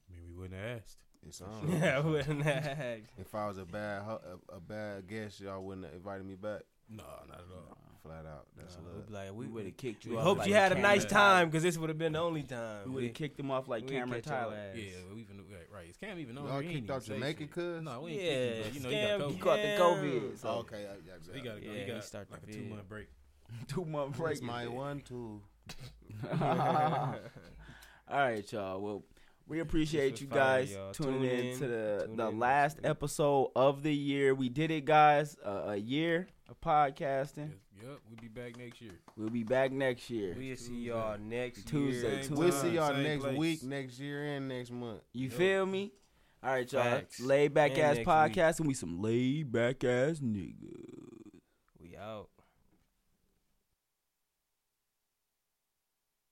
I 0.08 0.12
mean, 0.14 0.22
we 0.28 0.34
wouldn't 0.40 0.60
have 0.60 0.78
asked. 0.80 0.98
It's 1.26 1.40
on. 1.40 1.48
Oh. 1.62 1.68
Yeah, 1.80 1.96
I 1.98 2.00
wouldn't 2.00 2.42
have. 2.42 3.00
if 3.18 3.34
I 3.34 3.46
was 3.46 3.58
a 3.58 3.64
bad 3.64 4.02
ho- 4.02 4.20
a, 4.50 4.56
a 4.56 4.60
bad 4.60 5.06
guest, 5.06 5.40
y'all 5.40 5.62
wouldn't 5.62 5.86
have 5.86 5.94
invited 5.94 6.26
me 6.26 6.34
back. 6.34 6.62
No, 6.90 7.04
not 7.28 7.38
at 7.38 7.44
all. 7.54 7.76
Flat 8.02 8.26
out. 8.26 8.46
That's 8.56 8.76
Nah, 8.78 8.82
love. 8.88 8.96
we'd 8.96 9.06
be 9.06 9.12
like, 9.14 9.28
We 9.32 9.46
we, 9.46 9.52
would 9.52 9.64
have 9.66 9.76
kicked 9.76 10.04
you. 10.04 10.10
we 10.10 10.16
off 10.16 10.24
hope 10.24 10.38
like 10.38 10.48
you 10.48 10.54
had 10.54 10.72
a 10.72 10.80
nice 10.80 11.04
Tyler. 11.04 11.38
time 11.42 11.48
because 11.48 11.62
this 11.62 11.78
would 11.78 11.88
have 11.88 11.98
been 11.98 12.14
the 12.14 12.18
only 12.18 12.42
time. 12.42 12.86
We 12.86 12.90
would 12.94 13.04
have 13.04 13.14
kicked 13.14 13.38
him 13.38 13.52
off 13.52 13.68
like 13.68 13.84
we 13.84 13.90
Cameron 13.90 14.20
catch 14.22 14.26
your 14.32 14.34
Tyler. 14.40 14.56
ass. 14.56 14.76
Yeah, 14.76 14.82
we 15.14 15.20
even 15.20 15.36
right, 15.48 15.68
right. 15.72 15.88
Is 15.88 15.96
Cam 15.96 16.18
even 16.18 16.36
on 16.36 16.44
Y'all 16.46 16.54
here? 16.54 16.62
He 16.62 16.68
ain't 16.68 16.74
kicked 16.74 16.84
even 16.86 16.96
out 16.96 17.02
say 17.04 17.14
Jamaica, 17.14 17.38
shit. 17.44 17.50
cuz? 17.52 17.82
No, 17.82 18.00
we 18.00 18.10
ain't 18.10 18.22
Yeah, 18.22 18.28
kicked 18.28 18.56
him, 18.56 18.64
but 18.64 18.74
you 18.74 18.80
know 18.80 18.88
scam 18.88 19.26
he 19.28 19.32
He 19.34 19.38
got 19.38 19.44
caught 19.44 19.56
the 19.62 19.68
Cam. 19.68 19.80
COVID. 19.80 20.38
So 20.40 20.48
Oh, 20.48 20.58
okay, 20.58 20.76
I, 20.76 20.80
yeah, 21.06 21.12
COVID. 21.14 21.34
He 21.36 21.40
got, 21.40 21.62
Yeah, 21.62 21.72
he 21.72 21.78
he 21.78 21.86
got 21.92 22.04
start 22.04 22.30
like 22.32 22.42
a 22.42 22.46
two 22.46 22.52
vid. 22.58 22.70
month 22.70 22.88
break. 22.88 23.06
two 23.68 23.84
month 23.84 24.16
break. 24.16 24.28
That's 24.34 24.42
my 24.42 24.66
one, 24.66 25.00
two. 25.02 25.40
All 28.08 28.18
right, 28.18 28.52
y'all. 28.52 28.80
Well, 28.80 29.04
we 29.46 29.60
appreciate 29.60 30.20
you 30.20 30.26
guys 30.26 30.72
y'all. 30.72 30.92
tuning 30.92 31.20
Tune 31.22 31.24
in 31.30 31.46
in. 31.46 31.58
to 31.58 31.66
the 31.68 32.02
Tune 32.06 32.16
the 32.16 32.28
in 32.28 32.38
last 32.38 32.78
episode 32.84 33.50
of 33.56 33.82
the 33.82 33.94
year. 33.94 34.34
We 34.34 34.48
did 34.48 34.70
it, 34.70 34.84
guys. 34.84 35.36
Uh, 35.44 35.62
a 35.68 35.76
year 35.76 36.26
of 36.48 36.60
podcasting. 36.60 37.48
Yes, 37.50 37.58
Yep, 37.84 37.98
we'll 38.08 38.20
be 38.20 38.28
back 38.28 38.56
next 38.56 38.80
year. 38.80 38.92
We'll 39.16 39.28
be 39.30 39.42
back 39.42 39.72
next 39.72 40.08
year. 40.08 40.36
We'll 40.38 40.54
see 40.56 40.82
y'all 40.84 41.18
next 41.18 41.66
Tuesday, 41.66 42.08
year. 42.12 42.16
Tuesday. 42.18 42.34
We'll 42.36 42.52
see 42.52 42.68
y'all 42.76 42.92
Same 42.94 43.02
next 43.02 43.22
place. 43.24 43.36
week, 43.38 43.62
next 43.64 43.98
year, 43.98 44.36
and 44.36 44.46
next 44.48 44.70
month. 44.70 45.00
You 45.12 45.28
Yep. 45.28 45.36
feel 45.38 45.66
me? 45.66 45.92
All 46.44 46.50
right, 46.50 46.72
y'all. 46.72 46.82
Facts. 46.84 47.18
Laid 47.20 47.54
back 47.54 47.72
And 47.72 47.80
ass 47.80 47.96
next 47.96 47.98
week. 47.98 48.06
podcast, 48.06 48.58
and 48.60 48.68
we 48.68 48.74
some 48.74 49.00
laid 49.02 49.50
back 49.50 49.82
ass 49.82 50.20
niggas. 50.20 50.60
We 50.60 50.91
out. 50.91 50.91